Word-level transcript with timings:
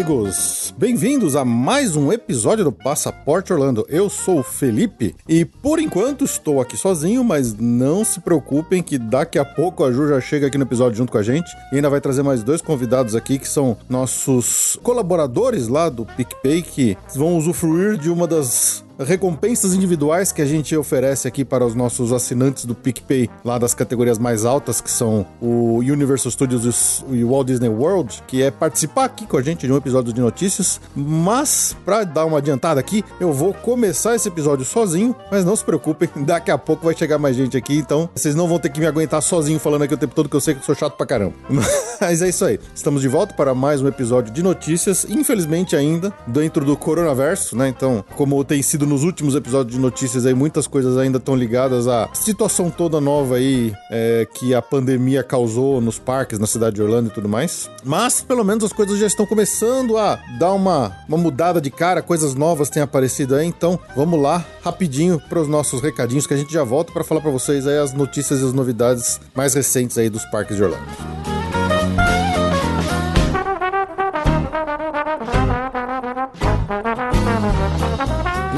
Amigos! 0.00 0.74
Bem-vindos 0.78 1.36
a 1.36 1.44
mais 1.44 1.94
um 1.94 2.10
episódio 2.10 2.64
do 2.64 2.72
Passaporte 2.72 3.52
Orlando. 3.52 3.84
Eu 3.86 4.08
sou 4.08 4.38
o 4.38 4.42
Felipe 4.42 5.14
e 5.28 5.44
por 5.44 5.78
enquanto 5.78 6.24
estou 6.24 6.58
aqui 6.58 6.74
sozinho, 6.74 7.22
mas 7.22 7.52
não 7.52 8.02
se 8.02 8.18
preocupem 8.18 8.82
que 8.82 8.96
daqui 8.96 9.38
a 9.38 9.44
pouco 9.44 9.84
a 9.84 9.92
Ju 9.92 10.08
já 10.08 10.18
chega 10.18 10.46
aqui 10.46 10.56
no 10.56 10.64
episódio 10.64 10.96
junto 10.96 11.12
com 11.12 11.18
a 11.18 11.22
gente 11.22 11.50
e 11.70 11.76
ainda 11.76 11.90
vai 11.90 12.00
trazer 12.00 12.22
mais 12.22 12.42
dois 12.42 12.62
convidados 12.62 13.14
aqui 13.14 13.38
que 13.38 13.46
são 13.46 13.76
nossos 13.90 14.78
colaboradores 14.82 15.68
lá 15.68 15.90
do 15.90 16.06
PicPay 16.06 16.62
que 16.62 16.96
vão 17.14 17.36
usufruir 17.36 17.98
de 17.98 18.08
uma 18.08 18.26
das 18.26 18.82
recompensas 19.08 19.74
individuais 19.74 20.32
que 20.32 20.42
a 20.42 20.46
gente 20.46 20.76
oferece 20.76 21.26
aqui 21.26 21.44
para 21.44 21.64
os 21.64 21.74
nossos 21.74 22.12
assinantes 22.12 22.64
do 22.64 22.74
PicPay, 22.74 23.28
lá 23.44 23.58
das 23.58 23.74
categorias 23.74 24.18
mais 24.18 24.44
altas, 24.44 24.80
que 24.80 24.90
são 24.90 25.26
o 25.40 25.78
Universal 25.78 26.30
Studios 26.30 27.04
e 27.10 27.24
o 27.24 27.30
Walt 27.30 27.46
Disney 27.46 27.68
World, 27.68 28.22
que 28.26 28.42
é 28.42 28.50
participar 28.50 29.04
aqui 29.04 29.26
com 29.26 29.36
a 29.36 29.42
gente 29.42 29.66
de 29.66 29.72
um 29.72 29.76
episódio 29.76 30.12
de 30.12 30.20
notícias. 30.20 30.80
Mas, 30.94 31.76
para 31.84 32.04
dar 32.04 32.26
uma 32.26 32.38
adiantada 32.38 32.80
aqui, 32.80 33.04
eu 33.18 33.32
vou 33.32 33.54
começar 33.54 34.14
esse 34.14 34.28
episódio 34.28 34.64
sozinho, 34.64 35.14
mas 35.30 35.44
não 35.44 35.56
se 35.56 35.64
preocupem, 35.64 36.08
daqui 36.24 36.50
a 36.50 36.58
pouco 36.58 36.84
vai 36.84 36.96
chegar 36.96 37.18
mais 37.18 37.36
gente 37.36 37.56
aqui, 37.56 37.76
então 37.76 38.08
vocês 38.14 38.34
não 38.34 38.48
vão 38.48 38.58
ter 38.58 38.70
que 38.70 38.80
me 38.80 38.86
aguentar 38.86 39.22
sozinho 39.22 39.58
falando 39.58 39.82
aqui 39.82 39.94
o 39.94 39.98
tempo 39.98 40.14
todo, 40.14 40.28
que 40.28 40.36
eu 40.36 40.40
sei 40.40 40.54
que 40.54 40.60
eu 40.60 40.64
sou 40.64 40.74
chato 40.74 40.96
pra 40.96 41.06
caramba. 41.06 41.34
Mas 42.00 42.22
é 42.22 42.28
isso 42.28 42.44
aí. 42.44 42.58
Estamos 42.74 43.02
de 43.02 43.08
volta 43.08 43.34
para 43.34 43.54
mais 43.54 43.80
um 43.82 43.88
episódio 43.88 44.32
de 44.32 44.42
notícias, 44.42 45.04
infelizmente 45.08 45.76
ainda 45.76 46.12
dentro 46.26 46.64
do 46.64 46.76
coronavirus, 46.76 47.52
né? 47.52 47.68
Então, 47.68 48.04
como 48.16 48.42
tem 48.44 48.62
sido 48.62 48.86
nos 48.90 49.04
últimos 49.04 49.36
episódios 49.36 49.76
de 49.76 49.80
notícias 49.80 50.26
aí, 50.26 50.34
muitas 50.34 50.66
coisas 50.66 50.98
ainda 50.98 51.18
estão 51.18 51.36
ligadas 51.36 51.86
à 51.86 52.10
situação 52.12 52.68
toda 52.68 53.00
nova 53.00 53.36
aí 53.36 53.72
é, 53.88 54.26
que 54.34 54.52
a 54.52 54.60
pandemia 54.60 55.22
causou 55.22 55.80
nos 55.80 55.96
parques, 55.96 56.40
na 56.40 56.46
cidade 56.46 56.74
de 56.74 56.82
Orlando 56.82 57.08
e 57.08 57.12
tudo 57.12 57.28
mais. 57.28 57.70
Mas, 57.84 58.20
pelo 58.20 58.44
menos, 58.44 58.64
as 58.64 58.72
coisas 58.72 58.98
já 58.98 59.06
estão 59.06 59.24
começando 59.24 59.96
a 59.96 60.18
dar 60.40 60.52
uma, 60.52 60.92
uma 61.08 61.16
mudada 61.16 61.60
de 61.60 61.70
cara, 61.70 62.02
coisas 62.02 62.34
novas 62.34 62.68
têm 62.68 62.82
aparecido 62.82 63.36
aí. 63.36 63.46
Então, 63.46 63.78
vamos 63.94 64.20
lá, 64.20 64.44
rapidinho, 64.60 65.20
para 65.28 65.40
os 65.40 65.46
nossos 65.46 65.80
recadinhos, 65.80 66.26
que 66.26 66.34
a 66.34 66.36
gente 66.36 66.52
já 66.52 66.64
volta 66.64 66.92
para 66.92 67.04
falar 67.04 67.20
para 67.20 67.30
vocês 67.30 67.68
aí 67.68 67.78
as 67.78 67.92
notícias 67.92 68.40
e 68.40 68.44
as 68.44 68.52
novidades 68.52 69.20
mais 69.36 69.54
recentes 69.54 69.96
aí 69.96 70.10
dos 70.10 70.24
parques 70.24 70.56
de 70.56 70.64
Orlando. 70.64 71.39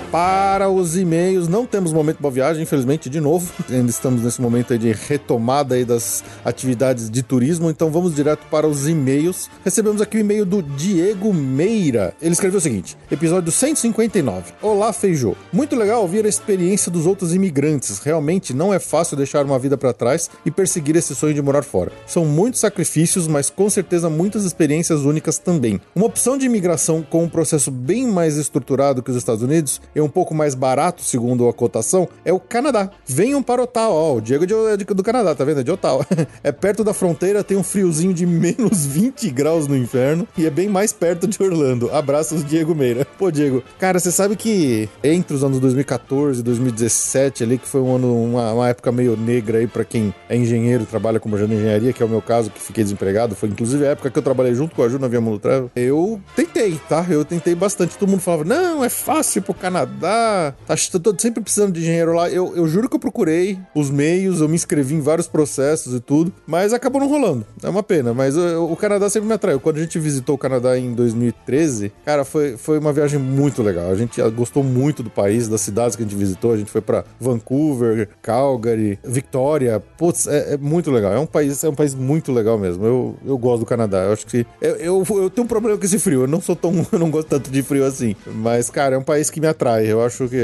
Para 0.00 0.68
os 0.68 0.96
e-mails. 0.96 1.48
Não 1.48 1.66
temos 1.66 1.92
momento 1.92 2.18
boa 2.20 2.32
viagem, 2.32 2.62
infelizmente, 2.62 3.10
de 3.10 3.20
novo. 3.20 3.52
Ainda 3.70 3.90
estamos 3.90 4.22
nesse 4.22 4.40
momento 4.40 4.76
de 4.78 4.92
retomada 4.92 5.74
aí 5.74 5.84
das 5.84 6.24
atividades 6.44 7.10
de 7.10 7.22
turismo, 7.22 7.70
então 7.70 7.90
vamos 7.90 8.14
direto 8.14 8.46
para 8.50 8.66
os 8.66 8.88
e-mails. 8.88 9.50
Recebemos 9.64 10.00
aqui 10.00 10.16
o 10.16 10.20
e-mail 10.20 10.44
do 10.44 10.62
Diego 10.62 11.32
Meira. 11.32 12.14
Ele 12.20 12.32
escreveu 12.32 12.58
o 12.58 12.60
seguinte: 12.60 12.96
episódio 13.10 13.50
159. 13.50 14.52
Olá, 14.62 14.92
Feijô. 14.92 15.36
Muito 15.52 15.76
legal 15.76 16.02
ouvir 16.02 16.24
a 16.24 16.28
experiência 16.28 16.90
dos 16.90 17.06
outros 17.06 17.34
imigrantes. 17.34 17.98
Realmente 17.98 18.54
não 18.54 18.72
é 18.72 18.78
fácil 18.78 19.16
deixar 19.16 19.44
uma 19.44 19.58
vida 19.58 19.76
para 19.76 19.92
trás 19.92 20.30
e 20.44 20.50
perseguir 20.50 20.96
esse 20.96 21.14
sonho 21.14 21.34
de 21.34 21.42
morar 21.42 21.62
fora. 21.62 21.92
São 22.06 22.24
muitos 22.24 22.60
sacrifícios, 22.60 23.26
mas 23.26 23.50
com 23.50 23.68
certeza 23.68 24.08
muitas 24.08 24.44
experiências 24.44 25.00
únicas 25.00 25.38
também. 25.38 25.80
Uma 25.94 26.06
opção 26.06 26.36
de 26.38 26.46
imigração 26.46 27.02
com 27.02 27.24
um 27.24 27.28
processo 27.28 27.70
bem 27.70 28.06
mais 28.06 28.36
estruturado 28.36 29.02
que 29.02 29.10
os 29.10 29.16
Estados 29.16 29.42
Unidos 29.42 29.80
e 29.94 30.00
um 30.00 30.08
pouco 30.08 30.34
mais 30.34 30.54
barato, 30.54 31.02
segundo 31.02 31.48
a 31.48 31.52
cotação, 31.52 32.08
é 32.24 32.32
o 32.32 32.38
Canadá. 32.38 32.90
Venham 33.06 33.42
para 33.42 33.62
Ottawa. 33.62 33.94
Ó, 33.94 34.16
o 34.16 34.20
Diego 34.20 34.44
é 34.68 34.76
do 34.76 35.02
Canadá, 35.02 35.34
tá 35.34 35.44
vendo? 35.44 35.60
É 35.60 35.62
de 35.62 35.70
Ottawa. 35.70 36.06
é 36.42 36.52
perto 36.52 36.84
da 36.84 36.92
fronteira, 36.92 37.42
tem 37.42 37.56
um 37.56 37.62
friozinho 37.62 38.12
de 38.12 38.26
menos 38.26 38.84
20 38.86 39.30
graus 39.30 39.66
no 39.66 39.76
inverno 39.76 40.26
e 40.36 40.46
é 40.46 40.50
bem 40.50 40.68
mais 40.68 40.92
perto 40.92 41.26
de 41.26 41.42
Orlando. 41.42 41.90
Abraços, 41.92 42.44
Diego 42.44 42.74
Meira. 42.74 43.06
Pô, 43.18 43.30
Diego, 43.30 43.62
cara, 43.78 43.98
você 43.98 44.12
sabe 44.12 44.36
que 44.36 44.88
entre 45.02 45.34
os 45.34 45.42
anos 45.42 45.58
2014 45.60 46.40
e 46.40 46.42
2017 46.42 47.44
ali, 47.44 47.58
que 47.58 47.66
foi 47.66 47.80
um 47.80 47.96
ano, 47.96 48.24
uma, 48.24 48.52
uma 48.52 48.68
época 48.68 48.92
meio 48.92 49.16
negra 49.16 49.58
aí 49.58 49.66
para 49.66 49.84
quem 49.84 50.14
é 50.28 50.36
engenheiro, 50.36 50.84
trabalha 50.84 51.18
como 51.18 51.38
projeto 51.38 51.50
de 51.50 51.56
engenharia, 51.56 51.92
que 51.92 52.02
é 52.02 52.06
o 52.06 52.08
meu 52.08 52.20
caso, 52.20 52.50
que 52.50 52.60
fiquei 52.60 52.82
desempregado, 52.82 53.34
foi 53.34 53.48
inclusive 53.48 53.86
a 53.86 53.90
época 53.90 54.10
que 54.10 54.18
eu 54.18 54.22
trabalhei 54.22 54.54
junto 54.54 54.74
com 54.74 54.82
a 54.82 54.88
Ju 54.88 54.98
na 54.98 55.08
Via 55.08 55.20
Travel. 55.38 55.70
Eu 55.76 56.20
tentei, 56.34 56.80
tá? 56.88 57.06
Eu 57.08 57.24
tentei 57.24 57.54
bastante. 57.54 57.96
Todo 57.96 58.08
mundo 58.08 58.20
falava, 58.20 58.44
não, 58.44 58.84
é 58.84 58.88
fácil 58.88 59.42
pro 59.42 59.54
Canadá, 59.54 59.77
tá, 59.86 60.54
tô 61.02 61.14
sempre 61.18 61.42
precisando 61.42 61.72
de 61.72 61.80
engenheiro 61.80 62.12
lá. 62.12 62.28
Eu, 62.28 62.56
eu 62.56 62.66
juro 62.66 62.88
que 62.88 62.96
eu 62.96 63.00
procurei 63.00 63.58
os 63.74 63.90
meios, 63.90 64.40
eu 64.40 64.48
me 64.48 64.54
inscrevi 64.54 64.94
em 64.94 65.00
vários 65.00 65.26
processos 65.26 65.94
e 65.94 66.00
tudo, 66.00 66.32
mas 66.46 66.72
acabou 66.72 67.00
não 67.00 67.08
rolando. 67.08 67.46
É 67.62 67.68
uma 67.68 67.82
pena, 67.82 68.14
mas 68.14 68.36
eu, 68.36 68.70
o 68.70 68.76
Canadá 68.76 69.08
sempre 69.08 69.28
me 69.28 69.34
atraiu. 69.34 69.60
Quando 69.60 69.76
a 69.78 69.80
gente 69.80 69.98
visitou 69.98 70.34
o 70.34 70.38
Canadá 70.38 70.78
em 70.78 70.92
2013, 70.94 71.92
cara, 72.04 72.24
foi, 72.24 72.56
foi 72.56 72.78
uma 72.78 72.92
viagem 72.92 73.18
muito 73.18 73.62
legal. 73.62 73.90
A 73.90 73.96
gente 73.96 74.20
gostou 74.30 74.62
muito 74.62 75.02
do 75.02 75.10
país, 75.10 75.48
das 75.48 75.60
cidades 75.60 75.96
que 75.96 76.02
a 76.02 76.06
gente 76.06 76.16
visitou. 76.16 76.52
A 76.52 76.56
gente 76.56 76.70
foi 76.70 76.80
para 76.80 77.04
Vancouver, 77.20 78.08
Calgary, 78.22 78.98
Victoria. 79.04 79.80
Putz, 79.96 80.26
é, 80.26 80.54
é, 80.54 80.56
muito 80.56 80.90
legal. 80.90 81.12
É 81.12 81.18
um 81.18 81.26
país, 81.26 81.62
é 81.64 81.68
um 81.68 81.74
país 81.74 81.94
muito 81.94 82.32
legal 82.32 82.58
mesmo. 82.58 82.84
Eu, 82.84 83.16
eu 83.24 83.38
gosto 83.38 83.60
do 83.60 83.66
Canadá. 83.66 84.04
Eu 84.04 84.12
acho 84.12 84.26
que 84.26 84.46
eu, 84.60 84.76
eu, 84.76 85.06
eu 85.10 85.30
tenho 85.30 85.44
um 85.44 85.48
problema 85.48 85.76
com 85.76 85.84
esse 85.84 85.98
frio. 85.98 86.22
Eu 86.22 86.28
não 86.28 86.40
sou 86.40 86.56
tão, 86.56 86.86
eu 86.90 86.98
não 86.98 87.10
gosto 87.10 87.28
tanto 87.28 87.50
de 87.50 87.62
frio 87.62 87.84
assim. 87.84 88.14
Mas 88.26 88.70
cara, 88.70 88.94
é 88.94 88.98
um 88.98 89.02
país 89.02 89.30
que 89.30 89.40
me 89.40 89.46
atrai. 89.58 89.90
Eu 89.90 90.00
acho 90.04 90.28
que 90.28 90.38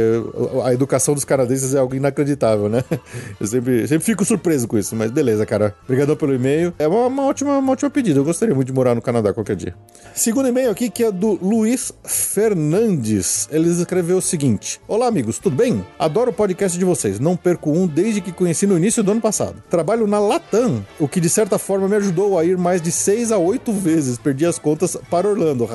a 0.64 0.74
educação 0.74 1.14
dos 1.14 1.24
canadenses 1.24 1.74
é 1.74 1.78
algo 1.78 1.94
inacreditável, 1.94 2.68
né? 2.68 2.84
Eu 3.40 3.46
sempre, 3.46 3.86
sempre 3.86 4.04
fico 4.04 4.24
surpreso 4.24 4.66
com 4.66 4.76
isso. 4.76 4.96
Mas 4.96 5.10
beleza, 5.10 5.46
cara. 5.46 5.74
Obrigadão 5.84 6.16
pelo 6.16 6.34
e-mail. 6.34 6.74
É 6.78 6.88
uma, 6.88 7.06
uma 7.06 7.24
ótima, 7.24 7.58
uma 7.58 7.72
ótima 7.72 7.90
pedida. 7.90 8.18
Eu 8.18 8.24
gostaria 8.24 8.54
muito 8.54 8.66
de 8.66 8.72
morar 8.72 8.94
no 8.94 9.00
Canadá 9.00 9.32
qualquer 9.32 9.54
dia. 9.54 9.74
Segundo 10.14 10.48
e-mail 10.48 10.70
aqui 10.70 10.90
que 10.90 11.04
é 11.04 11.12
do 11.12 11.38
Luiz 11.40 11.92
Fernandes. 12.04 13.48
Ele 13.50 13.68
escreveu 13.68 14.18
o 14.18 14.22
seguinte: 14.22 14.80
Olá, 14.88 15.06
amigos, 15.06 15.38
tudo 15.38 15.56
bem? 15.56 15.84
Adoro 15.98 16.30
o 16.30 16.34
podcast 16.34 16.76
de 16.76 16.84
vocês. 16.84 17.20
Não 17.20 17.36
perco 17.36 17.70
um 17.70 17.86
desde 17.86 18.20
que 18.20 18.32
conheci 18.32 18.66
no 18.66 18.76
início 18.76 19.02
do 19.02 19.12
ano 19.12 19.20
passado. 19.20 19.62
Trabalho 19.70 20.06
na 20.06 20.18
Latam, 20.18 20.84
o 20.98 21.06
que 21.06 21.20
de 21.20 21.28
certa 21.28 21.58
forma 21.58 21.88
me 21.88 21.96
ajudou 21.96 22.38
a 22.38 22.44
ir 22.44 22.56
mais 22.56 22.82
de 22.82 22.90
6 22.90 23.30
a 23.30 23.38
8 23.38 23.72
vezes. 23.72 24.18
Perdi 24.18 24.46
as 24.46 24.58
contas 24.58 24.96
para 25.10 25.28
Orlando. 25.28 25.68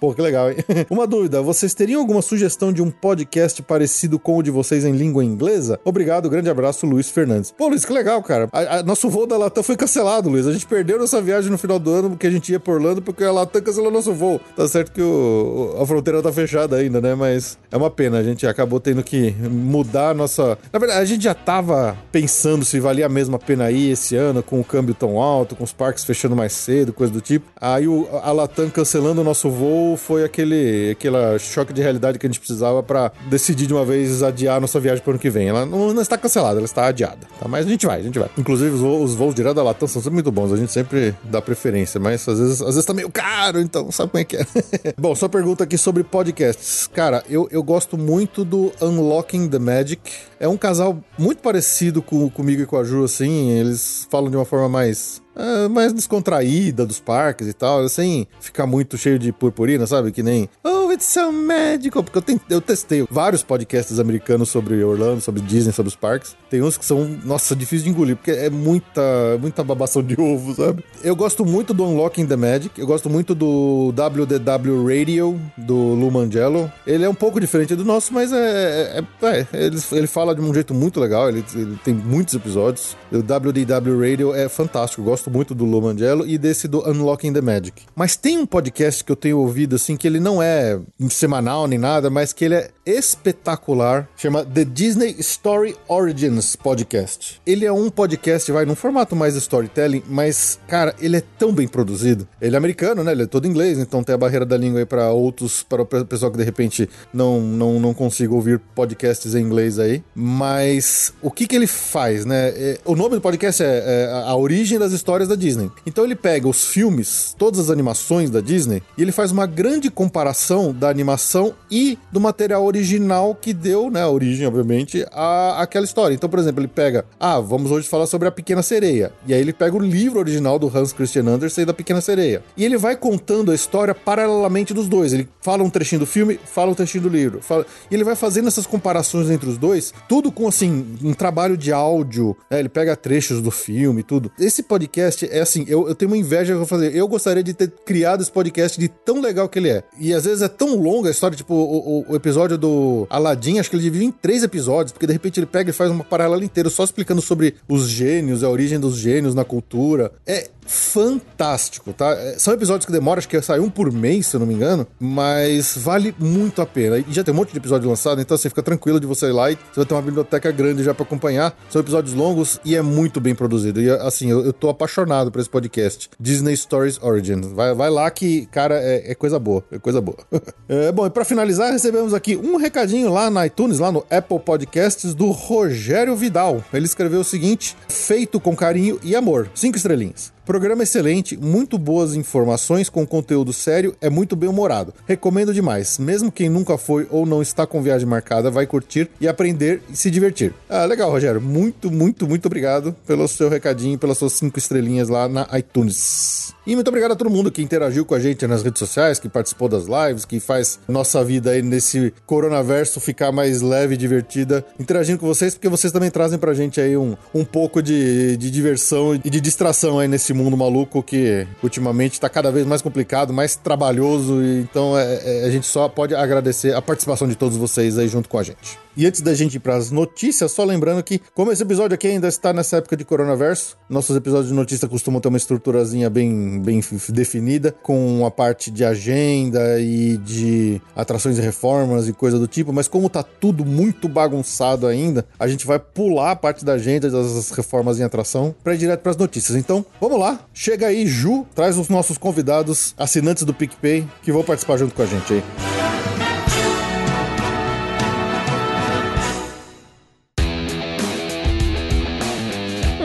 Pô, 0.00 0.12
que 0.12 0.20
legal, 0.20 0.50
hein? 0.50 0.56
Uma 0.90 1.06
dúvida: 1.06 1.40
vocês 1.40 1.74
teriam 1.74 2.00
alguma 2.00 2.22
sugestão 2.22 2.72
de 2.72 2.81
um 2.82 2.90
podcast 2.90 3.62
parecido 3.62 4.18
com 4.18 4.36
o 4.36 4.42
de 4.42 4.50
vocês 4.50 4.84
em 4.84 4.92
língua 4.92 5.24
inglesa? 5.24 5.78
Obrigado, 5.84 6.28
grande 6.28 6.50
abraço, 6.50 6.86
Luiz 6.86 7.08
Fernandes. 7.08 7.50
Pô, 7.50 7.68
Luiz, 7.68 7.84
que 7.84 7.92
legal, 7.92 8.22
cara. 8.22 8.48
A, 8.52 8.78
a, 8.78 8.82
nosso 8.82 9.08
voo 9.08 9.26
da 9.26 9.36
Latam 9.36 9.62
foi 9.62 9.76
cancelado, 9.76 10.28
Luiz. 10.28 10.46
A 10.46 10.52
gente 10.52 10.66
perdeu 10.66 10.98
nossa 10.98 11.20
viagem 11.20 11.50
no 11.50 11.58
final 11.58 11.78
do 11.78 11.90
ano 11.90 12.10
porque 12.10 12.26
a 12.26 12.30
gente 12.30 12.52
ia 12.52 12.60
por 12.60 12.74
Orlando 12.74 13.02
porque 13.02 13.24
a 13.24 13.32
Latam 13.32 13.62
cancelou 13.62 13.90
nosso 13.90 14.12
voo. 14.12 14.40
Tá 14.56 14.66
certo 14.66 14.92
que 14.92 15.02
o, 15.02 15.76
a 15.80 15.86
fronteira 15.86 16.22
tá 16.22 16.32
fechada 16.32 16.76
ainda, 16.76 17.00
né? 17.00 17.14
Mas 17.14 17.58
é 17.70 17.76
uma 17.76 17.90
pena. 17.90 18.18
A 18.18 18.22
gente 18.22 18.46
acabou 18.46 18.80
tendo 18.80 19.02
que 19.02 19.32
mudar 19.32 20.10
a 20.10 20.14
nossa. 20.14 20.58
Na 20.72 20.78
verdade, 20.78 21.00
a 21.00 21.04
gente 21.04 21.24
já 21.24 21.34
tava 21.34 21.96
pensando 22.10 22.64
se 22.64 22.80
valia 22.80 23.06
a 23.06 23.08
mesma 23.08 23.38
pena 23.38 23.70
ir 23.70 23.90
esse 23.90 24.16
ano 24.16 24.42
com 24.42 24.60
o 24.60 24.64
câmbio 24.64 24.94
tão 24.94 25.18
alto, 25.18 25.54
com 25.54 25.64
os 25.64 25.72
parques 25.72 26.04
fechando 26.04 26.34
mais 26.34 26.52
cedo, 26.52 26.92
coisa 26.92 27.12
do 27.12 27.20
tipo. 27.20 27.46
Aí 27.60 27.86
o, 27.86 28.08
a 28.22 28.32
Latam 28.32 28.70
cancelando 28.70 29.20
o 29.20 29.24
nosso 29.24 29.50
voo 29.50 29.96
foi 29.96 30.24
aquele 30.24 30.92
aquela 30.92 31.38
choque 31.38 31.72
de 31.72 31.82
realidade 31.82 32.18
que 32.18 32.26
a 32.26 32.28
gente 32.28 32.38
precisava 32.38 32.71
para 32.80 33.10
decidir 33.28 33.66
de 33.66 33.74
uma 33.74 33.84
vez 33.84 34.22
adiar 34.22 34.60
nossa 34.60 34.78
viagem 34.78 35.02
para 35.02 35.12
ano 35.12 35.18
que 35.18 35.28
vem. 35.28 35.48
Ela 35.48 35.66
não, 35.66 35.92
não, 35.92 36.00
está 36.00 36.16
cancelada, 36.16 36.58
ela 36.58 36.64
está 36.64 36.86
adiada. 36.86 37.26
Tá? 37.40 37.48
Mas 37.48 37.66
a 37.66 37.68
gente 37.68 37.84
vai, 37.84 37.98
a 37.98 38.02
gente 38.02 38.18
vai. 38.18 38.30
Inclusive, 38.38 38.70
os 38.70 38.80
voos, 38.80 39.10
os 39.10 39.16
voos 39.16 39.34
direto 39.34 39.56
da 39.56 39.62
Latam 39.64 39.88
são 39.88 40.00
sempre 40.00 40.14
muito 40.14 40.30
bons. 40.30 40.52
A 40.52 40.56
gente 40.56 40.70
sempre 40.70 41.14
dá 41.24 41.42
preferência, 41.42 41.98
mas 41.98 42.26
às 42.28 42.38
vezes, 42.38 42.62
às 42.62 42.68
vezes 42.68 42.84
tá 42.84 42.94
meio 42.94 43.10
caro, 43.10 43.58
então 43.58 43.90
sabe 43.90 44.10
como 44.10 44.20
é 44.20 44.24
que 44.24 44.36
é. 44.36 44.46
Bom, 44.96 45.14
só 45.14 45.28
pergunta 45.28 45.64
aqui 45.64 45.76
sobre 45.76 46.04
podcasts. 46.04 46.86
Cara, 46.86 47.24
eu, 47.28 47.48
eu 47.50 47.62
gosto 47.62 47.98
muito 47.98 48.44
do 48.44 48.72
Unlocking 48.80 49.48
the 49.48 49.58
Magic. 49.58 50.00
É 50.38 50.46
um 50.46 50.56
casal 50.56 50.98
muito 51.18 51.40
parecido 51.42 52.02
com, 52.02 52.28
comigo 52.30 52.62
e 52.62 52.66
com 52.66 52.76
a 52.76 52.84
Ju, 52.84 53.04
assim. 53.04 53.50
Eles 53.50 54.06
falam 54.10 54.30
de 54.30 54.36
uma 54.36 54.44
forma 54.44 54.68
mais 54.68 55.21
é, 55.36 55.68
mais 55.68 55.92
descontraída 55.92 56.84
dos 56.84 57.00
parques 57.00 57.48
e 57.48 57.52
tal, 57.52 57.88
sem 57.88 58.26
ficar 58.40 58.66
muito 58.66 58.96
cheio 58.98 59.18
de 59.18 59.32
purpurina, 59.32 59.86
sabe? 59.86 60.12
Que 60.12 60.22
nem 60.22 60.48
Oh, 60.64 60.92
it's 60.92 61.06
so 61.06 61.32
magical. 61.32 62.02
Porque 62.02 62.32
eu, 62.32 62.40
eu 62.50 62.60
testei 62.60 63.06
vários 63.10 63.42
podcasts 63.42 63.98
americanos 63.98 64.48
sobre 64.48 64.82
Orlando, 64.82 65.20
sobre 65.20 65.40
Disney, 65.42 65.72
sobre 65.72 65.88
os 65.88 65.96
parques. 65.96 66.36
Tem 66.50 66.62
uns 66.62 66.76
que 66.76 66.84
são, 66.84 67.04
nossa, 67.24 67.56
difícil 67.56 67.84
de 67.84 67.90
engolir, 67.90 68.16
porque 68.16 68.30
é 68.30 68.50
muita, 68.50 69.02
muita 69.40 69.64
babação 69.64 70.02
de 70.02 70.20
ovo, 70.20 70.54
sabe? 70.54 70.84
Eu 71.02 71.16
gosto 71.16 71.44
muito 71.44 71.72
do 71.72 71.84
Unlocking 71.84 72.26
the 72.26 72.36
Magic, 72.36 72.78
eu 72.78 72.86
gosto 72.86 73.08
muito 73.08 73.34
do 73.34 73.88
WDW 73.90 74.86
Radio, 74.86 75.40
do 75.56 75.94
Lu 75.94 76.10
Mangello. 76.10 76.70
Ele 76.86 77.04
é 77.04 77.08
um 77.08 77.14
pouco 77.14 77.40
diferente 77.40 77.74
do 77.74 77.84
nosso, 77.84 78.12
mas 78.12 78.32
é. 78.32 78.98
é, 78.98 79.26
é 79.26 79.46
ele, 79.52 79.80
ele 79.92 80.06
fala 80.06 80.34
de 80.34 80.40
um 80.40 80.52
jeito 80.52 80.74
muito 80.74 81.00
legal, 81.00 81.28
ele, 81.28 81.44
ele 81.54 81.78
tem 81.84 81.94
muitos 81.94 82.34
episódios. 82.34 82.96
O 83.10 83.18
WDW 83.18 84.00
Radio 84.00 84.34
é 84.34 84.48
fantástico, 84.48 85.00
eu 85.02 85.06
gosto 85.06 85.21
gosto 85.22 85.30
muito 85.30 85.54
do 85.54 85.64
Lo 85.64 85.82
e 86.26 86.38
desse 86.38 86.66
do 86.66 86.88
Unlocking 86.88 87.32
the 87.32 87.40
Magic. 87.40 87.82
Mas 87.94 88.16
tem 88.16 88.38
um 88.38 88.46
podcast 88.46 89.04
que 89.04 89.12
eu 89.12 89.16
tenho 89.16 89.38
ouvido, 89.38 89.76
assim, 89.76 89.96
que 89.96 90.06
ele 90.06 90.18
não 90.18 90.42
é 90.42 90.80
semanal 91.10 91.66
nem 91.66 91.78
nada, 91.78 92.08
mas 92.08 92.32
que 92.32 92.44
ele 92.44 92.54
é 92.54 92.70
espetacular. 92.86 94.08
Chama 94.16 94.44
The 94.44 94.64
Disney 94.64 95.16
Story 95.18 95.76
Origins 95.88 96.56
Podcast. 96.56 97.40
Ele 97.46 97.64
é 97.64 97.72
um 97.72 97.90
podcast, 97.90 98.50
vai, 98.50 98.64
num 98.64 98.74
formato 98.74 99.14
mais 99.14 99.36
storytelling, 99.36 100.02
mas, 100.08 100.58
cara, 100.66 100.94
ele 101.00 101.16
é 101.16 101.22
tão 101.38 101.52
bem 101.52 101.68
produzido. 101.68 102.26
Ele 102.40 102.54
é 102.54 102.58
americano, 102.58 103.04
né? 103.04 103.12
Ele 103.12 103.24
é 103.24 103.26
todo 103.26 103.46
inglês, 103.46 103.78
então 103.78 104.02
tem 104.02 104.14
a 104.14 104.18
barreira 104.18 104.46
da 104.46 104.56
língua 104.56 104.80
aí 104.80 104.86
para 104.86 105.10
outros, 105.10 105.62
para 105.62 105.82
o 105.82 105.86
pessoal 105.86 106.30
que 106.30 106.38
de 106.38 106.44
repente 106.44 106.88
não, 107.12 107.40
não, 107.40 107.78
não 107.78 107.94
consiga 107.94 108.34
ouvir 108.34 108.58
podcasts 108.74 109.34
em 109.34 109.42
inglês 109.42 109.78
aí. 109.78 110.02
Mas 110.14 111.12
o 111.20 111.30
que 111.30 111.46
que 111.46 111.56
ele 111.56 111.66
faz, 111.66 112.24
né? 112.24 112.48
É, 112.54 112.78
o 112.84 112.94
nome 112.94 113.16
do 113.16 113.20
podcast 113.20 113.62
é, 113.62 113.66
é 113.66 114.22
A 114.26 114.34
Origem 114.36 114.78
das 114.78 114.92
Histórias 114.92 115.11
histórias 115.12 115.28
da 115.28 115.34
Disney. 115.34 115.70
Então 115.84 116.04
ele 116.04 116.14
pega 116.14 116.48
os 116.48 116.66
filmes, 116.66 117.34
todas 117.38 117.60
as 117.60 117.70
animações 117.70 118.30
da 118.30 118.40
Disney, 118.40 118.82
e 118.96 119.02
ele 119.02 119.12
faz 119.12 119.30
uma 119.30 119.46
grande 119.46 119.90
comparação 119.90 120.72
da 120.72 120.88
animação 120.88 121.52
e 121.70 121.98
do 122.10 122.20
material 122.20 122.64
original 122.64 123.34
que 123.34 123.52
deu, 123.52 123.90
né, 123.90 124.06
origem, 124.06 124.46
obviamente, 124.46 125.04
a 125.12 125.60
aquela 125.60 125.84
história. 125.84 126.14
Então, 126.14 126.30
por 126.30 126.38
exemplo, 126.38 126.60
ele 126.60 126.68
pega, 126.68 127.04
ah, 127.20 127.38
vamos 127.40 127.70
hoje 127.70 127.88
falar 127.88 128.06
sobre 128.06 128.26
a 128.26 128.30
Pequena 128.30 128.62
Sereia. 128.62 129.12
E 129.26 129.34
aí 129.34 129.40
ele 129.40 129.52
pega 129.52 129.76
o 129.76 129.78
livro 129.78 130.18
original 130.18 130.58
do 130.58 130.66
Hans 130.74 130.92
Christian 130.92 131.26
Andersen 131.26 131.66
da 131.66 131.74
Pequena 131.74 132.00
Sereia. 132.00 132.42
E 132.56 132.64
ele 132.64 132.78
vai 132.78 132.96
contando 132.96 133.52
a 133.52 133.54
história 133.54 133.94
paralelamente 133.94 134.72
dos 134.72 134.88
dois. 134.88 135.12
Ele 135.12 135.28
fala 135.40 135.62
um 135.62 135.70
trechinho 135.70 136.00
do 136.00 136.06
filme, 136.06 136.40
fala 136.44 136.70
um 136.70 136.74
trechinho 136.74 137.02
do 137.02 137.08
livro. 137.08 137.40
Fala... 137.42 137.66
E 137.90 137.94
ele 137.94 138.04
vai 138.04 138.16
fazendo 138.16 138.48
essas 138.48 138.66
comparações 138.66 139.30
entre 139.30 139.48
os 139.48 139.58
dois, 139.58 139.92
tudo 140.08 140.32
com, 140.32 140.48
assim, 140.48 140.96
um 141.02 141.12
trabalho 141.12 141.56
de 141.56 141.72
áudio. 141.72 142.36
Né? 142.50 142.60
Ele 142.60 142.68
pega 142.68 142.96
trechos 142.96 143.42
do 143.42 143.50
filme, 143.50 144.02
tudo. 144.02 144.30
Esse 144.38 144.62
podcast 144.62 145.01
podcast 145.02 145.28
é 145.30 145.40
assim, 145.40 145.64
eu, 145.66 145.88
eu 145.88 145.94
tenho 145.94 146.10
uma 146.10 146.16
inveja 146.16 146.46
que 146.46 146.52
eu 146.52 146.58
vou 146.58 146.66
fazer. 146.66 146.94
Eu 146.94 147.08
gostaria 147.08 147.42
de 147.42 147.52
ter 147.52 147.70
criado 147.84 148.22
esse 148.22 148.30
podcast 148.30 148.78
de 148.78 148.88
tão 148.88 149.20
legal 149.20 149.48
que 149.48 149.58
ele 149.58 149.70
é. 149.70 149.82
E 149.98 150.12
às 150.12 150.24
vezes 150.24 150.42
é 150.42 150.48
tão 150.48 150.76
longa 150.76 151.08
a 151.08 151.10
história, 151.10 151.36
tipo, 151.36 151.54
o, 151.54 152.00
o, 152.00 152.12
o 152.12 152.16
episódio 152.16 152.56
do 152.56 153.06
Aladdin, 153.10 153.58
acho 153.58 153.70
que 153.70 153.76
ele 153.76 153.82
divide 153.82 154.04
em 154.04 154.10
três 154.10 154.42
episódios, 154.42 154.92
porque 154.92 155.06
de 155.06 155.12
repente 155.12 155.40
ele 155.40 155.46
pega 155.46 155.70
e 155.70 155.72
faz 155.72 155.90
uma 155.90 156.04
paralela 156.04 156.44
inteira 156.44 156.70
só 156.70 156.84
explicando 156.84 157.20
sobre 157.20 157.56
os 157.68 157.88
gênios, 157.88 158.44
a 158.44 158.48
origem 158.48 158.78
dos 158.78 158.96
gênios 158.96 159.34
na 159.34 159.44
cultura. 159.44 160.12
É 160.26 160.48
fantástico, 160.66 161.92
tá? 161.92 162.10
É, 162.12 162.38
são 162.38 162.52
episódios 162.54 162.86
que 162.86 162.92
demoram, 162.92 163.18
acho 163.18 163.28
que 163.28 163.40
sai 163.42 163.60
um 163.60 163.70
por 163.70 163.92
mês, 163.92 164.26
se 164.26 164.36
eu 164.36 164.40
não 164.40 164.46
me 164.46 164.54
engano, 164.54 164.86
mas 164.98 165.76
vale 165.76 166.14
muito 166.18 166.62
a 166.62 166.66
pena. 166.66 166.98
E 166.98 167.04
já 167.08 167.24
tem 167.24 167.32
um 167.32 167.36
monte 167.36 167.52
de 167.52 167.58
episódio 167.58 167.88
lançado, 167.88 168.20
então 168.20 168.36
você 168.36 168.48
fica 168.48 168.62
tranquilo 168.62 169.00
de 169.00 169.06
você 169.06 169.26
ir 169.26 169.32
lá 169.32 169.50
e 169.50 169.54
você 169.54 169.80
vai 169.80 169.86
ter 169.86 169.94
uma 169.94 170.02
biblioteca 170.02 170.50
grande 170.50 170.82
já 170.82 170.94
para 170.94 171.04
acompanhar. 171.04 171.56
São 171.68 171.80
episódios 171.80 172.14
longos 172.14 172.60
e 172.64 172.76
é 172.76 172.82
muito 172.82 173.20
bem 173.20 173.34
produzido. 173.34 173.80
E 173.80 173.90
assim, 173.90 174.30
eu, 174.30 174.44
eu 174.44 174.52
tô 174.52 174.68
apaixonado 174.68 175.30
por 175.30 175.40
esse 175.40 175.50
podcast. 175.50 176.10
Disney 176.18 176.56
Stories 176.56 176.98
Origins. 177.02 177.46
Vai, 177.52 177.74
vai 177.74 177.90
lá 177.90 178.10
que, 178.10 178.46
cara, 178.46 178.78
é, 178.80 179.12
é 179.12 179.14
coisa 179.14 179.38
boa. 179.38 179.64
É 179.70 179.78
coisa 179.78 180.00
boa. 180.00 180.18
é, 180.68 180.92
bom, 180.92 181.06
e 181.06 181.10
pra 181.10 181.24
finalizar, 181.24 181.72
recebemos 181.72 182.14
aqui 182.14 182.36
um 182.36 182.56
recadinho 182.56 183.12
lá 183.12 183.30
na 183.30 183.46
iTunes, 183.46 183.78
lá 183.78 183.90
no 183.90 184.04
Apple 184.10 184.38
Podcasts, 184.38 185.14
do 185.14 185.30
Rogério 185.30 186.16
Vidal. 186.16 186.62
Ele 186.72 186.86
escreveu 186.86 187.20
o 187.20 187.24
seguinte: 187.24 187.76
feito 187.88 188.40
com 188.40 188.54
carinho 188.54 188.98
e 189.02 189.14
amor. 189.16 189.50
Cinco 189.54 189.76
estrelinhas. 189.76 190.32
Programa 190.44 190.82
excelente, 190.82 191.36
muito 191.36 191.78
boas 191.78 192.16
informações 192.16 192.88
com 192.88 193.06
conteúdo 193.06 193.52
sério, 193.52 193.94
é 194.00 194.10
muito 194.10 194.34
bem 194.34 194.50
humorado. 194.50 194.92
Recomendo 195.06 195.54
demais. 195.54 195.98
Mesmo 195.98 196.32
quem 196.32 196.48
nunca 196.48 196.76
foi 196.76 197.06
ou 197.10 197.24
não 197.24 197.40
está 197.40 197.64
com 197.64 197.80
viagem 197.80 198.08
marcada, 198.08 198.50
vai 198.50 198.66
curtir 198.66 199.08
e 199.20 199.28
aprender 199.28 199.80
e 199.88 199.96
se 199.96 200.10
divertir. 200.10 200.52
Ah, 200.68 200.84
legal, 200.84 201.12
Rogério. 201.12 201.40
Muito, 201.40 201.92
muito, 201.92 202.26
muito 202.26 202.46
obrigado 202.46 202.92
pelo 203.06 203.28
seu 203.28 203.48
recadinho, 203.48 203.96
pelas 203.96 204.18
suas 204.18 204.32
cinco 204.32 204.58
estrelinhas 204.58 205.08
lá 205.08 205.28
na 205.28 205.46
iTunes. 205.56 206.52
E 206.64 206.74
muito 206.76 206.88
obrigado 206.88 207.12
a 207.12 207.16
todo 207.16 207.28
mundo 207.28 207.50
que 207.50 207.60
interagiu 207.60 208.04
com 208.04 208.14
a 208.14 208.20
gente 208.20 208.46
nas 208.46 208.62
redes 208.62 208.78
sociais, 208.78 209.18
que 209.18 209.28
participou 209.28 209.68
das 209.68 209.84
lives, 209.86 210.24
que 210.24 210.38
faz 210.38 210.78
nossa 210.88 211.24
vida 211.24 211.50
aí 211.50 211.60
nesse 211.60 212.14
coronaverso 212.24 213.00
ficar 213.00 213.32
mais 213.32 213.60
leve 213.60 213.94
e 213.94 213.96
divertida, 213.96 214.64
interagindo 214.78 215.18
com 215.18 215.26
vocês, 215.26 215.54
porque 215.54 215.68
vocês 215.68 215.92
também 215.92 216.10
trazem 216.10 216.38
pra 216.38 216.54
gente 216.54 216.80
aí 216.80 216.96
um, 216.96 217.16
um 217.34 217.44
pouco 217.44 217.82
de, 217.82 218.36
de 218.36 218.48
diversão 218.48 219.14
e 219.14 219.28
de 219.28 219.40
distração 219.40 219.98
aí 219.98 220.06
nesse 220.06 220.31
mundo 220.34 220.56
maluco 220.56 221.02
que 221.02 221.46
ultimamente 221.62 222.20
tá 222.20 222.28
cada 222.28 222.50
vez 222.50 222.66
mais 222.66 222.82
complicado, 222.82 223.32
mais 223.32 223.56
trabalhoso, 223.56 224.42
então 224.42 224.98
é, 224.98 225.20
é, 225.24 225.44
a 225.46 225.50
gente 225.50 225.66
só 225.66 225.88
pode 225.88 226.14
agradecer 226.14 226.74
a 226.74 226.82
participação 226.82 227.28
de 227.28 227.34
todos 227.34 227.56
vocês 227.56 227.98
aí 227.98 228.08
junto 228.08 228.28
com 228.28 228.38
a 228.38 228.42
gente. 228.42 228.78
E 228.96 229.06
antes 229.06 229.20
da 229.22 229.34
gente 229.34 229.54
ir 229.56 229.60
para 229.60 229.76
as 229.76 229.90
notícias, 229.90 230.52
só 230.52 230.64
lembrando 230.64 231.02
que, 231.02 231.20
como 231.34 231.50
esse 231.50 231.62
episódio 231.62 231.94
aqui 231.94 232.08
ainda 232.08 232.28
está 232.28 232.52
nessa 232.52 232.76
época 232.76 232.96
de 232.96 233.04
coronavirus, 233.04 233.76
nossos 233.88 234.14
episódios 234.16 234.48
de 234.48 234.54
notícia 234.54 234.86
costumam 234.86 235.20
ter 235.20 235.28
uma 235.28 235.38
estruturazinha 235.38 236.10
bem, 236.10 236.60
bem 236.60 236.80
definida, 237.08 237.74
com 237.82 238.24
a 238.26 238.30
parte 238.30 238.70
de 238.70 238.84
agenda 238.84 239.80
e 239.80 240.18
de 240.18 240.80
atrações 240.94 241.38
e 241.38 241.40
reformas 241.40 242.06
e 242.06 242.12
coisa 242.12 242.38
do 242.38 242.46
tipo, 242.46 242.72
mas 242.72 242.86
como 242.86 243.08
tá 243.08 243.22
tudo 243.22 243.64
muito 243.64 244.08
bagunçado 244.08 244.86
ainda, 244.86 245.24
a 245.38 245.48
gente 245.48 245.66
vai 245.66 245.78
pular 245.78 246.32
a 246.32 246.36
parte 246.36 246.64
da 246.64 246.74
agenda 246.74 247.10
das 247.10 247.50
reformas 247.50 247.98
em 247.98 248.02
atração 248.02 248.54
para 248.62 248.74
ir 248.74 248.78
direto 248.78 249.00
para 249.00 249.10
as 249.10 249.16
notícias. 249.16 249.56
Então, 249.56 249.84
vamos 250.00 250.18
lá, 250.18 250.40
chega 250.52 250.88
aí, 250.88 251.06
Ju, 251.06 251.46
traz 251.54 251.78
os 251.78 251.88
nossos 251.88 252.18
convidados, 252.18 252.94
assinantes 252.98 253.44
do 253.44 253.54
PicPay, 253.54 254.06
que 254.22 254.32
vão 254.32 254.44
participar 254.44 254.76
junto 254.76 254.94
com 254.94 255.02
a 255.02 255.06
gente 255.06 255.32
aí. 255.32 255.81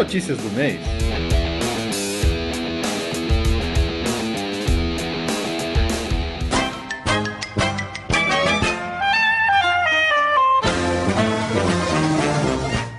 Notícias 0.07 0.37
do 0.37 0.49
mês. 0.51 0.79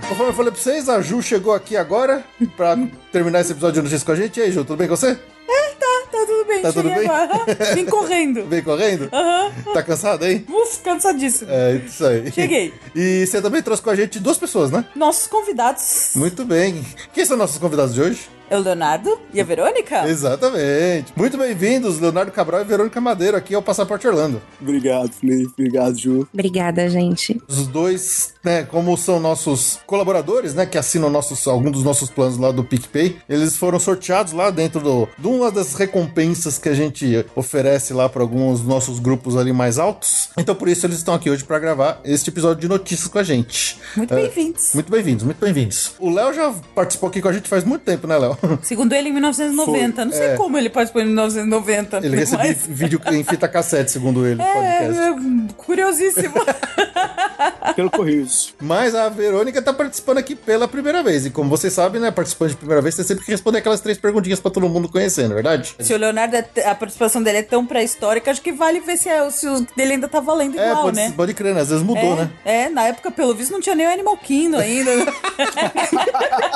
Conforme 0.07 0.29
eu 0.29 0.33
falei 0.35 0.51
pra 0.51 0.61
vocês, 0.61 0.87
a 0.87 1.01
Ju 1.01 1.23
chegou 1.23 1.55
aqui 1.55 1.75
agora 1.75 2.23
pra 2.55 2.77
terminar 3.11 3.41
esse 3.41 3.51
episódio 3.51 3.75
de 3.75 3.79
notícias 3.81 4.03
com 4.03 4.11
a 4.11 4.15
gente. 4.15 4.39
E 4.39 4.43
aí, 4.43 4.51
Ju, 4.51 4.63
tudo 4.63 4.77
bem 4.77 4.87
com 4.87 4.95
você? 4.95 5.11
É, 5.47 5.69
tá, 5.79 5.85
tá 6.11 6.25
tudo 6.25 6.45
bem. 6.45 6.61
Tá 6.61 6.71
tudo 6.73 6.89
cheguei 6.89 7.07
bem? 7.07 7.09
agora. 7.09 7.45
Vim 7.75 7.85
correndo. 7.85 8.45
Vem 8.45 8.63
correndo? 8.63 9.09
Aham. 9.11 9.51
Tá 9.73 9.83
cansado 9.83 10.25
aí? 10.25 10.45
Uf, 10.47 10.79
cansadíssimo. 10.79 11.49
É, 11.51 11.75
isso 11.75 12.05
aí. 12.05 12.31
Cheguei. 12.31 12.73
E 12.95 13.25
você 13.25 13.41
também 13.41 13.61
trouxe 13.61 13.81
com 13.81 13.89
a 13.89 13.95
gente 13.95 14.19
duas 14.19 14.37
pessoas, 14.37 14.71
né? 14.71 14.85
Nossos 14.95 15.27
convidados 15.27 16.11
Muito 16.15 16.45
bem. 16.45 16.85
Quem 17.13 17.25
são 17.25 17.37
nossos 17.37 17.57
convidados 17.57 17.93
de 17.93 18.01
hoje? 18.01 18.29
é 18.49 18.57
o 18.57 18.61
Leonardo 18.61 19.19
e 19.31 19.39
a 19.39 19.43
Verônica. 19.43 20.07
Exatamente. 20.07 21.13
Muito 21.15 21.37
bem-vindos, 21.37 21.99
Leonardo 21.99 22.31
Cabral 22.31 22.61
e 22.61 22.63
Verônica 22.63 22.99
Madeiro, 22.99 23.37
aqui 23.37 23.53
ao 23.53 23.61
Passaporte 23.61 24.07
Orlando. 24.07 24.41
Obrigado, 24.59 25.11
Felipe. 25.11 25.53
Obrigado, 25.55 25.95
Ju. 25.95 26.27
Obrigada, 26.33 26.89
gente. 26.89 27.39
Os 27.47 27.67
dois, 27.67 28.33
né, 28.43 28.63
como 28.63 28.97
são 28.97 29.19
nossos 29.19 29.79
colaboradores, 29.85 30.55
né, 30.55 30.65
que 30.65 30.79
assinam 30.79 31.11
nossos, 31.11 31.45
algum 31.47 31.69
dos 31.69 31.83
nossos 31.83 32.09
planos 32.09 32.39
lá 32.39 32.51
do 32.51 32.63
PicPay, 32.63 32.98
eles 33.27 33.57
foram 33.57 33.79
sorteados 33.79 34.33
lá 34.33 34.49
dentro 34.49 34.79
do, 34.81 35.07
de 35.17 35.27
uma 35.27 35.51
das 35.51 35.73
recompensas 35.75 36.57
que 36.57 36.69
a 36.69 36.73
gente 36.73 37.25
oferece 37.35 37.93
lá 37.93 38.09
para 38.09 38.21
alguns 38.21 38.59
dos 38.59 38.67
nossos 38.67 38.99
grupos 38.99 39.37
ali 39.37 39.53
mais 39.53 39.77
altos. 39.79 40.29
Então, 40.37 40.55
por 40.55 40.67
isso, 40.67 40.85
eles 40.85 40.97
estão 40.97 41.13
aqui 41.13 41.29
hoje 41.29 41.43
para 41.43 41.59
gravar 41.59 41.99
este 42.03 42.29
episódio 42.29 42.61
de 42.61 42.67
notícias 42.67 43.07
com 43.07 43.19
a 43.19 43.23
gente. 43.23 43.77
Muito 43.95 44.13
É, 44.13 44.21
bem-vindos. 44.21 44.73
Muito 44.73 44.91
bem-vindos, 44.91 45.23
muito 45.23 45.39
bem-vindos. 45.39 45.93
O 45.99 46.09
Léo 46.09 46.33
já 46.33 46.53
participou 46.75 47.09
aqui 47.09 47.21
com 47.21 47.27
a 47.27 47.33
gente 47.33 47.47
faz 47.47 47.63
muito 47.63 47.83
tempo, 47.83 48.07
né, 48.07 48.17
Léo? 48.17 48.37
Segundo 48.61 48.93
ele, 48.93 49.09
em 49.09 49.13
1990. 49.13 50.05
Não 50.05 50.11
sei 50.11 50.27
é. 50.27 50.35
como 50.35 50.57
ele 50.57 50.69
participou 50.69 51.01
em 51.01 51.05
1990. 51.05 51.97
Ele 51.97 52.15
recebeu 52.15 52.47
mas... 52.47 52.65
vídeo 52.67 53.01
em 53.11 53.23
fita 53.23 53.47
cassete, 53.47 53.91
segundo 53.91 54.25
ele, 54.25 54.41
É, 54.41 54.85
é, 54.85 55.15
curiosíssimo. 55.57 56.35
Pelo 57.75 57.89
Correios. 57.89 58.53
Mas 58.61 58.93
a 58.95 59.09
Verônica 59.09 59.61
tá 59.61 59.73
participando 59.73 60.17
aqui 60.17 60.35
pela 60.35 60.67
primeira 60.67 61.01
vez. 61.01 61.25
E 61.25 61.29
como 61.29 61.49
vocês 61.49 61.71
sabem, 61.71 62.01
né, 62.01 62.11
participando 62.11 62.49
de 62.49 62.55
primeira 62.57 62.81
vez, 62.81 62.88
você 62.91 63.03
sempre 63.03 63.25
que 63.25 63.31
responder 63.31 63.59
aquelas 63.59 63.81
três 63.81 63.97
perguntinhas 63.97 64.39
pra 64.39 64.51
todo 64.51 64.67
mundo 64.69 64.89
conhecer, 64.89 65.23
não 65.23 65.31
é 65.31 65.35
verdade? 65.35 65.75
se 65.79 65.93
o 65.93 65.97
Leonardo, 65.97 66.35
é 66.35 66.45
a 66.67 66.75
participação 66.75 67.21
dele 67.23 67.39
é 67.39 67.43
tão 67.43 67.65
pré-histórica, 67.65 68.31
acho 68.31 68.41
que 68.41 68.51
vale 68.51 68.79
ver 68.79 68.97
se, 68.97 69.09
é- 69.09 69.29
se 69.29 69.47
o 69.47 69.65
dele 69.75 69.93
ainda 69.93 70.07
tá 70.07 70.19
valendo 70.19 70.59
É, 70.59 70.69
igual, 70.69 70.83
pode, 70.83 70.95
né? 70.97 71.13
pode 71.15 71.33
crer, 71.33 71.53
né? 71.53 71.61
Às 71.61 71.69
vezes 71.69 71.83
mudou, 71.83 72.13
é, 72.13 72.15
né? 72.15 72.29
é, 72.45 72.69
na 72.69 72.85
época, 72.87 73.11
pelo 73.11 73.33
visto, 73.35 73.51
não 73.51 73.59
tinha 73.61 73.75
nem 73.75 73.87
o 73.87 73.91
Animal 73.91 74.17
Kingdom 74.17 74.57
ainda. 74.59 74.91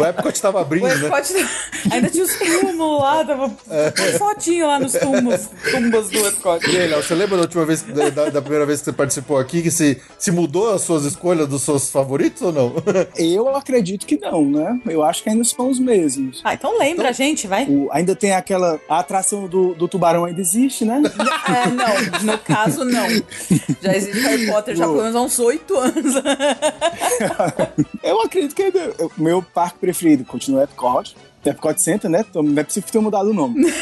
O 0.00 0.06
Epcot 0.06 0.40
tava 0.42 0.60
abrindo, 0.60 0.84
O 0.86 0.88
né? 0.88 1.06
Epcot 1.06 1.46
ainda 1.90 2.08
tinha 2.10 2.24
os 2.24 2.34
túmulos 2.36 3.00
lá, 3.02 3.24
tava 3.24 3.52
É. 3.70 3.90
fotinho 4.18 4.66
lá 4.66 4.78
nos 4.78 4.92
túmulos, 4.92 5.48
tumbas 5.70 6.08
do 6.10 6.18
Epcot. 6.26 6.68
E 6.70 6.76
aí, 6.78 6.88
Léo, 6.88 7.02
você 7.02 7.14
lembra 7.14 7.36
da 7.36 7.42
última 7.42 7.64
vez, 7.64 7.82
da, 7.82 8.28
da- 8.30 8.40
primeira 8.42 8.66
vez 8.66 8.78
que 8.80 8.86
você 8.86 8.92
participou 8.92 9.38
aqui, 9.38 9.62
que 9.62 9.70
se, 9.70 10.00
se 10.18 10.30
mudou 10.30 10.72
as 10.72 10.82
suas 10.82 11.04
escolhas 11.04 11.46
dos 11.48 11.62
seus 11.62 11.90
favoritos 11.90 12.42
ou 12.42 12.52
não? 12.52 12.74
Eu 13.16 13.54
acredito 13.56 14.06
que 14.06 14.18
não, 14.18 14.44
né? 14.44 14.80
Eu 14.88 15.02
acho 15.04 15.22
que 15.22 15.28
ainda 15.30 15.44
são 15.44 15.68
os 15.70 15.78
mesmos. 15.78 16.40
Ah, 16.44 16.54
então 16.54 16.78
lembra 16.78 17.08
a 17.10 17.12
gente, 17.12 17.46
vai. 17.46 17.64
O- 17.66 17.88
ainda 17.92 18.14
tem 18.16 18.32
aquela. 18.32 18.80
A 18.88 18.98
atração 19.00 19.46
do, 19.46 19.74
do 19.74 19.86
tubarão 19.88 20.24
ainda 20.24 20.40
existe, 20.40 20.84
né? 20.84 21.00
É, 21.48 21.68
não, 21.68 22.32
no 22.32 22.38
caso, 22.38 22.84
não. 22.84 23.06
Já 23.82 23.94
existe 23.96 24.20
Harry 24.20 24.46
Potter 24.46 24.76
já 24.76 24.84
pelo 24.84 24.96
menos 24.98 25.16
há 25.16 25.20
uns 25.20 25.38
oito 25.38 25.76
anos. 25.76 26.14
Eu 28.02 28.20
acredito 28.22 28.54
que 28.54 28.62
ainda. 28.62 28.94
O 29.00 29.10
meu 29.22 29.42
parque 29.42 29.78
preferido 29.90 30.24
continua 30.24 30.62
Epcot. 30.62 31.14
Epcot 31.44 31.80
Center, 31.80 32.10
né? 32.10 32.24
Não 32.34 32.60
é 32.60 32.64
possível 32.64 32.90
ter 32.90 32.98
mudado 33.00 33.30
o 33.30 33.34
nome. 33.34 33.72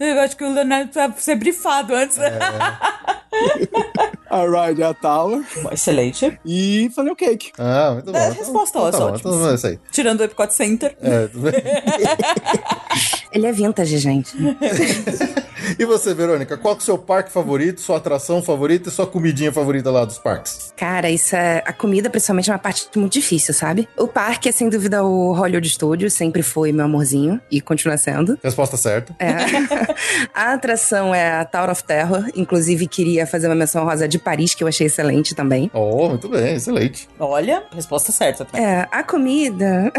É, 0.00 0.12
Eu 0.12 0.20
acho 0.22 0.36
que 0.36 0.42
o 0.42 0.52
Leonardo 0.52 0.90
precisa 0.90 1.14
ser 1.16 1.36
brifado 1.36 1.94
antes. 1.94 2.18
a 4.28 4.66
Ride 4.66 4.82
a 4.82 4.92
Tower 4.94 5.44
Excelente. 5.70 6.36
e 6.44 6.90
Funnel 6.94 7.14
Cake. 7.14 7.52
Ah, 7.58 7.92
muito 7.94 8.10
bom. 8.10 8.18
É, 8.18 8.30
resposta 8.30 8.78
então 8.78 8.90
tá 8.90 9.04
ótima. 9.06 9.50
É 9.50 9.54
isso 9.54 9.66
aí. 9.68 9.78
Tirando 9.92 10.20
o 10.20 10.24
Epcot 10.24 10.52
Center. 10.52 10.96
É, 11.00 11.28
tudo 11.28 11.42
bem. 11.50 11.62
Ele 13.32 13.46
é 13.46 13.52
vintage, 13.52 13.96
gente. 13.98 14.36
E 15.78 15.84
você, 15.84 16.12
Verônica, 16.12 16.56
qual 16.58 16.74
que 16.74 16.80
é 16.80 16.82
o 16.82 16.84
seu 16.84 16.98
parque 16.98 17.30
favorito, 17.30 17.80
sua 17.80 17.96
atração 17.96 18.42
favorita 18.42 18.88
e 18.88 18.92
sua 18.92 19.06
comidinha 19.06 19.52
favorita 19.52 19.90
lá 19.90 20.04
dos 20.04 20.18
parques? 20.18 20.72
Cara, 20.76 21.08
isso 21.08 21.36
é. 21.36 21.62
A 21.64 21.72
comida, 21.72 22.10
principalmente, 22.10 22.50
é 22.50 22.52
uma 22.52 22.58
parte 22.58 22.88
muito 22.96 23.12
difícil, 23.12 23.54
sabe? 23.54 23.88
O 23.96 24.08
parque 24.08 24.48
é, 24.48 24.52
sem 24.52 24.68
dúvida, 24.68 25.04
o 25.04 25.32
Hollywood 25.32 25.66
Studios. 25.82 26.14
Sempre 26.14 26.42
foi 26.42 26.72
meu 26.72 26.84
amorzinho. 26.84 27.40
E 27.50 27.60
continua 27.60 27.96
sendo. 27.96 28.38
Resposta 28.42 28.76
certa. 28.76 29.14
É. 29.18 29.32
a 30.32 30.52
atração 30.54 31.14
é 31.14 31.32
a 31.32 31.44
Tower 31.44 31.70
of 31.70 31.82
Terror. 31.82 32.24
Inclusive, 32.36 32.86
queria 32.86 33.26
fazer 33.26 33.48
uma 33.48 33.54
menção 33.54 33.84
rosa 33.84 34.06
de 34.06 34.18
Paris, 34.18 34.54
que 34.54 34.62
eu 34.62 34.68
achei 34.68 34.86
excelente 34.86 35.34
também. 35.34 35.70
Oh, 35.74 36.08
muito 36.08 36.28
bem, 36.28 36.54
excelente. 36.54 37.08
Olha, 37.18 37.64
resposta 37.74 38.12
certa. 38.12 38.46
É, 38.52 38.86
a 38.90 39.02
comida. 39.02 39.92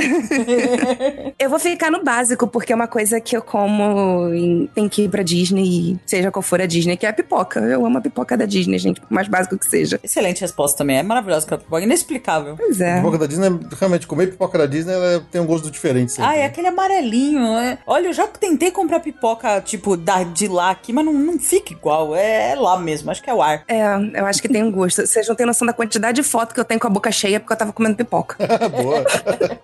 eu 1.37 1.49
vou 1.49 1.59
ficar 1.59 1.91
no 1.91 2.03
básico, 2.03 2.47
porque 2.47 2.71
é 2.71 2.75
uma 2.75 2.87
coisa 2.87 3.19
que 3.19 3.35
eu 3.35 3.41
como 3.41 4.33
em... 4.33 4.67
tem 4.73 4.87
que 4.87 5.03
ir 5.03 5.09
pra 5.09 5.21
Disney 5.21 5.99
seja 6.05 6.31
qual 6.31 6.41
for 6.41 6.61
a 6.61 6.65
Disney, 6.65 6.95
que 6.95 7.05
é 7.05 7.09
a 7.09 7.13
pipoca. 7.13 7.59
Eu 7.59 7.85
amo 7.85 7.97
a 7.97 8.01
pipoca 8.01 8.37
da 8.37 8.45
Disney, 8.45 8.77
gente, 8.77 9.01
por 9.01 9.11
mais 9.11 9.27
básico 9.27 9.57
que 9.57 9.65
seja. 9.65 9.99
Excelente 10.03 10.41
resposta 10.41 10.77
também. 10.77 10.97
É 10.97 11.03
maravilhosa 11.03 11.45
aquela 11.45 11.59
pipoca. 11.59 11.81
Inexplicável. 11.81 12.55
Pois 12.55 12.81
A 12.81 12.85
é. 12.85 12.97
pipoca 12.97 13.17
da 13.17 13.25
Disney, 13.25 13.59
realmente, 13.79 14.07
comer 14.07 14.27
pipoca 14.27 14.57
da 14.57 14.65
Disney 14.65 14.93
ela 14.93 15.25
tem 15.31 15.41
um 15.41 15.45
gosto 15.45 15.69
diferente. 15.73 16.13
sempre, 16.13 16.29
Ah, 16.29 16.35
é 16.37 16.45
aquele 16.45 16.67
amarelinho. 16.67 17.57
é. 17.57 17.77
Olha, 17.85 18.07
eu 18.07 18.13
já 18.13 18.27
tentei 18.27 18.71
comprar 18.71 18.99
pipoca, 18.99 19.61
tipo, 19.61 19.97
da, 19.97 20.23
de 20.23 20.47
lá 20.47 20.71
aqui, 20.71 20.93
mas 20.93 21.05
não, 21.05 21.13
não 21.13 21.39
fica 21.39 21.73
igual. 21.73 22.15
É, 22.15 22.51
é 22.51 22.55
lá 22.55 22.77
mesmo, 22.79 23.11
acho 23.11 23.21
que 23.21 23.29
é 23.29 23.33
o 23.33 23.41
ar. 23.41 23.63
É, 23.67 23.83
eu 24.15 24.25
acho 24.25 24.41
que 24.41 24.47
tem 24.47 24.63
um 24.63 24.71
gosto. 24.71 25.05
Vocês 25.07 25.27
não 25.27 25.35
têm 25.35 25.45
noção 25.45 25.65
da 25.65 25.73
quantidade 25.73 26.21
de 26.21 26.23
foto 26.23 26.53
que 26.53 26.59
eu 26.59 26.65
tenho 26.65 26.79
com 26.79 26.87
a 26.87 26.89
boca 26.89 27.11
cheia 27.11 27.39
porque 27.39 27.53
eu 27.53 27.57
tava 27.57 27.73
comendo 27.73 27.95
pipoca. 27.95 28.37
Boa. 28.69 29.03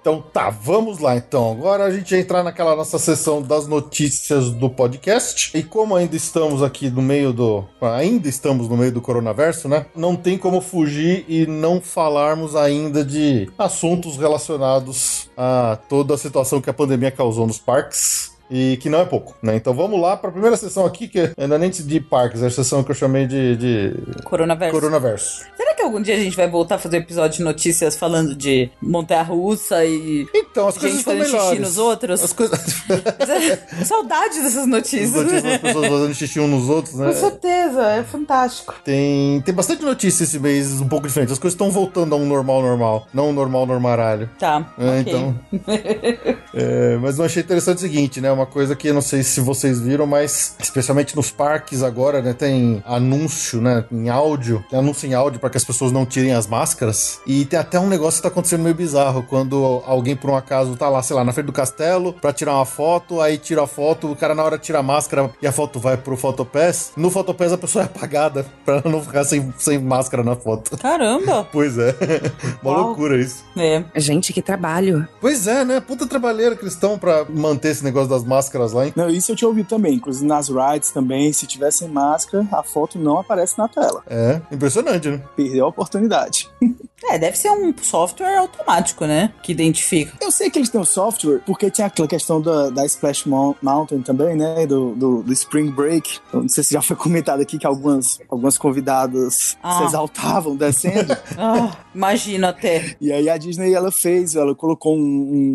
então 0.01 0.21
tá, 0.21 0.49
vamos 0.49 0.99
lá 0.99 1.15
então. 1.15 1.51
Agora 1.51 1.85
a 1.85 1.91
gente 1.91 2.09
vai 2.11 2.19
entrar 2.19 2.43
naquela 2.43 2.75
nossa 2.75 2.97
sessão 2.99 3.41
das 3.41 3.67
notícias 3.67 4.49
do 4.51 4.69
podcast. 4.69 5.51
E 5.57 5.63
como 5.63 5.95
ainda 5.95 6.15
estamos 6.15 6.61
aqui 6.63 6.89
no 6.89 7.01
meio 7.01 7.31
do. 7.33 7.65
Ainda 7.81 8.27
estamos 8.27 8.67
no 8.67 8.77
meio 8.77 8.91
do 8.91 9.01
coronaverso, 9.01 9.67
né? 9.67 9.85
Não 9.95 10.15
tem 10.15 10.37
como 10.37 10.61
fugir 10.61 11.25
e 11.27 11.45
não 11.45 11.81
falarmos 11.81 12.55
ainda 12.55 13.03
de 13.03 13.49
assuntos 13.57 14.17
relacionados 14.17 15.29
a 15.37 15.77
toda 15.99 16.13
a 16.13 16.17
situação 16.17 16.61
que 16.61 16.69
a 16.69 16.73
pandemia 16.73 17.11
causou 17.11 17.45
nos 17.45 17.57
parques. 17.59 18.31
E 18.49 18.77
que 18.77 18.89
não 18.89 18.99
é 19.01 19.05
pouco, 19.05 19.35
né? 19.41 19.55
Então 19.55 19.73
vamos 19.73 19.99
lá 20.01 20.17
para 20.17 20.29
a 20.29 20.33
primeira 20.33 20.57
sessão 20.57 20.85
aqui, 20.85 21.07
que 21.07 21.31
ainda 21.37 21.57
nem 21.57 21.69
de 21.69 21.99
parques, 21.99 22.41
é 22.41 22.47
a 22.47 22.49
sessão 22.49 22.83
que 22.83 22.91
eu 22.91 22.95
chamei 22.95 23.27
de, 23.27 23.55
de 23.55 23.93
Coronaverso. 24.23 24.73
coronaverso. 24.73 25.45
Será 25.55 25.75
que 25.75 25.81
algum 25.83 26.01
dia 26.01 26.15
a 26.15 26.19
gente 26.19 26.35
vai 26.35 26.49
voltar 26.49 26.75
a 26.75 26.79
fazer 26.79 26.97
episódio 26.97 27.37
de 27.37 27.43
notícias 27.43 27.95
falando 27.95 28.35
de 28.35 28.69
montanha-russa 28.81 29.85
e 29.85 30.27
Então, 30.33 30.67
as 30.67 30.77
coisas 30.77 30.97
gente 30.97 30.99
estão 30.99 31.13
fazendo 31.17 31.31
melhores. 31.31 31.49
xixi 31.49 31.61
nos 31.61 31.77
outros? 31.77 32.23
As 32.23 32.33
coisas... 32.33 32.59
Saudade 33.85 34.41
dessas 34.41 34.65
notícias. 34.67 35.15
As 35.15 35.23
notícias 35.23 35.43
das 35.43 35.57
pessoas 35.61 35.87
fazendo 35.87 36.13
xixi 36.15 36.39
uns 36.39 36.49
nos 36.49 36.69
outros, 36.69 36.95
né? 36.95 37.07
Com 37.07 37.13
certeza, 37.13 37.81
é 37.91 38.03
fantástico. 38.03 38.75
Tem, 38.83 39.41
tem 39.41 39.53
bastante 39.53 39.83
notícia 39.83 40.23
esse 40.23 40.39
mês 40.39 40.81
um 40.81 40.87
pouco 40.87 41.07
diferente. 41.07 41.31
As 41.31 41.39
coisas 41.39 41.53
estão 41.53 41.69
voltando 41.71 42.13
a 42.13 42.17
um 42.17 42.25
normal 42.25 42.61
normal, 42.61 43.07
não 43.13 43.29
um 43.29 43.33
normal 43.33 43.65
normalalho. 43.65 44.29
Tá, 44.39 44.73
É, 44.77 44.99
ok. 44.99 44.99
então. 45.01 45.39
É, 46.53 46.97
mas 46.97 47.19
eu 47.19 47.25
achei 47.25 47.43
interessante 47.43 47.77
o 47.77 47.81
seguinte, 47.81 48.19
né? 48.19 48.31
Uma 48.39 48.45
coisa 48.45 48.73
que 48.73 48.87
eu 48.87 48.93
não 48.93 49.01
sei 49.01 49.21
se 49.21 49.41
vocês 49.41 49.81
viram, 49.81 50.07
mas 50.07 50.55
especialmente 50.59 51.13
nos 51.13 51.29
parques 51.29 51.83
agora, 51.83 52.21
né? 52.21 52.31
Tem 52.31 52.81
anúncio, 52.85 53.59
né? 53.59 53.83
Em 53.91 54.07
áudio. 54.07 54.63
Tem 54.69 54.79
anúncio 54.79 55.09
em 55.09 55.13
áudio 55.13 55.41
para 55.41 55.49
que 55.49 55.57
as 55.57 55.65
pessoas 55.65 55.91
não 55.91 56.05
tirem 56.05 56.31
as 56.33 56.47
máscaras. 56.47 57.19
E 57.27 57.43
tem 57.43 57.59
até 57.59 57.77
um 57.77 57.89
negócio 57.89 58.19
que 58.19 58.23
tá 58.23 58.29
acontecendo 58.29 58.63
meio 58.63 58.73
bizarro. 58.73 59.23
Quando 59.23 59.83
alguém, 59.85 60.15
por 60.15 60.29
um 60.29 60.37
acaso, 60.37 60.73
tá 60.77 60.87
lá, 60.87 61.03
sei 61.03 61.17
lá, 61.17 61.23
na 61.25 61.33
frente 61.33 61.47
do 61.47 61.51
castelo 61.51 62.13
pra 62.13 62.31
tirar 62.31 62.53
uma 62.55 62.65
foto, 62.65 63.19
aí 63.19 63.37
tira 63.37 63.63
a 63.63 63.67
foto, 63.67 64.09
o 64.09 64.15
cara 64.15 64.33
na 64.33 64.41
hora 64.41 64.57
tira 64.57 64.79
a 64.79 64.83
máscara 64.83 65.29
e 65.41 65.45
a 65.45 65.51
foto 65.51 65.77
vai 65.77 65.97
pro 65.97 66.15
Photopass. 66.15 66.93
No 66.95 67.11
Photopass 67.11 67.51
a 67.51 67.57
pessoa 67.57 67.83
é 67.83 67.85
apagada 67.87 68.45
pra 68.63 68.75
ela 68.75 68.89
não 68.89 69.01
ficar 69.03 69.25
sem, 69.25 69.53
sem 69.57 69.79
máscara 69.79 70.23
na 70.23 70.37
foto. 70.37 70.77
Caramba! 70.77 71.45
Pois 71.51 71.77
é. 71.77 71.93
Uma 72.63 72.71
Uau. 72.71 72.85
loucura 72.87 73.19
isso. 73.19 73.43
É. 73.57 73.83
Gente, 73.97 74.31
que 74.31 74.41
trabalho. 74.41 75.05
Pois 75.19 75.45
é, 75.45 75.65
né? 75.65 75.81
Puta 75.81 76.07
trabalheira 76.07 76.55
que 76.55 76.63
eles 76.63 76.73
estão 76.73 76.97
pra 76.97 77.25
manter 77.27 77.69
esse 77.69 77.83
negócio 77.83 78.07
das 78.07 78.23
máscaras 78.29 78.71
lá, 78.71 78.85
hein? 78.85 78.93
Não, 78.95 79.09
isso 79.09 79.31
eu 79.31 79.35
tinha 79.35 79.47
ouvido 79.47 79.67
também. 79.67 79.95
Inclusive 79.95 80.25
nas 80.25 80.47
rides 80.47 80.91
também, 80.91 81.33
se 81.33 81.45
tivesse 81.45 81.85
máscara, 81.87 82.47
a 82.51 82.63
foto 82.63 82.97
não 82.97 83.17
aparece 83.17 83.57
na 83.57 83.67
tela. 83.67 84.03
É, 84.07 84.39
impressionante, 84.51 85.09
né? 85.09 85.21
Perdeu 85.35 85.65
a 85.65 85.69
oportunidade. 85.69 86.49
É, 87.05 87.17
deve 87.17 87.37
ser 87.37 87.49
um 87.51 87.73
software 87.81 88.37
automático, 88.37 89.05
né? 89.05 89.31
Que 89.41 89.51
identifica. 89.51 90.13
Eu 90.21 90.31
sei 90.31 90.49
que 90.49 90.59
eles 90.59 90.69
têm 90.69 90.79
o 90.81 90.85
software, 90.85 91.39
porque 91.45 91.69
tinha 91.71 91.87
aquela 91.87 92.07
questão 92.07 92.41
da, 92.41 92.69
da 92.69 92.85
Splash 92.85 93.25
Mou- 93.25 93.55
Mountain 93.61 94.01
também, 94.01 94.35
né? 94.35 94.65
Do, 94.67 94.93
do, 94.95 95.23
do 95.23 95.33
Spring 95.33 95.71
Break. 95.71 96.19
Eu 96.33 96.41
não 96.41 96.49
sei 96.49 96.63
se 96.63 96.73
já 96.73 96.81
foi 96.81 96.95
comentado 96.95 97.41
aqui 97.41 97.57
que 97.57 97.65
algumas, 97.65 98.19
algumas 98.29 98.57
convidadas 98.57 99.57
Ah. 99.63 99.77
se 99.79 99.83
exaltavam 99.85 100.55
descendo. 100.55 101.15
Ah, 101.37 101.77
imagino 101.95 102.47
até. 102.47 102.95
e 102.99 103.11
aí 103.13 103.29
a 103.29 103.37
Disney, 103.37 103.73
ela 103.73 103.91
fez, 103.91 104.35
ela 104.35 104.53
colocou 104.53 104.95
um, 104.97 104.99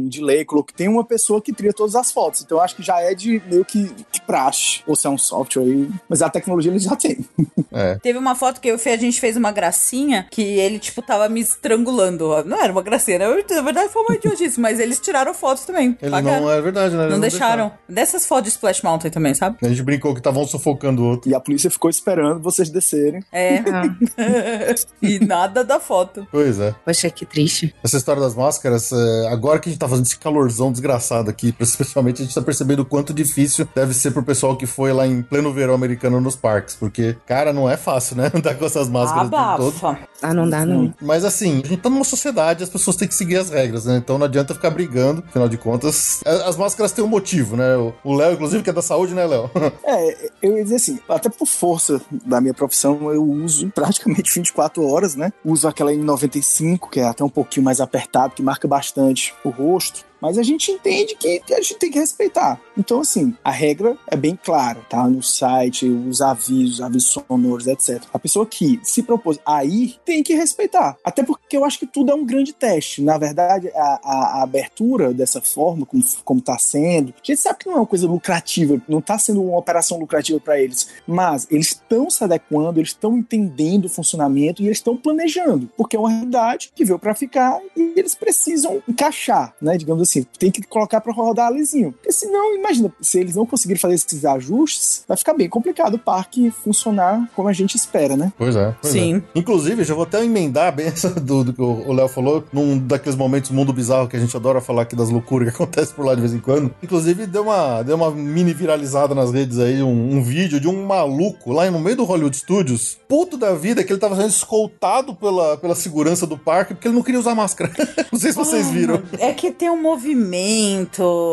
um 0.04 0.08
delay, 0.08 0.44
colocou 0.44 0.74
tem 0.74 0.88
uma 0.88 1.04
pessoa 1.04 1.42
que 1.42 1.52
tria 1.52 1.72
todas 1.74 1.94
as 1.94 2.10
fotos. 2.10 2.40
Então 2.42 2.58
eu 2.58 2.62
acho 2.64 2.76
que 2.76 2.82
já 2.82 3.00
é 3.00 3.14
de 3.14 3.42
meio 3.50 3.64
que, 3.64 3.86
que 4.10 4.20
praxe. 4.22 4.80
Ou 4.86 4.96
se 4.96 5.06
é 5.06 5.10
um 5.10 5.18
software 5.18 5.62
aí. 5.64 5.88
Mas 6.08 6.22
a 6.22 6.30
tecnologia 6.30 6.70
eles 6.70 6.84
já 6.84 6.96
têm. 6.96 7.18
É. 7.76 7.96
Teve 7.96 8.16
uma 8.20 8.36
foto 8.36 8.60
que 8.60 8.68
eu 8.68 8.78
e 8.84 8.88
a 8.88 8.96
gente 8.96 9.18
fez 9.20 9.36
uma 9.36 9.50
gracinha 9.50 10.28
que 10.30 10.40
ele, 10.42 10.78
tipo, 10.78 11.02
tava 11.02 11.28
me 11.34 11.40
estrangulando. 11.40 12.44
Não 12.44 12.62
era 12.62 12.72
uma 12.72 12.82
gracinha, 12.82 13.18
né? 13.18 13.26
Na 13.50 13.62
verdade 13.62 13.92
foi 13.92 14.02
uma 14.02 14.14
idiotice, 14.14 14.60
mas 14.60 14.78
eles 14.78 15.00
tiraram 15.00 15.34
fotos 15.34 15.64
também. 15.64 15.96
Eles 16.00 16.10
Pagaram. 16.10 16.42
não, 16.44 16.50
é 16.50 16.60
verdade, 16.60 16.94
né? 16.94 17.02
Eles 17.02 17.12
Não 17.12 17.20
deixaram. 17.20 17.72
Dessas 17.88 18.26
fotos 18.26 18.44
de 18.44 18.50
Splash 18.50 18.82
Mountain 18.82 19.10
também, 19.10 19.34
sabe? 19.34 19.56
A 19.62 19.68
gente 19.68 19.82
brincou 19.82 20.12
que 20.14 20.20
estavam 20.20 20.46
sufocando 20.46 21.02
o 21.02 21.06
outro. 21.06 21.30
E 21.30 21.34
a 21.34 21.40
polícia 21.40 21.70
ficou 21.70 21.90
esperando 21.90 22.40
vocês 22.40 22.70
descerem. 22.70 23.22
É. 23.32 23.58
Ah, 23.58 23.84
e 25.02 25.18
nada 25.18 25.64
da 25.64 25.80
foto. 25.80 26.26
Pois 26.30 26.60
é. 26.60 26.74
poxa, 26.84 27.10
que 27.10 27.26
triste. 27.26 27.74
Essa 27.82 27.96
história 27.96 28.22
das 28.22 28.34
máscaras, 28.34 28.92
é, 28.92 29.28
agora 29.28 29.58
que 29.58 29.68
a 29.68 29.72
gente 29.72 29.80
tá 29.80 29.88
fazendo 29.88 30.06
esse 30.06 30.18
calorzão 30.18 30.70
desgraçado 30.70 31.30
aqui, 31.30 31.54
especialmente 31.58 32.22
a 32.22 32.24
gente 32.24 32.34
tá 32.34 32.42
percebendo 32.42 32.80
o 32.80 32.84
quanto 32.84 33.12
difícil 33.12 33.68
deve 33.74 33.94
ser 33.94 34.12
pro 34.12 34.22
pessoal 34.22 34.56
que 34.56 34.66
foi 34.66 34.92
lá 34.92 35.06
em 35.06 35.22
pleno 35.22 35.52
verão 35.52 35.74
americano 35.74 36.20
nos 36.20 36.36
parques. 36.36 36.76
Porque, 36.76 37.16
cara, 37.26 37.52
não 37.52 37.68
é 37.68 37.76
fácil, 37.76 38.16
né? 38.16 38.30
Andar 38.34 38.54
com 38.54 38.64
essas 38.64 38.88
máscaras 38.88 39.28
o 39.28 39.30
tempo 39.30 39.56
todo. 39.56 39.86
Abafa. 39.86 39.98
Ah, 40.22 40.34
não 40.34 40.48
dá, 40.48 40.64
não. 40.64 40.92
Mas 41.00 41.23
assim, 41.24 41.62
a 41.64 41.66
gente 41.66 41.80
tá 41.80 41.90
numa 41.90 42.04
sociedade, 42.04 42.62
as 42.62 42.70
pessoas 42.70 42.96
têm 42.96 43.08
que 43.08 43.14
seguir 43.14 43.36
as 43.36 43.50
regras, 43.50 43.86
né? 43.86 43.96
Então 43.96 44.18
não 44.18 44.26
adianta 44.26 44.54
ficar 44.54 44.70
brigando, 44.70 45.24
afinal 45.26 45.48
de 45.48 45.56
contas. 45.56 46.20
As 46.24 46.56
máscaras 46.56 46.92
têm 46.92 47.04
um 47.04 47.08
motivo, 47.08 47.56
né? 47.56 47.76
O 48.02 48.14
Léo, 48.14 48.34
inclusive, 48.34 48.62
que 48.62 48.70
é 48.70 48.72
da 48.72 48.82
saúde, 48.82 49.14
né, 49.14 49.26
Léo? 49.26 49.50
É, 49.86 50.30
eu 50.42 50.56
ia 50.56 50.62
dizer 50.62 50.76
assim, 50.76 50.98
até 51.08 51.28
por 51.28 51.46
força 51.46 52.00
da 52.24 52.40
minha 52.40 52.54
profissão, 52.54 53.12
eu 53.12 53.22
uso 53.22 53.70
praticamente 53.70 54.32
24 54.34 54.84
horas, 54.86 55.14
né? 55.14 55.32
Uso 55.44 55.68
aquela 55.68 55.92
N95, 55.92 56.88
que 56.90 57.00
é 57.00 57.04
até 57.04 57.22
um 57.22 57.28
pouquinho 57.28 57.64
mais 57.64 57.80
apertado, 57.80 58.34
que 58.34 58.42
marca 58.42 58.66
bastante 58.66 59.34
o 59.44 59.50
rosto. 59.50 60.04
Mas 60.24 60.38
a 60.38 60.42
gente 60.42 60.70
entende 60.72 61.14
que 61.16 61.42
a 61.52 61.56
gente 61.60 61.74
tem 61.74 61.90
que 61.90 61.98
respeitar. 61.98 62.58
Então, 62.78 63.00
assim, 63.00 63.36
a 63.44 63.50
regra 63.50 63.94
é 64.10 64.16
bem 64.16 64.38
clara, 64.42 64.80
tá? 64.88 65.06
No 65.06 65.22
site, 65.22 65.86
os 65.86 66.22
avisos, 66.22 66.80
avisos 66.80 67.10
sonoros, 67.28 67.66
etc. 67.66 68.02
A 68.10 68.18
pessoa 68.18 68.46
que 68.46 68.80
se 68.82 69.02
propôs 69.02 69.38
a 69.44 69.62
ir 69.66 69.96
tem 70.02 70.22
que 70.22 70.32
respeitar. 70.34 70.96
Até 71.04 71.22
porque 71.22 71.54
eu 71.54 71.62
acho 71.64 71.78
que 71.78 71.86
tudo 71.86 72.10
é 72.10 72.14
um 72.14 72.24
grande 72.24 72.54
teste. 72.54 73.02
Na 73.02 73.18
verdade, 73.18 73.68
a, 73.74 74.00
a- 74.02 74.38
a 74.38 74.42
abertura 74.42 75.12
dessa 75.12 75.42
forma, 75.42 75.84
como, 75.84 76.02
como 76.24 76.40
tá 76.40 76.56
sendo, 76.58 77.10
a 77.12 77.16
gente 77.22 77.36
sabe 77.36 77.58
que 77.58 77.66
não 77.66 77.74
é 77.74 77.80
uma 77.80 77.86
coisa 77.86 78.06
lucrativa, 78.08 78.80
não 78.88 79.02
tá 79.02 79.18
sendo 79.18 79.42
uma 79.42 79.58
operação 79.58 79.98
lucrativa 79.98 80.40
para 80.40 80.58
eles. 80.58 80.88
Mas 81.06 81.46
eles 81.50 81.66
estão 81.68 82.08
se 82.08 82.24
adequando, 82.24 82.80
eles 82.80 82.88
estão 82.90 83.18
entendendo 83.18 83.84
o 83.84 83.90
funcionamento 83.90 84.62
e 84.62 84.66
eles 84.66 84.78
estão 84.78 84.96
planejando. 84.96 85.68
Porque 85.76 85.96
é 85.96 85.98
uma 85.98 86.08
realidade 86.10 86.72
que 86.74 86.82
veio 86.84 86.98
para 86.98 87.14
ficar 87.14 87.60
e 87.76 87.92
eles 87.94 88.14
precisam 88.14 88.82
encaixar, 88.88 89.54
né? 89.60 89.76
Digamos 89.76 90.00
assim, 90.02 90.13
tem 90.22 90.50
que 90.50 90.62
colocar 90.62 91.00
para 91.00 91.12
rodar 91.12 91.52
lisinho. 91.52 91.92
Porque 91.92 92.12
senão, 92.12 92.54
imagina, 92.54 92.92
se 93.00 93.18
eles 93.18 93.34
não 93.34 93.46
conseguirem 93.46 93.80
fazer 93.80 93.94
esses 93.94 94.24
ajustes, 94.24 95.04
vai 95.08 95.16
ficar 95.16 95.34
bem 95.34 95.48
complicado 95.48 95.94
o 95.94 95.98
parque 95.98 96.50
funcionar 96.50 97.28
como 97.34 97.48
a 97.48 97.52
gente 97.52 97.76
espera, 97.76 98.16
né? 98.16 98.32
Pois 98.36 98.54
é. 98.54 98.74
pois 98.80 98.92
Sim. 98.92 99.16
é. 99.16 99.38
Inclusive, 99.38 99.84
já 99.84 99.94
vou 99.94 100.04
até 100.04 100.24
emendar 100.24 100.74
bem 100.74 100.86
essa 100.86 101.08
do, 101.08 101.44
do 101.44 101.52
que 101.52 101.62
o 101.62 101.92
Léo 101.92 102.08
falou, 102.08 102.44
num 102.52 102.78
daqueles 102.78 103.16
momentos 103.16 103.50
mundo 103.50 103.72
bizarro 103.72 104.08
que 104.08 104.16
a 104.16 104.20
gente 104.20 104.36
adora 104.36 104.60
falar 104.60 104.82
aqui 104.82 104.94
das 104.94 105.08
loucuras 105.10 105.48
que 105.48 105.54
acontecem 105.62 105.94
por 105.94 106.04
lá 106.04 106.14
de 106.14 106.20
vez 106.20 106.34
em 106.34 106.40
quando. 106.40 106.74
Inclusive, 106.82 107.26
deu 107.26 107.42
uma, 107.42 107.82
deu 107.82 107.96
uma 107.96 108.10
mini 108.10 108.52
viralizada 108.52 109.14
nas 109.14 109.32
redes 109.32 109.58
aí, 109.58 109.82
um, 109.82 110.16
um 110.16 110.22
vídeo 110.22 110.60
de 110.60 110.68
um 110.68 110.84
maluco 110.84 111.52
lá 111.52 111.70
no 111.70 111.80
meio 111.80 111.96
do 111.96 112.04
Hollywood 112.04 112.36
Studios, 112.36 112.98
puto 113.08 113.36
da 113.36 113.54
vida, 113.54 113.82
que 113.82 113.92
ele 113.92 114.00
tava 114.00 114.16
sendo 114.16 114.28
escoltado 114.28 115.14
pela, 115.14 115.56
pela 115.56 115.74
segurança 115.74 116.26
do 116.26 116.36
parque 116.36 116.74
porque 116.74 116.88
ele 116.88 116.94
não 116.94 117.02
queria 117.02 117.20
usar 117.20 117.34
máscara. 117.34 117.70
não 118.12 118.18
sei 118.18 118.32
se 118.32 118.36
vocês 118.36 118.70
viram. 118.70 119.02
É 119.18 119.32
que 119.32 119.50
tem 119.50 119.70
um 119.70 119.80
movimento. 119.80 120.03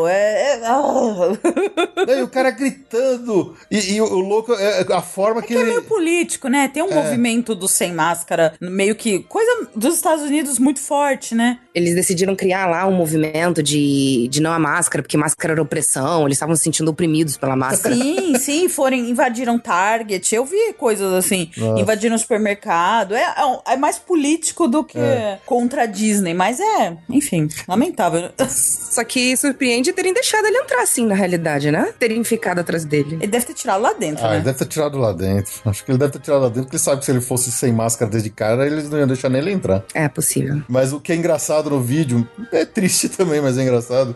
É. 0.08 0.58
é- 0.60 0.66
ah. 0.66 2.04
Daí 2.06 2.22
o 2.22 2.28
cara 2.28 2.50
gritando. 2.50 3.54
E, 3.70 3.94
e 3.94 4.00
o, 4.00 4.04
o 4.04 4.20
louco, 4.20 4.52
é 4.54 4.84
a 4.92 5.02
forma 5.02 5.42
que 5.42 5.54
É 5.54 5.58
ele. 5.58 5.70
meio 5.70 5.82
político, 5.82 6.48
né? 6.48 6.68
Tem 6.68 6.82
um 6.82 6.90
É. 6.90 6.94
movimento 6.94 7.54
do 7.54 7.68
sem 7.68 7.92
máscara, 7.92 8.54
meio 8.60 8.94
que 8.94 9.20
coisa 9.20 9.68
dos 9.74 9.94
Estados 9.94 10.24
Unidos 10.24 10.58
muito 10.58 10.80
forte, 10.80 11.34
né? 11.34 11.58
Eles 11.74 11.94
decidiram 11.94 12.36
criar 12.36 12.66
lá 12.68 12.86
um 12.86 12.92
movimento 12.92 13.62
de, 13.62 14.28
de 14.30 14.40
não 14.42 14.52
a 14.52 14.58
máscara, 14.58 15.02
porque 15.02 15.16
máscara 15.16 15.54
era 15.54 15.62
opressão, 15.62 16.24
eles 16.26 16.36
estavam 16.36 16.54
se 16.54 16.62
sentindo 16.62 16.90
oprimidos 16.90 17.36
pela 17.36 17.56
máscara. 17.56 17.94
Sim, 17.94 18.36
sim, 18.38 18.68
forem, 18.68 19.08
invadiram 19.10 19.58
Target. 19.58 20.34
Eu 20.34 20.44
vi 20.44 20.72
coisas 20.74 21.12
assim, 21.12 21.50
Nossa. 21.56 21.80
invadiram 21.80 22.16
supermercado. 22.18 23.14
É, 23.14 23.22
é, 23.22 23.72
é 23.72 23.76
mais 23.76 23.98
político 23.98 24.68
do 24.68 24.84
que 24.84 24.98
É. 24.98 25.38
contra 25.46 25.82
a 25.82 25.86
Disney, 25.86 26.34
mas 26.34 26.60
é, 26.60 26.96
enfim, 27.08 27.48
lamentável. 27.66 28.30
Só 28.52 29.02
que 29.04 29.36
surpreende 29.36 29.92
terem 29.92 30.12
deixado 30.12 30.44
ele 30.46 30.58
entrar 30.58 30.82
assim, 30.82 31.06
na 31.06 31.14
realidade, 31.14 31.70
né? 31.70 31.92
Terem 31.98 32.22
ficado 32.24 32.58
atrás 32.60 32.84
dele. 32.84 33.16
Ele 33.20 33.26
deve 33.26 33.46
ter 33.46 33.54
tirado 33.54 33.80
lá 33.82 33.92
dentro, 33.94 34.24
Ah, 34.24 34.30
né? 34.30 34.34
ele 34.36 34.44
deve 34.44 34.58
ter 34.58 34.66
tirado 34.66 34.98
lá 34.98 35.12
dentro. 35.12 35.52
Acho 35.64 35.84
que 35.84 35.90
ele 35.90 35.98
deve 35.98 36.12
ter 36.12 36.18
tirado 36.20 36.42
lá 36.42 36.48
dentro, 36.48 36.64
porque 36.64 36.76
ele 36.76 36.82
sabe 36.82 36.98
que 37.00 37.04
se 37.06 37.10
ele 37.10 37.20
fosse 37.20 37.50
sem 37.50 37.72
máscara 37.72 38.10
desde 38.10 38.30
cara, 38.30 38.66
eles 38.66 38.88
não 38.90 38.98
iam 38.98 39.06
deixar 39.06 39.28
nem 39.28 39.40
ele 39.40 39.52
entrar. 39.52 39.82
É 39.94 40.08
possível. 40.08 40.62
Mas 40.68 40.92
o 40.92 41.00
que 41.00 41.12
é 41.12 41.16
engraçado 41.16 41.70
no 41.70 41.80
vídeo, 41.80 42.28
é 42.52 42.64
triste 42.64 43.08
também, 43.10 43.40
mas 43.40 43.56
é 43.58 43.62
engraçado, 43.62 44.14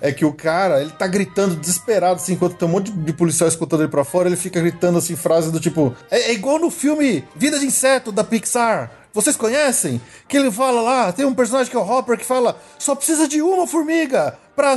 é 0.00 0.12
que 0.12 0.24
o 0.24 0.32
cara, 0.32 0.80
ele 0.80 0.90
tá 0.90 1.06
gritando 1.06 1.54
desesperado, 1.56 2.16
assim, 2.16 2.32
enquanto 2.32 2.56
tem 2.56 2.68
um 2.68 2.72
monte 2.72 2.90
de 2.90 3.12
policial 3.12 3.48
escutando 3.48 3.82
ele 3.82 3.90
pra 3.90 4.04
fora, 4.04 4.28
ele 4.28 4.36
fica 4.36 4.60
gritando, 4.60 4.98
assim, 4.98 5.14
frases 5.16 5.50
do 5.52 5.60
tipo, 5.60 5.94
é, 6.10 6.30
é 6.30 6.32
igual 6.32 6.58
no 6.58 6.70
filme 6.70 7.24
Vida 7.36 7.58
de 7.58 7.66
Inseto, 7.66 8.10
da 8.10 8.24
Pixar. 8.24 8.90
Vocês 9.16 9.34
conhecem? 9.34 9.98
Que 10.28 10.36
ele 10.36 10.50
fala 10.50 10.82
lá, 10.82 11.10
tem 11.10 11.24
um 11.24 11.32
personagem 11.32 11.70
que 11.70 11.76
é 11.76 11.80
o 11.80 11.90
Hopper 11.90 12.18
que 12.18 12.24
fala, 12.26 12.60
só 12.78 12.94
precisa 12.94 13.26
de 13.26 13.40
uma 13.40 13.66
formiga 13.66 14.38
pra 14.56 14.76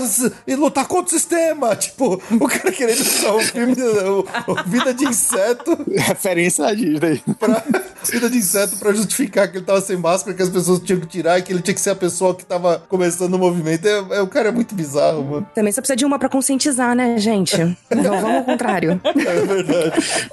lutar 0.57 0.85
contra 0.87 1.07
o 1.07 1.17
sistema. 1.17 1.75
Tipo, 1.79 2.21
o 2.31 2.47
cara 2.47 2.71
querendo 2.71 2.99
usar 2.99 3.31
o 3.33 3.39
filme, 3.39 3.73
o, 3.81 4.25
o 4.51 4.63
Vida 4.65 4.93
de 4.93 5.05
Inseto 5.05 5.77
Referência 5.95 6.65
à 6.67 6.73
Disney. 6.73 7.21
pra 7.39 7.63
vida 8.11 8.29
de 8.29 8.37
inseto 8.37 8.77
pra 8.77 8.91
justificar 8.93 9.49
que 9.49 9.57
ele 9.57 9.65
tava 9.65 9.81
sem 9.81 9.97
máscara, 9.97 10.35
que 10.35 10.41
as 10.43 10.49
pessoas 10.49 10.79
tinham 10.79 10.99
que 11.01 11.07
tirar 11.07 11.37
e 11.39 11.41
que 11.41 11.51
ele 11.51 11.61
tinha 11.61 11.73
que 11.73 11.81
ser 11.81 11.89
a 11.91 11.95
pessoa 11.95 12.33
que 12.35 12.45
tava 12.45 12.81
começando 12.87 13.33
o 13.33 13.39
movimento. 13.39 13.85
É, 13.87 14.17
é- 14.17 14.21
o 14.21 14.27
cara 14.27 14.49
é 14.49 14.51
muito 14.51 14.73
bizarro, 14.75 15.23
mano. 15.23 15.47
Também 15.55 15.71
só 15.71 15.81
precisa 15.81 15.95
de 15.95 16.05
uma 16.05 16.17
pra 16.19 16.29
conscientizar, 16.29 16.95
né, 16.95 17.17
gente? 17.17 17.55
Então 17.91 18.19
vamos 18.21 18.37
ao 18.37 18.43
contrário. 18.43 18.99
É 19.19 19.45
verdade. 19.45 20.29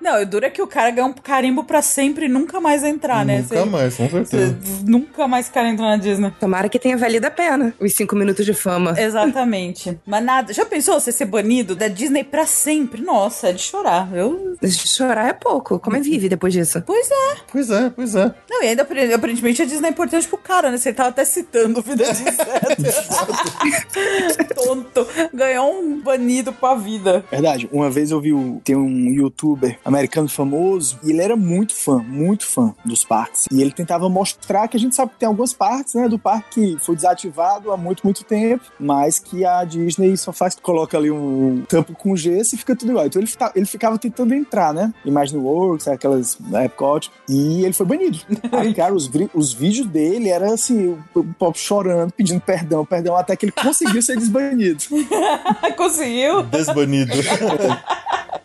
Não, 0.00 0.22
o 0.22 0.26
duro 0.26 0.46
é 0.46 0.50
que 0.50 0.60
o 0.62 0.66
cara 0.66 0.90
ganhou 0.90 1.10
um 1.10 1.12
carimbo 1.12 1.62
pra 1.64 1.82
sempre 1.82 2.26
e 2.26 2.28
nunca 2.28 2.60
mais 2.60 2.82
entrar, 2.82 3.24
né? 3.24 3.42
Nunca 3.42 3.66
mais, 3.66 3.96
com 3.96 4.08
certeza. 4.08 4.56
Você 4.60 4.84
nunca 4.84 5.28
mais 5.28 5.48
quer 5.48 5.64
entrar 5.66 5.86
na 5.88 5.96
Disney. 5.96 6.32
Tomara 6.40 6.68
que 6.68 6.78
tenha 6.78 6.96
valido 6.96 7.26
a 7.26 7.30
pena 7.30 7.72
os 7.78 7.92
cinco 7.94 8.16
minutos 8.16 8.44
de 8.44 8.54
fama. 8.54 8.89
Exatamente. 8.98 9.98
Mas 10.06 10.24
nada. 10.24 10.52
Já 10.52 10.64
pensou 10.66 10.98
você 11.00 11.12
ser 11.12 11.24
banido 11.26 11.74
da 11.76 11.88
Disney 11.88 12.24
pra 12.24 12.46
sempre? 12.46 13.02
Nossa, 13.02 13.48
é 13.48 13.52
de 13.52 13.62
chorar. 13.62 14.08
Eu. 14.14 14.56
Chorar 14.68 15.28
é 15.28 15.32
pouco. 15.32 15.78
Como 15.78 15.96
é 15.96 16.00
vive 16.00 16.28
depois 16.28 16.52
disso? 16.52 16.82
Pois 16.86 17.08
é. 17.10 17.36
Pois 17.50 17.70
é, 17.70 17.90
pois 17.90 18.14
é. 18.14 18.34
Não, 18.50 18.62
e 18.62 18.66
ainda 18.68 18.82
apare- 18.82 19.12
aparentemente 19.12 19.62
a 19.62 19.64
Disney 19.64 19.88
é 19.88 19.90
importante 19.90 20.26
pro 20.28 20.38
cara, 20.38 20.70
né? 20.70 20.76
Você 20.78 20.92
tava 20.92 21.08
até 21.10 21.24
citando 21.24 21.80
Vida 21.82 22.04
de 22.04 22.22
Inseto. 22.22 22.82
Tonto. 24.54 25.06
Ganhou 25.32 25.80
um 25.82 26.00
banido 26.00 26.52
pra 26.52 26.74
vida. 26.74 27.24
Verdade. 27.30 27.68
Uma 27.72 27.90
vez 27.90 28.10
eu 28.10 28.20
vi 28.20 28.32
o, 28.32 28.60
tem 28.64 28.76
um 28.76 29.10
youtuber 29.10 29.78
americano 29.84 30.28
famoso 30.28 30.98
e 31.02 31.10
ele 31.10 31.20
era 31.22 31.36
muito 31.36 31.74
fã, 31.74 31.98
muito 31.98 32.46
fã 32.46 32.74
dos 32.84 33.04
parques. 33.04 33.46
E 33.50 33.60
ele 33.60 33.70
tentava 33.72 34.08
mostrar 34.08 34.68
que 34.68 34.76
a 34.76 34.80
gente 34.80 34.94
sabe 34.94 35.12
que 35.12 35.18
tem 35.18 35.26
algumas 35.28 35.52
partes, 35.52 35.94
né, 35.94 36.08
do 36.08 36.18
parque 36.18 36.50
que 36.50 36.76
foi 36.84 36.96
desativado 36.96 37.70
há 37.72 37.76
muito, 37.76 38.02
muito 38.04 38.24
tempo, 38.24 38.64
mas 38.80 39.18
que 39.18 39.44
a 39.44 39.62
Disney 39.64 40.16
só 40.16 40.32
faz, 40.32 40.56
coloca 40.56 40.96
ali 40.96 41.10
um 41.10 41.62
tampo 41.68 41.92
com 41.92 42.16
gesso 42.16 42.54
e 42.54 42.58
fica 42.58 42.74
tudo 42.74 42.92
igual. 42.92 43.06
Então 43.06 43.20
ele, 43.20 43.30
ele 43.54 43.66
ficava 43.66 43.98
tentando 43.98 44.34
entrar, 44.34 44.72
né? 44.72 44.92
Imagine 45.04 45.42
Works, 45.42 45.86
aquelas 45.88 46.36
da 46.40 46.64
Epcot, 46.64 47.10
e 47.28 47.64
ele 47.64 47.72
foi 47.72 47.86
banido. 47.86 48.18
Aí, 48.52 48.72
cara, 48.74 48.94
os, 48.94 49.10
os 49.34 49.52
vídeos 49.52 49.86
dele 49.86 50.28
era 50.28 50.52
assim, 50.52 50.98
o, 51.14 51.20
o 51.20 51.24
pop 51.34 51.58
chorando, 51.58 52.12
pedindo 52.12 52.40
perdão, 52.40 52.84
perdão, 52.84 53.16
até 53.16 53.36
que 53.36 53.46
ele 53.46 53.52
conseguiu 53.52 54.00
ser 54.02 54.16
desbanido. 54.16 54.82
Conseguiu? 55.76 56.42
Desbanido. 56.42 57.12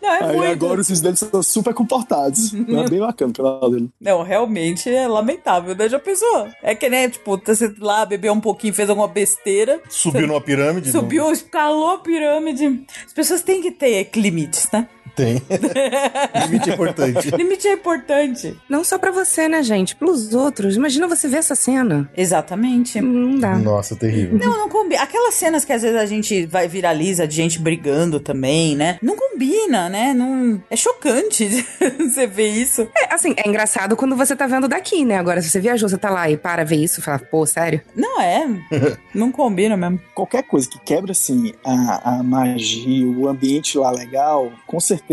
Não, 0.06 0.12
é 0.12 0.24
Aí 0.24 0.36
muito. 0.36 0.52
agora 0.52 0.80
os 0.80 0.86
vídeos 0.86 1.00
dele 1.00 1.16
são 1.16 1.42
super 1.42 1.74
comportados. 1.74 2.54
é 2.54 2.88
bem 2.88 3.00
bacana 3.00 3.30
o 3.30 3.34
canal 3.34 3.70
dele. 3.70 3.90
Não, 4.00 4.22
realmente 4.22 4.88
é 4.88 5.08
lamentável, 5.08 5.74
né? 5.74 5.88
Já 5.88 5.98
pensou? 5.98 6.48
É 6.62 6.74
que 6.74 6.88
nem, 6.88 7.08
tipo, 7.08 7.40
você 7.44 7.74
lá 7.80 8.06
bebeu 8.06 8.32
um 8.32 8.40
pouquinho, 8.40 8.72
fez 8.72 8.88
alguma 8.88 9.08
besteira, 9.08 9.80
Subiu 9.88 10.25
numa 10.26 10.40
pirâmide? 10.40 10.90
subiu, 10.90 11.30
escalou 11.32 11.90
a 11.90 11.98
pirâmide. 11.98 12.84
As 13.04 13.12
pessoas 13.12 13.42
têm 13.42 13.62
que 13.62 13.70
ter 13.70 14.10
limites, 14.14 14.68
né? 14.72 14.88
Tem. 15.16 15.42
Limite 16.44 16.70
importante. 16.70 17.30
Limite 17.30 17.66
é 17.66 17.72
importante. 17.72 18.54
Não 18.68 18.84
só 18.84 18.98
pra 18.98 19.10
você, 19.10 19.48
né, 19.48 19.62
gente? 19.62 19.96
Pelos 19.96 20.34
outros. 20.34 20.76
Imagina 20.76 21.08
você 21.08 21.26
ver 21.26 21.38
essa 21.38 21.54
cena. 21.54 22.08
Exatamente. 22.14 23.00
Não 23.00 23.38
dá. 23.38 23.56
Nossa, 23.56 23.96
terrível. 23.96 24.38
Não, 24.38 24.58
não 24.58 24.68
combina. 24.68 25.02
Aquelas 25.02 25.32
cenas 25.32 25.64
que 25.64 25.72
às 25.72 25.80
vezes 25.80 25.96
a 25.96 26.04
gente 26.04 26.44
vai 26.44 26.68
viraliza 26.68 27.26
de 27.26 27.34
gente 27.34 27.58
brigando 27.58 28.20
também, 28.20 28.76
né? 28.76 28.98
Não 29.00 29.16
combina, 29.16 29.88
né? 29.88 30.12
Não... 30.12 30.62
É 30.68 30.76
chocante 30.76 31.48
você 31.98 32.26
ver 32.26 32.48
isso. 32.48 32.86
É, 32.94 33.14
assim, 33.14 33.34
é 33.38 33.48
engraçado 33.48 33.96
quando 33.96 34.14
você 34.14 34.36
tá 34.36 34.46
vendo 34.46 34.68
daqui, 34.68 35.02
né? 35.02 35.16
Agora, 35.16 35.40
se 35.40 35.48
você 35.48 35.60
viajou, 35.60 35.88
você 35.88 35.96
tá 35.96 36.10
lá 36.10 36.28
e 36.28 36.36
para 36.36 36.62
ver 36.62 36.76
isso 36.76 37.00
e 37.00 37.02
fala, 37.02 37.18
pô, 37.18 37.46
sério? 37.46 37.80
Não 37.94 38.20
é. 38.20 38.46
não 39.14 39.32
combina 39.32 39.78
mesmo. 39.78 39.98
Qualquer 40.14 40.42
coisa 40.42 40.68
que 40.68 40.78
quebra, 40.80 41.12
assim, 41.12 41.54
a, 41.64 42.16
a 42.16 42.22
magia, 42.22 43.06
o 43.06 43.26
ambiente 43.26 43.78
lá 43.78 43.90
legal, 43.90 44.52
com 44.66 44.78
certeza 44.78 45.05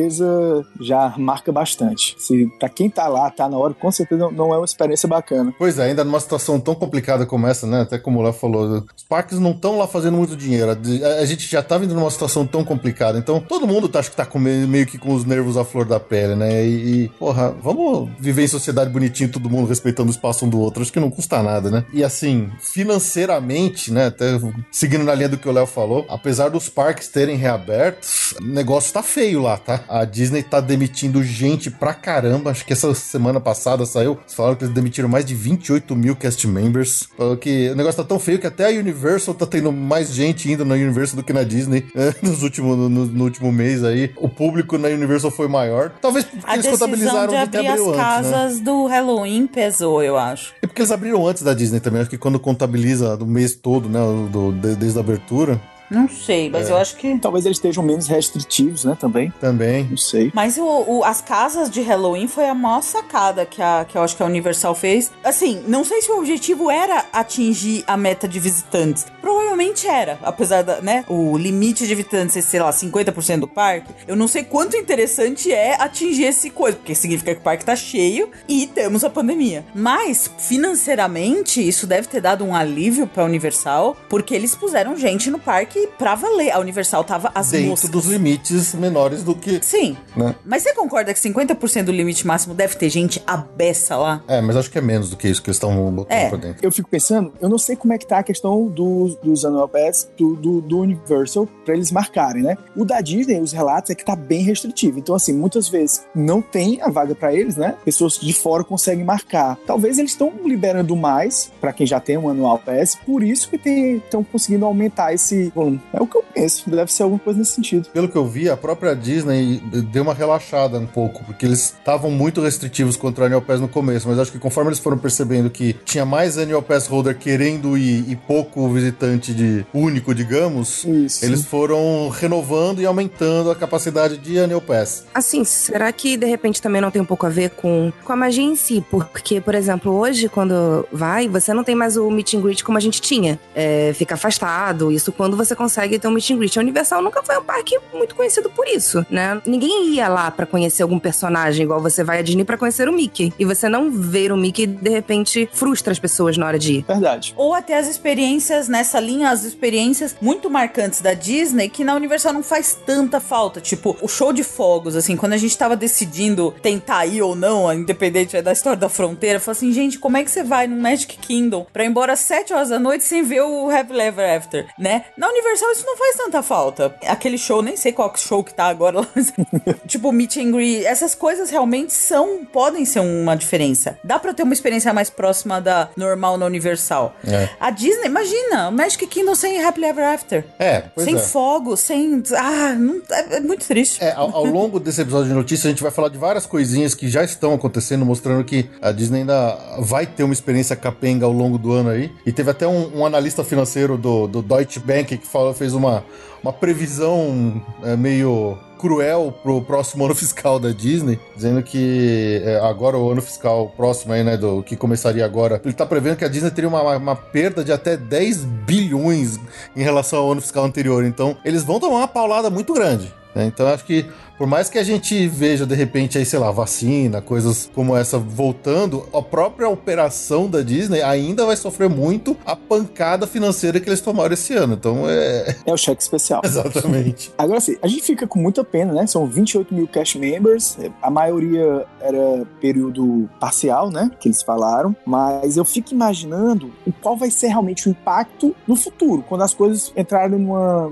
já 0.79 1.13
marca 1.17 1.51
bastante. 1.51 2.15
Se 2.19 2.47
pra 2.59 2.69
quem 2.69 2.89
tá 2.89 3.07
lá, 3.07 3.29
tá 3.29 3.47
na 3.47 3.57
hora, 3.57 3.73
com 3.73 3.91
certeza 3.91 4.29
não, 4.31 4.53
é 4.53 4.57
uma 4.57 4.65
experiência 4.65 5.07
bacana. 5.07 5.53
Pois 5.57 5.79
é, 5.79 5.85
ainda 5.85 6.03
numa 6.03 6.19
situação 6.19 6.59
tão 6.59 6.75
complicada 6.75 7.25
como 7.25 7.47
essa, 7.47 7.67
né? 7.67 7.81
Até 7.81 7.97
como 7.97 8.19
o 8.19 8.23
Léo 8.23 8.33
falou, 8.33 8.83
os 8.95 9.03
parques 9.03 9.39
não 9.39 9.51
estão 9.51 9.77
lá 9.77 9.87
fazendo 9.87 10.17
muito 10.17 10.35
dinheiro. 10.35 10.71
A, 10.71 11.25
gente 11.25 11.49
já 11.49 11.61
tá 11.61 11.77
vindo 11.77 11.93
numa 11.93 12.09
situação 12.09 12.45
tão 12.45 12.63
complicada. 12.63 13.17
Então, 13.17 13.39
todo 13.39 13.67
mundo 13.67 13.87
tá, 13.89 13.99
acho 13.99 14.11
que 14.11 14.17
tá 14.17 14.25
com 14.25 14.39
meio 14.39 14.85
que 14.85 14.97
com 14.97 15.13
os 15.13 15.25
nervos 15.25 15.57
à 15.57 15.63
flor 15.63 15.85
da 15.85 15.99
pele, 15.99 16.35
né? 16.35 16.65
E, 16.65 17.03
e, 17.03 17.09
porra, 17.19 17.51
vamos 17.61 18.09
viver 18.19 18.43
em 18.43 18.47
sociedade 18.47 18.89
bonitinho, 18.89 19.31
todo 19.31 19.49
mundo 19.49 19.67
respeitando 19.67 20.09
o 20.09 20.11
espaço 20.11 20.45
um 20.45 20.49
do 20.49 20.59
outro. 20.59 20.81
Acho 20.81 20.91
que 20.91 20.99
não 20.99 21.09
custa 21.09 21.41
nada, 21.41 21.69
né? 21.69 21.85
E 21.93 22.03
assim, 22.03 22.49
financeiramente, 22.59 23.91
né? 23.91 24.07
Até 24.07 24.39
seguindo 24.71 25.03
na 25.03 25.13
linha 25.13 25.29
do 25.29 25.37
que 25.37 25.47
o 25.47 25.51
Léo 25.51 25.65
falou, 25.65 26.05
apesar 26.09 26.49
dos 26.49 26.69
parques 26.69 27.07
terem 27.07 27.37
reabertos, 27.37 28.33
o 28.39 28.43
negócio 28.43 28.93
tá 28.93 29.03
feio 29.03 29.41
lá, 29.41 29.57
tá? 29.57 29.82
A 29.87 30.05
Disney 30.05 30.43
tá 30.43 30.59
demitindo 30.59 31.23
gente 31.23 31.69
pra 31.71 31.93
caramba. 31.93 32.51
Acho 32.51 32.65
que 32.65 32.73
essa 32.73 32.93
semana 32.93 33.39
passada 33.39 33.85
saiu. 33.85 34.17
Eles 34.21 34.33
falaram 34.33 34.55
que 34.55 34.63
eles 34.63 34.73
demitiram 34.73 35.09
mais 35.09 35.25
de 35.25 35.33
28 35.35 35.95
mil 35.95 36.15
cast 36.15 36.47
members. 36.47 37.07
Falou 37.17 37.37
que 37.37 37.69
o 37.69 37.75
negócio 37.75 38.01
tá 38.01 38.07
tão 38.07 38.19
feio 38.19 38.39
que 38.39 38.47
até 38.47 38.67
a 38.67 38.79
Universal 38.79 39.33
tá 39.33 39.45
tendo 39.45 39.71
mais 39.71 40.13
gente 40.13 40.51
indo 40.51 40.63
na 40.65 40.75
Universal 40.75 41.17
do 41.17 41.23
que 41.23 41.33
na 41.33 41.43
Disney 41.43 41.85
é, 41.95 42.13
nos 42.25 42.43
últimos, 42.43 42.77
no, 42.77 42.89
no 42.89 43.23
último 43.23 43.51
mês 43.51 43.83
aí. 43.83 44.11
O 44.17 44.27
público 44.29 44.77
na 44.77 44.87
Universal 44.87 45.31
foi 45.31 45.47
maior. 45.47 45.91
Talvez 46.01 46.25
porque 46.25 46.43
A 46.45 46.53
eles 46.53 46.65
decisão 46.65 46.87
contabilizaram 46.87 47.29
de 47.33 47.35
abrir 47.37 47.67
as 47.67 47.79
antes, 47.79 47.91
né? 47.91 47.97
casas 47.97 48.59
do 48.59 48.85
Halloween 48.87 49.47
pesou, 49.47 50.01
eu 50.03 50.17
acho. 50.17 50.53
É 50.61 50.67
porque 50.67 50.81
eles 50.81 50.91
abriram 50.91 51.27
antes 51.27 51.43
da 51.43 51.53
Disney 51.53 51.79
também. 51.79 52.01
Acho 52.01 52.09
que 52.09 52.17
quando 52.17 52.39
contabiliza 52.39 53.15
do 53.17 53.25
mês 53.25 53.53
todo, 53.55 53.89
né? 53.89 53.99
Do, 54.31 54.51
de- 54.51 54.75
desde 54.75 54.97
a 54.97 55.01
abertura, 55.01 55.59
Não 55.93 56.09
sei, 56.09 56.49
mas 56.49 56.69
eu 56.69 56.77
acho 56.77 56.95
que. 56.97 57.17
Talvez 57.19 57.45
eles 57.45 57.57
estejam 57.57 57.83
menos 57.83 58.07
restritivos, 58.07 58.83
né, 58.83 58.97
também. 58.99 59.31
também. 59.39 59.85
Não 59.89 59.97
sei. 59.97 60.31
Mas 60.33 60.57
o, 60.57 60.63
o- 60.65 61.03
as 61.03 61.21
casas 61.21 61.69
de 61.69 61.81
Halloween 61.81 62.27
foi 62.27 62.47
a 62.49 62.53
maior 62.53 62.81
sacada 62.81 63.45
que, 63.45 63.61
a, 63.61 63.85
que 63.87 63.97
eu 63.97 64.01
acho 64.01 64.15
que 64.17 64.23
a 64.23 64.25
Universal 64.25 64.75
fez. 64.75 65.11
Assim, 65.23 65.63
não 65.67 65.83
sei 65.85 66.01
se 66.01 66.11
o 66.11 66.17
objetivo 66.17 66.69
era 66.71 67.05
atingir 67.13 67.83
a 67.87 67.95
meta 67.95 68.27
de 68.27 68.39
visitantes. 68.39 69.05
Provavelmente 69.21 69.87
era, 69.87 70.17
apesar 70.23 70.63
da, 70.63 70.81
né, 70.81 71.05
o 71.07 71.37
limite 71.37 71.85
de 71.87 71.93
visitantes 71.95 72.33
ser, 72.33 72.41
sei 72.41 72.59
lá, 72.59 72.71
50% 72.71 73.39
do 73.41 73.47
parque. 73.47 73.93
Eu 74.07 74.15
não 74.15 74.27
sei 74.27 74.43
quanto 74.43 74.75
interessante 74.75 75.51
é 75.51 75.75
atingir 75.81 76.23
esse 76.23 76.49
coisa, 76.49 76.77
porque 76.77 76.95
significa 76.95 77.33
que 77.35 77.41
o 77.41 77.43
parque 77.43 77.63
tá 77.65 77.75
cheio 77.75 78.29
e 78.47 78.67
temos 78.67 79.03
a 79.03 79.09
pandemia. 79.09 79.65
Mas, 79.75 80.29
financeiramente, 80.37 81.65
isso 81.65 81.85
deve 81.87 82.07
ter 82.07 82.21
dado 82.21 82.43
um 82.43 82.55
alívio 82.55 83.07
pra 83.07 83.23
Universal, 83.23 83.95
porque 84.09 84.33
eles 84.33 84.55
puseram 84.55 84.97
gente 84.97 85.29
no 85.29 85.39
parque 85.39 85.82
pra 85.87 86.15
valer. 86.15 86.51
A 86.51 86.59
Universal 86.59 87.03
tava 87.03 87.31
às 87.33 87.51
Dentro 87.51 87.69
moscas. 87.69 87.89
dos 87.89 88.05
limites 88.05 88.73
menores 88.73 89.23
do 89.23 89.35
que. 89.35 89.59
Sim. 89.63 89.95
Né? 90.15 90.35
Mas 90.45 90.63
você 90.63 90.73
concorda 90.73 91.13
que 91.13 91.19
50% 91.19 91.83
do 91.85 91.91
limite 91.91 92.25
máximo 92.25 92.53
deve 92.53 92.75
ter 92.75 92.89
gente 92.89 93.21
abessa 93.25 93.95
lá? 93.97 94.23
É, 94.27 94.41
mas 94.41 94.55
acho 94.55 94.69
que 94.71 94.77
é 94.77 94.81
menos 94.81 95.09
do 95.09 95.17
que 95.17 95.27
isso 95.27 95.41
que 95.41 95.49
eles 95.49 95.57
estão 95.57 95.73
botando 95.91 96.11
É. 96.17 96.29
pra 96.29 96.37
dentro. 96.37 96.65
Eu 96.65 96.71
fico 96.71 96.89
pensando, 96.89 97.33
eu 97.41 97.49
não 97.49 97.57
sei 97.57 97.75
como 97.75 97.93
é 97.93 97.97
que 97.97 98.07
tá 98.07 98.19
a 98.19 98.23
questão 98.23 98.67
dos, 98.67 99.15
dos 99.17 99.43
Annual 99.45 99.67
Pass 99.67 100.09
do, 100.17 100.35
do, 100.35 100.61
do 100.61 100.79
Universal 100.79 101.47
pra 101.65 101.73
eles 101.75 101.91
marcarem, 101.91 102.43
né? 102.43 102.57
O 102.75 102.85
da 102.85 103.01
Disney, 103.01 103.39
os 103.39 103.51
relatos 103.51 103.89
é 103.91 103.95
que 103.95 104.05
tá 104.05 104.15
bem 104.15 104.43
restritivo. 104.43 104.99
Então, 104.99 105.15
assim, 105.15 105.33
muitas 105.33 105.67
vezes 105.67 106.03
não 106.15 106.41
tem 106.41 106.81
a 106.81 106.89
vaga 106.89 107.15
pra 107.15 107.33
eles, 107.33 107.55
né? 107.57 107.75
Pessoas 107.83 108.13
de 108.19 108.33
fora 108.33 108.63
conseguem 108.63 109.03
marcar. 109.03 109.57
Talvez 109.65 109.97
eles 109.97 110.11
estão 110.11 110.31
liberando 110.45 110.95
mais 110.95 111.51
pra 111.59 111.73
quem 111.73 111.85
já 111.87 111.99
tem 111.99 112.17
um 112.17 112.27
Annual 112.29 112.59
Pass, 112.59 112.95
por 113.05 113.23
isso 113.23 113.49
que 113.49 113.57
estão 114.03 114.23
conseguindo 114.23 114.65
aumentar 114.65 115.13
esse 115.13 115.49
volume. 115.55 115.72
Ano. 115.73 115.81
É 115.93 116.01
o 116.01 116.07
que 116.07 116.17
eu 116.17 116.23
penso. 116.33 116.69
Deve 116.69 116.91
ser 116.91 117.03
alguma 117.03 117.19
coisa 117.19 117.39
nesse 117.39 117.53
sentido. 117.53 117.87
Pelo 117.93 118.07
que 118.07 118.15
eu 118.15 118.25
vi, 118.25 118.49
a 118.49 118.57
própria 118.57 118.95
Disney 118.95 119.61
deu 119.91 120.03
uma 120.03 120.13
relaxada 120.13 120.77
um 120.79 120.85
pouco, 120.85 121.23
porque 121.23 121.45
eles 121.45 121.75
estavam 121.77 122.09
muito 122.11 122.41
restritivos 122.41 122.95
contra 122.95 123.23
o 123.23 123.27
Annual 123.27 123.41
Pass 123.41 123.59
no 123.59 123.67
começo, 123.67 124.07
mas 124.07 124.19
acho 124.19 124.31
que 124.31 124.39
conforme 124.39 124.69
eles 124.69 124.79
foram 124.79 124.97
percebendo 124.97 125.49
que 125.49 125.73
tinha 125.85 126.05
mais 126.05 126.37
Annual 126.37 126.61
Pass 126.61 126.87
holder 126.87 127.17
querendo 127.17 127.77
ir 127.77 128.09
e 128.09 128.15
pouco 128.15 128.67
visitante 128.69 129.33
de 129.33 129.65
único, 129.73 130.13
digamos, 130.13 130.83
Isso. 130.83 131.25
eles 131.25 131.45
foram 131.45 132.09
renovando 132.09 132.81
e 132.81 132.85
aumentando 132.85 133.51
a 133.51 133.55
capacidade 133.55 134.17
de 134.17 134.37
Annual 134.37 134.61
Pass. 134.61 135.05
Assim, 135.13 135.43
será 135.43 135.91
que 135.91 136.17
de 136.17 136.25
repente 136.25 136.61
também 136.61 136.81
não 136.81 136.91
tem 136.91 137.01
um 137.01 137.05
pouco 137.05 137.25
a 137.25 137.29
ver 137.29 137.51
com, 137.51 137.91
com 138.03 138.13
a 138.13 138.15
magia 138.15 138.43
em 138.43 138.55
si? 138.55 138.83
Porque, 138.89 139.39
por 139.41 139.55
exemplo, 139.55 139.91
hoje, 139.93 140.29
quando 140.29 140.87
vai, 140.91 141.27
você 141.27 141.53
não 141.53 141.63
tem 141.63 141.75
mais 141.75 141.97
o 141.97 142.09
meet 142.09 142.33
and 142.33 142.41
greet 142.41 142.63
como 142.63 142.77
a 142.77 142.81
gente 142.81 143.01
tinha. 143.01 143.39
É, 143.55 143.93
fica 143.93 144.15
afastado, 144.15 144.91
isso 144.91 145.11
quando 145.11 145.37
você 145.37 145.52
consegue 145.55 145.99
ter 145.99 146.07
um 146.07 146.11
meet 146.11 146.29
and 146.31 146.37
greet. 146.37 146.57
A 146.57 146.61
Universal 146.61 147.01
nunca 147.01 147.23
foi 147.23 147.37
um 147.37 147.43
parque 147.43 147.77
muito 147.93 148.15
conhecido 148.15 148.49
por 148.49 148.67
isso, 148.67 149.05
né? 149.09 149.41
Ninguém 149.45 149.89
ia 149.89 150.07
lá 150.07 150.29
pra 150.31 150.45
conhecer 150.45 150.83
algum 150.83 150.99
personagem, 150.99 151.63
igual 151.63 151.81
você 151.81 152.03
vai 152.03 152.19
à 152.19 152.21
Disney 152.21 152.43
pra 152.43 152.57
conhecer 152.57 152.87
o 152.87 152.93
Mickey. 152.93 153.33
E 153.37 153.45
você 153.45 153.67
não 153.69 153.91
ver 153.91 154.31
o 154.31 154.37
Mickey, 154.37 154.65
de 154.65 154.89
repente, 154.89 155.49
frustra 155.51 155.91
as 155.91 155.99
pessoas 155.99 156.37
na 156.37 156.47
hora 156.47 156.59
de 156.59 156.75
ir. 156.75 156.85
Verdade. 156.87 157.33
Ou 157.37 157.53
até 157.53 157.77
as 157.77 157.87
experiências 157.87 158.67
nessa 158.67 158.99
linha, 158.99 159.29
as 159.29 159.43
experiências 159.43 160.15
muito 160.21 160.49
marcantes 160.49 161.01
da 161.01 161.13
Disney, 161.13 161.69
que 161.69 161.83
na 161.83 161.95
Universal 161.95 162.33
não 162.33 162.43
faz 162.43 162.77
tanta 162.85 163.19
falta. 163.19 163.61
Tipo, 163.61 163.97
o 164.01 164.07
show 164.07 164.33
de 164.33 164.43
fogos, 164.43 164.95
assim, 164.95 165.15
quando 165.15 165.33
a 165.33 165.37
gente 165.37 165.57
tava 165.57 165.75
decidindo 165.75 166.53
tentar 166.61 167.05
ir 167.05 167.21
ou 167.21 167.35
não, 167.35 167.71
independente 167.73 168.41
da 168.41 168.51
história 168.51 168.77
da 168.77 168.89
fronteira, 168.89 169.37
eu 169.37 169.41
falei 169.41 169.57
assim, 169.57 169.73
gente, 169.73 169.99
como 169.99 170.17
é 170.17 170.23
que 170.23 170.31
você 170.31 170.43
vai 170.43 170.67
no 170.67 170.75
Magic 170.75 171.17
Kingdom 171.17 171.65
pra 171.71 171.83
ir 171.83 171.87
embora 171.87 172.13
às 172.13 172.19
7 172.19 172.53
horas 172.53 172.69
da 172.69 172.79
noite 172.79 173.03
sem 173.03 173.23
ver 173.23 173.41
o 173.41 173.69
Happy 173.69 173.93
Ever 173.99 174.37
After, 174.37 174.67
né? 174.77 175.05
Na 175.17 175.27
Universal 175.29 175.42
isso 175.51 175.85
não 175.85 175.97
faz 175.97 176.15
tanta 176.15 176.43
falta. 176.43 176.95
Aquele 177.05 177.37
show, 177.37 177.61
nem 177.61 177.75
sei 177.75 177.91
qual 177.91 178.13
show 178.15 178.43
que 178.43 178.53
tá 178.53 178.65
agora 178.65 178.99
lá. 178.99 179.07
tipo, 179.87 180.11
meet 180.11 180.37
and 180.37 180.51
greet, 180.51 180.85
essas 180.85 181.15
coisas 181.15 181.49
realmente 181.49 181.93
são, 181.93 182.45
podem 182.45 182.85
ser 182.85 182.99
uma 182.99 183.35
diferença. 183.35 183.97
Dá 184.03 184.19
pra 184.19 184.33
ter 184.33 184.43
uma 184.43 184.53
experiência 184.53 184.93
mais 184.93 185.09
próxima 185.09 185.59
da 185.59 185.89
normal 185.95 186.37
na 186.37 186.45
Universal. 186.45 187.15
É. 187.25 187.49
A 187.59 187.69
Disney, 187.69 188.05
imagina, 188.05 188.69
o 188.69 188.71
Magic 188.71 189.05
Kingdom 189.07 189.35
sem 189.35 189.63
Happy 189.63 189.83
Ever 189.83 190.05
After. 190.05 190.45
É, 190.59 190.83
sem 190.97 191.15
é. 191.15 191.19
fogo, 191.19 191.75
sem. 191.75 192.23
Ah, 192.35 192.73
não- 192.73 193.01
é, 193.11 193.37
é 193.37 193.39
muito 193.39 193.65
triste. 193.65 194.03
É, 194.03 194.13
ao, 194.13 194.33
ao 194.35 194.45
longo 194.45 194.79
desse 194.79 195.01
episódio 195.01 195.29
de 195.29 195.33
notícias, 195.33 195.65
a 195.65 195.69
gente 195.69 195.83
vai 195.83 195.91
falar 195.91 196.09
de 196.09 196.17
várias 196.17 196.45
coisinhas 196.45 196.93
que 196.93 197.09
já 197.09 197.23
estão 197.23 197.53
acontecendo, 197.53 198.05
mostrando 198.05 198.43
que 198.43 198.69
a 198.81 198.91
Disney 198.91 199.19
ainda 199.19 199.57
vai 199.79 200.05
ter 200.05 200.23
uma 200.23 200.33
experiência 200.33 200.75
capenga 200.75 201.25
ao 201.25 201.31
longo 201.31 201.57
do 201.57 201.71
ano 201.71 201.89
aí. 201.89 202.11
E 202.25 202.31
teve 202.31 202.51
até 202.51 202.67
um, 202.67 202.99
um 202.99 203.05
analista 203.05 203.43
financeiro 203.43 203.97
do, 203.97 204.27
do 204.27 204.41
Deutsche 204.41 204.79
Bank 204.79 205.17
que 205.17 205.25
falou, 205.33 205.53
fez 205.53 205.73
uma, 205.73 206.05
uma 206.41 206.53
previsão 206.53 207.61
é, 207.83 207.97
meio 207.97 208.57
cruel 208.77 209.33
pro 209.41 209.61
próximo 209.61 210.03
ano 210.05 210.13
fiscal 210.13 210.59
da 210.59 210.71
Disney, 210.71 211.19
dizendo 211.35 211.63
que 211.63 212.41
é, 212.45 212.59
agora 212.59 212.97
o 212.97 213.09
ano 213.09 213.21
fiscal 213.21 213.73
próximo 213.75 214.13
aí, 214.13 214.23
né, 214.23 214.37
do 214.37 214.61
que 214.61 214.75
começaria 214.75 215.25
agora, 215.25 215.59
ele 215.65 215.73
tá 215.73 215.85
prevendo 215.85 216.17
que 216.17 216.25
a 216.25 216.27
Disney 216.27 216.51
teria 216.51 216.69
uma, 216.69 216.97
uma 216.97 217.15
perda 217.15 217.63
de 217.63 217.71
até 217.71 217.97
10 217.97 218.45
bilhões 218.45 219.39
em 219.75 219.81
relação 219.81 220.19
ao 220.19 220.31
ano 220.31 220.41
fiscal 220.41 220.65
anterior. 220.65 221.03
Então, 221.03 221.35
eles 221.43 221.63
vão 221.63 221.79
tomar 221.79 221.97
uma 221.97 222.07
paulada 222.07 222.49
muito 222.49 222.73
grande. 222.73 223.11
né? 223.33 223.45
Então, 223.45 223.67
acho 223.67 223.85
que 223.85 224.05
por 224.37 224.47
mais 224.47 224.69
que 224.69 224.77
a 224.77 224.83
gente 224.83 225.27
veja 225.27 225.65
de 225.65 225.75
repente 225.75 226.17
aí, 226.17 226.25
sei 226.25 226.39
lá, 226.39 226.51
vacina, 226.51 227.21
coisas 227.21 227.69
como 227.73 227.95
essa 227.95 228.17
voltando, 228.17 229.07
a 229.13 229.21
própria 229.21 229.69
operação 229.69 230.49
da 230.49 230.61
Disney 230.61 231.01
ainda 231.01 231.45
vai 231.45 231.55
sofrer 231.55 231.89
muito 231.89 232.35
a 232.45 232.55
pancada 232.55 233.27
financeira 233.27 233.79
que 233.79 233.87
eles 233.87 234.01
tomaram 234.01 234.33
esse 234.33 234.53
ano. 234.53 234.73
Então, 234.73 235.09
é. 235.09 235.55
É 235.65 235.73
o 235.73 235.77
cheque 235.77 236.01
especial. 236.01 236.41
Exatamente. 236.45 237.31
Agora 237.37 237.59
sim, 237.59 237.77
a 237.81 237.87
gente 237.87 238.03
fica 238.03 238.27
com 238.27 238.39
muita 238.39 238.63
pena, 238.63 238.93
né? 238.93 239.07
São 239.07 239.25
28 239.25 239.73
mil 239.73 239.87
cash 239.87 240.15
members, 240.15 240.77
a 241.01 241.09
maioria 241.09 241.85
era 242.01 242.45
período 242.59 243.29
parcial, 243.39 243.89
né? 243.89 244.09
Que 244.19 244.27
eles 244.27 244.41
falaram, 244.41 244.95
mas 245.05 245.57
eu 245.57 245.65
fico 245.65 245.93
imaginando 245.93 246.71
o 246.85 246.91
qual 246.91 247.15
vai 247.15 247.29
ser 247.29 247.47
realmente 247.47 247.87
o 247.87 247.91
impacto 247.91 248.55
no 248.67 248.75
futuro, 248.75 249.23
quando 249.27 249.43
as 249.43 249.53
coisas 249.53 249.93
entrarem 249.95 250.39
numa 250.39 250.91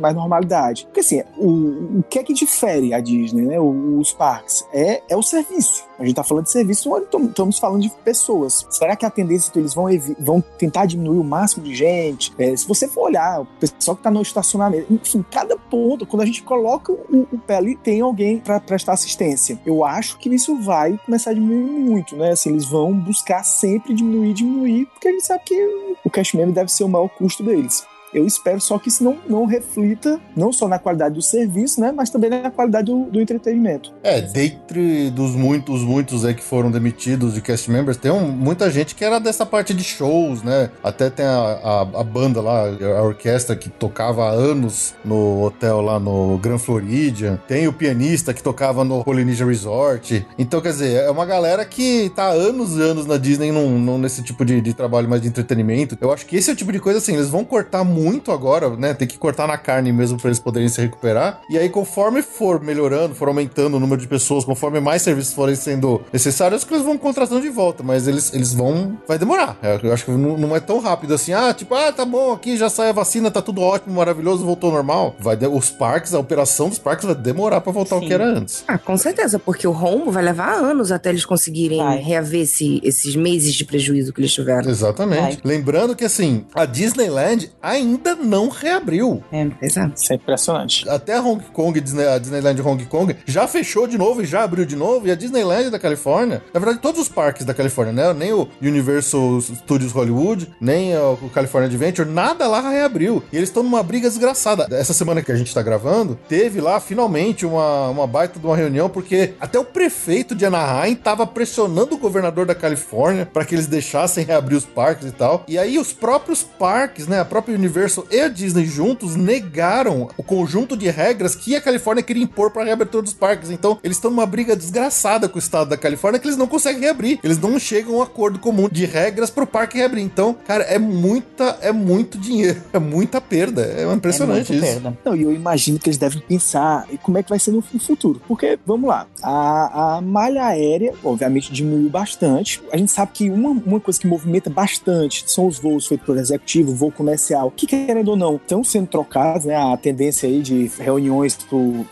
mais 0.00 0.14
normalidade. 0.14 0.84
Porque 0.84 1.00
assim, 1.00 1.22
o, 1.36 1.98
o 1.98 2.04
que 2.08 2.18
é 2.18 2.22
que 2.22 2.32
difere 2.44 2.92
a 2.92 3.00
Disney, 3.00 3.46
né? 3.46 3.58
Os 3.58 4.12
parques? 4.12 4.66
É, 4.72 5.02
é 5.08 5.16
o 5.16 5.22
serviço. 5.22 5.84
A 5.98 6.04
gente 6.04 6.14
tá 6.14 6.24
falando 6.24 6.44
de 6.44 6.50
serviço, 6.50 6.90
estamos 6.96 7.58
falando 7.58 7.82
de 7.82 7.90
pessoas. 8.04 8.66
Será 8.70 8.96
que 8.96 9.06
a 9.06 9.10
tendência 9.10 9.48
é 9.48 9.52
que 9.52 9.58
eles 9.58 9.74
vão, 9.74 9.86
vão 10.18 10.40
tentar 10.58 10.86
diminuir 10.86 11.18
o 11.18 11.24
máximo 11.24 11.64
de 11.64 11.74
gente? 11.74 12.32
É, 12.38 12.54
se 12.56 12.66
você 12.66 12.88
for 12.88 13.04
olhar, 13.04 13.42
o 13.42 13.46
pessoal 13.46 13.96
que 13.96 14.02
tá 14.02 14.10
no 14.10 14.20
estacionamento, 14.20 14.92
enfim, 14.92 15.24
cada 15.30 15.56
ponto, 15.56 16.06
quando 16.06 16.22
a 16.22 16.26
gente 16.26 16.42
coloca 16.42 16.92
o, 16.92 17.26
o 17.32 17.38
pé 17.38 17.56
ali, 17.56 17.76
tem 17.76 18.00
alguém 18.00 18.38
para 18.38 18.60
prestar 18.60 18.92
assistência. 18.92 19.58
Eu 19.64 19.84
acho 19.84 20.18
que 20.18 20.28
isso 20.28 20.56
vai 20.56 20.98
começar 21.04 21.30
a 21.30 21.34
diminuir 21.34 21.80
muito, 21.80 22.16
né? 22.16 22.32
Assim, 22.32 22.50
eles 22.50 22.64
vão 22.64 22.92
buscar 22.92 23.44
sempre 23.44 23.94
diminuir, 23.94 24.34
diminuir, 24.34 24.86
porque 24.86 25.08
a 25.08 25.12
gente 25.12 25.24
sabe 25.24 25.44
que 25.44 25.94
o 26.04 26.10
cash 26.10 26.34
meme 26.34 26.52
deve 26.52 26.70
ser 26.70 26.84
o 26.84 26.88
maior 26.88 27.08
custo 27.08 27.42
deles. 27.42 27.86
Eu 28.14 28.26
espero 28.26 28.60
só 28.60 28.78
que 28.78 28.88
isso 28.88 29.02
não, 29.02 29.16
não 29.28 29.44
reflita 29.44 30.20
não 30.36 30.52
só 30.52 30.68
na 30.68 30.78
qualidade 30.78 31.14
do 31.14 31.22
serviço, 31.22 31.80
né, 31.80 31.92
mas 31.92 32.10
também 32.10 32.30
na 32.30 32.50
qualidade 32.50 32.86
do, 32.86 33.04
do 33.06 33.20
entretenimento. 33.20 33.92
É, 34.02 34.20
dentre 34.20 35.10
dos 35.10 35.34
muitos, 35.34 35.82
muitos 35.82 36.24
aí 36.24 36.34
que 36.34 36.42
foram 36.42 36.70
demitidos 36.70 37.34
de 37.34 37.40
cast 37.40 37.70
members, 37.70 37.96
tem 37.96 38.10
um- 38.10 38.28
muita 38.30 38.70
gente 38.70 38.94
que 38.94 39.04
era 39.04 39.18
dessa 39.18 39.44
parte 39.44 39.74
de 39.74 39.82
shows, 39.82 40.42
né? 40.42 40.70
Até 40.82 41.10
tem 41.10 41.24
a, 41.26 41.30
a, 41.62 41.80
a 42.00 42.04
banda 42.04 42.40
lá, 42.40 42.64
a 42.98 43.02
orquestra 43.02 43.56
que 43.56 43.68
tocava 43.68 44.24
há 44.24 44.30
anos 44.30 44.94
no 45.04 45.42
hotel 45.42 45.80
lá 45.80 45.98
no 45.98 46.38
Grand 46.38 46.58
Floridian. 46.58 47.38
Tem 47.48 47.66
o 47.66 47.72
pianista 47.72 48.32
que 48.32 48.42
tocava 48.42 48.84
no 48.84 49.02
Polynesia 49.04 49.46
Resort. 49.46 50.26
Então, 50.38 50.60
quer 50.60 50.70
dizer, 50.70 51.02
é 51.04 51.10
uma 51.10 51.26
galera 51.26 51.64
que 51.64 52.10
tá 52.14 52.24
há 52.24 52.30
anos 52.32 52.76
e 52.76 52.82
anos 52.82 53.06
na 53.06 53.16
Disney 53.16 53.50
num, 53.50 53.78
num- 53.78 53.98
nesse 53.98 54.22
tipo 54.22 54.44
de, 54.44 54.60
de 54.60 54.72
trabalho 54.74 55.08
mais 55.08 55.22
de 55.22 55.28
entretenimento. 55.28 55.96
Eu 56.00 56.12
acho 56.12 56.26
que 56.26 56.36
esse 56.36 56.50
é 56.50 56.52
o 56.52 56.56
tipo 56.56 56.70
de 56.72 56.78
coisa 56.78 56.98
assim, 56.98 57.14
eles 57.14 57.28
vão 57.28 57.44
cortar 57.44 57.82
muito 57.84 58.03
agora, 58.32 58.70
né? 58.76 58.94
Tem 58.94 59.06
que 59.08 59.18
cortar 59.18 59.46
na 59.46 59.56
carne 59.58 59.92
mesmo 59.92 60.18
pra 60.18 60.28
eles 60.28 60.38
poderem 60.38 60.68
se 60.68 60.80
recuperar. 60.80 61.40
E 61.48 61.58
aí, 61.58 61.68
conforme 61.68 62.22
for 62.22 62.60
melhorando, 62.60 63.14
for 63.14 63.28
aumentando 63.28 63.76
o 63.76 63.80
número 63.80 64.00
de 64.00 64.06
pessoas, 64.08 64.44
conforme 64.44 64.80
mais 64.80 65.02
serviços 65.02 65.32
forem 65.34 65.54
sendo 65.54 66.00
necessários, 66.12 66.58
acho 66.60 66.66
que 66.66 66.74
eles 66.74 66.84
vão 66.84 66.96
contratando 66.98 67.40
de 67.40 67.48
volta, 67.48 67.82
mas 67.82 68.06
eles, 68.08 68.32
eles 68.34 68.52
vão. 68.52 68.96
Vai 69.06 69.18
demorar. 69.18 69.56
É, 69.62 69.78
Eu 69.82 69.92
acho 69.92 70.04
que 70.04 70.10
não, 70.10 70.36
não 70.36 70.56
é 70.56 70.60
tão 70.60 70.78
rápido 70.80 71.14
assim, 71.14 71.32
ah, 71.32 71.52
tipo, 71.54 71.74
ah, 71.74 71.92
tá 71.92 72.04
bom, 72.04 72.32
aqui 72.32 72.56
já 72.56 72.68
sai 72.68 72.88
a 72.90 72.92
vacina, 72.92 73.30
tá 73.30 73.40
tudo 73.42 73.60
ótimo, 73.60 73.94
maravilhoso, 73.94 74.44
voltou 74.44 74.68
ao 74.70 74.74
normal. 74.76 75.14
Vai 75.18 75.36
de- 75.36 75.46
os 75.46 75.70
parques, 75.70 76.14
a 76.14 76.18
operação 76.18 76.68
dos 76.68 76.78
parques 76.78 77.04
vai 77.06 77.14
demorar 77.14 77.60
pra 77.60 77.72
voltar 77.72 77.96
ao 77.96 78.00
Sim. 78.02 78.08
que 78.08 78.14
era 78.14 78.24
antes. 78.24 78.64
Ah, 78.66 78.78
com 78.78 78.96
certeza, 78.96 79.38
porque 79.38 79.66
o 79.66 79.72
rombo 79.72 80.10
vai 80.10 80.22
levar 80.22 80.52
anos 80.54 80.90
até 80.92 81.10
eles 81.10 81.24
conseguirem 81.24 81.78
Vai. 81.78 81.98
reaver 81.98 82.42
esse- 82.42 82.80
esses 82.82 83.14
meses 83.16 83.54
de 83.54 83.64
prejuízo 83.64 84.12
que 84.12 84.20
eles 84.20 84.32
tiveram. 84.32 84.68
Exatamente. 84.70 85.20
Vai. 85.20 85.38
Lembrando 85.44 85.94
que 85.96 86.04
assim, 86.04 86.44
a 86.54 86.64
Disneyland 86.64 87.50
ainda 87.62 87.93
não 88.22 88.48
reabriu. 88.48 89.22
É. 89.32 89.46
Exato. 89.62 89.92
Isso 89.96 90.12
é 90.12 90.16
impressionante. 90.16 90.88
Até 90.88 91.14
a 91.16 91.20
Hong 91.22 91.42
Kong, 91.52 91.80
Disney- 91.80 92.06
a 92.08 92.18
Disneyland 92.18 92.60
Hong 92.62 92.84
Kong, 92.86 93.16
já 93.26 93.46
fechou 93.46 93.86
de 93.86 93.96
novo 93.98 94.22
e 94.22 94.26
já 94.26 94.42
abriu 94.44 94.64
de 94.64 94.76
novo. 94.76 95.06
E 95.06 95.10
a 95.10 95.14
Disneyland 95.14 95.70
da 95.70 95.78
Califórnia, 95.78 96.42
na 96.52 96.60
verdade, 96.60 96.80
todos 96.80 97.00
os 97.00 97.08
parques 97.08 97.44
da 97.44 97.54
Califórnia, 97.54 97.92
né? 97.92 98.12
Nem 98.12 98.32
o 98.32 98.48
Universal 98.62 99.40
Studios 99.40 99.92
Hollywood, 99.92 100.50
nem 100.60 100.96
o 100.96 101.30
California 101.32 101.68
Adventure, 101.68 102.08
nada 102.08 102.46
lá 102.46 102.60
reabriu. 102.70 103.22
E 103.32 103.36
eles 103.36 103.48
estão 103.48 103.62
numa 103.62 103.82
briga 103.82 104.08
desgraçada. 104.08 104.66
Essa 104.70 104.92
semana 104.92 105.22
que 105.22 105.32
a 105.32 105.36
gente 105.36 105.52
tá 105.54 105.62
gravando, 105.62 106.18
teve 106.28 106.60
lá 106.60 106.80
finalmente 106.80 107.46
uma, 107.46 107.88
uma 107.88 108.06
baita 108.06 108.38
de 108.38 108.46
uma 108.46 108.56
reunião, 108.56 108.88
porque 108.88 109.34
até 109.40 109.58
o 109.58 109.64
prefeito 109.64 110.34
de 110.34 110.44
Anaheim 110.46 110.94
tava 110.94 111.26
pressionando 111.26 111.94
o 111.94 111.98
governador 111.98 112.46
da 112.46 112.54
Califórnia 112.54 113.26
para 113.26 113.44
que 113.44 113.54
eles 113.54 113.66
deixassem 113.66 114.24
reabrir 114.24 114.56
os 114.56 114.64
parques 114.64 115.08
e 115.08 115.12
tal. 115.12 115.44
E 115.48 115.58
aí 115.58 115.78
os 115.78 115.92
próprios 115.92 116.42
parques, 116.42 117.06
né? 117.06 117.20
A 117.20 117.24
própria 117.24 117.54
Universal 117.54 117.73
e 118.10 118.20
a 118.20 118.28
Disney 118.28 118.64
juntos 118.66 119.16
negaram 119.16 120.08
o 120.16 120.22
conjunto 120.22 120.76
de 120.76 120.88
regras 120.90 121.34
que 121.34 121.54
a 121.56 121.60
Califórnia 121.60 122.02
queria 122.02 122.22
impor 122.22 122.50
para 122.50 122.62
a 122.62 122.64
reabertura 122.64 123.02
dos 123.02 123.12
parques. 123.12 123.50
Então, 123.50 123.78
eles 123.82 123.96
estão 123.96 124.10
numa 124.10 124.26
briga 124.26 124.54
desgraçada 124.56 125.28
com 125.28 125.36
o 125.36 125.38
estado 125.38 125.68
da 125.70 125.76
Califórnia 125.76 126.18
que 126.20 126.26
eles 126.26 126.36
não 126.36 126.46
conseguem 126.46 126.80
reabrir. 126.82 127.18
Eles 127.22 127.38
não 127.38 127.58
chegam 127.58 127.94
a 127.94 127.98
um 127.98 128.02
acordo 128.02 128.38
comum 128.38 128.68
de 128.70 128.84
regras 128.84 129.30
para 129.30 129.44
o 129.44 129.46
parque 129.46 129.78
reabrir. 129.78 130.02
Então, 130.04 130.34
cara, 130.46 130.64
é 130.64 130.78
muita, 130.78 131.58
é 131.60 131.72
muito 131.72 132.18
dinheiro, 132.18 132.62
é 132.72 132.78
muita 132.78 133.20
perda. 133.20 133.62
É 133.62 133.92
impressionante 133.92 134.52
É 134.52 134.56
isso. 134.56 134.64
perda. 134.64 134.98
Não, 135.04 135.14
e 135.16 135.22
eu 135.22 135.32
imagino 135.32 135.78
que 135.78 135.88
eles 135.88 135.98
devem 135.98 136.20
pensar 136.20 136.86
como 137.02 137.18
é 137.18 137.22
que 137.22 137.30
vai 137.30 137.38
ser 137.38 137.50
no 137.52 137.60
fu- 137.60 137.78
futuro. 137.78 138.20
Porque, 138.26 138.58
vamos 138.66 138.88
lá, 138.88 139.06
a, 139.22 139.96
a 139.96 140.00
malha 140.00 140.44
aérea, 140.46 140.92
obviamente, 141.02 141.52
diminuiu 141.52 141.88
bastante. 141.90 142.62
A 142.72 142.76
gente 142.76 142.90
sabe 142.92 143.12
que 143.14 143.30
uma, 143.30 143.50
uma 143.50 143.80
coisa 143.80 143.98
que 144.00 144.06
movimenta 144.06 144.48
bastante 144.50 145.24
são 145.26 145.46
os 145.46 145.58
voos 145.58 145.86
feitos 145.86 146.06
por 146.06 146.16
executivo, 146.16 146.74
voo 146.74 146.90
comercial, 146.92 147.50
que 147.50 147.63
querendo 147.66 148.08
ou 148.08 148.16
não, 148.16 148.36
estão 148.36 148.64
sendo 148.64 148.88
trocados, 148.88 149.44
né? 149.44 149.56
A 149.56 149.76
tendência 149.76 150.28
aí 150.28 150.42
de 150.42 150.70
reuniões 150.78 151.36
por, 151.36 151.86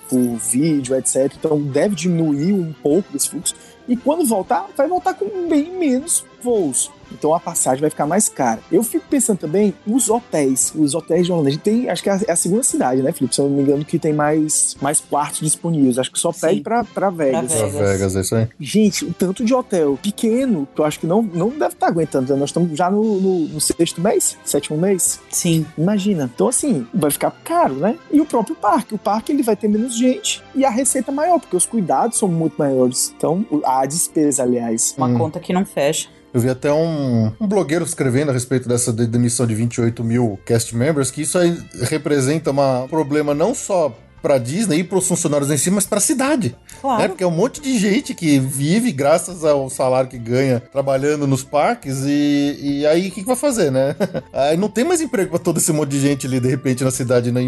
vídeo, 0.50 0.94
etc. 0.96 1.32
Então 1.38 1.60
deve 1.60 1.94
diminuir 1.94 2.52
um 2.52 2.72
pouco 2.72 3.12
desse 3.12 3.30
fluxo. 3.30 3.54
E 3.88 3.96
quando 3.96 4.24
voltar, 4.26 4.68
vai 4.76 4.88
voltar 4.88 5.14
com 5.14 5.48
bem 5.48 5.70
menos 5.72 6.24
voos. 6.42 6.90
Então 7.18 7.34
a 7.34 7.40
passagem 7.40 7.80
vai 7.80 7.90
ficar 7.90 8.06
mais 8.06 8.28
cara. 8.28 8.60
Eu 8.70 8.82
fico 8.82 9.04
pensando 9.08 9.38
também 9.38 9.74
os 9.86 10.08
hotéis, 10.08 10.72
os 10.76 10.94
hotéis 10.94 11.26
de 11.26 11.32
Orlando. 11.32 11.48
A 11.48 11.52
gente 11.52 11.62
tem, 11.62 11.88
acho 11.88 12.02
que 12.02 12.08
é 12.10 12.12
a, 12.12 12.20
é 12.28 12.32
a 12.32 12.36
segunda 12.36 12.62
cidade, 12.62 13.02
né, 13.02 13.12
Felipe? 13.12 13.34
Se 13.34 13.40
eu 13.40 13.48
não 13.48 13.56
me 13.56 13.62
engano, 13.62 13.84
que 13.84 13.98
tem 13.98 14.12
mais, 14.12 14.76
mais 14.80 15.00
quartos 15.00 15.40
disponíveis. 15.40 15.98
Acho 15.98 16.10
que 16.12 16.18
só 16.18 16.32
pede 16.32 16.56
Sim. 16.56 16.62
pra, 16.62 16.84
pra 16.84 17.10
Vegas. 17.10 17.52
Pra 17.52 17.68
Pra 17.68 17.86
Vegas, 17.92 18.16
é 18.16 18.20
isso 18.20 18.34
aí. 18.34 18.48
Gente, 18.58 19.04
o 19.04 19.12
tanto 19.12 19.44
de 19.44 19.54
hotel 19.54 19.98
pequeno, 20.02 20.66
que 20.74 20.80
eu 20.80 20.84
acho 20.84 20.98
que 21.00 21.06
não, 21.06 21.22
não 21.22 21.48
deve 21.50 21.74
estar 21.74 21.86
aguentando. 21.88 22.32
né? 22.32 22.38
Nós 22.38 22.50
estamos 22.50 22.76
já 22.76 22.90
no, 22.90 23.02
no, 23.20 23.38
no 23.48 23.60
sexto 23.60 24.00
mês, 24.00 24.36
sétimo 24.44 24.78
mês. 24.78 25.20
Sim. 25.30 25.66
Imagina. 25.76 26.30
Então, 26.34 26.48
assim, 26.48 26.86
vai 26.94 27.10
ficar 27.10 27.30
caro, 27.44 27.74
né? 27.74 27.96
E 28.10 28.20
o 28.20 28.26
próprio 28.26 28.54
parque. 28.56 28.94
O 28.94 28.98
parque 28.98 29.32
ele 29.32 29.42
vai 29.42 29.56
ter 29.56 29.68
menos 29.68 29.96
gente 29.96 30.42
e 30.54 30.64
a 30.64 30.70
receita 30.70 31.10
é 31.10 31.14
maior, 31.14 31.38
porque 31.40 31.56
os 31.56 31.66
cuidados 31.66 32.18
são 32.18 32.28
muito 32.28 32.54
maiores. 32.58 33.12
Então, 33.16 33.44
a 33.64 33.84
despesa, 33.86 34.42
aliás. 34.42 34.94
Uma 34.96 35.08
Hum. 35.08 35.18
conta 35.18 35.40
que 35.40 35.52
não 35.52 35.64
fecha. 35.64 36.08
Eu 36.34 36.40
vi 36.40 36.48
até 36.48 36.72
um, 36.72 37.30
um 37.40 37.46
blogueiro 37.46 37.84
escrevendo 37.84 38.30
a 38.30 38.32
respeito 38.32 38.68
dessa 38.68 38.92
de- 38.92 39.06
demissão 39.06 39.46
de 39.46 39.54
28 39.54 40.02
mil 40.02 40.38
cast 40.46 40.74
members, 40.74 41.10
que 41.10 41.22
isso 41.22 41.36
aí 41.38 41.56
representa 41.82 42.50
um 42.50 42.88
problema 42.88 43.34
não 43.34 43.54
só 43.54 43.94
pra 44.22 44.38
Disney 44.38 44.78
e 44.78 44.84
pros 44.84 45.06
funcionários 45.06 45.50
em 45.50 45.56
si, 45.56 45.70
mas 45.70 45.84
pra 45.84 46.00
cidade. 46.00 46.54
Claro. 46.80 47.02
É 47.02 47.08
porque 47.08 47.24
é 47.24 47.26
um 47.26 47.32
monte 47.32 47.60
de 47.60 47.78
gente 47.78 48.14
que 48.14 48.38
vive 48.38 48.92
graças 48.92 49.44
ao 49.44 49.68
salário 49.68 50.08
que 50.08 50.18
ganha 50.18 50.60
trabalhando 50.60 51.26
nos 51.26 51.42
parques 51.42 52.04
e, 52.06 52.58
e 52.62 52.86
aí 52.86 53.08
o 53.08 53.10
que, 53.10 53.20
que 53.20 53.26
vai 53.26 53.36
fazer, 53.36 53.70
né? 53.70 53.96
Aí 54.32 54.56
não 54.56 54.68
tem 54.68 54.84
mais 54.84 55.00
emprego 55.00 55.30
pra 55.30 55.38
todo 55.38 55.58
esse 55.58 55.72
monte 55.72 55.90
de 55.90 56.00
gente 56.00 56.26
ali, 56.26 56.40
de 56.40 56.48
repente, 56.48 56.84
na 56.84 56.90
cidade, 56.90 57.30
né, 57.30 57.42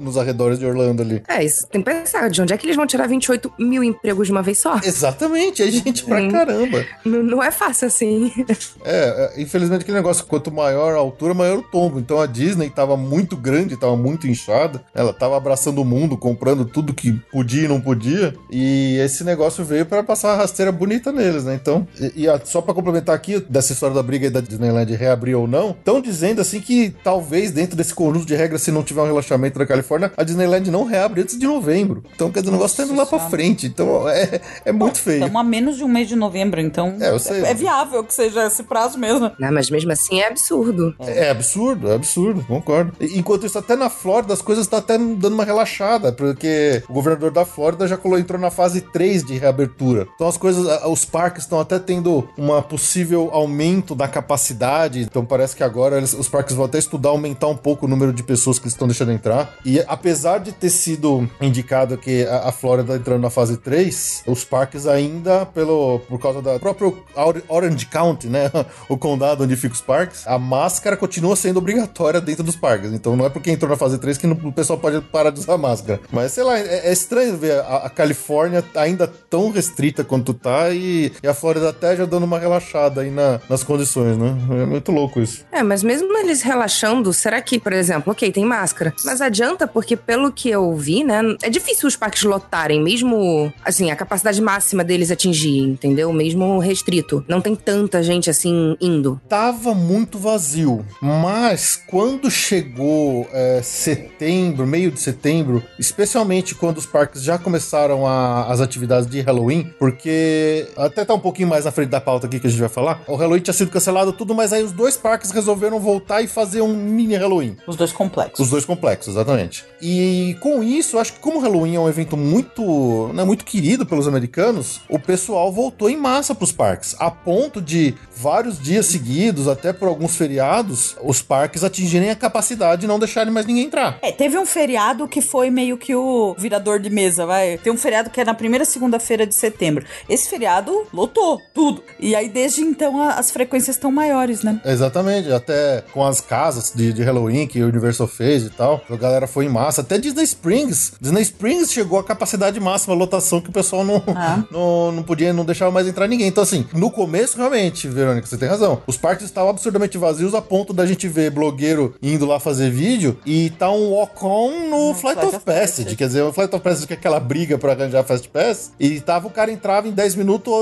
nos 0.00 0.16
arredores 0.16 0.58
de 0.58 0.64
Orlando 0.64 1.02
ali. 1.02 1.22
É, 1.28 1.44
isso 1.44 1.66
tem 1.66 1.82
que 1.82 1.90
pensar, 1.90 2.28
de 2.30 2.40
onde 2.40 2.52
é 2.52 2.56
que 2.56 2.66
eles 2.66 2.76
vão 2.76 2.86
tirar 2.86 3.06
28 3.08 3.52
mil 3.58 3.82
empregos 3.82 4.26
de 4.26 4.32
uma 4.32 4.42
vez 4.42 4.58
só? 4.58 4.80
Exatamente, 4.82 5.62
é 5.62 5.70
gente 5.70 6.04
pra 6.04 6.26
caramba. 6.30 6.84
Não, 7.04 7.22
não 7.22 7.42
é 7.42 7.50
fácil 7.50 7.86
assim. 7.86 8.32
É, 8.84 9.32
é, 9.36 9.42
infelizmente 9.42 9.82
aquele 9.82 9.96
negócio, 9.96 10.24
quanto 10.26 10.50
maior 10.50 10.94
a 10.94 10.98
altura, 10.98 11.34
maior 11.34 11.58
o 11.58 11.62
tombo. 11.62 11.98
Então 11.98 12.20
a 12.20 12.26
Disney 12.26 12.68
tava 12.70 12.96
muito 12.96 13.36
grande, 13.36 13.76
tava 13.76 13.96
muito 13.96 14.26
inchada. 14.26 14.84
Ela 14.94 15.12
tava 15.12 15.36
abraçando 15.36 15.80
o 15.80 15.84
mundo, 15.84 16.11
comprando 16.16 16.64
tudo 16.64 16.92
que 16.94 17.12
podia 17.32 17.64
e 17.64 17.68
não 17.68 17.80
podia. 17.80 18.34
E 18.50 18.96
esse 18.98 19.24
negócio 19.24 19.64
veio 19.64 19.86
para 19.86 20.02
passar 20.02 20.28
uma 20.30 20.36
rasteira 20.36 20.70
bonita 20.72 21.10
neles, 21.12 21.44
né? 21.44 21.54
Então, 21.60 21.86
e, 22.00 22.22
e 22.22 22.28
a- 22.28 22.40
só 22.44 22.60
para 22.60 22.74
complementar 22.74 23.14
aqui 23.14 23.40
dessa 23.48 23.72
história 23.72 23.94
da 23.94 24.02
briga 24.02 24.30
da 24.30 24.40
Disneyland 24.40 24.92
reabrir 24.94 25.34
ou 25.36 25.46
não, 25.46 25.70
estão 25.70 26.00
dizendo 26.00 26.40
assim 26.40 26.60
que 26.60 26.94
talvez 27.02 27.50
dentro 27.50 27.76
desse 27.76 27.94
conjunto 27.94 28.26
de 28.26 28.34
regras, 28.34 28.62
se 28.62 28.70
não 28.70 28.82
tiver 28.82 29.02
um 29.02 29.06
relaxamento 29.06 29.58
da 29.58 29.66
Califórnia, 29.66 30.12
a 30.16 30.22
Disneyland 30.22 30.70
não 30.70 30.84
reabre 30.84 31.22
antes 31.22 31.38
de 31.38 31.46
novembro. 31.46 32.02
Então, 32.14 32.30
quer 32.30 32.40
dizer, 32.40 32.50
o 32.50 32.52
negócio 32.52 32.76
tá 32.76 32.82
indo 32.84 32.94
lá 32.96 33.06
pra 33.06 33.18
Nossa 33.18 33.30
frente. 33.30 33.66
Então, 33.66 34.08
é, 34.08 34.40
é 34.64 34.72
muito 34.72 34.98
feio. 34.98 35.18
Estamos 35.18 35.40
a 35.40 35.44
menos 35.44 35.76
de 35.76 35.84
um 35.84 35.88
mês 35.88 36.08
de 36.08 36.16
novembro, 36.16 36.60
então 36.60 36.96
É, 37.00 37.10
eu 37.10 37.18
sei. 37.18 37.42
é 37.42 37.54
viável 37.54 38.02
que 38.04 38.12
seja 38.14 38.46
esse 38.46 38.62
prazo 38.62 38.98
mesmo. 38.98 39.30
Não, 39.38 39.52
mas 39.52 39.70
mesmo 39.70 39.92
assim 39.92 40.20
é 40.20 40.28
absurdo. 40.28 40.94
É 41.00 41.30
absurdo, 41.30 41.90
é 41.90 41.94
absurdo, 41.94 42.44
concordo. 42.44 42.92
E- 43.00 43.18
Enquanto 43.18 43.46
isso, 43.46 43.58
até 43.58 43.76
na 43.76 43.88
Flórida, 43.88 44.32
as 44.34 44.42
coisas 44.42 44.64
estão 44.64 44.78
até 44.78 44.98
dando 44.98 45.34
uma 45.34 45.44
relaxada, 45.44 46.01
porque 46.10 46.82
o 46.88 46.92
governador 46.94 47.30
da 47.30 47.44
Flórida 47.44 47.86
já 47.86 47.98
entrou 48.18 48.40
na 48.40 48.50
fase 48.50 48.80
3 48.80 49.24
de 49.24 49.38
reabertura. 49.38 50.08
Então 50.14 50.26
as 50.26 50.36
coisas, 50.36 50.66
os 50.86 51.04
parques 51.04 51.44
estão 51.44 51.60
até 51.60 51.78
tendo 51.78 52.26
uma 52.36 52.62
possível 52.62 53.28
aumento 53.32 53.94
da 53.94 54.08
capacidade. 54.08 55.00
Então 55.02 55.24
parece 55.24 55.54
que 55.54 55.62
agora 55.62 55.98
eles- 55.98 56.14
os 56.14 56.28
parques 56.28 56.54
vão 56.56 56.64
até 56.64 56.78
estudar 56.78 57.10
aumentar 57.10 57.46
um 57.48 57.56
pouco 57.56 57.86
o 57.86 57.88
número 57.88 58.12
de 58.12 58.22
pessoas 58.22 58.58
que 58.58 58.64
eles 58.64 58.72
estão 58.74 58.88
deixando 58.88 59.12
entrar. 59.12 59.54
E 59.64 59.80
apesar 59.86 60.38
de 60.38 60.52
ter 60.52 60.70
sido 60.70 61.28
indicado 61.40 61.96
que 61.98 62.24
a, 62.26 62.48
a 62.48 62.52
Flórida 62.52 62.96
entrando 62.96 63.20
na 63.20 63.30
fase 63.30 63.56
3, 63.58 64.22
os 64.26 64.44
parques 64.44 64.86
ainda, 64.86 65.44
pelo, 65.46 65.98
por 66.08 66.18
causa 66.18 66.40
da 66.40 66.58
próprio 66.58 67.02
Or- 67.14 67.42
Orange 67.48 67.86
County, 67.86 68.28
né? 68.28 68.50
O 68.88 68.96
condado 68.96 69.44
onde 69.44 69.56
fica 69.56 69.74
os 69.74 69.80
parques, 69.80 70.26
a 70.26 70.38
máscara 70.38 70.96
continua 70.96 71.36
sendo 71.36 71.58
obrigatória 71.58 72.20
dentro 72.20 72.42
dos 72.42 72.56
parques. 72.56 72.92
Então 72.92 73.16
não 73.16 73.26
é 73.26 73.28
porque 73.30 73.50
entrou 73.50 73.70
na 73.70 73.76
fase 73.76 73.98
3 73.98 74.16
que 74.18 74.26
não- 74.26 74.38
o 74.48 74.52
pessoal 74.52 74.78
pode 74.78 75.00
parar 75.00 75.30
de 75.30 75.40
usar 75.40 75.58
máscara. 75.58 75.91
Mas 76.10 76.32
sei 76.32 76.44
lá, 76.44 76.58
é, 76.58 76.88
é 76.88 76.92
estranho 76.92 77.36
ver 77.36 77.60
a, 77.60 77.76
a 77.86 77.90
Califórnia 77.90 78.64
ainda 78.74 79.06
tão 79.06 79.50
restrita 79.50 80.04
quanto 80.04 80.34
tá 80.34 80.70
e, 80.70 81.12
e 81.22 81.26
a 81.28 81.34
Flórida 81.34 81.70
até 81.70 81.96
já 81.96 82.04
dando 82.04 82.24
uma 82.24 82.38
relaxada 82.38 83.00
aí 83.02 83.10
na- 83.10 83.40
nas 83.48 83.62
condições, 83.62 84.16
né? 84.16 84.34
É 84.62 84.66
muito 84.66 84.90
louco 84.92 85.20
isso. 85.20 85.44
É, 85.52 85.62
mas 85.62 85.82
mesmo 85.82 86.16
eles 86.18 86.42
relaxando, 86.42 87.12
será 87.12 87.40
que, 87.40 87.58
por 87.58 87.72
exemplo, 87.72 88.12
ok, 88.12 88.30
tem 88.32 88.44
máscara, 88.44 88.92
mas 89.04 89.20
adianta 89.20 89.66
porque 89.66 89.96
pelo 89.96 90.32
que 90.32 90.48
eu 90.50 90.74
vi, 90.76 91.04
né, 91.04 91.20
é 91.42 91.48
difícil 91.50 91.88
os 91.88 91.96
parques 91.96 92.22
lotarem, 92.22 92.82
mesmo, 92.82 93.52
assim, 93.64 93.90
a 93.90 93.96
capacidade 93.96 94.40
máxima 94.40 94.82
deles 94.84 95.10
atingir, 95.10 95.58
entendeu? 95.60 96.12
Mesmo 96.12 96.58
restrito. 96.58 97.24
Não 97.28 97.40
tem 97.40 97.54
tanta 97.54 98.02
gente 98.02 98.28
assim 98.30 98.76
indo. 98.80 99.20
Tava 99.28 99.74
muito 99.74 100.18
vazio, 100.18 100.84
mas 101.00 101.80
quando 101.86 102.30
chegou 102.30 103.28
é, 103.32 103.60
setembro, 103.62 104.66
meio 104.66 104.90
de 104.90 105.00
setembro, 105.00 105.62
especialmente 105.82 106.54
quando 106.54 106.78
os 106.78 106.86
parques 106.86 107.22
já 107.22 107.36
começaram 107.38 108.06
a- 108.06 108.46
as 108.46 108.60
atividades 108.60 109.08
de 109.08 109.20
Halloween, 109.20 109.72
porque 109.78 110.66
até 110.76 111.04
tá 111.04 111.12
um 111.12 111.18
pouquinho 111.18 111.48
mais 111.48 111.64
na 111.64 111.72
frente 111.72 111.88
da 111.90 112.00
pauta 112.00 112.26
aqui 112.26 112.38
que 112.38 112.46
a 112.46 112.50
gente 112.50 112.60
vai 112.60 112.68
falar, 112.68 113.02
o 113.08 113.16
Halloween 113.16 113.40
tinha 113.40 113.52
sido 113.54 113.70
cancelado 113.70 114.12
tudo, 114.12 114.34
mas 114.34 114.52
aí 114.52 114.62
os 114.62 114.72
dois 114.72 114.96
parques 114.96 115.30
resolveram 115.32 115.78
voltar 115.80 116.22
e 116.22 116.26
fazer 116.28 116.60
um 116.62 116.74
mini 116.74 117.16
Halloween. 117.16 117.56
Os 117.66 117.76
dois 117.76 117.92
complexos. 117.92 118.40
Os 118.40 118.50
dois 118.50 118.64
complexos, 118.64 119.14
exatamente. 119.14 119.64
E 119.80 120.36
com 120.40 120.62
isso, 120.62 120.98
acho 120.98 121.14
que 121.14 121.18
como 121.20 121.38
o 121.38 121.40
Halloween 121.42 121.74
é 121.74 121.80
um 121.80 121.88
evento 121.88 122.16
muito, 122.16 123.10
né, 123.12 123.24
muito 123.24 123.44
querido 123.44 123.84
pelos 123.84 124.06
americanos, 124.06 124.80
o 124.88 124.98
pessoal 124.98 125.52
voltou 125.52 125.90
em 125.90 125.96
massa 125.96 126.34
pros 126.34 126.52
parques, 126.52 126.94
a 126.98 127.10
ponto 127.10 127.60
de 127.60 127.94
vários 128.16 128.58
dias 128.60 128.86
seguidos, 128.86 129.48
até 129.48 129.72
por 129.72 129.88
alguns 129.88 130.16
feriados, 130.16 130.96
os 131.02 131.20
parques 131.20 131.64
atingirem 131.64 132.10
a 132.10 132.16
capacidade 132.16 132.84
e 132.84 132.88
não 132.88 132.98
deixarem 132.98 133.32
mais 133.32 133.46
ninguém 133.46 133.64
entrar. 133.64 133.98
É, 134.00 134.12
teve 134.12 134.38
um 134.38 134.46
feriado 134.46 135.08
que 135.08 135.20
foi 135.20 135.50
meio 135.50 135.71
que 135.76 135.94
o 135.94 136.34
virador 136.38 136.78
de 136.78 136.90
mesa, 136.90 137.26
vai. 137.26 137.58
Tem 137.58 137.72
um 137.72 137.76
feriado 137.76 138.10
que 138.10 138.20
é 138.20 138.24
na 138.24 138.34
primeira 138.34 138.64
segunda-feira 138.64 139.26
de 139.26 139.34
setembro. 139.34 139.84
Esse 140.08 140.28
feriado 140.28 140.86
lotou 140.92 141.40
tudo. 141.54 141.82
E 141.98 142.14
aí, 142.14 142.28
desde 142.28 142.60
então, 142.62 143.00
a- 143.00 143.14
as 143.14 143.30
frequências 143.30 143.76
estão 143.76 143.90
maiores, 143.92 144.42
né? 144.42 144.60
Exatamente, 144.64 145.30
até 145.32 145.82
com 145.92 146.04
as 146.04 146.20
casas 146.20 146.72
de, 146.74 146.92
de 146.92 147.02
Halloween 147.02 147.46
que 147.46 147.62
o 147.62 147.68
Universal 147.68 148.06
fez 148.08 148.44
e 148.44 148.50
tal, 148.50 148.80
a 148.90 148.96
galera 148.96 149.26
foi 149.26 149.44
em 149.46 149.48
massa. 149.48 149.80
Até 149.82 149.98
Disney 149.98 150.24
Springs. 150.24 150.92
Disney 151.00 151.22
Springs 151.22 151.72
chegou 151.72 151.98
à 151.98 152.04
capacidade 152.04 152.58
máxima, 152.60 152.94
a 152.94 152.96
lotação 152.96 153.40
que 153.40 153.50
o 153.50 153.52
pessoal 153.52 153.84
não, 153.84 154.02
Ah. 154.14 154.42
não, 154.50 154.92
não 154.92 155.02
podia, 155.02 155.32
não 155.32 155.44
deixava 155.44 155.70
mais 155.70 155.86
entrar 155.86 156.06
ninguém. 156.08 156.26
Então, 156.28 156.42
assim, 156.42 156.66
no 156.72 156.90
começo, 156.90 157.36
realmente, 157.36 157.88
Verônica, 157.88 158.26
você 158.26 158.36
tem 158.36 158.48
razão. 158.48 158.82
Os 158.86 158.96
parques 158.96 159.24
estavam 159.26 159.50
absurdamente 159.50 159.98
vazios 159.98 160.34
a 160.34 160.42
ponto 160.42 160.72
da 160.72 160.86
gente 160.86 161.08
ver 161.08 161.30
blogueiro 161.30 161.94
indo 162.02 162.26
lá 162.26 162.38
fazer 162.40 162.70
vídeo 162.70 163.18
e 163.24 163.50
tá 163.50 163.70
um 163.70 163.90
walk-on 163.90 164.68
no 164.68 164.94
Flight, 164.94 165.20
Flight 165.20 165.26
of, 165.26 165.36
of 165.36 165.44
Passage. 165.52 165.96
Quer 165.96 166.06
dizer, 166.06 166.22
o 166.22 166.32
Flight 166.32 166.54
of 166.54 166.62
Passage 166.64 166.86
que 166.86 166.92
é 166.92 166.96
aquela 166.96 167.20
briga 167.20 167.58
pra 167.58 167.72
arranjar 167.72 168.02
Fast 168.04 168.28
Pass. 168.28 168.72
E 168.78 169.00
tava, 169.00 169.26
o 169.26 169.30
cara 169.30 169.50
entrava 169.50 169.86
em 169.88 169.90
10 169.92 170.14
minutos 170.16 170.52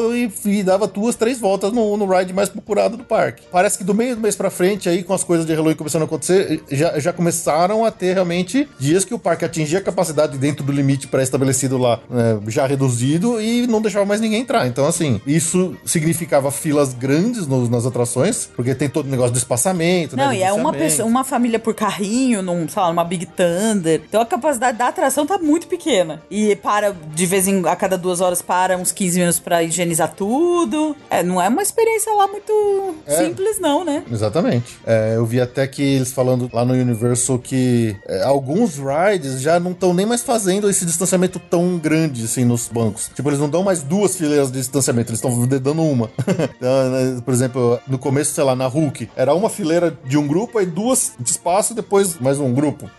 e, 0.44 0.50
e 0.50 0.62
dava 0.62 0.86
duas, 0.86 1.14
três 1.14 1.38
voltas 1.38 1.72
no, 1.72 1.96
no 1.96 2.06
ride 2.06 2.32
mais 2.32 2.48
procurado 2.48 2.96
do 2.96 3.04
parque. 3.04 3.42
Parece 3.50 3.78
que 3.78 3.84
do 3.84 3.94
meio 3.94 4.14
do 4.16 4.20
mês 4.22 4.36
pra 4.36 4.50
frente, 4.50 4.88
aí, 4.88 5.02
com 5.02 5.14
as 5.14 5.22
coisas 5.24 5.46
de 5.46 5.54
Halloween 5.54 5.74
começando 5.76 6.02
a 6.02 6.04
acontecer, 6.04 6.62
já, 6.70 6.98
já 6.98 7.12
começaram 7.12 7.84
a 7.84 7.90
ter 7.90 8.14
realmente 8.14 8.68
dias 8.78 9.04
que 9.04 9.14
o 9.14 9.18
parque 9.18 9.44
atingia 9.44 9.78
a 9.78 9.82
capacidade 9.82 10.36
dentro 10.38 10.64
do 10.64 10.72
limite 10.72 11.06
pré-estabelecido 11.06 11.78
lá, 11.78 12.00
né, 12.08 12.38
já 12.48 12.66
reduzido, 12.66 13.40
e 13.40 13.66
não 13.66 13.80
deixava 13.80 14.04
mais 14.04 14.20
ninguém 14.20 14.40
entrar. 14.42 14.66
Então, 14.66 14.86
assim, 14.86 15.20
isso 15.26 15.76
significava 15.84 16.50
filas 16.50 16.94
grandes 16.94 17.46
nos- 17.46 17.68
nas 17.68 17.86
atrações, 17.86 18.48
porque 18.56 18.74
tem 18.74 18.88
todo 18.88 19.06
o 19.06 19.10
negócio 19.10 19.32
do 19.32 19.38
espaçamento, 19.38 20.16
né? 20.16 20.24
Não, 20.26 20.32
e 20.32 20.42
é 20.42 20.52
uma, 20.52 20.72
pessoa, 20.72 21.06
uma 21.08 21.24
família 21.24 21.58
por 21.58 21.74
carrinho, 21.74 22.42
num, 22.42 22.68
sei 22.68 22.82
lá, 22.82 22.88
numa 22.88 23.04
Big 23.04 23.26
Thunder. 23.26 24.00
Então 24.08 24.20
a 24.20 24.26
capacidade 24.26 24.78
da 24.80 24.88
atração 24.88 25.26
tá 25.26 25.36
muito 25.36 25.66
pequena. 25.66 26.22
E 26.30 26.56
para, 26.56 26.96
de 27.14 27.26
vez 27.26 27.46
em 27.46 27.66
a 27.68 27.76
cada 27.76 27.98
duas 27.98 28.22
horas, 28.22 28.40
para 28.40 28.78
uns 28.78 28.90
15 28.92 29.18
minutos 29.18 29.38
pra 29.38 29.62
higienizar 29.62 30.14
tudo. 30.16 30.96
É, 31.10 31.22
não 31.22 31.40
é 31.40 31.48
uma 31.50 31.60
experiência 31.60 32.10
lá 32.14 32.26
muito 32.26 32.94
É. 33.06 33.18
simples, 33.18 33.60
não, 33.60 33.84
né? 33.84 34.02
Exatamente. 34.10 34.78
É, 34.86 35.16
eu 35.16 35.26
vi 35.26 35.38
até 35.38 35.66
que 35.66 35.82
eles 35.82 36.12
falando 36.12 36.48
lá 36.50 36.64
no 36.64 36.72
Universal 36.72 37.38
que 37.38 37.94
é, 38.08 38.22
alguns 38.22 38.78
rides 38.78 39.42
já 39.42 39.60
não 39.60 39.72
estão 39.72 39.92
nem 39.92 40.06
mais 40.06 40.22
fazendo 40.22 40.70
esse 40.70 40.86
distanciamento 40.86 41.38
tão 41.38 41.76
grande 41.76 42.24
assim 42.24 42.46
nos 42.46 42.66
bancos. 42.66 43.10
Tipo, 43.14 43.28
eles 43.28 43.38
não 43.38 43.50
dão 43.50 43.62
mais 43.62 43.82
duas 43.82 44.16
fileiras 44.16 44.50
de 44.50 44.60
distanciamento, 44.60 45.10
eles 45.10 45.22
estão 45.22 45.46
dando 45.46 45.82
uma. 45.82 46.10
Então, 46.56 46.90
né, 46.90 47.20
Por 47.22 47.34
exemplo, 47.34 47.78
no 47.86 47.98
começo, 47.98 48.32
sei 48.32 48.44
lá, 48.44 48.56
na 48.56 48.66
Hulk, 48.66 49.10
era 49.14 49.34
uma 49.34 49.50
fileira 49.50 49.96
de 50.06 50.16
um 50.16 50.26
grupo, 50.26 50.58
aí 50.58 50.64
duas 50.64 51.12
de 51.20 51.30
espaço, 51.30 51.74
depois 51.74 52.18
mais 52.18 52.38
um 52.40 52.52
grupo. 52.54 52.90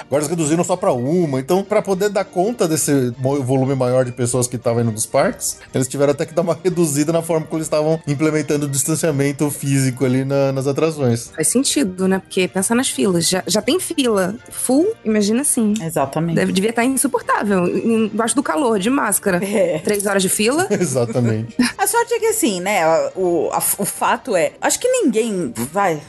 Agora 0.00 0.22
eles 0.22 0.28
reduziram 0.28 0.62
só 0.64 0.76
pra 0.76 0.92
uma. 0.92 1.40
Então, 1.40 1.62
pra 1.62 1.80
poder 1.82 2.08
dar 2.10 2.24
conta 2.24 2.66
desse 2.68 3.10
volume 3.18 3.74
maior 3.74 4.04
de 4.04 4.12
pessoas 4.12 4.46
que 4.46 4.56
estavam 4.56 4.82
indo 4.82 4.90
dos 4.92 5.06
parques, 5.06 5.58
eles 5.74 5.88
tiveram 5.88 6.12
até 6.12 6.24
que 6.26 6.34
dar 6.34 6.42
uma 6.42 6.58
reduzida 6.62 7.12
na 7.12 7.22
forma 7.22 7.46
como 7.46 7.58
eles 7.58 7.66
estavam 7.66 8.00
implementando 8.06 8.66
o 8.66 8.68
distanciamento 8.68 9.50
físico 9.50 10.04
ali 10.04 10.24
na- 10.24 10.52
nas 10.52 10.66
atrações. 10.66 11.30
Faz 11.34 11.48
sentido, 11.48 12.06
né? 12.08 12.18
Porque 12.18 12.48
pensa 12.48 12.74
nas 12.74 12.88
filas. 12.88 13.28
Já, 13.28 13.42
já 13.46 13.60
tem 13.62 13.78
fila 13.80 14.34
full, 14.50 14.86
imagina 15.04 15.42
assim. 15.42 15.74
Exatamente. 15.82 16.36
Deve, 16.36 16.52
devia 16.52 16.70
estar 16.70 16.84
insuportável. 16.84 17.66
Embaixo 17.66 18.34
do 18.34 18.42
calor, 18.42 18.78
de 18.78 18.90
máscara. 18.90 19.42
É. 19.44 19.78
Três 19.80 20.06
horas 20.06 20.22
de 20.22 20.28
fila. 20.28 20.66
Exatamente. 20.72 21.54
A 21.78 21.86
sorte 21.86 22.14
é 22.14 22.18
que 22.18 22.26
assim, 22.26 22.60
né? 22.60 22.82
O, 23.14 23.48
a- 23.52 23.62
o 23.78 23.84
fato 23.84 24.34
é, 24.36 24.52
acho 24.60 24.78
que 24.80 24.88
ninguém, 24.88 25.52
vai, 25.72 26.00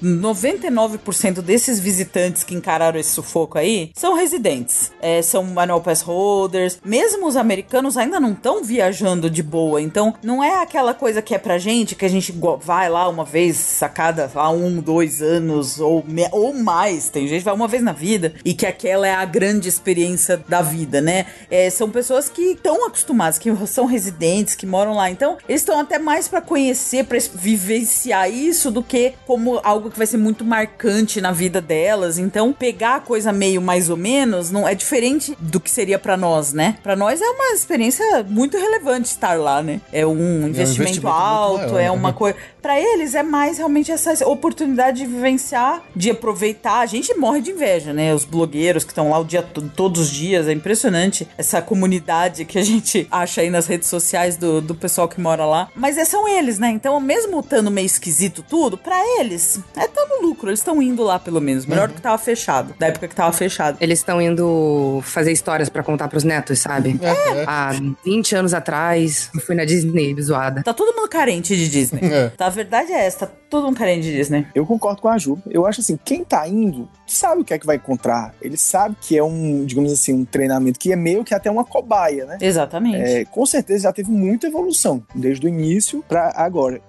99% 0.51 1.41
desses 1.41 1.79
visitantes 1.79 2.43
que 2.43 2.55
encararam 2.55 2.99
esse 2.99 3.09
sufoco 3.11 3.57
aí 3.57 3.76
são 3.95 4.13
residentes. 4.15 4.91
É, 5.01 5.21
são 5.21 5.43
manual 5.43 5.81
pass 5.81 6.01
holders. 6.01 6.79
Mesmo 6.83 7.27
os 7.27 7.35
americanos 7.35 7.97
ainda 7.97 8.19
não 8.19 8.31
estão 8.31 8.63
viajando 8.63 9.29
de 9.29 9.41
boa. 9.43 9.81
Então, 9.81 10.13
não 10.23 10.43
é 10.43 10.61
aquela 10.61 10.93
coisa 10.93 11.21
que 11.21 11.33
é 11.33 11.37
pra 11.37 11.57
gente, 11.57 11.95
que 11.95 12.05
a 12.05 12.09
gente 12.09 12.33
vai 12.61 12.89
lá 12.89 13.07
uma 13.07 13.23
vez 13.23 13.81
a 13.81 13.89
cada 13.89 14.29
lá, 14.33 14.49
um, 14.49 14.79
dois 14.81 15.21
anos 15.21 15.79
ou, 15.79 16.03
ou 16.31 16.53
mais. 16.53 17.09
Tem 17.09 17.27
gente 17.27 17.39
que 17.39 17.45
vai 17.45 17.53
uma 17.53 17.67
vez 17.67 17.81
na 17.83 17.91
vida 17.93 18.33
e 18.43 18.53
que 18.53 18.65
aquela 18.65 19.07
é 19.07 19.13
a 19.13 19.25
grande 19.25 19.67
experiência 19.69 20.37
da 20.47 20.61
vida, 20.61 21.01
né? 21.01 21.25
É, 21.49 21.69
são 21.69 21.89
pessoas 21.89 22.29
que 22.29 22.41
estão 22.51 22.85
acostumadas, 22.85 23.37
que 23.37 23.49
são 23.67 23.85
residentes, 23.85 24.55
que 24.55 24.65
moram 24.65 24.93
lá. 24.95 25.09
Então, 25.09 25.37
eles 25.47 25.61
estão 25.61 25.79
até 25.79 25.97
mais 25.99 26.27
pra 26.27 26.41
conhecer, 26.41 27.05
es- 27.15 27.31
vivenciar 27.33 28.29
isso 28.31 28.71
do 28.71 28.81
que 28.83 29.13
como 29.25 29.59
algo 29.63 29.89
que 29.89 29.97
vai 29.97 30.07
ser 30.07 30.17
muito 30.17 30.43
marcante 30.45 31.19
na 31.21 31.31
vida 31.31 31.59
delas. 31.61 32.17
Então, 32.17 32.53
pegar 32.53 32.95
a 32.95 32.99
coisa 32.99 33.31
meio 33.31 33.61
mais 33.67 33.89
ou 33.89 33.97
menos 33.97 34.49
não 34.49 34.65
é 34.65 34.73
diferente 34.73 35.37
do 35.41 35.59
que 35.59 35.69
seria 35.69 35.99
pra 35.99 36.15
nós, 36.15 36.53
né? 36.53 36.77
Pra 36.81 36.95
nós 36.95 37.21
é 37.21 37.29
uma 37.29 37.53
experiência 37.53 38.25
muito 38.29 38.55
relevante 38.55 39.09
estar 39.09 39.37
lá, 39.37 39.61
né? 39.61 39.81
É 39.91 40.07
um 40.07 40.47
investimento, 40.47 40.49
investimento 40.49 40.93
muito 40.93 41.07
alto, 41.07 41.73
maior, 41.73 41.79
é 41.79 41.83
né? 41.83 41.91
uma 41.91 42.13
coisa. 42.13 42.37
Pra 42.61 42.79
eles 42.79 43.13
é 43.13 43.23
mais 43.23 43.57
realmente 43.57 43.91
essa 43.91 44.25
oportunidade 44.25 44.99
de 44.99 45.05
vivenciar, 45.05 45.83
de 45.93 46.11
aproveitar. 46.11 46.79
A 46.79 46.85
gente 46.85 47.13
morre 47.15 47.41
de 47.41 47.51
inveja, 47.51 47.91
né? 47.91 48.13
Os 48.13 48.23
blogueiros 48.23 48.85
que 48.85 48.91
estão 48.91 49.09
lá 49.09 49.19
o 49.19 49.25
dia 49.25 49.43
todo, 49.43 49.69
todos 49.75 50.01
os 50.01 50.09
dias. 50.09 50.47
É 50.47 50.53
impressionante 50.53 51.27
essa 51.37 51.61
comunidade 51.61 52.45
que 52.45 52.57
a 52.57 52.63
gente 52.63 53.05
acha 53.11 53.41
aí 53.41 53.49
nas 53.49 53.67
redes 53.67 53.89
sociais 53.89 54.37
do, 54.37 54.61
do 54.61 54.75
pessoal 54.75 55.09
que 55.09 55.19
mora 55.19 55.45
lá. 55.45 55.67
Mas 55.75 55.97
é, 55.97 56.05
são 56.05 56.25
eles, 56.25 56.57
né? 56.57 56.69
Então, 56.69 56.97
mesmo 57.01 57.41
estando 57.41 57.69
meio 57.69 57.85
esquisito 57.85 58.43
tudo, 58.47 58.77
pra 58.77 58.97
eles 59.19 59.59
é 59.75 59.87
tão 59.87 60.07
no 60.07 60.27
lucro. 60.27 60.49
Eles 60.49 60.59
estão 60.59 60.81
indo 60.81 61.03
lá, 61.03 61.19
pelo 61.19 61.41
menos. 61.41 61.65
Melhor 61.65 61.89
do 61.89 61.95
que 61.95 62.01
tava 62.01 62.17
fechado. 62.17 62.73
Da 62.79 62.87
época 62.87 63.09
que 63.09 63.15
tava 63.15 63.33
fechado. 63.33 63.56
Eles 63.79 63.99
estão 63.99 64.21
indo 64.21 65.01
fazer 65.03 65.31
histórias 65.31 65.69
pra 65.69 65.83
contar 65.83 66.07
pros 66.07 66.23
netos, 66.23 66.59
sabe? 66.59 66.99
É, 67.01 67.41
é. 67.41 67.45
Há 67.47 67.71
20 68.05 68.35
anos 68.35 68.53
atrás, 68.53 69.29
eu 69.33 69.41
fui 69.41 69.55
na 69.55 69.65
Disney 69.65 70.15
zoada. 70.21 70.63
Tá 70.63 70.73
todo 70.73 70.95
mundo 70.95 71.07
carente 71.09 71.55
de 71.55 71.69
Disney. 71.69 72.01
É. 72.03 72.29
Tá, 72.29 72.47
a 72.47 72.49
verdade 72.49 72.91
é 72.91 73.05
essa. 73.05 73.27
Tá 73.27 73.33
todo 73.49 73.65
mundo 73.65 73.77
carente 73.77 74.03
de 74.03 74.15
Disney. 74.15 74.45
Eu 74.53 74.65
concordo 74.65 75.01
com 75.01 75.07
a 75.07 75.17
Ju. 75.17 75.39
Eu 75.49 75.65
acho 75.65 75.81
assim, 75.81 75.97
quem 76.03 76.23
tá 76.23 76.47
indo 76.47 76.87
sabe 77.05 77.41
o 77.41 77.45
que 77.45 77.53
é 77.53 77.59
que 77.59 77.65
vai 77.65 77.77
encontrar. 77.77 78.33
Ele 78.41 78.57
sabe 78.57 78.95
que 78.99 79.17
é 79.17 79.23
um, 79.23 79.65
digamos 79.65 79.91
assim, 79.91 80.13
um 80.13 80.25
treinamento 80.25 80.79
que 80.79 80.91
é 80.91 80.95
meio 80.95 81.23
que 81.23 81.33
até 81.33 81.49
uma 81.49 81.63
cobaia, 81.63 82.25
né? 82.25 82.37
Exatamente. 82.41 82.97
É, 82.97 83.25
com 83.25 83.45
certeza 83.45 83.83
já 83.83 83.93
teve 83.93 84.11
muita 84.11 84.47
evolução, 84.47 85.03
desde 85.15 85.45
o 85.45 85.49
início 85.49 86.03
pra 86.07 86.33
agora. 86.35 86.81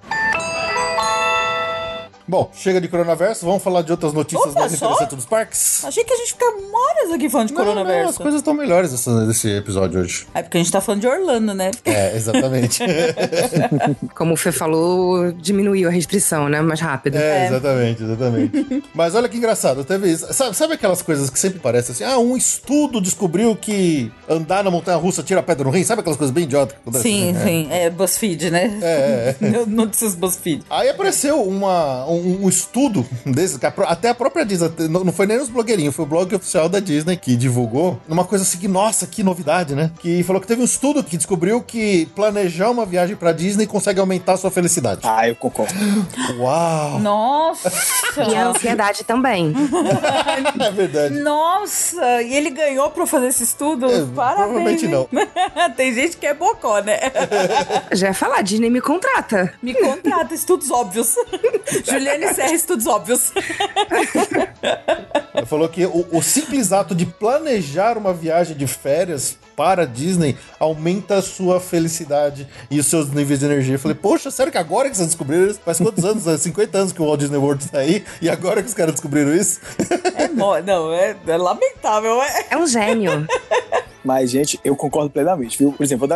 Bom, 2.29 2.51
chega 2.55 2.79
de 2.81 2.89
coronavirus, 2.89 3.41
vamos 3.41 3.63
falar 3.63 3.81
de 3.81 3.91
outras 3.91 4.13
notícias 4.13 4.51
Opa, 4.51 4.61
mais 4.61 4.73
só? 4.73 4.85
interessantes 4.87 5.17
dos 5.17 5.25
parques? 5.27 5.83
Achei 5.85 6.05
que 6.05 6.13
a 6.13 6.17
gente 6.17 6.33
fica 6.35 6.45
horas 6.45 7.13
aqui 7.15 7.29
falando 7.31 7.49
de 7.49 7.55
Não, 7.55 7.65
não, 7.65 7.73
coronavírus. 7.75 8.11
as 8.11 8.19
coisas 8.19 8.41
estão 8.41 8.53
melhores 8.53 8.91
desse 9.27 9.49
episódio 9.57 10.01
hoje. 10.01 10.27
É 10.35 10.43
porque 10.43 10.59
a 10.59 10.61
gente 10.63 10.71
tá 10.71 10.81
falando 10.81 11.01
de 11.01 11.07
Orlando, 11.07 11.55
né? 11.55 11.71
É, 11.87 12.15
exatamente. 12.15 12.83
Como 14.15 14.35
o 14.35 14.37
Fê 14.37 14.53
falou, 14.53 15.33
diminuiu 15.33 15.89
a 15.89 15.93
restrição, 15.93 16.49
né? 16.49 16.61
Mais 16.61 16.81
rápido. 16.81 17.17
É, 17.17 17.47
exatamente, 17.47 18.03
exatamente. 18.03 18.83
Mas 18.95 19.15
olha 19.15 19.29
que 19.29 19.37
engraçado, 19.39 19.85
teve 19.85 20.11
isso. 20.11 20.31
Sabe, 20.35 20.55
sabe 20.55 20.75
aquelas 20.75 21.01
coisas 21.03 21.31
que 21.31 21.39
sempre 21.39 21.59
parecem 21.61 21.93
assim? 21.95 22.05
Ah, 22.05 22.19
um 22.19 22.37
estudo 22.37 23.01
descobriu 23.01 23.57
que 23.57 24.13
andar 24.29 24.63
na 24.63 24.71
montanha 24.71 24.99
russa 24.99 25.23
tira 25.23 25.43
pedra 25.43 25.65
no 25.65 25.71
rim. 25.71 25.83
Sabe 25.85 26.01
aquelas 26.01 26.19
coisas 26.19 26.35
bem 26.35 26.45
idiotas 26.45 26.75
que 26.75 26.81
acontecem? 26.83 27.13
Sim, 27.33 27.37
É. 27.39 27.45
sim. 27.45 27.69
É 27.71 27.91
BuzzFeed, 27.91 28.51
né? 28.51 28.79
É, 28.83 29.35
é, 29.41 29.65
Notícias 29.67 30.15
BuzzFeed. 30.15 30.63
Aí 30.69 30.89
apareceu 30.91 31.43
uma, 31.43 32.05
um, 32.07 32.18
um 32.45 32.49
estudo 32.49 33.07
desse, 33.25 33.59
que 33.59 33.67
a 33.67 33.71
pró- 33.71 33.87
até 33.89 34.09
a 34.11 34.15
própria 34.15 34.45
Disney, 34.45 34.71
não 34.91 35.05
não 35.05 35.13
foi 35.13 35.27
nem 35.27 35.39
nos 35.39 35.49
blogueirinhos, 35.49 35.95
foi 35.95 36.05
o 36.05 36.09
blog 36.09 36.35
oficial 36.35 36.69
da 36.69 36.81
Disney 36.81 37.17
que 37.17 37.37
divulgou, 37.37 38.01
uma 38.09 38.25
coisa 38.25 38.45
assim 38.45 38.59
que, 38.59 38.69
nossa, 38.69 39.07
que 39.07 39.23
novidade, 39.23 39.75
né? 39.75 39.91
Que 40.01 40.23
falou 40.23 40.41
que 40.41 40.47
teve 40.49 40.61
um 40.61 40.65
estudo 40.65 41.03
que 41.03 41.17
descobriu 41.17 41.63
que 41.63 42.07
planejar 42.15 42.71
uma 42.71 42.85
viagem 42.87 43.17
pra 43.17 43.33
Disney 43.33 43.67
consegue 43.67 44.01
aumentar 44.01 44.35
a 44.35 44.37
sua 44.37 44.51
felicidade. 44.51 45.01
Ah, 45.05 45.29
eu 45.29 45.35
concordo. 45.37 45.73
Uau! 46.39 46.99
Nossa! 47.01 47.71
E 48.31 48.35
a 48.35 48.49
ansiedade 48.49 49.05
também. 49.05 49.53
É 50.61 50.71
verdade. 50.71 51.21
Nossa! 51.21 52.23
E 52.23 52.35
ele 52.35 52.51
ganhou 52.51 52.91
pra 52.91 53.07
fazer 53.07 53.29
esse 53.29 53.45
estudo? 53.45 53.87
É, 53.87 54.05
Parabéns. 54.15 54.81
provavelmente 54.83 54.87
hein? 54.87 55.09
Tem 55.77 55.95
gente 55.95 56.17
que 56.17 56.27
é 56.27 56.35
bocó, 56.35 56.79
né? 56.81 56.99
Já 57.93 58.09
ia 58.09 58.15
falar, 58.15 58.43
Disney 58.43 58.71
me 58.71 58.81
contrata. 58.81 59.53
Me 59.63 59.75
contrata, 59.75 60.35
estudos 60.35 60.71
óbvios. 60.71 61.15
Juliane 62.09 62.35
Serra, 62.35 62.53
estudos 62.55 62.87
óbvios. 62.87 63.33
Ele 65.35 65.47
falou 65.47 65.69
que 65.69 65.85
o, 65.85 66.07
o 66.13 66.23
simples 66.23 66.73
ato 66.73 66.95
de 66.95 67.05
planejar 67.05 67.99
uma 67.99 68.15
viagem 68.15 68.57
de 68.57 68.67
férias 68.67 69.37
para 69.59 69.83
a 69.83 69.87
Disney 69.87 70.37
aumenta 70.61 71.17
a 71.17 71.23
sua 71.23 71.59
felicidade 71.59 72.47
e 72.71 72.79
os 72.79 72.87
seus 72.87 73.11
níveis 73.11 73.41
de 73.41 73.47
energia. 73.47 73.75
Eu 73.75 73.79
falei, 73.81 73.97
poxa, 73.97 74.31
sério 74.31 74.53
que 74.53 74.57
agora 74.59 74.89
que 74.89 74.97
vocês 74.97 75.09
descobriram 75.09 75.49
isso? 75.49 75.59
Faz 75.65 75.79
quantos 75.79 76.05
anos? 76.05 76.29
É 76.29 76.39
50 76.39 76.79
anos 76.79 76.93
que 76.93 77.03
o 77.03 77.07
Walt 77.07 77.19
Disney 77.19 77.39
World 77.39 77.69
tá 77.69 77.79
aí 77.81 78.05
e 78.23 78.31
agora 78.31 78.63
que 78.63 78.69
os 78.69 78.75
caras 78.75 78.93
descobriram 78.93 79.35
isso? 79.35 79.59
É 80.15 80.29
mó- 80.29 80.61
Não, 80.61 80.93
é, 80.95 81.17
é 81.27 81.37
lamentável. 81.37 82.23
É. 82.23 82.47
É 82.51 82.57
um 82.57 82.67
gênio. 82.69 83.27
Mas, 84.05 84.31
gente, 84.31 84.59
eu 84.65 84.75
concordo 84.77 85.11
plenamente, 85.11 85.59
viu? 85.59 85.73
Por 85.73 85.83
exemplo, 85.83 86.09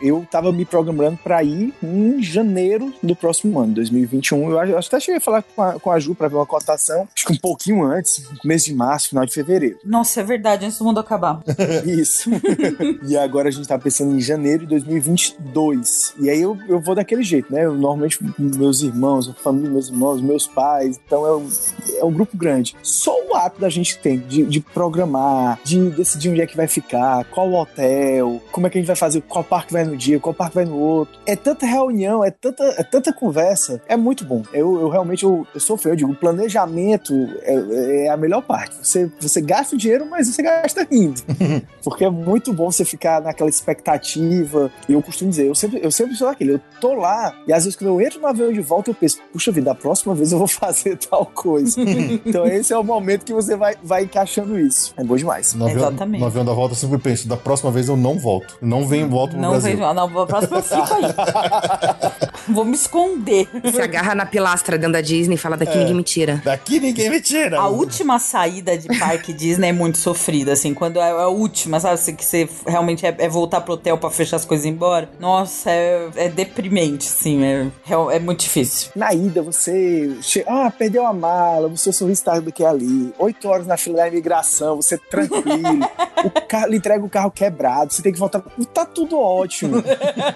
eu 0.00 0.26
tava 0.28 0.50
me 0.50 0.64
programando 0.64 1.18
pra 1.22 1.44
ir 1.44 1.72
em 1.82 2.20
janeiro 2.20 2.92
do 3.02 3.14
próximo 3.14 3.60
ano, 3.60 3.74
2021. 3.74 4.50
Eu 4.50 4.58
acho- 4.58 4.72
eu 4.72 4.78
até 4.78 4.98
cheguei 4.98 5.18
a 5.18 5.20
falar 5.20 5.42
com 5.54 5.62
a, 5.62 5.78
com 5.78 5.90
a 5.92 5.98
Ju 6.00 6.14
pra 6.14 6.26
ver 6.28 6.34
uma 6.36 6.46
cotação, 6.46 7.06
acho 7.14 7.26
que 7.26 7.32
um 7.34 7.36
pouquinho 7.36 7.84
antes, 7.84 8.24
mês 8.42 8.64
de 8.64 8.74
março, 8.74 9.10
final 9.10 9.24
de 9.24 9.32
fevereiro. 9.32 9.78
Nossa, 9.84 10.20
é 10.20 10.24
verdade, 10.24 10.64
antes 10.64 10.78
do 10.78 10.84
mundo 10.84 10.98
acabar. 10.98 11.40
Isso. 11.86 12.30
e 13.06 13.16
agora 13.16 13.48
a 13.48 13.50
gente 13.50 13.66
tá 13.66 13.78
pensando 13.78 14.14
em 14.14 14.20
janeiro 14.20 14.60
de 14.60 14.66
2022. 14.66 16.14
E 16.20 16.30
aí 16.30 16.40
eu, 16.40 16.58
eu 16.68 16.80
vou 16.80 16.94
daquele 16.94 17.22
jeito, 17.22 17.52
né? 17.52 17.64
Eu, 17.64 17.74
normalmente, 17.74 18.18
meus 18.38 18.82
irmãos, 18.82 19.28
a 19.28 19.34
família, 19.34 19.70
meus 19.70 19.88
irmãos, 19.88 20.20
meus 20.20 20.46
pais. 20.46 21.00
Então 21.04 21.26
é 21.26 21.36
um, 21.36 21.48
é 22.00 22.04
um 22.04 22.12
grupo 22.12 22.36
grande. 22.36 22.76
Só 22.82 23.12
o 23.26 23.34
ato 23.34 23.60
da 23.60 23.68
gente 23.68 23.98
tem 23.98 24.18
de, 24.18 24.44
de 24.44 24.60
programar, 24.60 25.58
de 25.64 25.90
decidir 25.90 26.30
onde 26.30 26.40
é 26.40 26.46
que 26.46 26.56
vai 26.56 26.68
ficar, 26.68 27.24
qual 27.26 27.52
hotel, 27.52 28.40
como 28.52 28.66
é 28.66 28.70
que 28.70 28.78
a 28.78 28.80
gente 28.80 28.88
vai 28.88 28.96
fazer, 28.96 29.22
qual 29.22 29.44
parque 29.44 29.72
vai 29.72 29.84
no 29.84 29.96
dia, 29.96 30.20
qual 30.20 30.34
parque 30.34 30.54
vai 30.54 30.64
no 30.64 30.78
outro. 30.78 31.18
É 31.26 31.36
tanta 31.36 31.66
reunião, 31.66 32.24
é 32.24 32.30
tanta, 32.30 32.64
é 32.64 32.82
tanta 32.82 33.12
conversa. 33.12 33.82
É 33.88 33.96
muito 33.96 34.24
bom. 34.24 34.42
Eu, 34.52 34.80
eu 34.80 34.88
realmente 34.88 35.24
eu, 35.24 35.46
eu 35.54 35.60
sou 35.60 35.76
feio, 35.76 35.92
eu 35.92 35.96
digo, 35.96 36.12
o 36.12 36.16
planejamento 36.16 37.14
é, 37.42 38.06
é 38.06 38.08
a 38.08 38.16
melhor 38.16 38.42
parte. 38.42 38.76
Você, 38.82 39.10
você 39.20 39.40
gasta 39.40 39.74
o 39.74 39.78
dinheiro, 39.78 40.06
mas 40.08 40.28
você 40.28 40.42
gasta 40.42 40.86
rindo. 40.90 41.20
Porque 41.82 42.04
é 42.04 42.10
muito 42.10 42.52
bom 42.52 42.70
você 42.76 42.84
ficar 42.84 43.20
naquela 43.20 43.48
expectativa. 43.50 44.70
E 44.88 44.92
eu 44.92 45.02
costumo 45.02 45.30
dizer, 45.30 45.46
eu 45.46 45.54
sempre, 45.54 45.80
eu 45.82 45.90
sempre 45.90 46.14
sou 46.16 46.28
aquele, 46.28 46.54
eu 46.54 46.60
tô 46.80 46.94
lá, 46.94 47.34
e 47.46 47.52
às 47.52 47.64
vezes 47.64 47.76
quando 47.76 47.88
eu 47.90 48.00
entro 48.00 48.20
no 48.20 48.26
avião 48.26 48.52
de 48.52 48.60
volta, 48.60 48.90
eu 48.90 48.94
penso, 48.94 49.18
puxa 49.32 49.50
vida, 49.50 49.70
a 49.72 49.74
próxima 49.74 50.14
vez 50.14 50.32
eu 50.32 50.38
vou 50.38 50.46
fazer 50.48 50.96
tal 50.96 51.26
coisa. 51.26 51.80
então 52.24 52.46
esse 52.46 52.72
é 52.72 52.78
o 52.78 52.84
momento 52.84 53.24
que 53.24 53.32
você 53.32 53.56
vai, 53.56 53.74
vai 53.82 54.04
encaixando 54.04 54.58
isso. 54.58 54.94
É 54.96 55.04
bom 55.04 55.16
demais. 55.16 55.54
No 55.54 55.66
avião, 55.66 55.88
Exatamente. 55.88 56.20
no 56.20 56.26
avião 56.26 56.44
da 56.44 56.52
volta 56.52 56.72
eu 56.74 56.78
sempre 56.78 56.98
penso, 56.98 57.28
da 57.28 57.36
próxima 57.36 57.70
vez 57.70 57.88
eu 57.88 57.96
não 57.96 58.18
volto. 58.18 58.56
Não 58.60 58.86
venho 58.86 59.08
volto 59.08 59.32
pro 59.32 59.40
Não 59.40 59.50
Brasil. 59.50 59.70
vejo. 59.76 59.94
Não, 59.94 60.20
a 60.22 60.26
próxima 60.26 60.58
eu 60.58 60.62
fico 60.62 60.94
aí. 60.94 61.12
Vou 62.48 62.64
me 62.64 62.74
esconder. 62.74 63.48
Se 63.72 63.80
agarra 63.80 64.14
na 64.14 64.26
pilastra 64.26 64.78
dentro 64.78 64.92
da 64.92 65.00
Disney 65.00 65.34
e 65.34 65.38
fala 65.38 65.56
daqui 65.56 65.76
ninguém 65.78 65.94
me 65.94 66.02
tira. 66.02 66.40
Daqui 66.44 66.78
ninguém 66.78 67.10
me 67.10 67.20
tira. 67.20 67.58
A 67.58 67.68
última 67.68 68.18
saída 68.18 68.76
de 68.78 68.88
parque 68.98 69.32
Disney 69.32 69.68
é 69.68 69.72
muito 69.72 69.98
sofrida, 69.98 70.52
assim, 70.52 70.72
quando 70.72 71.00
é 71.00 71.10
a 71.10 71.28
última, 71.28 71.80
sabe? 71.80 71.94
Assim, 71.94 72.14
que 72.14 72.24
você 72.24 72.46
realmente 72.66 73.04
é, 73.06 73.14
é 73.18 73.28
voltar 73.28 73.60
pro 73.60 73.74
hotel 73.74 73.98
pra 73.98 74.10
fechar 74.10 74.36
as 74.36 74.44
coisas 74.44 74.64
e 74.64 74.68
ir 74.68 74.72
embora. 74.72 75.08
Nossa, 75.18 75.70
é, 75.70 76.08
é 76.16 76.28
deprimente, 76.28 77.06
assim, 77.08 77.42
é, 77.44 77.66
é, 77.88 78.16
é 78.16 78.18
muito 78.18 78.40
difícil. 78.40 78.90
Na 78.94 79.12
ida, 79.12 79.42
você 79.42 80.16
che... 80.22 80.44
ah, 80.46 80.70
perdeu 80.70 81.06
a 81.06 81.12
mala, 81.12 81.68
o 81.68 81.76
seu 81.76 81.92
sorriso 81.92 82.24
tá 82.24 82.38
daqui 82.40 82.64
ali. 82.64 83.12
Oito 83.18 83.48
horas 83.48 83.66
na 83.66 83.76
fila 83.76 83.96
da 83.98 84.08
imigração, 84.08 84.76
você 84.76 84.96
tranquilo. 84.98 85.80
o 86.24 86.30
cara 86.48 86.66
lhe 86.68 86.76
entrega 86.76 87.04
o 87.04 87.08
carro 87.10 87.30
quebrado, 87.30 87.92
você 87.92 88.02
tem 88.02 88.12
que 88.12 88.18
voltar. 88.18 88.42
Tá 88.72 88.84
tudo 88.84 89.18
ótimo. 89.18 89.82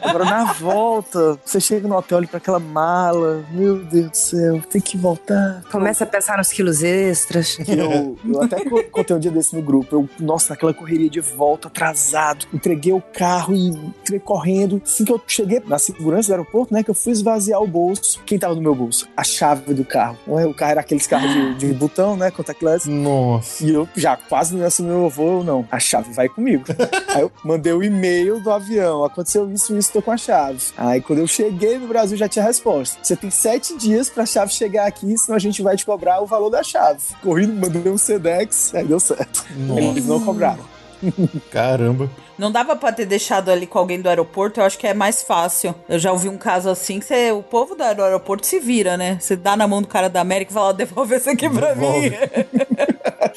Agora, 0.02 0.24
na 0.24 0.52
volta, 0.52 1.38
você 1.44 1.60
chega 1.60 1.86
no 1.86 1.96
hotel, 1.96 2.18
olha 2.18 2.26
pra 2.28 2.38
aquela 2.38 2.58
mala. 2.58 3.44
Meu 3.50 3.76
Deus 3.84 4.10
do 4.10 4.16
céu, 4.16 4.60
tem 4.70 4.80
que 4.80 4.96
voltar. 4.96 5.62
Começa 5.70 6.04
a 6.04 6.06
pensar 6.06 6.38
nos 6.38 6.50
quilos 6.52 6.82
extras. 6.82 7.58
Eu, 7.68 8.16
eu 8.28 8.42
até 8.42 8.64
co- 8.64 8.82
contei 8.90 9.16
um 9.16 9.18
dia 9.18 9.30
desse 9.30 9.54
no 9.54 9.62
grupo. 9.62 9.94
Eu, 9.96 10.08
nossa, 10.18 10.50
naquela 10.50 10.72
correria 10.74 11.08
de 11.10 11.20
volta, 11.20 11.68
atrasado. 11.68 12.09
Entreguei 12.52 12.92
o 12.92 13.00
carro 13.00 13.54
e 13.54 13.68
entrei 13.68 14.18
correndo. 14.18 14.80
Assim 14.84 15.04
que 15.04 15.12
eu 15.12 15.20
cheguei 15.26 15.62
na 15.66 15.78
segurança 15.78 16.28
do 16.28 16.32
aeroporto, 16.32 16.72
né? 16.72 16.82
Que 16.82 16.90
eu 16.90 16.94
fui 16.94 17.12
esvaziar 17.12 17.62
o 17.62 17.66
bolso. 17.66 18.20
Quem 18.24 18.38
tava 18.38 18.54
no 18.54 18.60
meu 18.60 18.74
bolso? 18.74 19.08
A 19.16 19.24
chave 19.24 19.74
do 19.74 19.84
carro. 19.84 20.18
O 20.26 20.54
carro 20.54 20.72
era 20.72 20.80
aqueles 20.80 21.06
carros 21.06 21.32
de, 21.32 21.54
de 21.54 21.72
botão, 21.74 22.16
né? 22.16 22.30
Contactless. 22.30 22.88
Nossa. 22.88 23.64
E 23.64 23.70
eu 23.70 23.88
já 23.96 24.16
quase 24.16 24.54
não 24.54 24.60
ia 24.60 24.66
assumir 24.66 24.90
meu 24.90 25.08
voo, 25.08 25.44
não. 25.44 25.66
A 25.70 25.78
chave 25.78 26.12
vai 26.12 26.28
comigo. 26.28 26.64
Aí 27.14 27.22
eu 27.22 27.32
mandei 27.44 27.72
o 27.72 27.82
e-mail 27.82 28.40
do 28.40 28.50
avião. 28.50 29.04
Aconteceu 29.04 29.50
isso, 29.52 29.76
isso, 29.76 29.92
tô 29.92 30.02
com 30.02 30.10
a 30.10 30.16
chave. 30.16 30.60
Aí 30.76 31.00
quando 31.00 31.20
eu 31.20 31.26
cheguei 31.26 31.78
no 31.78 31.88
Brasil 31.88 32.16
já 32.16 32.28
tinha 32.28 32.44
resposta. 32.44 32.98
Você 33.02 33.16
tem 33.16 33.30
sete 33.30 33.76
dias 33.76 34.08
pra 34.08 34.26
chave 34.26 34.52
chegar 34.52 34.86
aqui, 34.86 35.16
senão 35.18 35.36
a 35.36 35.40
gente 35.40 35.62
vai 35.62 35.76
te 35.76 35.84
cobrar 35.84 36.20
o 36.20 36.26
valor 36.26 36.50
da 36.50 36.62
chave. 36.62 37.00
Corri, 37.22 37.46
mandei 37.46 37.90
um 37.90 37.98
Sedex, 37.98 38.74
aí 38.74 38.84
deu 38.84 39.00
certo. 39.00 39.44
Eles 39.76 40.06
não 40.06 40.20
cobraram. 40.20 40.79
Caramba. 41.50 42.10
Não 42.38 42.50
dava 42.50 42.74
pra 42.74 42.90
ter 42.92 43.04
deixado 43.04 43.50
ali 43.50 43.66
com 43.66 43.78
alguém 43.78 44.00
do 44.00 44.08
aeroporto, 44.08 44.60
eu 44.60 44.64
acho 44.64 44.78
que 44.78 44.86
é 44.86 44.94
mais 44.94 45.22
fácil. 45.22 45.74
Eu 45.88 45.98
já 45.98 46.10
ouvi 46.10 46.28
um 46.28 46.38
caso 46.38 46.70
assim 46.70 46.98
que 46.98 47.04
você, 47.04 47.30
o 47.32 47.42
povo 47.42 47.74
do 47.74 47.82
aeroporto 47.82 48.46
se 48.46 48.58
vira, 48.58 48.96
né? 48.96 49.18
Você 49.20 49.36
dá 49.36 49.56
na 49.56 49.68
mão 49.68 49.82
do 49.82 49.88
cara 49.88 50.08
da 50.08 50.20
América 50.22 50.50
e 50.50 50.54
fala, 50.54 50.68
"Ó, 50.68 50.72
devolve 50.72 51.14
esse 51.16 51.28
aqui 51.28 51.48
pra 51.50 51.74
Devolve. 51.74 52.10
mim. 52.10 52.16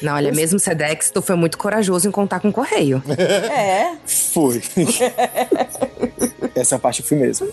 Não, 0.02 0.14
olha, 0.14 0.32
mesmo 0.32 0.58
Sedex, 0.58 1.10
tu 1.10 1.20
foi 1.22 1.36
muito 1.36 1.56
corajoso 1.58 2.08
em 2.08 2.10
contar 2.10 2.40
com 2.40 2.48
o 2.48 2.52
correio. 2.52 3.02
é. 3.52 3.92
Foi. 4.06 4.62
Essa 6.54 6.78
parte 6.78 7.00
eu 7.02 7.06
fui 7.06 7.18
mesmo. 7.18 7.46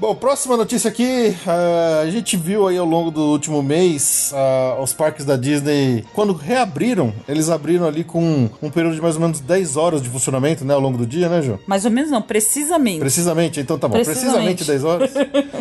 Bom, 0.00 0.14
próxima 0.14 0.56
notícia 0.56 0.88
aqui. 0.88 1.36
ah, 1.46 2.00
a 2.02 2.10
gente 2.10 2.34
viu 2.34 2.66
aí 2.66 2.78
ao 2.78 2.86
longo 2.86 3.10
do 3.10 3.20
último 3.20 3.62
mês 3.62 4.32
ah, 4.34 4.78
os 4.82 4.94
parques 4.94 5.26
da 5.26 5.36
Disney, 5.36 6.06
quando 6.14 6.32
reabriram, 6.32 7.12
eles 7.28 7.50
abriram 7.50 7.86
ali 7.86 8.02
com 8.02 8.48
um 8.62 8.70
período 8.70 8.94
de 8.94 9.02
mais 9.02 9.16
ou 9.16 9.20
menos 9.20 9.40
10 9.40 9.76
horas 9.76 10.00
de 10.00 10.08
funcionamento, 10.08 10.64
né, 10.64 10.72
ao 10.72 10.80
longo 10.80 10.96
do 10.96 11.04
dia, 11.06 11.28
né, 11.28 11.42
Ju? 11.42 11.60
Mais 11.66 11.84
ou 11.84 11.90
menos 11.90 12.10
não, 12.10 12.22
precisamente. 12.22 12.98
Precisamente, 12.98 13.60
então 13.60 13.78
tá 13.78 13.88
bom. 13.88 13.94
Precisamente. 13.96 14.64
Precisamente 14.64 14.64
10 14.64 14.84
horas. 14.84 15.10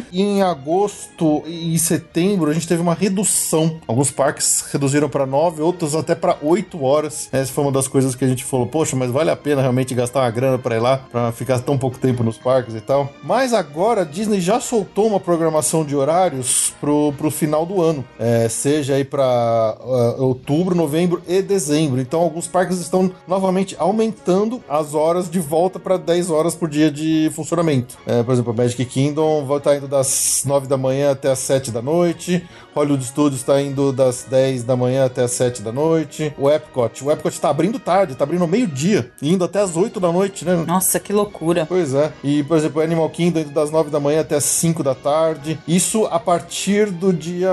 e 0.09 0.21
em 0.23 0.41
agosto 0.41 1.43
e 1.45 1.77
setembro 1.77 2.49
a 2.49 2.53
gente 2.53 2.65
teve 2.65 2.81
uma 2.81 2.93
redução. 2.93 3.77
Alguns 3.85 4.09
parques 4.09 4.69
reduziram 4.71 5.09
para 5.09 5.25
9, 5.25 5.61
outros 5.61 5.93
até 5.93 6.15
para 6.15 6.37
8 6.41 6.81
horas. 6.81 7.27
Essa 7.33 7.51
foi 7.51 7.65
uma 7.65 7.73
das 7.73 7.89
coisas 7.89 8.15
que 8.15 8.23
a 8.23 8.27
gente 8.27 8.45
falou: 8.45 8.67
poxa, 8.67 8.95
mas 8.95 9.11
vale 9.11 9.31
a 9.31 9.35
pena 9.35 9.61
realmente 9.61 9.93
gastar 9.93 10.21
uma 10.21 10.31
grana 10.31 10.57
para 10.57 10.77
ir 10.77 10.79
lá, 10.79 10.97
para 11.11 11.33
ficar 11.33 11.59
tão 11.59 11.77
pouco 11.77 11.99
tempo 11.99 12.23
nos 12.23 12.37
parques 12.37 12.73
e 12.73 12.79
tal. 12.79 13.13
Mas 13.21 13.53
agora 13.53 14.03
a 14.03 14.05
Disney 14.05 14.28
já 14.37 14.59
soltou 14.59 15.07
uma 15.07 15.19
programação 15.19 15.83
de 15.83 15.95
horários 15.95 16.73
pro, 16.79 17.13
pro 17.17 17.31
final 17.31 17.65
do 17.65 17.81
ano. 17.81 18.03
É, 18.19 18.47
seja 18.49 18.95
aí 18.95 19.03
para 19.03 19.77
outubro, 20.17 20.75
novembro 20.75 21.21
e 21.27 21.41
dezembro. 21.41 21.99
Então 21.99 22.19
alguns 22.19 22.47
parques 22.47 22.79
estão 22.79 23.11
novamente 23.27 23.75
aumentando 23.79 24.61
as 24.67 24.93
horas 24.93 25.29
de 25.29 25.39
volta 25.39 25.79
para 25.79 25.97
10 25.97 26.29
horas 26.29 26.55
por 26.55 26.69
dia 26.69 26.91
de 26.91 27.31
funcionamento. 27.33 27.97
É, 28.05 28.23
por 28.23 28.33
exemplo, 28.33 28.51
a 28.51 28.55
Magic 28.55 28.85
Kingdom 28.85 29.45
vai 29.45 29.57
estar 29.57 29.75
indo 29.75 29.87
das 29.87 30.43
9 30.45 30.67
da 30.67 30.77
manhã 30.77 31.11
até 31.11 31.31
as 31.31 31.39
7 31.39 31.71
da 31.71 31.81
noite. 31.81 32.43
Hollywood 32.73 33.03
Studios 33.03 33.41
está 33.41 33.61
indo 33.61 33.91
das 33.91 34.25
10 34.29 34.63
da 34.63 34.75
manhã 34.75 35.05
até 35.05 35.23
as 35.23 35.31
7 35.31 35.61
da 35.61 35.71
noite. 35.71 36.33
O 36.37 36.49
Epcot, 36.49 37.03
o 37.03 37.11
Epcot 37.11 37.33
está 37.33 37.49
abrindo 37.49 37.79
tarde, 37.79 38.13
está 38.13 38.23
abrindo 38.23 38.47
meio-dia, 38.47 39.11
indo 39.21 39.43
até 39.43 39.59
as 39.59 39.75
8 39.75 39.99
da 39.99 40.11
noite, 40.11 40.45
né? 40.45 40.55
Nossa, 40.67 40.99
que 40.99 41.11
loucura. 41.11 41.65
Pois 41.65 41.93
é. 41.93 42.11
E, 42.23 42.43
por 42.43 42.57
exemplo, 42.57 42.81
Animal 42.81 43.09
Kingdom 43.09 43.39
indo 43.39 43.51
das 43.51 43.71
9 43.71 43.89
da 43.89 43.99
manhã 43.99 44.18
até 44.19 44.35
as 44.35 44.43
5 44.43 44.83
da 44.83 44.95
tarde. 44.95 45.59
Isso 45.67 46.05
a 46.05 46.19
partir 46.19 46.91
do 46.91 47.11
dia 47.13 47.49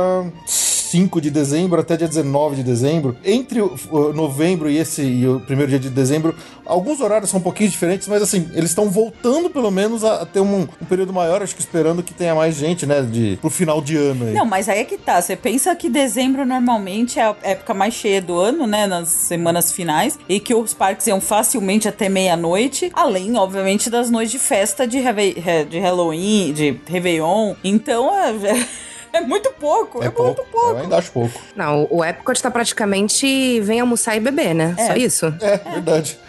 5 0.90 1.20
de 1.20 1.30
dezembro 1.30 1.80
até 1.80 1.96
dia 1.96 2.08
19 2.08 2.56
de 2.56 2.62
dezembro. 2.62 3.16
Entre 3.24 3.60
o, 3.60 4.12
novembro 4.14 4.70
e 4.70 4.78
esse 4.78 5.02
e 5.02 5.26
o 5.26 5.40
primeiro 5.40 5.70
dia 5.70 5.78
de 5.78 5.90
dezembro, 5.90 6.34
alguns 6.64 7.00
horários 7.00 7.30
são 7.30 7.40
um 7.40 7.42
pouquinho 7.42 7.70
diferentes, 7.70 8.08
mas 8.08 8.22
assim, 8.22 8.48
eles 8.54 8.70
estão 8.70 8.88
voltando 8.88 9.50
pelo 9.50 9.70
menos 9.70 10.04
a, 10.04 10.24
ter 10.24 10.40
um, 10.40 10.62
um 10.62 10.86
período 10.88 11.12
maior, 11.12 11.42
acho 11.42 11.54
que 11.54 11.60
esperando 11.60 12.02
que 12.02 12.14
tenha 12.14 12.34
mais 12.34 12.56
gente, 12.56 12.86
né, 12.86 13.02
de, 13.02 13.38
pro 13.40 13.50
final 13.50 13.80
de 13.80 13.96
ano 13.96 14.26
aí. 14.26 14.34
Não, 14.34 14.44
mas 14.44 14.68
aí 14.68 14.80
é 14.80 14.84
que 14.84 14.98
tá. 14.98 15.20
Você 15.20 15.36
pensa 15.36 15.74
que 15.74 15.88
dezembro 15.88 16.44
normalmente 16.44 17.18
é 17.18 17.24
a 17.24 17.36
época 17.42 17.74
mais 17.74 17.94
cheia 17.94 18.20
do 18.20 18.38
ano, 18.38 18.66
né? 18.66 18.86
Nas 18.86 19.08
semanas 19.08 19.72
finais. 19.72 20.18
E 20.28 20.40
que 20.40 20.54
os 20.54 20.74
parques 20.74 21.06
iam 21.06 21.20
facilmente 21.20 21.88
até 21.88 22.08
meia-noite. 22.08 22.90
Além, 22.92 23.36
obviamente, 23.36 23.90
das 23.90 24.10
noites 24.10 24.32
de 24.32 24.38
festa 24.38 24.86
de, 24.86 24.98
de 25.68 25.78
Halloween, 25.78 26.52
de 26.52 26.80
Réveillon. 26.86 27.54
Então 27.64 28.12
é, 28.14 28.32
é 29.16 29.20
muito 29.20 29.50
pouco. 29.52 29.98
É, 30.02 30.08
muito 30.10 30.44
pouco. 30.44 30.70
Eu 30.70 30.78
ainda 30.78 30.96
acho 30.96 31.10
pouco. 31.12 31.40
Não, 31.54 31.86
o 31.90 32.04
Epcot 32.04 32.40
tá 32.42 32.50
praticamente 32.50 33.60
vem 33.60 33.80
almoçar 33.80 34.16
e 34.16 34.20
beber, 34.20 34.54
né? 34.54 34.74
É. 34.78 34.86
Só 34.86 34.94
isso. 34.94 35.26
É, 35.40 35.56
verdade. 35.58 36.18
É, 36.18 36.20
pe- 36.20 36.26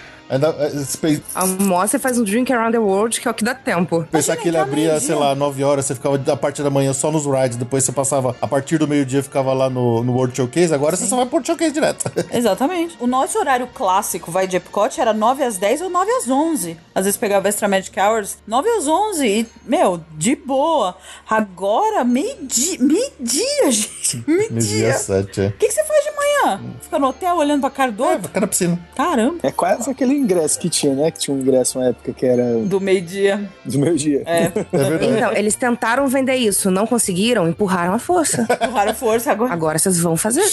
Almoça 1.34 1.98
e 1.98 2.00
faz 2.00 2.18
um 2.18 2.24
drink 2.24 2.52
around 2.52 2.72
the 2.74 2.80
world, 2.80 3.20
que 3.20 3.28
é 3.28 3.32
o 3.32 3.34
que 3.34 3.44
dá 3.44 3.56
tempo. 3.56 4.06
Pensar 4.12 4.36
que 4.38 4.48
ele 4.48 4.58
abria, 4.58 5.00
sei 5.00 5.16
lá, 5.16 5.34
9 5.36 5.64
horas, 5.64 5.86
você 5.86 5.96
ficava 5.96 6.18
da 6.18 6.36
parte 6.36 6.62
da 6.62 6.70
manhã 6.70 6.94
só 6.94 7.12
nos 7.12 7.26
rides, 7.26 7.58
depois 7.58 7.84
você 7.84 7.92
passava 7.92 8.36
a 8.42 8.48
partir 8.48 8.78
do 8.78 8.88
meio-dia 8.88 9.24
ficava 9.24 9.54
lá 9.54 9.70
no, 9.70 10.04
no 10.04 10.14
World 10.14 10.36
Showcase, 10.36 10.74
agora 10.74 10.96
você 10.96 11.06
só 11.06 11.16
vai 11.16 11.26
pro 11.26 11.36
World 11.36 11.48
Showcase 11.48 11.72
direto. 11.72 12.12
Exatamente. 12.32 12.96
O 13.00 13.08
nosso 13.08 13.38
horário 13.40 13.68
clássico, 13.68 14.32
vai 14.32 14.48
de 14.48 14.58
Epcot, 14.58 15.00
era 15.00 15.14
9 15.14 15.44
às 15.44 15.58
10 15.58 15.82
ou 15.82 15.90
9 15.90 16.12
às 16.12 16.30
11. 16.30 16.78
Às 16.94 17.06
vezes 17.06 17.18
pegava 17.18 17.48
Extra 17.48 17.68
Magic 17.68 17.98
Hours, 18.00 18.38
9 18.48 18.70
às 18.70 18.88
11. 18.88 19.28
E, 19.28 19.48
meu, 19.66 20.02
de 20.18 20.36
boa. 20.36 20.96
Agora, 21.30 22.04
meio-dia, 22.04 22.78
meio-dia, 22.80 23.72
gente. 23.72 24.24
Meio-dia 24.28 24.50
Meio-dia. 24.52 24.94
7, 24.94 25.42
é. 25.42 25.48
O 25.48 25.52
que, 25.54 25.68
que 25.68 25.72
você 25.72 25.84
faz 25.84 26.04
de 26.04 26.12
manhã? 26.12 26.62
Fica 26.82 27.00
no 27.00 27.08
hotel 27.08 27.36
olhando 27.38 27.62
pra 27.62 27.70
cara 27.70 27.92
do 27.92 28.04
É, 28.04 28.12
outro? 28.14 28.28
fica 28.28 28.40
na 28.42 28.48
piscina. 28.48 28.80
Caramba. 28.96 29.40
É 29.44 29.52
quase 29.52 29.90
aquele 29.90 30.17
ingresso 30.18 30.60
que 30.60 30.70
tinha, 30.70 30.94
né? 30.94 31.12
Que 31.12 31.20
tinha 31.20 31.36
um 31.36 31.40
ingresso 31.40 31.80
uma 31.80 31.88
época 31.90 32.14
que 32.14 32.26
era 32.26 32.58
Do 32.60 32.80
meio-dia. 32.82 33.50
do 33.66 33.80
meu 33.80 33.96
dia. 33.96 34.24
É. 34.26 34.48
É 34.78 34.78
verdade. 34.90 35.06
Então, 35.06 35.32
eles 35.34 35.56
tentaram 35.56 36.08
vender 36.08 36.36
isso, 36.36 36.70
não 36.72 36.86
conseguiram, 36.88 37.48
empurraram 37.48 37.94
a 37.94 38.00
força. 38.00 38.48
Empurraram 38.50 38.94
força 38.94 39.32
agora. 39.32 39.54
Agora 39.54 39.80
vocês 39.80 40.00
vão 40.00 40.16
fazer. 40.18 40.44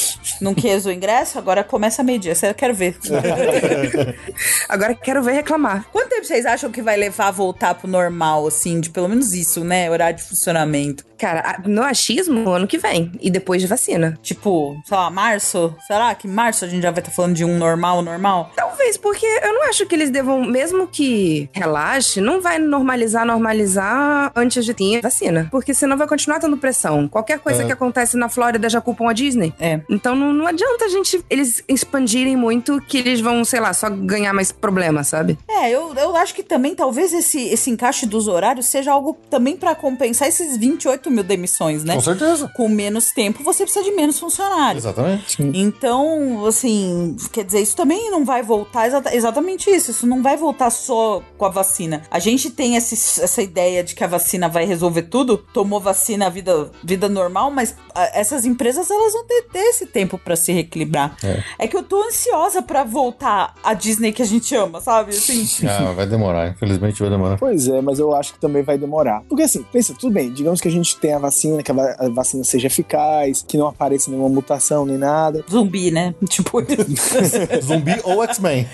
Não 0.40 0.54
quis 0.54 0.86
o 0.86 0.90
ingresso, 0.90 1.38
agora 1.38 1.62
começa 1.64 2.02
meio-dia. 2.02 2.34
Você 2.34 2.52
quer 2.54 2.72
ver. 2.72 2.96
Agora 4.68 4.94
quero 4.94 5.22
ver 5.22 5.32
reclamar. 5.32 5.86
Quanto 5.92 6.08
tempo 6.10 6.24
vocês 6.24 6.46
acham 6.46 6.70
que 6.70 6.82
vai 6.82 6.96
levar 6.96 7.28
a 7.28 7.30
voltar 7.30 7.74
pro 7.74 7.88
normal, 7.88 8.46
assim, 8.46 8.80
de 8.80 8.90
pelo 8.90 9.08
menos 9.08 9.32
isso, 9.32 9.62
né? 9.64 9.90
Horário 9.90 10.16
de 10.16 10.22
funcionamento. 10.24 11.04
Cara, 11.18 11.40
a- 11.40 11.68
no 11.68 11.82
achismo, 11.82 12.48
ano 12.50 12.66
que 12.66 12.78
vem. 12.78 13.12
E 13.20 13.30
depois 13.30 13.60
de 13.62 13.68
vacina. 13.68 14.18
Tipo, 14.22 14.76
sei 14.84 14.96
lá, 14.96 15.10
março? 15.10 15.74
Será 15.86 16.14
que 16.14 16.26
em 16.26 16.30
março 16.30 16.64
a 16.64 16.68
gente 16.68 16.82
já 16.82 16.90
vai 16.90 17.00
estar 17.00 17.10
falando 17.12 17.34
de 17.34 17.44
um 17.44 17.56
normal, 17.56 18.02
normal? 18.02 18.50
Talvez, 18.56 18.96
porque 18.96 19.24
eu 19.26 19.53
não 19.54 19.68
acho 19.68 19.86
que 19.86 19.94
eles 19.94 20.10
devam, 20.10 20.44
mesmo 20.44 20.86
que 20.86 21.48
relaxe, 21.52 22.20
não 22.20 22.40
vai 22.40 22.58
normalizar, 22.58 23.24
normalizar 23.26 24.32
antes 24.34 24.64
de 24.64 24.74
ter 24.74 25.00
vacina. 25.00 25.48
Porque 25.50 25.72
senão 25.74 25.96
vai 25.96 26.06
continuar 26.06 26.38
tendo 26.40 26.56
pressão. 26.56 27.08
Qualquer 27.08 27.38
coisa 27.38 27.62
É. 27.62 27.66
que 27.66 27.72
acontece 27.72 28.16
na 28.16 28.28
Flórida 28.28 28.68
já 28.68 28.80
culpam 28.80 29.08
a 29.08 29.12
Disney. 29.12 29.52
É. 29.60 29.80
Então 29.88 30.14
não, 30.14 30.32
não 30.32 30.46
adianta 30.46 30.84
a 30.84 30.88
gente, 30.88 31.24
eles 31.30 31.62
expandirem 31.68 32.36
muito 32.36 32.80
que 32.82 32.98
eles 32.98 33.20
vão, 33.20 33.44
sei 33.44 33.60
lá, 33.60 33.72
só 33.72 33.88
ganhar 33.90 34.32
mais 34.32 34.50
problema, 34.52 35.04
sabe? 35.04 35.38
É, 35.48 35.70
eu, 35.70 35.94
eu 35.94 36.16
acho 36.16 36.34
que 36.34 36.42
também 36.42 36.74
talvez 36.74 37.12
esse, 37.12 37.40
esse 37.48 37.70
encaixe 37.70 38.06
dos 38.06 38.28
horários 38.28 38.66
seja 38.66 38.92
algo 38.92 39.16
também 39.30 39.56
pra 39.56 39.74
compensar 39.74 40.28
esses 40.28 40.56
28 40.56 41.10
mil 41.10 41.22
demissões, 41.24 41.84
né? 41.84 41.94
Com 41.94 42.00
certeza. 42.00 42.50
Com 42.54 42.68
menos 42.68 43.10
tempo, 43.12 43.42
você 43.42 43.62
precisa 43.64 43.84
de 43.84 43.92
menos 43.92 44.18
funcionários. 44.18 44.84
Exatamente. 44.84 45.36
Então, 45.54 46.44
assim, 46.46 47.16
quer 47.32 47.44
dizer, 47.44 47.60
isso 47.60 47.76
também 47.76 48.10
não 48.10 48.24
vai 48.24 48.42
voltar 48.42 48.86
exata- 48.86 49.14
exatamente 49.14 49.43
isso. 49.52 49.90
Isso 49.90 50.06
não 50.06 50.22
vai 50.22 50.36
voltar 50.36 50.70
só 50.70 51.22
com 51.36 51.44
a 51.44 51.48
vacina. 51.48 52.02
A 52.10 52.18
gente 52.18 52.50
tem 52.50 52.76
esse- 52.76 53.22
essa 53.22 53.42
ideia 53.42 53.82
de 53.84 53.94
que 53.94 54.02
a 54.02 54.06
vacina 54.06 54.48
vai 54.48 54.64
resolver 54.64 55.02
tudo. 55.02 55.36
Tomou 55.38 55.80
vacina, 55.80 56.28
vida, 56.30 56.70
vida 56.82 57.08
normal, 57.08 57.50
mas 57.50 57.74
ah, 57.94 58.10
essas 58.14 58.44
empresas 58.44 58.90
elas 58.90 59.12
vão 59.12 59.24
ter, 59.26 59.42
ter 59.52 59.58
esse 59.60 59.86
tempo 59.86 60.18
pra 60.18 60.36
se 60.36 60.52
reequilibrar. 60.52 61.16
É. 61.58 61.66
que 61.68 61.76
eu 61.76 61.82
tô 61.82 62.02
ansiosa 62.04 62.62
pra 62.62 62.84
voltar 62.84 63.54
a 63.64 63.74
Disney 63.74 64.12
que 64.12 64.22
a 64.22 64.26
gente 64.26 64.54
ama, 64.54 64.80
sabe? 64.80 65.10
Assim. 65.10 65.44
Ah, 65.74 65.92
vai 65.92 66.06
demorar, 66.06 66.48
infelizmente 66.50 67.00
vai 67.00 67.10
demorar. 67.10 67.36
Pois 67.38 67.66
é, 67.68 67.80
mas 67.80 67.98
eu 67.98 68.14
acho 68.14 68.34
que 68.34 68.38
também 68.38 68.62
vai 68.62 68.78
demorar. 68.78 69.22
Porque 69.28 69.42
assim, 69.42 69.64
pensa, 69.72 69.94
tudo 69.98 70.12
bem, 70.12 70.30
digamos 70.32 70.60
que 70.60 70.68
a 70.68 70.70
gente 70.70 70.96
tenha 70.96 71.16
a 71.16 71.18
vacina, 71.18 71.62
que 71.62 71.70
a, 71.70 71.74
va- 71.74 71.96
a 71.98 72.08
vacina 72.08 72.44
seja 72.44 72.66
eficaz, 72.68 73.44
que 73.46 73.56
não 73.58 73.66
apareça 73.66 74.10
nenhuma 74.10 74.28
mutação 74.28 74.86
nem 74.86 74.96
nada. 74.96 75.44
Zumbi, 75.50 75.90
né? 75.90 76.14
Tipo. 76.28 76.62
Zumbi 77.62 78.00
ou 78.04 78.22
X-Men. 78.24 78.68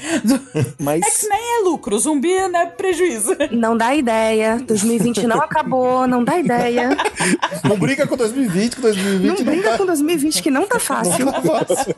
X-Men. 0.61 0.75
Mas 0.79 1.07
X-Men 1.07 1.39
é 1.39 1.65
lucro, 1.65 1.99
zumbi 1.99 2.33
é 2.33 2.67
prejuízo. 2.67 3.37
Não 3.51 3.77
dá 3.77 3.95
ideia. 3.95 4.59
2020 4.67 5.27
não 5.27 5.41
acabou, 5.41 6.07
não 6.07 6.25
dá 6.25 6.39
ideia. 6.39 6.91
Não 7.65 7.79
briga 7.79 8.07
com 8.07 8.17
2020, 8.17 8.77
com 8.77 8.83
2020 8.83 9.27
Não 9.27 9.35
não, 9.37 9.45
briga 9.45 9.71
tá, 9.71 9.79
com 9.79 9.87
2020 9.87 10.43
que 10.43 10.51
não 10.51 10.67
tá 10.67 10.79
fácil. 10.79 11.25
não 11.25 11.33
tá 11.33 11.43
fácil. 11.43 11.95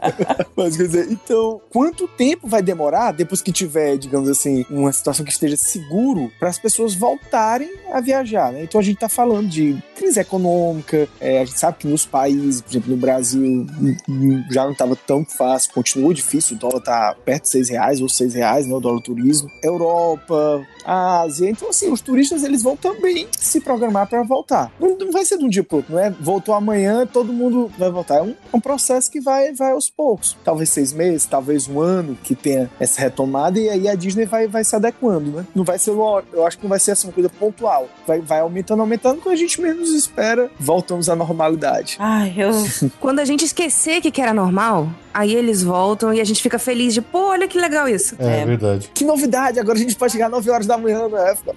Mas 0.56 0.76
quer 0.76 0.84
dizer, 0.84 1.10
então, 1.10 1.60
quanto 1.70 2.08
tempo 2.08 2.48
vai 2.48 2.62
demorar 2.62 3.12
depois 3.12 3.40
que 3.40 3.52
tiver, 3.52 3.96
digamos 3.96 4.28
assim, 4.28 4.64
uma 4.70 4.92
situação 4.92 5.24
que 5.24 5.32
esteja 5.32 5.56
seguro 5.56 6.30
para 6.38 6.48
as 6.48 6.58
pessoas 6.58 6.94
voltarem 6.94 7.70
a 7.92 8.00
viajar, 8.00 8.52
né? 8.52 8.62
Então 8.62 8.80
a 8.80 8.84
gente 8.84 8.98
tá 8.98 9.08
falando 9.08 9.48
de 9.48 9.76
crise 9.96 10.20
econômica, 10.20 11.08
é, 11.20 11.40
a 11.40 11.44
gente 11.44 11.58
sabe 11.58 11.78
que 11.78 11.86
nos 11.86 12.04
países, 12.04 12.60
por 12.60 12.70
exemplo, 12.70 12.90
no 12.90 12.96
Brasil, 12.96 13.42
hum, 13.42 13.96
hum, 14.08 14.44
já 14.50 14.64
não 14.64 14.72
estava 14.72 14.96
tão 14.96 15.24
fácil, 15.24 15.72
continua 15.72 16.12
difícil, 16.12 16.56
o 16.56 16.58
dólar 16.58 16.80
tá 16.80 17.16
perto 17.24 17.44
de 17.44 17.48
seis 17.48 17.68
reais 17.68 18.00
ou 18.00 18.08
seis 18.08 18.34
reais, 18.34 18.51
né? 18.60 18.74
O 18.74 18.80
dólar 18.80 19.00
turismo. 19.00 19.50
Europa, 19.62 20.66
Ásia, 20.84 21.48
então 21.48 21.68
assim, 21.70 21.90
os 21.90 22.00
turistas 22.00 22.42
eles 22.42 22.62
vão 22.62 22.76
também 22.76 23.26
se 23.38 23.60
programar 23.60 24.06
para 24.08 24.22
voltar. 24.22 24.70
Não, 24.80 24.96
não 24.96 25.10
vai 25.12 25.24
ser 25.24 25.38
de 25.38 25.44
um 25.44 25.48
dia 25.48 25.62
pro 25.64 25.78
outro, 25.78 25.92
não 25.94 26.00
é? 26.00 26.10
Voltou 26.10 26.54
amanhã, 26.54 27.06
todo 27.06 27.32
mundo 27.32 27.70
vai 27.78 27.90
voltar. 27.90 28.16
É 28.18 28.22
um, 28.22 28.34
um 28.52 28.60
processo 28.60 29.10
que 29.10 29.20
vai, 29.20 29.52
vai 29.52 29.72
aos 29.72 29.88
poucos. 29.90 30.36
Talvez 30.44 30.70
seis 30.70 30.92
meses, 30.92 31.26
talvez 31.26 31.68
um 31.68 31.80
ano 31.80 32.16
que 32.22 32.34
tenha 32.34 32.70
essa 32.80 33.00
retomada 33.00 33.58
e 33.58 33.68
aí 33.68 33.88
a 33.88 33.94
Disney 33.94 34.24
vai, 34.26 34.46
vai 34.46 34.64
se 34.64 34.74
adequando, 34.76 35.30
né? 35.30 35.46
Não 35.54 35.64
vai 35.64 35.78
ser, 35.78 35.90
eu 35.90 36.46
acho 36.46 36.56
que 36.58 36.64
não 36.64 36.70
vai 36.70 36.78
ser 36.78 36.92
assim, 36.92 37.06
uma 37.08 37.12
coisa 37.12 37.28
pontual. 37.28 37.88
Vai, 38.06 38.20
vai 38.20 38.40
aumentando, 38.40 38.80
aumentando, 38.80 39.20
quando 39.20 39.34
a 39.34 39.38
gente 39.38 39.60
menos 39.60 39.90
espera, 39.90 40.50
voltamos 40.58 41.08
à 41.08 41.16
normalidade. 41.16 41.96
Ai, 41.98 42.34
eu. 42.36 42.52
Quando 43.00 43.18
a 43.18 43.24
gente 43.24 43.44
esquecer 43.44 44.00
que 44.00 44.10
que 44.10 44.20
era 44.20 44.32
normal, 44.34 44.88
aí 45.12 45.34
eles 45.34 45.62
voltam 45.62 46.12
e 46.12 46.20
a 46.20 46.24
gente 46.24 46.42
fica 46.42 46.58
feliz 46.58 46.92
de, 46.94 47.00
pô, 47.00 47.28
olha 47.30 47.48
que 47.48 47.58
legal 47.58 47.88
isso. 47.88 48.14
É, 48.18 48.40
É. 48.40 48.44
verdade. 48.44 48.90
Que 48.94 49.04
novidade, 49.04 49.58
agora 49.58 49.76
a 49.78 49.80
gente 49.80 49.96
pode 49.96 50.12
chegar 50.12 50.26
às 50.26 50.32
9 50.32 50.50
horas 50.50 50.66
da 50.66 50.71
manhã 50.78 51.08
na 51.08 51.30
época. 51.30 51.54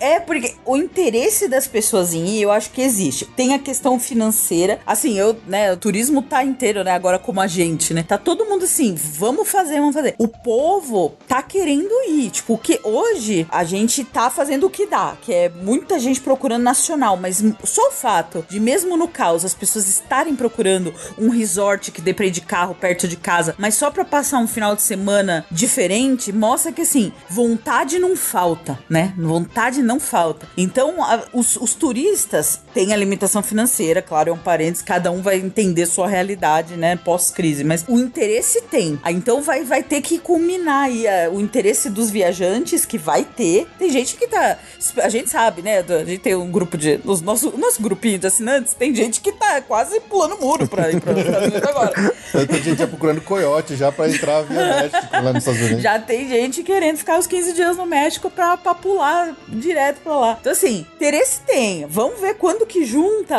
é, 0.00 0.20
porque 0.20 0.54
o 0.64 0.76
interesse 0.76 1.48
das 1.48 1.66
pessoas 1.66 2.12
em 2.12 2.26
ir, 2.26 2.42
eu 2.42 2.50
acho 2.50 2.70
que 2.70 2.82
existe. 2.82 3.24
Tem 3.24 3.54
a 3.54 3.58
questão 3.58 3.98
financeira. 3.98 4.80
Assim, 4.86 5.18
eu, 5.18 5.36
né, 5.46 5.72
o 5.72 5.76
turismo 5.76 6.22
tá 6.22 6.44
inteiro, 6.44 6.84
né, 6.84 6.92
agora 6.92 7.18
como 7.18 7.40
a 7.40 7.46
gente, 7.46 7.92
né? 7.94 8.02
Tá 8.02 8.18
todo 8.18 8.44
mundo 8.44 8.64
assim, 8.64 8.94
vamos 8.94 9.48
fazer, 9.48 9.78
vamos 9.80 9.94
fazer. 9.94 10.14
O 10.18 10.28
povo 10.28 11.14
tá 11.26 11.42
querendo 11.42 11.90
ir. 12.08 12.30
Tipo, 12.30 12.58
que 12.58 12.80
hoje 12.84 13.46
a 13.50 13.64
gente 13.64 14.04
tá 14.04 14.30
fazendo 14.30 14.66
o 14.66 14.70
que 14.70 14.86
dá, 14.86 15.16
que 15.20 15.32
é 15.32 15.48
muita 15.48 15.98
gente 15.98 16.20
procurando 16.20 16.62
nacional, 16.62 17.16
mas 17.16 17.42
só 17.64 17.88
o 17.88 17.92
fato 17.92 18.44
de, 18.48 18.60
mesmo 18.60 18.96
no 18.96 19.08
caos, 19.08 19.44
as 19.44 19.54
pessoas 19.54 19.88
estarem 19.88 20.36
procurando 20.36 20.92
um 21.18 21.28
resort 21.28 21.90
que 21.90 22.00
dê 22.00 22.12
pra 22.12 22.26
ir 22.26 22.30
de 22.30 22.40
carro 22.40 22.74
perto 22.74 23.08
de 23.08 23.16
casa, 23.16 23.54
mas 23.58 23.74
só 23.74 23.90
pra 23.90 24.04
passar 24.04 24.38
um 24.38 24.46
final 24.46 24.76
de 24.76 24.82
semana 24.82 25.44
diferente, 25.50 26.32
mostra 26.32 26.72
que 26.72 26.82
assim, 26.82 27.12
vontade 27.28 27.89
não 27.98 28.16
falta, 28.16 28.78
né? 28.88 29.12
Vontade 29.16 29.82
não 29.82 29.98
falta. 30.00 30.46
Então, 30.56 31.02
a- 31.02 31.24
os, 31.32 31.56
os 31.56 31.74
turistas 31.74 32.60
têm 32.74 32.92
a 32.92 32.96
limitação 32.96 33.42
financeira, 33.42 34.00
claro, 34.02 34.30
é 34.30 34.32
um 34.32 34.38
parênteses, 34.38 34.82
cada 34.82 35.10
um 35.10 35.20
vai 35.22 35.36
entender 35.38 35.86
sua 35.86 36.08
realidade, 36.08 36.76
né? 36.76 36.96
Pós-crise, 36.96 37.64
mas 37.64 37.84
o 37.88 37.98
interesse 37.98 38.62
tem. 38.62 38.98
Ah, 39.02 39.12
Então 39.12 39.42
vai, 39.42 39.64
vai 39.64 39.82
ter 39.82 40.00
que 40.00 40.18
culminar 40.18 40.84
aí 40.84 41.06
ah, 41.06 41.30
o 41.32 41.40
interesse 41.40 41.90
dos 41.90 42.10
viajantes, 42.10 42.84
que 42.84 42.98
vai 42.98 43.24
ter. 43.24 43.66
Tem 43.78 43.90
gente 43.90 44.16
que 44.16 44.26
tá. 44.26 44.58
A 45.02 45.08
gente 45.08 45.30
sabe, 45.30 45.62
né? 45.62 45.78
A 45.88 46.04
gente 46.04 46.18
tem 46.20 46.34
um 46.34 46.50
grupo 46.50 46.76
de. 46.78 47.00
Os 47.04 47.20
nosso, 47.20 47.56
nosso 47.58 47.80
grupinho 47.82 48.18
de 48.18 48.26
assinantes, 48.26 48.74
tem 48.74 48.94
gente 48.94 49.20
que 49.20 49.32
tá 49.32 49.60
quase 49.60 50.00
pulando 50.00 50.38
muro 50.38 50.66
pra 50.68 50.90
ir 50.90 51.00
para 51.00 51.12
os 51.12 51.18
Estados 51.18 51.48
Unidos 51.48 51.68
agora. 51.68 52.14
Tem 52.46 52.62
gente 52.62 52.78
já 52.78 52.86
procurando 52.86 53.20
coiote 53.20 53.76
já 53.76 53.90
pra 53.92 54.08
entrar 54.08 54.42
via 54.42 54.60
México 54.82 55.06
lá 55.12 55.32
nos 55.32 55.38
Estados 55.38 55.60
Unidos. 55.60 55.82
Já 55.82 55.98
tem 55.98 56.28
gente 56.28 56.62
querendo 56.62 56.96
ficar 56.98 57.18
os 57.18 57.26
15 57.26 57.52
dias 57.52 57.76
no 57.80 57.86
México 57.86 58.30
pra, 58.30 58.56
pra 58.56 58.74
pular 58.74 59.34
direto 59.48 60.00
pra 60.02 60.16
lá. 60.16 60.38
Então, 60.40 60.52
assim, 60.52 60.86
interesse 60.94 61.40
tem. 61.46 61.86
Vamos 61.86 62.20
ver 62.20 62.34
quando 62.34 62.66
que 62.66 62.84
junta, 62.84 63.36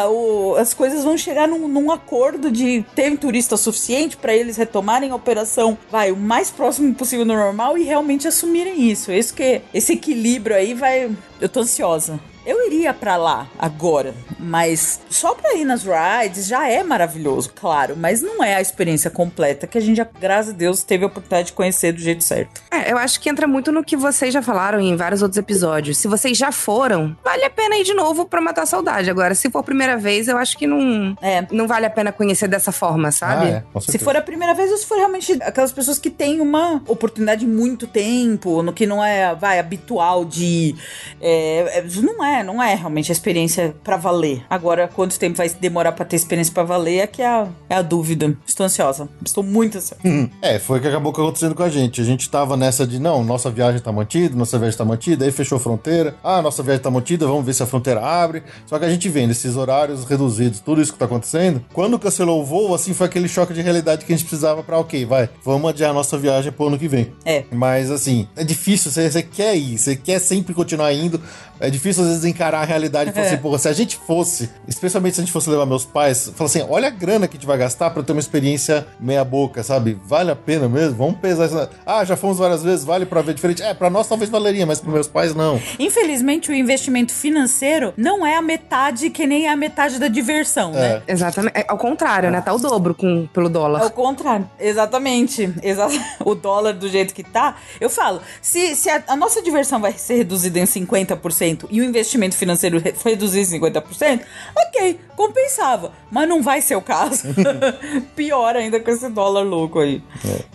as 0.60 0.74
coisas 0.74 1.04
vão 1.04 1.18
chegar 1.18 1.48
num, 1.48 1.68
num 1.68 1.92
acordo 1.92 2.52
de 2.52 2.84
ter 2.96 3.16
turista 3.18 3.56
suficiente 3.56 4.18
pra 4.18 4.34
eles 4.34 4.58
retomarem 4.58 5.12
a 5.12 5.16
operação, 5.16 5.78
vai, 5.90 6.12
o 6.12 6.18
mais 6.18 6.50
próximo 6.50 6.94
possível 6.96 7.26
do 7.26 7.34
normal 7.34 7.78
e 7.78 7.84
realmente 7.84 8.28
assumirem 8.28 8.90
isso. 8.90 9.12
Isso 9.12 9.34
que, 9.34 9.62
esse 9.74 9.94
equilíbrio 9.94 10.56
aí 10.56 10.74
vai. 10.74 11.12
Eu 11.40 11.50
tô 11.50 11.62
ansiosa. 11.62 12.20
Eu 12.46 12.66
iria 12.66 12.94
pra 12.94 13.18
lá 13.18 13.48
agora, 13.60 14.14
mas 14.40 15.00
só 15.10 15.36
pra 15.36 15.54
ir 15.56 15.64
nas 15.66 15.84
rides 15.84 16.48
já 16.48 16.68
é 16.68 16.84
maravilhoso, 16.84 17.52
claro, 17.56 17.96
mas 17.96 18.22
não 18.22 18.44
é 18.44 18.56
a 18.56 18.62
experiência 18.62 19.10
completa 19.12 19.68
que 19.68 19.78
a 19.78 19.82
gente, 19.82 19.98
já, 19.98 20.08
graças 20.20 20.54
a 20.54 20.58
Deus, 20.58 20.84
teve 20.84 21.04
a 21.04 21.08
oportunidade 21.08 21.48
de 21.48 21.54
conhecer 21.54 21.92
do 21.92 22.00
jeito 22.00 22.24
certo. 22.24 22.62
É, 22.72 22.92
eu 22.92 22.98
acho 22.98 23.20
que 23.20 23.30
entra 23.30 23.48
muito 23.48 23.72
no 23.72 23.84
que 23.84 23.96
vocês 23.96 24.34
já 24.34 24.42
falaram 24.42 24.80
em 24.80 24.96
vários 24.96 25.22
outros 25.22 25.38
episódios. 25.38 25.98
Se 26.00 26.08
vocês 26.08 26.38
já 26.38 26.52
foram, 26.52 27.16
vale 27.24 27.44
a 27.44 27.50
pena 27.50 27.76
ir 27.78 27.84
de 27.84 27.94
novo 27.94 28.26
pra 28.26 28.42
matar 28.42 28.64
a 28.64 28.66
saudade. 28.66 29.10
Agora, 29.10 29.36
se 29.36 29.50
for 29.52 29.60
a 29.60 29.64
primeira 29.64 29.96
vez, 29.98 30.28
eu 30.28 30.38
acho 30.38 30.58
que 30.58 30.66
não, 30.66 31.16
É. 31.22 31.46
não 31.52 31.68
vale 31.68 31.86
a 31.86 31.90
pena 31.90 32.12
conhecer 32.12 32.48
dessa 32.48 32.72
forma, 32.72 33.12
sabe? 33.12 33.46
Ah, 33.52 33.64
é, 33.76 33.80
Se 33.82 34.00
for 34.00 34.16
a 34.18 34.22
primeira 34.22 34.54
vez 34.56 34.72
ou 34.72 34.78
se 34.78 34.86
for 34.86 34.98
realmente 34.98 35.34
aquelas 35.44 35.72
pessoas 35.72 36.00
que 36.00 36.10
têm 36.10 36.42
uma 36.42 36.82
oportunidade 36.88 37.42
de 37.42 37.48
muito 37.48 37.86
tempo, 37.86 38.64
no 38.64 38.74
que 38.74 38.88
não 38.88 39.04
é, 39.04 39.36
vai, 39.36 39.60
habitual 39.60 40.26
de. 40.26 40.76
é, 41.22 41.80
é, 41.80 41.86
não 42.02 42.24
é, 42.26 42.31
não 42.44 42.62
é 42.62 42.74
realmente 42.74 43.12
a 43.12 43.14
experiência 43.14 43.76
pra 43.84 43.98
valer. 43.98 44.44
Agora, 44.50 44.88
quanto 44.88 45.20
tempo 45.20 45.38
vai 45.38 45.50
demorar 45.50 45.92
pra 45.92 46.06
ter 46.06 46.16
experiência 46.16 46.54
pra 46.54 46.64
valer 46.64 47.00
é 47.00 47.08
que 47.08 47.22
é 47.22 47.28
a, 47.28 47.48
é 47.70 47.76
a 47.76 47.82
dúvida. 47.82 48.36
Estou 48.46 48.66
ansiosa. 48.66 49.10
Estou 49.24 49.44
muito 49.44 49.78
ansiosa. 49.78 50.02
É, 50.42 50.58
foi 50.58 50.80
o 50.80 50.82
que 50.82 50.88
acabou 50.88 51.12
acontecendo 51.12 51.54
com 51.54 51.62
a 51.64 51.70
gente. 51.70 52.02
A 52.02 52.04
gente 52.04 52.30
tava 52.30 52.58
nessa 52.58 52.86
de, 52.88 53.00
não, 53.00 53.24
nossa 53.24 53.50
viagem 53.50 53.80
tá 53.80 53.92
mantida, 53.92 54.36
nossa 54.36 54.58
viagem 54.58 54.78
tá 54.78 54.86
mantida, 54.86 55.26
aí 55.26 55.32
fechou 55.32 55.58
a 55.58 55.62
fronteira. 55.62 56.16
Ah, 56.24 56.42
nossa 56.42 56.64
viagem 56.64 56.82
tá 56.82 56.90
mantida, 56.90 57.28
vamos 57.28 57.46
ver 57.46 57.54
se 57.54 57.62
a 57.62 57.66
fronteira 57.66 58.02
abre. 58.02 58.44
Só 58.66 58.80
que 58.80 58.86
a 58.86 58.90
gente 58.90 59.08
vendo 59.10 59.32
esses 59.32 59.56
horários 59.56 60.06
reduzidos, 60.06 60.60
tudo 60.60 60.82
isso 60.82 60.94
que 60.94 61.00
tá 61.00 61.06
acontecendo. 61.06 61.64
Quando 61.74 62.00
cancelou 62.00 62.42
o 62.42 62.46
voo, 62.46 62.74
assim, 62.74 62.94
foi 62.94 63.08
aquele 63.08 63.28
choque 63.28 63.54
de 63.54 63.62
realidade 63.62 64.06
que 64.06 64.14
a 64.14 64.16
gente 64.16 64.26
precisava 64.26 64.64
pra, 64.64 64.80
ok, 64.80 65.06
vai, 65.06 65.30
vamos 65.44 65.70
adiar 65.70 65.92
a 65.92 65.94
nossa 65.94 66.18
viagem 66.18 66.52
pro 66.52 66.68
ano 66.68 66.78
que 66.80 66.88
vem. 66.88 67.14
É. 67.26 67.44
Mas, 67.52 67.92
assim, 67.92 68.28
é 68.36 68.44
difícil, 68.44 68.92
você, 68.92 69.10
você 69.10 69.22
quer 69.22 69.56
ir, 69.56 69.78
você 69.78 69.96
quer 69.96 70.20
sempre 70.20 70.54
continuar 70.54 70.94
indo. 70.94 71.22
É 71.60 71.70
difícil, 71.70 72.04
às 72.04 72.10
vezes, 72.10 72.21
encarar 72.26 72.62
a 72.62 72.66
realidade 72.66 73.10
e 73.10 73.14
falar 73.14 73.26
É. 73.26 73.30
assim, 73.30 73.38
porra, 73.42 73.58
se 73.58 73.68
a 73.68 73.74
gente 73.74 73.98
fosse, 73.98 74.50
especialmente 74.68 75.16
se 75.16 75.22
a 75.22 75.24
gente 75.24 75.34
fosse 75.34 75.50
levar 75.50 75.66
meus 75.66 75.86
pais, 75.86 76.32
fala 76.36 76.50
assim, 76.50 76.66
olha 76.70 76.88
a 76.88 76.92
grana 76.92 77.28
que 77.28 77.36
a 77.36 77.40
gente 77.40 77.48
vai 77.48 77.58
gastar 77.58 77.90
pra 77.92 78.04
ter 78.04 78.12
uma 78.12 78.20
experiência 78.20 78.88
meia 79.00 79.24
boca, 79.24 79.64
sabe? 79.64 79.98
Vale 80.06 80.32
a 80.32 80.36
pena 80.36 80.68
mesmo? 80.70 80.96
Vamos 80.98 81.20
pesar 81.20 81.46
isso. 81.46 81.70
Ah, 81.86 82.04
já 82.06 82.16
fomos 82.16 82.38
várias 82.38 82.64
vezes, 82.64 82.86
vale 82.86 83.06
pra 83.06 83.22
ver 83.22 83.34
diferente. 83.34 83.62
É, 83.62 83.74
pra 83.74 83.90
nós 83.90 84.08
talvez 84.08 84.30
valeria, 84.30 84.66
mas 84.66 84.80
pros 84.80 84.94
meus 84.94 85.08
pais 85.08 85.34
não. 85.36 85.62
Infelizmente, 85.80 86.50
o 86.52 86.54
investimento 86.54 87.12
financeiro 87.14 87.94
não 87.98 88.26
é 88.26 88.36
a 88.36 88.42
metade 88.42 89.10
que 89.10 89.26
nem 89.28 89.46
é 89.48 89.50
a 89.52 89.56
metade 89.56 90.00
da 90.00 90.08
diversão, 90.08 90.72
né? 90.72 91.02
Exatamente. 91.08 91.58
É, 91.58 91.66
ao 91.68 91.78
contrário, 91.78 92.30
né? 92.32 92.42
Tá 92.42 92.54
o 92.54 92.58
dobro 92.60 92.94
com, 92.96 93.28
pelo 93.34 93.48
É 93.48 93.50
dólar. 93.50 93.86
o 93.86 93.92
contrário. 93.92 94.50
Exatamente. 94.60 95.54
Exa 95.62 95.88
o 96.26 96.36
dólar 96.36 96.74
do 96.74 96.88
jeito 96.90 97.14
que 97.14 97.24
tá. 97.24 97.56
Eu 97.80 97.90
falo, 97.90 98.22
se, 98.42 98.76
se 98.76 98.90
a, 98.90 99.04
a 99.08 99.16
nossa 99.16 99.42
diversão 99.42 99.80
vai 99.80 99.94
ser 99.94 100.16
reduzida 100.16 100.60
em 100.60 100.64
50% 100.66 101.66
e 101.70 101.82
o 101.82 101.84
investimento 101.84 102.11
financeiro 102.38 102.80
re- 102.80 102.94
foi 102.94 103.12
reduzido 103.12 103.56
em 103.56 103.60
50%, 103.60 104.22
ok, 104.56 105.00
compensava. 105.16 105.92
Mas 106.12 106.28
não 106.28 106.42
vai 106.42 106.62
ser 106.62 106.76
o 106.76 106.82
caso. 106.82 107.24
Pior 108.16 108.56
ainda 108.56 108.80
com 108.80 108.92
esse 108.92 109.10
dólar 109.10 109.44
louco 109.44 109.80
aí. 109.80 110.02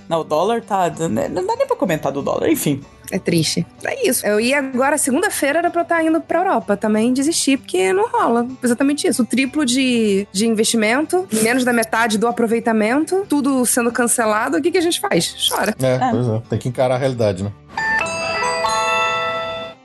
Não, 0.09 0.21
o 0.21 0.25
dólar 0.25 0.63
tá. 0.63 0.89
né, 1.09 1.29
Não 1.29 1.47
dá 1.47 1.57
nem 1.57 1.67
pra 1.67 1.77
comentar 1.77 2.13
do 2.13 2.23
dólar, 2.23 2.49
enfim. 2.51 2.83
É 3.13 3.21
triste. 3.21 3.65
É 3.85 4.09
isso. 4.09 4.27
Eu 4.27 4.41
ia 4.41 4.59
agora, 4.59 4.99
segunda-feira, 4.99 5.61
era 5.61 5.71
pra 5.71 5.83
eu 5.83 5.85
estar 5.85 6.05
indo 6.05 6.21
pra 6.21 6.41
Europa. 6.41 6.77
Também 6.77 7.13
desisti, 7.13 7.57
porque 7.57 7.93
não 7.93 8.09
rola. 8.09 8.49
Exatamente 8.63 9.07
isso. 9.07 9.23
O 9.23 9.25
triplo 9.25 9.65
de, 9.65 10.27
de 10.33 10.47
investimento, 10.49 11.25
menos 11.43 11.65
da 11.65 11.73
metade 11.73 12.19
do 12.19 12.27
aproveitamento, 12.27 13.25
tudo 13.29 13.65
sendo 13.65 13.93
cancelado. 13.93 14.57
O 14.57 14.63
que, 14.63 14.73
que 14.73 14.79
a 14.79 14.83
gente 14.83 14.99
faz? 14.99 15.37
Chora. 15.49 15.73
É, 15.81 15.99
pois 16.11 16.29
é. 16.29 16.43
Tem 16.51 16.59
que 16.59 16.69
encarar 16.69 16.97
a 16.97 16.99
realidade, 16.99 17.45
né? 17.45 17.53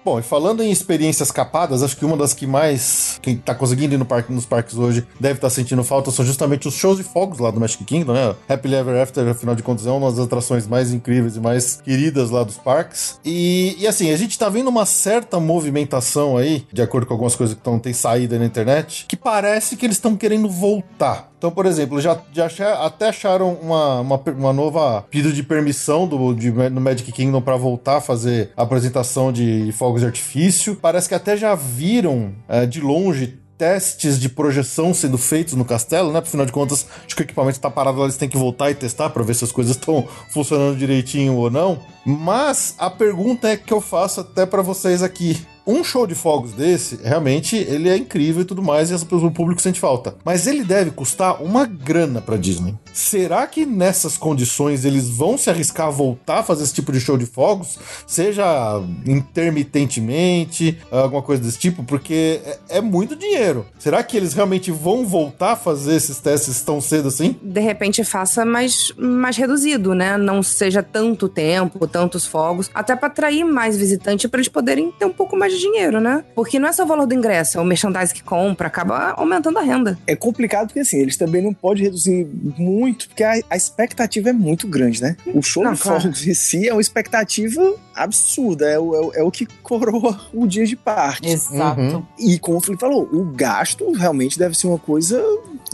Bom, 0.04 0.20
e 0.20 0.24
falando 0.24 0.64
em 0.64 0.72
experiências 0.72 1.32
capadas, 1.32 1.84
acho 1.84 1.96
que 1.96 2.04
uma 2.04 2.18
das 2.18 2.34
que 2.34 2.48
mais 2.48 3.20
quem 3.22 3.38
tá 3.38 3.54
conseguindo 3.54 3.94
ir 3.94 3.98
no 3.98 4.06
parque, 4.06 4.34
nos 4.34 4.46
parques 4.46 4.76
hoje 4.76 5.06
deve 5.20 5.36
estar 5.36 5.50
sentindo 5.50 5.84
falta 5.84 6.10
são 6.10 6.26
justamente 6.26 6.68
os 6.68 6.74
shows 6.74 6.98
de 6.98 7.04
fogos 7.04 7.38
lá 7.38 7.52
do 7.52 7.60
Magic 7.60 7.84
Kingdom, 7.84 8.14
né? 8.14 8.36
Happily 8.50 8.76
Ever 8.76 9.02
After, 9.02 9.28
afinal 9.28 9.54
de 9.54 9.62
contas, 9.62 9.86
é 9.86 9.92
uma 9.92 10.10
das 10.10 10.20
atrações 10.20 10.66
mais 10.66 10.92
incríveis 10.92 11.36
e 11.36 11.40
mais 11.40 11.82
queridas 11.82 12.32
lá 12.32 12.44
dos 12.44 12.58
parques. 12.58 13.20
E, 13.24 13.76
e 13.78 13.88
assim, 13.88 14.12
a 14.12 14.18
gente 14.18 14.38
tá 14.40 14.50
vendo 14.50 14.70
uma 14.70 14.86
certa 14.86 15.40
movimentação 15.40 16.36
aí, 16.36 16.66
de 16.74 16.82
acordo 16.82 17.06
com 17.06 17.14
algumas 17.14 17.36
coisas 17.36 17.56
que 17.56 17.62
tão, 17.62 17.78
tem 17.78 17.94
saído 17.94 18.34
aí 18.34 18.40
na 18.40 18.46
internet, 18.46 19.06
que 19.08 19.16
parece 19.16 19.78
que 19.78 19.86
eles 19.86 19.98
estão 19.98 20.16
querendo 20.16 20.50
voltar. 20.50 21.31
Então, 21.42 21.50
por 21.50 21.66
exemplo, 21.66 22.00
já, 22.00 22.22
já 22.32 22.86
até 22.86 23.10
acharam 23.10 23.54
uma, 23.54 24.00
uma, 24.02 24.24
uma 24.38 24.54
nova 24.54 25.02
pedido 25.10 25.34
de 25.34 25.42
permissão 25.42 26.08
do, 26.08 26.36
de, 26.36 26.52
no 26.52 26.80
Magic 26.80 27.12
Kingdom 27.12 27.42
para 27.42 27.58
voltar 27.58 27.98
a 27.98 28.02
fazer 28.02 28.52
a 28.56 28.62
apresentação 28.62 29.32
de 29.32 29.72
fogos 29.72 30.02
de 30.02 30.06
artifício. 30.06 30.76
Parece 30.76 31.10
que 31.10 31.16
até 31.16 31.36
já 31.36 31.56
viram 31.56 32.36
é, 32.48 32.68
de 32.68 32.80
longe 32.80 33.40
testes 33.58 34.20
de 34.20 34.30
projeção 34.30 34.94
sendo 34.94 35.18
feitos 35.18 35.56
no 35.56 35.66
castelo, 35.66 36.12
né? 36.12 36.20
Afinal 36.20 36.46
de 36.46 36.52
contas, 36.52 36.86
acho 37.08 37.16
que 37.16 37.24
o 37.24 37.26
equipamento 37.26 37.60
tá 37.60 37.72
parado 37.72 38.04
eles 38.04 38.18
têm 38.18 38.30
que 38.30 38.38
voltar 38.38 38.70
e 38.70 38.76
testar 38.76 39.10
para 39.10 39.24
ver 39.24 39.34
se 39.34 39.44
as 39.44 39.52
coisas 39.52 39.76
estão 39.76 40.08
funcionando 40.30 40.78
direitinho 40.78 41.34
ou 41.34 41.50
não. 41.50 41.80
Mas 42.06 42.76
a 42.78 42.88
pergunta 42.92 43.48
é 43.48 43.58
que 43.58 43.74
eu 43.74 43.82
faço 43.82 44.22
até 44.22 44.46
para 44.46 44.62
vocês 44.62 45.02
aqui 45.02 45.44
um 45.66 45.84
show 45.84 46.08
de 46.08 46.16
fogos 46.16 46.54
desse, 46.54 47.00
realmente, 47.04 47.56
ele 47.56 47.90
é 47.90 47.98
incrível 47.98 48.42
e 48.42 48.46
tudo 48.46 48.64
mais, 48.64 48.90
e 48.90 48.94
o 48.96 49.32
público 49.32 49.62
sente 49.62 49.80
falta. 49.80 50.16
Mas 50.24 50.48
ele 50.48 50.64
deve 50.64 50.92
custar 50.92 51.42
uma 51.42 51.66
grana 51.66 52.22
pra 52.22 52.38
Disney. 52.38 52.76
Será 52.94 53.46
que 53.48 53.66
nessas 53.66 54.18
condições 54.18 54.86
eles 54.86 55.10
vão 55.10 55.38
se 55.38 55.50
arriscar 55.50 55.88
a 55.88 55.92
voltar 55.92 56.40
a 56.40 56.44
fazer 56.44 56.64
esse 56.64 56.74
tipo 56.74 56.92
de 56.92 57.00
show 57.00 57.18
de 57.18 57.26
fogos? 57.26 57.78
Seja 58.06 58.82
intermitentemente, 59.06 60.78
alguma 60.92 61.22
coisa 61.22 61.42
desse 61.42 61.58
tipo? 61.58 61.84
Porque 61.84 62.42
é, 62.46 62.78
é 62.78 62.82
muito 62.82 63.16
dinheiro. 63.16 63.66
Será 63.80 64.04
que 64.04 64.18
eles 64.18 64.34
realmente 64.34 64.72
vão 64.72 65.06
voltar 65.06 65.52
a 65.54 65.56
fazer 65.56 65.96
esses 65.96 66.20
testes 66.20 66.62
tão 66.62 66.82
cedo 66.82 67.08
assim? 67.08 67.36
De 67.42 67.62
repente 67.62 68.04
faça 68.04 68.46
mais, 68.46 68.94
mais 68.98 69.38
reduzido, 69.38 69.94
né? 69.94 70.18
Não 70.18 70.44
seja 70.44 70.84
tanto 70.84 71.30
tempo, 71.30 71.88
tantos 71.88 72.26
fogos, 72.26 72.70
até 72.74 72.96
para 72.96 73.08
atrair 73.08 73.44
mais 73.44 73.78
visitante 73.78 74.28
para 74.28 74.40
eles 74.40 74.50
poderem 74.50 74.92
ter 74.92 75.06
um 75.06 75.14
pouco 75.14 75.36
mais 75.38 75.54
de 75.54 75.60
dinheiro, 75.60 76.00
né? 76.00 76.24
Porque 76.36 76.60
não 76.60 76.68
é 76.68 76.74
só 76.74 76.84
o 76.84 76.88
valor 76.88 77.06
do 77.06 77.14
ingresso, 77.14 77.58
é 77.58 77.62
o 77.62 77.66
merchandising 77.66 78.14
que 78.14 78.24
compra, 78.24 78.68
acaba 78.68 79.14
aumentando 79.18 79.60
a 79.60 79.62
renda. 79.62 79.98
É 80.08 80.16
complicado 80.16 80.68
porque 80.68 80.80
assim, 80.80 80.98
eles 80.98 81.18
também 81.18 81.42
não 81.42 81.54
podem 81.54 81.84
reduzir 81.84 82.28
muito, 82.58 82.81
porque 83.08 83.24
a, 83.24 83.34
a 83.50 83.56
expectativa 83.56 84.30
é 84.30 84.34
muito 84.34 84.68
grande, 84.68 85.02
né? 85.02 85.16
O 85.34 85.42
show 85.42 85.64
não, 85.64 85.74
de 85.74 85.82
claro. 85.82 86.02
fogos 86.02 86.26
em 86.26 86.34
si 86.34 86.68
é 86.68 86.74
uma 86.74 86.82
expectativa 86.82 87.76
absurda, 87.96 88.70
é 88.70 88.80
o, 88.80 88.96
é, 88.96 89.00
o, 89.00 89.14
é 89.16 89.24
o 89.24 89.32
que 89.32 89.46
coroa 89.46 90.20
o 90.34 90.48
dia 90.48 90.66
de 90.66 90.76
parque. 90.76 91.30
Exato. 91.30 91.80
Uhum. 91.80 92.06
E 92.18 92.40
como 92.40 92.58
o 92.58 92.62
Felipe 92.62 92.82
falou, 92.82 93.08
o 93.12 93.26
gasto 93.26 93.92
realmente 93.92 94.38
deve 94.38 94.58
ser 94.58 94.68
uma 94.68 94.80
coisa 94.80 95.22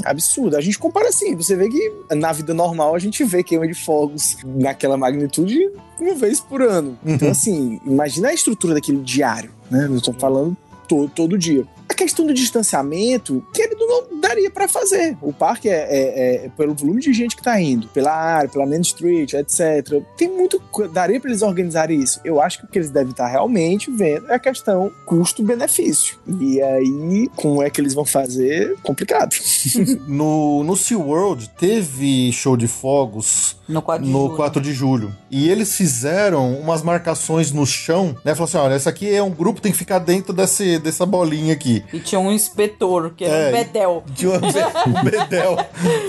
absurda. 0.04 0.58
A 0.58 0.62
gente 0.62 0.78
compara 0.78 1.10
assim, 1.10 1.36
você 1.36 1.56
vê 1.56 1.70
que 1.70 1.94
na 2.16 2.32
vida 2.32 2.54
normal 2.54 2.96
a 2.96 3.00
gente 3.00 3.24
vê 3.24 3.44
queima 3.44 3.68
de 3.68 3.74
fogos 3.74 4.38
naquela 4.46 4.98
magnitude 4.98 5.70
uma 6.00 6.14
vez 6.16 6.40
por 6.40 6.62
ano. 6.62 6.98
Então, 7.04 7.10
uhum. 7.10 7.16
Então, 7.16 7.32
assim, 7.32 7.82
imagina 7.86 8.30
a 8.30 8.34
estrutura 8.34 8.74
daquele 8.74 9.00
diário, 9.00 9.52
né? 9.70 9.88
Eu 9.90 10.00
tô 10.00 10.14
falando 10.14 10.56
todo, 10.88 11.10
todo 11.10 11.38
dia. 11.38 11.66
A 11.90 11.94
questão 11.94 12.26
do 12.26 12.34
distanciamento, 12.34 13.46
que 13.54 13.62
ele 13.62 13.76
não 13.76 14.20
daria 14.20 14.52
para 14.52 14.68
fazer. 14.68 15.18
O 15.22 15.32
parque 15.32 15.70
é, 15.70 15.74
é, 15.74 16.46
é, 16.46 16.50
pelo 16.50 16.74
volume 16.74 17.02
de 17.02 17.14
gente 17.14 17.36
que 17.36 17.44
tá 17.44 17.60
indo, 17.60 17.88
pela 17.90 18.12
área, 18.12 18.50
pela 18.50 18.66
Main 18.66 18.82
Street, 18.82 19.34
etc. 19.34 20.04
Tem 20.18 20.30
muito. 20.30 20.62
Daria 20.92 21.20
para 21.20 21.30
eles 21.30 21.42
organizarem 21.42 22.00
isso. 22.00 22.20
Eu 22.24 22.42
acho 22.42 22.60
que 22.60 22.66
o 22.66 22.68
que 22.68 22.78
eles 22.78 22.90
devem 22.90 23.12
estar 23.12 23.28
realmente 23.28 23.90
vendo 23.92 24.30
é 24.30 24.36
a 24.36 24.40
questão 24.40 24.92
custo-benefício. 25.06 26.18
E 26.40 26.62
aí, 26.62 27.30
como 27.36 27.64
é 27.64 27.70
que 27.70 27.80
eles 27.80 27.94
vão 27.94 28.06
fazer? 28.06 28.76
Complicado. 28.84 29.36
no, 30.08 30.64
no 30.64 30.76
SeaWorld 30.76 31.50
teve 31.58 32.32
show 32.32 32.58
de 32.58 32.68
fogos 32.68 33.58
no 33.68 33.82
4 33.82 34.06
de, 34.06 34.12
no 34.12 34.20
julho. 34.20 34.36
4 34.36 34.62
de 34.62 34.74
julho. 34.74 35.16
E 35.30 35.50
eles 35.50 35.76
fizeram 35.76 36.54
umas 36.60 36.82
marcações 36.82 37.52
no 37.52 37.66
chão, 37.66 38.16
né? 38.24 38.34
Falaram 38.34 38.44
assim: 38.44 38.58
olha, 38.58 38.76
esse 38.76 38.90
aqui 38.90 39.14
é 39.14 39.22
um 39.22 39.32
grupo, 39.32 39.62
tem 39.62 39.72
que 39.72 39.78
ficar 39.78 40.00
dentro 40.00 40.34
desse, 40.34 40.80
dessa 40.80 41.06
bolinha 41.06 41.54
aqui. 41.54 41.77
E 41.94 42.00
tinha 42.00 42.20
um 42.20 42.32
inspetor, 42.32 43.14
que 43.16 43.26
era 43.26 43.36
é, 43.36 43.50
um 43.50 43.52
bedel. 43.52 44.04
Tinha 44.16 44.32
um 44.88 45.04
bedel. 45.04 45.58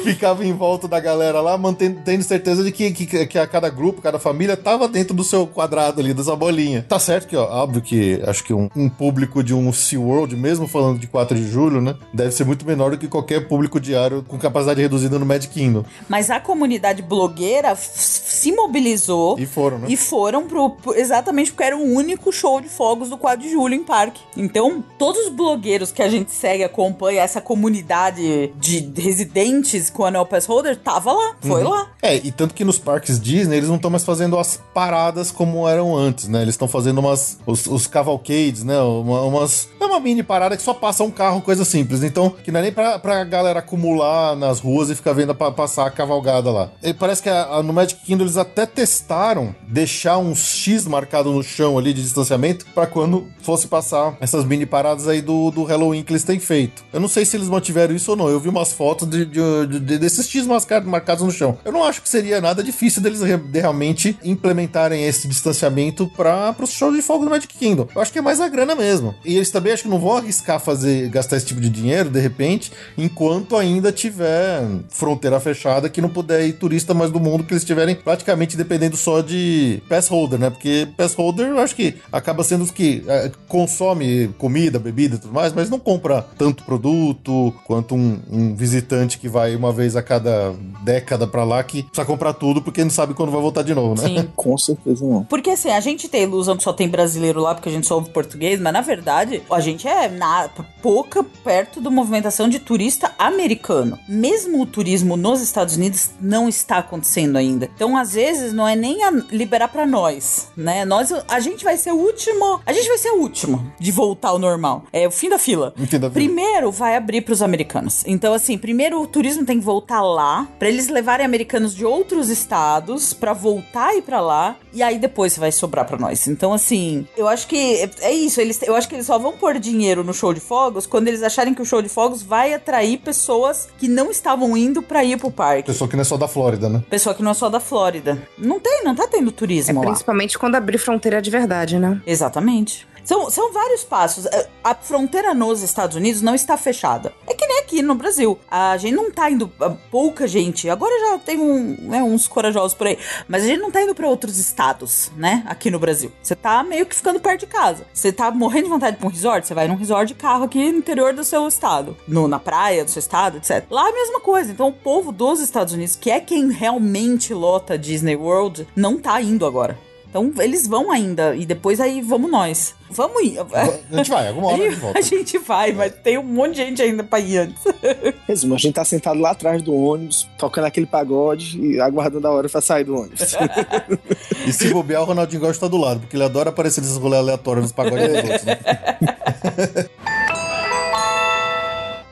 ficava 0.04 0.44
em 0.44 0.52
volta 0.52 0.88
da 0.88 1.00
galera 1.00 1.40
lá, 1.40 1.56
mantendo 1.56 2.00
tendo 2.04 2.22
certeza 2.22 2.62
de 2.62 2.72
que, 2.72 2.90
que, 2.90 3.26
que 3.26 3.38
a 3.38 3.46
cada 3.46 3.68
grupo, 3.68 4.02
cada 4.02 4.18
família, 4.18 4.56
tava 4.56 4.88
dentro 4.88 5.14
do 5.14 5.24
seu 5.24 5.46
quadrado 5.46 6.00
ali, 6.00 6.14
dessa 6.14 6.34
bolinha. 6.34 6.84
Tá 6.88 6.98
certo 6.98 7.28
que, 7.28 7.36
ó, 7.36 7.44
óbvio 7.44 7.82
que 7.82 8.20
acho 8.26 8.44
que 8.44 8.52
um, 8.52 8.68
um 8.74 8.88
público 8.88 9.42
de 9.42 9.54
um 9.54 9.72
SeaWorld, 9.72 10.36
mesmo 10.36 10.66
falando 10.66 10.98
de 10.98 11.06
4 11.06 11.36
de 11.36 11.48
julho, 11.48 11.80
né? 11.80 11.94
Deve 12.12 12.32
ser 12.32 12.44
muito 12.44 12.66
menor 12.66 12.90
do 12.90 12.98
que 12.98 13.08
qualquer 13.08 13.48
público 13.48 13.80
diário 13.80 14.24
com 14.26 14.38
capacidade 14.38 14.80
reduzida 14.80 15.18
no 15.18 15.26
Magic 15.26 15.52
Kingdom. 15.52 15.84
Mas 16.08 16.30
a 16.30 16.40
comunidade 16.40 17.02
blogueira 17.02 17.74
se 17.76 18.52
mobilizou. 18.52 19.38
E 19.38 19.46
foram, 19.46 19.78
né? 19.78 19.86
E 19.90 19.96
foram 19.96 20.46
pro, 20.46 20.76
exatamente 20.94 21.50
porque 21.50 21.64
era 21.64 21.76
o 21.76 21.82
único 21.82 22.32
show 22.32 22.60
de 22.60 22.68
fogos 22.68 23.08
do 23.08 23.16
4 23.16 23.42
de 23.42 23.50
julho 23.50 23.74
em 23.74 23.82
parque. 23.82 24.20
Então, 24.36 24.84
todos 24.98 25.26
os 25.26 25.28
blogueiros 25.30 25.57
que 25.92 26.02
a 26.02 26.08
gente 26.08 26.30
segue, 26.30 26.62
acompanha, 26.62 27.22
essa 27.22 27.40
comunidade 27.40 28.52
de 28.56 28.92
residentes 28.96 29.90
com 29.90 30.04
Anel 30.04 30.26
Pass 30.26 30.46
Holder, 30.46 30.76
tava 30.76 31.12
lá, 31.12 31.36
foi 31.40 31.62
uhum. 31.62 31.70
lá. 31.70 31.88
É, 32.02 32.16
e 32.16 32.30
tanto 32.30 32.54
que 32.54 32.64
nos 32.64 32.78
parques 32.78 33.20
Disney 33.20 33.56
eles 33.56 33.68
não 33.68 33.76
estão 33.76 33.90
mais 33.90 34.04
fazendo 34.04 34.38
as 34.38 34.60
paradas 34.72 35.30
como 35.30 35.68
eram 35.68 35.96
antes, 35.96 36.28
né? 36.28 36.42
Eles 36.42 36.54
estão 36.54 36.68
fazendo 36.68 36.98
umas. 36.98 37.38
os, 37.46 37.66
os 37.66 37.86
cavalcades, 37.86 38.62
né? 38.62 38.78
Uma, 38.80 39.22
umas. 39.22 39.68
É 39.80 39.84
uma 39.84 40.00
mini 40.00 40.22
parada 40.22 40.56
que 40.56 40.62
só 40.62 40.74
passa 40.74 41.02
um 41.02 41.10
carro, 41.10 41.40
coisa 41.40 41.64
simples. 41.64 42.02
Então, 42.02 42.30
que 42.30 42.52
não 42.52 42.60
é 42.60 42.64
nem 42.64 42.72
pra, 42.72 42.98
pra 42.98 43.24
galera 43.24 43.58
acumular 43.58 44.36
nas 44.36 44.60
ruas 44.60 44.90
e 44.90 44.94
ficar 44.94 45.12
vendo 45.12 45.34
pra 45.34 45.50
passar 45.50 45.86
a 45.86 45.90
cavalgada 45.90 46.50
lá. 46.50 46.70
E 46.82 46.92
parece 46.92 47.22
que 47.22 47.28
a 47.28 47.48
a, 47.48 47.62
no 47.62 47.72
Magic 47.72 48.00
Kingdom 48.04 48.24
eles 48.24 48.36
até 48.36 48.66
testaram 48.66 49.54
deixar 49.66 50.18
um 50.18 50.34
X 50.34 50.86
marcado 50.86 51.32
no 51.32 51.42
chão 51.42 51.78
ali 51.78 51.92
de 51.92 52.02
distanciamento 52.02 52.66
para 52.74 52.86
quando 52.86 53.26
fosse 53.40 53.66
passar 53.66 54.16
essas 54.20 54.44
mini 54.44 54.66
paradas 54.66 55.08
aí 55.08 55.20
do, 55.20 55.47
do 55.50 55.64
Halloween 55.64 56.02
que 56.02 56.12
eles 56.12 56.24
têm 56.24 56.38
feito. 56.38 56.84
Eu 56.92 57.00
não 57.00 57.08
sei 57.08 57.24
se 57.24 57.36
eles 57.36 57.48
mantiveram 57.48 57.94
isso 57.94 58.10
ou 58.10 58.16
não. 58.16 58.28
Eu 58.28 58.40
vi 58.40 58.48
umas 58.48 58.72
fotos 58.72 59.08
de, 59.08 59.24
de, 59.24 59.80
de 59.80 59.98
desses 59.98 60.28
X 60.28 60.46
marcados 60.84 61.24
no 61.24 61.30
chão. 61.30 61.58
Eu 61.64 61.72
não 61.72 61.84
acho 61.84 62.02
que 62.02 62.08
seria 62.08 62.40
nada 62.40 62.62
difícil 62.62 63.00
deles 63.00 63.20
de 63.20 63.60
realmente 63.60 64.18
implementarem 64.22 65.04
esse 65.04 65.28
distanciamento 65.28 66.06
para 66.08 66.54
os 66.60 66.72
shows 66.72 66.94
de 66.94 67.02
fogo 67.02 67.24
do 67.24 67.30
Magic 67.30 67.56
Kingdom. 67.56 67.88
Eu 67.94 68.02
acho 68.02 68.12
que 68.12 68.18
é 68.18 68.22
mais 68.22 68.40
a 68.40 68.48
grana 68.48 68.74
mesmo. 68.74 69.14
E 69.24 69.36
eles 69.36 69.50
também 69.50 69.72
acho 69.72 69.84
que 69.84 69.88
não 69.88 69.98
vão 69.98 70.16
arriscar 70.16 70.60
fazer 70.60 71.08
gastar 71.08 71.36
esse 71.36 71.46
tipo 71.46 71.60
de 71.60 71.70
dinheiro 71.70 72.10
de 72.10 72.20
repente, 72.20 72.72
enquanto 72.96 73.56
ainda 73.56 73.92
tiver 73.92 74.62
fronteira 74.88 75.38
fechada 75.40 75.88
que 75.88 76.00
não 76.00 76.08
puder 76.08 76.46
ir 76.46 76.54
turista 76.54 76.94
mais 76.94 77.10
do 77.10 77.20
mundo 77.20 77.28
mundo 77.28 77.44
que 77.44 77.52
eles 77.52 77.62
estiverem 77.62 77.94
praticamente 77.94 78.56
dependendo 78.56 78.96
só 78.96 79.20
de 79.20 79.82
pass 79.88 80.08
holder, 80.08 80.38
né? 80.38 80.50
Porque 80.50 80.88
pass 80.96 81.14
holder 81.14 81.48
eu 81.48 81.58
acho 81.58 81.74
que 81.74 81.94
acaba 82.10 82.42
sendo 82.42 82.64
os 82.64 82.70
que 82.70 83.04
é, 83.06 83.30
consome 83.46 84.28
comida, 84.38 84.78
bebida 84.78 85.16
e 85.16 85.18
tudo 85.18 85.32
mais, 85.32 85.37
mas 85.52 85.70
não 85.70 85.78
compra 85.78 86.26
tanto 86.36 86.64
produto 86.64 87.52
quanto 87.66 87.94
um, 87.94 88.20
um 88.30 88.54
visitante 88.54 89.18
que 89.18 89.28
vai 89.28 89.54
uma 89.56 89.72
vez 89.72 89.96
a 89.96 90.02
cada 90.02 90.54
década 90.82 91.26
para 91.26 91.44
lá 91.44 91.62
que 91.62 91.82
precisa 91.82 92.04
comprar 92.04 92.32
tudo 92.34 92.62
porque 92.62 92.82
não 92.82 92.90
sabe 92.90 93.14
quando 93.14 93.32
vai 93.32 93.40
voltar 93.40 93.62
de 93.62 93.74
novo, 93.74 94.00
né? 94.00 94.08
Sim. 94.08 94.28
Com 94.36 94.56
certeza 94.56 95.04
não. 95.04 95.24
Porque 95.24 95.50
assim, 95.50 95.70
a 95.70 95.80
gente 95.80 96.08
tem 96.08 96.20
a 96.20 96.24
ilusão 96.24 96.56
que 96.56 96.62
só 96.62 96.72
tem 96.72 96.88
brasileiro 96.88 97.40
lá 97.40 97.54
porque 97.54 97.68
a 97.68 97.72
gente 97.72 97.86
só 97.86 97.96
ouve 97.96 98.10
português, 98.10 98.60
mas 98.60 98.72
na 98.72 98.80
verdade 98.80 99.42
a 99.50 99.60
gente 99.60 99.86
é 99.86 100.08
na, 100.08 100.48
pouca 100.82 101.24
perto 101.44 101.80
da 101.80 101.90
movimentação 101.90 102.48
de 102.48 102.58
turista 102.58 103.12
americano. 103.18 103.98
Mesmo 104.08 104.62
o 104.62 104.66
turismo 104.66 105.16
nos 105.16 105.40
Estados 105.40 105.76
Unidos 105.76 106.10
não 106.20 106.48
está 106.48 106.78
acontecendo 106.78 106.98
acontecendo 106.98 107.36
ainda. 107.36 107.70
Então, 107.74 107.96
às 107.96 108.12
vezes, 108.12 108.52
não 108.52 108.66
é 108.66 108.76
nem 108.76 108.98
liberar 109.30 109.68
para 109.68 109.86
nós, 109.86 110.48
né? 110.56 110.84
Nós, 110.84 111.12
a 111.28 111.40
gente 111.40 111.64
vai 111.64 111.76
ser 111.76 111.92
o 111.92 111.96
último. 111.96 112.60
A 112.64 112.72
gente 112.72 112.88
vai 112.88 112.98
ser 112.98 113.10
o 113.10 113.20
último 113.20 113.72
de 113.78 113.90
voltar 113.90 114.28
ao 114.28 114.38
normal. 114.38 114.84
É 114.92 115.06
o 115.06 115.10
fim 115.10 115.27
da 115.28 115.38
fila. 115.38 115.72
Fim 115.76 115.98
da 115.98 116.10
fila. 116.10 116.10
Primeiro 116.10 116.70
vai 116.70 116.96
abrir 116.96 117.22
para 117.22 117.32
os 117.32 117.42
americanos. 117.42 118.04
Então, 118.06 118.34
assim, 118.34 118.56
primeiro 118.58 119.00
o 119.00 119.06
turismo 119.06 119.44
tem 119.44 119.58
que 119.58 119.64
voltar 119.64 120.02
lá, 120.02 120.48
para 120.58 120.68
eles 120.68 120.88
levarem 120.88 121.24
americanos 121.24 121.74
de 121.74 121.84
outros 121.84 122.28
estados 122.28 123.12
para 123.12 123.32
voltar 123.32 123.96
e 123.96 124.02
para 124.02 124.20
lá, 124.20 124.56
e 124.72 124.82
aí 124.82 124.98
depois 124.98 125.36
vai 125.36 125.52
sobrar 125.52 125.86
para 125.86 125.98
nós. 125.98 126.26
Então, 126.26 126.52
assim, 126.52 127.06
eu 127.16 127.28
acho 127.28 127.46
que 127.46 127.88
é 128.00 128.12
isso. 128.12 128.40
Eles, 128.40 128.60
eu 128.62 128.74
acho 128.74 128.88
que 128.88 128.94
eles 128.94 129.06
só 129.06 129.18
vão 129.18 129.32
pôr 129.32 129.58
dinheiro 129.58 130.02
no 130.02 130.14
show 130.14 130.32
de 130.32 130.40
fogos 130.40 130.86
quando 130.86 131.08
eles 131.08 131.22
acharem 131.22 131.54
que 131.54 131.62
o 131.62 131.64
show 131.64 131.82
de 131.82 131.88
fogos 131.88 132.22
vai 132.22 132.54
atrair 132.54 132.98
pessoas 132.98 133.68
que 133.78 133.88
não 133.88 134.10
estavam 134.10 134.56
indo 134.56 134.82
para 134.82 135.04
ir 135.04 135.18
pro 135.18 135.30
parque. 135.30 135.64
Pessoa 135.64 135.88
que 135.88 135.96
não 135.96 136.02
é 136.02 136.04
só 136.04 136.16
da 136.16 136.28
Flórida, 136.28 136.68
né? 136.68 136.82
Pessoa 136.88 137.14
que 137.14 137.22
não 137.22 137.30
é 137.30 137.34
só 137.34 137.48
da 137.48 137.60
Flórida. 137.60 138.20
Não 138.38 138.58
tem, 138.58 138.82
não 138.84 138.94
tá 138.94 139.06
tendo 139.06 139.30
turismo 139.30 139.78
é, 139.78 139.84
lá. 139.84 139.90
Principalmente 139.92 140.38
quando 140.38 140.54
abrir 140.54 140.78
fronteira 140.78 141.20
de 141.20 141.30
verdade, 141.30 141.78
né? 141.78 142.00
Exatamente. 142.06 142.87
São, 143.08 143.30
são 143.30 143.50
vários 143.54 143.82
passos. 143.82 144.26
É, 144.26 144.50
a 144.62 144.74
fronteira 144.74 145.32
nos 145.32 145.62
Estados 145.62 145.96
Unidos 145.96 146.20
não 146.20 146.34
está 146.34 146.58
fechada. 146.58 147.14
É 147.26 147.32
que 147.32 147.46
nem 147.46 147.60
aqui 147.60 147.80
no 147.80 147.94
Brasil. 147.94 148.38
A 148.50 148.76
gente 148.76 148.94
não 148.94 149.10
tá 149.10 149.30
indo. 149.30 149.50
Pouca 149.90 150.28
gente. 150.28 150.68
Agora 150.68 150.92
já 151.00 151.18
tem 151.18 151.40
um, 151.40 151.74
né, 151.88 152.02
uns 152.02 152.28
corajosos 152.28 152.74
por 152.74 152.86
aí. 152.86 152.98
Mas 153.26 153.44
a 153.44 153.46
gente 153.46 153.60
não 153.60 153.70
tá 153.70 153.80
indo 153.80 153.94
para 153.94 154.06
outros 154.06 154.36
estados, 154.36 155.10
né? 155.16 155.42
Aqui 155.46 155.70
no 155.70 155.78
Brasil. 155.78 156.12
Você 156.22 156.36
tá 156.36 156.62
meio 156.62 156.84
que 156.84 156.94
ficando 156.94 157.18
perto 157.18 157.40
de 157.40 157.46
casa. 157.46 157.86
Você 157.94 158.12
tá 158.12 158.30
morrendo 158.30 158.64
de 158.64 158.70
vontade 158.70 158.98
de 158.98 159.06
um 159.06 159.08
resort? 159.08 159.46
Você 159.46 159.54
vai 159.54 159.66
num 159.66 159.76
resort 159.76 160.08
de 160.08 160.14
carro 160.14 160.44
aqui 160.44 160.70
no 160.70 160.76
interior 160.76 161.14
do 161.14 161.24
seu 161.24 161.48
estado. 161.48 161.96
No, 162.06 162.28
na 162.28 162.38
praia 162.38 162.84
do 162.84 162.90
seu 162.90 163.00
estado, 163.00 163.38
etc. 163.38 163.64
Lá 163.70 163.86
é 163.86 163.90
a 163.90 163.94
mesma 163.94 164.20
coisa. 164.20 164.52
Então 164.52 164.68
o 164.68 164.72
povo 164.72 165.12
dos 165.12 165.40
Estados 165.40 165.72
Unidos, 165.72 165.96
que 165.96 166.10
é 166.10 166.20
quem 166.20 166.52
realmente 166.52 167.32
lota 167.32 167.78
Disney 167.78 168.16
World, 168.16 168.68
não 168.76 168.98
tá 168.98 169.18
indo 169.22 169.46
agora. 169.46 169.87
Então 170.08 170.32
eles 170.38 170.66
vão 170.66 170.90
ainda 170.90 171.36
e 171.36 171.44
depois 171.44 171.80
aí 171.80 172.00
vamos 172.00 172.30
nós. 172.30 172.74
Vamos 172.90 173.22
ir. 173.22 173.38
A 173.38 173.96
gente 173.96 174.10
vai, 174.10 174.28
alguma 174.28 174.48
hora 174.48 174.62
a 174.62 174.70
gente 174.70 174.76
volta. 174.80 174.98
A 174.98 175.02
gente 175.02 175.38
vai, 175.38 175.72
mas 175.72 175.92
tem 176.02 176.16
um 176.16 176.22
monte 176.22 176.54
de 176.54 176.64
gente 176.64 176.82
ainda 176.82 177.04
pra 177.04 177.20
ir 177.20 177.36
antes. 177.38 177.62
Resumo, 178.26 178.54
a 178.54 178.58
gente 178.58 178.74
tá 178.74 178.84
sentado 178.84 179.20
lá 179.20 179.30
atrás 179.30 179.60
do 179.60 179.74
ônibus, 179.74 180.26
tocando 180.38 180.64
aquele 180.64 180.86
pagode 180.86 181.60
e 181.60 181.78
aguardando 181.80 182.26
a 182.26 182.30
hora 182.30 182.48
pra 182.48 182.60
sair 182.60 182.84
do 182.84 182.96
ônibus. 182.96 183.36
e 184.46 184.52
se 184.52 184.72
bobear, 184.72 185.02
o 185.02 185.04
Ronaldinho 185.04 185.40
gosta 185.40 185.56
estar 185.56 185.68
do 185.68 185.76
lado, 185.76 186.00
porque 186.00 186.16
ele 186.16 186.24
adora 186.24 186.48
aparecer 186.48 186.80
nesses 186.80 186.96
rolês 186.96 187.20
aleatórios 187.20 187.64
nos 187.64 187.72
pagodes 187.72 188.08
dos 188.08 188.16
outros, 188.16 188.44
né? 188.44 188.58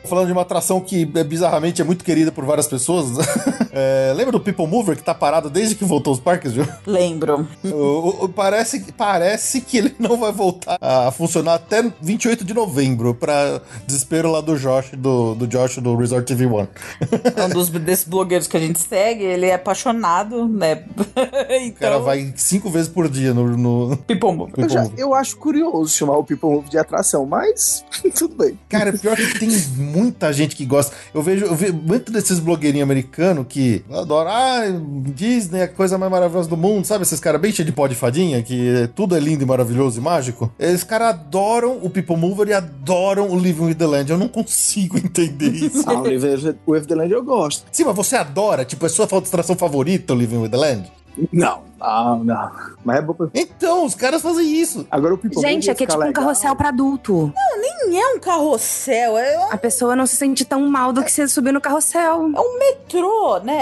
Falando 0.06 0.26
de 0.26 0.32
uma 0.32 0.42
atração 0.42 0.80
que 0.80 1.08
é, 1.14 1.24
bizarramente 1.24 1.82
é 1.82 1.84
muito 1.84 2.04
querida 2.04 2.30
por 2.32 2.44
várias 2.44 2.66
pessoas. 2.66 3.06
É, 3.78 4.14
lembra 4.16 4.32
do 4.32 4.40
People 4.40 4.66
Mover 4.66 4.96
que 4.96 5.02
tá 5.02 5.14
parado 5.14 5.50
desde 5.50 5.74
que 5.74 5.84
voltou 5.84 6.10
aos 6.10 6.18
parques, 6.18 6.52
viu? 6.54 6.66
Lembro. 6.86 7.46
O- 7.62 8.24
o- 8.24 8.28
parece, 8.30 8.80
parece 8.96 9.60
que 9.60 9.76
ele 9.76 9.94
não 9.98 10.16
vai 10.16 10.32
voltar 10.32 10.78
a 10.80 11.10
funcionar 11.10 11.56
até 11.56 11.84
28 12.00 12.42
de 12.42 12.54
novembro, 12.54 13.14
pra 13.14 13.60
desespero 13.86 14.30
lá 14.30 14.40
do 14.40 14.56
Josh, 14.58 14.92
do, 14.96 15.34
do 15.34 15.46
Josh 15.46 15.76
do 15.76 15.94
Resort 15.94 16.24
TV 16.26 16.46
One. 16.46 16.66
É 17.36 17.44
um 17.44 17.50
dos 17.50 17.68
desses 17.68 18.06
blogueiros 18.06 18.46
que 18.46 18.56
a 18.56 18.60
gente 18.60 18.80
segue, 18.80 19.22
ele 19.24 19.44
é 19.44 19.52
apaixonado, 19.54 20.48
né? 20.48 20.82
então, 21.60 21.68
O 21.76 21.80
cara 21.80 21.98
vai 21.98 22.32
cinco 22.34 22.70
vezes 22.70 22.88
por 22.88 23.10
dia 23.10 23.34
no, 23.34 23.58
no 23.58 23.96
People 23.98 24.32
Mover. 24.32 24.54
Eu, 24.56 24.68
já- 24.70 24.82
Mover. 24.84 24.98
eu 24.98 25.12
acho 25.12 25.36
curioso 25.36 25.90
chamar 25.94 26.16
o 26.16 26.24
People 26.24 26.48
Move 26.48 26.70
de 26.70 26.78
atração, 26.78 27.26
mas 27.26 27.84
tudo 28.16 28.34
bem. 28.36 28.58
Cara, 28.70 28.90
pior 28.94 29.14
que 29.16 29.38
tem 29.38 29.50
muita 29.96 30.32
gente 30.32 30.54
que 30.54 30.64
gosta. 30.66 30.94
Eu 31.14 31.22
vejo, 31.22 31.46
eu 31.46 31.54
vejo 31.54 31.72
muito 31.72 32.12
desses 32.12 32.38
blogueirinhos 32.38 32.84
americanos 32.84 33.46
que 33.48 33.82
adoram. 33.90 34.30
Ah, 34.30 34.62
Disney 35.14 35.60
é 35.60 35.62
a 35.64 35.68
coisa 35.68 35.96
mais 35.96 36.10
maravilhosa 36.12 36.48
do 36.48 36.56
mundo. 36.56 36.84
Sabe 36.84 37.02
esses 37.02 37.18
caras 37.18 37.40
bem 37.40 37.52
cheios 37.52 37.66
de 37.66 37.72
pó 37.72 37.86
de 37.86 37.94
fadinha? 37.94 38.42
Que 38.42 38.88
tudo 38.94 39.16
é 39.16 39.20
lindo 39.20 39.42
e 39.42 39.46
maravilhoso 39.46 39.98
e 39.98 40.02
mágico? 40.02 40.52
Esses 40.58 40.84
caras 40.84 41.08
adoram 41.08 41.78
o 41.82 41.88
People 41.88 42.16
Mover 42.16 42.48
e 42.48 42.52
adoram 42.52 43.30
o 43.30 43.38
Living 43.38 43.64
with 43.64 43.74
the 43.74 43.86
Land. 43.86 44.10
Eu 44.10 44.18
não 44.18 44.28
consigo 44.28 44.98
entender 44.98 45.50
isso. 45.54 45.84
Ah, 45.86 45.94
o 45.94 46.06
o 46.66 46.74
Wave 46.74 46.86
the 46.86 46.94
Land 46.94 47.12
eu 47.12 47.24
gosto. 47.24 47.64
Sim, 47.72 47.84
mas 47.84 47.96
você 47.96 48.16
adora? 48.16 48.64
Tipo, 48.64 48.86
é 48.86 48.88
sua 48.88 49.06
distração 49.20 49.56
favorita 49.56 50.12
o 50.12 50.16
Living 50.16 50.38
with 50.38 50.50
the 50.50 50.56
Land? 50.56 50.92
Não, 51.32 51.62
não, 51.78 52.24
não. 52.24 52.50
Mas 52.84 52.96
é 52.98 53.02
bom 53.02 53.12
pra... 53.14 53.28
Então, 53.34 53.84
os 53.84 53.94
caras 53.94 54.22
fazem 54.22 54.46
isso. 54.60 54.86
Agora 54.90 55.14
o 55.14 55.18
People 55.18 55.40
Gente, 55.40 55.62
Move 55.66 55.70
aqui 55.70 55.84
é 55.84 55.86
tipo 55.86 55.98
um 55.98 56.06
legal. 56.06 56.22
carrossel 56.22 56.56
pra 56.56 56.68
adulto. 56.68 57.32
Nem 57.60 58.00
é 58.00 58.08
um 58.14 58.18
carrossel, 58.18 59.18
é 59.18 59.38
um 59.38 59.52
A 59.52 59.56
pessoa 59.56 59.94
não 59.96 60.06
se 60.06 60.16
sente 60.16 60.44
tão 60.44 60.68
mal 60.68 60.92
do 60.92 61.02
que 61.02 61.10
você 61.12 61.26
subir 61.28 61.52
no 61.52 61.60
carrossel. 61.60 62.28
metrô, 62.58 63.38
né? 63.40 63.56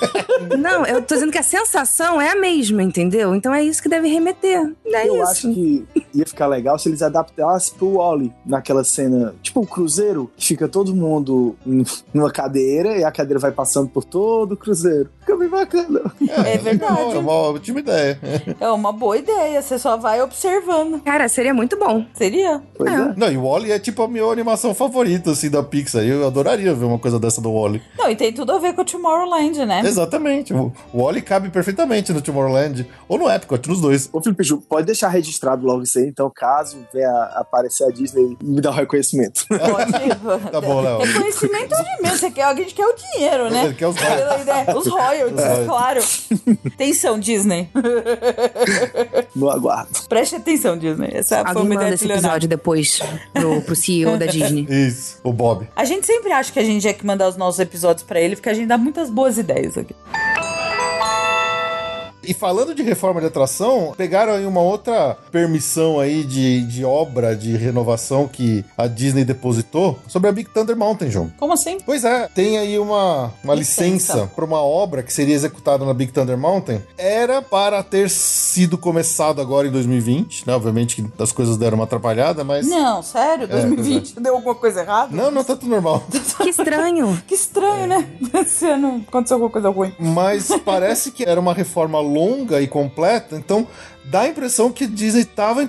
Não, 0.58 0.84
eu 0.86 1.02
tô 1.02 1.14
dizendo 1.14 1.32
que 1.32 1.38
a 1.38 1.42
sensação 1.42 2.20
é 2.20 2.30
a 2.30 2.36
mesma, 2.36 2.82
entendeu? 2.82 3.34
Então 3.34 3.52
é 3.52 3.62
isso 3.62 3.82
que 3.82 3.88
deve 3.88 4.08
remeter. 4.08 4.72
É 4.86 5.08
eu 5.08 5.14
isso. 5.16 5.24
acho 5.24 5.54
que 5.54 5.86
ia 6.14 6.26
ficar 6.26 6.46
legal 6.46 6.78
se 6.78 6.88
eles 6.88 7.02
adaptassem 7.02 7.74
pro 7.78 7.94
Wally 7.98 8.32
naquela 8.44 8.82
cena, 8.84 9.34
tipo 9.42 9.60
o 9.60 9.66
cruzeiro, 9.66 10.30
que 10.36 10.46
fica 10.46 10.68
todo 10.68 10.94
mundo 10.94 11.56
numa 12.12 12.30
cadeira 12.30 12.96
e 12.96 13.04
a 13.04 13.10
cadeira 13.12 13.38
vai 13.38 13.52
passando 13.52 13.88
por 13.88 14.04
todo 14.04 14.52
o 14.52 14.56
cruzeiro. 14.56 15.10
Fica 15.20 15.36
bem 15.36 15.48
bacana. 15.48 16.00
É 16.44 16.58
verdade. 16.58 17.18
É 17.30 17.32
uma 17.32 17.50
ótima 17.54 17.78
ideia. 17.80 18.18
É 18.58 18.68
uma 18.70 18.92
boa 18.92 19.16
ideia, 19.16 19.62
você 19.62 19.78
só 19.78 19.96
vai 19.96 20.20
observando. 20.20 21.00
Cara, 21.02 21.28
seria 21.28 21.54
muito 21.54 21.78
bom. 21.78 22.04
Seria? 22.12 22.60
Pois 22.76 22.90
É. 22.92 22.94
é. 22.96 23.14
Não, 23.16 23.30
e 23.30 23.36
o 23.36 23.48
Wally 23.48 23.70
é 23.70 23.78
tipo 23.78 24.02
a 24.02 24.08
minha 24.08 24.24
animação 24.24 24.74
favorita, 24.74 25.30
assim, 25.30 25.48
da 25.48 25.62
Pixar. 25.62 26.02
Eu 26.02 26.26
adoraria 26.26 26.74
ver 26.74 26.84
uma 26.86 26.98
coisa 26.98 27.18
dessa 27.20 27.40
do 27.40 27.52
Wally. 27.52 27.80
Não, 27.96 28.10
e 28.10 28.16
tem 28.16 28.32
tudo 28.32 28.52
a 28.52 28.58
ver 28.58 28.74
com 28.74 28.82
o 28.82 28.84
Tomorrowland, 28.84 29.64
né? 29.64 29.80
Exatamente. 29.84 30.52
O 30.52 30.72
Wally 30.92 31.22
cabe 31.22 31.50
perfeitamente 31.50 32.12
no 32.12 32.20
Tomorrowland. 32.20 32.86
Ou 33.08 33.16
no 33.18 33.30
Epcot, 33.30 33.68
nos 33.68 33.80
dois. 33.80 34.08
Ô 34.12 34.20
Felipe 34.20 34.42
Ju, 34.42 34.58
pode 34.68 34.86
deixar 34.86 35.08
registrado 35.08 35.64
logo 35.64 35.82
isso 35.82 35.98
aí, 35.98 36.06
então 36.06 36.30
caso 36.34 36.78
venha 36.92 37.10
aparecer 37.34 37.84
a 37.84 37.90
Disney, 37.90 38.36
me 38.42 38.60
dá 38.60 38.70
o 38.70 38.74
reconhecimento. 38.74 39.46
Pode. 39.48 39.90
Tá 40.50 40.60
bom, 40.60 40.80
Léo. 40.80 40.98
Reconhecimento 40.98 41.74
é 41.74 41.82
de 41.82 42.02
mesmo. 42.02 42.18
Você 42.18 42.30
quer, 42.30 42.44
a 42.44 42.54
gente 42.54 42.74
quer 42.74 42.86
o 42.86 42.94
dinheiro, 42.94 43.50
né? 43.50 43.66
Ele 43.66 43.74
quer. 43.74 43.86
Os 43.86 43.96
royalties, 43.96 44.74
Os 44.76 44.86
royalties. 44.88 45.66
claro. 45.66 46.00
Atenção, 46.74 47.18
Disney. 47.20 47.68
no 49.36 49.50
aguardo. 49.50 49.90
Preste 50.08 50.36
atenção, 50.36 50.76
Disney. 50.76 51.10
Essa 51.12 51.38
foi 51.42 51.48
Alguém 51.48 51.64
uma 51.64 51.74
manda 51.82 51.94
esse 51.94 52.04
Leonardo. 52.04 52.26
episódio 52.26 52.48
depois 52.48 53.00
pro, 53.32 53.60
pro 53.62 53.76
CEO 53.76 54.16
da 54.16 54.26
Disney. 54.26 54.66
Isso, 54.70 55.18
o 55.22 55.32
Bob. 55.32 55.68
A 55.76 55.84
gente 55.84 56.06
sempre 56.06 56.32
acha 56.32 56.52
que 56.52 56.58
a 56.58 56.64
gente 56.64 56.80
tinha 56.80 56.94
que 56.94 57.06
mandar 57.06 57.28
os 57.28 57.36
nossos 57.36 57.60
episódios 57.60 58.02
pra 58.02 58.20
ele, 58.20 58.36
porque 58.36 58.48
a 58.48 58.54
gente 58.54 58.66
dá 58.66 58.76
muitas 58.78 59.08
boas 59.10 59.38
ideias 59.38 59.76
aqui. 59.78 59.94
E 62.30 62.32
falando 62.32 62.72
de 62.76 62.84
reforma 62.84 63.20
de 63.20 63.26
atração, 63.26 63.92
pegaram 63.96 64.34
aí 64.34 64.46
uma 64.46 64.60
outra 64.60 65.16
permissão 65.32 65.98
aí 65.98 66.22
de, 66.22 66.62
de 66.64 66.84
obra 66.84 67.34
de 67.34 67.56
renovação 67.56 68.28
que 68.28 68.64
a 68.78 68.86
Disney 68.86 69.24
depositou 69.24 69.98
sobre 70.06 70.28
a 70.28 70.32
Big 70.32 70.48
Thunder 70.48 70.76
Mountain, 70.76 71.10
João. 71.10 71.32
Como 71.36 71.52
assim? 71.52 71.78
Pois 71.84 72.04
é, 72.04 72.28
tem 72.32 72.56
aí 72.56 72.78
uma, 72.78 73.32
uma 73.42 73.52
licença, 73.56 74.12
Licença. 74.12 74.30
para 74.32 74.44
uma 74.44 74.62
obra 74.62 75.02
que 75.02 75.12
seria 75.12 75.34
executada 75.34 75.84
na 75.84 75.92
Big 75.92 76.12
Thunder 76.12 76.38
Mountain. 76.38 76.80
Era 76.96 77.42
para 77.42 77.82
ter 77.82 78.08
sido 78.08 78.78
começado 78.78 79.40
agora 79.40 79.66
em 79.66 79.72
2020, 79.72 80.46
né? 80.46 80.54
Obviamente 80.54 81.02
que 81.02 81.10
as 81.20 81.32
coisas 81.32 81.56
deram 81.56 81.78
uma 81.78 81.84
atrapalhada, 81.84 82.44
mas. 82.44 82.64
Não, 82.68 83.02
sério? 83.02 83.48
2020 83.48 84.20
deu 84.20 84.36
alguma 84.36 84.54
coisa 84.54 84.82
errada? 84.82 85.08
Não, 85.16 85.32
não 85.32 85.42
tá 85.42 85.56
tudo 85.56 85.68
normal. 85.68 86.04
Que 86.40 86.48
estranho. 86.50 87.20
Que 87.26 87.34
estranho, 87.34 87.88
né? 87.88 88.08
Esse 88.40 88.66
ano 88.66 89.04
aconteceu 89.08 89.34
alguma 89.34 89.50
coisa 89.50 89.68
ruim. 89.68 89.92
Mas 89.98 90.48
parece 90.64 91.10
que 91.10 91.24
era 91.24 91.40
uma 91.40 91.52
reforma 91.52 91.98
longa 92.00 92.19
e 92.60 92.66
completa, 92.66 93.36
então 93.36 93.66
dá 94.04 94.20
a 94.22 94.28
impressão 94.28 94.70
que 94.70 94.86
Disney 94.86 95.22
estava 95.22 95.68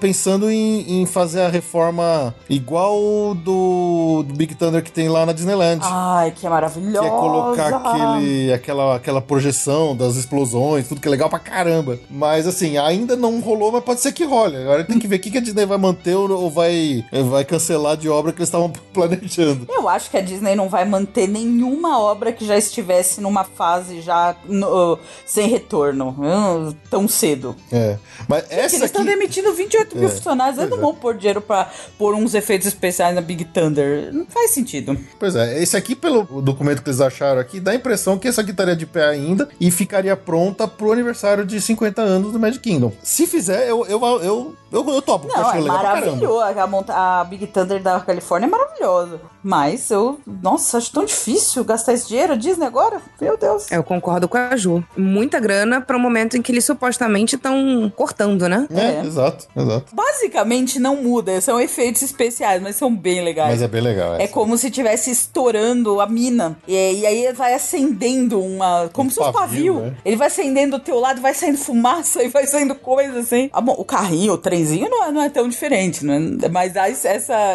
pensando 0.00 0.50
em, 0.50 1.00
em 1.02 1.06
fazer 1.06 1.40
a 1.42 1.48
reforma 1.48 2.34
igual 2.48 3.34
do, 3.34 4.22
do 4.26 4.34
Big 4.34 4.54
Thunder 4.54 4.82
que 4.82 4.92
tem 4.92 5.08
lá 5.08 5.24
na 5.24 5.32
Disneyland. 5.32 5.80
Ai, 5.82 6.30
que 6.30 6.40
Que 6.42 6.48
maravilhosa. 6.48 7.06
é 7.06 7.10
colocar 7.10 7.74
aquele, 7.74 8.52
aquela, 8.52 8.96
aquela 8.96 9.20
projeção 9.22 9.96
das 9.96 10.16
explosões, 10.16 10.88
tudo 10.88 11.00
que 11.00 11.08
é 11.08 11.10
legal 11.10 11.30
pra 11.30 11.38
caramba. 11.38 11.98
Mas 12.10 12.46
assim, 12.46 12.76
ainda 12.76 13.16
não 13.16 13.40
rolou, 13.40 13.72
mas 13.72 13.82
pode 13.84 14.00
ser 14.00 14.12
que 14.12 14.24
role. 14.24 14.56
Agora 14.56 14.84
tem 14.84 14.98
que 14.98 15.06
ver 15.08 15.16
o 15.16 15.20
que 15.20 15.30
que 15.30 15.38
a 15.38 15.42
Disney 15.42 15.64
vai 15.66 15.78
manter 15.78 16.14
ou 16.14 16.30
ou 16.30 16.50
vai, 16.50 17.04
vai 17.30 17.44
cancelar 17.44 17.96
de 17.96 18.08
obra 18.08 18.32
que 18.32 18.38
eles 18.38 18.48
estavam 18.48 18.70
planejando. 18.92 19.66
Eu 19.68 19.88
acho 19.88 20.10
que 20.10 20.16
a 20.16 20.20
Disney 20.22 20.54
não 20.54 20.68
vai 20.68 20.84
manter 20.84 21.26
nenhuma 21.26 21.98
obra 22.00 22.32
que 22.32 22.44
já 22.44 22.56
estivesse 22.56 23.20
numa 23.20 23.44
fase 23.44 24.00
já 24.02 24.36
no- 24.46 24.98
sem 25.26 25.48
retorno 25.48 26.14
hum, 26.18 26.74
tão 26.90 27.08
cedo. 27.08 27.56
É. 27.72 27.96
Mas 28.28 28.42
Porque 28.42 28.54
essa 28.54 28.76
eles 28.76 28.86
estão 28.86 29.02
aqui. 29.02 29.10
demitindo 29.10 29.52
28 29.52 29.96
mil 29.96 30.08
É, 30.08 30.10
funcionários, 30.12 30.58
eles 30.58 30.70
não 30.70 30.76
pois 30.78 30.88
é. 30.88 30.92
vão 30.92 31.00
pôr 31.00 31.16
dinheiro 31.16 31.40
pra 31.40 31.70
pôr 31.98 32.14
uns 32.14 32.34
efeitos 32.34 32.66
especiais 32.68 33.14
na 33.14 33.20
Big 33.20 33.44
Thunder. 33.46 34.12
Não 34.12 34.26
faz 34.26 34.50
sentido. 34.50 34.96
Pois 35.18 35.34
é, 35.34 35.60
esse 35.62 35.76
aqui, 35.76 35.94
pelo 35.94 36.24
documento 36.42 36.82
que 36.82 36.90
eles 36.90 37.00
acharam 37.00 37.40
aqui, 37.40 37.58
dá 37.60 37.70
a 37.70 37.74
impressão 37.74 38.18
que 38.18 38.28
essa 38.28 38.42
aqui 38.42 38.50
estaria 38.50 38.76
de 38.76 38.84
pé 38.86 39.06
ainda 39.06 39.48
e 39.60 39.70
ficaria 39.70 40.14
pronta 40.16 40.68
pro 40.68 40.92
aniversário 40.92 41.44
de 41.46 41.60
50 41.60 42.02
anos 42.02 42.32
do 42.32 42.38
Magic 42.38 42.62
Kingdom. 42.62 42.92
Se 43.02 43.26
fizer, 43.26 43.68
eu, 43.68 43.86
eu, 43.86 44.00
eu, 44.22 44.54
eu, 44.70 44.88
eu 44.90 45.02
topo, 45.02 45.26
Não, 45.28 45.50
é 45.52 45.60
maravilhoso. 45.60 46.40
A, 46.60 46.66
monta- 46.66 46.94
a 46.94 47.24
Big 47.24 47.46
Thunder 47.46 47.82
da 47.82 47.98
Califórnia 48.00 48.46
é 48.46 48.50
maravilhosa. 48.50 49.20
Mas 49.42 49.90
eu, 49.90 50.20
nossa, 50.26 50.78
acho 50.78 50.92
tão 50.92 51.04
difícil 51.04 51.64
gastar 51.64 51.94
esse 51.94 52.06
dinheiro. 52.08 52.36
Disney 52.36 52.66
agora? 52.66 53.00
Meu 53.20 53.36
Deus. 53.36 53.70
Eu 53.72 53.82
concordo 53.82 54.28
com 54.28 54.36
a 54.36 54.56
Ju. 54.56 54.84
Muita 54.96 55.40
grana 55.40 55.80
para 55.80 55.96
um 55.96 56.00
momento 56.00 56.36
em 56.36 56.42
que 56.42 56.52
eles 56.52 56.64
supostamente 56.64 57.34
estão 57.36 57.61
cortando, 57.96 58.48
né? 58.48 58.66
É, 58.74 59.00
É. 59.02 59.06
exato, 59.06 59.46
exato. 59.56 59.94
Basicamente 59.94 60.78
não 60.78 60.96
muda, 60.96 61.40
são 61.40 61.60
efeitos 61.60 62.02
especiais, 62.02 62.60
mas 62.62 62.76
são 62.76 62.94
bem 62.94 63.22
legais. 63.22 63.50
Mas 63.52 63.62
é 63.62 63.68
bem 63.68 63.80
legal. 63.80 64.14
É 64.16 64.24
essa. 64.24 64.32
como 64.32 64.56
se 64.56 64.66
estivesse 64.68 65.10
estourando 65.10 66.00
a 66.00 66.06
mina. 66.06 66.56
E, 66.66 66.72
e 66.74 67.06
aí 67.06 67.32
vai 67.32 67.54
acendendo 67.54 68.40
uma. 68.40 68.88
Como 68.92 69.08
Um 69.08 69.10
se 69.10 69.16
fosse 69.18 69.32
pavio, 69.32 69.74
pavio. 69.74 69.90
né? 69.90 69.96
Ele 70.04 70.16
vai 70.16 70.26
acendendo 70.28 70.78
do 70.78 70.82
teu 70.84 70.98
lado, 71.00 71.20
vai 71.20 71.34
saindo 71.34 71.58
fumaça 71.58 72.22
e 72.22 72.28
vai 72.28 72.46
saindo 72.46 72.74
coisa 72.74 73.20
assim. 73.20 73.50
Ah, 73.52 73.60
bom, 73.60 73.74
o 73.76 73.84
carrinho, 73.84 74.32
o 74.34 74.38
trenzinho 74.38 74.88
não 74.88 75.04
é, 75.04 75.10
não 75.12 75.22
é 75.22 75.28
tão 75.28 75.48
diferente, 75.48 76.04
não 76.04 76.14
é? 76.14 76.48
mas 76.48 76.72
dá 76.72 76.88
essa, 76.88 77.08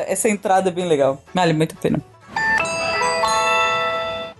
essa 0.07 0.29
entrada 0.29 0.69
é 0.69 0.71
bem 0.71 0.87
legal. 0.87 1.21
Vale 1.33 1.53
muito 1.53 1.75
a 1.77 1.81
pena. 1.81 2.01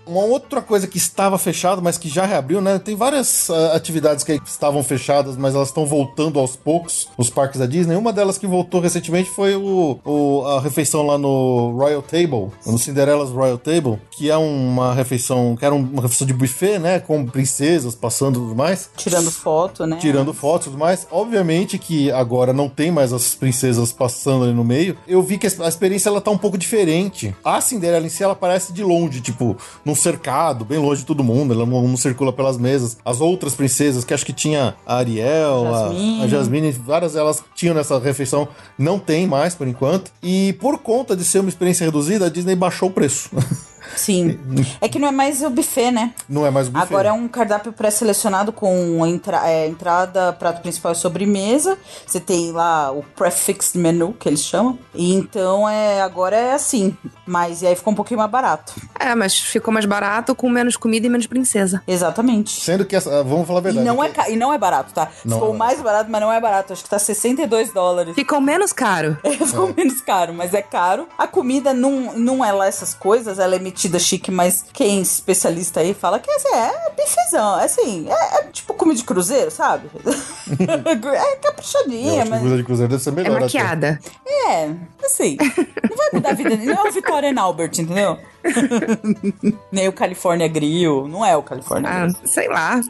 Uma 0.08 0.24
outra 0.24 0.62
coisa 0.62 0.86
que 0.86 0.96
estava 0.98 1.36
fechada, 1.38 1.80
mas 1.80 1.98
que 1.98 2.08
já 2.08 2.24
reabriu, 2.24 2.60
né? 2.60 2.78
Tem 2.78 2.96
várias 2.96 3.50
ah, 3.50 3.74
atividades 3.76 4.24
que 4.24 4.40
estavam 4.46 4.82
fechadas, 4.82 5.36
mas 5.36 5.54
elas 5.54 5.68
estão 5.68 5.84
voltando 5.86 6.38
aos 6.38 6.56
poucos, 6.56 7.08
os 7.16 7.28
parques 7.30 7.58
da 7.60 7.66
Disney. 7.66 7.94
Uma 7.96 8.12
delas 8.12 8.38
que 8.38 8.46
voltou 8.46 8.80
recentemente 8.80 9.28
foi 9.30 9.54
o, 9.54 9.98
o- 10.04 10.42
a 10.46 10.60
refeição 10.60 11.06
lá 11.06 11.18
no 11.18 11.72
Royal 11.76 12.02
Table, 12.02 12.48
no 12.66 12.78
Cinderella's 12.78 13.30
Royal 13.30 13.58
Table, 13.58 13.98
que 14.10 14.30
é 14.30 14.36
uma 14.36 14.94
refeição, 14.94 15.54
que 15.56 15.64
era 15.64 15.74
uma 15.74 16.02
refeição 16.02 16.26
de 16.26 16.32
buffet, 16.32 16.78
né? 16.78 16.98
Com 17.00 17.26
princesas 17.26 17.94
passando 17.94 18.38
e 18.38 18.42
tudo 18.42 18.54
mais. 18.56 18.88
Tirando 18.96 19.30
foto, 19.30 19.86
né? 19.86 19.96
Tirando 20.00 20.32
fotos 20.32 20.66
e 20.68 20.70
tudo 20.70 20.78
mais. 20.80 21.06
Obviamente 21.10 21.78
que 21.78 22.10
agora 22.12 22.52
não 22.52 22.68
tem 22.68 22.90
mais 22.90 23.12
as 23.12 23.34
princesas 23.34 23.92
passando 23.92 24.44
ali 24.44 24.54
no 24.54 24.64
meio. 24.64 24.96
Eu 25.06 25.22
vi 25.22 25.36
que 25.38 25.46
a 25.46 25.68
experiência 25.68 26.08
ela 26.08 26.20
tá 26.20 26.30
um 26.30 26.38
pouco 26.38 26.56
diferente. 26.56 27.34
A 27.44 27.60
Cinderela 27.60 28.06
em 28.06 28.08
si, 28.08 28.22
ela 28.22 28.34
parece 28.34 28.72
de 28.72 28.82
longe, 28.82 29.20
tipo, 29.20 29.56
num 29.84 29.94
cercado, 29.98 30.64
bem 30.64 30.78
longe 30.78 31.00
de 31.00 31.06
todo 31.06 31.22
mundo. 31.22 31.52
Ela 31.52 31.66
não, 31.66 31.86
não 31.86 31.96
circula 31.96 32.32
pelas 32.32 32.56
mesas. 32.58 32.96
As 33.04 33.20
outras 33.20 33.54
princesas, 33.54 34.04
que 34.04 34.14
acho 34.14 34.24
que 34.24 34.32
tinha 34.32 34.74
a 34.86 34.96
Ariel, 34.96 35.66
a 35.66 35.88
Jasmine. 35.88 36.22
a 36.22 36.28
Jasmine, 36.28 36.72
várias 36.72 37.12
delas 37.12 37.44
tinham 37.54 37.74
nessa 37.74 37.98
refeição. 37.98 38.48
Não 38.78 38.98
tem 38.98 39.26
mais, 39.26 39.54
por 39.54 39.68
enquanto. 39.68 40.10
E 40.22 40.54
por 40.54 40.78
conta 40.78 41.16
de 41.16 41.24
ser 41.24 41.40
uma 41.40 41.48
experiência 41.48 41.84
reduzida, 41.84 42.26
a 42.26 42.30
Disney 42.30 42.54
baixou 42.54 42.88
o 42.88 42.92
preço. 42.92 43.30
Sim. 43.96 44.38
É 44.80 44.88
que 44.88 44.98
não 44.98 45.08
é 45.08 45.10
mais 45.12 45.42
o 45.42 45.50
buffet, 45.50 45.90
né? 45.90 46.12
Não 46.28 46.44
é 46.46 46.50
mais 46.50 46.68
o 46.68 46.70
buffet. 46.70 46.86
Agora 46.88 47.08
é 47.08 47.12
um 47.12 47.26
cardápio 47.28 47.72
pré-selecionado 47.72 48.52
com 48.52 49.04
entra 49.06 49.48
é, 49.48 49.66
entrada, 49.66 50.32
prato 50.32 50.60
principal 50.62 50.92
e 50.92 50.96
sobremesa. 50.96 51.78
Você 52.06 52.20
tem 52.20 52.52
lá 52.52 52.90
o 52.92 53.02
prefixed 53.16 53.76
menu, 53.78 54.12
que 54.18 54.28
eles 54.28 54.42
chamam. 54.42 54.78
E 54.94 55.14
então 55.14 55.68
é 55.68 56.00
agora 56.02 56.36
é 56.36 56.54
assim. 56.54 56.96
Mas 57.26 57.62
e 57.62 57.66
aí 57.66 57.76
ficou 57.76 57.92
um 57.92 57.96
pouquinho 57.96 58.18
mais 58.18 58.30
barato. 58.30 58.74
É, 58.98 59.14
mas 59.14 59.38
ficou 59.38 59.72
mais 59.72 59.84
barato 59.86 60.34
com 60.34 60.48
menos 60.48 60.76
comida 60.76 61.06
e 61.06 61.10
menos 61.10 61.26
princesa. 61.26 61.82
Exatamente. 61.86 62.60
Sendo 62.60 62.84
que, 62.84 62.96
essa, 62.96 63.22
vamos 63.22 63.46
falar 63.46 63.58
a 63.58 63.62
E 63.62 63.64
verdade. 63.64 63.86
não, 63.86 64.02
é, 64.02 64.08
ca- 64.08 64.28
e 64.30 64.36
não 64.36 64.52
é 64.52 64.58
barato, 64.58 64.92
tá? 64.92 65.08
Não 65.24 65.36
ficou 65.38 65.54
é 65.54 65.56
mais 65.58 65.80
barato, 65.80 66.10
mas 66.10 66.20
não 66.20 66.32
é 66.32 66.40
barato. 66.40 66.72
Acho 66.72 66.82
que 66.82 66.90
tá 66.90 66.98
62 66.98 67.72
dólares. 67.72 68.14
Ficou 68.14 68.40
menos 68.40 68.72
caro. 68.72 69.16
Ficou 69.24 69.72
menos 69.76 70.00
caro, 70.00 70.32
mas 70.34 70.54
é 70.54 70.62
caro. 70.62 71.06
A 71.18 71.26
comida 71.26 71.72
não, 71.74 72.14
não 72.18 72.44
é 72.44 72.50
lá 72.52 72.66
essas 72.66 72.94
coisas, 72.94 73.38
ela 73.38 73.54
é 73.56 73.58
metida 73.78 73.98
chique, 74.00 74.30
mas 74.32 74.64
quem 74.72 74.98
é 74.98 75.00
especialista 75.00 75.78
aí 75.78 75.94
fala 75.94 76.18
que 76.18 76.28
assim, 76.28 76.48
é 76.52 76.90
bifezão. 76.96 77.54
Assim, 77.54 78.08
é, 78.10 78.38
é 78.38 78.42
tipo 78.50 78.74
comida 78.74 78.98
de 78.98 79.04
cruzeiro, 79.04 79.52
sabe? 79.52 79.88
é 81.14 81.36
caprichadinha, 81.36 82.24
mas. 82.24 82.40
comida 82.40 82.56
de 82.56 82.64
cruzeiro 82.64 82.90
deve 82.90 83.02
ser 83.02 83.10
É 83.10 83.12
melhor. 83.12 83.36
até. 83.36 83.40
maquiada. 83.44 84.00
É, 84.26 84.70
assim. 85.04 85.36
Não 85.88 85.96
vai 85.96 86.10
mudar 86.12 86.30
a 86.30 86.34
vida. 86.34 86.56
Não 86.56 86.86
é 86.86 86.88
o 86.88 86.92
Victoria 86.92 87.30
and 87.30 87.40
Albert, 87.40 87.70
entendeu? 87.78 88.18
Nem 89.72 89.88
o 89.88 89.92
California 89.92 90.48
Grill. 90.48 91.06
Não 91.08 91.24
é 91.24 91.36
o 91.36 91.42
California 91.42 91.88
Ah, 91.90 92.06
Grill. 92.06 92.16
sei 92.24 92.48
lá. 92.48 92.80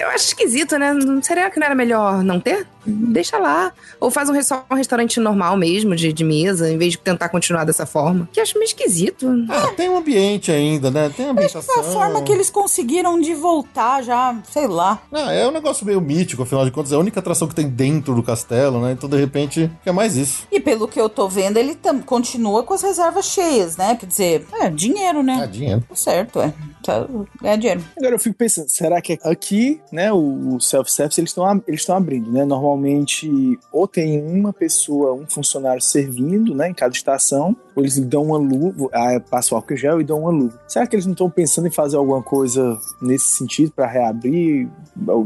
Eu 0.00 0.08
acho 0.08 0.26
esquisito, 0.28 0.78
né? 0.78 0.92
Não- 0.92 1.22
Será 1.22 1.50
que 1.50 1.60
não 1.60 1.66
era 1.66 1.74
melhor 1.74 2.22
não 2.24 2.40
ter? 2.40 2.66
Deixa 2.86 3.38
lá. 3.38 3.72
Ou 4.00 4.10
faz 4.10 4.28
um, 4.28 4.42
só 4.42 4.64
um 4.70 4.74
restaurante 4.74 5.18
normal 5.20 5.56
mesmo, 5.56 5.94
de, 5.94 6.12
de 6.12 6.24
mesa, 6.24 6.70
em 6.70 6.76
vez 6.76 6.92
de 6.92 6.98
tentar 6.98 7.28
continuar 7.28 7.64
dessa 7.64 7.86
forma. 7.86 8.28
Que 8.32 8.40
eu 8.40 8.42
acho 8.42 8.54
meio 8.58 8.66
esquisito. 8.66 9.26
Ah, 9.48 9.68
tem 9.76 9.88
um 9.88 9.96
ambiente 9.96 10.50
ainda, 10.50 10.90
né? 10.90 11.10
Tem 11.14 11.26
ambientação. 11.28 11.60
Essa 11.60 11.82
forma 11.92 12.22
que 12.22 12.32
eles 12.32 12.50
conseguiram 12.50 13.18
de 13.20 13.34
voltar 13.34 14.02
já, 14.02 14.36
sei 14.50 14.66
lá. 14.66 15.00
Ah, 15.12 15.32
é 15.32 15.46
um 15.46 15.50
negócio 15.52 15.86
meio 15.86 16.00
mítico, 16.00 16.42
afinal 16.42 16.64
de 16.64 16.70
contas, 16.70 16.92
é 16.92 16.96
a 16.96 16.98
única 16.98 17.20
atração 17.20 17.46
que 17.48 17.54
tem 17.54 17.68
dentro 17.68 18.14
do 18.14 18.22
castelo, 18.22 18.80
né? 18.80 18.92
Então, 18.92 19.08
de 19.08 19.16
repente, 19.16 19.70
é 19.84 19.92
mais 19.92 20.16
isso. 20.16 20.46
E 20.50 20.58
pelo 20.60 20.88
que 20.88 21.00
eu 21.00 21.08
tô 21.08 21.28
vendo, 21.28 21.56
ele 21.58 21.78
continua 22.04 22.62
com 22.62 22.74
as 22.74 22.82
reservas 22.82 23.26
cheias, 23.26 23.76
né? 23.76 23.94
Quer 23.96 24.06
dizer, 24.06 24.46
é 24.60 24.68
dinheiro, 24.74 25.22
né? 25.22 25.40
Ah, 25.42 25.46
dinheiro. 25.46 25.82
Tá 25.88 25.94
certo, 25.94 26.40
é. 26.40 26.52
Tá, 26.84 27.06
é 27.42 27.56
dinheiro. 27.56 27.82
Agora 27.96 28.14
eu 28.14 28.18
fico 28.18 28.36
pensando, 28.36 28.68
será 28.68 29.00
que 29.00 29.18
aqui, 29.22 29.80
né, 29.90 30.12
o, 30.12 30.56
o 30.56 30.60
self-service 30.60 31.18
eles 31.20 31.30
estão 31.30 31.62
eles 31.66 31.80
estão 31.80 31.96
abrindo, 31.96 32.30
né? 32.30 32.44
Normalmente 32.44 33.58
ou 33.72 33.88
tem 33.88 34.22
uma 34.22 34.52
pessoa, 34.52 35.14
um 35.14 35.26
funcionário 35.26 35.80
servindo, 35.80 36.54
né, 36.54 36.68
em 36.68 36.74
cada 36.74 36.94
estação, 36.94 37.56
ou 37.74 37.82
eles 37.82 37.98
dão 37.98 38.24
uma 38.24 38.38
luva, 38.38 38.88
ah, 38.92 39.20
passa 39.30 39.54
o 39.54 39.56
álcool 39.56 39.76
gel 39.76 40.00
e 40.00 40.04
dão 40.04 40.20
uma 40.20 40.30
luva. 40.30 40.60
Será 40.68 40.86
que 40.86 40.94
eles 40.94 41.06
não 41.06 41.12
estão 41.12 41.30
pensando 41.30 41.66
em 41.66 41.70
fazer 41.70 41.96
alguma 41.96 42.22
coisa 42.22 42.78
nesse 43.00 43.28
sentido 43.28 43.72
para 43.72 43.86
reabrir, 43.86 44.68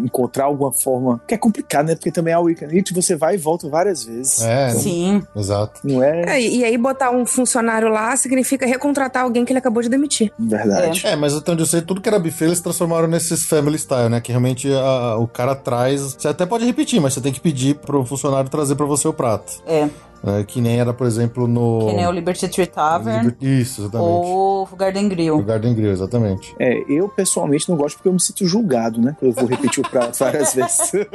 encontrar 0.05 0.45
alguma 0.45 0.73
forma? 0.73 1.21
Que 1.27 1.35
é 1.35 1.39
complicado, 1.39 1.87
né? 1.87 1.95
Porque 1.95 2.13
também 2.13 2.33
a 2.33 2.41
Weekend 2.41 2.93
você 2.95 3.17
vai 3.17 3.35
e 3.35 3.39
volta 3.39 3.69
várias 3.69 4.05
vezes. 4.05 4.41
É, 4.43 4.71
Sim. 4.71 5.23
exato. 5.35 5.81
Não 5.85 6.03
é 6.03 6.23
É, 6.39 6.41
e 6.41 6.65
aí 6.65 6.79
botar 6.79 7.11
um 7.11 7.27
funcionário 7.27 7.89
lá 7.89 8.17
significa 8.17 8.67
recontratar 8.67 9.25
alguém 9.25 9.45
que 9.45 9.53
ele 9.53 9.59
acabou 9.59 9.83
de 9.83 9.89
demitir. 9.89 10.33
verdade. 10.39 11.07
É, 11.07 11.17
mas 11.17 11.35
até 11.35 11.48
onde 11.53 11.63
eu 11.63 11.67
sei, 11.67 11.81
tudo 11.83 12.01
que 12.01 12.09
era 12.09 12.19
buffet 12.19 12.47
eles 12.47 12.61
transformaram 12.61 13.09
nesses 13.09 13.45
family 13.47 13.79
style, 13.79 14.09
né? 14.09 14.21
Que 14.21 14.33
realmente 14.33 14.73
a- 14.73 15.17
o 15.17 15.27
cara 15.29 15.55
traz. 15.55 16.15
Você 16.19 16.29
até 16.29 16.45
pode 16.47 16.65
repetir, 16.65 17.01
mas 17.01 17.15
você 17.15 17.21
tem 17.21 17.33
que 17.33 17.41
pedir 17.41 17.77
pro 17.77 18.05
funcionário 18.05 18.51
trazer 18.51 18.75
pra 18.75 18.87
você 18.87 19.07
o 19.09 19.13
prato. 19.13 19.53
É. 19.67 19.89
É, 20.25 20.43
que 20.43 20.61
nem 20.61 20.81
era, 20.81 20.93
por 20.93 21.07
exemplo, 21.07 21.47
no. 21.47 21.87
Que 21.87 21.95
nem 21.95 22.07
o 22.07 22.11
Liberty 22.11 22.49
Tree 22.49 22.67
Tavern 22.67 23.35
Isso, 23.41 23.83
exatamente. 23.83 24.09
ou 24.09 24.69
o 24.71 24.77
Garden 24.77 25.07
O 25.07 25.09
Grill. 25.09 25.43
Garden 25.43 25.75
Grill, 25.75 25.93
exatamente. 25.93 26.55
É, 26.59 26.83
eu 26.89 27.09
pessoalmente 27.09 27.69
não 27.69 27.77
gosto 27.77 27.97
porque 27.97 28.09
eu 28.09 28.13
me 28.13 28.21
sinto 28.21 28.47
julgado, 28.47 29.01
né? 29.01 29.17
Eu 29.23 29.33
vou 29.33 29.47
repetir 29.47 29.85
o 29.85 29.89
prato 29.89 30.17
várias 30.19 30.55
vezes. 30.55 30.93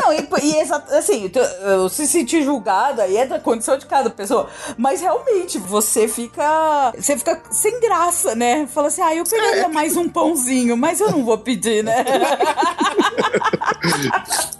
Não, 0.00 0.12
e, 0.12 0.28
e 0.42 0.60
assim, 0.96 1.30
eu 1.62 1.88
se 1.88 2.06
sentir 2.06 2.42
julgada 2.42 3.02
aí 3.02 3.16
é 3.16 3.26
da 3.26 3.40
condição 3.40 3.76
de 3.76 3.86
cada 3.86 4.10
pessoa. 4.10 4.48
Mas 4.76 5.00
realmente, 5.00 5.58
você 5.58 6.06
fica. 6.06 6.92
Você 6.96 7.18
fica 7.18 7.40
sem 7.50 7.80
graça, 7.80 8.34
né? 8.34 8.66
Fala 8.66 8.88
assim, 8.88 9.02
ah, 9.02 9.14
eu 9.14 9.24
pegaria 9.24 9.68
mais 9.68 9.96
um 9.96 10.08
pãozinho, 10.08 10.76
mas 10.76 11.00
eu 11.00 11.10
não 11.10 11.24
vou 11.24 11.38
pedir, 11.38 11.82
né? 11.82 12.04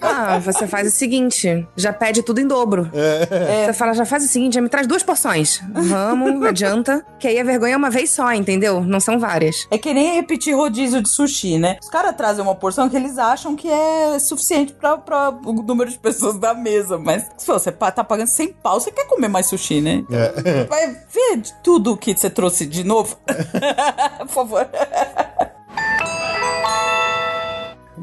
Ah, 0.00 0.38
você 0.38 0.66
faz 0.66 0.88
o 0.88 0.90
seguinte: 0.90 1.66
já 1.76 1.92
pede 1.92 2.22
tudo 2.22 2.40
em 2.40 2.46
dobro. 2.46 2.90
Você 3.66 3.72
fala, 3.72 3.94
já 3.94 4.04
faz 4.04 4.24
o 4.24 4.28
seguinte, 4.28 4.54
já 4.54 4.60
me 4.60 4.68
traz 4.68 4.86
duas 4.86 5.02
porções. 5.02 5.60
Vamos, 5.72 6.42
adianta. 6.46 7.04
Que 7.18 7.28
aí 7.28 7.40
a 7.40 7.44
vergonha 7.44 7.74
é 7.74 7.76
uma 7.76 7.90
vez 7.90 8.10
só, 8.10 8.32
entendeu? 8.32 8.80
Não 8.82 9.00
são 9.00 9.18
várias. 9.18 9.66
É 9.70 9.78
que 9.78 9.92
nem 9.92 10.14
repetir 10.14 10.54
rodízio 10.54 11.02
de 11.02 11.08
sushi, 11.08 11.58
né? 11.58 11.78
Os 11.82 11.88
caras 11.88 12.14
trazem 12.16 12.42
uma 12.42 12.54
porção 12.54 12.88
que 12.88 12.96
eles 12.96 13.18
acham 13.18 13.56
que 13.56 13.68
é 13.68 14.18
suficiente 14.18 14.72
pra, 14.72 14.98
pra 14.98 15.30
o 15.30 15.52
número 15.52 15.90
de 15.90 15.98
pessoas 15.98 16.38
da 16.38 16.54
mesa. 16.54 16.98
Mas 16.98 17.26
se 17.36 17.46
você 17.46 17.70
tá 17.72 18.04
pagando 18.04 18.28
100 18.28 18.52
pau, 18.54 18.80
você 18.80 18.90
quer 18.90 19.06
comer 19.06 19.28
mais 19.28 19.46
sushi, 19.46 19.80
né? 19.80 20.04
É. 20.10 20.64
Vai 20.64 20.88
ver 20.88 21.36
de 21.38 21.52
tudo 21.62 21.96
que 21.96 22.16
você 22.16 22.30
trouxe 22.30 22.66
de 22.66 22.84
novo. 22.84 23.16
Por 24.18 24.28
favor. 24.28 24.68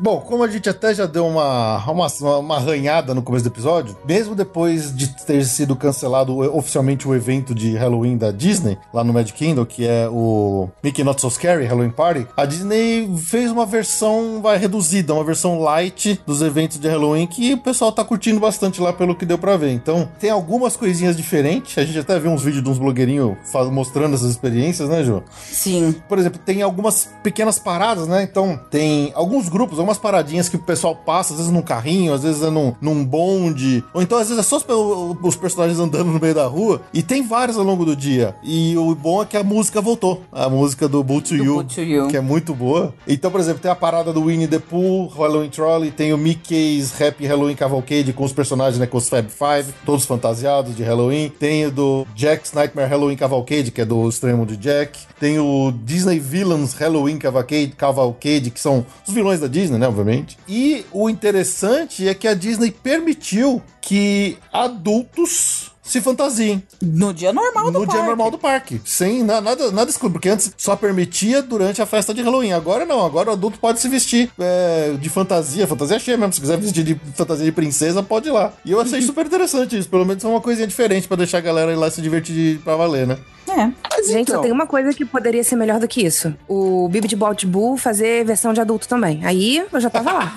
Bom, 0.02 0.22
como 0.22 0.44
a 0.44 0.48
gente 0.48 0.70
até 0.70 0.94
já 0.94 1.06
deu 1.06 1.28
uma, 1.28 1.84
uma, 1.86 2.08
uma 2.38 2.56
arranhada 2.56 3.14
no 3.14 3.22
começo 3.22 3.44
do 3.44 3.52
episódio, 3.52 3.98
mesmo 4.06 4.34
depois 4.34 4.96
de 4.96 5.10
ter 5.26 5.44
sido 5.44 5.76
cancelado 5.76 6.40
oficialmente 6.56 7.06
o 7.06 7.14
evento 7.14 7.54
de 7.54 7.76
Halloween 7.76 8.16
da 8.16 8.32
Disney, 8.32 8.78
lá 8.94 9.04
no 9.04 9.12
Magic 9.12 9.38
Kingdom, 9.38 9.66
que 9.66 9.86
é 9.86 10.08
o 10.10 10.70
Mickey 10.82 11.04
Not 11.04 11.20
So 11.20 11.30
Scary 11.30 11.66
Halloween 11.66 11.90
Party, 11.90 12.26
a 12.38 12.46
Disney 12.46 13.14
fez 13.18 13.52
uma 13.52 13.66
versão 13.66 14.40
vai, 14.42 14.58
reduzida, 14.58 15.14
uma 15.14 15.24
versão 15.24 15.60
light 15.60 16.22
dos 16.26 16.42
eventos 16.42 16.80
de 16.80 16.88
Halloween 16.88 17.28
que 17.28 17.56
o 17.56 17.58
pessoal 17.58 17.92
tá 17.92 18.06
curtindo 18.06 18.40
bastante 18.40 18.80
lá 18.80 18.94
pelo 18.94 19.14
que 19.14 19.26
deu 19.26 19.38
pra 19.38 19.58
ver. 19.58 19.74
Então, 19.74 20.10
tem 20.18 20.30
algumas 20.30 20.78
coisinhas 20.78 21.18
diferentes, 21.18 21.78
a 21.78 21.84
gente 21.84 22.00
até 22.00 22.18
viu 22.18 22.32
uns 22.32 22.42
vídeos 22.42 22.64
de 22.64 22.70
uns 22.70 22.80
blogueirinhos 22.80 23.36
mostrando 23.70 24.16
essas 24.16 24.32
experiências, 24.32 24.88
né, 24.88 25.04
Ju? 25.04 25.22
Sim. 25.52 25.94
por 26.08 26.18
exemplo, 26.18 26.40
tem 26.46 26.62
algumas 26.62 27.10
pequenas 27.22 27.60
paradas, 27.60 28.08
né? 28.08 28.24
Então, 28.24 28.58
tem 28.72 29.12
alguns 29.14 29.50
grupos, 29.50 29.78
algumas 29.90 29.98
paradinhas 29.98 30.48
que 30.48 30.56
o 30.56 30.60
pessoal 30.60 30.96
passa, 30.96 31.34
às 31.34 31.40
vezes 31.40 31.52
num 31.52 31.62
carrinho, 31.62 32.14
às 32.14 32.24
vezes 32.24 32.44
é 32.44 32.50
num, 32.50 32.74
num 32.80 33.04
bonde, 33.04 33.84
ou 33.94 34.02
então 34.02 34.18
às 34.18 34.30
vezes 34.30 34.46
é 34.46 34.48
só 34.48 34.58
os, 34.58 35.18
os 35.22 35.36
personagens 35.36 35.80
andando 35.80 36.12
no 36.12 36.20
meio 36.20 36.36
da 36.36 36.46
rua, 36.46 36.82
e 36.94 37.02
tem 37.02 37.26
vários 37.26 37.58
ao 37.58 37.64
longo 37.64 37.84
do 37.84 37.96
dia. 37.96 38.36
E 38.44 38.78
o 38.78 38.94
bom 38.94 39.24
é 39.24 39.26
que 39.26 39.36
a 39.36 39.44
música 39.44 39.82
voltou, 39.82 40.22
a 40.32 40.48
música 40.48 40.88
do 40.88 41.04
Boot 41.04 41.30
to 41.30 41.44
You, 41.44 41.64
to 41.64 41.82
You. 41.82 42.08
que 42.08 42.18
é 42.18 42.22
muito 42.22 42.54
boa. 42.54 42.94
Então, 43.08 43.32
por 43.32 43.40
exemplo, 43.40 43.62
tem 43.62 43.72
a 43.72 43.76
parada 43.76 44.14
do 44.14 44.26
Winnie 44.26 44.48
the 44.48 44.60
Pooh, 44.60 45.08
Halloween 45.08 45.50
Trolley, 45.50 45.92
tem 45.92 46.14
o 46.14 46.18
Mickey's 46.18 46.94
Happy 47.02 47.26
Halloween 47.26 47.56
Cavalcade 47.56 48.14
com 48.14 48.24
os 48.24 48.34
personagens, 48.34 48.78
né, 48.78 48.86
com 48.86 48.98
os 48.98 49.10
Fab 49.10 49.28
Five, 49.30 49.74
todos 49.86 50.06
fantasiados 50.06 50.76
de 50.76 50.84
Halloween. 50.84 51.30
Tem 51.40 51.66
o 51.66 51.72
do 51.72 52.08
Jack's 52.16 52.54
Nightmare 52.54 52.90
Halloween 52.90 53.16
Cavalcade, 53.16 53.72
que 53.72 53.82
é 53.82 53.86
do 53.86 54.08
extremo 54.08 54.46
de 54.46 54.56
Jack. 54.58 55.00
Tem 55.20 55.40
o 55.40 55.74
Disney 55.84 56.20
Villains 56.20 56.74
Halloween 56.74 57.18
Cavalcade, 57.18 57.74
Cavalcade, 57.76 58.52
que 58.52 58.60
são 58.60 58.86
os 59.08 59.14
vilões 59.14 59.40
da 59.40 59.48
Disney, 59.48 59.79
né, 59.80 59.88
obviamente. 59.88 60.38
E 60.48 60.86
o 60.92 61.10
interessante 61.10 62.08
é 62.08 62.14
que 62.14 62.28
a 62.28 62.34
Disney 62.34 62.72
permitiu 62.72 63.62
que 63.82 64.38
adultos 64.52 65.59
se 65.92 66.02
fantasiem 66.02 66.64
No 66.82 67.14
dia 67.14 67.32
normal 67.34 67.66
do 67.72 67.80
no 67.80 67.86
dia 67.86 67.88
parque. 67.96 68.06
normal 68.08 68.32
do 68.32 68.38
parque. 68.38 68.82
Sem 68.86 69.24
na- 69.24 69.42
nada, 69.42 69.72
nada 69.72 69.90
excluído. 69.90 70.14
Porque 70.14 70.30
antes 70.30 70.52
só 70.58 70.76
permitia 70.76 71.42
durante 71.42 71.82
a 71.82 71.86
festa 71.86 72.14
de 72.14 72.22
Halloween. 72.22 72.52
Agora 72.54 72.86
não. 72.86 73.06
Agora 73.06 73.30
o 73.30 73.34
adulto 73.34 73.60
pode 73.60 73.80
se 73.80 73.88
vestir 73.88 74.30
é, 74.40 74.96
de 75.00 75.10
fantasia. 75.10 75.68
Fantasia 75.68 76.00
cheia 76.00 76.18
mesmo. 76.18 76.34
Se 76.34 76.42
quiser 76.42 76.58
vestir 76.58 76.84
de 76.84 77.00
fantasia 77.16 77.46
de 77.46 77.52
princesa, 77.52 78.02
pode 78.04 78.30
ir 78.30 78.32
lá. 78.32 78.54
E 78.66 78.72
eu 78.72 78.80
achei 78.82 79.02
super 79.04 79.26
interessante 79.26 79.78
isso. 79.78 79.90
Pelo 79.90 80.06
menos 80.06 80.24
é 80.24 80.28
uma 80.28 80.42
coisinha 80.42 80.68
diferente 80.68 81.08
pra 81.08 81.18
deixar 81.18 81.38
a 81.40 81.42
galera 81.42 81.72
ir 81.72 81.76
lá 81.76 81.90
se 81.92 82.02
divertir 82.02 82.34
de, 82.36 82.60
pra 82.64 82.76
valer, 82.76 83.06
né? 83.08 83.18
É. 83.48 83.66
Mas 83.92 84.08
Gente, 84.08 84.22
então, 84.30 84.36
só 84.36 84.42
tem 84.44 84.52
uma 84.52 84.68
coisa 84.68 84.94
que 84.94 85.04
poderia 85.04 85.44
ser 85.44 85.56
melhor 85.56 85.80
do 85.80 85.88
que 85.88 86.06
isso. 86.06 86.32
O 86.48 86.88
Bibi 86.88 87.08
de 87.08 87.16
Bolt 87.16 87.46
Bull 87.46 87.78
fazer 87.78 88.24
versão 88.24 88.54
de 88.54 88.62
adulto 88.62 88.88
também. 88.88 89.26
Aí 89.26 89.64
eu 89.74 89.80
já 89.82 89.90
tava 89.90 90.14
lá. 90.14 90.34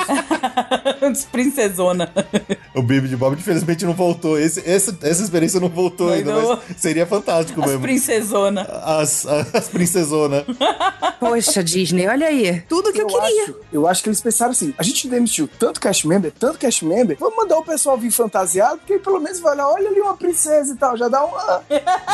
Princesona. 1.30 2.10
O 2.74 2.80
Baby 2.82 3.08
de 3.08 3.16
Bob, 3.16 3.34
infelizmente, 3.34 3.84
não 3.84 3.92
voltou. 3.92 4.38
Esse, 4.38 4.60
essa, 4.68 4.96
essa 5.02 5.22
experiência 5.22 5.41
não 5.60 5.68
voltou 5.68 6.08
Mas 6.08 6.18
ainda, 6.18 6.32
não. 6.32 6.48
mas 6.68 6.76
seria 6.76 7.06
fantástico 7.06 7.60
As 7.60 7.66
mesmo. 7.66 7.82
princesona. 7.82 8.62
As, 8.84 9.26
as, 9.26 9.54
as 9.54 9.68
princesonas. 9.68 10.44
Poxa, 11.18 11.62
Disney, 11.62 12.06
olha 12.08 12.26
aí. 12.26 12.60
Tudo 12.68 12.92
que 12.92 13.00
eu, 13.00 13.08
eu 13.08 13.20
queria. 13.20 13.42
acho, 13.44 13.54
eu 13.72 13.86
acho 13.86 14.02
que 14.02 14.08
eles 14.08 14.20
pensaram 14.20 14.50
assim: 14.52 14.74
a 14.76 14.82
gente 14.82 15.08
demitiu 15.08 15.48
tanto 15.58 15.80
cast 15.80 16.06
member, 16.06 16.32
tanto 16.38 16.58
cast 16.58 16.84
member, 16.84 17.16
vamos 17.18 17.36
mandar 17.36 17.58
o 17.58 17.64
pessoal 17.64 17.96
vir 17.96 18.10
fantasiado, 18.10 18.78
porque 18.78 18.98
pelo 18.98 19.20
menos 19.20 19.38
vai 19.40 19.54
olhar, 19.54 19.68
olha 19.68 19.88
ali 19.88 20.00
uma 20.00 20.16
princesa 20.16 20.72
e 20.72 20.76
tal, 20.76 20.96
já 20.96 21.08
dá 21.08 21.24
uma. 21.24 21.62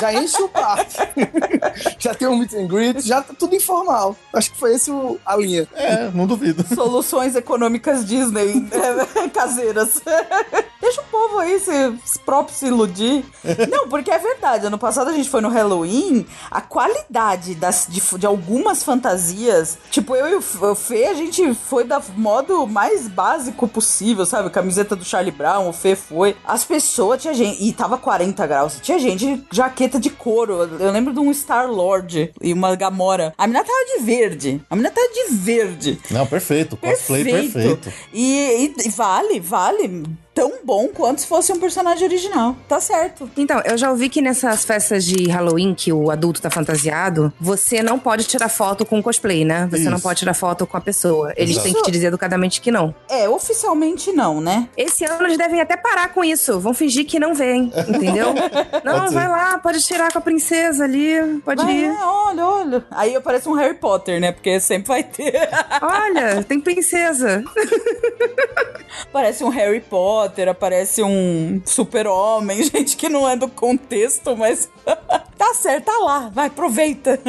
Já 0.00 0.12
enche 0.14 0.40
o 0.42 0.48
parque. 0.48 0.96
já 1.98 2.14
tem 2.14 2.28
um 2.28 2.36
meet 2.38 2.52
and 2.54 2.66
greet, 2.66 3.00
já 3.00 3.22
tá 3.22 3.34
tudo 3.38 3.54
informal. 3.54 4.16
Acho 4.32 4.52
que 4.52 4.58
foi 4.58 4.74
esse 4.74 4.90
o- 4.90 5.18
a 5.24 5.36
linha. 5.36 5.66
É, 5.74 6.10
não 6.14 6.26
duvido. 6.26 6.64
Soluções 6.74 7.34
econômicas 7.34 8.04
Disney 8.04 8.68
caseiras. 9.32 10.00
deixa 10.80 11.00
o 11.00 11.04
povo 11.04 11.38
aí 11.38 11.58
se, 11.58 11.72
se 12.04 12.18
próprio 12.20 12.54
se 12.56 12.66
iludir. 12.66 13.17
Não, 13.70 13.88
porque 13.88 14.10
é 14.10 14.18
verdade. 14.18 14.66
Ano 14.66 14.78
passado 14.78 15.10
a 15.10 15.12
gente 15.12 15.28
foi 15.28 15.40
no 15.40 15.48
Halloween, 15.48 16.26
a 16.50 16.60
qualidade 16.60 17.54
das, 17.54 17.86
de, 17.88 18.00
de 18.18 18.26
algumas 18.26 18.82
fantasias, 18.82 19.78
tipo, 19.90 20.14
eu 20.16 20.28
e 20.28 20.34
o 20.34 20.74
Fê, 20.74 21.06
a 21.06 21.14
gente 21.14 21.54
foi 21.54 21.84
da 21.84 22.00
modo 22.16 22.66
mais 22.66 23.08
básico 23.08 23.66
possível, 23.68 24.24
sabe? 24.24 24.50
Camiseta 24.50 24.96
do 24.96 25.04
Charlie 25.04 25.32
Brown, 25.32 25.68
o 25.68 25.72
Fê 25.72 25.94
foi. 25.94 26.36
As 26.44 26.64
pessoas, 26.64 27.20
tinha 27.22 27.34
gente, 27.34 27.62
e 27.62 27.72
tava 27.72 27.98
40 27.98 28.46
graus, 28.46 28.78
tinha 28.82 28.98
gente 28.98 29.18
de 29.18 29.44
jaqueta 29.50 29.98
de 29.98 30.10
couro. 30.10 30.62
Eu 30.78 30.90
lembro 30.92 31.12
de 31.12 31.20
um 31.20 31.30
Star-Lord 31.30 32.32
e 32.40 32.52
uma 32.52 32.74
Gamora. 32.76 33.34
A 33.36 33.46
menina 33.46 33.64
tava 33.64 33.78
de 33.96 34.04
verde. 34.04 34.62
A 34.70 34.76
menina 34.76 34.92
tava 34.94 35.08
de 35.08 35.34
verde. 35.34 36.00
Não, 36.10 36.26
perfeito. 36.26 36.76
Cosplay 36.76 37.24
perfeito. 37.24 37.52
perfeito. 37.52 37.92
E, 38.12 38.74
e 38.84 38.88
vale, 38.90 39.40
vale 39.40 40.04
tão 40.38 40.52
bom 40.62 40.86
quanto 40.86 41.20
se 41.20 41.26
fosse 41.26 41.52
um 41.52 41.58
personagem 41.58 42.06
original. 42.06 42.54
Tá 42.68 42.80
certo. 42.80 43.28
Então, 43.36 43.60
eu 43.64 43.76
já 43.76 43.90
ouvi 43.90 44.08
que 44.08 44.22
nessas 44.22 44.64
festas 44.64 45.04
de 45.04 45.28
Halloween 45.28 45.74
que 45.74 45.92
o 45.92 46.12
adulto 46.12 46.40
tá 46.40 46.48
fantasiado, 46.48 47.32
você 47.40 47.82
não 47.82 47.98
pode 47.98 48.22
tirar 48.22 48.48
foto 48.48 48.86
com 48.86 49.00
o 49.00 49.02
cosplay, 49.02 49.44
né? 49.44 49.66
Você 49.68 49.82
Isso. 49.82 49.90
não 49.90 49.98
pode 49.98 50.20
tirar 50.20 50.34
foto 50.34 50.64
com 50.64 50.76
a 50.76 50.80
pessoa. 50.80 51.32
Eles 51.36 51.56
Exato. 51.56 51.64
têm 51.64 51.74
que 51.74 51.82
te 51.82 51.90
dizer 51.90 52.06
educadamente 52.06 52.60
que 52.60 52.70
não. 52.70 52.94
É, 53.08 53.28
oficialmente 53.28 54.12
não, 54.12 54.40
né? 54.40 54.68
Esse 54.76 55.04
ano 55.04 55.24
eles 55.26 55.36
devem 55.36 55.60
até 55.60 55.76
parar 55.76 56.14
com 56.14 56.22
isso. 56.22 56.60
Vão 56.60 56.72
fingir 56.72 57.04
que 57.04 57.18
não 57.18 57.34
vêm, 57.34 57.72
entendeu? 57.88 58.32
não, 58.84 59.10
vai 59.10 59.26
lá, 59.26 59.58
pode 59.58 59.82
tirar 59.82 60.12
com 60.12 60.18
a 60.18 60.22
princesa 60.22 60.84
ali, 60.84 61.40
pode 61.44 61.64
vai, 61.64 61.74
ir. 61.74 61.96
olha, 62.00 62.46
olha. 62.46 62.84
Aí 62.92 63.16
aparece 63.16 63.48
um 63.48 63.54
Harry 63.54 63.74
Potter, 63.74 64.20
né? 64.20 64.30
Porque 64.30 64.60
sempre 64.60 64.86
vai 64.86 65.02
ter. 65.02 65.48
olha, 65.82 66.44
tem 66.44 66.60
princesa. 66.60 67.42
Parece 69.12 69.42
um 69.42 69.48
Harry 69.48 69.80
Potter 69.80 70.27
Potter, 70.28 70.48
aparece 70.48 71.02
um 71.02 71.60
super-homem, 71.64 72.62
gente 72.70 72.96
que 72.96 73.08
não 73.08 73.28
é 73.28 73.34
do 73.34 73.48
contexto, 73.48 74.36
mas 74.36 74.68
tá 74.84 75.54
certo, 75.54 75.86
tá 75.86 75.98
lá, 76.04 76.30
vai, 76.32 76.48
aproveita. 76.48 77.18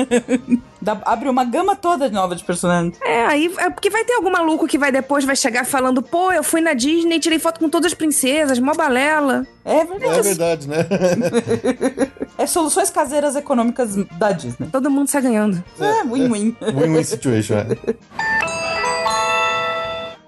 Dá, 0.82 0.98
abre 1.06 1.28
uma 1.28 1.44
gama 1.44 1.76
toda 1.76 2.10
nova 2.10 2.36
de 2.36 2.44
personagens. 2.44 2.98
É, 3.02 3.26
aí 3.26 3.54
é 3.58 3.70
porque 3.70 3.90
vai 3.90 4.06
ter 4.06 4.14
algum 4.14 4.32
maluco 4.32 4.66
que 4.66 4.78
vai 4.78 4.94
depois 4.94 5.26
vai 5.26 5.36
chegar 5.36 5.66
falando, 5.66 6.02
pô, 6.02 6.32
eu 6.32 6.42
fui 6.42 6.62
na 6.62 6.74
Disney, 6.74 7.20
tirei 7.20 7.38
foto 7.38 7.60
com 7.60 7.70
todas 7.70 7.92
as 7.92 7.94
princesas, 7.94 8.60
mó 8.60 8.74
balela. 8.74 9.46
É 9.66 9.84
verdade. 9.84 10.20
É 10.20 10.22
verdade, 10.22 10.68
né? 10.70 10.78
é 12.38 12.48
soluções 12.48 12.90
caseiras 12.90 13.36
econômicas 13.36 13.94
da 14.18 14.32
Disney. 14.32 14.70
Todo 14.72 14.90
mundo 14.90 15.10
sai 15.10 15.22
ganhando. 15.22 15.62
É, 15.82 16.04
win-win. 16.06 16.56
É, 16.62 16.72
win-win 16.72 17.04
situation, 17.04 17.56
é. 17.58 18.59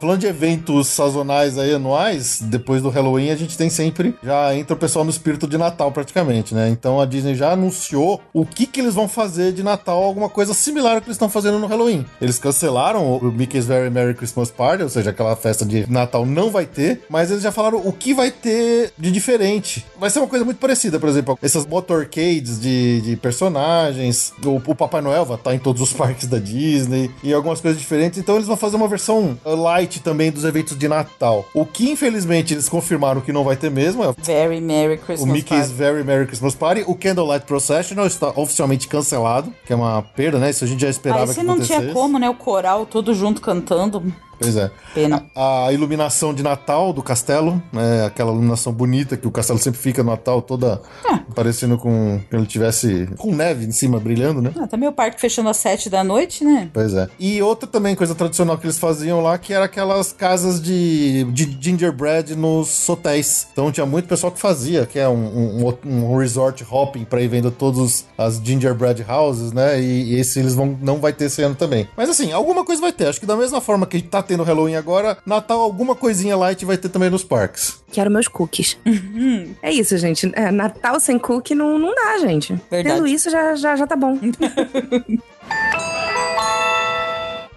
Falando 0.01 0.21
de 0.21 0.25
eventos 0.25 0.87
sazonais 0.87 1.59
aí, 1.59 1.75
anuais, 1.75 2.39
depois 2.41 2.81
do 2.81 2.89
Halloween 2.89 3.29
a 3.29 3.35
gente 3.35 3.55
tem 3.55 3.69
sempre, 3.69 4.15
já 4.23 4.55
entra 4.55 4.73
o 4.75 4.79
pessoal 4.79 5.05
no 5.05 5.11
espírito 5.11 5.47
de 5.47 5.59
Natal 5.59 5.91
praticamente, 5.91 6.55
né? 6.55 6.69
Então 6.69 6.99
a 6.99 7.05
Disney 7.05 7.35
já 7.35 7.51
anunciou 7.51 8.19
o 8.33 8.43
que 8.43 8.65
que 8.65 8.79
eles 8.79 8.95
vão 8.95 9.07
fazer 9.07 9.53
de 9.53 9.61
Natal, 9.61 10.01
alguma 10.01 10.27
coisa 10.27 10.55
similar 10.55 10.95
ao 10.95 11.01
que 11.01 11.07
eles 11.07 11.17
estão 11.17 11.29
fazendo 11.29 11.59
no 11.59 11.67
Halloween. 11.67 12.03
Eles 12.19 12.39
cancelaram 12.39 13.15
o 13.15 13.31
Mickey's 13.31 13.67
Very 13.67 13.91
Merry 13.91 14.15
Christmas 14.15 14.49
Party, 14.49 14.81
ou 14.81 14.89
seja, 14.89 15.11
aquela 15.11 15.35
festa 15.35 15.63
de 15.63 15.87
Natal 15.87 16.25
não 16.25 16.49
vai 16.49 16.65
ter, 16.65 17.03
mas 17.07 17.29
eles 17.29 17.43
já 17.43 17.51
falaram 17.51 17.77
o 17.85 17.93
que 17.93 18.11
vai 18.11 18.31
ter 18.31 18.91
de 18.97 19.11
diferente. 19.11 19.85
Vai 19.99 20.09
ser 20.09 20.17
uma 20.17 20.27
coisa 20.27 20.43
muito 20.43 20.57
parecida, 20.57 20.99
por 20.99 21.09
exemplo, 21.09 21.37
essas 21.43 21.63
motorcades 21.63 22.59
de, 22.59 23.01
de 23.01 23.15
personagens, 23.17 24.33
o, 24.43 24.55
o 24.55 24.75
Papai 24.75 25.01
Noel 25.01 25.25
vai 25.25 25.37
estar 25.37 25.53
em 25.53 25.59
todos 25.59 25.79
os 25.79 25.93
parques 25.93 26.27
da 26.27 26.39
Disney 26.39 27.11
e 27.21 27.31
algumas 27.31 27.61
coisas 27.61 27.79
diferentes, 27.79 28.17
então 28.17 28.33
eles 28.33 28.47
vão 28.47 28.57
fazer 28.57 28.77
uma 28.77 28.87
versão 28.87 29.37
light 29.45 29.90
também 29.99 30.31
dos 30.31 30.43
eventos 30.43 30.77
de 30.77 30.87
Natal. 30.87 31.47
O 31.53 31.65
que 31.65 31.89
infelizmente 31.89 32.53
eles 32.53 32.69
confirmaram 32.69 33.21
que 33.21 33.33
não 33.33 33.43
vai 33.43 33.55
ter 33.55 33.69
mesmo 33.69 34.03
é 34.03 34.13
Very 34.21 34.61
Merry 34.61 34.97
Christmas 34.97 35.21
o 35.21 35.33
Mickey's 35.33 35.67
Party. 35.67 35.73
Very 35.73 36.03
Merry 36.03 36.25
Christmas 36.27 36.55
Party. 36.55 36.83
O 36.87 36.95
Candlelight 36.95 37.45
Processional 37.45 38.07
está 38.07 38.29
oficialmente 38.35 38.87
cancelado, 38.87 39.53
que 39.65 39.73
é 39.73 39.75
uma 39.75 40.01
perda, 40.01 40.39
né? 40.39 40.49
Isso 40.49 40.63
a 40.63 40.67
gente 40.67 40.81
já 40.81 40.89
esperava 40.89 41.31
Aí, 41.31 41.35
que 41.35 41.43
não 41.43 41.59
tinha 41.59 41.91
como, 41.91 42.17
né? 42.17 42.29
O 42.29 42.35
coral 42.35 42.85
todo 42.85 43.13
junto 43.13 43.41
cantando. 43.41 44.03
Pois 44.41 44.57
é. 44.57 44.71
Pena. 44.93 45.25
A, 45.35 45.67
a, 45.67 45.73
iluminação 45.73 46.33
de 46.33 46.41
Natal 46.41 46.91
do 46.91 47.03
castelo, 47.03 47.61
né? 47.71 48.05
Aquela 48.05 48.31
iluminação 48.31 48.73
bonita 48.73 49.15
que 49.15 49.27
o 49.27 49.31
castelo 49.31 49.59
sempre 49.59 49.79
fica 49.79 50.03
no 50.03 50.09
Natal, 50.09 50.41
toda 50.41 50.81
é. 51.05 51.19
parecendo 51.35 51.77
com 51.77 52.19
que 52.27 52.35
ele 52.35 52.47
tivesse 52.47 53.07
com 53.17 53.33
neve 53.33 53.65
em 53.65 53.71
cima 53.71 53.99
brilhando, 53.99 54.41
né? 54.41 54.51
Ah, 54.59 54.67
também 54.67 54.89
o 54.89 54.91
parque 54.91 55.21
fechando 55.21 55.49
às 55.49 55.57
sete 55.57 55.89
da 55.89 56.03
noite, 56.03 56.43
né? 56.43 56.69
Pois 56.73 56.93
é. 56.93 57.07
E 57.19 57.41
outra 57.41 57.67
também 57.67 57.95
coisa 57.95 58.15
tradicional 58.15 58.57
que 58.57 58.65
eles 58.65 58.79
faziam 58.79 59.21
lá, 59.21 59.37
que 59.37 59.53
era 59.53 59.65
aquelas 59.65 60.11
casas 60.11 60.61
de, 60.61 61.23
de 61.25 61.57
gingerbread 61.59 62.35
nos 62.35 62.89
hotéis. 62.89 63.47
Então 63.51 63.71
tinha 63.71 63.85
muito 63.85 64.07
pessoal 64.07 64.31
que 64.31 64.39
fazia, 64.39 64.85
que 64.87 64.97
é 64.97 65.07
um, 65.07 65.65
um, 65.67 65.77
um 65.85 66.17
resort 66.17 66.65
hopping 66.69 67.05
para 67.05 67.21
ir 67.21 67.27
vendo 67.27 67.51
todas 67.51 68.05
as 68.17 68.37
gingerbread 68.43 69.05
houses, 69.07 69.51
né? 69.51 69.79
E, 69.79 70.13
e, 70.13 70.19
esse 70.19 70.39
eles 70.39 70.55
vão 70.55 70.77
não 70.81 70.97
vai 70.97 71.13
ter 71.13 71.25
esse 71.25 71.41
ano 71.43 71.55
também. 71.55 71.87
Mas 71.95 72.09
assim, 72.09 72.31
alguma 72.31 72.65
coisa 72.65 72.81
vai 72.81 72.91
ter. 72.91 73.07
Acho 73.07 73.19
que 73.19 73.25
da 73.25 73.35
mesma 73.35 73.61
forma 73.61 73.85
que 73.85 74.01
tá 74.01 74.21
tendo 74.31 74.43
Halloween 74.43 74.75
agora, 74.75 75.17
Natal 75.25 75.59
alguma 75.59 75.93
coisinha 75.93 76.37
light 76.37 76.63
vai 76.63 76.77
ter 76.77 76.87
também 76.87 77.09
nos 77.09 77.21
parques. 77.21 77.83
Quero 77.91 78.09
meus 78.09 78.29
cookies. 78.29 78.77
Uhum. 78.85 79.53
é 79.61 79.73
isso, 79.73 79.97
gente. 79.97 80.31
É, 80.33 80.49
Natal 80.49 81.01
sem 81.01 81.19
cookie 81.19 81.53
não, 81.53 81.77
não 81.77 81.93
dá, 81.93 82.17
gente. 82.19 82.53
Verdade. 82.71 82.95
Tendo 82.95 83.05
isso 83.05 83.29
já, 83.29 83.55
já, 83.55 83.75
já 83.75 83.85
tá 83.85 83.97
bom. 83.97 84.17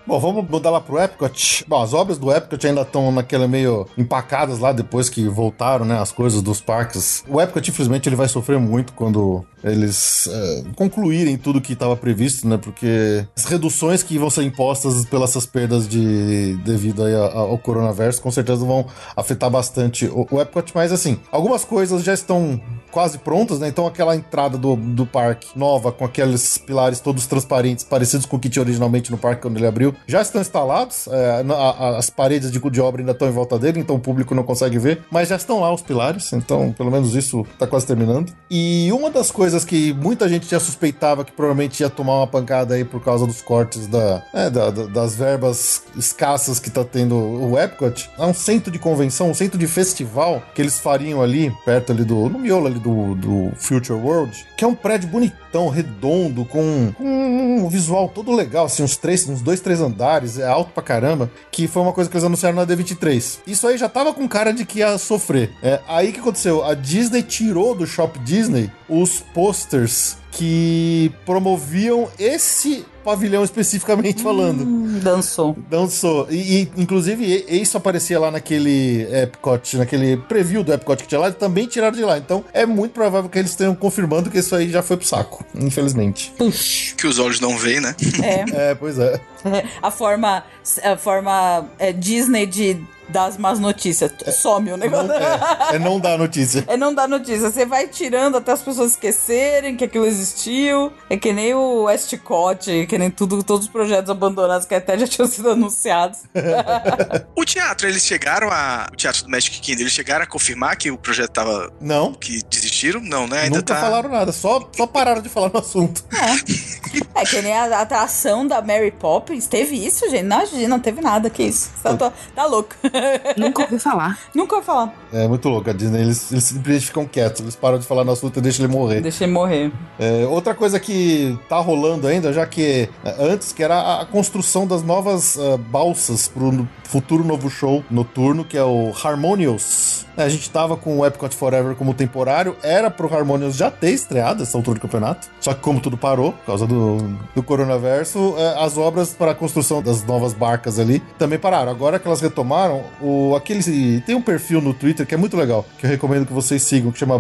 Bom, 0.07 0.20
vamos 0.20 0.48
mudar 0.48 0.70
lá 0.70 0.80
pro 0.80 0.98
Epcot. 0.98 1.64
Bom, 1.66 1.82
as 1.82 1.94
obras 1.94 2.18
do 2.18 2.30
Epcot 2.30 2.66
ainda 2.66 2.82
estão 2.82 3.11
naquela 3.11 3.48
meio 3.48 3.86
empacadas 3.96 4.59
lá 4.59 4.70
depois 4.70 5.09
que 5.09 5.26
voltaram, 5.28 5.84
né, 5.86 5.98
as 5.98 6.12
coisas 6.12 6.42
dos 6.42 6.61
parques. 6.61 7.24
O 7.26 7.40
Epcot, 7.40 7.66
infelizmente, 7.70 8.09
ele 8.09 8.16
vai 8.16 8.28
sofrer 8.28 8.59
muito 8.59 8.92
quando 8.92 9.44
eles 9.62 10.28
é, 10.30 10.64
concluírem 10.76 11.38
tudo 11.38 11.59
que 11.61 11.72
estava 11.72 11.96
previsto, 11.96 12.46
né, 12.46 12.59
porque 12.59 13.26
as 13.34 13.46
reduções 13.46 14.02
que 14.02 14.18
vão 14.18 14.28
ser 14.28 14.42
impostas 14.42 15.07
pelas 15.07 15.34
perdas 15.46 15.88
de 15.88 16.55
devido 16.64 17.02
aí 17.02 17.14
ao 17.14 17.57
coronavírus 17.57 18.18
com 18.18 18.30
certeza 18.30 18.64
vão 18.64 18.86
afetar 19.16 19.50
bastante 19.50 20.07
o, 20.07 20.26
o 20.30 20.40
Epcot, 20.40 20.70
mas 20.74 20.92
assim, 20.92 21.18
algumas 21.32 21.64
coisas 21.64 22.05
já 22.05 22.12
estão 22.12 22.61
quase 22.95 23.18
prontas, 23.18 23.59
né? 23.59 23.66
Então 23.66 23.88
aquela 23.88 24.14
entrada 24.14 24.57
do, 24.57 24.76
do 24.76 25.05
parque 25.05 25.49
nova 25.59 25.90
com 25.90 26.05
aqueles 26.05 26.57
pilares 26.57 27.01
todos 27.01 27.26
transparentes, 27.26 27.84
parecidos 27.84 28.24
com 28.24 28.36
o 28.36 28.38
que 28.38 28.49
tinha 28.49 28.62
originalmente 28.62 29.11
no 29.11 29.18
parque 29.18 29.42
quando 29.42 29.57
ele 29.57 29.66
abriu, 29.66 29.92
já 30.07 30.22
estão 30.22 30.40
instalados. 30.40 31.09
É, 31.09 31.45
a, 31.51 31.55
a, 31.55 31.99
as 31.99 32.09
paredes 32.09 32.53
de, 32.53 32.61
de 32.70 32.80
obra 32.80 33.03
ainda 33.03 33.11
estão 33.11 33.26
em 33.26 33.32
volta 33.32 33.59
dele, 33.59 33.80
então 33.80 33.97
o 33.97 33.99
público 33.99 34.32
não 34.32 34.45
consegue 34.45 34.78
ver, 34.78 35.03
mas 35.11 35.28
já 35.28 35.34
estão 35.34 35.59
lá 35.59 35.74
os 35.74 35.82
pilares, 35.82 36.32
então 36.32 36.72
pelo 36.72 36.90
menos 36.90 37.16
isso 37.16 37.45
está 37.53 37.66
quase 37.66 37.84
terminando. 37.84 38.32
E 38.49 38.92
uma 38.92 39.11
das 39.11 39.32
coisas 39.32 39.64
que 39.64 39.92
muita 39.95 40.28
gente 40.28 40.49
já 40.49 40.61
suspeitava 40.61 41.24
que 41.24 41.32
provavelmente 41.32 41.80
ia 41.80 41.90
tomar 41.90 42.18
uma 42.18 42.28
pancada 42.28 42.76
aí 42.76 42.84
por 42.84 43.03
causa 43.03 43.26
dos 43.26 43.42
cortes 43.42 43.88
da, 43.88 44.22
é, 44.32 44.49
da, 44.49 44.70
da 44.70 44.84
das 44.86 45.16
verbas 45.16 45.82
escassas 45.97 46.61
que 46.61 46.70
tá 46.70 46.84
tendo 46.84 47.16
o 47.16 47.59
Epcot, 47.59 48.09
é 48.16 48.24
um 48.24 48.32
centro 48.32 48.70
de 48.70 48.78
convenção, 48.78 49.30
um 49.30 49.34
centro 49.34 49.59
de 49.59 49.66
festival 49.66 50.40
que 50.55 50.62
eles 50.62 50.78
fariam 50.78 51.20
ali, 51.20 51.53
perto 51.64 51.90
ali 51.90 52.05
do, 52.05 52.28
no 52.28 52.38
miolo 52.38 52.66
ali 52.66 52.78
do, 52.85 53.14
do 53.14 53.53
Future 53.57 53.99
World, 53.99 54.47
que 54.57 54.64
é 54.64 54.68
um 54.68 54.74
prédio 54.74 55.09
bonitão, 55.09 55.70
redondo, 55.70 56.45
com, 56.45 56.93
um 57.01 57.66
visual 57.68 58.09
todo 58.09 58.30
legal, 58.30 58.66
assim, 58.66 58.82
uns 58.82 58.97
três, 58.97 59.26
uns 59.26 59.41
dois, 59.41 59.61
três 59.61 59.80
andares, 59.80 60.39
é 60.39 60.47
alto 60.47 60.70
pra 60.72 60.82
caramba, 60.82 61.30
que 61.51 61.66
foi 61.66 61.82
uma 61.82 61.93
coisa 61.93 62.11
que 62.11 62.16
eles 62.16 62.24
anunciaram 62.24 62.57
na 62.57 62.66
D23. 62.66 63.39
Isso 63.47 63.66
aí 63.66 63.78
já 63.78 63.89
tava 63.89 64.12
com 64.12 64.28
cara 64.28 64.53
de 64.53 64.66
que 64.66 64.80
ia 64.80 64.99
sofrer. 64.99 65.51
É, 65.62 65.80
aí 65.89 66.12
que 66.12 66.20
aconteceu? 66.20 66.62
A 66.62 66.74
Disney 66.74 67.22
tirou 67.22 67.74
do 67.74 67.87
Shop 67.87 68.18
Disney 68.18 68.70
os 68.89 69.20
posters 69.20 70.18
que 70.30 71.12
promoviam 71.24 72.09
esse 72.18 72.85
pavilhão 73.05 73.44
especificamente 73.44 74.22
falando. 74.22 74.62
Hum, 74.62 74.98
dançou. 75.02 75.57
Dançou. 75.68 76.26
E, 76.30 76.62
e, 76.62 76.72
inclusive, 76.76 77.44
isso 77.48 77.76
aparecia 77.76 78.18
lá 78.18 78.30
naquele 78.30 79.07
Epcot, 79.12 79.76
naquele 79.76 80.16
preview 80.16 80.64
do 80.64 80.72
Epcot 80.72 81.02
que 81.02 81.09
tinha 81.09 81.20
lá, 81.20 81.30
também 81.30 81.66
tiraram 81.66 81.96
de 81.96 82.02
lá. 82.02 82.16
Então, 82.16 82.44
é 82.52 82.64
muito 82.64 82.92
provável 82.92 83.28
que 83.28 83.38
eles 83.38 83.50
estejam 83.50 83.74
confirmando 83.74 84.30
que 84.30 84.38
isso 84.38 84.57
aí 84.57 84.70
já 84.70 84.82
foi 84.82 84.96
pro 84.96 85.07
saco, 85.07 85.44
infelizmente. 85.55 86.32
Puxa. 86.38 86.94
Que 86.96 87.07
os 87.07 87.18
olhos 87.18 87.38
não 87.38 87.57
veem, 87.59 87.80
né? 87.80 87.94
É. 88.22 88.70
é, 88.70 88.74
pois 88.74 88.98
é. 88.98 89.20
A 89.82 89.90
forma, 89.90 90.42
a 90.82 90.96
forma 90.96 91.68
é, 91.78 91.92
Disney 91.92 92.46
de 92.46 92.80
das 93.09 93.36
más 93.36 93.59
notícias. 93.59 94.12
Some 94.32 94.72
o 94.72 94.76
negócio. 94.76 95.09
Não, 95.09 95.14
é, 95.14 95.74
é, 95.74 95.78
não 95.78 96.00
dar 96.00 96.18
notícia. 96.18 96.64
é 96.68 96.76
não 96.76 96.94
dar 96.94 97.09
notícia. 97.09 97.50
Você 97.50 97.66
vai 97.66 97.86
tirando 97.86 98.36
até 98.36 98.52
as 98.52 98.62
pessoas 98.62 98.92
esquecerem 98.92 99.76
que 99.76 99.84
aquilo 99.84 100.07
existiu. 100.07 100.92
É 101.09 101.16
que 101.16 101.32
nem 101.32 101.55
o 101.55 101.84
Westcott, 101.84 102.86
que 102.86 102.98
nem 102.98 103.11
tudo, 103.11 103.42
todos 103.42 103.66
os 103.66 103.72
projetos 103.72 104.11
abandonados 104.11 104.66
que 104.66 104.74
até 104.74 104.98
já 104.98 105.07
tinham 105.07 105.28
sido 105.28 105.50
anunciados. 105.50 106.20
o 107.36 107.44
teatro, 107.44 107.88
eles 107.88 108.05
chegaram 108.05 108.48
a. 108.50 108.88
O 108.92 108.96
teatro 108.96 109.24
do 109.24 109.30
Magic 109.30 109.61
Kingdom, 109.61 109.82
eles 109.82 109.92
chegaram 109.92 110.24
a 110.24 110.26
confirmar 110.26 110.76
que 110.76 110.90
o 110.90 110.98
projeto 110.98 111.30
tava. 111.30 111.72
Não. 111.80 112.14
Que 112.14 112.42
desistiram? 112.48 113.00
Não, 113.00 113.26
né? 113.26 113.42
Ainda 113.42 113.59
Nunca 113.59 113.74
tá... 113.74 113.80
falaram 113.80 114.11
nada, 114.11 114.32
só, 114.32 114.68
só 114.72 114.86
pararam 114.86 115.22
de 115.22 115.28
falar 115.28 115.50
no 115.52 115.59
assunto. 115.59 116.05
É. 116.12 117.20
é 117.20 117.24
que 117.24 117.42
nem 117.42 117.52
a 117.57 117.80
atração 117.80 118.46
da 118.46 118.61
Mary 118.62 118.90
Poppins. 118.90 119.46
Teve 119.46 119.76
isso, 119.76 120.09
gente? 120.11 120.24
Não, 120.24 120.44
não 120.68 120.80
teve 120.80 121.00
nada. 121.00 121.28
Que 121.28 121.42
isso? 121.42 121.70
Tá, 121.82 121.96
tá, 121.96 122.12
tá 122.34 122.46
louco. 122.46 122.74
Nunca 123.36 123.62
ouvi 123.62 123.78
falar. 123.78 124.18
Nunca 124.34 124.57
vou 124.57 124.64
falar. 124.64 124.95
É 125.12 125.26
muito 125.28 125.49
louco 125.49 125.70
a 125.70 125.72
Disney. 125.72 126.01
Eles, 126.01 126.30
eles 126.32 126.45
simplesmente 126.45 126.86
ficam 126.86 127.07
quietos. 127.07 127.40
Eles 127.40 127.57
param 127.57 127.78
de 127.78 127.86
falar 127.86 128.05
no 128.05 128.12
assunto 128.12 128.38
e 128.38 128.42
deixam 128.42 128.64
ele 128.64 128.72
morrer. 128.72 129.01
Deixa 129.01 129.24
ele 129.24 129.32
morrer. 129.32 129.72
É, 129.99 130.26
outra 130.26 130.55
coisa 130.55 130.78
que 130.78 131.38
tá 131.49 131.59
rolando 131.59 132.07
ainda, 132.07 132.32
já 132.32 132.47
que 132.47 132.88
é, 133.05 133.16
antes, 133.18 133.53
que 133.53 133.62
era 133.62 134.01
a, 134.01 134.07
construção 134.07 134.66
das 134.66 134.82
novas 134.82 135.38
ah, 135.38 135.57
balsas 135.57 136.28
pro 136.28 136.66
futuro 136.84 137.24
novo 137.24 137.51
show 137.51 137.84
noturno, 137.90 138.45
que 138.45 138.57
é 138.57 138.62
o 138.62 138.92
Harmonious. 139.03 140.03
É, 140.17 140.23
A 140.23 140.29
gente 140.29 140.49
tava 140.51 140.77
com 140.77 140.99
o 140.99 141.07
Epcot 141.07 141.35
Forever 141.35 141.75
como 141.75 141.93
temporário, 141.95 142.57
era 142.62 142.91
pro 142.91 143.12
Harmonious 143.12 143.57
já 143.57 143.71
ter 143.71 143.91
estreado 143.91 144.43
essa 144.43 144.57
altura 144.57 144.77
do 144.79 144.81
campeonato. 144.83 145.29
Só 145.41 145.53
que 145.55 145.61
como 145.61 145.81
tudo 145.81 145.97
parou, 145.97 146.33
por 146.33 146.47
causa 146.47 146.67
do, 146.67 146.99
do 147.35 147.43
coronaverso, 147.43 148.35
é, 148.39 148.65
as 148.65 148.77
obras 148.79 149.11
para 149.11 149.33
a 149.33 149.35
construção 149.35 149.83
das 149.83 150.05
novas 150.05 150.33
barcas 150.33 150.79
ali 150.79 151.03
também 151.19 151.39
pararam. 151.39 151.71
Agora 151.71 151.99
que 151.99 152.07
elas 152.07 152.21
retomaram, 152.21 152.83
o, 153.01 153.35
aquele, 153.37 154.01
tem 154.03 154.15
um 154.15 154.23
perfil 154.23 154.61
no 154.61 154.73
Twitter 154.75 155.07
que 155.07 155.15
é 155.15 155.19
muito 155.19 155.37
legal, 155.37 155.65
que 155.79 155.87
eu 155.87 155.91
recomendo 155.91 156.27
que 156.27 156.33
vocês 156.33 156.62
sigam, 156.62 156.91
que 156.93 156.99
chama 156.99 157.19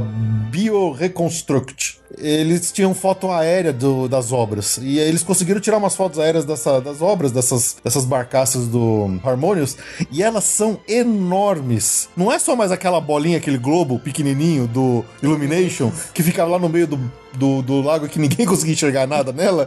BioReconstruct. 0.50 1.98
Eles 2.16 2.70
tinham 2.70 2.94
foto 2.94 3.28
aérea 3.30 3.72
do- 3.72 4.08
das 4.08 4.30
obras. 4.30 4.78
E 4.80 5.00
eles 5.00 5.24
conseguiram 5.24 5.60
tirar 5.60 5.78
umas 5.78 5.96
fotos 5.96 6.20
aéreas 6.20 6.44
dessa- 6.44 6.80
das 6.80 7.02
obras, 7.02 7.32
dessas, 7.32 7.76
dessas 7.82 8.04
barcaças 8.04 8.68
do 8.68 9.18
Harmonious. 9.24 9.76
E 10.12 10.22
elas 10.22 10.44
são 10.44 10.78
enormes. 10.86 12.08
Não 12.16 12.30
é 12.30 12.38
só 12.38 12.54
mais 12.54 12.70
aquela 12.70 12.83
bolinha, 13.00 13.38
aquele 13.38 13.58
globo 13.58 13.98
pequenininho 13.98 14.66
do 14.66 15.04
Illumination, 15.22 15.90
que 16.12 16.22
ficava 16.22 16.50
lá 16.52 16.58
no 16.58 16.68
meio 16.68 16.86
do, 16.86 16.98
do, 17.34 17.62
do 17.62 17.80
lago 17.80 18.08
que 18.08 18.18
ninguém 18.18 18.44
conseguia 18.46 18.74
enxergar 18.74 19.06
nada 19.06 19.32
nela. 19.32 19.66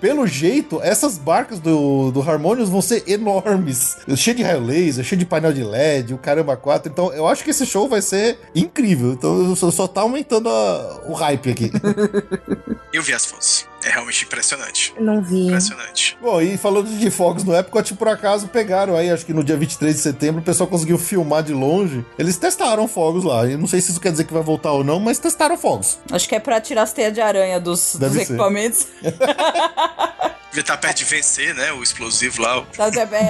Pelo 0.00 0.26
jeito, 0.26 0.80
essas 0.82 1.18
barcas 1.18 1.60
do, 1.60 2.10
do 2.10 2.20
Harmonious 2.22 2.68
vão 2.68 2.80
ser 2.82 3.04
enormes. 3.06 3.96
Cheio 4.16 4.36
de 4.36 4.42
raio 4.42 4.60
laser, 4.60 5.04
cheio 5.04 5.18
de 5.18 5.24
painel 5.26 5.52
de 5.52 5.62
LED, 5.62 6.14
o 6.14 6.18
caramba 6.18 6.56
4. 6.56 6.90
Então 6.90 7.12
eu 7.12 7.26
acho 7.26 7.44
que 7.44 7.50
esse 7.50 7.66
show 7.66 7.88
vai 7.88 8.00
ser 8.02 8.38
incrível. 8.54 9.12
Então 9.12 9.54
só, 9.54 9.70
só 9.70 9.86
tá 9.86 10.00
aumentando 10.02 10.48
a- 10.48 11.02
o 11.08 11.12
hype 11.12 11.50
aqui. 11.50 11.70
Eu 12.92 13.02
vi 13.02 13.12
as 13.12 13.26
fotos. 13.26 13.66
É 13.86 13.90
realmente 13.90 14.24
impressionante. 14.24 14.92
Não 14.98 15.22
vi. 15.22 15.46
Impressionante. 15.46 16.18
Bom, 16.20 16.42
e 16.42 16.58
falando 16.58 16.88
de 16.88 17.08
fogos 17.08 17.44
no 17.44 17.54
Epcot, 17.56 17.94
por 17.94 18.08
acaso 18.08 18.48
pegaram 18.48 18.96
aí, 18.96 19.08
acho 19.08 19.24
que 19.24 19.32
no 19.32 19.44
dia 19.44 19.56
23 19.56 19.94
de 19.94 20.00
setembro, 20.00 20.40
o 20.40 20.44
pessoal 20.44 20.68
conseguiu 20.68 20.98
filmar 20.98 21.44
de 21.44 21.52
longe. 21.52 22.04
Eles 22.18 22.36
testaram 22.36 22.88
fogos 22.88 23.22
lá. 23.22 23.46
Eu 23.46 23.56
não 23.56 23.68
sei 23.68 23.80
se 23.80 23.92
isso 23.92 24.00
quer 24.00 24.10
dizer 24.10 24.24
que 24.24 24.32
vai 24.32 24.42
voltar 24.42 24.72
ou 24.72 24.82
não, 24.82 24.98
mas 24.98 25.20
testaram 25.20 25.56
fogos. 25.56 26.00
Acho 26.10 26.28
que 26.28 26.34
é 26.34 26.40
pra 26.40 26.60
tirar 26.60 26.82
as 26.82 26.92
teias 26.92 27.12
de 27.12 27.20
aranha 27.20 27.60
dos, 27.60 27.94
dos 27.94 28.16
equipamentos. 28.16 28.88
Devia 30.48 30.60
estar 30.60 30.76
perto 30.76 30.98
de 30.98 31.04
vencer, 31.04 31.54
né? 31.54 31.72
O 31.72 31.82
explosivo 31.82 32.42
lá. 32.42 32.64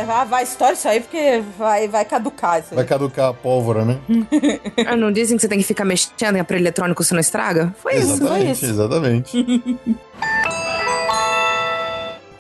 ah, 0.09 0.25
vai, 0.25 0.45
estoura 0.45 0.75
isso 0.75 0.89
aí, 0.89 1.01
porque 1.01 1.43
vai, 1.59 1.89
vai 1.89 2.05
caducar 2.05 2.61
isso 2.61 2.69
aí. 2.71 2.77
Vai 2.77 2.85
caducar 2.85 3.31
a 3.31 3.35
pólvora, 3.35 3.85
né? 3.85 3.99
Ah, 4.87 4.97
não 4.97 5.11
dizem 5.11 5.37
que 5.37 5.43
você 5.43 5.49
tem 5.49 5.59
que 5.59 5.65
ficar 5.65 5.85
mexendo 5.85 6.37
em 6.37 6.41
aparelho 6.41 6.63
eletrônico 6.63 7.03
se 7.03 7.13
não 7.13 7.21
estraga? 7.21 7.75
Foi 7.83 7.97
isso. 7.97 8.13
exatamente, 8.13 8.53
isso. 8.53 8.67
exatamente. 8.67 9.79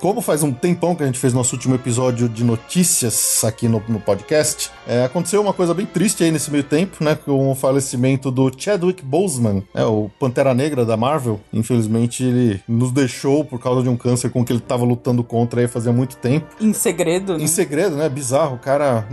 Como 0.06 0.20
faz 0.20 0.44
um 0.44 0.52
tempão 0.52 0.94
que 0.94 1.02
a 1.02 1.06
gente 1.06 1.18
fez 1.18 1.34
nosso 1.34 1.56
último 1.56 1.74
episódio 1.74 2.28
de 2.28 2.44
notícias 2.44 3.42
aqui 3.42 3.66
no, 3.66 3.82
no 3.88 3.98
podcast, 3.98 4.70
é, 4.86 5.02
aconteceu 5.02 5.42
uma 5.42 5.52
coisa 5.52 5.74
bem 5.74 5.84
triste 5.84 6.22
aí 6.22 6.30
nesse 6.30 6.48
meio 6.48 6.62
tempo, 6.62 7.02
né? 7.02 7.16
Com 7.16 7.50
o 7.50 7.56
falecimento 7.56 8.30
do 8.30 8.48
Chadwick 8.56 9.04
Boseman, 9.04 9.64
né, 9.74 9.84
o 9.84 10.08
Pantera 10.20 10.54
Negra 10.54 10.84
da 10.84 10.96
Marvel. 10.96 11.40
Infelizmente, 11.52 12.22
ele 12.22 12.60
nos 12.68 12.92
deixou 12.92 13.44
por 13.44 13.58
causa 13.58 13.82
de 13.82 13.88
um 13.88 13.96
câncer 13.96 14.30
com 14.30 14.44
que 14.44 14.52
ele 14.52 14.60
estava 14.60 14.84
lutando 14.84 15.24
contra 15.24 15.60
aí 15.60 15.66
fazia 15.66 15.92
muito 15.92 16.16
tempo. 16.18 16.54
Em 16.60 16.72
segredo, 16.72 17.36
né? 17.36 17.42
Em 17.42 17.48
segredo, 17.48 17.96
né? 17.96 18.08
Bizarro, 18.08 18.54
o 18.54 18.58
cara. 18.60 19.08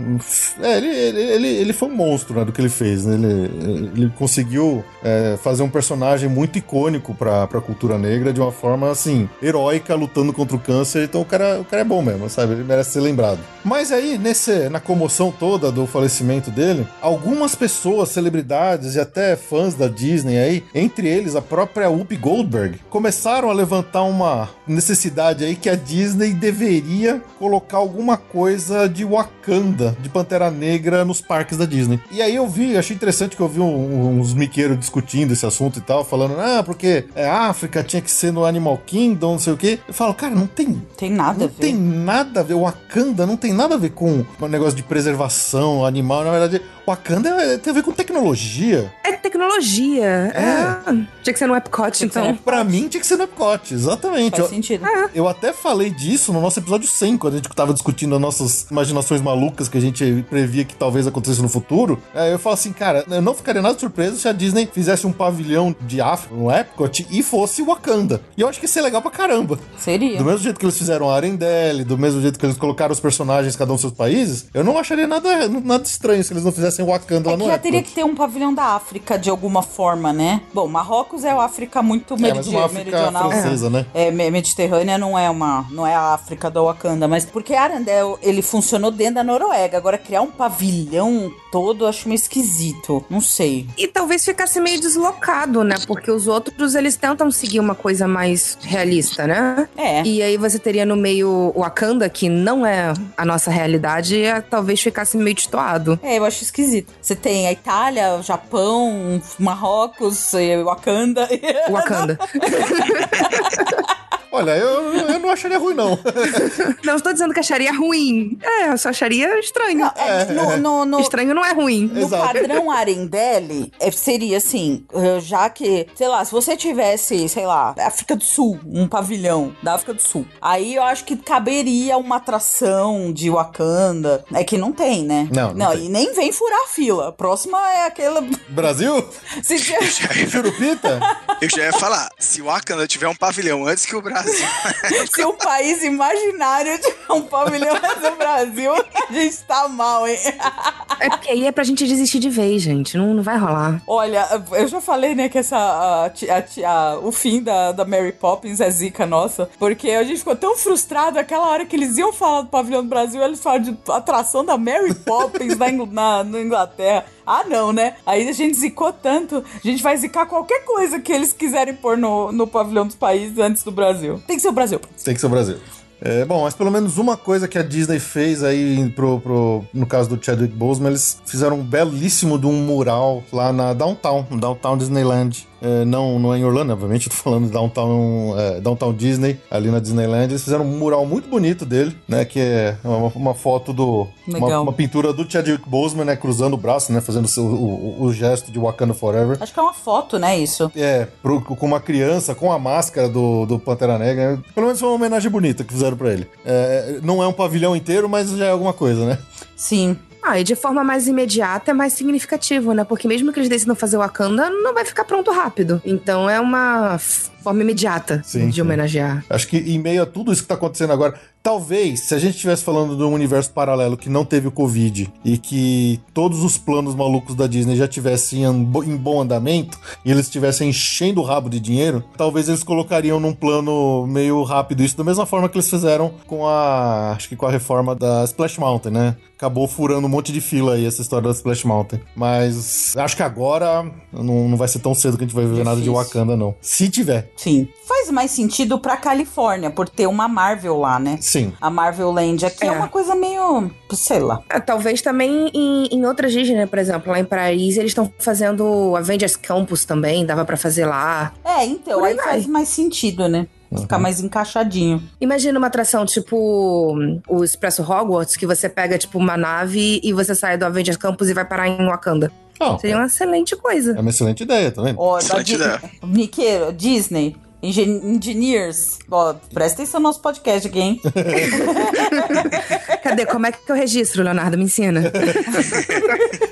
É, 0.60 0.76
ele, 0.76 0.86
ele, 0.86 1.20
ele, 1.20 1.48
ele 1.48 1.72
foi 1.72 1.88
um 1.88 1.96
monstro, 1.96 2.38
né? 2.38 2.44
Do 2.44 2.52
que 2.52 2.60
ele 2.60 2.68
fez, 2.68 3.04
né? 3.04 3.14
Ele, 3.14 3.90
ele 3.96 4.12
conseguiu 4.16 4.84
é, 5.02 5.36
fazer 5.42 5.64
um 5.64 5.68
personagem 5.68 6.28
muito 6.28 6.56
icônico 6.56 7.16
pra, 7.16 7.48
pra 7.48 7.60
cultura 7.60 7.98
negra 7.98 8.32
de 8.32 8.40
uma 8.40 8.52
forma, 8.52 8.92
assim, 8.92 9.28
heróica, 9.42 9.96
lutando 9.96 10.32
contra 10.32 10.54
o 10.54 10.60
câncer. 10.60 10.83
Então 11.04 11.20
o 11.20 11.24
cara, 11.24 11.60
o 11.60 11.64
cara 11.64 11.82
é 11.82 11.84
bom 11.84 12.02
mesmo, 12.02 12.28
sabe? 12.28 12.52
Ele 12.52 12.64
merece 12.64 12.90
ser 12.92 13.00
lembrado. 13.00 13.38
Mas 13.64 13.90
aí, 13.92 14.18
nesse, 14.18 14.68
na 14.68 14.80
comoção 14.80 15.32
toda 15.32 15.70
do 15.72 15.86
falecimento 15.86 16.50
dele, 16.50 16.86
algumas 17.00 17.54
pessoas, 17.54 18.10
celebridades 18.10 18.94
e 18.94 19.00
até 19.00 19.36
fãs 19.36 19.74
da 19.74 19.88
Disney 19.88 20.38
aí, 20.38 20.64
entre 20.74 21.08
eles 21.08 21.34
a 21.36 21.42
própria 21.42 21.88
Whoopi 21.88 22.16
Goldberg, 22.16 22.78
começaram 22.90 23.50
a 23.50 23.52
levantar 23.54 24.02
uma 24.02 24.48
necessidade 24.66 25.44
aí 25.44 25.54
que 25.54 25.68
a 25.68 25.74
Disney 25.76 26.32
deveria 26.32 27.22
colocar 27.38 27.78
alguma 27.78 28.16
coisa 28.16 28.88
de 28.88 29.04
Wakanda, 29.04 29.96
de 30.00 30.08
Pantera 30.08 30.50
Negra 30.50 31.04
nos 31.04 31.20
parques 31.20 31.56
da 31.56 31.64
Disney. 31.64 32.00
E 32.10 32.20
aí 32.20 32.34
eu 32.36 32.46
vi, 32.48 32.76
achei 32.76 32.94
interessante 32.94 33.36
que 33.36 33.42
eu 33.42 33.48
vi 33.48 33.60
um- 33.60 34.18
uns 34.20 34.34
miqueiros 34.34 34.78
discutindo 34.78 35.32
esse 35.32 35.46
assunto 35.46 35.78
e 35.78 35.82
tal, 35.82 36.04
falando, 36.04 36.38
ah, 36.38 36.62
porque 36.62 37.04
é 37.14 37.26
África, 37.28 37.82
tinha 37.82 38.02
que 38.02 38.10
ser 38.10 38.32
no 38.32 38.44
Animal 38.44 38.78
Kingdom, 38.86 39.32
não 39.32 39.38
sei 39.38 39.52
o 39.52 39.56
quê. 39.56 39.78
Eu 39.86 39.94
falo, 39.94 40.14
cara, 40.14 40.34
não 40.34 40.46
tem 40.46 40.63
Tem 40.96 41.10
nada 41.10 41.30
a 41.44 41.46
não 41.46 41.48
ver. 41.48 41.54
tem 41.60 41.74
nada 41.74 42.40
a 42.40 42.42
ver. 42.42 42.54
O 42.54 42.60
Wakanda 42.62 43.26
não 43.26 43.36
tem 43.36 43.52
nada 43.52 43.74
a 43.74 43.78
ver 43.78 43.90
com 43.90 44.24
o 44.40 44.48
negócio 44.48 44.74
de 44.74 44.82
preservação 44.82 45.84
animal. 45.84 46.24
Na 46.24 46.30
verdade, 46.30 46.62
o 46.86 46.90
Wakanda 46.90 47.28
é- 47.30 47.58
tem 47.58 47.70
a 47.70 47.74
ver 47.74 47.82
com 47.82 47.92
tecnologia. 47.92 48.92
É 49.04 49.12
tecnologia. 49.12 50.04
É. 50.34 50.92
Tinha 51.22 51.32
que 51.32 51.38
ser 51.38 51.46
no 51.46 51.54
Epcot, 51.56 51.96
ser 51.96 52.06
então. 52.06 52.32
no 52.32 52.36
Pra 52.38 52.62
mim, 52.64 52.88
tinha 52.88 53.00
que 53.00 53.06
ser 53.06 53.16
no 53.16 53.24
Epcot. 53.24 53.72
Exatamente. 53.72 54.32
Faz 54.36 54.44
Eu, 54.44 54.48
sentido. 54.48 54.84
eu 55.14 55.28
até 55.28 55.52
falei 55.52 55.90
disso 55.90 56.32
no 56.32 56.40
nosso 56.40 56.58
episódio 56.60 56.88
100, 56.88 57.16
quando 57.16 57.34
a 57.34 57.36
gente 57.36 57.48
tava 57.50 57.72
discutindo 57.72 58.14
as 58.14 58.20
nossas 58.20 58.66
imaginações 58.70 59.20
malucas 59.22 59.68
que 59.68 59.78
a 59.78 59.80
gente 59.80 60.24
previa 60.28 60.64
que 60.64 60.74
talvez 60.74 61.06
acontecesse 61.06 61.42
no 61.42 61.48
futuro. 61.48 62.00
É, 62.14 62.32
eu 62.32 62.38
falo 62.38 62.54
assim, 62.54 62.72
cara, 62.72 63.04
eu 63.10 63.22
não 63.22 63.34
ficaria 63.34 63.62
nada 63.62 63.78
surpreso 63.78 64.16
se 64.18 64.28
a 64.28 64.32
Disney 64.32 64.68
fizesse 64.72 65.06
um 65.06 65.12
pavilhão 65.12 65.74
de 65.82 66.00
África 66.00 66.34
no 66.34 66.50
Epcot 66.50 67.06
e 67.10 67.22
fosse 67.22 67.62
Wakanda. 67.62 68.20
E 68.36 68.40
eu 68.42 68.48
acho 68.48 68.58
que 68.60 68.66
ia 68.66 68.70
ser 68.70 68.82
legal 68.82 69.00
pra 69.02 69.10
caramba. 69.10 69.58
Seria. 69.78 70.18
Do 70.18 70.24
mesmo 70.24 70.40
jeito 70.40 70.53
que 70.58 70.64
eles 70.64 70.76
fizeram 70.78 71.10
a 71.10 71.16
Arendelle, 71.16 71.84
do 71.84 71.96
mesmo 71.98 72.20
jeito 72.20 72.38
que 72.38 72.46
eles 72.46 72.56
colocaram 72.56 72.92
os 72.92 73.00
personagens, 73.00 73.56
cada 73.56 73.70
um 73.70 73.74
nos 73.74 73.80
seus 73.80 73.92
países, 73.92 74.46
eu 74.54 74.62
não 74.64 74.78
acharia 74.78 75.06
nada, 75.06 75.48
nada 75.48 75.84
estranho 75.84 76.22
se 76.22 76.32
eles 76.32 76.44
não 76.44 76.52
fizessem 76.52 76.84
Wakanda 76.84 77.28
lá 77.30 77.34
É 77.34 77.36
no 77.36 77.44
que 77.44 77.50
já 77.50 77.58
teria 77.58 77.82
que 77.82 77.92
ter 77.92 78.04
um 78.04 78.14
pavilhão 78.14 78.52
da 78.54 78.64
África 78.74 79.18
de 79.18 79.30
alguma 79.30 79.62
forma, 79.62 80.12
né? 80.12 80.42
Bom, 80.52 80.66
Marrocos 80.68 81.24
é 81.24 81.30
a 81.30 81.42
África 81.42 81.82
muito 81.82 82.14
É, 82.14 82.16
mas 82.18 82.32
meridi 82.32 82.50
uma 82.50 82.64
África 82.66 82.84
meridional. 82.84 83.30
francesa, 83.30 83.70
né? 83.70 83.86
É, 83.94 84.10
me- 84.10 84.30
Mediterrânea 84.30 84.98
não 84.98 85.18
é 85.18 85.28
uma, 85.30 85.66
não 85.70 85.86
é 85.86 85.94
a 85.94 86.14
África 86.14 86.50
do 86.50 86.64
Wakanda, 86.64 87.06
mas 87.08 87.24
porque 87.24 87.54
Arendelle, 87.54 88.16
ele 88.22 88.42
funcionou 88.42 88.90
dentro 88.90 89.16
da 89.16 89.24
Noruega. 89.24 89.76
Agora 89.78 89.96
criar 89.98 90.22
um 90.22 90.30
pavilhão 90.30 91.32
todo, 91.52 91.84
eu 91.84 91.88
acho 91.88 92.08
meio 92.08 92.16
esquisito. 92.16 93.04
Não 93.08 93.20
sei. 93.20 93.66
E 93.76 93.86
talvez 93.86 94.24
ficasse 94.24 94.58
meio 94.60 94.80
deslocado, 94.80 95.62
né? 95.62 95.76
Porque 95.86 96.10
os 96.10 96.26
outros, 96.26 96.74
eles 96.74 96.96
tentam 96.96 97.30
seguir 97.30 97.60
uma 97.60 97.74
coisa 97.74 98.06
mais 98.08 98.58
realista, 98.62 99.26
né? 99.26 99.68
É. 99.76 100.02
E 100.02 100.22
aí 100.22 100.36
você 100.48 100.58
teria 100.58 100.84
no 100.86 100.96
meio 100.96 101.52
o 101.54 101.60
Wakanda, 101.60 102.08
que 102.08 102.28
não 102.28 102.64
é 102.66 102.92
a 103.16 103.24
nossa 103.24 103.50
realidade, 103.50 104.16
e 104.16 104.24
é- 104.24 104.40
talvez 104.40 104.80
ficasse 104.80 105.16
meio 105.16 105.34
destoado. 105.34 105.98
É, 106.02 106.18
eu 106.18 106.24
acho 106.24 106.42
esquisito. 106.42 106.92
Você 107.00 107.14
tem 107.16 107.46
a 107.46 107.52
Itália, 107.52 108.14
o 108.14 108.22
Japão, 108.22 109.20
Marrocos, 109.38 110.32
Wakanda. 110.64 111.28
Wakanda. 111.70 112.18
Olha, 114.34 114.50
eu, 114.56 114.92
eu 114.94 115.18
não 115.20 115.30
acharia 115.30 115.58
ruim, 115.58 115.74
não. 115.74 115.96
não 116.82 116.96
estou 116.96 117.12
dizendo 117.12 117.32
que 117.32 117.38
acharia 117.38 117.72
ruim. 117.72 118.36
É, 118.42 118.72
eu 118.72 118.78
só 118.78 118.88
acharia 118.88 119.38
estranho. 119.38 119.88
É, 119.96 120.24
no, 120.24 120.56
no, 120.56 120.84
no, 120.84 121.00
Estranho 121.00 121.32
não 121.32 121.44
é 121.44 121.52
ruim. 121.52 121.86
No 121.86 122.00
Exato. 122.00 122.32
padrão 122.32 122.68
Arendelle, 122.68 123.72
é, 123.78 123.92
seria 123.92 124.38
assim, 124.38 124.84
eh, 124.92 125.20
já 125.20 125.48
que, 125.48 125.86
sei 125.94 126.08
lá, 126.08 126.24
se 126.24 126.32
você 126.32 126.56
tivesse, 126.56 127.28
sei 127.28 127.46
lá, 127.46 127.76
África 127.78 128.16
do 128.16 128.24
Sul, 128.24 128.58
um 128.66 128.88
pavilhão 128.88 129.54
da 129.62 129.74
África 129.74 129.94
do 129.94 130.02
Sul, 130.02 130.26
aí 130.42 130.74
eu 130.74 130.82
acho 130.82 131.04
que 131.04 131.16
caberia 131.16 131.96
uma 131.96 132.16
atração 132.16 133.12
de 133.12 133.30
Wakanda. 133.30 134.24
É 134.34 134.42
que 134.42 134.58
não 134.58 134.72
tem, 134.72 135.04
né? 135.04 135.28
Não, 135.32 135.54
não 135.54 135.70
tem. 135.70 135.86
e 135.86 135.88
nem 135.88 136.12
vem 136.12 136.32
furar 136.32 136.60
a 136.64 136.66
fila. 136.66 137.08
A 137.10 137.12
próxima 137.12 137.56
é 137.72 137.86
aquela. 137.86 138.20
Brasil? 138.48 139.08
Se 139.44 139.60
tiver- 139.60 140.28
Churupita? 140.28 140.98
Eu 141.40 141.48
já 141.48 141.64
ia 141.64 141.72
falar, 141.72 142.08
se 142.18 142.40
o 142.42 142.46
Wakanda 142.46 142.86
tiver 142.86 143.06
um 143.08 143.14
pavilhão 143.14 143.66
antes 143.66 143.86
que 143.86 143.94
o 143.94 144.02
Brasil. 144.02 144.23
Se 145.14 145.24
um 145.24 145.32
país 145.36 145.82
imaginário 145.82 146.78
tiver 146.78 147.12
um 147.12 147.22
pavilhão 147.22 147.74
do 148.00 148.16
Brasil, 148.16 148.72
a 148.74 149.12
gente 149.12 149.36
tá 149.44 149.68
mal, 149.68 150.06
hein? 150.06 150.18
É 151.00 151.08
porque 151.10 151.28
aí 151.28 151.44
é 151.46 151.52
pra 151.52 151.64
gente 151.64 151.86
desistir 151.86 152.18
de 152.20 152.30
vez, 152.30 152.62
gente. 152.62 152.96
Não, 152.96 153.12
não 153.12 153.22
vai 153.22 153.36
rolar. 153.36 153.82
Olha, 153.86 154.26
eu 154.52 154.66
já 154.68 154.80
falei, 154.80 155.14
né, 155.14 155.28
que 155.28 155.36
essa. 155.38 155.56
a- 155.58 156.06
a- 156.06 156.68
a- 156.94 156.98
o 157.00 157.10
fim 157.10 157.42
da, 157.42 157.72
da 157.72 157.84
Mary 157.84 158.12
Poppins 158.12 158.60
é 158.60 158.70
zica 158.70 159.04
nossa. 159.04 159.50
Porque 159.58 159.90
a 159.90 160.04
gente 160.04 160.18
ficou 160.18 160.36
tão 160.36 160.56
frustrado 160.56 161.18
aquela 161.18 161.48
hora 161.48 161.66
que 161.66 161.74
eles 161.76 161.98
iam 161.98 162.12
falar 162.12 162.42
do 162.42 162.48
pavilhão 162.48 162.82
do 162.82 162.88
Brasil, 162.88 163.22
eles 163.22 163.40
falam 163.42 163.60
de 163.60 163.76
atração 163.90 164.44
da 164.44 164.56
Mary 164.56 164.94
Poppins 164.94 165.58
na, 165.58 165.70
na, 165.72 166.24
na 166.24 166.40
Inglaterra. 166.40 167.04
Ah, 167.26 167.44
não, 167.48 167.72
né? 167.72 167.94
Aí 168.04 168.28
a 168.28 168.32
gente 168.32 168.56
zicou 168.56 168.92
tanto, 168.92 169.36
a 169.36 169.66
gente 169.66 169.82
vai 169.82 169.96
zicar 169.96 170.26
qualquer 170.26 170.64
coisa 170.64 171.00
que 171.00 171.12
eles 171.12 171.32
quiserem 171.32 171.74
pôr 171.74 171.96
no, 171.96 172.30
no 172.32 172.46
pavilhão 172.46 172.86
dos 172.86 172.96
países 172.96 173.38
antes 173.38 173.62
do 173.62 173.70
Brasil. 173.70 174.22
Tem 174.26 174.36
que 174.36 174.42
ser 174.42 174.48
o 174.48 174.52
Brasil. 174.52 174.80
Tem 175.02 175.14
que 175.14 175.20
ser 175.20 175.26
o 175.26 175.30
Brasil. 175.30 175.58
É, 176.00 176.22
bom, 176.24 176.42
mas 176.42 176.54
pelo 176.54 176.70
menos 176.70 176.98
uma 176.98 177.16
coisa 177.16 177.48
que 177.48 177.56
a 177.56 177.62
Disney 177.62 177.98
fez 177.98 178.42
aí 178.42 178.90
pro, 178.94 179.18
pro, 179.20 179.64
no 179.72 179.86
caso 179.86 180.10
do 180.10 180.22
Chadwick 180.22 180.54
Boseman, 180.54 180.90
eles 180.90 181.18
fizeram 181.24 181.60
um 181.60 181.64
belíssimo 181.64 182.38
de 182.38 182.46
um 182.46 182.52
mural 182.52 183.24
lá 183.32 183.52
na 183.52 183.72
Downtown, 183.72 184.26
Downtown 184.38 184.76
Disneyland. 184.76 185.48
É, 185.64 185.84
não, 185.84 186.18
não 186.18 186.34
é 186.34 186.38
em 186.38 186.44
Orlando, 186.44 186.72
obviamente, 186.72 187.08
tô 187.08 187.14
falando 187.16 187.46
de 187.46 187.50
Downtown, 187.52 188.38
é, 188.38 188.60
Downtown 188.60 188.92
Disney, 188.92 189.40
ali 189.50 189.70
na 189.70 189.78
Disneyland. 189.80 190.30
Eles 190.32 190.42
fizeram 190.44 190.64
um 190.64 190.78
mural 190.78 191.06
muito 191.06 191.28
bonito 191.28 191.64
dele, 191.64 191.96
né? 192.06 192.24
Que 192.24 192.38
é 192.38 192.76
uma, 192.84 193.08
uma 193.14 193.34
foto 193.34 193.72
do. 193.72 194.06
Uma, 194.28 194.38
Legal. 194.46 194.62
uma 194.62 194.72
pintura 194.72 195.12
do 195.12 195.30
Chadwick 195.30 195.68
Boseman, 195.68 196.04
né? 196.04 196.16
Cruzando 196.16 196.54
o 196.54 196.56
braço, 196.58 196.92
né? 196.92 197.00
Fazendo 197.00 197.24
o, 197.24 197.28
seu- 197.28 197.44
o, 197.44 198.02
o- 198.02 198.12
gesto 198.12 198.52
de 198.52 198.58
Wakanda 198.58 198.94
Forever. 198.94 199.38
Acho 199.40 199.52
que 199.52 199.58
é 199.58 199.62
uma 199.62 199.72
foto, 199.74 200.18
né, 200.18 200.38
isso? 200.38 200.70
É, 200.76 201.06
pro- 201.22 201.40
com 201.40 201.66
uma 201.66 201.80
criança, 201.80 202.34
com 202.34 202.52
a 202.52 202.58
máscara 202.58 203.08
do, 203.08 203.46
do 203.46 203.58
Pantera 203.58 203.98
Negra. 203.98 204.38
Pelo 204.54 204.66
menos 204.66 204.78
foi 204.80 204.88
uma 204.88 204.94
homenagem 204.96 205.30
bonita 205.30 205.64
que 205.64 205.72
fizeram 205.72 205.96
pra 205.96 206.12
ele. 206.12 206.26
É, 206.44 206.98
não 207.02 207.22
é 207.22 207.26
um 207.26 207.32
pavilhão 207.32 207.74
inteiro, 207.74 208.08
mas 208.08 208.30
já 208.30 208.46
é 208.46 208.50
alguma 208.50 208.72
coisa, 208.72 209.04
né? 209.06 209.18
Sim. 209.56 209.96
Ah, 210.26 210.40
e 210.40 210.44
de 210.44 210.56
forma 210.56 210.82
mais 210.82 211.06
imediata 211.06 211.70
é 211.70 211.74
mais 211.74 211.92
significativo, 211.92 212.72
né? 212.72 212.82
Porque 212.82 213.06
mesmo 213.06 213.30
que 213.30 213.38
eles 213.38 213.48
decidam 213.48 213.74
fazer 213.74 213.98
Wakanda, 213.98 214.48
não 214.48 214.72
vai 214.72 214.84
ficar 214.84 215.04
pronto 215.04 215.30
rápido. 215.30 215.82
Então 215.84 216.30
é 216.30 216.40
uma 216.40 216.98
forma 217.44 217.62
imediata 217.62 218.22
Sim, 218.24 218.48
de 218.48 218.54
sim. 218.56 218.60
homenagear. 218.62 219.24
Acho 219.30 219.46
que 219.46 219.56
em 219.58 219.78
meio 219.78 220.02
a 220.02 220.06
tudo 220.06 220.32
isso 220.32 220.42
que 220.42 220.48
tá 220.48 220.54
acontecendo 220.54 220.92
agora, 220.92 221.14
talvez, 221.42 222.00
se 222.00 222.14
a 222.14 222.18
gente 222.18 222.34
estivesse 222.34 222.64
falando 222.64 222.96
de 222.96 223.02
um 223.02 223.12
universo 223.12 223.50
paralelo 223.52 223.96
que 223.96 224.08
não 224.08 224.24
teve 224.24 224.48
o 224.48 224.50
Covid 224.50 225.12
e 225.24 225.36
que 225.38 226.00
todos 226.12 226.42
os 226.42 226.56
planos 226.56 226.94
malucos 226.94 227.34
da 227.34 227.46
Disney 227.46 227.76
já 227.76 227.86
tivessem 227.86 228.44
em 228.44 228.64
bo- 228.64 228.82
em 228.82 228.96
bom 228.96 229.20
andamento 229.20 229.78
e 230.04 230.10
eles 230.10 230.26
estivessem 230.26 230.70
enchendo 230.70 231.20
o 231.20 231.24
rabo 231.24 231.48
de 231.50 231.60
dinheiro, 231.60 232.02
talvez 232.16 232.48
eles 232.48 232.64
colocariam 232.64 233.20
num 233.20 233.34
plano 233.34 234.06
meio 234.08 234.42
rápido 234.42 234.82
isso, 234.82 234.96
da 234.96 235.04
mesma 235.04 235.26
forma 235.26 235.48
que 235.48 235.56
eles 235.56 235.68
fizeram 235.68 236.12
com 236.26 236.46
a. 236.48 237.12
Acho 237.14 237.28
que 237.28 237.36
com 237.36 237.46
a 237.46 237.50
reforma 237.50 237.94
da 237.94 238.24
Splash 238.24 238.58
Mountain, 238.58 238.92
né? 238.92 239.16
Acabou 239.36 239.68
furando 239.68 240.06
um 240.06 240.10
monte 240.10 240.32
de 240.32 240.40
fila 240.40 240.74
aí 240.74 240.86
essa 240.86 241.02
história 241.02 241.28
da 241.28 241.34
Splash 241.34 241.64
Mountain. 241.64 242.00
Mas 242.16 242.96
acho 242.96 243.14
que 243.16 243.22
agora 243.22 243.84
não, 244.12 244.48
não 244.48 244.56
vai 244.56 244.66
ser 244.68 244.78
tão 244.78 244.94
cedo 244.94 245.18
que 245.18 245.24
a 245.24 245.26
gente 245.26 245.34
vai 245.36 245.44
ver 245.44 245.64
nada 245.64 245.76
de 245.76 245.82
Difícil. 245.82 245.92
Wakanda, 245.92 246.34
não. 246.36 246.54
Se 246.62 246.88
tiver, 246.88 247.30
Sim. 247.36 247.68
Faz 247.86 248.10
mais 248.10 248.30
sentido 248.30 248.78
pra 248.78 248.96
Califórnia, 248.96 249.70
por 249.70 249.88
ter 249.88 250.06
uma 250.06 250.28
Marvel 250.28 250.78
lá, 250.78 250.98
né? 250.98 251.18
sim. 251.20 251.52
A 251.60 251.68
Marvel 251.68 252.10
Land 252.12 252.46
aqui 252.46 252.64
é, 252.64 252.68
É. 252.68 252.70
uma 252.72 252.88
coisa 252.88 253.14
meio. 253.14 253.70
sei 253.92 254.20
lá. 254.20 254.40
Ah, 254.48 254.60
talvez 254.60 255.02
também 255.02 255.50
em, 255.52 255.86
em 255.90 256.06
outras 256.06 256.32
Disney, 256.32 256.54
né? 256.56 256.66
Por 256.66 256.78
exemplo, 256.78 257.10
lá 257.12 257.18
em 257.18 257.24
Paris 257.24 257.76
eles 257.76 257.90
estão 257.90 258.12
fazendo 258.18 258.94
Avengers 258.96 259.36
Campus 259.36 259.84
também, 259.84 260.24
dava 260.24 260.44
pra 260.44 260.56
fazer 260.56 260.86
lá. 260.86 261.32
É, 261.44 261.64
então, 261.64 261.98
Por 262.00 262.06
aí 262.06 262.12
aí 262.12 262.18
faz 262.18 262.46
mais 262.46 262.68
sentido, 262.68 263.28
né? 263.28 263.46
Ficar 263.76 263.98
mais 263.98 264.20
encaixadinho. 264.20 265.02
Imagina 265.20 265.58
uma 265.58 265.66
atração 265.66 266.06
tipo 266.06 266.96
o 267.28 267.42
Expresso 267.42 267.82
Hogwarts, 267.82 268.36
que 268.36 268.46
você 268.46 268.68
pega 268.68 268.96
tipo 268.96 269.18
uma 269.18 269.36
nave 269.36 270.00
e 270.04 270.12
você 270.12 270.32
sai 270.34 270.56
do 270.56 270.64
Avengers 270.64 270.96
Campus 270.96 271.28
e 271.28 271.34
vai 271.34 271.44
parar 271.44 271.66
em 271.68 271.84
Wakanda. 271.84 272.30
Não, 272.60 272.78
Seria 272.78 272.96
uma 272.96 273.06
excelente 273.06 273.56
coisa. 273.56 273.96
É 273.96 274.00
uma 274.00 274.10
excelente 274.10 274.42
ideia, 274.42 274.70
tá 274.70 274.82
vendo? 274.82 275.00
Ó, 275.00 275.14
da 275.18 275.24
Excelente 275.24 275.46
Di- 275.46 275.54
ideia. 275.54 275.80
Miqueiro, 276.04 276.72
Disney. 276.72 277.36
Engen- 277.62 278.02
Engineers. 278.16 278.98
Ó, 279.10 279.34
presta 279.52 279.80
atenção 279.82 279.98
no 279.98 280.08
nosso 280.08 280.20
podcast 280.20 280.68
aqui, 280.68 280.78
hein? 280.80 281.00
Cadê? 283.02 283.24
Como 283.24 283.46
é 283.46 283.52
que 283.52 283.72
eu 283.72 283.74
registro, 283.74 284.22
Leonardo? 284.22 284.58
Me 284.58 284.64
ensina. 284.64 285.00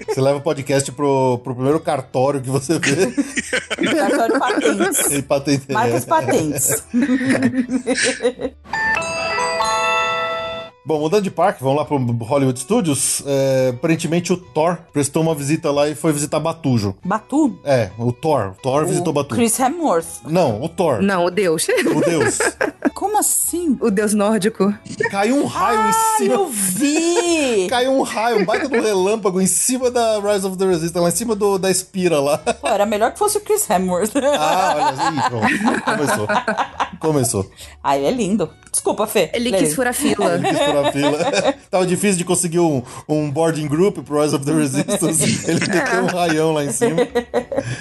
Você 0.09 0.21
leva 0.23 0.39
o 0.39 0.41
podcast 0.41 0.91
pro, 0.93 1.39
pro 1.45 1.55
primeiro 1.55 1.79
cartório 1.81 2.41
que 2.41 2.49
você 2.49 2.79
vê 2.79 3.13
Cartório 3.95 4.33
de 4.35 4.41
patentes. 4.41 5.07
e 5.13 5.23
patente. 5.23 5.71
Marcas 5.73 6.05
patentes. 6.07 6.83
Bom, 10.85 10.99
mudando 10.99 11.23
de 11.23 11.31
parque, 11.31 11.63
vamos 11.63 11.79
lá 11.79 11.85
pro 11.85 11.97
Hollywood 11.97 12.59
Studios. 12.59 13.23
É, 13.25 13.69
aparentemente 13.73 14.33
o 14.33 14.37
Thor 14.37 14.79
prestou 14.93 15.23
uma 15.23 15.33
visita 15.35 15.71
lá 15.71 15.89
e 15.89 15.95
foi 15.95 16.13
visitar 16.13 16.41
Batujo. 16.41 16.97
Batu? 17.05 17.57
É, 17.65 17.91
o 17.97 18.11
Thor. 18.13 18.55
O 18.59 18.63
Thor 18.63 18.85
visitou 18.85 19.11
O 19.11 19.15
Batujo. 19.15 19.37
Chris 19.41 19.59
Hemsworth. 19.61 20.23
Não, 20.27 20.61
o 20.61 20.69
Thor. 20.69 21.01
Não, 21.01 21.25
o 21.27 21.31
Deus. 21.31 21.67
O 21.69 22.01
Deus. 22.01 22.39
Como 22.95 23.17
assim? 23.19 23.77
O 23.81 23.91
Deus 23.91 24.13
nórdico. 24.13 24.73
Caiu 25.11 25.37
um 25.37 25.47
raio 25.47 25.79
em 25.81 25.83
Ah, 25.91 26.15
cima. 26.19 26.35
eu 26.35 26.49
vi! 26.49 27.67
Caiu 27.71 27.93
um 27.93 28.03
raio, 28.03 28.41
um 28.41 28.45
baita 28.45 28.69
do 28.69 28.81
relâmpago 28.81 29.41
em 29.41 29.47
cima 29.47 29.91
da 29.91 30.19
Rise 30.21 30.47
of 30.47 30.57
the 30.57 30.65
Resistance, 30.67 30.99
lá 30.99 31.09
em 31.09 31.13
cima 31.13 31.35
do, 31.37 31.59
da 31.59 31.71
Espira 31.71 32.21
lá. 32.21 32.39
Pô, 32.39 32.67
era 32.69 32.85
melhor 32.87 33.13
que 33.13 33.19
fosse 33.19 33.39
o 33.39 33.41
Chris 33.41 33.69
Hemsworth. 33.71 34.11
Ah, 34.39 34.75
olha, 34.77 35.23
pronto. 35.31 35.85
Começou. 35.85 36.29
Começou. 37.01 37.51
Ah, 37.83 37.97
ele 37.97 38.07
é 38.07 38.11
lindo. 38.11 38.51
Desculpa, 38.71 39.07
Fê. 39.07 39.31
Ele 39.35 39.51
Lê. 39.51 39.59
quis 39.59 39.75
furar 39.75 39.93
fila. 39.95 40.35
Ele 40.35 40.49
quis 40.49 40.59
furar 40.59 40.72
a 40.81 40.93
fila. 40.93 41.19
Tava 41.71 41.87
difícil 41.87 42.19
de 42.19 42.25
conseguir 42.25 42.61
um, 42.61 42.83
um 43.09 43.31
boarding 43.31 43.67
group 43.67 43.99
pro 43.99 44.21
Rise 44.21 44.35
of 44.35 44.45
the 44.45 44.53
Resistance. 44.53 45.23
Ele 45.49 45.61
meteu 45.61 46.03
um 46.03 46.07
raião 46.07 46.53
lá 46.53 46.65
em 46.65 46.73
cima. 46.73 46.97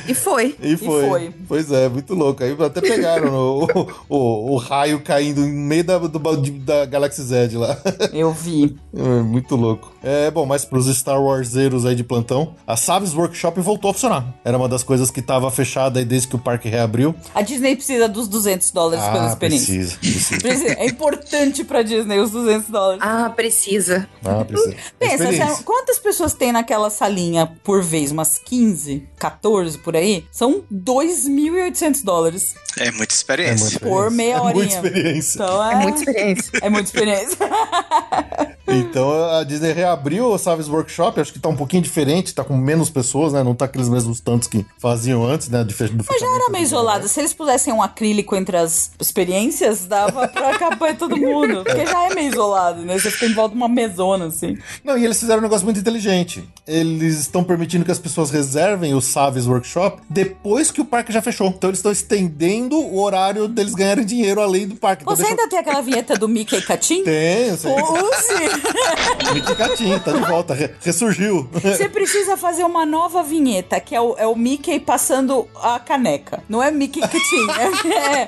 E 0.08 0.14
foi. 0.14 0.56
E 0.62 0.78
foi. 0.78 1.08
foi. 1.08 1.34
Pois 1.48 1.72
é, 1.72 1.90
muito 1.90 2.14
louco. 2.14 2.44
Aí 2.44 2.56
até 2.60 2.82
pegaram 2.82 3.34
o, 3.34 3.68
o, 4.10 4.52
o 4.54 4.58
raio 4.58 5.02
caindo 5.02 5.42
em 5.42 5.52
meio 5.52 5.84
da, 5.84 5.98
do, 5.98 6.20
da 6.20 6.86
Galaxy 6.86 7.22
Z 7.24 7.50
lá. 7.54 7.78
Eu 8.14 8.32
vi. 8.32 8.76
É, 8.96 9.22
muito 9.22 9.56
louco. 9.56 9.92
É, 10.04 10.30
bom, 10.32 10.46
mas 10.46 10.66
pros 10.66 10.88
Star 10.96 11.22
Warszeiros 11.22 11.86
aí 11.86 11.96
de 11.96 12.04
plantão, 12.04 12.56
a 12.66 12.76
Saves 12.76 13.14
Workshop 13.14 13.60
voltou 13.62 13.92
a 13.92 13.94
funcionar. 13.94 14.34
Era 14.44 14.58
uma 14.58 14.68
das 14.68 14.84
coisas 14.84 15.12
que 15.12 15.22
tava 15.22 15.50
fechada 15.52 16.00
aí 16.00 16.06
desde 16.06 16.28
que 16.28 16.36
o 16.36 16.40
parque 16.40 16.68
reabriu. 16.68 17.16
A 17.34 17.42
Disney 17.42 17.76
precisa 17.76 18.08
dos 18.08 18.28
200 18.28 18.72
dólares 18.72 19.04
pela 19.06 19.26
Ah, 19.26 19.30
experiência. 19.30 19.76
precisa, 19.76 19.98
precisa. 19.98 20.42
Precisa. 20.42 20.74
É 20.74 20.86
importante 20.86 21.64
pra 21.64 21.82
Disney 21.82 22.20
os 22.20 22.32
200 22.32 22.70
dólares. 22.70 22.81
Ah, 23.00 23.30
precisa. 23.30 24.08
Ah, 24.24 24.44
precisa. 24.46 24.76
Pensa, 25.00 25.14
Experiência. 25.16 25.48
sabe, 25.48 25.64
quantas 25.64 26.00
pessoas 26.00 26.34
tem 26.34 26.52
naquela 26.52 26.90
salinha 26.90 27.52
por 27.64 27.82
vez? 27.84 28.12
Umas 28.12 28.38
15, 28.38 29.08
14 29.18 29.78
por 29.80 29.96
aí? 29.96 30.26
São 30.32 30.64
2.800 30.74 32.04
dólares 32.04 32.56
É 32.78 32.86
muita 32.86 32.90
É 32.90 32.92
muita 32.98 33.14
experiência. 33.14 33.66
experiência. 33.68 33.80
por 33.80 34.12
meia 34.12 34.34
É 34.36 34.40
horinha. 34.42 34.54
muita 34.54 34.76
experiência. 34.88 35.36
Então 35.36 35.64
é, 35.64 35.74
É 35.74 35.76
muita 35.78 36.00
experiência. 36.00 36.52
é 36.62 36.70
muita 36.70 36.86
experiência. 36.88 37.38
Então 38.74 39.12
a 39.34 39.44
Disney 39.44 39.74
reabriu 39.74 40.28
o 40.28 40.38
Saves 40.38 40.70
Workshop, 40.70 41.20
acho 41.20 41.34
que 41.34 41.40
tá 41.40 41.50
um 41.50 41.56
pouquinho 41.58 41.82
diferente, 41.84 42.34
tá 42.34 42.42
com 42.42 42.56
menos 42.56 42.90
pessoas, 42.90 43.34
né? 43.34 43.44
Não 43.44 43.54
tá 43.54 43.66
aqueles 43.66 43.90
mesmos 43.90 44.22
tantos 44.22 44.48
que 44.48 44.66
faziam 44.80 45.26
antes, 45.26 45.50
né? 45.50 45.62
Do 45.62 45.74
Mas 45.78 46.22
já 46.22 46.36
era 46.36 46.50
meio 46.50 46.64
isolada. 46.64 47.06
Se 47.08 47.20
eles 47.20 47.34
pusessem 47.34 47.74
um 47.74 47.82
acrílico 47.82 48.34
entre 48.34 48.56
as 48.56 48.92
experiências, 48.98 49.86
dava 49.86 50.26
pra 50.30 50.52
acabar 50.56 50.96
todo 50.96 51.18
mundo. 51.18 51.64
Porque 51.68 51.86
já 51.86 52.06
é 52.12 52.16
meio 52.16 52.32
isolado, 52.32 52.71
né? 52.80 52.98
Você 52.98 53.12
fica 53.12 53.26
em 53.26 53.34
volta 53.34 53.52
de 53.54 53.58
uma 53.58 53.68
mesona, 53.70 54.26
assim. 54.28 54.58
Não, 54.84 54.98
e 54.98 55.06
eles 55.06 55.20
fizeram 55.20 55.40
um 55.40 55.44
negócio 55.44 55.66
muito 55.66 55.80
inteligente. 55.80 56.44
Eles 56.68 57.20
estão 57.20 57.44
permitindo 57.44 57.84
que 57.86 57.92
as 57.92 58.00
pessoas 58.00 58.30
reservem 58.32 58.94
o 58.94 59.02
Saves 59.02 59.46
Workshop 59.48 60.02
depois 60.10 60.72
que 60.72 60.82
o 60.82 60.86
parque 60.86 61.12
já 61.12 61.22
fechou. 61.22 61.48
Então 61.48 61.70
eles 61.70 61.80
estão 61.80 61.92
estendendo 61.92 62.78
o 62.80 63.00
horário 63.02 63.48
deles 63.48 63.74
ganharem 63.74 64.06
dinheiro 64.06 64.42
além 64.42 64.68
do 64.68 64.76
parque. 64.76 65.04
Então 65.04 65.16
Você 65.16 65.24
deixa- 65.24 65.36
ainda 65.38 65.50
tem 65.50 65.60
aquela 65.60 65.82
vinheta 65.82 66.16
do 66.16 66.28
Mickey 66.28 66.62
Catim? 66.62 67.04
Tem, 67.04 67.48
eu 67.50 67.58
sei. 67.58 67.72
Use! 67.72 69.34
Mickey 69.34 69.56
Catinho, 69.56 70.00
tá 70.00 70.12
de 70.12 70.20
volta, 70.22 70.54
re- 70.54 70.72
ressurgiu. 70.84 71.50
Você 71.54 71.88
precisa 71.90 72.36
fazer 72.38 72.64
uma 72.64 72.86
nova 72.86 73.24
vinheta, 73.24 73.80
que 73.80 73.96
é 73.96 74.02
o, 74.02 74.16
é 74.18 74.28
o 74.28 74.36
Mickey 74.36 74.80
passando 74.80 75.48
a 75.62 75.80
caneca. 75.80 76.44
Não 76.50 76.62
é 76.62 76.70
Mickey 76.72 77.00
Catim. 77.02 77.48
É, 77.58 78.22
é- 78.22 78.28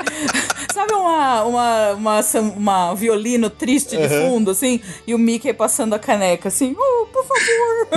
sabe 0.74 0.94
uma, 0.94 1.44
uma, 1.44 1.92
uma, 1.94 2.20
uma 2.56 2.94
violino 2.96 3.50
triste 3.50 3.96
de 3.98 4.08
fundo, 4.10 4.33
assim? 4.52 4.80
E 5.06 5.14
o 5.14 5.20
Mickey 5.20 5.54
passando 5.54 5.94
a 5.94 6.00
caneca, 6.00 6.48
assim, 6.50 6.76
oh, 6.78 7.06
por 7.08 7.26
favor. 7.26 7.88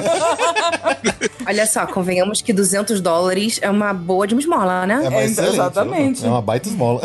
Olha 1.46 1.66
só, 1.66 1.86
convenhamos 1.86 2.42
que 2.42 2.52
200 2.52 3.00
dólares 3.00 3.58
é 3.62 3.70
uma 3.70 3.92
boa 3.92 4.26
de 4.26 4.34
uma 4.34 4.40
esmola, 4.40 4.86
né? 4.86 5.00
É, 5.04 5.10
mas 5.10 5.38
É, 5.38 5.48
exatamente. 5.48 6.24
É 6.24 6.28
uma 6.28 6.42
baita 6.42 6.68
esmola. 6.68 7.00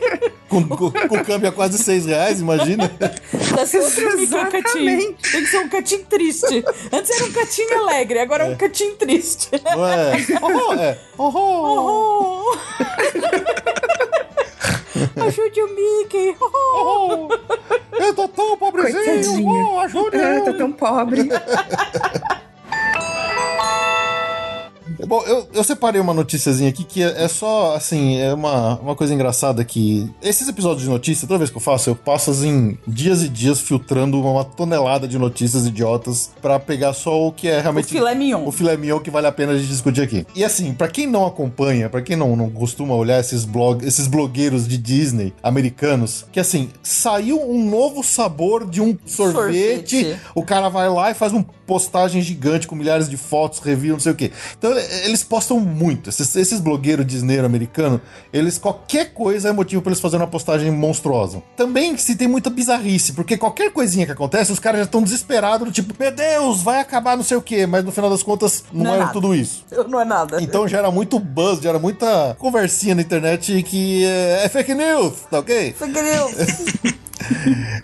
com, 0.48 0.62
com, 0.68 0.90
com 0.90 1.16
o 1.16 1.24
câmbio 1.24 1.48
a 1.48 1.52
quase 1.52 1.78
6 1.78 2.06
reais, 2.06 2.40
imagina. 2.40 2.88
Tá 2.88 3.66
sendo 3.66 3.86
Catim. 3.86 4.22
Exatamente. 4.22 5.32
Tem 5.32 5.42
que 5.42 5.46
ser 5.46 5.58
um 5.58 5.68
catim 5.68 6.04
triste. 6.04 6.64
Antes 6.92 7.10
era 7.10 7.24
um 7.24 7.32
catim 7.32 7.72
alegre, 7.72 8.18
agora 8.18 8.44
é 8.44 8.48
um 8.48 8.56
catim 8.56 8.94
triste. 8.94 9.50
Não 9.64 9.86
é? 9.86 10.16
Oh, 10.42 10.72
é. 10.74 10.98
Oh, 11.18 11.30
oh. 11.34 12.52
Oh. 12.52 13.55
Ajude 15.26 15.60
o 15.62 15.68
Mickey. 15.74 16.36
Oh. 16.40 17.28
Eu 17.92 18.14
tô 18.14 18.28
tão 18.28 18.56
pobrezinho. 18.56 19.04
Coitadinho. 19.04 19.66
Oh, 19.74 19.80
ajuda 19.80 20.16
Ah, 20.18 20.34
eu. 20.36 20.44
tô 20.44 20.52
tão 20.54 20.72
pobre. 20.72 21.28
Bom, 25.06 25.22
eu, 25.26 25.48
eu 25.52 25.64
separei 25.64 26.00
uma 26.00 26.14
noticiazinha 26.14 26.68
aqui 26.70 26.84
que 26.84 27.02
é, 27.02 27.24
é 27.24 27.28
só, 27.28 27.74
assim, 27.74 28.18
é 28.18 28.32
uma, 28.32 28.78
uma 28.78 28.94
coisa 28.94 29.12
engraçada 29.12 29.64
que 29.64 30.08
esses 30.22 30.48
episódios 30.48 30.82
de 30.82 30.88
notícia, 30.88 31.26
toda 31.26 31.38
vez 31.38 31.50
que 31.50 31.56
eu 31.56 31.60
faço, 31.60 31.90
eu 31.90 31.96
passo, 31.96 32.30
assim, 32.30 32.78
dias 32.86 33.22
e 33.22 33.28
dias 33.28 33.60
filtrando 33.60 34.20
uma 34.20 34.44
tonelada 34.44 35.06
de 35.06 35.18
notícias 35.18 35.66
idiotas 35.66 36.30
pra 36.40 36.58
pegar 36.58 36.92
só 36.92 37.26
o 37.26 37.32
que 37.32 37.48
é 37.48 37.58
O 37.58 37.62
realmente... 37.62 37.88
filé 37.88 38.14
mignon. 38.14 38.46
O 38.46 38.52
filé 38.52 38.76
mignon 38.76 39.00
que 39.00 39.10
vale 39.10 39.26
a 39.26 39.32
pena 39.32 39.52
a 39.52 39.58
gente 39.58 39.68
discutir 39.68 40.02
aqui. 40.02 40.26
E 40.34 40.44
assim, 40.44 40.72
pra 40.72 40.88
quem 40.88 41.06
não 41.06 41.26
acompanha, 41.26 41.88
pra 41.88 42.02
quem 42.02 42.16
não, 42.16 42.36
não 42.36 42.50
costuma 42.50 42.94
olhar 42.94 43.20
esses 43.20 43.44
blog, 43.44 43.84
esses 43.86 44.06
blogueiros 44.06 44.66
de 44.66 44.78
Disney 44.78 45.32
americanos, 45.42 46.26
que 46.32 46.40
assim, 46.40 46.70
saiu 46.82 47.40
um 47.40 47.68
novo 47.68 48.02
sabor 48.02 48.68
de 48.68 48.80
um 48.80 48.96
sorvete, 49.06 50.00
Sorvete. 50.02 50.20
o 50.34 50.42
cara 50.42 50.68
vai 50.68 50.88
lá 50.88 51.10
e 51.10 51.14
faz 51.14 51.32
uma 51.32 51.44
postagem 51.66 52.22
gigante 52.22 52.66
com 52.66 52.76
milhares 52.76 53.08
de 53.08 53.16
fotos, 53.16 53.58
review, 53.58 53.94
não 53.94 54.00
sei 54.00 54.12
o 54.12 54.14
quê. 54.14 54.30
Então 54.56 54.72
eles 55.04 55.22
postam 55.22 55.60
muito. 55.60 56.10
Esses, 56.10 56.34
esses 56.36 56.60
blogueiros 56.60 57.06
Disney 57.06 57.38
americanos, 57.38 58.00
eles 58.32 58.58
qualquer 58.58 59.12
coisa 59.12 59.48
é 59.48 59.52
motivo 59.52 59.82
pra 59.82 59.90
eles 59.90 60.00
fazerem 60.00 60.24
uma 60.24 60.30
postagem 60.30 60.70
monstruosa. 60.70 61.42
Também 61.56 61.96
se 61.96 62.16
tem 62.16 62.28
muita 62.28 62.50
bizarrice, 62.50 63.12
porque 63.12 63.36
qualquer 63.36 63.70
coisinha 63.72 64.06
que 64.06 64.12
acontece, 64.12 64.52
os 64.52 64.58
caras 64.58 64.80
já 64.80 64.84
estão 64.84 65.02
desesperados, 65.02 65.66
do 65.66 65.72
tipo, 65.72 65.94
meu 65.98 66.10
Deus, 66.10 66.62
vai 66.62 66.80
acabar 66.80 67.16
não 67.16 67.24
sei 67.24 67.36
o 67.36 67.42
quê, 67.42 67.66
mas 67.66 67.84
no 67.84 67.92
final 67.92 68.10
das 68.10 68.22
contas 68.22 68.64
não, 68.72 68.84
Não 68.84 68.90
é 68.90 68.94
era 68.94 69.00
nada. 69.06 69.12
tudo 69.12 69.34
isso. 69.34 69.64
Não 69.88 70.00
é 70.00 70.04
nada. 70.04 70.42
Então 70.42 70.66
gera 70.66 70.90
muito 70.90 71.18
buzz, 71.18 71.60
gera 71.60 71.78
muita 71.78 72.34
conversinha 72.38 72.94
na 72.94 73.02
internet 73.02 73.62
que 73.62 74.04
é, 74.04 74.44
é 74.44 74.48
fake 74.48 74.74
news, 74.74 75.14
tá 75.30 75.38
ok? 75.38 75.74
Fake 75.78 76.02
news. 76.02 76.96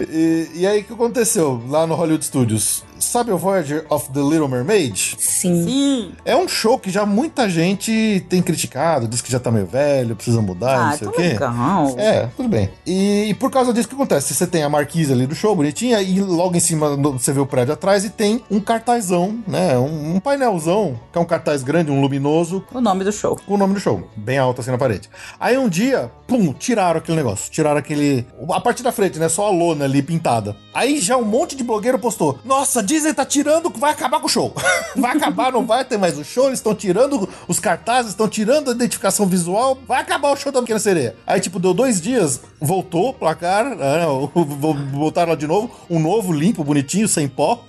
E, 0.09 0.49
e 0.55 0.67
aí 0.67 0.81
o 0.81 0.85
que 0.85 0.93
aconteceu 0.93 1.61
lá 1.69 1.87
no 1.87 1.95
Hollywood 1.95 2.25
Studios? 2.25 2.85
Sabe 3.03 3.33
o 3.33 3.37
Voyager 3.37 3.85
of 3.91 4.11
the 4.11 4.21
Little 4.21 4.49
Mermaid? 4.49 5.17
Sim. 5.19 5.65
Sim. 5.65 6.13
É 6.25 6.37
um 6.37 6.47
show 6.47 6.79
que 6.79 6.89
já 6.91 7.05
muita 7.05 7.49
gente 7.51 8.25
tem 8.29 8.41
criticado, 8.41 9.09
diz 9.09 9.21
que 9.21 9.31
já 9.31 9.41
tá 9.41 9.51
meio 9.51 9.67
velho, 9.67 10.15
precisa 10.15 10.41
mudar, 10.41 10.77
Ah, 10.79 10.91
não 10.91 10.99
sei 10.99 11.07
tá 11.07 11.11
o 11.11 11.13
quê. 11.17 11.23
legal. 11.29 11.95
É, 11.99 12.29
tudo 12.37 12.49
bem. 12.49 12.71
E, 12.87 13.27
e 13.31 13.35
por 13.35 13.51
causa 13.51 13.73
disso, 13.73 13.87
o 13.87 13.91
que 13.91 13.95
acontece? 13.97 14.33
Você 14.35 14.47
tem 14.47 14.63
a 14.63 14.69
marquise 14.69 15.13
ali 15.13 15.27
do 15.27 15.35
show, 15.35 15.55
bonitinha, 15.55 16.01
e 16.01 16.21
logo 16.21 16.57
em 16.57 16.61
cima 16.61 16.97
no- 16.97 17.13
você 17.19 17.33
vê 17.33 17.41
o 17.41 17.47
prédio 17.47 17.75
atrás 17.75 18.05
e 18.05 18.11
tem 18.11 18.43
um 18.51 18.61
cartazão, 18.61 19.39
né? 19.47 19.77
Um, 19.77 20.17
um 20.17 20.21
painelzão, 20.21 20.99
que 21.13 21.19
é 21.19 21.21
um 21.21 21.25
cartaz 21.25 21.63
grande, 21.63 21.91
um 21.91 22.01
luminoso, 22.01 22.65
O 22.73 22.81
nome 22.81 23.05
do 23.05 23.13
show. 23.13 23.37
com 23.47 23.55
o 23.55 23.59
nome 23.59 23.75
do 23.75 23.81
show, 23.81 24.09
bem 24.17 24.39
alto 24.39 24.61
assim 24.61 24.71
na 24.71 24.79
parede. 24.79 25.11
Aí 25.41 25.59
um 25.59 25.69
dia, 25.69 26.11
pum, 26.27 26.53
tiraram 26.53 26.99
aquele 26.99 27.17
negócio, 27.17 27.51
tiraram 27.51 27.79
aquele. 27.79 28.25
A 28.51 28.61
parte 28.61 28.83
da 28.83 28.93
frente, 28.93 29.19
né? 29.19 29.29
Só 29.29 29.49
a 29.49 29.51
lona 29.51 29.85
ali 29.85 30.03
pintada. 30.03 30.57
Aí 30.73 31.01
já 31.01 31.17
um 31.17 31.25
monte 31.25 31.57
de 31.57 31.65
blogueiro 31.65 31.99
postou: 31.99 32.39
Nossa, 32.45 32.83
Disney 32.93 33.15
tá 33.15 33.25
tirando, 33.25 33.71
vai 33.71 33.91
acabar 33.93 34.21
com 34.21 34.27
o 34.27 34.29
show. 34.29 34.55
vai 34.97 35.17
acabar, 35.17 35.51
não 35.53 35.65
vai 35.65 35.85
ter 35.85 35.97
mais 35.99 36.19
o 36.19 36.25
show, 36.25 36.47
eles 36.47 36.59
estão 36.59 36.75
tirando 36.75 37.29
os 37.49 37.59
cartazes, 37.59 38.11
estão 38.13 38.29
tirando 38.29 38.71
a 38.71 38.75
identificação 38.75 39.27
visual, 39.27 39.79
vai 39.89 40.01
acabar 40.01 40.31
o 40.31 40.37
show 40.37 40.53
da 40.53 40.61
Pequena 40.61 40.79
Sereia. 40.79 41.17
Aí, 41.27 41.41
tipo, 41.41 41.59
deu 41.59 41.73
dois 41.73 42.01
dias, 42.01 42.41
voltou 42.61 43.09
o 43.11 43.15
placar, 43.15 43.65
né, 43.77 44.05
vo- 44.35 44.77
voltaram 44.93 45.31
lá 45.31 45.37
de 45.37 45.47
novo, 45.47 45.71
um 45.89 45.99
novo, 45.99 46.33
limpo, 46.33 46.63
bonitinho, 46.63 47.09
sem 47.09 47.27
pó. 47.29 47.65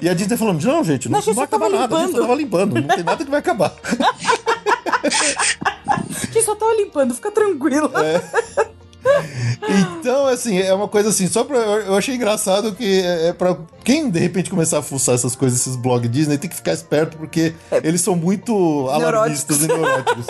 E 0.00 0.08
a 0.08 0.14
Disney 0.14 0.36
falou: 0.36 0.54
Não, 0.54 0.84
gente, 0.84 1.06
não, 1.08 1.12
Não, 1.12 1.18
a 1.18 1.22
gente 1.22 1.34
vai 1.34 1.44
acabar 1.44 1.68
nada, 1.68 1.96
a 1.96 2.00
gente 2.06 2.12
só 2.12 2.18
limpando." 2.18 2.22
tava 2.22 2.34
limpando, 2.34 2.74
não 2.80 2.88
tem 2.96 3.04
nada 3.04 3.24
que 3.24 3.30
vai 3.30 3.40
acabar. 3.40 3.74
Que 6.32 6.42
só 6.42 6.54
tava 6.54 6.74
limpando, 6.74 7.14
fica 7.14 7.30
tranquilo. 7.30 7.90
É. 7.96 8.68
Então, 9.98 10.26
assim, 10.26 10.58
é 10.58 10.72
uma 10.72 10.88
coisa 10.88 11.10
assim, 11.10 11.26
só 11.26 11.44
pra. 11.44 11.58
Eu 11.58 11.94
achei 11.96 12.14
engraçado 12.14 12.72
que 12.74 13.00
é, 13.00 13.28
é 13.28 13.32
pra 13.32 13.56
quem 13.84 14.10
de 14.10 14.18
repente 14.18 14.50
começar 14.50 14.78
a 14.78 14.82
fuçar 14.82 15.14
essas 15.14 15.34
coisas, 15.34 15.60
esses 15.60 15.76
blogs 15.76 16.10
Disney, 16.10 16.38
tem 16.38 16.48
que 16.48 16.56
ficar 16.56 16.72
esperto, 16.72 17.16
porque 17.16 17.54
eles 17.82 18.00
são 18.00 18.14
muito 18.14 18.88
alarmistas 18.90 19.62
e 19.62 19.68
neuróticos. 19.68 20.26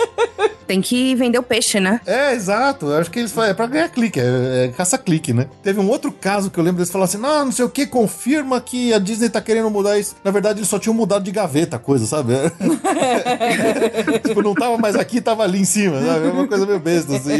Tem 0.65 0.81
que 0.81 1.15
vender 1.15 1.39
o 1.39 1.43
peixe, 1.43 1.79
né? 1.79 1.99
É, 2.05 2.33
exato. 2.33 2.87
Eu 2.87 2.99
acho 2.99 3.09
que 3.09 3.17
eles 3.17 3.31
falam, 3.31 3.49
é 3.49 3.53
pra 3.55 3.65
ganhar 3.65 3.89
clique, 3.89 4.19
é, 4.19 4.65
é 4.65 4.67
caça-clique, 4.67 5.33
né? 5.33 5.47
Teve 5.63 5.79
um 5.79 5.89
outro 5.89 6.11
caso 6.11 6.51
que 6.51 6.59
eu 6.59 6.63
lembro 6.63 6.77
deles 6.77 6.91
falando 6.91 7.07
assim: 7.07 7.17
não, 7.17 7.45
não 7.45 7.51
sei 7.51 7.65
o 7.65 7.69
que, 7.69 7.87
confirma 7.87 8.61
que 8.61 8.93
a 8.93 8.99
Disney 8.99 9.29
tá 9.29 9.41
querendo 9.41 9.69
mudar 9.69 9.97
isso. 9.97 10.15
Na 10.23 10.31
verdade, 10.31 10.59
eles 10.59 10.69
só 10.69 10.77
tinham 10.77 10.93
mudado 10.93 11.23
de 11.23 11.31
gaveta 11.31 11.77
a 11.77 11.79
coisa, 11.79 12.05
sabe? 12.05 12.33
tipo, 14.25 14.41
não 14.41 14.53
tava 14.53 14.77
mais 14.77 14.95
aqui, 14.95 15.19
tava 15.19 15.43
ali 15.43 15.59
em 15.59 15.65
cima, 15.65 16.01
sabe? 16.01 16.27
É 16.27 16.31
uma 16.31 16.47
coisa 16.47 16.65
meio 16.65 16.79
besta, 16.79 17.15
assim. 17.15 17.39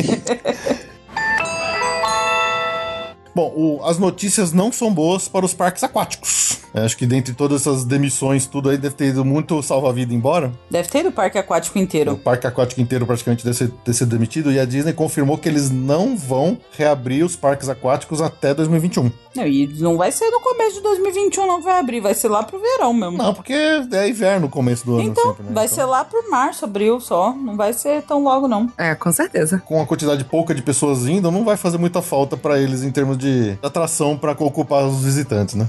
Bom, 3.39 3.53
o- 3.55 3.85
as 3.85 3.97
notícias 3.97 4.51
não 4.51 4.69
são 4.69 4.93
boas 4.93 5.29
para 5.29 5.45
os 5.45 5.53
parques 5.53 5.81
aquáticos. 5.81 6.48
Eu 6.73 6.83
acho 6.83 6.95
que 6.97 7.05
dentre 7.05 7.33
todas 7.33 7.61
essas 7.61 7.83
demissões, 7.83 8.45
tudo 8.45 8.69
aí 8.69 8.77
deve 8.77 8.95
ter 8.95 9.07
ido 9.07 9.25
muito 9.25 9.61
salva-vida 9.63 10.13
embora. 10.13 10.51
Deve 10.69 10.87
ter 10.89 11.03
do 11.03 11.11
parque 11.11 11.37
aquático 11.37 11.77
O 11.77 11.81
inteiro. 11.81 12.17
parque 12.17 12.45
aquático 12.45 12.79
inteiro 12.81 13.05
praticamente 13.05 13.43
deve 13.43 13.57
ser, 13.57 13.69
ter 13.83 13.93
sido 13.93 14.09
demitido 14.09 14.51
e 14.51 14.59
a 14.59 14.65
Disney 14.65 14.93
confirmou 14.93 15.37
que 15.37 15.49
eles 15.49 15.69
não 15.71 16.15
vão 16.15 16.57
reabrir 16.77 17.23
os 17.25 17.35
parques 17.35 17.69
aquáticos 17.69 18.21
até 18.21 18.53
2021. 18.53 19.11
Não, 19.35 19.45
e 19.47 19.67
não 19.79 19.97
vai 19.97 20.11
ser 20.11 20.29
no 20.29 20.39
começo 20.41 20.75
de 20.77 20.81
2021, 20.81 21.47
não 21.47 21.61
vai 21.61 21.79
abrir. 21.79 21.99
Vai 22.01 22.13
ser 22.13 22.27
lá 22.29 22.43
pro 22.43 22.59
verão 22.59 22.93
mesmo. 22.93 23.17
Não, 23.17 23.33
porque 23.33 23.53
é 23.53 24.07
inverno 24.09 24.41
no 24.41 24.49
começo 24.49 24.85
do 24.85 24.93
ano 24.95 25.03
Então, 25.03 25.29
sempre, 25.29 25.43
né? 25.43 25.51
vai 25.53 25.65
Então, 25.65 25.75
ser 25.75 25.83
lá 25.85 26.03
pro 26.03 26.29
março, 26.29 26.65
abril 26.65 26.99
só. 26.99 27.33
Não 27.33 27.55
vai 27.55 27.73
ser 27.73 28.01
tão 28.03 28.23
logo, 28.23 28.47
não. 28.47 28.71
É, 28.77 28.93
com 28.95 29.11
certeza. 29.11 29.61
Com 29.65 29.81
a 29.81 29.85
quantidade 29.85 30.23
pouca 30.25 30.53
de 30.53 30.61
pessoas 30.61 31.07
indo, 31.07 31.31
não 31.31 31.43
vai 31.43 31.57
fazer 31.57 31.77
muita 31.77 32.01
falta 32.01 32.35
pra 32.37 32.59
eles 32.59 32.83
em 32.83 32.91
termos 32.91 33.17
de 33.17 33.57
atração 33.63 34.17
pra 34.17 34.31
ocupar 34.31 34.83
os 34.85 35.03
visitantes, 35.03 35.55
né? 35.55 35.67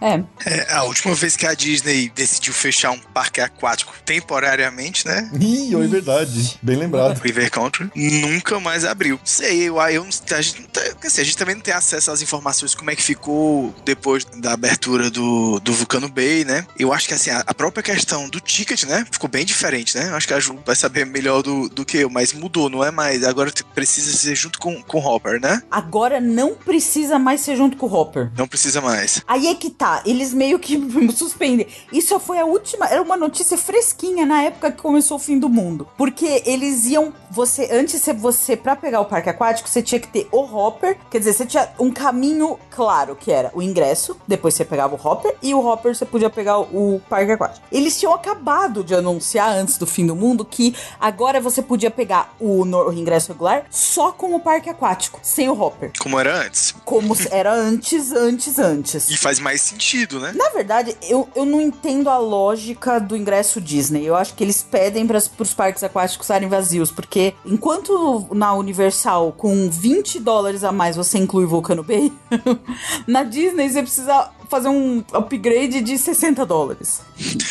É. 0.00 0.22
É, 0.46 0.72
a 0.72 0.84
última 0.84 1.14
vez 1.14 1.36
que 1.36 1.46
a 1.46 1.54
Disney 1.54 2.10
decidiu 2.14 2.52
fechar 2.52 2.90
um 2.90 2.98
parque 2.98 3.40
aquático 3.40 3.92
temporariamente, 4.04 5.06
né? 5.06 5.30
Ih, 5.38 5.74
é 5.74 5.86
verdade. 5.86 6.58
Bem 6.62 6.76
lembrado. 6.76 7.18
River 7.22 7.50
Country 7.50 7.90
nunca 7.94 8.58
mais 8.60 8.84
abriu. 8.84 9.18
Sei, 9.24 9.62
eu, 9.68 9.76
eu 9.82 10.04
não- 10.04 10.10
a, 10.36 10.40
gente 10.42 10.62
não 10.62 10.68
tá- 10.68 10.80
quer 11.00 11.08
dizer, 11.08 11.20
a 11.20 11.24
gente 11.24 11.36
também 11.36 11.54
não 11.54 11.62
tem 11.62 11.74
acesso 11.74 12.10
às 12.10 12.22
informações 12.22 12.74
como 12.74 12.90
é 12.90 12.96
que 12.96 13.02
ficou 13.02 13.74
depois 13.84 14.24
da 14.36 14.52
abertura 14.52 15.10
do, 15.10 15.60
do 15.60 15.72
Vulcano 15.72 16.08
Bay, 16.08 16.44
né? 16.44 16.66
Eu 16.78 16.92
acho 16.92 17.06
que 17.08 17.14
assim, 17.14 17.30
a, 17.30 17.42
a 17.46 17.54
própria 17.54 17.82
questão 17.82 18.28
do 18.28 18.40
ticket, 18.40 18.84
né? 18.84 19.06
Ficou 19.10 19.28
bem 19.28 19.44
diferente, 19.44 19.96
né? 19.96 20.08
Eu 20.10 20.16
acho 20.16 20.26
que 20.26 20.34
a 20.34 20.40
Ju 20.40 20.58
vai 20.64 20.76
saber 20.76 21.04
melhor 21.04 21.42
do, 21.42 21.68
do 21.68 21.84
que 21.84 21.98
eu, 21.98 22.10
mas 22.10 22.32
mudou, 22.32 22.68
não 22.70 22.84
é 22.84 22.90
mais. 22.90 23.24
Agora 23.24 23.52
precisa 23.74 24.16
ser 24.16 24.34
junto 24.34 24.58
com, 24.58 24.82
com 24.82 24.98
o 24.98 25.04
Hopper, 25.06 25.40
né? 25.40 25.62
Agora 25.70 26.20
não 26.20 26.54
precisa 26.54 27.18
mais 27.18 27.40
ser 27.40 27.56
junto 27.56 27.76
com 27.76 27.86
o 27.86 27.92
Hopper. 27.92 28.30
Não 28.36 28.46
precisa 28.48 28.80
mais. 28.80 29.22
Aí 29.26 29.46
é 29.48 29.54
que 29.54 29.70
tá, 29.70 29.89
eles 30.04 30.32
meio 30.32 30.58
que 30.58 30.78
suspendem. 31.12 31.66
Isso 31.92 32.18
foi 32.20 32.38
a 32.38 32.44
última, 32.44 32.86
era 32.86 33.02
uma 33.02 33.16
notícia 33.16 33.56
fresquinha 33.56 34.24
na 34.26 34.42
época 34.42 34.72
que 34.72 34.80
começou 34.80 35.16
o 35.16 35.20
fim 35.20 35.38
do 35.38 35.48
mundo. 35.48 35.88
Porque 35.96 36.42
eles 36.46 36.86
iam, 36.86 37.12
você, 37.30 37.68
antes 37.72 38.04
de 38.04 38.12
você, 38.12 38.56
pra 38.56 38.76
pegar 38.76 39.00
o 39.00 39.04
parque 39.04 39.28
aquático, 39.28 39.68
você 39.68 39.82
tinha 39.82 40.00
que 40.00 40.08
ter 40.08 40.28
o 40.32 40.40
Hopper, 40.40 40.96
quer 41.10 41.18
dizer, 41.18 41.32
você 41.32 41.46
tinha 41.46 41.68
um 41.78 41.90
caminho 41.90 42.58
claro, 42.70 43.16
que 43.16 43.30
era 43.30 43.50
o 43.54 43.62
ingresso, 43.62 44.16
depois 44.26 44.54
você 44.54 44.64
pegava 44.64 44.94
o 44.94 45.08
Hopper, 45.08 45.36
e 45.42 45.54
o 45.54 45.64
Hopper 45.64 45.94
você 45.94 46.04
podia 46.04 46.30
pegar 46.30 46.58
o 46.58 47.00
parque 47.08 47.32
aquático. 47.32 47.66
Eles 47.70 47.98
tinham 47.98 48.14
acabado 48.14 48.82
de 48.82 48.94
anunciar 48.94 49.50
antes 49.50 49.78
do 49.78 49.86
fim 49.86 50.06
do 50.06 50.16
mundo 50.16 50.44
que 50.44 50.74
agora 50.98 51.40
você 51.40 51.62
podia 51.62 51.90
pegar 51.90 52.34
o, 52.40 52.62
o 52.62 52.92
ingresso 52.92 53.32
regular 53.32 53.64
só 53.70 54.12
com 54.12 54.34
o 54.34 54.40
parque 54.40 54.68
aquático, 54.68 55.20
sem 55.22 55.48
o 55.48 55.60
Hopper. 55.60 55.92
Como 55.98 56.18
era 56.18 56.46
antes. 56.46 56.74
Como 56.84 57.16
era 57.30 57.52
antes, 57.52 58.12
antes, 58.12 58.58
antes. 58.58 59.10
E 59.10 59.16
faz 59.16 59.38
mais 59.38 59.62
sentido, 59.62 59.79
né? 60.20 60.32
Na 60.34 60.48
verdade, 60.50 60.96
eu, 61.02 61.28
eu 61.34 61.44
não 61.44 61.60
entendo 61.60 62.08
a 62.08 62.18
lógica 62.18 62.98
do 62.98 63.16
ingresso 63.16 63.60
Disney. 63.60 64.04
Eu 64.04 64.14
acho 64.14 64.34
que 64.34 64.44
eles 64.44 64.62
pedem 64.62 65.06
para 65.06 65.18
os 65.18 65.54
parques 65.54 65.82
aquáticos 65.82 66.24
estarem 66.24 66.48
vazios, 66.48 66.90
porque 66.90 67.34
enquanto 67.44 68.28
na 68.32 68.52
Universal, 68.54 69.32
com 69.32 69.68
20 69.68 70.20
dólares 70.20 70.64
a 70.64 70.72
mais, 70.72 70.96
você 70.96 71.18
inclui 71.18 71.46
Vulcano 71.46 71.82
Bay, 71.82 72.12
na 73.06 73.22
Disney 73.22 73.68
você 73.68 73.82
precisa 73.82 74.30
fazer 74.50 74.68
um 74.68 75.02
upgrade 75.12 75.80
de 75.80 75.96
60 75.96 76.44
dólares. 76.44 77.00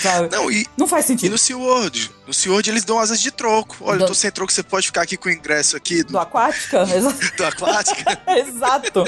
Sabe? 0.01 0.29
Não, 0.35 0.51
e, 0.51 0.65
Não 0.77 0.85
faz 0.87 1.05
E 1.05 1.07
sentido. 1.09 1.31
no 1.31 1.37
SeaWorld? 1.37 2.11
No 2.27 2.33
SeaWorld 2.33 2.69
eles 2.69 2.83
dão 2.83 2.99
asas 2.99 3.19
de 3.19 3.31
troco. 3.31 3.75
Olha, 3.81 3.97
Do- 3.99 4.03
eu 4.03 4.07
tô 4.09 4.13
sem 4.13 4.29
troco, 4.31 4.51
você 4.51 4.61
pode 4.61 4.87
ficar 4.87 5.01
aqui 5.03 5.17
com 5.17 5.29
o 5.29 5.31
ingresso 5.31 5.75
aqui 5.77 6.03
do, 6.03 6.11
Do 6.13 6.19
Aquática? 6.19 6.85
Do 7.37 7.45
Aquática. 7.45 8.21
Exato. 8.37 9.05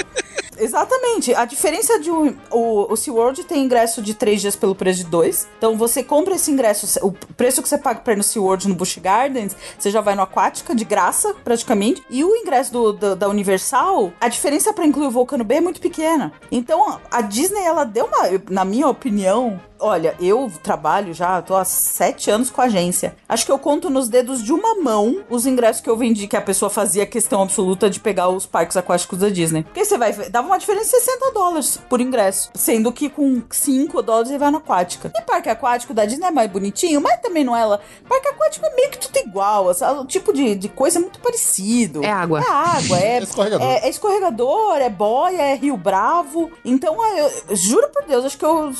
Exatamente. 0.58 1.34
A 1.34 1.44
diferença 1.44 1.98
de 1.98 2.10
um. 2.10 2.34
O, 2.50 2.92
o 2.92 2.96
SeaWorld 2.96 3.44
tem 3.44 3.64
ingresso 3.64 4.02
de 4.02 4.14
três 4.14 4.40
dias 4.40 4.54
pelo 4.56 4.74
preço 4.74 4.98
de 5.04 5.10
dois. 5.10 5.46
Então 5.58 5.76
você 5.76 6.02
compra 6.02 6.34
esse 6.34 6.50
ingresso, 6.50 6.98
o 7.04 7.12
preço 7.12 7.62
que 7.62 7.68
você 7.68 7.78
paga 7.78 8.00
pra 8.00 8.12
ir 8.12 8.16
no 8.16 8.22
SeaWorld 8.22 8.68
no 8.68 8.74
Busch 8.74 8.98
Gardens, 8.98 9.56
você 9.78 9.90
já 9.90 10.00
vai 10.00 10.14
no 10.14 10.22
Aquática, 10.22 10.74
de 10.74 10.84
graça, 10.84 11.34
praticamente. 11.42 12.02
E 12.10 12.22
o 12.24 12.36
ingresso 12.36 12.72
do, 12.72 12.92
do- 12.92 13.16
da 13.16 13.28
Universal, 13.28 14.12
a 14.20 14.28
diferença 14.28 14.72
pra 14.72 14.84
incluir 14.86 15.06
o 15.06 15.10
Volcano 15.10 15.42
B 15.44 15.54
é 15.54 15.60
muito 15.60 15.80
pequena. 15.80 16.32
Então 16.50 17.00
a 17.10 17.20
Disney, 17.22 17.62
ela 17.64 17.81
deu 17.84 18.06
uma. 18.06 18.28
Na 18.50 18.64
minha 18.64 18.88
opinião. 18.88 19.60
Olha, 19.84 20.14
eu 20.20 20.48
trabalho 20.62 21.12
já, 21.12 21.42
tô 21.42 21.56
há 21.56 21.64
sete 21.64 22.30
anos 22.30 22.50
com 22.50 22.60
a 22.60 22.66
agência. 22.66 23.16
Acho 23.28 23.44
que 23.44 23.50
eu 23.50 23.58
conto 23.58 23.90
nos 23.90 24.08
dedos 24.08 24.40
de 24.40 24.52
uma 24.52 24.76
mão 24.76 25.24
os 25.28 25.44
ingressos 25.44 25.82
que 25.82 25.90
eu 25.90 25.96
vendi, 25.96 26.28
que 26.28 26.36
a 26.36 26.40
pessoa 26.40 26.70
fazia 26.70 27.04
questão 27.04 27.42
absoluta 27.42 27.90
de 27.90 27.98
pegar 27.98 28.28
os 28.28 28.46
parques 28.46 28.76
aquáticos 28.76 29.18
da 29.18 29.28
Disney. 29.28 29.64
Porque 29.64 29.84
você 29.84 29.98
vai 29.98 30.12
dava 30.30 30.46
uma 30.46 30.56
diferença 30.56 30.84
de 30.96 31.04
60 31.04 31.32
dólares 31.32 31.80
por 31.88 32.00
ingresso. 32.00 32.50
Sendo 32.54 32.92
que 32.92 33.08
com 33.08 33.42
5 33.50 34.00
dólares 34.02 34.30
ele 34.30 34.38
vai 34.38 34.52
no 34.52 34.58
aquática. 34.58 35.10
E 35.16 35.22
parque 35.22 35.48
aquático 35.48 35.92
da 35.92 36.04
Disney 36.04 36.28
é 36.28 36.30
mais 36.30 36.48
bonitinho, 36.48 37.00
mas 37.00 37.20
também 37.20 37.42
não 37.42 37.56
é 37.56 37.62
ela. 37.62 37.80
Parque 38.08 38.28
aquático 38.28 38.64
é 38.64 38.74
meio 38.76 38.88
que 38.90 38.98
tudo 38.98 39.16
igual. 39.18 39.74
sabe? 39.74 39.98
O 39.98 40.04
tipo 40.04 40.32
de, 40.32 40.54
de 40.54 40.68
coisa 40.68 40.98
é 40.98 41.00
muito 41.00 41.18
parecido. 41.18 42.04
É 42.04 42.10
água. 42.10 42.40
É 42.40 42.48
água, 42.48 42.98
é, 43.00 43.16
É 43.16 43.22
escorregador. 43.24 43.66
é, 43.66 43.78
é 43.78 43.88
escorregador, 43.90 44.76
é 44.76 44.88
boia, 44.88 45.42
é 45.42 45.54
Rio 45.56 45.76
Bravo. 45.76 46.52
Então, 46.64 47.04
eu, 47.18 47.30
eu 47.48 47.56
juro 47.72 47.88
por 47.88 48.04
Deus, 48.04 48.24
acho 48.24 48.38
que 48.38 48.44
eu. 48.44 48.72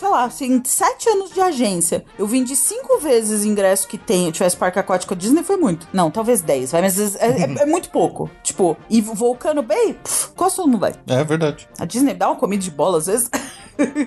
Sei 0.00 0.08
lá, 0.08 0.24
assim, 0.24 0.62
sete 0.64 1.10
anos 1.10 1.30
de 1.30 1.42
agência. 1.42 2.02
Eu 2.18 2.26
vendi 2.26 2.56
cinco 2.56 2.98
vezes 3.00 3.44
ingresso 3.44 3.86
que 3.86 3.98
tem, 3.98 4.24
eu 4.24 4.32
tivesse 4.32 4.56
parque 4.56 4.78
aquático 4.78 5.14
Disney, 5.14 5.42
foi 5.42 5.58
muito. 5.58 5.86
Não, 5.92 6.10
talvez 6.10 6.40
dez, 6.40 6.72
vai, 6.72 6.80
mas 6.80 6.98
é, 7.16 7.26
é- 7.26 7.62
é 7.62 7.66
muito 7.66 7.90
pouco. 7.90 8.30
Tipo, 8.42 8.78
e 8.88 9.02
Volcano 9.02 9.62
Bay, 9.62 9.92
pff, 10.02 10.28
quase 10.34 10.56
todo 10.56 10.66
mundo 10.68 10.80
vai. 10.80 10.94
É 11.06 11.22
verdade. 11.22 11.68
A 11.78 11.84
Disney 11.84 12.14
dá 12.14 12.28
uma 12.30 12.36
comida 12.36 12.62
de 12.62 12.70
bola 12.70 12.96
às 12.96 13.06
vezes. 13.06 13.28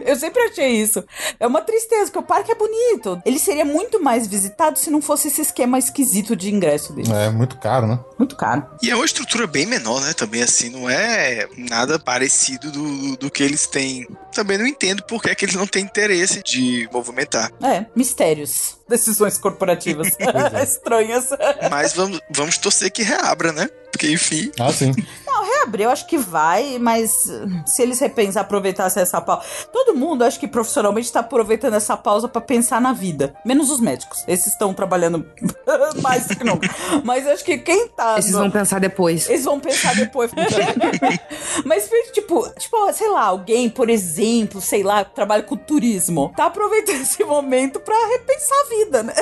Eu 0.05 0.15
sempre 0.15 0.39
achei 0.43 0.69
isso. 0.81 1.03
É 1.39 1.47
uma 1.47 1.59
tristeza, 1.61 2.05
porque 2.05 2.19
o 2.19 2.23
parque 2.23 2.51
é 2.51 2.55
bonito. 2.55 3.19
Ele 3.25 3.39
seria 3.39 3.65
muito 3.65 3.99
mais 4.03 4.27
visitado 4.27 4.77
se 4.77 4.91
não 4.91 5.01
fosse 5.01 5.29
esse 5.29 5.41
esquema 5.41 5.79
esquisito 5.79 6.35
de 6.35 6.53
ingresso 6.53 6.93
dele. 6.93 7.11
É 7.11 7.29
muito 7.31 7.57
caro, 7.57 7.87
né? 7.87 7.99
Muito 8.19 8.35
caro. 8.35 8.67
E 8.83 8.91
é 8.91 8.95
uma 8.95 9.05
estrutura 9.05 9.47
bem 9.47 9.65
menor, 9.65 9.99
né? 10.01 10.13
Também 10.13 10.43
assim, 10.43 10.69
não 10.69 10.87
é 10.87 11.47
nada 11.57 11.97
parecido 11.97 12.71
do, 12.71 13.17
do 13.17 13.31
que 13.31 13.41
eles 13.41 13.65
têm. 13.65 14.07
Também 14.31 14.59
não 14.59 14.67
entendo 14.67 15.01
por 15.03 15.21
que, 15.23 15.29
é 15.31 15.35
que 15.35 15.45
eles 15.45 15.55
não 15.55 15.65
têm 15.65 15.82
interesse 15.83 16.41
de 16.43 16.89
movimentar. 16.91 17.51
É, 17.63 17.85
mistérios. 17.95 18.77
Decisões 18.87 19.37
corporativas 19.37 20.09
estranhas. 20.63 21.29
Mas 21.69 21.93
vamos, 21.93 22.19
vamos 22.29 22.57
torcer 22.57 22.91
que 22.91 23.03
reabra, 23.03 23.51
né? 23.51 23.67
Porque, 23.91 24.11
enfim, 24.11 24.51
Ah, 24.59 24.71
sim. 24.71 24.91
Não, 25.63 25.65
reabrir 25.65 25.83
eu 25.85 25.89
acho 25.91 26.05
que 26.07 26.17
vai, 26.17 26.77
mas 26.79 27.11
uh, 27.25 27.63
se 27.65 27.81
eles 27.81 27.99
repensar, 27.99 28.41
aproveitassem 28.41 29.01
essa 29.01 29.21
pausa. 29.21 29.43
Todo 29.71 29.95
mundo, 29.95 30.23
acho 30.23 30.39
que 30.39 30.47
profissionalmente, 30.47 31.11
tá 31.11 31.21
aproveitando 31.21 31.73
essa 31.75 31.95
pausa 31.95 32.27
pra 32.27 32.41
pensar 32.41 32.81
na 32.81 32.91
vida. 32.93 33.33
Menos 33.45 33.69
os 33.71 33.79
médicos. 33.79 34.23
Esses 34.27 34.47
estão 34.47 34.73
trabalhando 34.73 35.25
mais 36.01 36.27
do 36.27 36.35
que 36.35 36.43
nunca. 36.43 36.69
Mas 37.03 37.25
acho 37.27 37.43
que 37.45 37.57
quem 37.57 37.87
tá. 37.89 38.17
Esses 38.19 38.31
no- 38.31 38.39
vão 38.39 38.51
pensar 38.51 38.79
depois. 38.79 39.29
Eles 39.29 39.45
vão 39.45 39.59
pensar 39.59 39.95
depois. 39.95 40.31
Mas, 41.65 41.89
tipo, 42.11 42.49
tipo, 42.57 42.93
sei 42.93 43.09
lá, 43.09 43.23
alguém, 43.25 43.69
por 43.69 43.89
exemplo, 43.89 44.59
sei 44.61 44.83
lá, 44.83 45.05
que 45.05 45.15
trabalha 45.15 45.43
com 45.43 45.55
turismo, 45.55 46.33
tá 46.35 46.45
aproveitando 46.47 47.01
esse 47.01 47.23
momento 47.23 47.79
pra 47.79 47.95
repensar 48.07 48.55
a 48.59 48.69
vida, 48.75 49.03
né? 49.03 49.13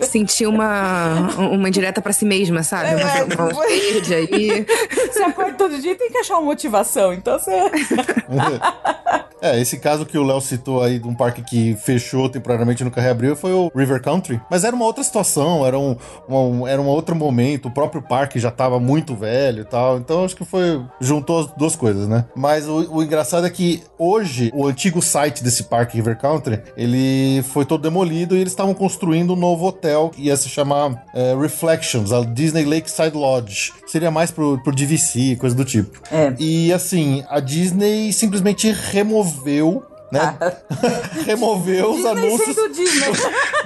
Sentir 0.00 0.46
uma, 0.46 1.30
uma 1.38 1.68
indireta 1.68 2.00
pra 2.02 2.12
si 2.12 2.24
mesma, 2.24 2.62
sabe? 2.62 2.88
É, 3.00 3.24
Uma, 3.24 3.44
uma 3.52 3.64
aí. 3.64 4.66
Você 5.12 5.22
acorda 5.22 5.52
todo 5.54 5.80
dia 5.80 5.92
e 5.92 5.96
tem 5.96 6.10
que 6.10 6.18
achar 6.18 6.34
uma 6.34 6.42
motivação. 6.46 7.12
Então 7.12 7.38
você. 7.38 7.50
É, 9.40 9.60
esse 9.60 9.76
caso 9.78 10.06
que 10.06 10.16
o 10.16 10.22
Léo 10.24 10.40
citou 10.40 10.82
aí 10.82 10.98
de 10.98 11.06
um 11.06 11.14
parque 11.14 11.42
que 11.42 11.76
fechou 11.76 12.30
temporariamente 12.30 12.82
e 12.82 12.84
nunca 12.84 12.98
reabriu 12.98 13.36
foi 13.36 13.52
o 13.52 13.70
River 13.76 14.00
Country. 14.00 14.40
Mas 14.50 14.64
era 14.64 14.74
uma 14.74 14.86
outra 14.86 15.04
situação, 15.04 15.66
era 15.66 15.78
um, 15.78 15.94
um- 16.26 16.66
era 16.66 16.80
um 16.80 16.86
outro 16.86 17.14
momento. 17.14 17.68
O 17.68 17.70
próprio 17.70 18.00
parque 18.00 18.38
já 18.38 18.50
tava 18.50 18.80
muito 18.80 19.14
velho 19.14 19.60
e 19.60 19.64
tal. 19.66 19.98
Então 19.98 20.24
acho 20.24 20.34
que 20.34 20.46
foi. 20.46 20.80
juntou 20.98 21.40
as 21.40 21.46
duas 21.58 21.76
coisas, 21.76 22.08
né? 22.08 22.24
Mas 22.34 22.66
o, 22.66 22.90
o 22.96 23.02
engraçado 23.02 23.46
é 23.46 23.50
que 23.50 23.82
hoje 23.98 24.50
o 24.54 24.66
antigo 24.66 25.02
site 25.02 25.44
desse 25.44 25.64
parque 25.64 25.96
River 25.98 26.16
Country 26.18 26.62
ele 26.74 27.42
foi 27.42 27.66
todo 27.66 27.82
demolido 27.82 28.34
e 28.34 28.40
eles 28.40 28.52
estavam 28.54 28.72
construindo 28.72 29.34
um 29.34 29.36
novo 29.36 29.66
hotel 29.66 30.08
que 30.08 30.22
ia 30.22 30.38
se 30.38 30.48
chamar 30.48 31.04
é, 31.14 31.36
Reflections, 31.38 32.12
a 32.12 32.24
Disney 32.24 32.64
Lakeside 32.64 33.14
Lodge. 33.14 33.74
Seria 33.86 34.10
mais 34.10 34.30
pro, 34.30 34.58
pro 34.64 34.74
DVC, 34.74 35.36
coisa 35.36 35.54
do 35.54 35.64
tipo. 35.64 36.00
É. 36.10 36.34
E 36.38 36.72
assim, 36.72 37.22
a 37.28 37.38
Disney 37.38 38.12
simplesmente 38.12 38.72
removeu, 38.90 39.84
né? 40.14 40.56
removeu 41.26 41.90
os 41.90 41.96
Disney 41.96 42.10
anúncios 42.10 42.56
Disney. 42.74 43.12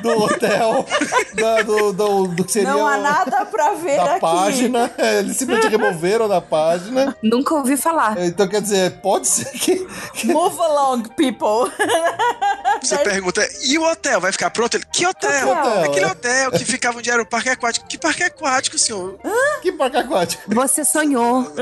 do 0.03 0.11
hotel, 0.25 0.87
da- 1.35 1.63
do, 1.63 1.93
do, 1.93 2.27
do 2.29 2.45
que 2.45 2.53
seria 2.53 2.71
Não 2.73 2.87
há 2.87 2.97
nada 2.97 3.45
pra 3.47 3.75
ver 3.75 3.97
da 3.97 4.11
aqui. 4.13 4.21
página. 4.21 4.91
É, 4.99 5.19
Eles 5.19 5.37
simplesmente 5.37 5.71
removeram 5.71 6.29
da 6.29 6.41
página. 6.41 7.17
Nunca 7.23 7.55
ouvi 7.55 7.77
falar. 7.77 8.19
Então, 8.19 8.47
quer 8.49 8.61
dizer, 8.61 8.93
pode 9.01 9.27
ser 9.29 9.47
que. 9.53 9.87
Move 10.25 10.61
along, 10.61 11.03
people. 11.17 11.71
você 12.83 12.99
pergunta, 12.99 13.47
e 13.65 13.79
o 13.79 13.83
hotel? 13.85 14.21
Vai 14.21 14.33
ficar 14.33 14.51
pronto? 14.51 14.77
Ele, 14.77 14.85
que 14.93 15.07
hotel? 15.07 15.49
hotel? 15.51 15.85
Aquele 15.85 16.07
hotel 16.07 16.51
que 16.53 16.65
ficava 16.65 16.99
onde 16.99 17.11
era 17.11 17.23
o 17.23 17.27
parque 17.27 17.49
aquático. 17.49 17.87
Que 17.87 17.99
parque 17.99 18.23
aquático, 18.23 18.79
senhor? 18.79 19.19
Que 19.63 19.73
parque 19.73 19.97
aquático? 19.97 20.43
Você 20.55 20.85
sonhou. 20.85 21.47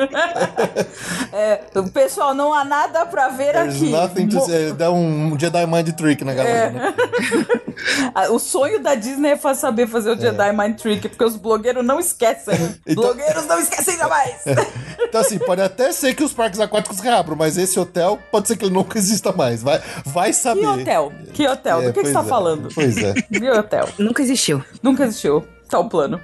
É, 1.33 1.57
pessoal, 1.93 2.35
não 2.35 2.53
há 2.53 2.65
nada 2.65 3.05
pra 3.07 3.29
ver 3.29 3.53
There's 3.53 3.77
aqui. 3.77 3.91
nothing 3.91 4.29
to 4.29 4.37
Mo- 4.37 4.47
say. 4.47 4.73
Dá 4.77 4.91
um 4.91 5.39
Jedi 5.39 5.67
Mind 5.67 5.89
Trick 5.91 6.25
na 6.25 6.35
galera, 6.35 6.71
né? 6.71 6.95
Ah, 8.15 8.31
O 8.31 8.39
sonho 8.39 8.81
da 8.83 8.95
Disney 8.95 9.31
é 9.33 9.55
saber 9.55 9.87
fazer 9.87 10.11
o 10.11 10.19
Jedi 10.19 10.51
Mind 10.57 10.77
Trick, 10.79 11.09
porque 11.11 11.25
os 11.25 11.37
blogueiros 11.37 11.85
não 11.85 12.01
esquecem. 12.01 12.55
Então- 12.87 13.05
Blogueiros 13.05 13.47
não 13.47 13.59
esquecem 13.61 13.97
jamais. 13.99 14.43
Então, 15.09 15.21
assim, 15.21 15.39
pode 15.39 15.63
até 15.63 15.93
ser 15.93 16.15
que 16.15 16.25
os 16.25 16.33
parques 16.33 16.59
aquáticos 16.59 16.99
reabram, 16.99 17.37
mas 17.37 17.57
esse 17.57 17.79
hotel 17.79 18.19
pode 18.31 18.49
ser 18.49 18.57
que 18.57 18.65
ele 18.65 18.75
nunca 18.75 18.99
exista 18.99 19.31
mais. 19.31 19.63
Vai, 19.63 19.81
vai 20.05 20.33
saber. 20.33 20.61
Que 20.63 20.67
hotel? 20.67 21.13
Que 21.33 21.49
hotel? 21.49 21.81
É, 21.81 21.85
Do 21.87 21.93
que, 21.93 22.01
que 22.01 22.07
você 22.09 22.13
tá 22.13 22.21
é. 22.21 22.25
falando? 22.25 22.69
Pois 22.75 22.97
é. 22.99 23.13
Que 23.15 23.51
hotel? 23.51 23.89
Nunca 23.99 24.21
existiu. 24.23 24.65
Nunca 24.83 25.05
existiu. 25.05 25.47
Tá 25.69 25.79
o 25.79 25.89
plano. 25.89 26.21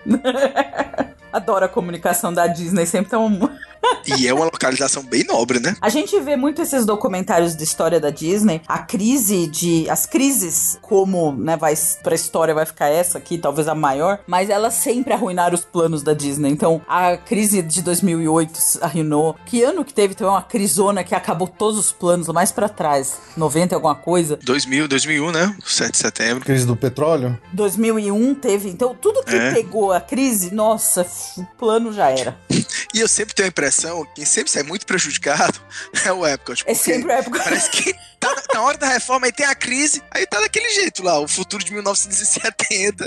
Adoro 1.32 1.64
a 1.64 1.68
comunicação 1.68 2.32
da 2.32 2.46
Disney, 2.48 2.86
sempre 2.86 3.10
tão. 3.10 3.30
E 4.06 4.26
é 4.26 4.34
uma 4.34 4.44
localização 4.44 5.02
bem 5.02 5.24
nobre, 5.24 5.60
né? 5.60 5.76
A 5.80 5.88
gente 5.88 6.18
vê 6.20 6.36
muito 6.36 6.60
esses 6.62 6.84
documentários 6.84 7.56
de 7.56 7.62
história 7.64 8.00
da 8.00 8.10
Disney, 8.10 8.60
a 8.66 8.78
crise 8.78 9.46
de. 9.46 9.88
As 9.88 10.06
crises, 10.06 10.78
como, 10.82 11.32
né, 11.32 11.56
vai 11.56 11.74
pra 12.02 12.14
história 12.14 12.54
vai 12.54 12.66
ficar 12.66 12.88
essa 12.88 13.18
aqui, 13.18 13.38
talvez 13.38 13.68
a 13.68 13.74
maior, 13.74 14.20
mas 14.26 14.50
elas 14.50 14.74
sempre 14.74 15.12
arruinaram 15.12 15.54
os 15.54 15.64
planos 15.64 16.02
da 16.02 16.12
Disney. 16.14 16.50
Então, 16.50 16.80
a 16.88 17.16
crise 17.16 17.62
de 17.62 17.82
2008 17.82 18.58
arruinou. 18.80 19.36
Que 19.46 19.62
ano 19.62 19.84
que 19.84 19.94
teve? 19.94 20.14
Teve 20.14 20.28
uma 20.30 20.42
crisona 20.42 21.04
que 21.04 21.14
acabou 21.14 21.46
todos 21.48 21.78
os 21.78 21.92
planos 21.92 22.28
mais 22.28 22.50
pra 22.52 22.68
trás. 22.68 23.18
90 23.36 23.74
e 23.74 23.76
alguma 23.76 23.94
coisa. 23.94 24.38
2000, 24.42 24.88
2001, 24.88 25.30
né? 25.30 25.56
7 25.64 25.92
de 25.92 25.98
setembro. 25.98 26.44
Crise 26.44 26.66
do 26.66 26.76
petróleo? 26.76 27.38
2001 27.52 28.34
teve. 28.34 28.68
Então, 28.68 28.94
tudo 28.94 29.24
que 29.24 29.34
É. 29.34 29.52
pegou 29.52 29.92
a 29.92 30.00
crise, 30.00 30.52
nossa, 30.54 31.06
o 31.36 31.44
plano 31.58 31.92
já 31.92 32.10
era. 32.10 32.36
E 32.94 33.00
eu 33.00 33.08
sempre 33.08 33.34
tenho 33.34 33.46
a 33.46 33.48
impressão 33.48 33.71
que 33.72 34.06
quem 34.14 34.24
sempre 34.24 34.50
sai 34.50 34.62
muito 34.62 34.86
prejudicado 34.86 35.60
é 36.04 36.12
o 36.12 36.26
Epcot. 36.26 36.64
É 36.66 36.74
sempre 36.74 37.12
a 37.12 37.18
época. 37.18 37.40
Parece 37.42 37.70
que 37.70 37.94
tá 38.22 38.34
na- 38.34 38.54
na 38.60 38.62
hora 38.66 38.78
da 38.78 38.86
reforma, 38.88 39.26
aí 39.26 39.32
tem 39.32 39.46
a 39.46 39.54
crise, 39.54 40.02
aí 40.10 40.26
tá 40.26 40.40
daquele 40.40 40.70
jeito 40.70 41.02
lá, 41.02 41.18
o 41.18 41.26
futuro 41.28 41.64
de 41.64 41.72
1970. 41.72 43.04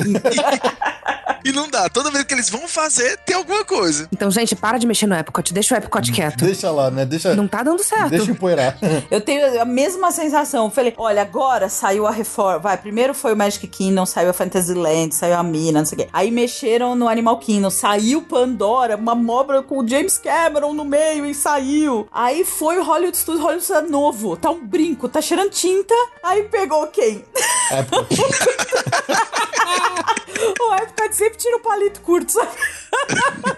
e 1.44 1.52
não 1.52 1.70
dá. 1.70 1.88
Toda 1.90 2.10
vez 2.12 2.24
que 2.26 2.34
eles 2.34 2.50
vão 2.50 2.68
fazer, 2.68 3.18
tem 3.26 3.36
alguma 3.36 3.64
coisa. 3.64 4.08
Então, 4.12 4.30
gente, 4.32 4.56
para 4.56 4.78
de 4.78 4.88
mexer 4.88 5.06
no 5.08 5.16
Epcot. 5.16 5.54
Deixa 5.54 5.76
o 5.76 5.78
Epcot 5.78 6.12
quieto. 6.12 6.44
Deixa 6.44 6.72
lá, 6.72 6.90
né? 6.90 7.06
Deixa, 7.06 7.36
Não 7.36 7.48
tá 7.48 7.62
dando 7.64 7.84
certo. 7.84 8.10
deixa 8.10 8.32
empoeirar. 8.32 8.78
Eu 9.12 9.22
tenho 9.22 9.62
a 9.62 9.66
mesma 9.66 10.12
sensação. 10.12 10.70
Falei, 10.72 10.94
olha, 10.98 11.22
agora 11.22 11.70
saiu 11.70 12.08
a 12.08 12.12
reforma. 12.12 12.60
Vai, 12.60 12.78
primeiro 12.78 13.14
foi 13.14 13.34
o 13.34 13.38
Magic 13.38 13.66
Kingdom, 13.68 14.06
saiu 14.06 14.30
a 14.30 14.34
Fantasyland, 14.34 15.14
saiu 15.14 15.36
a 15.36 15.44
Mina, 15.44 15.80
não 15.80 15.86
sei 15.86 15.98
o 15.98 16.02
quê. 16.02 16.10
Aí 16.12 16.32
mexeram 16.32 16.96
no 16.96 17.08
Animal 17.08 17.38
Kingdom, 17.40 17.70
saiu 17.70 18.22
Pandora, 18.24 18.96
uma 18.98 19.16
obra 19.32 19.62
com 19.62 19.80
o 19.80 19.88
James 19.88 20.18
Cameron 20.18 20.74
no 20.74 20.84
meio 20.84 21.26
e 21.26 21.34
saiu. 21.36 22.08
Aí 22.12 22.44
foi 22.44 22.80
o 22.80 22.84
Hollywood 22.84 23.16
Studios, 23.18 23.44
Hollywood 23.44 23.64
Studios 23.66 23.92
novo. 23.92 24.36
Tá 24.36 24.50
um 24.50 24.66
brinco, 24.66 25.05
tá 25.10 25.22
cheirando 25.22 25.52
tinta. 25.52 25.94
Aí 26.24 26.44
pegou 26.44 26.88
quem? 26.88 27.26
Epcot. 27.72 28.16
O 30.60 30.76
Epcot 30.76 31.16
sempre 31.16 31.38
tira 31.38 31.58
o 31.58 31.60
palito 31.60 32.02
curto, 32.02 32.32
sabe? 32.32 32.52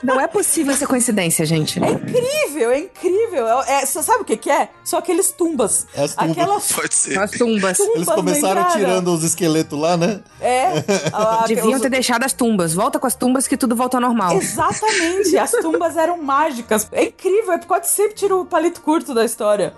Não 0.04 0.20
é 0.20 0.28
possível 0.28 0.74
essa 0.74 0.86
coincidência, 0.88 1.46
gente. 1.46 1.82
É 1.84 1.90
incrível, 1.92 2.72
é 2.72 2.80
incrível. 2.80 3.48
É, 3.64 3.82
é- 3.82 3.86
você 3.86 4.02
sabe 4.04 4.22
o 4.22 4.26
que 4.26 4.38
que 4.38 4.50
é? 4.50 4.70
São 4.84 5.00
aqueles 5.00 5.32
tumbas. 5.32 5.86
As 5.96 6.14
tumbas. 6.16 6.32
Aquelas 6.38 6.72
Pode 6.74 6.94
ser. 6.96 7.20
As 7.20 7.32
tumbas. 7.32 7.78
tumbas, 7.78 7.96
Eles 7.96 8.08
começaram 8.10 8.56
lembraram? 8.62 8.72
tirando 8.80 9.14
os 9.14 9.24
esqueletos 9.24 9.80
lá, 9.80 9.96
né? 9.98 10.22
É. 10.42 10.68
a- 11.14 11.46
Deviam 11.48 11.74
os- 11.74 11.82
ter 11.82 11.90
deixado 11.90 12.24
as 12.24 12.34
tumbas. 12.34 12.74
Volta 12.74 13.00
com 13.00 13.08
as 13.08 13.16
tumbas 13.16 13.48
que 13.48 13.58
tudo 13.58 13.76
volta 13.76 13.98
ao 13.98 14.02
normal. 14.02 14.36
Exatamente, 14.38 15.38
as 15.38 15.52
tumbas 15.52 15.98
eram 15.98 16.18
mágicas. 16.22 16.88
É 16.92 17.04
incrível, 17.06 17.54
é 17.54 17.58
porque 17.58 17.88
sempre 17.88 18.14
tira 18.16 18.36
o 18.36 18.46
palito 18.46 18.82
curto 18.82 19.14
da 19.14 19.24
história. 19.26 19.74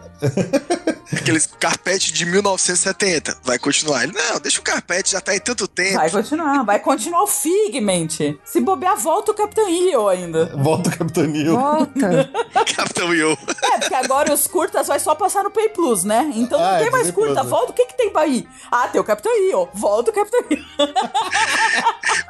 Aqueles 1.11 1.45
carpete 1.48 2.14
de 2.14 2.26
1970. 2.26 3.38
Vai 3.44 3.57
continuar. 3.57 4.03
Ele, 4.03 4.14
não, 4.14 4.40
deixa 4.40 4.60
o 4.60 4.64
carpete, 4.64 5.11
já 5.11 5.22
tá 5.22 5.31
aí 5.31 5.40
tanto 5.40 5.68
tempo. 5.68 5.95
Vai 5.95 6.10
continuar, 6.10 6.64
vai 6.64 6.80
continuar 6.80 6.99
o 7.08 7.28
Figment. 7.28 8.38
Se 8.44 8.60
bobear, 8.60 8.98
volta 8.98 9.32
o 9.32 9.36
Capitão 9.36 9.68
EO 9.70 10.08
ainda. 10.08 10.46
Volta 10.58 10.90
o 10.90 10.98
Capitão 10.98 11.24
Neil. 11.26 11.58
Volta. 11.58 12.30
Capitão 12.76 13.14
Yo. 13.14 13.38
É, 13.64 13.78
porque 13.80 13.96
agora 13.96 14.34
os 14.34 14.48
curtas 14.48 14.88
vai 14.88 15.00
só 15.00 15.16
passar 15.16 15.44
no 15.44 15.52
Pay 15.52 15.70
Plus, 15.70 16.04
né? 16.04 16.32
Então 16.36 16.60
Ah, 16.60 16.64
não 16.64 16.76
é, 16.76 16.80
tem 16.80 16.92
mais 16.92 17.08
Disney 17.08 17.14
curta. 17.26 17.34
Plus, 17.42 17.46
né? 17.46 17.50
Volta, 17.50 17.72
o 17.72 17.76
que 17.76 17.86
que 17.86 17.98
tem 17.98 18.10
pra 18.10 18.28
ir? 18.28 18.48
Ah, 18.72 18.88
tem 18.88 19.00
o 19.00 19.04
Capitão 19.04 19.32
EO. 19.50 19.70
Volta 19.74 20.12
o 20.12 20.14
Capitão 20.14 20.40
EO. 20.50 20.60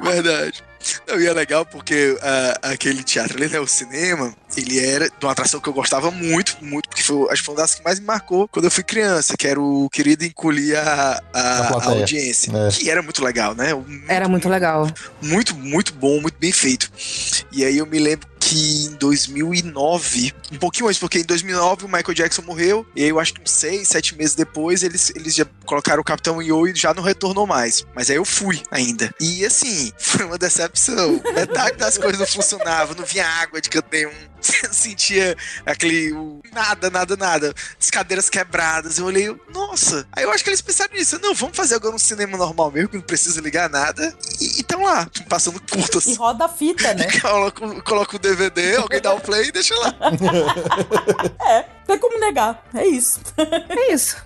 Verdade. 0.00 0.62
Não, 1.06 1.20
e 1.20 1.26
é 1.26 1.32
legal 1.32 1.66
porque 1.66 2.16
ah, 2.22 2.58
aquele 2.62 3.02
teatro 3.02 3.36
ali, 3.36 3.48
né, 3.48 3.60
o 3.60 3.66
cinema, 3.66 4.34
ele 4.56 4.78
era 4.78 5.08
de 5.08 5.14
uma 5.26 5.32
atração 5.32 5.60
que 5.60 5.68
eu 5.68 5.72
gostava 5.72 6.10
muito, 6.10 6.56
muito, 6.62 6.88
porque 6.88 7.02
foi, 7.02 7.30
acho 7.30 7.42
que 7.42 7.46
foi 7.46 7.54
uma 7.54 7.60
das 7.60 7.74
que 7.74 7.84
mais 7.84 8.00
me 8.00 8.06
marcou 8.06 8.48
quando 8.48 8.64
eu 8.64 8.70
fui 8.70 8.82
criança, 8.82 9.36
que 9.36 9.46
era 9.46 9.60
o 9.60 9.88
Querido 9.90 10.24
Encolher 10.24 10.78
a, 10.78 11.22
a, 11.32 11.68
A 11.68 11.84
audiência, 11.90 12.50
É. 12.56 12.68
que 12.70 12.90
era 12.90 13.02
muito 13.02 13.22
legal, 13.22 13.54
né? 13.54 13.68
Era 14.08 14.28
muito 14.28 14.48
legal. 14.48 14.88
muito, 15.20 15.54
muito 15.56 15.92
bom, 15.92 16.20
muito 16.20 16.38
bem 16.38 16.52
feito. 16.52 16.90
E 17.52 17.64
aí 17.64 17.76
eu 17.78 17.86
me 17.86 17.98
lembro 17.98 18.29
que 18.50 18.86
em 18.86 18.96
2009, 18.96 20.34
um 20.50 20.58
pouquinho 20.58 20.88
antes, 20.88 20.98
porque 20.98 21.20
em 21.20 21.24
2009 21.24 21.84
o 21.84 21.88
Michael 21.88 22.14
Jackson 22.14 22.42
morreu, 22.42 22.84
e 22.96 23.04
aí 23.04 23.08
eu 23.08 23.20
acho 23.20 23.32
que 23.32 23.40
uns 23.40 23.52
seis, 23.52 23.86
sete 23.86 24.16
meses 24.16 24.34
depois 24.34 24.82
eles, 24.82 25.12
eles 25.14 25.36
já 25.36 25.46
colocaram 25.64 26.00
o 26.00 26.04
Capitão 26.04 26.42
Yo 26.42 26.66
e 26.66 26.74
já 26.74 26.92
não 26.92 27.00
retornou 27.00 27.46
mais. 27.46 27.86
Mas 27.94 28.10
aí 28.10 28.16
eu 28.16 28.24
fui 28.24 28.60
ainda. 28.72 29.14
E 29.20 29.46
assim, 29.46 29.92
foi 29.96 30.24
uma 30.24 30.36
decepção. 30.36 31.22
Metade 31.32 31.76
das 31.76 31.96
coisas 31.96 32.18
não 32.18 32.26
funcionava, 32.26 32.92
não 32.96 33.04
vinha 33.04 33.24
água 33.24 33.60
de 33.60 33.70
canto 33.70 33.86
nenhum. 33.92 34.10
Sentia 34.72 35.36
aquele. 35.64 36.12
Nada, 36.52 36.90
nada, 36.90 37.16
nada. 37.16 37.54
As 37.78 37.90
cadeiras 37.90 38.28
quebradas. 38.28 38.98
Eu 38.98 39.04
olhei, 39.04 39.34
nossa. 39.52 40.06
Aí 40.12 40.24
eu 40.24 40.32
acho 40.32 40.42
que 40.42 40.50
eles 40.50 40.62
pensaram 40.62 40.94
nisso. 40.94 41.18
Não, 41.22 41.34
vamos 41.34 41.56
fazer 41.56 41.74
agora 41.74 41.94
um 41.94 41.98
cinema 41.98 42.36
normal 42.36 42.70
mesmo, 42.70 42.88
que 42.88 42.96
não 42.96 43.04
precisa 43.04 43.40
ligar 43.40 43.68
nada. 43.68 44.16
E 44.40 44.60
estão 44.60 44.82
lá, 44.82 45.08
passando 45.28 45.60
curto 45.60 46.00
E 46.06 46.14
roda 46.14 46.46
a 46.46 46.48
fita, 46.48 46.94
né? 46.94 47.06
Coloca, 47.20 47.82
coloca 47.82 48.16
o 48.16 48.18
DVD, 48.18 48.39
alguém 48.80 49.00
dá 49.00 49.14
o 49.14 49.20
play 49.20 49.48
e 49.48 49.52
deixa 49.52 49.74
lá. 49.78 49.94
É, 51.46 51.64
tem 51.86 51.98
como 51.98 52.18
negar. 52.20 52.62
É 52.74 52.86
isso. 52.86 53.20
É 53.36 53.92
isso. 53.92 54.16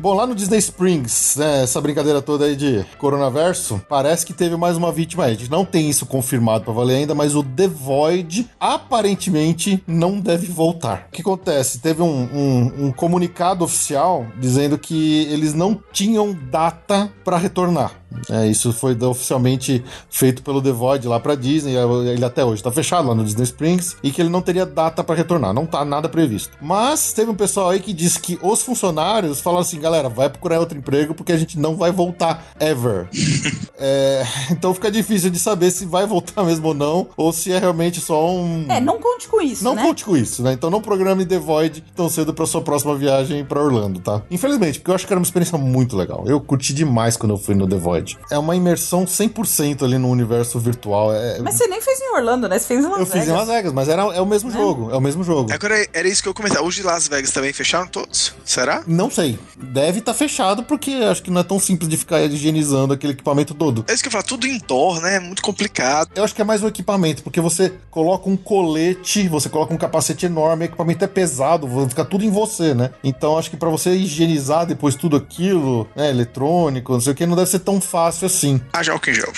Bom, 0.00 0.14
lá 0.14 0.28
no 0.28 0.34
Disney 0.34 0.58
Springs, 0.58 1.34
né, 1.36 1.64
essa 1.64 1.80
brincadeira 1.80 2.22
toda 2.22 2.44
aí 2.44 2.54
de 2.54 2.86
coronaverso, 2.98 3.82
parece 3.88 4.24
que 4.24 4.32
teve 4.32 4.56
mais 4.56 4.76
uma 4.76 4.92
vítima 4.92 5.24
aí. 5.24 5.32
A 5.32 5.34
gente 5.36 5.50
não 5.50 5.64
tem 5.64 5.90
isso 5.90 6.06
confirmado 6.06 6.62
pra 6.64 6.72
valer 6.72 6.98
ainda, 6.98 7.16
mas 7.16 7.34
o 7.34 7.42
The 7.42 7.66
Void 7.66 8.48
aparentemente 8.60 9.82
não 9.88 10.20
deve 10.20 10.46
voltar. 10.46 11.06
O 11.08 11.10
que 11.12 11.20
acontece? 11.20 11.80
Teve 11.80 12.00
um, 12.00 12.06
um- 12.32 12.86
um 12.86 12.92
comunicado 12.92 13.64
oficial 13.64 14.24
dizendo 14.36 14.78
que 14.78 15.24
eles 15.32 15.52
não 15.52 15.82
tinham 15.92 16.32
data 16.32 17.12
pra 17.24 17.36
retornar. 17.36 17.90
É, 18.30 18.46
isso 18.46 18.72
foi 18.72 18.96
oficialmente 19.04 19.84
feito 20.10 20.42
pelo 20.42 20.62
The 20.62 20.72
Void 20.72 21.06
lá 21.06 21.20
pra 21.20 21.34
Disney. 21.34 21.74
Ele 21.76 22.24
até 22.24 22.44
hoje 22.44 22.62
tá 22.62 22.70
fechado 22.72 23.08
lá 23.08 23.14
no 23.14 23.24
Disney 23.24 23.44
Springs 23.44 23.96
e 24.02 24.10
que 24.10 24.20
ele 24.20 24.28
não 24.30 24.40
teria 24.40 24.64
data 24.66 25.04
pra 25.04 25.14
retornar. 25.14 25.52
Não 25.52 25.66
tá 25.66 25.84
nada 25.84 26.08
previsto. 26.08 26.56
Mas 26.60 27.12
teve 27.12 27.30
um 27.30 27.34
pessoal 27.34 27.70
aí 27.70 27.80
que 27.80 27.92
disse 27.92 28.18
que 28.20 28.38
os 28.42 28.62
funcionários 28.62 29.40
falaram 29.40 29.62
assim: 29.62 29.78
galera, 29.80 30.08
vai 30.08 30.28
procurar 30.28 30.58
outro 30.60 30.76
emprego 30.78 31.14
porque 31.14 31.32
a 31.32 31.36
gente 31.36 31.58
não 31.58 31.76
vai 31.76 31.90
voltar 31.92 32.44
ever. 32.60 33.08
É, 33.80 34.24
então 34.50 34.74
fica 34.74 34.90
difícil 34.90 35.30
de 35.30 35.38
saber 35.38 35.70
se 35.70 35.86
vai 35.86 36.04
voltar 36.04 36.42
mesmo 36.42 36.66
ou 36.66 36.74
não, 36.74 37.06
ou 37.16 37.32
se 37.32 37.52
é 37.52 37.58
realmente 37.60 38.00
só 38.00 38.28
um. 38.28 38.66
É, 38.68 38.80
não 38.80 38.98
conte 38.98 39.28
com 39.28 39.40
isso, 39.40 39.62
Não 39.62 39.76
né? 39.76 39.82
conte 39.82 40.04
com 40.04 40.16
isso, 40.16 40.42
né? 40.42 40.52
Então 40.52 40.68
não 40.68 40.80
programe 40.80 41.24
The 41.24 41.38
Void 41.38 41.84
tão 41.94 42.08
cedo 42.08 42.34
pra 42.34 42.44
sua 42.44 42.60
próxima 42.60 42.96
viagem 42.96 43.44
pra 43.44 43.62
Orlando, 43.62 44.00
tá? 44.00 44.20
Infelizmente, 44.32 44.80
porque 44.80 44.90
eu 44.90 44.96
acho 44.96 45.06
que 45.06 45.12
era 45.12 45.20
uma 45.20 45.24
experiência 45.24 45.56
muito 45.56 45.96
legal. 45.96 46.24
Eu 46.26 46.40
curti 46.40 46.74
demais 46.74 47.16
quando 47.16 47.30
eu 47.34 47.38
fui 47.38 47.54
no 47.54 47.68
The 47.68 47.76
Void. 47.76 47.97
É 48.30 48.38
uma 48.38 48.54
imersão 48.56 49.04
100% 49.04 49.84
ali 49.84 49.98
no 49.98 50.08
universo 50.08 50.58
virtual. 50.58 51.12
É- 51.14 51.38
Mas 51.40 51.54
você 51.56 51.66
nem 51.66 51.80
fez 51.80 52.00
em 52.00 52.14
Orlando, 52.14 52.48
né? 52.48 52.58
Você 52.58 52.66
fez 52.66 52.84
em 52.84 52.88
Las 52.88 52.98
eu 53.00 53.06
Vegas. 53.06 53.20
fiz 53.20 53.28
em 53.28 53.32
Las 53.36 53.48
Vegas, 53.48 53.72
mas 53.72 53.88
era, 53.88 54.02
é 54.14 54.20
o 54.20 54.26
mesmo 54.26 54.50
jogo. 54.50 54.90
É 54.92 54.96
o 54.96 55.00
mesmo 55.00 55.22
jogo. 55.24 55.52
Agora, 55.52 55.74
era 55.92 56.08
isso 56.08 56.22
que 56.22 56.28
eu 56.28 56.34
comentava. 56.34 56.64
Os 56.64 56.74
de 56.74 56.82
Las 56.82 57.08
Vegas 57.08 57.30
também 57.30 57.52
fecharam 57.52 57.86
todos? 57.86 58.34
Será? 58.44 58.82
Não 58.86 59.10
sei. 59.10 59.38
Deve 59.56 59.98
estar 60.00 60.14
fechado 60.14 60.62
porque 60.62 60.90
acho 60.92 61.22
que 61.22 61.30
não 61.30 61.40
é 61.40 61.44
tão 61.44 61.58
simples 61.58 61.88
de 61.88 61.96
ficar 61.96 62.20
higienizando 62.22 62.92
aquele 62.94 63.12
equipamento 63.12 63.54
todo. 63.54 63.84
É 63.88 63.92
isso 63.94 64.02
que 64.02 64.08
eu 64.08 64.12
falo, 64.12 64.24
tudo 64.24 64.46
indoor, 64.46 65.00
né? 65.00 65.16
É 65.16 65.20
muito 65.20 65.42
complicado. 65.42 66.10
Eu 66.14 66.24
acho 66.24 66.34
que 66.34 66.40
é 66.42 66.44
mais 66.44 66.62
o 66.62 66.66
equipamento, 66.68 67.22
porque 67.22 67.40
você 67.40 67.72
coloca 67.90 68.28
um 68.28 68.36
colete, 68.36 69.28
você 69.28 69.48
coloca 69.48 69.72
um 69.72 69.76
capacete 69.78 70.26
enorme, 70.26 70.64
o 70.64 70.66
equipamento 70.66 71.04
é 71.04 71.08
pesado, 71.08 71.66
vai 71.66 71.88
ficar 71.88 72.04
tudo 72.04 72.24
em 72.24 72.30
você, 72.30 72.74
né? 72.74 72.90
Então 73.02 73.38
acho 73.38 73.50
que 73.50 73.56
pra 73.56 73.68
você 73.70 73.90
higienizar 73.94 74.66
depois 74.66 74.94
tudo 74.94 75.16
aquilo, 75.16 75.86
né, 75.96 76.10
eletrônico, 76.10 76.92
não 76.92 77.00
sei 77.00 77.12
o 77.12 77.16
que, 77.16 77.26
não 77.26 77.36
deve 77.36 77.50
ser 77.50 77.60
tão 77.60 77.80
fácil 77.88 78.26
assim. 78.26 78.60
Haja 78.72 78.92
álcool 78.92 79.10
em 79.10 79.14
gel. 79.14 79.32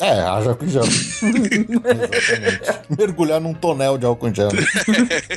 É, 0.00 0.20
haja 0.20 0.50
álcool 0.50 0.64
em 0.64 0.68
gel. 0.68 0.82
Exatamente. 0.82 2.80
Mergulhar 2.98 3.40
num 3.40 3.54
tonel 3.54 3.98
de 3.98 4.06
álcool 4.06 4.28
em 4.28 4.34
gel. 4.34 4.48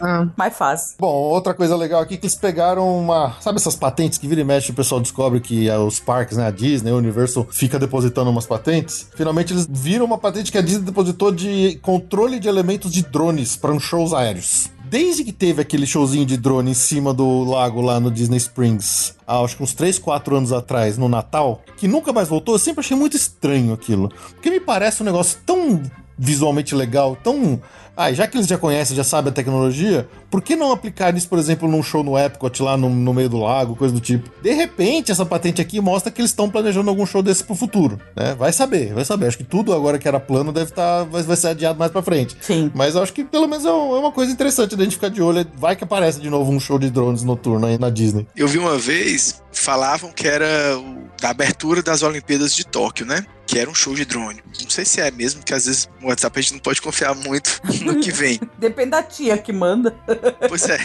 Ah, 0.02 0.28
Mais 0.38 0.56
fácil. 0.58 0.96
Bom, 1.00 1.08
outra 1.08 1.54
coisa 1.54 1.76
legal 1.76 2.02
aqui 2.02 2.16
é 2.16 2.18
que 2.18 2.26
eles 2.26 2.36
pegaram 2.36 3.00
uma. 3.00 3.36
Sabe 3.42 3.58
essas 3.58 3.76
patentes 3.76 4.18
que 4.18 4.28
vira 4.28 4.42
e 4.42 4.44
mexe 4.44 4.72
o 4.72 4.74
pessoal 4.74 5.02
descobre 5.02 5.40
que 5.40 5.70
é, 5.70 5.78
os 5.78 6.00
parques, 6.00 6.38
né? 6.38 6.48
A 6.48 6.52
Disney, 6.52 6.92
o 6.92 6.98
Universal 6.98 7.48
fica 7.52 7.78
depositando 7.78 8.30
umas 8.30 8.46
patentes? 8.46 9.08
Finalmente 9.16 9.54
eles 9.54 9.68
viram 9.70 10.06
uma 10.06 10.18
patente 10.18 10.52
que 10.52 10.58
a 10.58 10.62
Disney 10.62 10.86
depositou 10.86 11.32
de 11.32 11.78
controle 11.82 12.40
de 12.40 12.48
elementos 12.48 12.92
de 12.92 13.04
drones 13.04 13.56
para 13.56 13.72
uns 13.72 13.84
shows 13.84 14.14
aéreos. 14.14 14.70
Desde 14.96 15.26
que 15.26 15.34
teve 15.34 15.62
aquele 15.62 15.86
showzinho 15.86 16.26
de 16.26 16.38
drone 16.38 16.72
em 16.72 16.74
cima 16.74 17.14
do 17.14 17.44
lago 17.44 17.82
lá 17.82 18.00
no 18.00 18.10
Disney 18.10 18.38
Springs, 18.38 19.14
há 19.28 19.42
acho 19.42 19.58
que 19.58 19.64
uns 19.64 19.74
3, 19.74 20.00
4 20.00 20.38
anos 20.38 20.54
atrás, 20.54 20.98
no 20.98 21.10
Natal, 21.10 21.62
que 21.76 21.86
nunca 21.86 22.14
mais 22.14 22.30
voltou, 22.30 22.56
eu 22.56 22.60
sempre 22.60 22.80
achei 22.80 22.96
muito 22.96 23.18
estranho 23.18 23.74
aquilo. 23.74 24.08
Porque 24.08 24.50
me 24.50 24.62
parece 24.62 25.02
um 25.02 25.06
negócio 25.06 25.38
tão 25.46 25.84
visualmente 26.18 26.74
legal, 26.74 27.18
tão. 27.22 27.60
Ah, 27.98 28.12
já 28.12 28.28
que 28.28 28.38
eles 28.38 28.48
já 28.48 28.58
conhecem, 28.58 28.96
já 28.96 29.04
sabem 29.04 29.30
a 29.32 29.34
tecnologia, 29.34 30.08
por 30.30 30.42
que 30.42 30.56
não 30.56 30.72
aplicar 30.72 31.16
isso, 31.16 31.30
por 31.30 31.40
exemplo, 31.40 31.68
num 31.70 31.82
show 31.82 32.04
no 32.04 32.18
Epcot 32.18 32.62
lá 32.62 32.76
no, 32.76 32.90
no 32.90 33.14
meio 33.14 33.30
do 33.30 33.38
lago, 33.40 33.76
coisa 33.76 33.94
do 33.94 34.00
tipo? 34.00 34.30
De 34.42 34.52
repente, 34.54 35.12
essa 35.12 35.26
patente 35.26 35.62
aqui 35.62 35.80
mostra 35.80 36.12
que 36.12 36.20
eles 36.22 36.32
estão 36.32 36.50
planejando 36.50 36.90
algum 36.90 37.06
show 37.06 37.22
desse 37.24 37.44
pro 37.44 37.56
futuro, 37.56 38.00
né? 38.16 38.36
Vai 38.38 38.52
saber, 38.52 38.94
vai 38.94 39.06
saber. 39.06 39.28
Acho 39.28 39.38
que 39.38 39.44
tudo 39.44 39.74
agora 39.74 39.98
que 39.98 40.08
era 40.08 40.20
plano 40.20 40.52
deve 40.52 40.72
estar, 40.72 41.04
vai, 41.06 41.24
vai 41.24 41.38
ser 41.38 41.48
adiado 41.50 41.80
mais 41.80 41.92
pra 41.92 42.02
frente. 42.02 42.36
Sim. 42.42 42.72
Mas 42.74 42.96
eu 42.96 43.02
acho 43.04 43.14
que 43.14 43.24
pelo 43.24 43.48
menos 43.48 43.66
é 43.66 43.72
um- 43.72 43.96
é 43.96 44.00
uma 44.00 44.12
coisa 44.12 44.32
interessante 44.32 44.76
da 44.76 44.84
gente 44.84 44.94
ficar 44.96 45.10
de 45.10 45.22
olho. 45.22 45.46
Vai 45.58 45.76
que 45.76 45.84
aparece 45.84 46.20
de 46.20 46.30
novo 46.30 46.52
um 46.52 46.60
show 46.60 46.78
de 46.78 46.90
drones 46.90 47.24
noturno 47.24 47.66
aí 47.66 47.78
na 47.78 47.90
Disney. 47.90 48.28
Eu 48.36 48.48
vi 48.48 48.58
uma 48.58 48.78
vez, 48.78 49.42
falavam 49.52 50.12
que 50.12 50.28
era 50.28 50.78
o, 50.78 51.06
da 51.22 51.30
abertura 51.30 51.82
das 51.82 52.04
Olimpíadas 52.04 52.54
de 52.56 52.66
Tóquio, 52.66 53.06
né? 53.06 53.26
Que 53.46 53.60
era 53.60 53.70
um 53.70 53.76
show 53.76 53.94
de 53.94 54.06
drone. 54.06 54.42
Não 54.62 54.70
sei 54.70 54.86
se 54.86 55.00
é 55.00 55.12
mesmo, 55.12 55.40
porque 55.40 55.54
às 55.54 55.66
vezes 55.66 55.90
no 56.02 56.08
WhatsApp 56.08 56.40
a 56.40 56.42
gente 56.42 56.54
não 56.54 56.60
pode 56.60 56.82
confiar 56.82 57.14
muito 57.14 57.62
no 57.86 58.00
que 58.00 58.12
vem. 58.12 58.40
Depende 58.58 58.92
da 58.92 59.04
tia 59.04 59.38
que 59.38 59.54
manda. 59.54 59.96
Pois 60.48 60.68
é. 60.70 60.78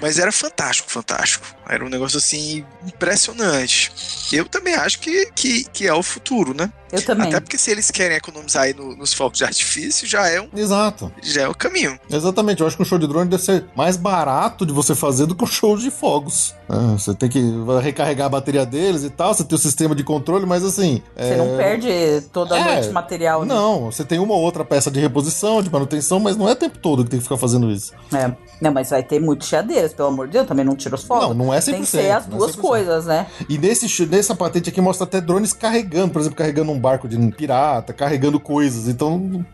Mas 0.00 0.18
era 0.18 0.32
fantástico, 0.32 0.90
fantástico. 0.90 1.46
Era 1.68 1.84
um 1.84 1.88
negócio 1.88 2.18
assim 2.18 2.64
impressionante. 2.86 3.92
Eu 4.32 4.46
também 4.46 4.74
acho 4.74 4.98
que, 5.00 5.26
que, 5.32 5.64
que 5.64 5.86
é 5.86 5.92
o 5.92 6.02
futuro, 6.02 6.54
né? 6.54 6.72
Eu 6.94 7.02
também. 7.04 7.28
Até 7.28 7.40
porque 7.40 7.58
se 7.58 7.70
eles 7.70 7.90
querem 7.90 8.16
economizar 8.16 8.64
aí 8.64 8.74
no- 8.74 8.96
nos 8.96 9.12
focos 9.12 9.38
de 9.38 9.44
artifício, 9.44 10.06
já 10.06 10.28
é 10.28 10.40
um, 10.40 10.48
Exato. 10.54 11.10
já 11.22 11.42
é 11.42 11.48
o 11.48 11.54
caminho. 11.54 11.98
Exatamente, 12.10 12.60
eu 12.60 12.66
acho 12.66 12.76
que 12.76 12.82
um 12.82 12.86
show 12.86 12.98
de 12.98 13.06
drone 13.06 13.28
deve 13.28 13.42
ser 13.42 13.64
mais 13.76 13.96
barato 13.96 14.64
de 14.66 14.72
você 14.72 14.94
fazer 14.94 15.26
do 15.26 15.34
que 15.34 15.44
um 15.44 15.46
show 15.46 15.76
de 15.76 15.90
fogos. 15.90 16.54
né? 16.68 16.96
você 16.98 17.14
tem 17.14 17.28
que 17.28 17.40
recarregar 17.82 18.26
a 18.26 18.30
bateria 18.30 18.64
deles 18.64 19.04
e 19.04 19.10
tal, 19.10 19.34
você 19.34 19.44
tem 19.44 19.56
o 19.56 19.58
sistema 19.58 19.94
de 19.94 20.02
controle, 20.04 20.46
mas 20.46 20.64
assim. 20.64 21.02
Você 21.16 21.36
não 21.36 21.56
perde 21.56 21.88
toda 22.32 22.54
a 22.54 22.58
É, 22.58 22.74
noite 22.76 22.90
material, 22.92 23.44
né? 23.44 23.54
Não, 23.54 23.86
você 23.90 24.04
tem 24.04 24.18
uma 24.18 24.34
ou 24.34 24.40
outra 24.40 24.64
peça 24.64 24.90
de 24.90 25.00
reposição, 25.00 25.62
de 25.62 25.70
manutenção, 25.70 26.18
mas 26.20 26.36
não 26.36 26.48
é 26.48 26.52
o 26.52 26.56
tempo 26.56 26.78
todo 26.78 27.04
que 27.04 27.10
tem 27.10 27.18
que 27.18 27.24
ficar 27.24 27.36
fazendo 27.36 27.70
isso. 27.70 27.92
É. 28.14 28.32
Não, 28.60 28.72
mas 28.72 28.90
vai 28.90 29.02
ter 29.02 29.20
muitas 29.20 29.48
chiadeiras, 29.48 29.92
pelo 29.92 30.08
amor 30.08 30.26
de 30.26 30.34
Deus, 30.34 30.46
também 30.46 30.64
não 30.64 30.74
tira 30.76 30.94
os 30.94 31.02
fogos. 31.02 31.28
Não, 31.36 31.46
não 31.46 31.54
é 31.54 31.58
100%, 31.58 31.64
Tem 31.72 31.80
que 31.80 31.86
ser 31.86 32.10
as 32.12 32.24
é 32.24 32.28
duas 32.28 32.52
100%. 32.56 32.60
coisas, 32.60 33.04
né? 33.06 33.26
E 33.48 33.58
nesse, 33.58 34.06
nessa 34.06 34.34
patente 34.34 34.70
aqui 34.70 34.80
mostra 34.80 35.04
até 35.04 35.20
drones 35.20 35.52
carregando, 35.52 36.12
por 36.12 36.20
exemplo, 36.20 36.36
carregando 36.38 36.70
um 36.72 36.78
barco 36.84 37.08
de 37.08 37.16
pirata, 37.32 37.92
carregando 37.92 38.38
coisas. 38.38 38.86
Então, 38.88 39.44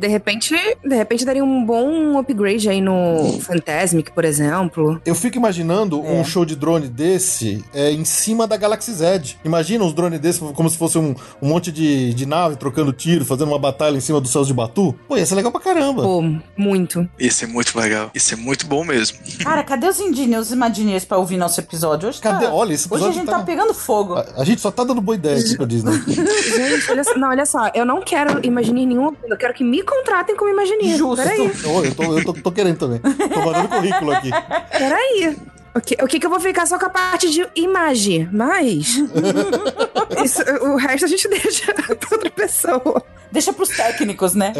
de 0.00 0.06
repente, 0.08 0.54
de 0.84 0.96
repente 0.96 1.24
daria 1.24 1.44
um 1.44 1.64
bom 1.64 2.18
upgrade 2.18 2.68
aí 2.68 2.80
no 2.80 3.38
Fantasmic, 3.40 4.10
por 4.12 4.24
exemplo. 4.24 5.00
eu 5.04 5.14
fico 5.14 5.36
imaginando 5.36 6.02
É. 6.04 6.10
um 6.12 6.24
show 6.24 6.44
de 6.44 6.56
drone 6.56 6.88
desse 6.88 7.62
é, 7.74 7.90
em 7.92 8.04
cima 8.04 8.46
da 8.46 8.56
Galaxy 8.56 8.92
Z. 8.92 9.36
Imagina 9.44 9.84
uns 9.84 9.92
drones 9.92 10.18
desses 10.20 10.40
como 10.54 10.68
se 10.70 10.76
fosse 10.78 10.96
um, 10.98 11.14
um 11.42 11.48
monte 11.48 11.70
de, 11.70 12.14
de 12.14 12.24
nave 12.26 12.56
trocando 12.56 12.92
tiro, 12.92 13.24
fazendo 13.24 13.48
uma 13.48 13.58
batalha 13.58 13.96
em 13.96 14.00
cima 14.00 14.20
dos 14.20 14.30
céus 14.32 14.46
de 14.46 14.54
Batu. 14.54 14.94
Pô, 15.06 15.16
ia 15.16 15.26
ser 15.26 15.34
legal 15.34 15.52
pra 15.52 15.60
caramba. 15.60 16.02
Pô, 16.02 16.22
muito. 16.56 17.06
Isso 17.18 17.44
é 17.44 17.46
muito 17.46 17.78
legal. 17.78 18.10
Isso 18.14 18.32
é 18.32 18.36
muito 18.36 18.66
bom 18.66 18.82
mesmo. 18.84 19.18
Cara, 19.44 19.62
cadê 19.62 19.86
os 19.88 20.00
Engineers, 20.00 20.46
os 20.46 20.52
Imagineers 20.52 21.04
pra 21.04 21.18
ouvir 21.18 21.36
nosso 21.36 21.60
episódio? 21.60 22.08
Hoje 22.08 22.20
Cadê? 22.20 22.46
Tá... 22.46 22.52
Olha, 22.54 22.72
esse 22.72 22.86
Hoje 22.90 23.04
a 23.04 23.08
episódio 23.08 23.14
gente 23.20 23.26
tá- 23.30 23.38
tá 23.38 23.44
pegando 23.44 23.74
fogo. 23.74 24.14
A, 24.14 24.24
a 24.38 24.44
gente 24.44 24.60
só 24.60 24.70
tá 24.70 24.84
dando 24.84 25.00
boa 25.00 25.16
ideia 25.16 25.38
aqui 25.38 25.56
pra 25.56 25.66
Disney. 25.66 25.92
Gente, 26.68 26.90
olha, 26.90 27.02
não, 27.16 27.28
olha 27.30 27.46
só, 27.46 27.70
eu 27.74 27.84
não 27.84 28.00
quero 28.02 28.44
Imagineer 28.46 28.86
nenhum, 28.86 29.14
eu 29.28 29.36
quero 29.36 29.54
que 29.54 29.64
me 29.64 29.82
contratem 29.82 30.36
como 30.36 30.50
Imagineer. 30.50 30.96
Justo. 30.96 31.22
Peraí, 31.22 31.40
Ô, 31.64 31.84
eu 31.84 31.94
tô, 31.94 32.02
eu 32.18 32.24
tô, 32.24 32.32
tô 32.34 32.52
querendo 32.52 32.78
também. 32.78 32.98
Tô 33.00 33.40
mandando 33.44 33.68
currículo 33.68 34.12
aqui. 34.12 34.30
peraí. 34.70 35.36
O 35.74 35.80
que, 35.80 35.94
o 36.02 36.06
que 36.08 36.18
que 36.18 36.26
eu 36.26 36.30
vou 36.30 36.40
ficar 36.40 36.66
só 36.66 36.76
com 36.78 36.86
a 36.86 36.90
parte 36.90 37.30
de 37.30 37.46
imagem? 37.54 38.28
Mas. 38.32 38.96
isso- 40.24 40.42
o 40.62 40.76
resto 40.76 41.04
a 41.04 41.08
gente 41.08 41.28
deixa 41.28 41.72
pra 41.72 41.96
outra 42.10 42.30
pessoa. 42.30 43.02
Deixa 43.30 43.52
pros 43.52 43.68
técnicos, 43.68 44.34
né? 44.34 44.52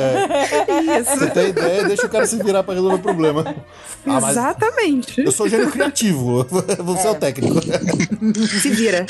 Isso. 1.01 1.19
Você 1.19 1.31
tem 1.31 1.49
ideia, 1.49 1.85
deixa 1.85 2.07
o 2.07 2.09
cara 2.09 2.27
se 2.27 2.37
virar 2.43 2.63
pra 2.63 2.75
resolver 2.75 2.97
o 2.97 2.99
problema. 2.99 3.57
Ah, 4.07 4.19
Exatamente. 4.31 5.21
eu 5.21 5.33
sou 5.33 5.49
gênio 5.49 5.71
criativo, 5.71 6.47
você 6.85 7.07
é, 7.07 7.11
o 7.11 7.15
técnico. 7.15 7.57
Se 8.61 8.71
vira. 8.71 9.07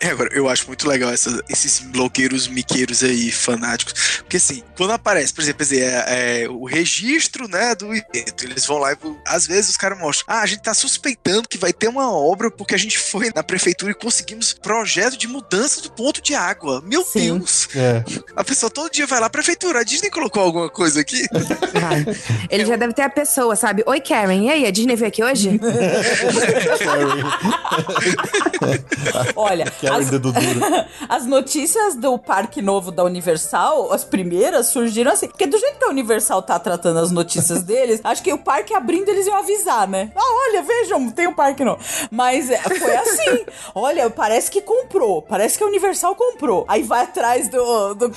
É, 0.00 0.08
agora, 0.08 0.30
eu 0.32 0.48
acho 0.48 0.66
muito 0.66 0.88
legal 0.88 1.10
essa- 1.10 1.42
esses 1.48 1.80
blogueiros 1.80 2.48
miqueiros 2.48 3.02
aí, 3.02 3.30
fanáticos. 3.30 4.18
Porque 4.18 4.36
assim, 4.36 4.62
quando 4.76 4.92
aparece, 4.92 5.32
por 5.34 5.42
exemplo, 5.42 5.62
assim, 5.62 5.78
é, 5.78 6.42
é, 6.44 6.48
o 6.48 6.64
registro, 6.64 7.48
né, 7.48 7.74
do 7.74 7.86
evento, 7.94 8.44
eles 8.44 8.64
vão 8.66 8.78
lá 8.78 8.92
e, 8.92 8.96
às 9.26 9.46
vezes, 9.46 9.70
os 9.70 9.76
caras 9.76 9.98
mostram, 9.98 10.26
ah, 10.36 10.40
a 10.42 10.46
gente 10.46 10.62
tá 10.62 10.74
suspeitando 10.74 11.48
que 11.48 11.58
vai 11.58 11.72
ter 11.72 11.88
uma 11.88 12.10
obra 12.12 12.50
porque 12.50 12.74
a 12.74 12.78
gente 12.78 12.98
foi 12.98 13.30
na 13.34 13.42
prefeitura 13.42 13.92
e 13.92 13.94
conseguimos 13.94 14.52
projeto 14.52 15.16
de 15.16 15.26
mudança 15.28 15.80
do 15.82 15.90
ponto 15.90 16.20
de 16.22 16.34
água. 16.34 16.82
Meu 16.84 17.02
Sim. 17.04 17.38
Deus! 17.38 17.68
É. 17.74 18.04
A 18.36 18.44
pessoa 18.44 18.67
todo 18.70 18.90
dia 18.90 19.06
vai 19.06 19.20
lá, 19.20 19.28
prefeitura, 19.30 19.80
a 19.80 19.84
Disney 19.84 20.10
colocou 20.10 20.42
alguma 20.42 20.68
coisa 20.68 21.00
aqui? 21.00 21.24
Vai. 21.72 22.04
Ele 22.50 22.64
já 22.64 22.76
deve 22.76 22.92
ter 22.92 23.02
a 23.02 23.10
pessoa, 23.10 23.56
sabe? 23.56 23.82
Oi, 23.86 24.00
Karen. 24.00 24.44
E 24.44 24.50
aí, 24.50 24.66
a 24.66 24.70
Disney 24.70 24.96
veio 24.96 25.08
aqui 25.08 25.22
hoje? 25.22 25.60
Olha, 29.36 29.64
as, 29.64 30.10
as 31.08 31.26
notícias 31.26 31.94
do 31.94 32.18
parque 32.18 32.60
novo 32.60 32.90
da 32.90 33.04
Universal, 33.04 33.92
as 33.92 34.04
primeiras, 34.04 34.66
surgiram 34.68 35.12
assim. 35.12 35.28
Porque 35.28 35.46
do 35.46 35.58
jeito 35.58 35.78
que 35.78 35.84
a 35.84 35.88
Universal 35.88 36.42
tá 36.42 36.58
tratando 36.58 36.98
as 36.98 37.10
notícias 37.10 37.62
deles, 37.64 38.00
acho 38.02 38.22
que 38.22 38.32
o 38.32 38.38
parque 38.38 38.74
abrindo 38.74 39.08
eles 39.08 39.26
iam 39.26 39.36
avisar, 39.36 39.86
né? 39.88 40.12
Ah, 40.14 40.48
olha, 40.48 40.62
vejam, 40.62 41.10
tem 41.10 41.26
um 41.26 41.34
parque 41.34 41.64
novo. 41.64 41.80
Mas 42.10 42.50
é, 42.50 42.58
foi 42.58 42.96
assim. 42.96 43.44
olha, 43.74 44.10
parece 44.10 44.50
que 44.50 44.60
comprou. 44.60 45.22
Parece 45.22 45.56
que 45.58 45.64
a 45.64 45.66
Universal 45.66 46.14
comprou. 46.14 46.64
Aí 46.68 46.82
vai 46.82 47.02
atrás 47.02 47.48
do, 47.48 47.94
do 47.94 48.12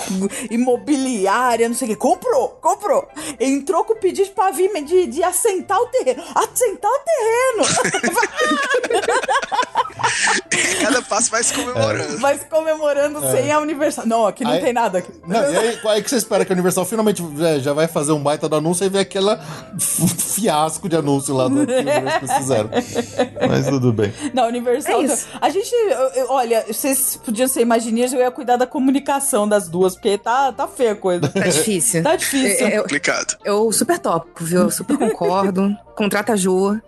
imobiliária, 0.49 1.67
não 1.67 1.75
sei 1.75 1.88
o 1.88 1.91
que. 1.91 1.97
Comprou, 1.97 2.49
comprou. 2.61 3.07
Entrou 3.39 3.83
com 3.83 3.93
o 3.93 3.97
pedido 3.97 4.25
de 4.25 4.31
pavimento, 4.31 4.88
de, 4.88 5.07
de 5.07 5.23
assentar 5.23 5.79
o 5.79 5.88
terreno. 5.88 6.23
Assentar 6.35 6.91
o 6.91 6.99
terreno. 6.99 7.63
Cada 10.82 11.02
passo 11.03 11.30
vai 11.32 11.44
se 11.44 11.53
comemorando. 11.53 12.19
Mas 12.19 12.44
comemorando 12.49 13.19
sem 13.32 13.52
a 13.52 13.60
Universal. 13.60 14.06
Não, 14.06 14.26
aqui 14.28 14.44
não 14.44 14.52
Aí- 14.52 14.61
tem 14.61 14.73
nada. 14.73 14.98
Aqui. 14.99 15.11
Não, 15.28 15.41
e 15.52 15.57
aí, 15.57 15.80
aí 15.86 16.03
que 16.03 16.10
você 16.10 16.15
espera 16.18 16.44
que 16.44 16.52
a 16.52 16.56
Universal 16.56 16.86
finalmente 16.86 17.23
é, 17.40 17.60
já 17.60 17.73
vai 17.73 17.88
fazer 17.88 18.11
um 18.11 18.22
baita 18.22 18.49
do 18.49 18.56
anúncio 18.56 18.86
e 18.86 18.90
vê 18.90 18.99
aquela 18.99 19.40
fiasco 19.80 20.90
de 20.90 20.95
anúncio 20.95 21.36
lá 21.36 21.48
do 21.48 21.65
que 21.68 21.72
eles 21.73 22.34
fizeram. 22.38 22.69
Mas 23.49 23.68
tudo 23.68 23.94
bem. 23.94 24.14
Na 24.34 24.45
Universal. 24.48 25.02
É 25.02 25.03
isso. 25.06 25.28
A 25.40 25.49
gente. 25.49 25.72
olha, 26.30 26.65
vocês 26.68 27.19
podiam 27.23 27.48
ser 27.48 27.61
imaginários, 27.61 28.14
eu 28.14 28.19
ia 28.19 28.32
cuidar 28.32 28.57
da 28.57 28.65
comunicação 28.68 29.48
das 29.48 29.68
duas, 29.68 29.94
porque 29.95 30.18
tá, 30.18 30.52
tá 30.52 30.68
feia 30.68 30.94
a 30.94 30.95
coisa. 30.95 31.28
Tá 31.28 31.40
difícil. 31.48 32.03
Tá 32.03 32.15
difícil. 32.15 32.68
Eu, 32.68 32.76
eu- 32.78 32.82
Complicado. 32.84 33.38
eu 33.45 33.72
super 33.72 33.99
topo, 33.99 34.28
viu? 34.44 34.61
Eu 34.61 34.72
super 34.72 34.98
concordo. 34.98 35.76
Contrata 35.95 36.34
a 36.34 36.36
Jo. 36.36 36.80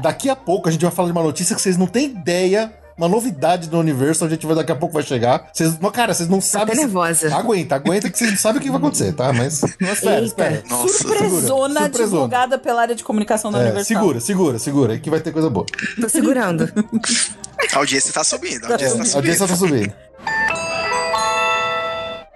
Daqui 0.00 0.30
a 0.30 0.36
pouco 0.36 0.68
a 0.68 0.72
gente 0.72 0.82
vai 0.82 0.90
falar 0.90 1.08
de 1.08 1.12
uma 1.12 1.22
notícia 1.24 1.54
que 1.54 1.60
vocês 1.62 1.76
não 1.76 1.86
têm 1.86 2.06
ideia. 2.06 2.72
Uma 2.94 3.08
novidade 3.08 3.70
do 3.70 3.78
Universal, 3.80 4.28
a 4.28 4.30
gente 4.30 4.46
vai 4.46 4.54
daqui 4.54 4.70
a 4.70 4.76
pouco 4.76 4.92
vai 4.94 5.02
chegar. 5.02 5.48
Vocês, 5.52 5.78
não, 5.80 5.90
cara, 5.90 6.12
vocês 6.12 6.28
não 6.28 6.42
sabem. 6.42 6.66
até 6.68 6.74
se- 6.74 6.80
nervosa. 6.82 7.34
Aguenta, 7.34 7.74
aguenta 7.74 8.10
que 8.10 8.18
vocês 8.18 8.30
não 8.30 8.36
sabem 8.38 8.60
o 8.60 8.62
que 8.62 8.68
vai 8.68 8.76
acontecer, 8.78 9.12
tá? 9.14 9.32
Mas, 9.32 9.62
mas 9.80 9.92
espera, 9.94 10.14
Eita. 10.16 10.26
espera. 10.26 10.62
Nossa. 10.68 10.98
Surpresona 10.98 11.80
surpresona. 11.80 11.88
divulgada 12.10 12.58
pela 12.58 12.82
área 12.82 12.94
de 12.94 13.02
comunicação 13.02 13.50
da 13.50 13.58
É, 13.58 13.62
Universal. 13.62 13.84
segura, 13.96 14.20
segura, 14.20 14.58
segura, 14.58 14.98
que 14.98 15.08
vai 15.08 15.20
ter 15.20 15.32
coisa 15.32 15.48
boa. 15.48 15.64
Tô 16.00 16.08
segurando. 16.08 16.70
A 17.72 17.78
audiência 17.78 18.12
tá 18.12 18.22
subindo, 18.24 18.66
a 18.66 18.72
audiência 18.72 18.96
tá 18.96 19.02
A 19.02 19.06
subindo. 19.06 19.16
audiência 19.16 19.46
tá 19.48 19.56
subindo. 19.56 19.92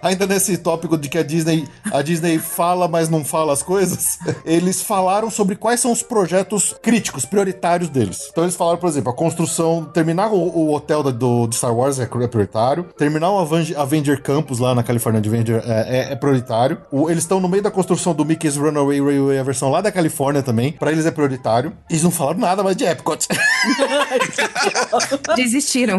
Ainda 0.07 0.27
nesse 0.27 0.57
tópico 0.59 0.97
de 0.97 1.09
que 1.09 1.19
a 1.19 1.23
Disney, 1.23 1.67
a 1.93 2.03
Disney 2.03 2.39
fala, 2.39 2.87
mas 2.87 3.09
não 3.09 3.25
fala 3.25 3.53
as 3.53 3.63
coisas, 3.63 4.19
eles 4.45 4.83
falaram 4.83 5.31
sobre 5.31 5.57
quais 5.57 5.81
são 5.81 5.93
os 5.93 6.03
projetos 6.03 6.75
críticos, 6.83 7.25
prioritários 7.25 7.89
deles. 7.89 8.29
Então 8.31 8.45
eles 8.45 8.55
falaram, 8.57 8.79
por 8.79 8.89
exemplo, 8.89 9.11
a 9.11 9.15
construção, 9.15 9.85
terminar 9.85 10.31
o, 10.33 10.37
o 10.37 10.75
hotel 10.75 11.03
da- 11.03 11.11
do, 11.11 11.47
de 11.47 11.57
Star 11.57 11.75
Wars 11.75 11.99
é, 11.99 12.07
prioritário, 12.07 12.85
terminar 12.97 13.31
o 13.31 13.39
Aven- 13.39 13.75
Avenger 13.77 14.23
Campus 14.23 14.59
lá 14.59 14.75
na 14.75 14.83
Califórnia 14.83 15.23
Avenger 15.27 15.63
é, 15.67 16.09
é- 16.11 16.13
é 16.13 16.17
prioritário. 16.17 16.79
O- 16.93 17.11
eles 17.11 17.25
estão 17.25 17.41
no 17.41 17.49
meio 17.49 17.63
da 17.63 17.71
construção 17.71 18.15
do 18.15 18.25
Mickey's 18.25 18.57
Runaway 18.57 19.01
Railway, 19.01 19.39
a 19.39 19.43
versão 19.43 19.71
lá 19.71 19.81
da 19.81 19.91
Califórnia 19.91 20.43
também, 20.43 20.73
pra 20.73 20.93
eles 20.93 21.07
é 21.07 21.11
prioritário. 21.11 21.73
Eles 21.91 22.03
não 22.03 22.11
falaram 22.11 22.39
nada 22.39 22.63
mais 22.63 22.77
de 22.77 22.85
Epcot. 22.85 23.27
Desistiram. 25.37 25.99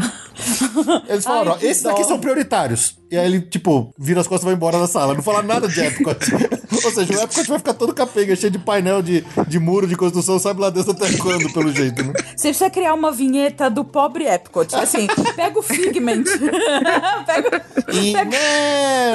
Eles 1.08 1.24
falaram, 1.24 1.54
Ai, 1.54 1.58
ó, 1.62 1.66
esses 1.66 1.84
daqui 1.84 2.02
dó. 2.02 2.08
são 2.08 2.20
prioritários. 2.20 2.96
E 3.10 3.18
aí 3.18 3.26
ele, 3.26 3.42
tipo, 3.42 3.94
vira 3.98 4.22
as 4.22 4.28
costas 4.28 4.44
e 4.44 4.46
vai 4.46 4.54
embora 4.54 4.80
da 4.80 4.88
sala. 4.88 5.14
Não 5.14 5.24
fala 5.24 5.42
nada 5.42 5.68
de 5.68 5.80
Epcot. 5.80 6.18
Ou 6.86 6.92
seja, 6.92 7.14
o 7.18 7.24
Epcot 7.24 7.48
vai 7.48 7.58
ficar 7.58 7.74
todo 7.74 7.94
capenga, 7.94 8.36
cheio 8.36 8.52
de 8.52 8.60
painel, 8.60 9.02
de, 9.02 9.26
de 9.48 9.60
muro, 9.60 9.88
de 9.88 9.96
construção, 9.96 10.38
sabe 10.38 10.62
lá 10.62 10.70
Deus 10.70 10.88
até 10.88 11.12
quando, 11.18 11.52
pelo 11.52 11.72
jeito, 11.74 12.04
né? 12.04 12.14
Você 12.36 12.50
precisa 12.50 12.70
criar 12.70 12.94
uma 12.94 13.12
vinheta 13.12 13.70
do 13.70 13.84
pobre 13.84 14.26
Epcot. 14.28 14.76
Assim, 14.76 15.08
pega 15.36 15.58
o 15.58 15.62
Figment. 15.64 16.24
pega. 17.26 17.66
E... 17.94 18.14
pega- 18.14 18.38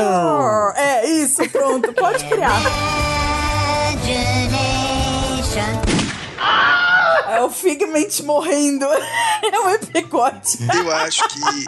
Não! 0.02 0.72
É, 0.76 1.06
isso, 1.08 1.48
pronto. 1.50 1.92
Pode 1.92 2.24
criar. 2.24 2.62
É 7.36 7.42
o 7.42 7.50
Figment 7.50 8.22
morrendo. 8.24 8.86
É 9.42 9.58
um 9.58 9.70
epicote. 9.70 10.58
Eu 10.72 10.90
acho 10.92 11.28
que 11.28 11.64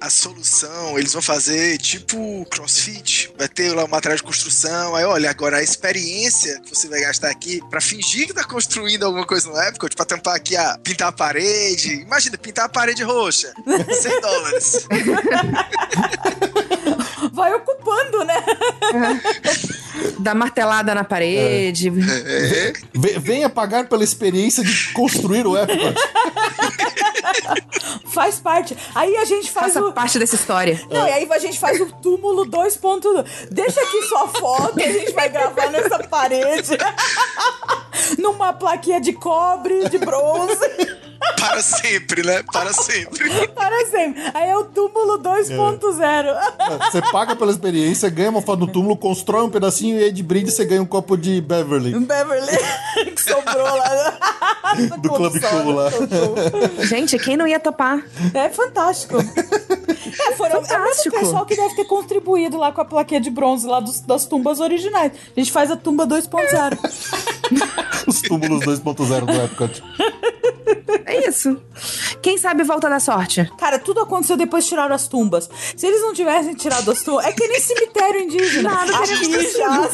a 0.00 0.08
solução, 0.08 0.96
eles 0.96 1.12
vão 1.12 1.20
fazer 1.20 1.76
tipo 1.76 2.46
crossfit. 2.48 3.32
Vai 3.36 3.48
ter 3.48 3.74
lá 3.74 3.84
o 3.84 3.88
material 3.88 4.16
de 4.16 4.22
construção. 4.22 4.94
Aí, 4.94 5.04
olha, 5.04 5.28
agora 5.28 5.56
a 5.56 5.62
experiência 5.62 6.60
que 6.60 6.70
você 6.70 6.88
vai 6.88 7.00
gastar 7.00 7.30
aqui 7.30 7.60
pra 7.68 7.80
fingir 7.80 8.28
que 8.28 8.32
tá 8.32 8.44
construindo 8.44 9.04
alguma 9.04 9.26
coisa 9.26 9.50
no 9.50 9.60
Epcot, 9.60 9.96
pra 9.96 10.04
tampar 10.04 10.36
aqui 10.36 10.56
a 10.56 10.78
pintar 10.78 11.08
a 11.08 11.12
parede. 11.12 11.94
Imagina, 11.94 12.38
pintar 12.38 12.66
a 12.66 12.68
parede 12.68 13.02
roxa. 13.02 13.52
100 13.66 14.20
dólares. 14.20 14.86
Vai 17.36 17.54
ocupando, 17.54 18.24
né? 18.24 18.42
Dá 20.18 20.34
martelada 20.34 20.94
na 20.94 21.04
parede. 21.04 21.88
É. 21.88 22.72
Ve- 22.94 23.18
Venha 23.18 23.48
pagar 23.50 23.86
pela 23.88 24.02
experiência 24.02 24.64
de 24.64 24.92
construir 24.92 25.46
o 25.46 25.56
Epcot. 25.56 25.94
Faz 28.06 28.40
parte. 28.40 28.74
Aí 28.94 29.14
a 29.16 29.24
gente 29.26 29.50
faz 29.50 29.74
Faça 29.74 29.84
o. 29.86 29.92
parte 29.92 30.18
dessa 30.18 30.34
história. 30.36 30.80
Não, 30.90 31.06
e 31.06 31.10
aí 31.12 31.28
a 31.30 31.38
gente 31.38 31.58
faz 31.58 31.78
o 31.80 31.86
túmulo 32.00 32.46
2.2. 32.46 33.48
Deixa 33.50 33.78
aqui 33.80 34.02
sua 34.08 34.28
foto, 34.28 34.80
a 34.80 34.88
gente 34.88 35.12
vai 35.12 35.28
gravar 35.28 35.70
nessa 35.70 35.98
parede. 36.04 36.70
Numa 38.18 38.52
plaquinha 38.54 39.00
de 39.00 39.12
cobre, 39.12 39.88
de 39.90 39.98
bronze, 39.98 40.58
Para 41.38 41.62
sempre, 41.62 42.22
né? 42.22 42.42
Para 42.52 42.72
sempre. 42.72 43.48
para 43.48 43.86
sempre. 43.86 44.22
Aí 44.34 44.50
é 44.50 44.56
o 44.56 44.64
túmulo 44.64 45.18
2.0. 45.18 45.90
Você 46.90 47.00
paga 47.12 47.34
pela 47.36 47.50
experiência, 47.50 48.08
ganha 48.10 48.30
uma 48.30 48.42
foto 48.42 48.66
do 48.66 48.72
túmulo, 48.72 48.96
constrói 48.96 49.42
um 49.44 49.50
pedacinho 49.50 49.98
e 49.98 50.04
aí 50.04 50.12
de 50.12 50.22
brinde 50.22 50.50
você 50.50 50.64
ganha 50.64 50.82
um 50.82 50.86
copo 50.86 51.16
de 51.16 51.40
Beverly. 51.40 51.98
Beverly, 52.00 52.58
que 53.14 53.22
sobrou 53.22 53.64
lá 53.64 54.18
Do 54.98 55.08
Clube 55.10 55.40
Cool 55.40 55.72
lá. 55.72 55.90
Gente, 56.84 57.18
quem 57.18 57.36
não 57.36 57.46
ia 57.46 57.60
topar? 57.60 58.04
É 58.34 58.48
fantástico. 58.50 59.16
É, 59.18 60.32
foram, 60.34 60.56
é 60.56 60.58
o 60.58 60.60
mesmo 60.60 60.66
Fantástico. 60.68 61.18
pessoal 61.18 61.46
que 61.46 61.56
deve 61.56 61.74
ter 61.76 61.84
contribuído 61.84 62.56
lá 62.58 62.72
com 62.72 62.80
a 62.80 62.84
plaquinha 62.84 63.20
de 63.20 63.30
bronze 63.30 63.66
lá 63.66 63.80
dos- 63.80 64.00
das 64.00 64.26
tumbas 64.26 64.60
originais. 64.60 65.12
A 65.36 65.40
gente 65.40 65.52
faz 65.52 65.70
a 65.70 65.76
tumba 65.76 66.06
2.0. 66.06 66.78
Os 68.06 68.20
túmulos 68.22 68.64
2.0 68.64 69.26
do 69.26 69.32
Epcot. 69.32 69.82
É 71.08 71.28
isso. 71.28 71.62
Quem 72.20 72.36
sabe 72.36 72.64
volta 72.64 72.90
da 72.90 72.98
sorte. 72.98 73.48
Cara, 73.58 73.78
tudo 73.78 74.00
aconteceu 74.00 74.36
depois 74.36 74.64
que 74.64 74.70
tiraram 74.70 74.92
as 74.94 75.06
tumbas. 75.06 75.48
Se 75.76 75.86
eles 75.86 76.00
não 76.02 76.12
tivessem 76.12 76.52
tirado 76.54 76.90
as 76.90 77.00
tumbas, 77.02 77.26
é 77.26 77.32
que 77.32 77.46
nem 77.46 77.60
cemitério 77.60 78.20
indígena. 78.22 78.70
Nada 78.70 78.98
Aqui 78.98 79.52
já. 79.52 79.88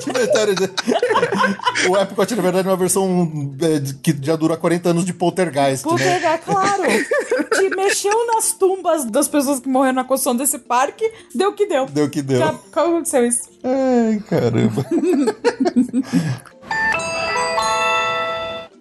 Cemitério 0.00 0.54
de- 0.56 1.88
o 1.88 1.96
Epcot, 1.96 2.34
na 2.34 2.42
verdade, 2.42 2.66
é 2.66 2.70
uma 2.70 2.76
versão 2.76 3.30
é, 3.62 3.78
de- 3.78 3.94
que 3.94 4.16
já 4.20 4.34
dura 4.34 4.56
40 4.56 4.88
anos 4.90 5.04
de 5.04 5.14
poltergeist, 5.14 5.84
Por 5.84 5.96
né? 5.98 6.14
pegar, 6.14 6.38
claro. 6.38 6.82
Te 6.82 7.68
mexeu 7.76 8.26
nas 8.26 8.52
tumbas 8.52 9.04
das 9.04 9.28
pessoas 9.28 9.60
que 9.60 9.68
morreram 9.68 9.96
na 9.96 10.04
construção 10.04 10.34
desse 10.34 10.58
parque, 10.58 11.08
deu 11.32 11.52
que 11.52 11.66
deu. 11.66 11.86
Deu 11.86 12.10
que 12.10 12.22
deu. 12.22 12.38
Já 12.40 12.48
aconteceu 12.48 13.24
isso. 13.24 13.42
Ai, 13.62 14.20
caramba. 14.28 14.84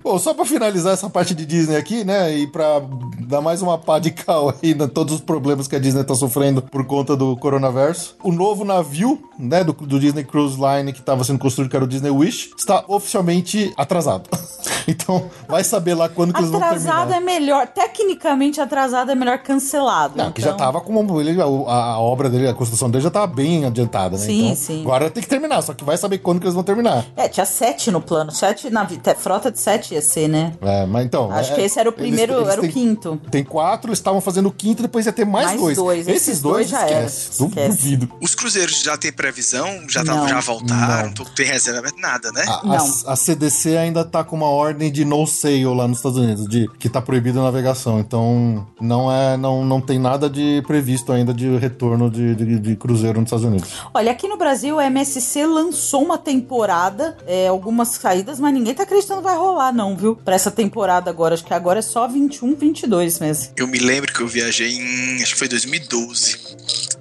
Bom, 0.10 0.18
só 0.18 0.34
pra 0.34 0.44
finalizar 0.44 0.94
essa 0.94 1.08
parte 1.08 1.36
de 1.36 1.46
Disney 1.46 1.76
aqui, 1.76 2.04
né? 2.04 2.36
E 2.36 2.48
pra 2.48 2.82
dar 3.28 3.42
mais 3.42 3.62
uma 3.62 3.78
pá 3.78 4.00
de 4.00 4.10
cal 4.10 4.50
aí 4.64 4.72
em 4.72 4.88
todos 4.88 5.14
os 5.14 5.22
problemas 5.22 5.68
que 5.68 5.76
a 5.76 5.80
Disney 5.80 6.04
tá 6.04 6.16
sofrendo 6.16 6.64
por 6.64 6.84
conta 6.88 7.16
do 7.16 7.38
coronavírus. 7.38 8.16
O 8.24 8.32
novo 8.32 8.66
navio, 8.66 9.22
né, 9.38 9.64
do, 9.64 9.72
do 9.72 10.00
Disney 10.00 10.24
Cruise 10.24 10.58
Line 10.60 10.94
que 10.94 11.04
tava 11.04 11.24
sendo 11.24 11.38
construído, 11.38 11.70
que 11.70 11.76
era 11.76 11.86
o 11.86 11.88
Disney 11.88 12.10
Wish, 12.10 12.50
está 12.58 12.84
oficialmente 12.88 13.72
atrasado. 13.78 14.28
então, 14.90 15.30
vai 15.48 15.64
saber 15.64 15.94
lá 15.94 16.10
quando 16.10 16.34
que 16.34 16.40
eles 16.40 16.50
vão 16.50 16.60
Atrasado 16.60 17.12
terminar. 17.12 17.18
é 17.18 17.40
melhor. 17.40 17.68
Tecnicamente, 17.68 18.60
atrasado 18.60 19.12
é 19.12 19.16
melhor 19.16 19.38
cancelado. 19.38 20.18
Não, 20.18 20.32
que 20.32 20.42
já 20.42 20.48
então- 20.48 20.58
tava 20.58 20.82
com 20.82 21.00
uma, 21.00 21.22
ele, 21.22 21.40
a, 21.40 21.46
a 21.46 22.00
obra 22.00 22.32
dele, 22.32 22.48
a 22.48 22.54
construção 22.56 22.90
dele 22.90 23.04
já 23.04 23.12
tava 23.12 23.28
bem 23.28 23.64
adiantada, 23.64 24.18
né? 24.18 24.26
Sim, 24.26 24.46
então, 24.46 24.56
sim. 24.56 24.82
Agora 24.82 25.08
tem 25.12 25.22
que 25.22 25.30
terminar, 25.30 25.62
só 25.62 25.76
que 25.76 25.84
vai 25.84 25.98
saber 25.98 26.18
quando 26.18 26.40
que 26.40 26.48
eles 26.48 26.56
vão 26.56 26.64
terminar. 26.64 27.06
É, 27.16 27.28
tinha 27.28 27.46
sete 27.46 27.92
no 27.92 28.02
plano. 28.02 28.32
Sete 28.32 28.72
na 28.72 28.88
frota 29.16 29.52
de 29.52 29.60
sete 29.60 29.99
ia 30.00 30.02
ser, 30.02 30.28
né? 30.28 30.54
É, 30.62 30.86
mas 30.86 31.06
então. 31.06 31.32
Acho 31.32 31.52
é, 31.52 31.56
que 31.56 31.62
esse 31.62 31.80
era 31.80 31.90
o 31.90 31.94
eles- 31.94 32.02
primeiro, 32.02 32.34
eles 32.34 32.48
era 32.50 32.60
o 32.60 32.64
têm- 32.64 32.72
quinto. 32.72 33.22
Tem 33.30 33.44
quatro, 33.44 33.90
eles 33.90 34.00
estavam 34.00 34.22
fazendo 34.22 34.48
o 34.48 34.52
quinto, 34.52 34.82
depois 34.82 35.06
ia 35.06 35.12
ter 35.14 35.26
mais, 35.26 35.48
Mais 35.48 35.60
dois. 35.60 35.78
dois, 35.78 36.08
Esses, 36.08 36.28
esses 36.30 36.42
dois, 36.42 36.56
dois 36.56 36.70
já 36.70 36.82
era. 36.88 37.06
esquece. 37.06 37.44
Esquece. 37.44 37.78
Duvido. 37.78 38.10
Os 38.22 38.36
cruzeiros 38.36 38.82
já 38.82 38.98
tem 38.98 39.12
previsão? 39.12 39.68
Já, 39.88 40.04
tá- 40.04 40.28
já 40.28 40.40
voltaram? 40.40 41.14
Não. 41.18 41.26
Tem 41.36 41.46
reserva, 41.46 41.90
nada, 41.98 42.32
né? 42.32 42.44
A, 42.48 42.66
Não. 42.66 42.74
a- 42.76 43.14
a 43.14 43.16
CDC 43.16 43.78
ainda 43.78 44.04
tá 44.06 44.24
com 44.24 44.36
uma 44.36 44.50
ordem 44.50 44.92
de 44.92 45.04
no 45.06 45.26
sail 45.28 45.74
lá 45.74 45.88
nos 45.88 45.98
Estados 45.98 46.18
Unidos, 46.18 46.48
de 46.48 46.68
que 46.80 46.90
tá 46.90 47.02
proibida 47.02 47.40
a 47.40 47.44
navegação. 47.44 48.00
Então, 48.00 48.66
não 48.80 49.12
é, 49.12 49.38
não, 49.38 49.64
não 49.66 49.82
tem 49.82 50.00
nada 50.00 50.30
de 50.30 50.64
previsto 50.68 51.12
ainda 51.12 51.34
de 51.34 51.58
retorno 51.58 52.10
de, 52.10 52.36
de, 52.36 52.60
de 52.60 52.76
cruzeiro 52.76 53.20
nos 53.20 53.28
Estados 53.28 53.46
Unidos. 53.46 53.70
Olha, 53.94 54.12
aqui 54.12 54.28
no 54.28 54.38
Brasil, 54.38 54.80
a 54.80 54.86
MSC 54.86 55.46
lançou 55.46 56.04
uma 56.04 56.18
temporada, 56.18 57.18
é, 57.28 57.48
algumas 57.48 57.90
saídas, 57.90 58.40
mas 58.40 58.54
ninguém 58.54 58.74
tá 58.74 58.84
acreditando 58.84 59.22
que 59.22 59.28
vai 59.28 59.38
rolar, 59.38 59.72
não, 59.74 59.89
viu? 59.96 60.16
Pra 60.16 60.36
essa 60.36 60.52
temporada 60.52 61.10
agora. 61.10 61.34
Acho 61.34 61.46
que 61.46 61.54
agora 61.54 61.80
é 61.80 61.82
só 61.82 62.08
21, 62.08 62.56
22 62.56 63.20
mesmo. 63.20 63.54
Eu 63.56 63.68
me 63.68 63.80
lembro 63.80 64.14
que 64.14 64.22
eu 64.22 64.28
viajei 64.28 64.72
em. 64.72 65.22
Acho 65.22 65.34
que 65.34 65.40
foi 65.40 65.48
2012. 65.48 66.38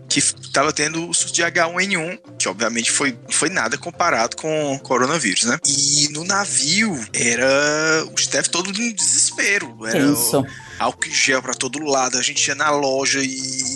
Que 0.08 0.22
tava 0.52 0.72
tendo 0.72 1.08
o 1.08 1.12
surto 1.12 1.34
de 1.34 1.42
H1N1, 1.42 2.18
que 2.38 2.48
obviamente 2.48 2.90
foi, 2.90 3.12
não 3.12 3.30
foi 3.30 3.50
nada 3.50 3.76
comparado 3.76 4.36
com 4.36 4.74
o 4.74 4.78
coronavírus, 4.80 5.44
né? 5.44 5.58
E 5.66 6.08
no 6.12 6.24
navio 6.24 6.98
era 7.12 8.06
o 8.10 8.14
staff 8.18 8.48
todo 8.48 8.70
em 8.70 8.94
desespero. 8.94 9.76
Era 9.86 10.06
Tenso. 10.06 10.40
o 10.40 10.46
álcool 10.78 11.08
em 11.08 11.14
gel 11.14 11.42
pra 11.42 11.54
todo 11.54 11.82
lado. 11.84 12.18
A 12.18 12.22
gente 12.22 12.46
ia 12.46 12.54
na 12.54 12.70
loja 12.70 13.20
e 13.20 13.28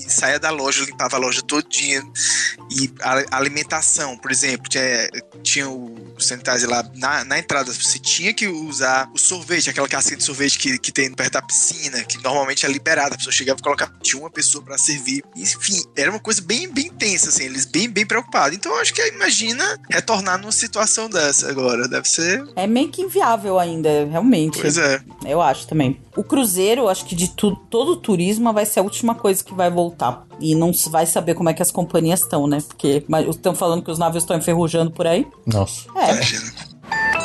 saía 0.08 0.38
da 0.38 0.50
loja, 0.50 0.84
limpava 0.84 1.16
a 1.16 1.20
loja 1.20 1.42
todinha. 1.42 2.02
E 2.70 2.90
a 3.00 3.36
alimentação, 3.36 4.16
por 4.16 4.30
exemplo, 4.30 4.68
tinha, 4.68 5.08
tinha 5.42 5.68
o 5.68 6.14
sanitizer 6.18 6.68
lá 6.68 6.84
na, 6.94 7.24
na 7.24 7.38
entrada. 7.38 7.72
Você 7.72 7.98
tinha 7.98 8.32
que 8.32 8.46
usar 8.46 9.10
o 9.14 9.18
sorvete, 9.18 9.70
aquela 9.70 9.88
casquinha 9.88 10.16
de 10.16 10.24
sorvete 10.24 10.58
que, 10.58 10.78
que 10.78 10.92
tem 10.92 11.12
perto 11.12 11.32
da 11.32 11.42
piscina, 11.42 12.02
que 12.04 12.22
normalmente 12.22 12.64
é 12.64 12.68
liberada. 12.68 13.14
A 13.14 13.18
pessoa 13.18 13.32
chegava 13.32 13.58
e 13.58 13.62
colocava, 13.62 13.92
tinha 14.02 14.20
uma 14.20 14.30
pessoa 14.30 14.64
pra 14.64 14.78
servir. 14.78 15.22
Enfim, 15.36 15.82
era 15.96 16.10
uma 16.10 16.20
coisa 16.20 16.40
bem, 16.40 16.68
bem 16.68 16.90
tensa, 16.90 17.28
assim, 17.28 17.44
eles 17.44 17.66
bem, 17.66 17.88
bem 17.88 18.06
preocupados. 18.06 18.56
Então 18.56 18.72
eu 18.72 18.80
acho 18.80 18.94
que 18.94 19.06
imagina 19.08 19.78
retornar 19.90 20.38
numa 20.38 20.52
situação 20.52 21.08
dessa 21.08 21.50
agora. 21.50 21.88
Deve 21.88 22.08
ser. 22.08 22.44
É 22.56 22.66
meio 22.66 22.88
que 22.88 23.02
inviável 23.02 23.58
ainda, 23.58 24.06
realmente. 24.06 24.60
Pois 24.60 24.78
é. 24.78 25.00
Eu 25.24 25.40
acho 25.40 25.66
também. 25.66 26.00
O 26.16 26.22
cruzeiro, 26.22 26.88
acho 26.92 27.04
que 27.04 27.14
de 27.14 27.28
tu, 27.28 27.56
todo 27.68 27.92
o 27.92 27.96
turismo 27.96 28.52
vai 28.52 28.64
ser 28.64 28.80
a 28.80 28.82
última 28.82 29.14
coisa 29.14 29.42
que 29.42 29.54
vai 29.54 29.70
voltar. 29.70 30.26
E 30.38 30.54
não 30.54 30.72
se 30.72 30.88
vai 30.88 31.06
saber 31.06 31.34
como 31.34 31.48
é 31.48 31.54
que 31.54 31.62
as 31.62 31.70
companhias 31.70 32.20
estão, 32.20 32.46
né? 32.46 32.58
Porque 32.66 33.04
estão 33.28 33.54
falando 33.54 33.82
que 33.82 33.90
os 33.90 33.98
navios 33.98 34.22
estão 34.22 34.36
enferrujando 34.36 34.90
por 34.90 35.06
aí. 35.06 35.26
Nossa. 35.46 35.86
É. 35.98 37.21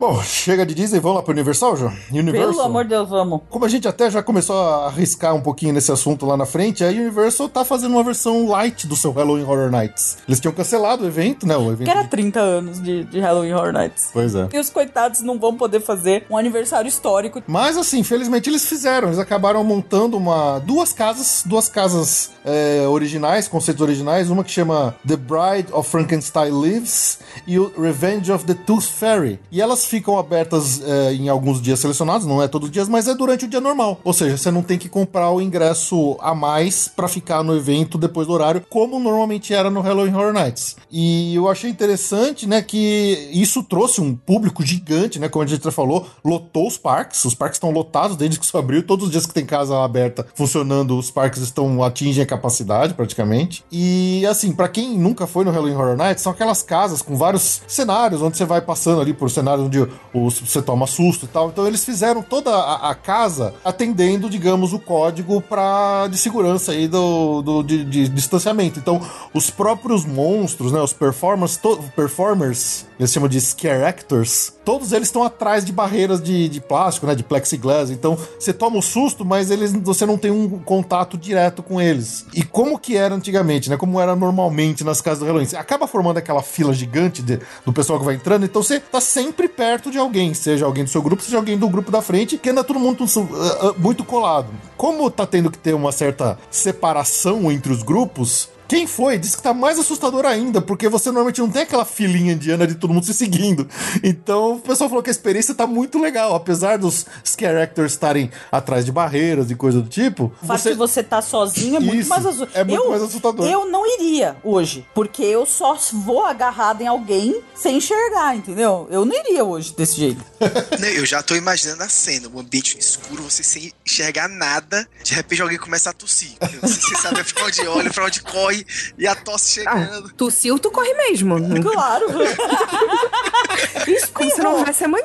Bom, 0.00 0.22
chega 0.22 0.64
de 0.64 0.72
Disney, 0.72 0.98
vamos 0.98 1.16
lá 1.16 1.22
pro 1.22 1.30
Universal, 1.30 1.76
João? 1.76 1.92
Universal. 2.10 2.52
Pelo 2.52 2.62
amor 2.62 2.84
de 2.84 2.88
Deus, 2.88 3.10
vamos. 3.10 3.42
Como 3.50 3.66
a 3.66 3.68
gente 3.68 3.86
até 3.86 4.10
já 4.10 4.22
começou 4.22 4.56
a 4.56 4.86
arriscar 4.86 5.34
um 5.34 5.42
pouquinho 5.42 5.74
nesse 5.74 5.92
assunto 5.92 6.24
lá 6.24 6.38
na 6.38 6.46
frente, 6.46 6.82
a 6.82 6.88
Universal 6.88 7.50
tá 7.50 7.66
fazendo 7.66 7.92
uma 7.92 8.02
versão 8.02 8.48
light 8.48 8.86
do 8.86 8.96
seu 8.96 9.12
Halloween 9.12 9.42
Horror 9.42 9.70
Nights. 9.70 10.16
Eles 10.26 10.40
tinham 10.40 10.54
cancelado 10.54 11.04
o 11.04 11.06
evento, 11.06 11.46
né? 11.46 11.54
O 11.54 11.70
evento. 11.70 11.84
Que 11.84 11.90
era 11.90 12.04
30 12.04 12.40
anos 12.40 12.82
de, 12.82 13.04
de 13.04 13.20
Halloween 13.20 13.52
Horror 13.52 13.74
Nights. 13.74 14.08
Pois 14.10 14.34
é. 14.34 14.48
E 14.50 14.58
os 14.58 14.70
coitados 14.70 15.20
não 15.20 15.38
vão 15.38 15.54
poder 15.54 15.80
fazer 15.80 16.24
um 16.30 16.36
aniversário 16.38 16.88
histórico. 16.88 17.42
Mas 17.46 17.76
assim, 17.76 18.02
felizmente 18.02 18.48
eles 18.48 18.66
fizeram. 18.66 19.08
Eles 19.08 19.18
acabaram 19.18 19.62
montando 19.62 20.16
uma 20.16 20.60
duas 20.60 20.94
casas, 20.94 21.42
duas 21.44 21.68
casas 21.68 22.30
é, 22.42 22.86
originais, 22.88 23.48
conceitos 23.48 23.82
originais. 23.82 24.30
Uma 24.30 24.44
que 24.44 24.50
chama 24.50 24.94
The 25.06 25.16
Bride 25.16 25.70
of 25.74 25.90
Frankenstein 25.90 26.58
Lives 26.58 27.18
e 27.46 27.58
o 27.58 27.70
Revenge 27.78 28.32
of 28.32 28.46
the 28.46 28.54
Tooth 28.54 28.86
Fairy. 28.86 29.38
E 29.52 29.60
elas 29.60 29.89
ficam 29.90 30.16
abertas 30.16 30.80
é, 30.82 31.12
em 31.12 31.28
alguns 31.28 31.60
dias 31.60 31.80
selecionados, 31.80 32.26
não 32.26 32.42
é 32.42 32.48
todos 32.48 32.68
os 32.68 32.72
dias, 32.72 32.88
mas 32.88 33.08
é 33.08 33.14
durante 33.14 33.44
o 33.44 33.48
dia 33.48 33.60
normal. 33.60 34.00
Ou 34.04 34.12
seja, 34.12 34.36
você 34.36 34.50
não 34.50 34.62
tem 34.62 34.78
que 34.78 34.88
comprar 34.88 35.30
o 35.30 35.42
ingresso 35.42 36.16
a 36.20 36.34
mais 36.34 36.88
pra 36.88 37.08
ficar 37.08 37.42
no 37.42 37.56
evento 37.56 37.98
depois 37.98 38.26
do 38.26 38.32
horário, 38.32 38.64
como 38.70 38.98
normalmente 39.00 39.52
era 39.52 39.68
no 39.68 39.80
Halloween 39.80 40.14
Horror 40.14 40.32
Nights. 40.32 40.76
E 40.90 41.34
eu 41.34 41.48
achei 41.48 41.68
interessante, 41.68 42.46
né, 42.46 42.62
que 42.62 43.28
isso 43.32 43.62
trouxe 43.62 44.00
um 44.00 44.14
público 44.14 44.64
gigante, 44.64 45.18
né, 45.18 45.28
como 45.28 45.42
a 45.42 45.46
gente 45.46 45.64
já 45.64 45.72
falou, 45.72 46.06
lotou 46.24 46.68
os 46.68 46.78
parques, 46.78 47.24
os 47.24 47.34
parques 47.34 47.56
estão 47.56 47.70
lotados 47.70 48.16
desde 48.16 48.38
que 48.38 48.44
isso 48.44 48.56
abriu, 48.56 48.82
todos 48.82 49.06
os 49.06 49.10
dias 49.10 49.26
que 49.26 49.34
tem 49.34 49.44
casa 49.44 49.82
aberta 49.82 50.26
funcionando, 50.34 50.96
os 50.96 51.10
parques 51.10 51.42
estão 51.42 51.82
atingem 51.82 52.22
a 52.22 52.26
capacidade 52.26 52.94
praticamente. 52.94 53.64
E 53.72 54.24
assim, 54.26 54.52
pra 54.52 54.68
quem 54.68 54.96
nunca 54.96 55.26
foi 55.26 55.44
no 55.44 55.50
Halloween 55.50 55.74
Horror 55.74 55.96
Nights, 55.96 56.22
são 56.22 56.32
aquelas 56.32 56.62
casas 56.62 57.02
com 57.02 57.16
vários 57.16 57.62
cenários 57.66 58.22
onde 58.22 58.36
você 58.36 58.44
vai 58.44 58.60
passando 58.60 59.00
ali 59.00 59.12
por 59.12 59.30
cenários 59.30 59.66
onde 59.66 59.79
o- 60.12 60.30
você 60.30 60.60
toma 60.62 60.86
susto 60.86 61.24
e 61.26 61.28
tal. 61.28 61.48
Então 61.48 61.66
eles 61.66 61.84
fizeram 61.84 62.22
toda 62.22 62.50
a, 62.54 62.90
a 62.90 62.94
casa 62.94 63.54
atendendo, 63.64 64.28
digamos, 64.28 64.72
o 64.72 64.78
código 64.78 65.40
pra, 65.40 66.06
de 66.08 66.16
segurança 66.18 66.72
aí 66.72 66.88
do, 66.88 67.42
do 67.42 67.62
de, 67.62 67.84
de 67.84 68.08
distanciamento. 68.08 68.78
Então 68.78 69.00
os 69.32 69.50
próprios 69.50 70.04
monstros, 70.04 70.72
né, 70.72 70.80
os 70.80 70.92
performers, 70.92 71.56
to- 71.56 71.78
performers, 71.96 72.86
eles 72.98 73.12
chamam 73.12 73.28
de 73.28 73.40
scare 73.40 73.84
actors, 73.84 74.52
todos 74.64 74.92
eles 74.92 75.08
estão 75.08 75.22
atrás 75.22 75.64
de 75.64 75.72
barreiras 75.72 76.22
de, 76.22 76.48
de 76.48 76.60
plástico, 76.60 77.06
né, 77.06 77.14
de 77.14 77.22
plexiglass. 77.22 77.90
Então 77.90 78.16
você 78.38 78.52
toma 78.52 78.78
o 78.78 78.82
susto, 78.82 79.24
mas 79.24 79.50
eles 79.50 79.72
você 79.72 80.04
não 80.04 80.18
tem 80.18 80.30
um 80.30 80.48
contato 80.58 81.16
direto 81.16 81.62
com 81.62 81.80
eles. 81.80 82.26
E 82.34 82.42
como 82.42 82.78
que 82.78 82.96
era 82.96 83.14
antigamente, 83.14 83.70
né, 83.70 83.76
como 83.76 84.00
era 84.00 84.14
normalmente 84.14 84.84
nas 84.84 85.00
casas 85.00 85.20
do 85.20 85.24
Halloween, 85.26 85.46
você 85.46 85.56
acaba 85.56 85.86
formando 85.86 86.18
aquela 86.18 86.42
fila 86.42 86.72
gigante 86.74 87.22
de- 87.22 87.38
do 87.64 87.72
pessoal 87.72 87.98
que 87.98 88.04
vai 88.04 88.14
entrando, 88.16 88.44
então 88.44 88.62
você 88.62 88.78
tá 88.80 89.00
sempre 89.00 89.48
perto 89.48 89.69
de 89.90 89.98
alguém, 89.98 90.34
seja 90.34 90.64
alguém 90.66 90.84
do 90.84 90.90
seu 90.90 91.02
grupo, 91.02 91.22
seja 91.22 91.36
alguém 91.36 91.56
do 91.56 91.68
grupo 91.68 91.90
da 91.90 92.02
frente, 92.02 92.36
que 92.36 92.50
anda 92.50 92.64
todo 92.64 92.80
mundo 92.80 93.04
uh, 93.04 93.20
uh, 93.20 93.74
muito 93.78 94.04
colado. 94.04 94.48
Como 94.76 95.10
tá 95.10 95.26
tendo 95.26 95.50
que 95.50 95.58
ter 95.58 95.74
uma 95.74 95.92
certa 95.92 96.38
separação 96.50 97.52
entre 97.52 97.72
os 97.72 97.82
grupos, 97.82 98.48
quem 98.70 98.86
foi 98.86 99.18
diz 99.18 99.34
que 99.34 99.42
tá 99.42 99.52
mais 99.52 99.80
assustador 99.80 100.24
ainda, 100.24 100.60
porque 100.60 100.88
você 100.88 101.08
normalmente 101.08 101.40
não 101.40 101.50
tem 101.50 101.62
aquela 101.62 101.84
filinha 101.84 102.34
indiana 102.34 102.68
de 102.68 102.76
todo 102.76 102.94
mundo 102.94 103.04
se 103.04 103.12
seguindo. 103.12 103.68
Então 104.00 104.54
o 104.54 104.60
pessoal 104.60 104.88
falou 104.88 105.02
que 105.02 105.10
a 105.10 105.12
experiência 105.12 105.52
tá 105.56 105.66
muito 105.66 105.98
legal, 105.98 106.36
apesar 106.36 106.78
dos 106.78 107.04
scare 107.26 107.60
actors 107.60 107.90
estarem 107.90 108.30
atrás 108.52 108.84
de 108.84 108.92
barreiras 108.92 109.50
e 109.50 109.56
coisa 109.56 109.80
do 109.82 109.88
tipo. 109.88 110.32
O 110.40 110.46
fato 110.46 110.68
de 110.70 110.74
você 110.74 111.02
tá 111.02 111.20
sozinho 111.20 111.78
é 111.78 111.80
muito 111.80 111.96
Isso, 112.02 112.10
mais 112.10 112.24
assustador. 112.24 112.60
é 112.60 112.62
muito 112.62 112.88
mais 112.90 113.02
assustador. 113.02 113.46
Eu 113.48 113.66
não 113.68 113.84
iria 113.84 114.36
hoje, 114.44 114.86
porque 114.94 115.24
eu 115.24 115.44
só 115.44 115.76
vou 115.92 116.24
agarrado 116.24 116.80
em 116.80 116.86
alguém 116.86 117.42
sem 117.56 117.78
enxergar, 117.78 118.36
entendeu? 118.36 118.86
Eu 118.88 119.04
não 119.04 119.16
iria 119.16 119.44
hoje 119.44 119.74
desse 119.76 119.96
jeito. 119.96 120.24
Não, 120.78 120.88
Eu 120.88 121.04
já 121.04 121.22
tô 121.22 121.34
imaginando 121.34 121.82
a 121.82 121.88
cena, 121.88 122.28
um 122.32 122.38
ambiente 122.38 122.78
escuro, 122.78 123.22
você 123.24 123.42
sem 123.42 123.72
enxergar 123.84 124.28
nada, 124.28 124.88
de 125.02 125.12
repente 125.12 125.42
alguém 125.42 125.58
começa 125.58 125.90
a 125.90 125.92
tossir. 125.92 126.30
Você 126.62 126.96
sabe 126.96 127.24
pra 127.24 127.44
onde 127.44 127.66
olha, 127.66 127.90
pra 127.90 128.04
onde 128.06 128.22
corre, 128.22 128.59
e 128.98 129.06
a 129.06 129.14
tosse 129.14 129.62
Ah, 129.66 129.78
chegando. 129.78 130.12
tossiu, 130.14 130.58
tu 130.58 130.70
corre 130.70 130.92
mesmo. 130.94 131.36
Claro. 131.70 132.06
Como 134.12 134.30
se 134.30 134.42
não 134.42 134.56
houvesse 134.58 134.84
amanhã. 134.84 135.04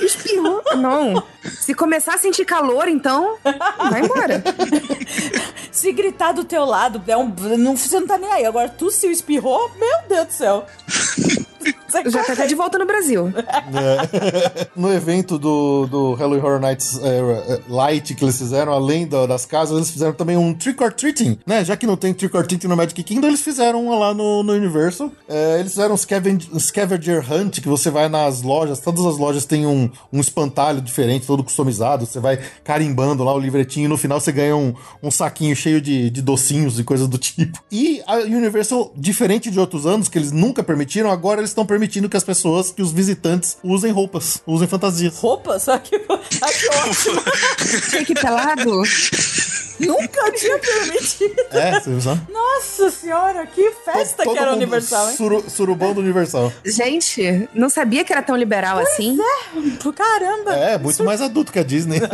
Espirrou. 0.00 0.62
Não. 0.76 1.22
Se 1.60 1.74
começar 1.74 2.14
a 2.14 2.18
sentir 2.18 2.44
calor, 2.44 2.88
então, 2.88 3.36
vai 3.90 4.00
embora. 4.02 4.42
Se 5.70 5.92
gritar 5.92 6.32
do 6.32 6.44
teu 6.44 6.64
lado, 6.64 7.02
é 7.06 7.16
um, 7.16 7.28
não, 7.58 7.76
você 7.76 7.98
não 7.98 8.06
tá 8.06 8.16
nem 8.16 8.30
aí. 8.32 8.46
Agora 8.46 8.68
tu 8.68 8.90
se 8.90 9.06
espirrou, 9.10 9.70
meu 9.78 9.98
Deus 10.08 10.26
do 10.28 10.32
céu. 10.32 10.66
Já 12.10 12.24
tá 12.24 12.32
até 12.32 12.46
de 12.46 12.54
volta 12.54 12.78
no 12.78 12.86
Brasil. 12.86 13.32
No 14.76 14.92
evento 14.92 15.38
do, 15.38 15.86
do 15.86 16.14
Halloween 16.14 16.40
Horror 16.40 16.60
Nights 16.60 16.98
é, 17.02 17.18
é, 17.54 17.60
Light 17.68 18.14
que 18.14 18.24
eles 18.24 18.36
fizeram, 18.36 18.72
além 18.72 19.06
da- 19.06 19.26
das 19.26 19.46
casas, 19.46 19.76
eles 19.76 19.90
fizeram 19.90 20.12
também 20.12 20.36
um 20.36 20.52
Trick 20.52 20.82
or 20.82 20.92
Treating, 20.92 21.38
né? 21.46 21.64
Já 21.64 21.76
que 21.76 21.86
não 21.86 21.96
tem 21.96 22.12
Trick 22.12 22.36
or 22.36 22.46
Treating 22.46 22.66
no 22.66 22.76
Magic 22.76 23.00
Kingdom, 23.02 23.28
eles 23.28 23.40
fizeram 23.40 23.88
lá 23.98 24.12
no, 24.12 24.42
no 24.42 24.52
Universal. 24.52 25.10
É, 25.28 25.60
eles 25.60 25.72
fizeram 25.72 25.94
um 25.94 25.96
scavenger, 25.96 26.48
scavenger 26.58 27.32
Hunt, 27.32 27.60
que 27.60 27.68
você 27.68 27.90
vai 27.90 28.08
nas 28.08 28.42
lojas, 28.42 28.80
todas 28.80 29.04
as 29.06 29.16
lojas 29.16 29.44
têm 29.44 29.66
um, 29.66 29.88
um 30.12 30.20
espantalho 30.20 30.80
diferente, 30.80 31.26
todo 31.26 31.44
customizado. 31.44 32.06
Você 32.06 32.18
vai 32.20 32.38
carimbando 32.64 33.22
lá 33.22 33.32
o 33.34 33.38
livretinho 33.38 33.86
e 33.86 33.88
no 33.88 33.96
final 33.96 34.20
você 34.20 34.32
ganha 34.32 34.56
um, 34.56 34.74
um 35.02 35.10
saquinho 35.10 35.54
cheio 35.54 35.80
de, 35.80 36.10
de 36.10 36.20
docinhos 36.22 36.78
e 36.78 36.84
coisas 36.84 37.06
do 37.08 37.18
tipo. 37.18 37.62
E 37.70 38.02
a 38.06 38.16
Universal, 38.16 38.92
diferente 38.96 39.50
de 39.50 39.60
outros 39.60 39.86
anos, 39.86 40.08
que 40.08 40.18
eles 40.18 40.32
nunca 40.32 40.62
permitiram, 40.62 41.10
agora 41.10 41.40
eles 41.40 41.50
estão 41.54 41.64
permitindo 41.64 42.08
que 42.08 42.16
as 42.16 42.24
pessoas, 42.24 42.70
que 42.70 42.82
os 42.82 42.92
visitantes 42.92 43.56
usem 43.62 43.90
roupas, 43.92 44.42
usem 44.46 44.68
fantasias. 44.68 45.16
Roupa? 45.16 45.58
Só 45.58 45.78
que. 45.78 45.96
Ah, 45.96 46.52
que 46.52 46.68
ótimo. 46.68 48.04
Que 48.04 48.14
pelado? 48.14 48.82
Nunca 49.78 50.30
tinha 50.32 50.58
permitido. 50.58 51.34
É, 51.50 51.80
você 51.80 51.90
viu 51.90 52.00
só? 52.00 52.16
Nossa 52.30 52.90
senhora, 52.90 53.46
que 53.46 53.70
festa 53.84 54.22
Todo 54.24 54.32
que 54.34 54.38
era 54.38 54.50
mundo 54.52 54.62
Universal, 54.62 55.10
hein? 55.10 55.16
suru- 55.16 55.44
surubão 55.50 55.92
do 55.94 56.00
Universal. 56.00 56.52
Gente, 56.64 57.48
não 57.54 57.68
sabia 57.68 58.04
que 58.04 58.12
era 58.12 58.22
tão 58.22 58.36
liberal 58.36 58.78
assim. 58.78 59.18
Caramba. 59.96 60.54
É, 60.54 60.78
muito 60.78 61.02
mais 61.04 61.20
adulto 61.20 61.52
que 61.52 61.58
a 61.58 61.62
Disney. 61.64 62.00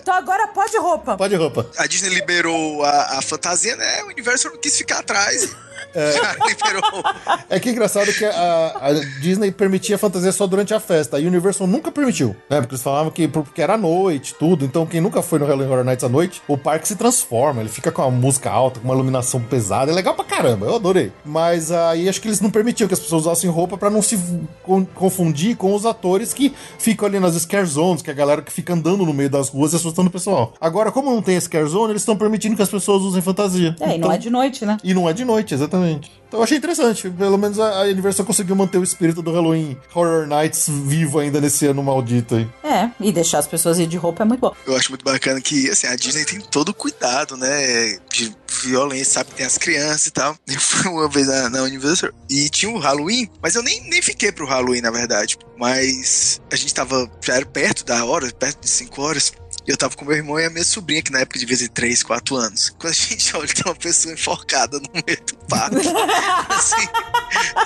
Então 0.00 0.14
agora 0.14 0.48
pode 0.48 0.76
roupa. 0.78 1.16
Pode 1.16 1.34
roupa. 1.34 1.66
A 1.76 1.86
Disney 1.86 2.08
liberou 2.10 2.82
a, 2.84 3.18
a 3.18 3.22
fantasia, 3.22 3.76
né? 3.76 4.02
O 4.04 4.06
universo 4.06 4.48
não 4.48 4.56
quis 4.58 4.76
ficar 4.76 4.98
atrás. 5.00 5.54
É. 5.94 6.12
Já 6.12 6.32
liberou. 6.46 7.02
É 7.48 7.58
que 7.60 7.68
é 7.68 7.72
engraçado 7.72 8.12
que 8.12 8.24
a, 8.24 8.76
a 8.80 8.92
Disney 9.20 9.50
permitia 9.50 9.98
fantasia 9.98 10.32
só 10.32 10.46
durante 10.46 10.72
a 10.74 10.80
festa. 10.80 11.16
A 11.16 11.20
Universal 11.20 11.66
nunca 11.66 11.90
permitiu, 11.92 12.34
né? 12.48 12.60
Porque 12.60 12.74
eles 12.74 12.82
falavam 12.82 13.10
que 13.10 13.26
porque 13.28 13.60
era 13.62 13.74
à 13.74 13.78
noite, 13.78 14.34
tudo. 14.34 14.64
Então, 14.64 14.86
quem 14.86 15.00
nunca 15.00 15.22
foi 15.22 15.38
no 15.38 15.46
Halloween 15.46 15.68
Horror 15.70 15.84
Nights 15.84 16.04
à 16.04 16.08
noite, 16.08 16.42
o 16.48 16.56
parque 16.70 16.86
se 16.86 16.94
transforma. 16.94 17.60
Ele 17.60 17.68
fica 17.68 17.90
com 17.90 18.02
uma 18.02 18.10
música 18.12 18.48
alta, 18.50 18.78
com 18.78 18.86
uma 18.86 18.94
iluminação 18.94 19.40
pesada. 19.40 19.90
É 19.90 19.94
legal 19.94 20.14
pra 20.14 20.24
caramba, 20.24 20.66
eu 20.66 20.76
adorei. 20.76 21.12
Mas 21.24 21.72
aí 21.72 22.08
acho 22.08 22.20
que 22.20 22.28
eles 22.28 22.40
não 22.40 22.48
permitiam 22.50 22.86
que 22.86 22.94
as 22.94 23.00
pessoas 23.00 23.22
usassem 23.26 23.50
roupa 23.50 23.76
pra 23.76 23.90
não 23.90 24.00
se 24.00 24.16
con- 24.62 24.84
confundir 24.94 25.56
com 25.56 25.74
os 25.74 25.84
atores 25.84 26.32
que 26.32 26.54
ficam 26.78 27.08
ali 27.08 27.18
nas 27.18 27.34
scare 27.34 27.66
zones, 27.66 28.02
que 28.02 28.10
é 28.10 28.12
a 28.12 28.16
galera 28.16 28.40
que 28.40 28.52
fica 28.52 28.72
andando 28.72 29.04
no 29.04 29.12
meio 29.12 29.28
das 29.28 29.48
ruas 29.48 29.72
e 29.72 29.76
assustando 29.76 30.08
o 30.08 30.12
pessoal. 30.12 30.52
Agora, 30.60 30.92
como 30.92 31.10
não 31.12 31.20
tem 31.22 31.40
scare 31.40 31.66
zone, 31.68 31.90
eles 31.92 32.02
estão 32.02 32.16
permitindo 32.16 32.54
que 32.54 32.62
as 32.62 32.68
pessoas 32.70 33.02
usem 33.02 33.20
fantasia. 33.20 33.74
É, 33.80 33.84
e 33.84 33.88
não 33.88 33.96
Então- 33.96 34.12
é 34.12 34.18
de 34.18 34.30
noite, 34.30 34.64
né? 34.64 34.76
e 34.84 34.94
não 34.94 35.08
é 35.08 35.12
de 35.12 35.24
noite, 35.24 35.54
exatamente. 35.54 36.10
Então 36.28 36.38
eu 36.38 36.44
achei 36.44 36.58
interessante. 36.58 37.10
Pelo 37.10 37.36
menos 37.36 37.58
a, 37.58 37.80
a 37.80 37.82
Universal 37.86 38.24
conseguiu 38.24 38.54
manter 38.54 38.78
o 38.78 38.84
espírito 38.84 39.20
do 39.20 39.32
Halloween 39.32 39.76
Horror 39.92 40.28
Nights 40.28 40.68
vivo 40.68 41.18
ainda 41.18 41.40
nesse 41.40 41.66
ano 41.66 41.82
maldito 41.82 42.36
aí. 42.36 42.46
É, 42.62 42.88
e 43.00 43.10
deixar 43.10 43.40
as 43.40 43.48
pessoas 43.48 43.80
ir 43.80 43.88
de 43.88 43.96
roupa 43.96 44.22
é 44.22 44.26
muito 44.26 44.38
bom. 44.40 44.52
Eu 44.64 44.76
acho 44.76 44.90
muito 44.90 45.04
bacana 45.04 45.40
que, 45.40 45.68
assim, 45.68 45.88
a 45.88 45.96
Disney 45.96 46.24
tem 46.24 46.38
todo 46.40 46.59
o 46.68 46.74
cuidado, 46.74 47.36
né? 47.36 47.98
De 48.12 48.34
violência, 48.62 49.14
sabe? 49.14 49.30
Tem 49.32 49.46
as 49.46 49.56
crianças 49.56 50.06
e 50.06 50.10
tal. 50.10 50.36
Eu 50.46 50.60
fui 50.60 50.90
uma 50.90 51.08
vez 51.08 51.26
na, 51.26 51.48
na 51.48 51.62
Universal 51.62 52.10
e 52.28 52.48
tinha 52.48 52.70
o 52.70 52.78
Halloween, 52.78 53.30
mas 53.42 53.54
eu 53.54 53.62
nem, 53.62 53.80
nem 53.88 54.02
fiquei 54.02 54.30
pro 54.30 54.46
Halloween, 54.46 54.80
na 54.80 54.90
verdade. 54.90 55.38
Mas 55.56 56.40
a 56.50 56.56
gente 56.56 56.74
tava, 56.74 57.10
já 57.20 57.36
era 57.36 57.46
perto 57.46 57.84
da 57.84 58.04
hora, 58.04 58.30
perto 58.32 58.60
de 58.60 58.68
5 58.68 59.02
horas. 59.02 59.32
E 59.66 59.70
eu 59.70 59.76
tava 59.76 59.94
com 59.94 60.04
meu 60.04 60.16
irmão 60.16 60.40
e 60.40 60.44
a 60.44 60.50
minha 60.50 60.64
sobrinha, 60.64 61.02
que 61.02 61.12
na 61.12 61.20
época 61.20 61.38
devia 61.38 61.56
ter 61.56 61.68
3, 61.68 62.02
4 62.02 62.36
anos. 62.36 62.70
Quando 62.78 62.92
a 62.92 62.96
gente 62.96 63.36
olha, 63.36 63.46
tem 63.46 63.64
uma 63.66 63.74
pessoa 63.74 64.14
enforcada 64.14 64.80
no 64.80 64.88
meio 65.06 65.22
do 65.24 65.36
parque. 65.46 65.76
assim, 66.48 66.88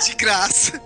de 0.05 0.15
graça. 0.15 0.81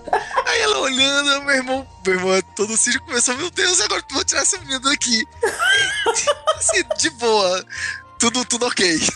Aí 0.46 0.62
ela 0.62 0.80
olhando, 0.80 1.42
meu 1.44 1.56
irmão, 1.56 1.88
meu 2.06 2.16
irmão 2.16 2.34
é 2.34 2.42
todo 2.56 2.78
sítio 2.78 3.02
começou, 3.02 3.36
meu 3.38 3.50
Deus, 3.50 3.82
agora 3.82 4.04
eu 4.08 4.16
vou 4.16 4.24
tirar 4.24 4.42
essa 4.42 4.58
menina 4.60 4.80
daqui. 4.80 5.26
assim, 6.58 6.84
de 6.98 7.10
boa. 7.12 7.66
Tudo, 8.20 8.46
tudo 8.46 8.68
ok. 8.68 9.00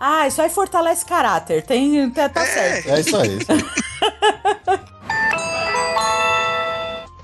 Ah, 0.00 0.28
isso 0.28 0.40
aí 0.40 0.48
fortalece 0.48 1.04
caráter. 1.04 1.64
Tem, 1.64 2.08
tá, 2.10 2.28
tá 2.28 2.46
certo. 2.46 2.88
É 2.88 3.00
isso 3.00 3.16
aí. 3.16 3.38
isso 3.38 3.50
aí. 3.50 4.88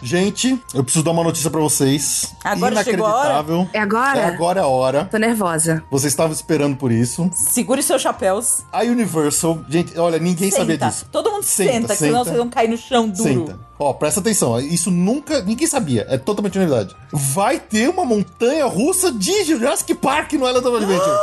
Gente, 0.04 0.62
eu 0.74 0.84
preciso 0.84 1.02
dar 1.02 1.12
uma 1.12 1.24
notícia 1.24 1.48
pra 1.50 1.60
vocês. 1.60 2.34
Agora 2.44 2.84
chegou 2.84 3.06
a 3.06 3.08
hora? 3.08 3.28
Inacreditável. 3.30 3.68
É 3.72 3.78
agora? 3.78 4.18
É 4.20 4.24
agora 4.26 4.60
a 4.60 4.66
hora. 4.66 5.04
Tô 5.10 5.16
nervosa. 5.16 5.82
Você 5.90 6.08
estava 6.08 6.30
esperando 6.34 6.76
por 6.76 6.92
isso. 6.92 7.30
Segure 7.32 7.82
seus 7.82 8.02
chapéus. 8.02 8.64
A 8.70 8.82
Universal, 8.82 9.60
gente, 9.66 9.98
olha, 9.98 10.18
ninguém 10.18 10.50
sabia 10.50 10.74
Senta. 10.74 10.86
disso. 10.88 11.06
Todo 11.10 11.30
mundo 11.30 11.42
senta, 11.42 11.72
Senta, 11.72 11.94
senão 11.94 12.18
senta. 12.18 12.24
vocês 12.24 12.36
vão 12.36 12.50
cair 12.50 12.68
no 12.68 12.76
chão 12.76 13.08
duro. 13.08 13.22
Senta. 13.24 13.58
Ó, 13.78 13.94
presta 13.94 14.20
atenção. 14.20 14.60
Isso 14.60 14.90
nunca. 14.90 15.40
Ninguém 15.42 15.66
sabia. 15.66 16.06
É 16.10 16.18
totalmente 16.18 16.58
novidade. 16.58 16.94
Vai 17.10 17.58
ter 17.58 17.88
uma 17.88 18.04
montanha 18.04 18.66
russa 18.66 19.10
de 19.10 19.42
Jurassic 19.44 19.94
Park 19.94 20.34
no 20.34 20.46
Island 20.46 20.68
of 20.68 20.76
Adventure. 20.76 21.18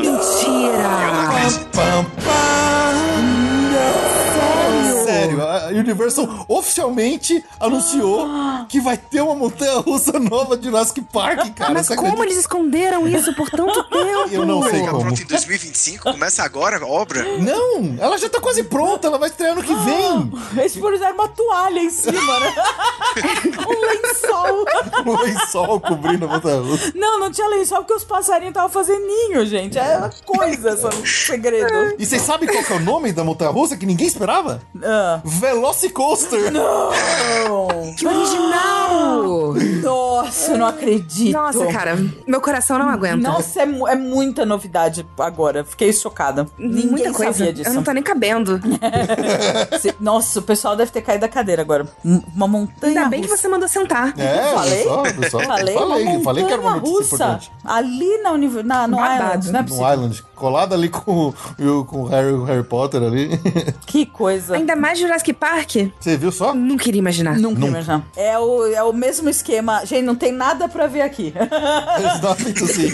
Mentira! 0.00 0.88
Pam, 1.70 2.04
pam. 2.24 3.54
Sério, 3.74 4.23
a 5.44 5.66
Universal 5.68 6.44
oficialmente 6.48 7.44
anunciou 7.60 8.28
que 8.68 8.80
vai 8.80 8.96
ter 8.96 9.20
uma 9.20 9.34
montanha 9.34 9.78
russa 9.80 10.18
nova 10.18 10.56
de 10.56 10.64
Jurassic 10.64 11.00
Park, 11.12 11.54
cara. 11.54 11.72
Mas 11.74 11.86
Você 11.86 11.96
como 11.96 12.08
acredita? 12.08 12.26
eles 12.32 12.38
esconderam 12.40 13.06
isso 13.06 13.34
por 13.34 13.50
tanto 13.50 13.82
tempo? 13.84 14.28
Eu 14.30 14.46
não 14.46 14.62
sei 14.62 14.80
Fica 14.80 14.90
como. 14.90 15.02
pronto 15.04 15.22
em 15.22 15.26
2025, 15.26 16.12
começa 16.12 16.42
agora 16.42 16.78
a 16.82 16.86
obra. 16.86 17.24
Não, 17.38 17.96
ela 17.98 18.16
já 18.18 18.28
tá 18.28 18.40
quase 18.40 18.64
pronta, 18.64 19.06
ela 19.06 19.18
vai 19.18 19.28
estrear 19.28 19.52
ano 19.52 19.62
que 19.62 19.74
vem. 19.74 20.32
Eles 20.56 20.76
puseram 20.76 21.14
uma 21.14 21.28
toalha 21.28 21.80
em 21.80 21.90
cima, 21.90 22.40
né? 22.40 22.54
um 23.68 23.80
lençol. 23.86 24.64
O 25.04 25.22
lençol 25.22 25.80
cobrindo 25.80 26.24
a 26.24 26.28
montanha 26.28 26.60
russa. 26.60 26.92
Não, 26.94 27.20
não 27.20 27.30
tinha 27.30 27.48
lençol 27.48 27.78
porque 27.78 27.94
os 27.94 28.04
passarinhos 28.04 28.50
estavam 28.50 28.70
fazendo 28.70 29.04
ninho, 29.06 29.44
gente. 29.46 29.78
É 29.78 30.10
coisa, 30.24 30.70
essa 30.70 30.90
segredo. 31.04 31.94
E 31.98 32.04
vocês 32.06 32.22
sabem 32.22 32.48
qual 32.48 32.62
que 32.64 32.72
é 32.72 32.76
o 32.76 32.80
nome 32.80 33.12
da 33.12 33.22
montanha 33.24 33.50
russa 33.50 33.76
que 33.76 33.86
ninguém 33.86 34.06
esperava? 34.06 34.62
Ah. 34.82 35.20
Velocicoaster. 35.40 36.52
Que 37.96 38.06
original! 38.06 39.54
Nossa, 39.82 40.52
eu 40.52 40.58
não 40.58 40.66
acredito. 40.66 41.32
Nossa, 41.34 41.66
cara, 41.66 41.96
meu 42.26 42.40
coração 42.40 42.78
não 42.78 42.88
aguenta. 42.88 43.16
Nossa, 43.16 43.62
é, 43.62 43.66
mu- 43.66 43.86
é 43.86 43.94
muita 43.94 44.44
novidade 44.46 45.06
agora. 45.18 45.64
Fiquei 45.64 45.92
chocada. 45.92 46.46
Ninguém 46.58 46.86
Muita 46.90 47.12
coisa. 47.12 47.32
sabia 47.32 47.52
disso. 47.52 47.70
Eu 47.70 47.74
não 47.74 47.82
tô 47.82 47.92
nem 47.92 48.02
cabendo. 48.02 48.60
Nossa, 50.00 50.38
o 50.38 50.42
pessoal 50.42 50.76
deve 50.76 50.90
ter 50.90 51.02
caído 51.02 51.22
da 51.22 51.28
cadeira 51.28 51.62
agora. 51.62 51.86
Um- 52.04 52.22
Uma 52.34 52.48
montanha 52.48 52.98
Ainda 53.00 53.08
bem 53.10 53.20
que 53.22 53.28
russa. 53.28 53.42
você 53.42 53.48
mandou 53.48 53.68
sentar. 53.68 54.14
É, 54.18 54.52
Falei? 54.54 54.78
pessoal, 54.78 55.02
pessoal. 55.02 55.44
Falei, 55.44 55.74
falei, 55.74 56.04
uma 56.06 56.20
falei 56.22 56.44
que 56.44 56.52
era 56.52 56.60
uma 56.62 56.74
notícia 56.76 56.94
russa. 56.98 57.14
importante. 57.14 57.52
Ali 57.64 58.18
na, 58.18 58.32
univ... 58.32 58.62
na 58.62 58.86
no 58.86 58.96
Babado. 58.96 59.46
Island, 59.46 59.52
não 59.52 59.60
é 59.60 59.62
No. 59.62 59.92
Island, 59.94 60.24
colado 60.34 60.74
ali 60.74 60.88
com, 60.88 61.32
o- 61.58 61.84
com 61.84 62.02
o 62.02 62.06
Harry, 62.06 62.32
o 62.32 62.44
Harry 62.44 62.64
Potter 62.64 63.02
ali. 63.02 63.30
Que 63.86 64.06
coisa. 64.06 64.54
Ainda 64.56 64.74
mais 64.76 64.98
Jurassic 65.14 65.32
Park? 65.34 65.70
Você 66.00 66.16
viu 66.16 66.32
só? 66.32 66.52
Não 66.52 66.76
queria 66.76 66.98
imaginar. 66.98 67.38
Nunca, 67.38 67.64
imaginar. 67.66 68.02
É 68.16 68.36
o, 68.38 68.66
é 68.66 68.82
o 68.82 68.92
mesmo 68.92 69.28
esquema. 69.28 69.84
Gente, 69.86 70.02
não 70.02 70.16
tem 70.16 70.32
nada 70.32 70.68
pra 70.68 70.88
ver 70.88 71.02
aqui. 71.02 71.32
Dão 72.20 72.34
feito 72.34 72.64
assim. 72.64 72.90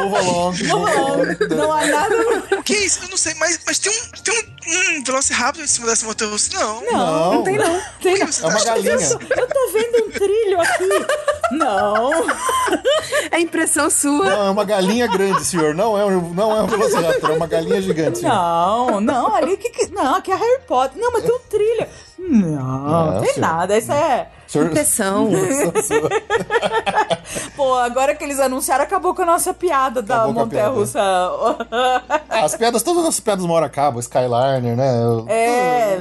Move 0.00 0.16
along. 0.16 0.52
move 0.52 0.90
along. 0.92 1.56
não 1.56 1.72
há 1.72 1.86
nada. 1.86 2.14
O 2.56 2.62
que 2.62 2.74
é 2.74 2.84
isso? 2.84 3.00
Eu 3.04 3.08
não 3.10 3.16
sei, 3.16 3.34
mas, 3.34 3.58
mas 3.66 3.78
tem 3.80 3.90
um, 3.90 4.22
tem 4.22 4.34
um, 4.34 4.98
um 5.00 5.04
Velociraptor 5.04 5.64
em 5.64 5.66
cima 5.66 5.86
dessa 5.88 6.06
russa. 6.06 6.50
Não. 6.54 6.82
Não, 6.82 7.34
Não 7.34 7.42
tem 7.42 7.58
não. 7.58 7.80
Tem 8.00 8.14
que 8.16 8.26
você 8.26 8.44
É 8.44 8.46
uma 8.46 8.58
tá 8.58 8.64
galinha. 8.66 8.94
isso? 8.94 9.18
Eu 9.36 9.46
tô 9.48 9.72
vendo 9.72 10.06
um 10.06 10.10
trilho 10.10 10.60
aqui. 10.60 10.88
Não. 11.52 12.10
É 13.32 13.40
impressão 13.40 13.90
sua. 13.90 14.24
Não, 14.24 14.46
é 14.46 14.50
uma 14.50 14.64
galinha 14.64 15.08
grande, 15.08 15.44
senhor. 15.44 15.74
Não 15.74 15.98
é 15.98 16.04
um, 16.04 16.32
não 16.32 16.56
é 16.56 16.62
um 16.62 16.66
Velociraptor, 16.66 17.30
é 17.30 17.34
uma 17.34 17.46
galinha 17.48 17.82
gigante. 17.82 18.18
senhor. 18.20 18.32
Não, 18.32 19.00
não, 19.00 19.34
ali 19.34 19.56
que, 19.56 19.68
que. 19.70 19.90
Não, 19.92 20.14
aqui 20.14 20.30
é 20.30 20.36
Harry 20.36 20.60
Potter. 20.68 21.00
Não, 21.00 21.12
mas 21.12 21.24
tem 21.24 21.34
um 21.34 21.39
trilho. 21.48 21.86
Não, 22.18 23.12
Não, 23.14 23.20
tem 23.22 23.38
nada. 23.38 23.76
Isso 23.78 23.92
é. 23.92 24.28
Senhor- 24.50 24.66
Impressão. 24.66 25.30
Pô, 27.56 27.74
agora 27.74 28.14
que 28.14 28.24
eles 28.24 28.40
anunciaram, 28.40 28.84
acabou 28.84 29.14
com 29.14 29.22
a 29.22 29.26
nossa 29.26 29.52
piada 29.54 30.02
da 30.02 30.16
Acabou 30.24 30.34
com 30.34 30.40
a 30.40 30.44
Montanha. 30.44 30.68
Russa. 30.68 31.00
As 32.28 32.54
piadas, 32.56 32.82
todas 32.82 33.04
as 33.04 33.20
piadas 33.20 33.44
uma 33.44 33.54
hora 33.54 33.66
acabam. 33.66 34.00
Skyliner, 34.00 34.76
né? 34.76 34.90
É. 35.28 36.00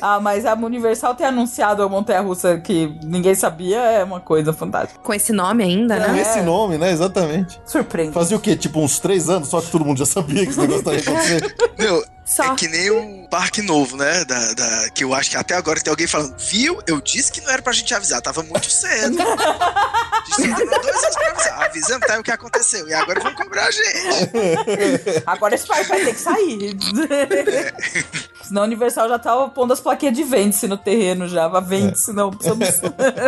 Ah, 0.00 0.20
mas 0.20 0.44
a 0.44 0.54
Universal 0.54 1.14
ter 1.14 1.24
anunciado 1.24 1.82
a 1.82 1.88
Montanha 1.88 2.20
Russa 2.20 2.58
que 2.58 2.94
ninguém 3.02 3.34
sabia 3.34 3.78
é 3.78 4.04
uma 4.04 4.20
coisa 4.20 4.52
fantástica. 4.52 5.00
Com 5.02 5.14
esse 5.14 5.32
nome 5.32 5.64
ainda, 5.64 5.96
Com 6.00 6.12
né? 6.12 6.20
esse 6.20 6.40
nome, 6.42 6.76
né? 6.78 6.90
Exatamente. 6.90 7.60
Surpreende. 7.64 8.12
Fazia 8.12 8.36
o 8.36 8.40
quê? 8.40 8.56
Tipo 8.56 8.80
uns 8.80 8.98
três 8.98 9.28
anos, 9.30 9.48
só 9.48 9.60
que 9.60 9.70
todo 9.70 9.84
mundo 9.84 9.98
já 9.98 10.06
sabia 10.06 10.44
que 10.44 10.50
esse 10.50 10.60
negócio 10.60 10.92
ia 10.92 10.98
acontecer. 11.00 11.56
Meu, 11.78 12.04
Só. 12.24 12.52
é 12.52 12.54
que 12.56 12.68
nem 12.68 12.90
o 12.90 13.28
parque 13.28 13.62
novo, 13.62 13.96
né? 13.96 14.24
Da, 14.24 14.52
da- 14.54 14.90
que 14.94 15.04
eu 15.04 15.14
acho 15.14 15.30
que 15.30 15.36
até 15.36 15.54
agora 15.54 15.80
tem 15.80 15.90
alguém 15.90 16.06
falando, 16.06 16.34
viu? 16.38 16.78
Eu 16.86 17.00
disse 17.00 17.30
que 17.32 17.40
não 17.40 17.50
era 17.50 17.55
pra 17.62 17.72
gente 17.72 17.94
avisar, 17.94 18.20
tava 18.22 18.42
muito 18.42 18.70
cedo. 18.70 19.16
A 19.20 20.24
gente 20.40 20.54
demorou 20.54 20.82
dois 20.82 21.04
anos 21.04 21.16
pra 21.16 21.30
avisar. 21.30 21.62
Avisamos, 21.64 22.06
tá 22.06 22.14
aí 22.14 22.20
o 22.20 22.22
que 22.22 22.30
aconteceu. 22.30 22.88
E 22.88 22.94
agora 22.94 23.20
vão 23.20 23.34
cobrar 23.34 23.66
a 23.66 23.70
gente. 23.70 25.22
Agora 25.26 25.54
esse 25.54 25.66
parque 25.66 25.88
vai 25.88 26.04
ter 26.04 26.14
que 26.14 26.20
sair. 26.20 26.76
Senão 28.48 28.62
a 28.62 28.64
Universal 28.64 29.08
já 29.08 29.18
tava 29.18 29.48
pondo 29.48 29.72
as 29.72 29.80
plaquinhas 29.80 30.14
de 30.16 30.22
vende-se 30.24 30.66
no 30.68 30.76
terreno 30.76 31.26
já. 31.28 31.48
Vá 31.48 31.60
vende-se, 31.60 32.12
não 32.12 32.30
precisamos. 32.30 32.68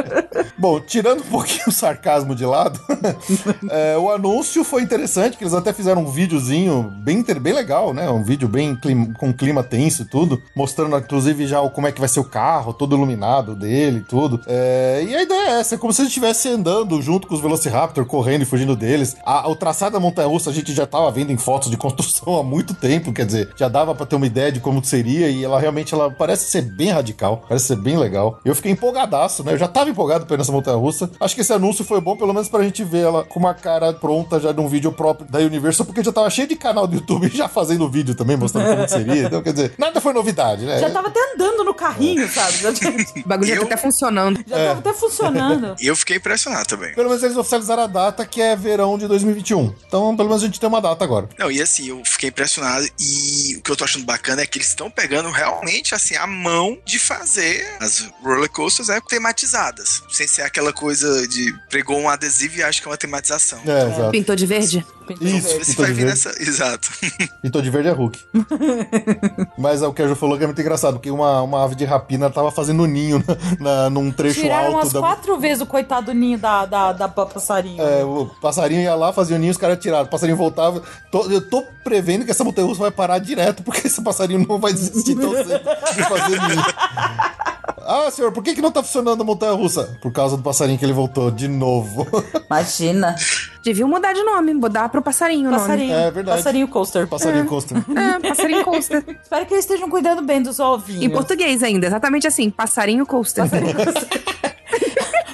Bom, 0.58 0.80
tirando 0.80 1.20
um 1.20 1.26
pouquinho 1.26 1.64
o 1.68 1.72
sarcasmo 1.72 2.34
de 2.34 2.44
lado, 2.44 2.80
é, 3.70 3.96
o 3.96 4.10
anúncio 4.10 4.64
foi 4.64 4.82
interessante, 4.82 5.36
que 5.36 5.44
eles 5.44 5.54
até 5.54 5.72
fizeram 5.72 6.02
um 6.02 6.10
videozinho 6.10 6.92
bem, 6.98 7.22
bem 7.22 7.52
legal, 7.52 7.92
né? 7.94 8.08
Um 8.10 8.22
vídeo 8.22 8.48
bem 8.48 8.74
clim- 8.76 9.12
com 9.12 9.32
clima 9.32 9.62
tenso 9.62 10.02
e 10.02 10.04
tudo, 10.04 10.40
mostrando 10.54 10.96
inclusive 10.96 11.46
já 11.46 11.60
como 11.70 11.86
é 11.86 11.92
que 11.92 12.00
vai 12.00 12.08
ser 12.08 12.20
o 12.20 12.24
carro, 12.24 12.72
todo 12.72 12.96
iluminado 12.96 13.54
dele 13.54 13.98
e 13.98 14.02
tudo. 14.04 14.40
É, 14.46 15.04
e 15.08 15.14
a 15.14 15.22
ideia 15.22 15.48
é 15.50 15.60
essa, 15.60 15.74
é 15.74 15.78
como 15.78 15.92
se 15.92 16.00
a 16.00 16.04
gente 16.04 16.10
estivesse 16.10 16.48
andando 16.48 17.00
junto 17.02 17.26
com 17.26 17.34
os 17.34 17.40
Velociraptor, 17.40 18.04
correndo 18.06 18.42
e 18.42 18.46
fugindo 18.46 18.74
deles. 18.76 19.16
A- 19.24 19.48
o 19.48 19.56
traçado 19.56 19.92
da 19.92 20.00
montanha-russa 20.00 20.50
a 20.50 20.52
gente 20.52 20.72
já 20.72 20.86
tava 20.86 21.10
vendo 21.10 21.30
em 21.32 21.36
fotos 21.36 21.70
de 21.70 21.76
construção 21.76 22.36
há 22.38 22.42
muito 22.42 22.74
tempo, 22.74 23.12
quer 23.12 23.26
dizer, 23.26 23.50
já 23.56 23.68
dava 23.68 23.94
pra 23.94 24.06
ter 24.06 24.16
uma 24.16 24.26
ideia 24.26 24.50
de 24.52 24.60
como 24.60 24.84
seria 24.84 25.07
seria 25.08 25.28
e 25.30 25.44
ela 25.44 25.58
realmente 25.58 25.94
ela 25.94 26.10
parece 26.10 26.50
ser 26.50 26.62
bem 26.62 26.90
radical, 26.90 27.44
parece 27.48 27.66
ser 27.66 27.76
bem 27.76 27.96
legal. 27.96 28.38
Eu 28.44 28.54
fiquei 28.54 28.72
empolgadaço, 28.72 29.42
né? 29.42 29.52
Eu 29.52 29.58
já 29.58 29.66
tava 29.68 29.88
empolgado 29.90 30.26
pra 30.26 30.34
ir 30.34 30.38
nessa 30.38 30.52
montanha 30.52 30.76
russa. 30.76 31.10
Acho 31.20 31.34
que 31.34 31.40
esse 31.40 31.52
anúncio 31.52 31.84
foi 31.84 32.00
bom, 32.00 32.16
pelo 32.16 32.32
menos 32.34 32.48
pra 32.48 32.62
gente 32.62 32.84
ver 32.84 33.04
ela 33.04 33.24
com 33.24 33.38
uma 33.38 33.54
cara 33.54 33.92
pronta 33.92 34.38
já 34.40 34.52
num 34.52 34.68
vídeo 34.68 34.92
próprio 34.92 35.28
da 35.30 35.38
Universal, 35.38 35.86
porque 35.86 36.02
já 36.02 36.12
tava 36.12 36.28
cheio 36.30 36.46
de 36.48 36.56
canal 36.56 36.86
do 36.86 36.96
YouTube 36.96 37.28
já 37.34 37.48
fazendo 37.48 37.88
vídeo 37.88 38.14
também, 38.14 38.36
mostrando 38.36 38.68
como 38.68 38.84
que 38.84 38.90
seria. 38.90 39.22
Então, 39.24 39.42
quer 39.42 39.52
dizer, 39.52 39.74
nada 39.78 40.00
foi 40.00 40.12
novidade, 40.12 40.64
né? 40.64 40.78
Já 40.78 40.90
tava 40.90 41.08
até 41.08 41.20
andando 41.34 41.64
no 41.64 41.74
carrinho, 41.74 42.28
sabe? 42.28 42.58
Já, 42.58 42.68
O 43.24 43.28
bagulho 43.28 43.48
já 43.48 43.54
Eu- 43.54 43.60
tá 43.60 43.66
até 43.66 43.76
funcionando. 43.76 44.44
já 44.46 44.56
tava 44.56 44.78
até 44.80 44.92
funcionando. 44.92 45.76
E 45.80 45.86
eu 45.86 45.96
fiquei 45.96 46.16
impressionado 46.16 46.66
também. 46.66 46.94
Pelo 46.94 47.08
menos 47.08 47.22
eles 47.22 47.36
oficializaram 47.36 47.84
a 47.84 47.86
data, 47.86 48.24
que 48.26 48.40
é 48.40 48.54
verão 48.56 48.98
de 48.98 49.06
2021. 49.06 49.72
Então, 49.86 50.16
pelo 50.16 50.28
menos 50.28 50.42
a 50.42 50.46
gente 50.46 50.58
tem 50.60 50.68
uma 50.68 50.80
data 50.80 51.04
agora. 51.04 51.28
Não, 51.38 51.50
e 51.50 51.60
assim, 51.62 51.88
eu 51.88 52.02
fiquei 52.04 52.28
impressionado 52.28 52.86
e 53.00 53.56
o 53.56 53.62
que 53.62 53.70
eu 53.70 53.76
tô 53.76 53.84
achando 53.84 54.04
bacana 54.04 54.42
é 54.42 54.46
que 54.46 54.58
eles 54.58 54.68
estão 54.68 54.90
pegando 54.98 55.30
realmente, 55.30 55.94
assim, 55.94 56.16
a 56.16 56.26
mão 56.26 56.76
de 56.84 56.98
fazer 56.98 57.64
as 57.78 58.10
roller 58.20 58.50
coasters 58.50 58.88
né, 58.88 59.00
tematizadas. 59.08 60.02
Sem 60.10 60.26
ser 60.26 60.42
aquela 60.42 60.72
coisa 60.72 61.28
de 61.28 61.54
pregou 61.70 61.96
um 61.96 62.08
adesivo 62.08 62.56
e 62.56 62.64
acha 62.64 62.82
que 62.82 62.88
é 62.88 62.90
uma 62.90 62.96
tematização. 62.96 63.62
É, 63.64 63.92
exato. 63.92 64.10
Pintou 64.10 64.34
de 64.34 64.44
verde? 64.44 64.84
Isso. 65.20 65.58
Vê 65.58 65.64
se 65.64 65.76
vai 65.76 65.86
de 65.86 65.92
vir 65.92 66.04
verde. 66.06 66.24
nessa. 66.26 66.42
Exato. 66.42 66.88
Pintou 67.42 67.60
de 67.62 67.70
verde 67.70 67.88
é 67.88 67.92
Hulk. 67.92 68.18
Mas 69.58 69.82
é 69.82 69.86
o 69.86 69.92
que 69.92 70.02
a 70.02 70.06
Ju 70.08 70.14
falou 70.16 70.36
que 70.36 70.44
é 70.44 70.46
muito 70.46 70.60
engraçado, 70.60 70.94
porque 70.94 71.10
uma, 71.10 71.42
uma 71.42 71.64
ave 71.64 71.74
de 71.74 71.84
rapina 71.84 72.30
tava 72.30 72.50
fazendo 72.50 72.86
ninho 72.86 73.22
na, 73.60 73.82
na- 73.84 73.90
num 73.90 74.10
trecho 74.10 74.40
Tiraram 74.40 74.66
alto 74.66 74.76
umas 74.78 74.92
da. 74.92 75.00
quatro 75.00 75.38
vezes 75.38 75.60
o 75.62 75.66
coitado 75.66 76.12
ninho 76.12 76.38
da, 76.38 76.64
da, 76.66 76.92
da 76.92 77.08
passarinho. 77.08 77.82
É, 77.82 78.04
o 78.04 78.26
passarinho 78.40 78.80
ia 78.82 78.94
lá, 78.94 79.12
fazia 79.12 79.36
o 79.36 79.38
ninho, 79.38 79.50
os 79.50 79.56
caras 79.58 79.78
tiraram. 79.78 80.06
O 80.06 80.10
passarinho 80.10 80.36
voltava. 80.36 80.82
Tô- 81.10 81.30
eu 81.30 81.40
tô 81.48 81.64
prevendo 81.84 82.24
que 82.24 82.30
essa 82.30 82.44
montanha 82.44 82.66
russa 82.66 82.80
vai 82.80 82.90
parar 82.90 83.18
direto, 83.18 83.62
porque 83.62 83.86
esse 83.86 84.02
passarinho 84.02 84.44
não 84.48 84.58
vai 84.58 84.72
desistir 84.72 85.14
tão 85.14 85.32
cedo 85.32 85.48
de 85.94 86.02
fazer 86.04 86.40
ninho. 86.48 86.64
Ah, 87.76 88.10
senhor, 88.10 88.32
por 88.32 88.42
que, 88.42 88.54
que 88.54 88.62
não 88.62 88.70
tá 88.70 88.82
funcionando 88.82 89.20
a 89.20 89.24
montanha 89.24 89.52
russa? 89.52 89.98
Por 90.00 90.12
causa 90.12 90.36
do 90.36 90.42
passarinho 90.42 90.78
que 90.78 90.84
ele 90.84 90.92
voltou 90.92 91.30
de 91.30 91.48
novo. 91.48 92.06
Imagina. 92.46 93.14
Deviam 93.62 93.88
mudar 93.88 94.12
de 94.12 94.22
nome, 94.22 94.54
mudar 94.54 94.88
pro 94.88 95.02
passarinho 95.02 95.48
o 95.48 95.50
nome. 95.50 95.62
Passarinho. 95.62 95.94
É 95.94 96.10
verdade. 96.10 96.38
Passarinho 96.38 96.68
coaster. 96.68 97.06
passarinho 97.06 97.46
coaster. 97.46 97.78
É, 97.78 98.28
passarinho 98.28 98.64
coaster. 98.64 99.04
Espero 99.22 99.46
que 99.46 99.54
eles 99.54 99.64
estejam 99.64 99.90
cuidando 99.90 100.22
bem 100.22 100.42
dos 100.42 100.58
ovinhos. 100.58 101.02
Em 101.02 101.10
português 101.10 101.62
ainda, 101.62 101.86
exatamente 101.86 102.26
assim, 102.26 102.50
passarinho 102.50 103.04
coaster. 103.06 103.44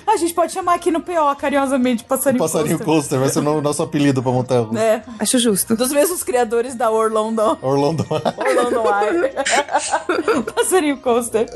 A 0.07 0.17
gente 0.17 0.33
pode 0.35 0.53
chamar 0.53 0.75
aqui 0.75 0.91
no 0.91 1.01
PO, 1.01 1.35
carinhosamente, 1.39 2.05
passarinho, 2.05 2.39
passarinho 2.43 2.79
coaster 2.79 3.19
vai 3.19 3.29
ser 3.29 3.41
o 3.41 3.43
no- 3.43 3.61
nosso 3.61 3.83
apelido 3.83 4.23
pra 4.23 4.31
montanha 4.33 4.61
russa. 4.61 4.79
É. 4.81 5.03
Acho 5.19 5.39
justo. 5.39 5.75
Dos 5.77 5.91
mesmos 5.91 6.23
criadores 6.23 6.75
da 6.75 6.91
Orlando. 6.91 7.59
Orlando. 7.63 8.07
Orlando 8.11 8.83
Eye. 9.25 10.43
Passarinho 10.55 10.97
Coaster. 10.99 11.47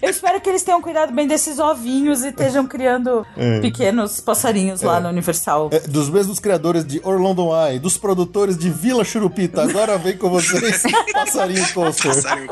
Eu 0.00 0.10
espero 0.10 0.40
que 0.40 0.48
eles 0.48 0.62
tenham 0.62 0.80
cuidado 0.80 1.12
bem 1.12 1.26
desses 1.26 1.58
ovinhos 1.58 2.22
e 2.24 2.28
estejam 2.28 2.66
criando 2.66 3.26
pequenos 3.60 4.20
passarinhos 4.20 4.80
lá 4.82 5.00
no 5.00 5.08
Universal. 5.08 5.68
É, 5.72 5.80
dos 5.80 6.08
mesmos 6.08 6.38
criadores 6.38 6.84
de 6.86 7.00
Orlando 7.04 7.48
Eye, 7.54 7.78
dos 7.78 7.98
produtores 7.98 8.56
de 8.56 8.70
Vila 8.70 9.04
Churupita. 9.04 9.62
Agora 9.62 9.98
vem 9.98 10.16
com 10.16 10.30
vocês, 10.30 10.82
Passarinho 11.12 11.66
Coaster. 11.74 12.14
Passarinho. 12.14 12.46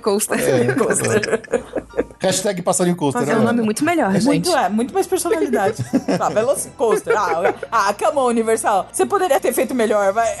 coaster. 0.00 1.40
Hashtag 2.22 2.62
Passarinho 2.62 2.96
Coaster, 2.96 3.28
É 3.28 3.34
um 3.34 3.38
né? 3.40 3.44
nome 3.46 3.62
muito 3.62 3.84
melhor, 3.84 4.12
gente. 4.12 4.24
Muito, 4.24 4.56
é, 4.56 4.68
muito 4.68 4.94
mais 4.94 5.06
personalidade. 5.06 5.82
Ah, 6.20 6.28
Velocicoaster. 6.28 7.14
Ah, 7.16 7.54
ah, 7.70 7.94
come 7.94 8.18
on, 8.18 8.26
Universal. 8.26 8.86
Você 8.92 9.04
poderia 9.04 9.40
ter 9.40 9.52
feito 9.52 9.74
melhor, 9.74 10.12
vai. 10.12 10.28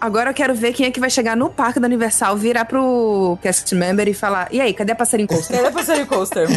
Agora 0.00 0.30
eu 0.30 0.34
quero 0.34 0.54
ver 0.54 0.72
quem 0.72 0.86
é 0.86 0.90
que 0.90 0.98
vai 0.98 1.08
chegar 1.10 1.36
no 1.36 1.48
parque 1.48 1.78
da 1.78 1.86
Universal, 1.86 2.36
virar 2.36 2.64
pro 2.64 3.38
cast 3.40 3.72
member 3.74 4.08
e 4.08 4.14
falar: 4.14 4.48
E 4.50 4.60
aí, 4.60 4.74
cadê 4.74 4.92
a 4.92 4.96
passarinho 4.96 5.28
coaster? 5.28 5.56
Cadê 5.62 5.70
Passarinho 5.70 6.06
Coaster? 6.06 6.48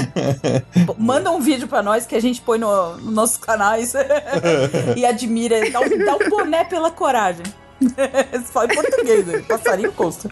Manda 0.97 1.31
um 1.31 1.39
vídeo 1.39 1.67
pra 1.67 1.83
nós 1.83 2.07
que 2.07 2.15
a 2.15 2.21
gente 2.21 2.41
põe 2.41 2.57
no- 2.57 2.97
nos 2.97 3.13
nossos 3.13 3.37
canais 3.37 3.93
e 4.95 5.05
admira. 5.05 5.69
Dá 5.69 5.79
um, 5.79 6.05
dá 6.05 6.15
um 6.15 6.29
boné 6.29 6.63
pela 6.63 6.89
coragem. 6.89 7.43
Você 7.79 8.39
fala 8.51 8.71
em 8.71 8.75
português, 8.75 9.27
né? 9.27 9.43
Passarinho 9.47 9.91
Coaster. 9.91 10.31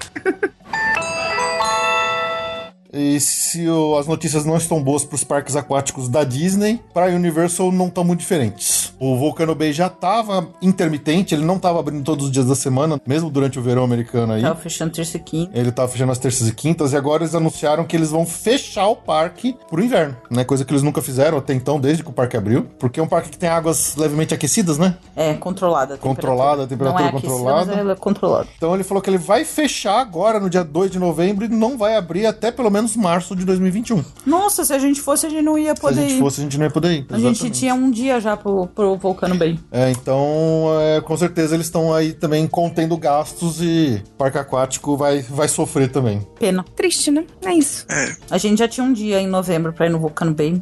E 2.94 3.20
se 3.20 3.68
o- 3.68 3.98
as 3.98 4.06
notícias 4.08 4.46
não 4.46 4.56
estão 4.56 4.82
boas 4.82 5.04
para 5.04 5.16
os 5.16 5.24
parques 5.24 5.56
aquáticos 5.56 6.08
da 6.08 6.24
Disney, 6.24 6.80
para 6.94 7.12
a 7.12 7.16
Universal 7.16 7.72
não 7.72 7.88
estão 7.88 8.04
muito 8.04 8.20
diferentes. 8.20 8.94
O 9.00 9.18
Volcano 9.18 9.56
Bay 9.56 9.74
já 9.74 9.88
estava 9.88 10.48
intermitente, 10.62 11.34
ele 11.34 11.44
não 11.44 11.56
estava 11.56 11.80
abrindo 11.80 12.04
todos 12.04 12.26
os 12.28 12.32
dias 12.32 12.46
da 12.46 12.56
semana, 12.56 13.02
mesmo 13.06 13.30
durante 13.30 13.58
o 13.58 13.62
verão 13.62 13.84
americano 13.84 14.34
aí. 14.34 14.42
Tava 14.44 14.60
fechando 14.60 14.92
terça 14.94 15.18
e 15.18 15.20
quinta. 15.20 15.58
Ele 15.58 15.72
tava 15.72 15.88
fechando 15.88 16.12
as 16.12 16.18
terças 16.20 16.48
e 16.48 16.54
quintas 16.54 16.94
e 16.94 16.96
agora 16.98 17.24
eles 17.24 17.34
anunciaram 17.36 17.84
que 17.84 17.96
eles 17.96 18.12
vão 18.12 18.26
fechar 18.26 18.88
o 18.88 18.96
parque 18.96 19.56
pro 19.70 19.84
inverno, 19.84 20.16
né? 20.30 20.44
Coisa 20.44 20.64
que 20.64 20.72
eles 20.72 20.84
nunca 20.84 21.02
fizeram 21.02 21.38
até 21.40 21.54
então, 21.54 21.80
desde 21.80 22.04
que 22.04 22.10
o 22.10 22.14
parque 22.14 22.38
abriu. 22.38 22.68
Porque 22.78 23.00
é 23.00 23.04
um 23.04 23.08
parque 23.08 23.30
que 23.30 23.38
tem 23.38 23.50
águas 23.50 23.96
levemente 23.96 24.34
aquecidas, 24.34 24.78
né? 24.78 24.96
É, 25.16 25.34
controlada. 25.34 25.96
a 25.96 25.98
Controlada, 25.98 26.64
a 26.64 26.68
temperatura 26.68 27.00
Não 27.02 27.08
é 27.08 27.10
aquecida, 27.10 27.32
controlada. 27.34 27.66
Mas 27.72 27.78
ela 27.78 27.92
é 27.94 27.96
controlada. 27.96 28.48
Então 28.56 28.74
ele 28.76 28.84
falou 28.84 29.02
que 29.02 29.10
ele 29.10 29.18
vai 29.18 29.44
fechar 29.44 30.00
agora 30.00 30.40
no 30.40 30.50
dia 30.50 30.64
2 30.64 30.92
de 30.92 31.00
novembro 31.00 31.44
e 31.46 31.48
não 31.50 31.78
vai 31.78 31.96
abrir 31.96 32.26
até 32.26 32.52
pelo 32.52 32.70
menos 32.70 32.83
março 32.96 33.36
de 33.36 33.46
2021. 33.46 34.04
Nossa, 34.26 34.64
se 34.66 34.74
a 34.74 34.80
gente 34.80 35.02
fosse, 35.02 35.26
a 35.26 35.30
gente 35.30 35.42
não 35.44 35.58
ia 35.58 35.66
Se 35.66 35.72
a 35.72 35.76
poder 35.76 36.02
gente 36.02 36.14
ir. 36.16 36.20
fosse, 36.20 36.42
a 36.42 36.44
gente 36.44 36.58
não 36.58 36.66
ia 36.66 36.72
poder 36.72 36.88
ir. 36.92 37.06
A 37.10 37.18
gente 37.18 37.30
Exatamente. 37.32 37.60
tinha 37.60 37.74
um 37.74 37.90
dia 37.92 38.20
já 38.20 38.36
pro, 38.38 38.68
pro 38.68 38.98
Volcano 38.98 39.36
Bay. 39.36 39.60
É, 39.72 39.92
então, 39.92 40.68
é, 40.82 41.02
com 41.02 41.16
certeza 41.18 41.56
eles 41.56 41.68
estão 41.68 41.94
aí 41.94 42.14
também 42.14 42.48
contendo 42.48 42.96
gastos 42.98 43.62
e 43.62 44.02
o 44.06 44.18
parque 44.18 44.38
aquático 44.38 44.96
vai, 44.98 45.22
vai 45.22 45.48
sofrer 45.48 45.90
também. 45.90 46.26
Pena. 46.40 46.64
Triste, 46.76 47.12
né? 47.12 47.26
É 47.44 47.54
isso. 47.54 47.86
A 48.30 48.38
gente 48.38 48.60
já 48.60 48.68
tinha 48.68 48.86
um 48.86 48.94
dia 48.94 49.20
em 49.22 49.28
novembro 49.28 49.74
pra 49.74 49.86
ir 49.86 49.90
no 49.90 50.00
Volcano 50.00 50.34
Bay. 50.34 50.62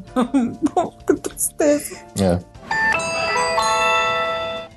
que 1.07 1.14
tristeza. 1.22 1.95
É. 2.19 3.11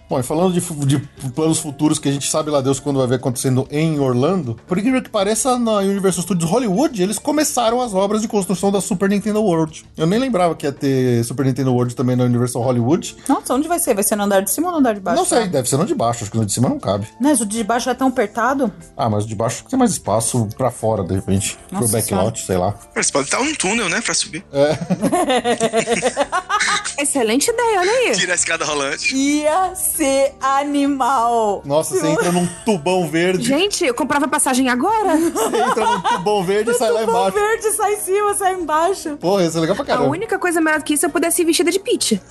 Bom, 0.08 0.20
e 0.20 0.22
falando 0.22 0.52
de, 0.52 0.60
de 0.86 0.98
planos 1.34 1.58
futuros 1.58 1.98
que 1.98 2.08
a 2.08 2.12
gente 2.12 2.30
sabe 2.30 2.50
lá 2.50 2.60
Deus 2.60 2.78
quando 2.78 2.98
vai 2.98 3.06
ver 3.06 3.14
acontecendo 3.16 3.66
em 3.70 3.98
Orlando, 3.98 4.56
por 4.66 4.78
incrível 4.78 5.02
que 5.02 5.08
pareça, 5.08 5.58
na 5.58 5.78
Universal 5.78 6.22
Studios 6.22 6.50
Hollywood, 6.50 7.02
eles 7.02 7.18
começaram 7.18 7.80
as 7.80 7.94
obras 7.94 8.22
de 8.22 8.28
construção 8.28 8.70
da 8.70 8.80
Super 8.80 9.08
Nintendo 9.08 9.42
World. 9.42 9.84
Eu 9.96 10.06
nem 10.06 10.18
lembrava 10.18 10.54
que 10.54 10.66
ia 10.66 10.72
ter 10.72 11.24
Super 11.24 11.46
Nintendo 11.46 11.72
World 11.72 11.96
também 11.96 12.16
na 12.16 12.24
Universal 12.24 12.62
Hollywood. 12.62 13.16
Nossa, 13.28 13.54
onde 13.54 13.66
vai 13.66 13.78
ser? 13.78 13.94
Vai 13.94 14.04
ser 14.04 14.16
no 14.16 14.24
andar 14.24 14.40
de 14.40 14.50
cima 14.50 14.68
ou 14.68 14.72
no 14.72 14.78
andar 14.78 14.94
de 14.94 15.00
baixo? 15.00 15.18
não 15.18 15.26
sei, 15.26 15.40
tá? 15.40 15.46
deve 15.46 15.68
ser 15.68 15.76
no 15.78 15.86
de 15.86 15.94
baixo, 15.94 16.24
acho 16.24 16.30
que 16.30 16.36
no 16.36 16.44
de 16.44 16.52
cima 16.52 16.68
não 16.68 16.78
cabe. 16.78 17.08
Mas 17.20 17.40
o 17.40 17.46
de 17.46 17.64
baixo 17.64 17.88
é 17.88 17.94
tão 17.94 18.08
apertado? 18.08 18.70
Ah, 18.96 19.08
mas 19.08 19.24
o 19.24 19.28
de 19.28 19.34
baixo 19.34 19.64
tem 19.68 19.78
mais 19.78 19.92
espaço 19.92 20.48
pra 20.56 20.70
fora, 20.70 21.02
de 21.02 21.14
repente. 21.14 21.58
Nossa 21.72 21.88
pro 21.88 21.92
backlot, 21.92 22.44
sei 22.44 22.58
lá. 22.58 22.74
Eles 22.94 23.10
podem 23.10 23.24
estar 23.24 23.42
num 23.42 23.54
túnel, 23.54 23.88
né? 23.88 24.00
Pra 24.00 24.14
subir. 24.14 24.44
Excelente 26.98 27.50
ideia, 27.50 27.80
olha 27.80 27.90
aí. 27.90 28.12
Tira 28.12 28.32
a 28.32 28.36
escada 28.36 28.64
rolante. 28.64 29.16
Ia 29.16 29.74
ser 29.96 30.34
animal. 30.40 31.62
Nossa, 31.64 31.94
você 31.96 32.06
entra 32.08 32.32
num 32.32 32.46
tubão 32.64 33.08
verde, 33.08 33.44
Gente, 33.44 33.84
eu 33.84 33.94
comprava 33.94 34.26
passagem 34.28 34.68
agora. 34.68 35.16
você 35.18 35.56
entra 35.56 35.86
num 35.86 36.00
tubão 36.00 36.42
verde 36.44 36.70
e 36.70 36.74
sai 36.78 36.90
lá 36.90 37.00
Tubão 37.00 37.28
embaixo. 37.28 37.38
verde 37.38 37.70
sai 37.72 37.94
em 37.94 38.00
cima, 38.00 38.34
sai 38.34 38.54
embaixo. 38.54 39.16
Porra, 39.16 39.44
isso 39.44 39.56
é 39.56 39.60
legal 39.60 39.76
pra 39.76 39.84
A 39.84 39.86
caramba. 39.88 40.08
única 40.10 40.38
coisa 40.38 40.60
melhor 40.60 40.78
do 40.80 40.84
que 40.84 40.94
isso 40.94 41.06
é 41.06 41.08
eu 41.08 41.12
pudesse 41.12 41.42
ir 41.42 41.44
vestida 41.44 41.70
de 41.70 41.78
Peach. 41.78 42.20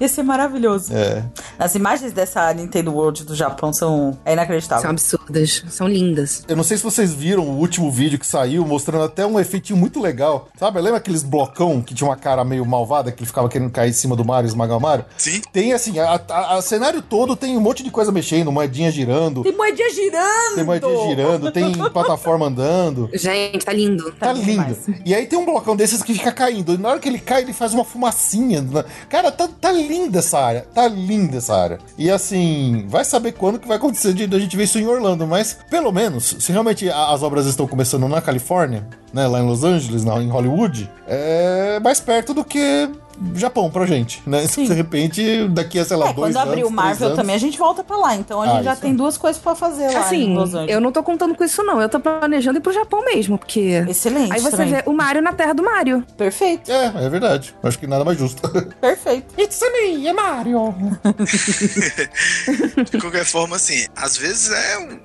Ia 0.00 0.08
ser 0.08 0.22
maravilhoso. 0.22 0.94
É. 0.94 1.22
As 1.58 1.74
imagens 1.74 2.12
dessa 2.12 2.52
Nintendo 2.54 2.92
World 2.92 3.24
do 3.24 3.34
Japão 3.34 3.72
são 3.72 4.18
é 4.24 4.32
inacreditável. 4.32 4.82
São 4.82 4.90
absurdas, 4.90 5.64
são 5.68 5.86
lindas. 5.88 6.42
Eu 6.48 6.56
não 6.56 6.64
sei 6.64 6.76
se 6.78 6.82
vocês 6.82 7.12
viram 7.12 7.42
o 7.42 7.58
último 7.58 7.90
vídeo 7.90 8.18
que 8.18 8.26
saiu, 8.26 8.64
mostrando 8.66 9.04
até 9.04 9.26
um 9.26 9.38
efeitinho 9.38 9.78
muito 9.78 10.00
legal. 10.00 10.48
Sabe? 10.58 10.80
Lembra 10.80 10.98
aqueles 10.98 11.22
blocão 11.22 11.82
que 11.82 11.94
tinha 11.94 12.08
uma 12.08 12.16
cara 12.16 12.44
meio 12.44 12.64
malvada, 12.64 13.12
que 13.12 13.20
ele 13.20 13.26
ficava 13.26 13.48
querendo 13.48 13.70
cair 13.70 13.90
em 13.90 13.94
cima 13.94 14.16
do 14.16 14.24
Mario 14.24 14.46
e 14.46 14.50
esmagar 14.50 14.78
o 14.78 14.80
Mario? 14.80 14.99
Sim. 15.16 15.40
Tem 15.52 15.72
assim, 15.72 15.98
a, 15.98 16.20
a- 16.28 16.56
a 16.56 16.62
cenário 16.62 17.02
todo 17.02 17.34
tem 17.36 17.56
um 17.56 17.60
monte 17.60 17.82
de 17.82 17.90
coisa 17.90 18.10
mexendo, 18.12 18.50
moedinha 18.52 18.90
girando, 18.90 19.42
Tem 19.42 19.52
moedinha 19.56 19.90
girando. 19.90 20.54
tem 20.54 20.64
moedinha 20.64 21.08
girando, 21.08 21.52
tem 21.52 21.72
plataforma 21.90 22.46
andando. 22.46 23.08
Gente, 23.12 23.64
tá 23.64 23.72
lindo. 23.72 24.12
Tá 24.12 24.32
lindo 24.32 24.46
lindo. 24.46 24.74
demais. 24.74 25.00
E 25.04 25.14
aí 25.14 25.26
tem 25.26 25.38
um 25.38 25.44
blocão 25.44 25.74
desses 25.76 26.02
que 26.02 26.12
fica 26.14 26.32
caindo. 26.32 26.74
E 26.74 26.78
na 26.78 26.88
hora 26.90 26.98
que 26.98 27.08
ele 27.08 27.18
cai, 27.18 27.42
ele 27.42 27.52
faz 27.52 27.72
uma 27.74 27.84
fumacinha. 27.84 28.64
Cara, 29.08 29.30
tá, 29.32 29.48
tá 29.60 29.70
linda 29.72 30.18
essa 30.18 30.38
área. 30.38 30.66
Tá 30.74 30.86
linda 30.88 31.38
essa 31.38 31.54
área. 31.54 31.78
E 31.98 32.10
assim, 32.10 32.84
vai 32.88 33.04
saber 33.04 33.32
quando 33.32 33.58
que 33.58 33.68
vai 33.68 33.76
acontecer 33.76 34.12
de, 34.12 34.24
a 34.34 34.38
gente 34.38 34.56
ver 34.56 34.64
isso 34.64 34.78
em 34.78 34.86
Orlando. 34.86 35.26
Mas, 35.26 35.56
pelo 35.70 35.92
menos, 35.92 36.36
se 36.38 36.52
realmente 36.52 36.88
a- 36.88 37.10
as 37.12 37.22
obras 37.22 37.46
estão 37.46 37.66
começando 37.66 38.06
na 38.08 38.20
Califórnia, 38.20 38.86
né? 39.12 39.26
Lá 39.26 39.40
em 39.40 39.46
Los 39.46 39.64
Angeles, 39.64 40.04
na, 40.04 40.16
em 40.22 40.28
Hollywood, 40.28 40.90
é 41.06 41.78
mais 41.80 42.00
perto 42.00 42.32
do 42.34 42.44
que 42.44 42.88
Japão 43.34 43.70
pra 43.70 43.84
gente, 43.86 44.22
né? 44.26 44.44
De 44.56 44.72
repente, 44.72 45.48
daqui 45.48 45.78
a, 45.78 45.84
sei 45.84 45.96
lá, 45.96 46.08
É, 46.08 46.12
dois 46.12 46.32
quando 46.32 46.36
anos. 46.36 46.48
abrir 46.52 46.64
o 46.64 46.70
Marvel 46.70 47.08
anos, 47.08 47.18
também, 47.18 47.34
a 47.34 47.38
gente 47.38 47.58
volta 47.58 47.82
pra 47.84 47.96
lá. 47.96 48.16
Então 48.16 48.40
a 48.40 48.44
Ah, 48.44 48.54
gente 48.54 48.64
já 48.64 48.72
isso 48.72 48.82
tem 48.82 48.92
é. 48.92 48.94
duas 48.94 49.16
coisas 49.18 49.40
pra 49.40 49.54
fazer 49.54 49.90
lá 49.92 50.00
Assim, 50.00 50.30
em 50.30 50.34
Los 50.34 50.54
Angeles. 50.54 50.74
eu 50.74 50.80
não 50.80 50.90
tô 50.92 51.02
contando 51.02 51.34
com 51.34 51.44
isso, 51.44 51.62
não. 51.62 51.80
Eu 51.80 51.88
tô 51.88 52.00
planejando 52.00 52.58
ir 52.58 52.62
pro 52.62 52.72
Japão 52.72 53.04
mesmo, 53.04 53.36
porque. 53.38 53.84
Excelente. 53.88 54.32
Aí 54.32 54.40
você 54.40 54.50
também. 54.56 54.74
vê 54.74 54.82
o 54.86 54.92
Mario 54.92 55.20
na 55.22 55.32
terra 55.32 55.52
do 55.52 55.62
Mario. 55.62 56.04
Perfeito, 56.16 56.70
É, 56.70 56.86
é 57.04 57.08
verdade. 57.08 57.54
Acho 57.62 57.78
que 57.78 57.86
nada 57.86 58.04
mais 58.04 58.18
justo. 58.18 58.42
perfeito. 58.80 59.34
It's 59.40 59.60
me, 59.72 60.06
é 60.08 60.12
Mario. 60.12 60.74
De 62.90 62.98
qualquer 62.98 63.24
forma, 63.24 63.56
assim, 63.56 63.86
às 63.96 64.16
vezes 64.16 64.50
é 64.50 64.78
um, 64.78 64.98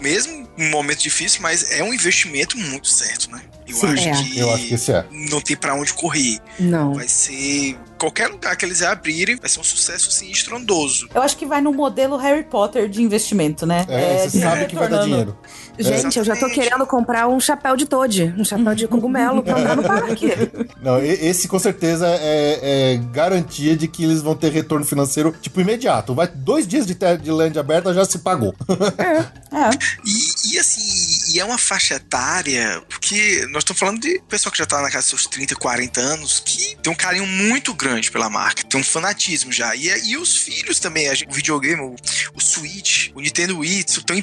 mesmo 0.00 0.48
um 0.58 0.70
momento 0.70 0.98
difícil, 1.00 1.40
mas 1.42 1.70
é 1.70 1.82
um 1.82 1.92
investimento 1.92 2.56
muito 2.58 2.88
certo, 2.88 3.30
né? 3.30 3.42
Eu 3.66 3.74
Sim, 3.74 3.86
acho 3.88 4.08
é. 4.08 4.12
que 4.12 4.38
Eu 4.38 4.54
acho 4.54 4.66
que 4.66 4.74
esse 4.74 4.92
é. 4.92 5.04
não 5.10 5.40
tem 5.40 5.56
pra 5.56 5.74
onde 5.74 5.92
correr. 5.92 6.38
Não. 6.58 6.94
Vai 6.94 7.08
ser 7.08 7.76
qualquer 7.98 8.28
lugar 8.28 8.56
que 8.56 8.64
eles 8.64 8.82
abrirem, 8.86 9.36
vai 9.36 9.48
ser 9.48 9.60
um 9.60 9.64
sucesso 9.64 10.08
assim 10.08 10.30
estrondoso. 10.30 11.08
Eu 11.14 11.22
acho 11.22 11.36
que 11.36 11.46
vai 11.46 11.60
no 11.60 11.72
modelo 11.72 12.16
Harry 12.16 12.44
Potter 12.44 12.88
de 12.88 13.02
investimento, 13.02 13.66
né? 13.66 13.84
É, 13.88 14.18
você 14.18 14.30
dinheiro 14.30 14.56
sabe 14.56 14.66
que 14.66 14.76
vai 14.76 14.88
dar 14.88 15.02
dinheiro. 15.04 15.36
Gente, 15.78 16.18
eu 16.18 16.24
já 16.24 16.34
tô 16.34 16.48
querendo 16.48 16.86
comprar 16.86 17.28
um 17.28 17.38
chapéu 17.38 17.76
de 17.76 17.84
Toad, 17.86 18.34
um 18.38 18.44
chapéu 18.44 18.74
de 18.74 18.88
cogumelo 18.88 19.42
pra 19.42 19.58
andar 19.58 19.76
no 19.76 19.82
parque. 19.82 20.30
Não, 20.80 20.98
esse 21.02 21.46
com 21.48 21.58
certeza 21.58 22.06
é, 22.08 22.94
é 22.94 22.96
garantia 23.12 23.76
de 23.76 23.86
que 23.86 24.04
eles 24.04 24.22
vão 24.22 24.34
ter 24.34 24.50
retorno 24.50 24.86
financeiro, 24.86 25.34
tipo, 25.40 25.60
imediato. 25.60 26.14
Vai 26.14 26.28
dois 26.28 26.66
dias 26.66 26.86
de, 26.86 27.30
land 27.30 27.58
aberta, 27.58 27.92
já 27.92 28.04
se 28.04 28.18
pagou. 28.18 28.54
É. 28.98 29.70
E, 30.04 30.54
e, 30.54 30.58
assim, 30.58 31.34
e 31.34 31.40
é 31.40 31.44
uma 31.44 31.58
faixa 31.58 31.94
etária, 31.94 32.82
porque 32.88 33.46
nós 33.50 33.62
estamos 33.62 33.78
falando 33.78 34.00
de 34.00 34.20
pessoal 34.28 34.52
que 34.52 34.58
já 34.58 34.66
tá 34.66 34.80
na 34.80 34.90
casa 34.90 35.10
dos 35.10 35.20
seus 35.20 35.26
30, 35.26 35.54
40 35.56 36.00
anos, 36.00 36.40
que 36.40 36.76
tem 36.82 36.92
um 36.92 36.96
carinho 36.96 37.26
muito 37.26 37.74
grande 37.74 37.85
pela 38.10 38.28
marca, 38.28 38.62
tem 38.64 38.80
um 38.80 38.84
fanatismo 38.84 39.52
já. 39.52 39.74
E, 39.76 39.86
e 40.10 40.16
os 40.16 40.36
filhos 40.36 40.78
também, 40.80 41.08
a 41.08 41.14
gente- 41.14 41.28
o 41.30 41.32
videogame, 41.34 41.80
o, 41.80 41.94
o 42.34 42.40
Switch, 42.40 43.10
o 43.14 43.20
Nintendo 43.20 43.58
Wii, 43.58 43.84
tão 44.04 44.16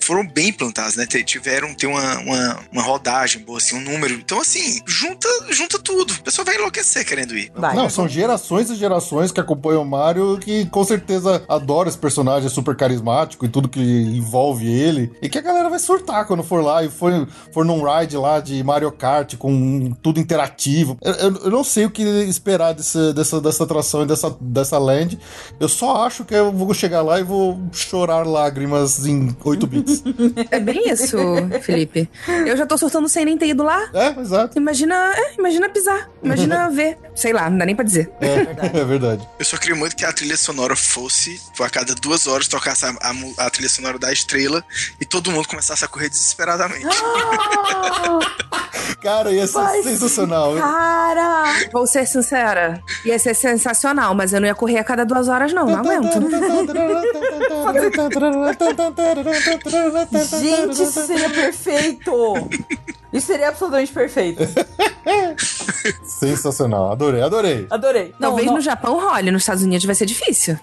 foram 0.00 0.26
bem 0.26 0.48
implantados, 0.48 0.96
né? 0.96 1.06
Tiveram, 1.06 1.74
tem 1.74 1.88
uma, 1.88 2.18
uma, 2.20 2.60
uma 2.72 2.82
rodagem 2.82 3.42
boa, 3.42 3.58
assim, 3.58 3.76
um 3.76 3.80
número. 3.80 4.14
Então, 4.14 4.40
assim, 4.40 4.80
junta, 4.86 5.28
junta 5.50 5.78
tudo. 5.78 6.12
O 6.14 6.22
pessoal 6.22 6.44
vai 6.44 6.54
enlouquecer 6.56 7.04
querendo 7.04 7.36
ir. 7.36 7.50
Vai. 7.54 7.74
Não, 7.74 7.90
são 7.90 8.08
gerações 8.08 8.70
e 8.70 8.76
gerações 8.76 9.32
que 9.32 9.40
acompanham 9.40 9.82
o 9.82 9.86
Mario 9.86 10.38
que 10.38 10.66
com 10.66 10.84
certeza 10.84 11.44
adoram 11.48 11.88
esse 11.88 11.98
personagem 11.98 12.48
super 12.48 12.76
carismático 12.76 13.44
e 13.44 13.48
tudo 13.48 13.68
que 13.68 13.80
envolve 13.80 14.66
ele. 14.66 15.10
E 15.20 15.28
que 15.28 15.38
a 15.38 15.42
galera 15.42 15.68
vai 15.68 15.78
surtar 15.78 16.26
quando 16.26 16.42
for 16.42 16.62
lá 16.62 16.84
e 16.84 16.90
for, 16.90 17.28
for 17.52 17.64
num 17.64 17.82
ride 17.82 18.16
lá 18.16 18.40
de 18.40 18.62
Mario 18.62 18.90
Kart 18.92 19.36
com 19.36 19.90
tudo 20.02 20.20
interativo. 20.20 20.96
Eu, 21.02 21.12
eu- 21.14 21.36
eu 21.44 21.50
não 21.50 21.64
sei 21.64 21.84
o 21.86 21.90
que 21.90 22.02
esperar 22.02 22.72
desse- 22.74 23.07
dessa, 23.12 23.40
dessa 23.40 23.64
atração 23.64 24.02
e 24.02 24.06
dessa, 24.06 24.36
dessa 24.40 24.78
land. 24.78 25.18
Eu 25.58 25.68
só 25.68 26.06
acho 26.06 26.24
que 26.24 26.34
eu 26.34 26.52
vou 26.52 26.72
chegar 26.74 27.02
lá 27.02 27.20
e 27.20 27.22
vou 27.22 27.60
chorar 27.72 28.26
lágrimas 28.26 29.06
em 29.06 29.34
8 29.42 29.66
bits. 29.66 30.02
É 30.50 30.60
bem 30.60 30.88
isso, 30.90 31.16
Felipe. 31.62 32.08
Eu 32.46 32.56
já 32.56 32.66
tô 32.66 32.76
surtando 32.78 33.08
sem 33.08 33.24
nem 33.24 33.36
ter 33.36 33.48
ido 33.48 33.62
lá. 33.62 33.90
é, 33.92 34.18
exato. 34.20 34.58
Imagina, 34.58 34.94
é, 35.14 35.34
imagina 35.38 35.68
pisar, 35.68 36.10
imagina 36.22 36.70
ver. 36.70 36.98
Sei 37.14 37.32
lá, 37.32 37.48
não 37.50 37.58
dá 37.58 37.66
nem 37.66 37.74
pra 37.74 37.84
dizer. 37.84 38.10
É, 38.20 38.78
é 38.80 38.84
verdade. 38.84 39.26
Eu 39.38 39.44
só 39.44 39.56
queria 39.56 39.76
muito 39.76 39.96
que 39.96 40.04
a 40.04 40.12
trilha 40.12 40.36
sonora 40.36 40.76
fosse, 40.76 41.38
tipo, 41.38 41.62
a 41.62 41.70
cada 41.70 41.94
duas 41.94 42.26
horas 42.26 42.48
tocasse 42.48 42.84
a, 42.86 42.90
a 42.90 43.14
a 43.38 43.50
trilha 43.50 43.68
sonora 43.68 43.98
da 43.98 44.12
estrela 44.12 44.64
e 45.00 45.04
todo 45.04 45.30
mundo 45.30 45.46
começasse 45.48 45.84
a 45.84 45.88
correr 45.88 46.08
desesperadamente. 46.08 46.86
Cara, 49.02 49.30
ia 49.30 49.46
ser 49.46 49.54
Vai 49.54 49.82
sensacional. 49.82 50.56
Cara! 50.56 51.44
Vou 51.72 51.86
ser 51.86 52.06
sincera, 52.06 52.82
ia 53.04 53.18
ser 53.18 53.34
sensacional, 53.34 54.14
mas 54.14 54.32
eu 54.32 54.40
não 54.40 54.46
ia 54.48 54.54
correr 54.54 54.78
a 54.78 54.84
cada 54.84 55.04
duas 55.04 55.28
horas, 55.28 55.52
não, 55.52 55.66
não 55.66 55.78
aguento. 55.78 56.18
Gente, 60.40 60.82
isso 60.82 61.06
seria 61.06 61.30
perfeito! 61.30 62.48
Isso 63.12 63.26
seria 63.28 63.48
absolutamente 63.48 63.90
perfeito. 63.90 64.42
Sensacional, 66.04 66.92
adorei, 66.92 67.22
adorei. 67.22 67.66
Adorei. 67.70 68.14
Não, 68.18 68.28
Talvez 68.30 68.46
não- 68.46 68.54
no 68.56 68.60
Japão 68.60 69.00
role, 69.00 69.30
nos 69.30 69.42
Estados 69.42 69.62
Unidos 69.62 69.86
vai 69.86 69.94
ser 69.94 70.04
difícil. 70.04 70.58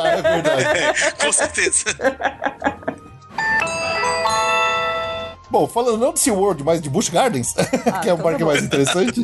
Ah, 0.00 0.08
é 0.08 0.22
verdade. 0.22 1.14
Com 1.24 1.32
certeza. 1.32 1.84
Bom, 5.50 5.66
falando 5.66 5.98
não 5.98 6.12
de 6.12 6.20
SeaWorld, 6.20 6.64
mas 6.64 6.80
de 6.80 6.90
Busch 6.90 7.08
Gardens, 7.08 7.54
que 8.02 8.08
é 8.08 8.12
o 8.12 8.14
então 8.14 8.18
parque 8.18 8.38
tá 8.38 8.44
bom. 8.44 8.50
mais 8.50 8.64
interessante, 8.64 9.20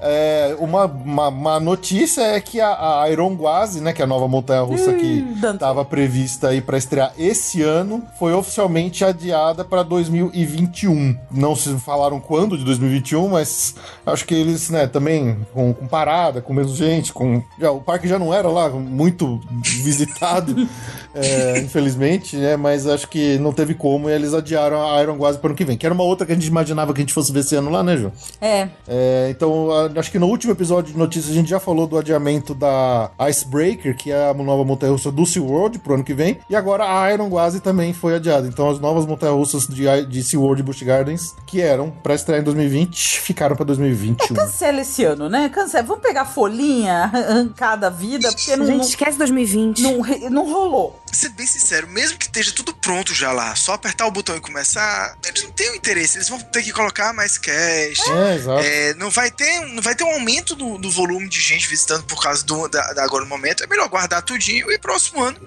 é, 0.00 0.56
uma, 0.58 0.84
uma, 0.84 1.28
uma 1.28 1.60
notícia 1.60 2.22
é 2.22 2.40
que 2.40 2.60
a, 2.60 3.02
a 3.02 3.10
Ironguazi, 3.10 3.80
né, 3.80 3.92
que 3.92 4.00
é 4.00 4.04
a 4.04 4.08
nova 4.08 4.28
montanha-russa 4.28 4.92
que 4.92 5.20
Dante. 5.40 5.54
estava 5.54 5.84
prevista 5.84 6.48
aí 6.48 6.60
para 6.60 6.78
estrear 6.78 7.12
esse 7.18 7.62
ano, 7.62 8.02
foi 8.18 8.32
oficialmente 8.32 9.04
adiada 9.04 9.64
para 9.64 9.82
2021. 9.82 11.16
Não 11.30 11.56
se 11.56 11.74
falaram 11.78 12.20
quando 12.20 12.56
de 12.56 12.64
2021, 12.64 13.28
mas 13.28 13.74
acho 14.06 14.24
que 14.24 14.34
eles, 14.34 14.70
né, 14.70 14.86
também 14.86 15.38
com, 15.52 15.72
com 15.74 15.86
parada, 15.86 16.40
com 16.40 16.52
menos 16.52 16.76
gente, 16.76 17.12
com 17.12 17.42
já, 17.58 17.70
o 17.70 17.80
parque 17.80 18.06
já 18.06 18.18
não 18.18 18.32
era 18.32 18.48
lá 18.48 18.68
muito 18.68 19.40
visitado, 19.62 20.68
é, 21.14 21.58
infelizmente, 21.58 22.36
né, 22.36 22.56
mas 22.56 22.86
acho 22.86 23.08
que 23.08 23.38
não 23.38 23.52
teve 23.52 23.74
como 23.74 24.08
e 24.08 24.12
eles 24.12 24.34
adiaram 24.34 24.88
a 24.88 25.02
Ironguazi 25.02 25.38
para 25.38 25.47
ano 25.48 25.56
que 25.56 25.64
vem, 25.64 25.76
que 25.76 25.84
era 25.86 25.94
uma 25.94 26.04
outra 26.04 26.26
que 26.26 26.32
a 26.32 26.34
gente 26.34 26.46
imaginava 26.46 26.92
que 26.94 27.00
a 27.00 27.02
gente 27.02 27.12
fosse 27.14 27.32
ver 27.32 27.40
esse 27.40 27.54
ano 27.56 27.70
lá, 27.70 27.82
né, 27.82 27.96
Ju? 27.96 28.12
É, 28.40 28.68
É, 28.86 29.28
então, 29.30 29.68
acho 29.96 30.10
que 30.10 30.18
no 30.18 30.26
último 30.26 30.52
episódio 30.52 30.92
de 30.92 30.98
notícias 30.98 31.30
a 31.32 31.34
gente 31.34 31.48
já 31.50 31.60
falou 31.60 31.86
do 31.86 31.98
adiamento 31.98 32.54
da 32.54 33.10
Icebreaker, 33.28 33.96
que 33.96 34.10
é 34.12 34.30
a 34.30 34.34
nova 34.34 34.64
montanha-russa 34.64 35.10
do 35.10 35.24
SeaWorld 35.26 35.78
pro 35.80 35.94
ano 35.94 36.04
que 36.04 36.14
vem, 36.14 36.38
e 36.48 36.56
agora 36.56 36.84
a 36.84 37.12
Iron 37.12 37.28
Gwazi 37.28 37.60
também 37.60 37.92
foi 37.92 38.14
adiada. 38.16 38.46
Então, 38.46 38.68
as 38.70 38.78
novas 38.80 39.04
montanhas-russas 39.06 39.66
de, 39.66 39.86
I- 39.86 40.06
de 40.06 40.22
SeaWorld 40.22 40.60
e 40.60 40.64
Busch 40.64 40.82
Gardens, 40.82 41.34
que 41.46 41.60
eram 41.60 41.90
pra 41.90 42.14
estrear 42.14 42.40
em 42.40 42.44
2020, 42.44 43.20
ficaram 43.20 43.56
pra 43.56 43.64
2021. 43.64 44.34
cancela 44.36 44.80
esse 44.80 45.04
ano, 45.04 45.28
né? 45.28 45.48
Cancela. 45.48 45.84
Vamos 45.86 46.02
pegar 46.02 46.24
folhinha, 46.24 47.10
arrancar 47.12 47.76
da 47.76 47.90
vida, 47.90 48.30
porque 48.32 48.56
não, 48.56 48.66
Gente, 48.66 48.84
esquece 48.88 49.18
2020. 49.18 49.82
não, 49.82 49.98
não, 49.98 50.30
não 50.30 50.52
rolou. 50.52 50.98
Ser 51.12 51.30
bem 51.30 51.46
sincero, 51.46 51.88
mesmo 51.88 52.18
que 52.18 52.26
esteja 52.26 52.52
tudo 52.54 52.74
pronto 52.74 53.14
já 53.14 53.32
lá, 53.32 53.54
só 53.54 53.72
apertar 53.72 54.06
o 54.06 54.10
botão 54.10 54.36
e 54.36 54.40
começar, 54.40 55.16
eles 55.28 55.42
não 55.42 55.50
têm 55.52 55.70
o 55.70 55.74
interesse, 55.74 56.18
eles 56.18 56.28
vão 56.28 56.38
ter 56.40 56.62
que 56.62 56.72
colocar 56.72 57.12
mais 57.12 57.38
cash. 57.38 58.00
É. 58.08 58.90
É, 58.90 58.94
não 58.94 59.10
vai 59.10 59.30
ter 59.30 59.60
não 59.66 59.82
vai 59.82 59.94
ter 59.94 60.04
um 60.04 60.12
aumento 60.12 60.54
do, 60.54 60.78
do 60.78 60.90
volume 60.90 61.28
de 61.28 61.40
gente 61.40 61.68
visitando 61.68 62.04
por 62.04 62.22
causa 62.22 62.44
do, 62.44 62.68
da, 62.68 62.92
da 62.92 63.04
agora 63.04 63.24
no 63.24 63.30
momento. 63.30 63.62
É 63.62 63.66
melhor 63.66 63.88
guardar 63.88 64.22
tudinho 64.22 64.70
e 64.70 64.78
próximo 64.78 65.22
ano 65.22 65.38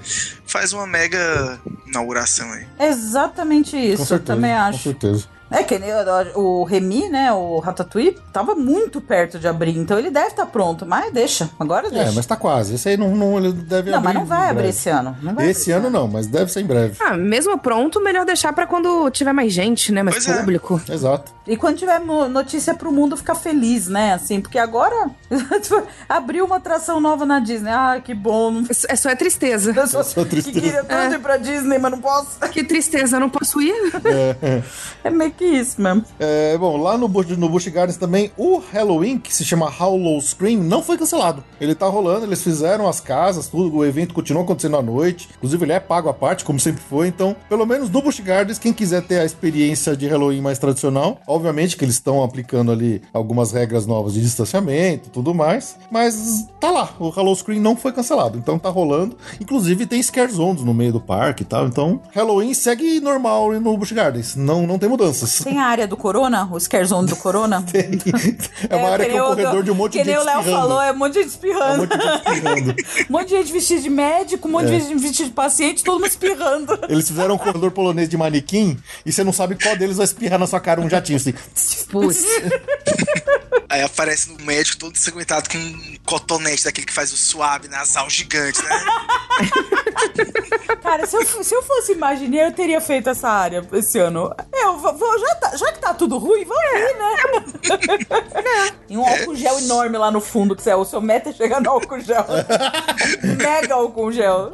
faz 0.46 0.74
uma 0.74 0.86
mega 0.88 1.60
inauguração 1.88 2.52
aí. 2.52 2.66
Exatamente 2.80 3.76
isso, 3.78 3.98
com 3.98 4.04
eu 4.04 4.08
certeza. 4.08 4.26
também 4.26 4.52
Com 4.52 4.58
acho. 4.58 4.84
certeza. 4.84 5.28
É 5.52 5.64
que 5.64 5.78
nem 5.78 5.92
o, 6.36 6.64
Remy, 6.64 7.10
né, 7.10 7.32
o 7.34 7.60
Ratatouille, 7.60 8.18
tava 8.32 8.56
muito 8.56 9.02
perto 9.02 9.38
de 9.38 9.48
abrir, 9.48 9.78
então 9.78 10.00
ele 10.00 10.10
deve 10.10 10.28
estar 10.28 10.46
pronto, 10.46 10.86
mas 10.86 11.12
deixa, 11.12 11.50
agora 11.60 11.90
deixa. 11.90 12.10
É, 12.10 12.12
mas 12.12 12.26
tá 12.26 12.36
quase. 12.38 12.76
Esse 12.76 12.90
aí 12.90 12.98
não, 12.98 13.16
não 13.16 13.38
ele 13.38 13.52
deve 13.52 13.92
não, 13.92 13.98
abrir. 13.98 14.14
mas 14.14 14.16
não 14.16 14.26
vai 14.26 14.50
abrir 14.50 14.70
esse 14.70 14.90
ano. 14.90 15.18
Não 15.22 15.36
vai 15.36 15.50
Esse 15.50 15.74
abrir 15.74 15.88
ano 15.88 16.00
não, 16.00 16.08
mas 16.08 16.26
deve 16.28 16.52
ser 16.52 16.62
em 16.62 16.66
breve. 16.66 16.96
Ah, 17.02 17.18
mesmo 17.18 17.58
pronto, 17.58 18.02
melhor 18.02 18.26
deixar 18.26 18.54
pra 18.54 18.66
quando 18.66 19.10
tiver 19.12 19.34
mais 19.34 19.52
gente, 19.52 19.92
né? 19.92 20.02
Mais 20.02 20.16
Pois 20.16 20.28
é. 20.30 20.40
público. 20.40 20.82
Exato. 20.90 21.34
E 21.46 21.58
quando 21.58 21.78
tiver 21.78 22.00
notícia 22.00 22.74
pro 22.74 22.92
mundo 22.92 23.18
ficar 23.18 23.36
feliz, 23.36 23.88
né? 23.88 24.14
Assim, 24.14 24.40
porque 24.40 24.58
agora 24.58 25.10
abriu 26.08 26.46
uma 26.46 26.58
atração 26.58 27.00
nova 27.02 27.26
na 27.26 27.40
Disney. 27.40 27.72
Ah, 27.72 28.00
que 28.02 28.14
bom. 28.14 28.64
É 28.88 28.96
só 28.96 29.10
é 29.10 29.16
tristeza. 29.16 29.74
Eu 29.76 29.88
sou, 29.88 30.04
só 30.04 30.24
tristeza. 30.24 30.52
que 30.54 30.62
queria 30.62 30.84
tanto 30.84 31.16
ir 31.16 31.20
pra 31.20 31.38
Disney, 31.38 31.78
mas 31.78 31.92
não 31.92 32.00
posso. 32.00 32.40
Que 32.52 32.64
tristeza, 32.64 33.18
eu 33.18 33.20
não 33.20 33.30
posso 33.30 33.62
ir. 33.62 33.74
É 35.04 35.10
meio 35.10 35.32
que 35.32 35.41
isso 35.46 35.82
mesmo. 35.82 36.04
É, 36.20 36.58
bom, 36.58 36.78
lá 36.78 36.98
no, 36.98 37.08
no 37.08 37.50
Busch 37.50 37.68
Gardens 37.68 37.98
também, 37.98 38.32
o 38.38 38.58
Halloween, 38.72 39.18
que 39.18 39.34
se 39.34 39.46
chama 39.46 39.70
Hollow 39.70 40.20
Scream, 40.22 40.60
não 40.60 40.82
foi 40.82 40.98
cancelado. 40.98 41.44
Ele 41.60 41.76
tá 41.76 41.88
rolando, 41.88 42.26
eles 42.26 42.44
fizeram 42.44 42.88
as 42.88 43.00
casas, 43.00 43.48
tudo, 43.48 43.78
o 43.78 43.86
evento 43.86 44.14
continua 44.14 44.44
acontecendo 44.44 44.78
à 44.78 44.82
noite. 44.82 45.30
Inclusive, 45.38 45.66
ele 45.66 45.74
é 45.74 45.80
pago 45.80 46.10
à 46.10 46.14
parte, 46.14 46.44
como 46.44 46.60
sempre 46.60 46.82
foi. 46.82 47.08
Então, 47.08 47.36
pelo 47.50 47.66
menos 47.66 47.90
no 47.90 48.02
Busch 48.02 48.20
Gardens, 48.20 48.60
quem 48.60 48.74
quiser 48.74 49.02
ter 49.04 49.20
a 49.20 49.26
experiência 49.26 49.96
de 49.96 50.08
Halloween 50.08 50.42
mais 50.42 50.60
tradicional, 50.60 51.20
obviamente 51.28 51.78
que 51.78 51.86
eles 51.86 51.96
estão 51.96 52.24
aplicando 52.24 52.72
ali 52.72 53.02
algumas 53.14 53.52
regras 53.52 53.86
novas 53.86 54.14
de 54.14 54.22
distanciamento 54.22 55.10
tudo 55.10 55.34
mais. 55.34 55.78
Mas 55.90 56.48
tá 56.60 56.72
lá, 56.72 56.90
o 57.00 57.10
Hollow 57.10 57.36
Scream 57.36 57.62
não 57.62 57.76
foi 57.76 57.92
cancelado, 57.92 58.38
então 58.38 58.58
tá 58.58 58.70
rolando. 58.70 59.18
Inclusive, 59.40 59.86
tem 59.86 60.02
scare 60.02 60.32
zones 60.32 60.64
no 60.64 60.74
meio 60.74 60.94
do 60.94 61.00
parque 61.00 61.44
e 61.44 61.46
tal. 61.46 61.68
Então, 61.68 62.02
Halloween 62.14 62.54
segue 62.54 63.00
normal 63.00 63.52
no 63.60 63.78
Busch 63.78 63.92
Gardens, 63.92 64.36
não, 64.36 64.66
não 64.66 64.80
tem 64.80 64.90
mudanças. 64.90 65.31
Tem 65.44 65.60
a 65.60 65.66
área 65.66 65.88
do 65.88 65.96
Corona, 65.98 66.48
o 66.52 66.60
scare 66.60 66.86
zone 66.86 67.08
do 67.08 67.16
Corona. 67.16 67.64
É 68.70 68.76
uma 68.76 68.90
área 68.90 69.06
que 69.10 69.16
é 69.16 69.24
um 69.24 69.28
corredor 69.28 69.64
de 69.64 69.72
um 69.72 69.76
monte 69.76 69.94
de 69.94 70.00
Que 70.00 70.06
nem 70.06 70.16
gente 70.16 70.24
o 70.24 70.26
Léo 70.26 70.44
falou, 70.44 70.82
é 70.82 70.92
um 70.92 70.96
monte 70.96 71.14
de 71.14 71.24
gente 71.24 71.32
É 71.34 71.48
um 71.48 71.84
espirrando. 71.84 71.88
monte 71.88 71.98
de 71.98 72.06
gente 72.06 72.16
espirrando. 72.28 72.76
Um 73.10 73.12
monte 73.14 73.28
de 73.30 73.36
gente 73.36 73.52
vestida 73.54 73.82
de 73.82 73.90
médico, 73.90 74.48
um 74.48 74.52
monte 74.52 74.68
de 74.68 74.80
gente 74.80 74.96
vestida 75.00 75.30
de 75.30 75.36
paciente, 75.36 75.84
todo 75.84 75.96
mundo 76.00 76.08
espirrando. 76.10 76.80
Eles 76.90 77.08
fizeram 77.08 77.36
um 77.36 77.38
corredor 77.38 77.72
polonês 77.72 78.08
de 78.08 78.18
manequim 78.18 78.78
e 79.06 79.12
você 79.12 79.24
não 79.24 79.34
sabe 79.34 79.56
qual 79.62 79.76
deles 79.76 79.98
vai 79.98 80.06
espirrar 80.06 80.40
na 80.40 80.48
sua 80.48 80.60
cara 80.60 80.80
um 80.82 80.90
jatinho 80.90 81.18
assim. 81.18 81.34
Putz. 81.90 82.24
Aí 83.70 83.82
aparece 83.82 84.30
no 84.30 84.46
médico 84.46 84.78
todo 84.78 84.94
ensanguentado 84.96 85.50
com 85.50 85.58
um 85.58 85.96
cotonete 86.06 86.64
daquele 86.66 86.86
que 86.86 86.94
faz 86.94 87.12
o 87.14 87.18
suave 87.18 87.68
nasal 87.68 88.10
gigante, 88.10 88.62
né? 88.64 88.86
Cara, 90.82 91.06
se 91.06 91.16
eu, 91.16 91.26
se 91.26 91.54
eu 91.56 91.64
fosse 91.64 91.94
imagineiro, 91.94 92.50
eu 92.50 92.54
teria 92.54 92.82
feito 92.82 93.10
essa 93.10 93.30
área 93.30 93.66
esse 93.74 93.98
ano. 94.00 94.34
Eu 94.54 94.78
vou, 94.78 95.20
já, 95.20 95.36
tá- 95.36 95.56
já 95.56 95.72
que 95.72 95.80
tá 95.80 95.94
tudo 95.94 96.18
ruim, 96.18 96.44
vamos 96.46 96.64
aí, 96.74 96.94
né? 96.94 98.72
E 98.90 98.98
um 98.98 99.08
álcool 99.08 99.36
gel 99.36 99.58
enorme 99.60 99.98
lá 99.98 100.12
no 100.12 100.20
fundo, 100.22 100.56
que 100.56 100.62
você- 100.62 100.74
o 100.74 100.84
seu 100.86 101.00
meta 101.02 101.30
é 101.30 101.34
chegar 101.34 101.62
no 101.62 101.70
álcool 101.72 102.00
gel. 102.02 102.26
Mega 103.38 103.76
álcool 103.76 104.12
gel. 104.12 104.52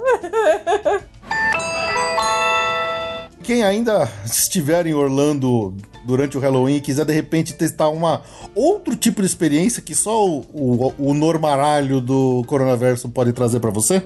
Quem 3.43 3.63
ainda 3.63 4.09
estiver 4.25 4.85
em 4.87 4.93
Orlando 4.93 5.73
durante 6.07 6.37
o 6.37 6.39
Halloween 6.39 6.77
e 6.77 6.81
quiser 6.81 7.05
de 7.05 7.13
repente 7.13 7.53
testar 7.53 7.89
uma 7.89 8.21
outro 8.55 8.95
tipo 8.95 9.21
de 9.21 9.27
experiência 9.27 9.81
que 9.81 9.93
só 9.93 10.25
o, 10.25 10.39
o, 10.53 10.93
o 10.97 11.13
normaralho 11.13 11.99
do 12.01 12.43
coronaverso 12.47 13.09
pode 13.09 13.33
trazer 13.33 13.59
pra 13.59 13.69
você, 13.69 14.01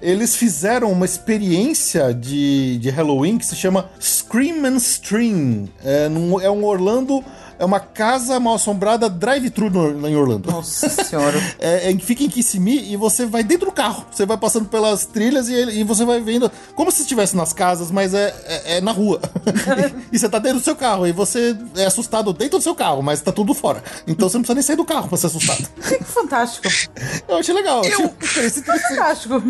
eles 0.00 0.36
fizeram 0.36 0.90
uma 0.92 1.04
experiência 1.04 2.14
de, 2.14 2.78
de 2.78 2.88
Halloween 2.90 3.38
que 3.38 3.44
se 3.46 3.56
chama 3.56 3.90
Scream 4.00 4.64
and 4.64 4.76
Stream. 4.76 5.68
É, 5.84 6.08
num- 6.08 6.40
é 6.40 6.50
um 6.50 6.64
Orlando. 6.64 7.22
É 7.58 7.64
uma 7.64 7.80
casa 7.80 8.38
mal 8.38 8.54
assombrada 8.54 9.08
drive-thru 9.08 9.66
em 10.06 10.16
Orlando. 10.16 10.50
Nossa 10.50 10.88
senhora. 10.88 11.36
É, 11.58 11.90
é, 11.90 11.98
fica 11.98 12.22
em 12.22 12.28
Kissimmee 12.28 12.92
e 12.92 12.96
você 12.96 13.24
vai 13.24 13.42
dentro 13.42 13.66
do 13.66 13.72
carro. 13.72 14.06
Você 14.10 14.26
vai 14.26 14.36
passando 14.36 14.66
pelas 14.68 15.06
trilhas 15.06 15.48
e, 15.48 15.54
e 15.80 15.84
você 15.84 16.04
vai 16.04 16.20
vendo 16.20 16.50
como 16.74 16.90
se 16.90 17.02
estivesse 17.02 17.34
nas 17.36 17.52
casas, 17.52 17.90
mas 17.90 18.12
é, 18.14 18.34
é, 18.44 18.76
é 18.76 18.80
na 18.80 18.92
rua. 18.92 19.20
e 20.12 20.18
você 20.18 20.28
tá 20.28 20.38
dentro 20.38 20.58
do 20.58 20.64
seu 20.64 20.76
carro 20.76 21.06
e 21.06 21.12
você 21.12 21.56
é 21.76 21.86
assustado 21.86 22.32
dentro 22.32 22.58
do 22.58 22.62
seu 22.62 22.74
carro, 22.74 23.02
mas 23.02 23.20
tá 23.22 23.32
tudo 23.32 23.54
fora. 23.54 23.82
Então 24.06 24.28
você 24.28 24.36
não 24.36 24.42
precisa 24.42 24.54
nem 24.54 24.62
sair 24.62 24.76
do 24.76 24.84
carro 24.84 25.08
pra 25.08 25.16
ser 25.16 25.26
assustado. 25.26 25.66
Que 25.88 26.02
fantástico. 26.04 26.68
Eu 27.26 27.36
achei 27.38 27.54
legal. 27.54 27.84
Eu- 27.84 28.14
achei. 28.20 28.50
Fantástico. 28.50 29.42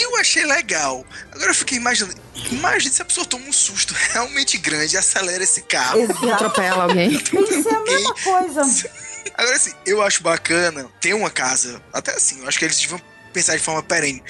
Eu 0.00 0.16
achei 0.20 0.44
legal. 0.44 1.04
Agora 1.32 1.50
eu 1.50 1.54
fiquei 1.54 1.78
imaginando. 1.78 2.23
Imagina 2.50 2.92
se 2.92 3.02
a 3.02 3.04
pessoa 3.04 3.24
toma 3.26 3.46
um 3.46 3.52
susto 3.52 3.94
realmente 4.12 4.58
grande 4.58 4.94
e 4.94 4.98
acelera 4.98 5.42
esse 5.42 5.62
carro. 5.62 6.00
Exato. 6.00 6.30
Atropela 6.30 6.84
alguém. 6.84 7.10
Isso 7.14 7.68
é 7.68 7.74
a 7.74 7.80
mesma 7.80 8.14
coisa. 8.14 8.90
Agora, 9.34 9.56
assim, 9.56 9.72
eu 9.86 10.02
acho 10.02 10.22
bacana 10.22 10.88
ter 11.00 11.14
uma 11.14 11.30
casa. 11.30 11.80
Até 11.92 12.12
assim, 12.12 12.40
eu 12.40 12.48
acho 12.48 12.58
que 12.58 12.64
eles 12.64 12.78
deviam 12.78 13.00
pensar 13.32 13.56
de 13.56 13.62
forma 13.62 13.82
perene. 13.82 14.22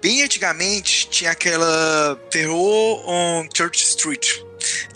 Bem 0.00 0.22
antigamente, 0.22 1.08
tinha 1.10 1.30
aquela 1.30 2.16
Terror 2.30 3.08
on 3.08 3.48
Church 3.54 3.82
Street, 3.82 4.40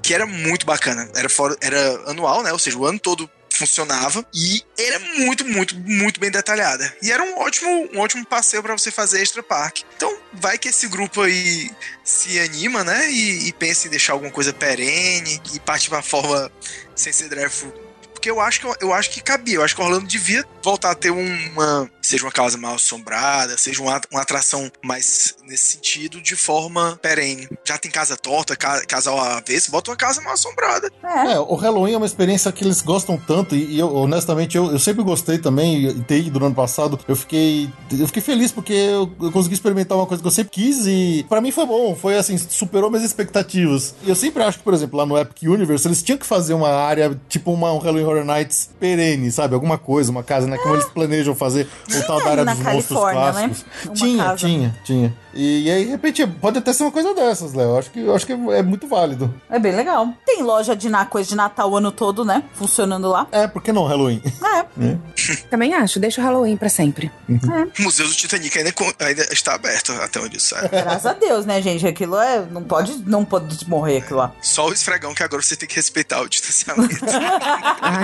que 0.03 0.15
era 0.15 0.25
muito 0.25 0.65
bacana. 0.65 1.11
Era, 1.15 1.29
fora, 1.29 1.57
era 1.61 2.11
anual, 2.11 2.43
né? 2.43 2.53
Ou 2.53 2.59
seja, 2.59 2.79
o 2.79 2.87
ano 2.87 2.99
todo 2.99 3.29
funcionava 3.57 4.27
e 4.35 4.63
era 4.79 4.99
muito, 4.99 5.45
muito, 5.45 5.77
muito 5.77 6.21
bem 6.21 6.31
detalhada. 6.31 6.95
E 7.03 7.11
era 7.11 7.23
um 7.23 7.39
ótimo, 7.39 7.89
um 7.93 8.01
ótimo 8.01 8.25
passeio 8.25 8.63
para 8.63 8.77
você 8.77 8.91
fazer 8.91 9.23
extra 9.23 9.43
parque. 9.43 9.85
Então, 9.97 10.17
vai 10.33 10.59
que 10.59 10.69
esse 10.69 10.89
grupo 10.89 11.23
aí 11.23 11.71
se 12.03 12.39
anima, 12.41 12.85
né? 12.85 13.11
E, 13.11 13.49
e 13.49 13.53
pensa 13.53 13.87
em 13.87 13.91
deixar 13.91 14.13
alguma 14.15 14.31
coisa 14.31 14.53
perene 14.53 15.41
e 15.53 15.61
parte 15.61 15.89
pra 15.89 16.03
forma 16.03 16.51
sem 16.95 17.13
ser 17.13 17.29
drive 17.29 17.84
porque 18.25 18.31
eu 18.31 18.41
acho 18.41 18.61
que 18.61 18.85
eu 18.85 18.93
acho 18.95 19.11
que 19.11 19.21
cabia. 19.21 19.57
Eu 19.57 19.63
acho 19.63 19.77
que 19.77 19.83
Orlando 19.83 20.07
devia 20.07 20.43
voltar 20.63 20.93
a 20.93 20.95
ter 20.95 21.11
uma 21.11 21.91
seja 22.01 22.25
uma 22.25 22.33
casa 22.33 22.57
mal 22.59 22.75
assombrada, 22.75 23.57
seja 23.57 23.83
uma, 23.83 24.01
uma 24.11 24.21
atração 24.23 24.71
mais 24.83 25.35
nesse 25.47 25.73
sentido 25.73 26.21
de 26.21 26.37
forma 26.37 26.99
perene. 27.03 27.49
Já 27.65 27.77
tem 27.79 27.91
casa 27.91 28.15
torta, 28.17 28.55
ca- 28.57 28.85
casa 28.87 29.11
ao 29.11 29.19
avesso, 29.19 29.71
bota 29.71 29.91
uma 29.91 29.97
casa 29.97 30.21
mal 30.23 30.35
assombrada. 30.35 30.91
É. 31.03 31.33
É, 31.35 31.39
o 31.41 31.55
Halloween 31.55 31.95
é 31.95 31.97
uma 31.97 32.05
experiência 32.07 32.51
que 32.53 32.63
eles 32.65 32.81
gostam 32.83 33.17
tanto 33.19 33.55
e, 33.57 33.75
e 33.77 33.79
eu, 33.79 33.95
honestamente, 33.95 34.57
eu, 34.57 34.71
eu 34.71 34.79
sempre 34.79 35.03
gostei 35.03 35.39
também 35.39 35.85
e 35.87 36.03
ter 36.05 36.19
ido 36.19 36.39
no 36.41 36.47
ano 36.47 36.55
passado. 36.55 36.99
Eu 37.09 37.17
fiquei, 37.17 37.71
eu 37.91 38.07
fiquei 38.07 38.23
feliz 38.23 38.53
porque 38.53 38.73
eu, 38.73 39.11
eu 39.21 39.33
consegui 39.33 39.55
experimentar 39.55 39.97
uma 39.99 40.07
coisa 40.07 40.23
que 40.23 40.27
eu 40.27 40.31
sempre 40.33 40.53
quis 40.53 40.87
e 40.87 41.25
pra 41.29 41.41
mim 41.41 41.51
foi 41.51 41.67
bom. 41.67 41.95
Foi 41.97 42.17
assim, 42.17 42.37
superou 42.39 42.91
minhas 42.91 43.05
expectativas. 43.05 43.95
E 44.03 44.09
eu 44.11 44.15
sempre 44.15 44.43
acho 44.43 44.59
que, 44.59 44.65
por 44.65 44.75
exemplo, 44.75 44.99
lá 44.99 45.07
no 45.07 45.17
Epic 45.19 45.43
Universe, 45.43 45.87
eles 45.89 46.03
tinham 46.03 46.19
que 46.19 46.27
fazer 46.27 46.53
uma 46.55 46.69
área, 46.71 47.19
tipo 47.29 47.51
uma, 47.53 47.73
um 47.73 47.79
Halloween 47.79 48.05
Horror 48.15 48.25
Nights 48.25 48.71
perene, 48.79 49.31
sabe? 49.31 49.55
Alguma 49.55 49.79
coisa, 49.79 50.11
uma 50.11 50.23
casa, 50.23 50.47
né? 50.47 50.57
Como 50.59 50.75
eles 50.75 50.87
planejam 50.87 51.35
fazer 51.35 51.69
o 51.89 52.07
tal 52.07 52.23
da 52.23 52.31
área 52.31 52.45
na 52.45 52.55
dos 52.55 52.63
monstros 52.63 53.01
Califórnia, 53.01 53.33
né? 53.33 53.47
clássicos. 53.49 53.65
Uma 53.85 53.95
Tinha, 53.95 54.25
casa. 54.25 54.37
tinha, 54.37 54.81
tinha. 54.85 55.15
E, 55.37 55.69
aí, 55.71 55.85
de 55.85 55.91
repente, 55.91 56.27
pode 56.27 56.59
até 56.59 56.73
ser 56.73 56.85
uma 56.85 56.93
coisa 56.93 57.13
dessas, 57.13 57.55
Léo. 57.55 57.71
Eu 57.71 57.79
acho 57.79 57.91
que, 57.91 58.11
acho 58.11 58.27
que 58.27 58.33
é 58.33 58.63
muito 58.63 58.87
válido. 58.87 59.35
É 59.51 59.59
bem 59.59 59.75
legal. 59.75 60.09
Tem 60.25 60.43
loja 60.43 60.77
de 60.77 60.89
na, 60.89 61.05
coisa 61.05 61.29
de 61.29 61.35
Natal 61.35 61.71
o 61.71 61.77
ano 61.77 61.91
todo, 61.91 62.25
né? 62.25 62.45
Funcionando 62.55 63.09
lá. 63.09 63.27
É, 63.33 63.49
por 63.49 63.61
que 63.61 63.73
não 63.73 63.85
Halloween? 63.85 64.23
É. 64.25 64.65
Também 65.51 65.75
acho. 65.75 65.99
Deixa 65.99 66.21
o 66.21 66.25
Halloween 66.25 66.57
pra 66.57 66.69
sempre. 66.69 67.11
O 67.79 67.83
Museu 67.83 68.07
do 68.07 68.15
Titanic 68.15 68.57
ainda, 68.59 68.73
ainda 69.01 69.23
está 69.33 69.55
aberto, 69.55 69.93
até 69.93 70.21
onde 70.21 70.37
eu 70.37 70.41
sabe. 70.41 70.69
Graças 70.69 71.07
a 71.07 71.13
Deus, 71.13 71.47
né, 71.47 71.61
gente? 71.61 71.87
Aquilo 71.87 72.17
é. 72.17 72.45
Não 72.51 72.63
pode, 72.63 72.97
não 73.07 73.25
pode 73.25 73.69
morrer 73.69 73.99
aquilo 73.99 74.19
lá. 74.19 74.33
Só 74.41 74.69
o 74.69 74.73
esfregão 74.73 75.15
que 75.15 75.23
agora 75.23 75.43
você 75.43 75.57
tem 75.57 75.69
que 75.69 75.77
respeitar 75.77 76.21
o 76.21 76.29
distanciamento. 76.29 76.95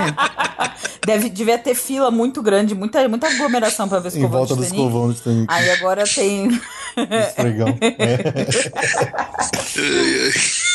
Deve, 1.06 1.31
devia 1.31 1.59
ter 1.59 1.74
fila 1.74 2.10
muito 2.10 2.43
grande, 2.43 2.74
muita, 2.74 3.09
muita 3.09 3.27
aglomeração 3.27 3.89
pra 3.89 3.98
ver 3.98 4.09
Em 4.09 4.18
escovão 4.18 4.31
volta 4.31 4.55
de 4.55 4.60
do 4.60 4.66
escovão 4.66 5.09
do 5.09 5.14
Titanic. 5.14 5.47
Aí 5.48 5.70
agora 5.70 6.05
tem. 6.05 6.48
Esfregão. 7.28 7.78
É. 7.81 8.20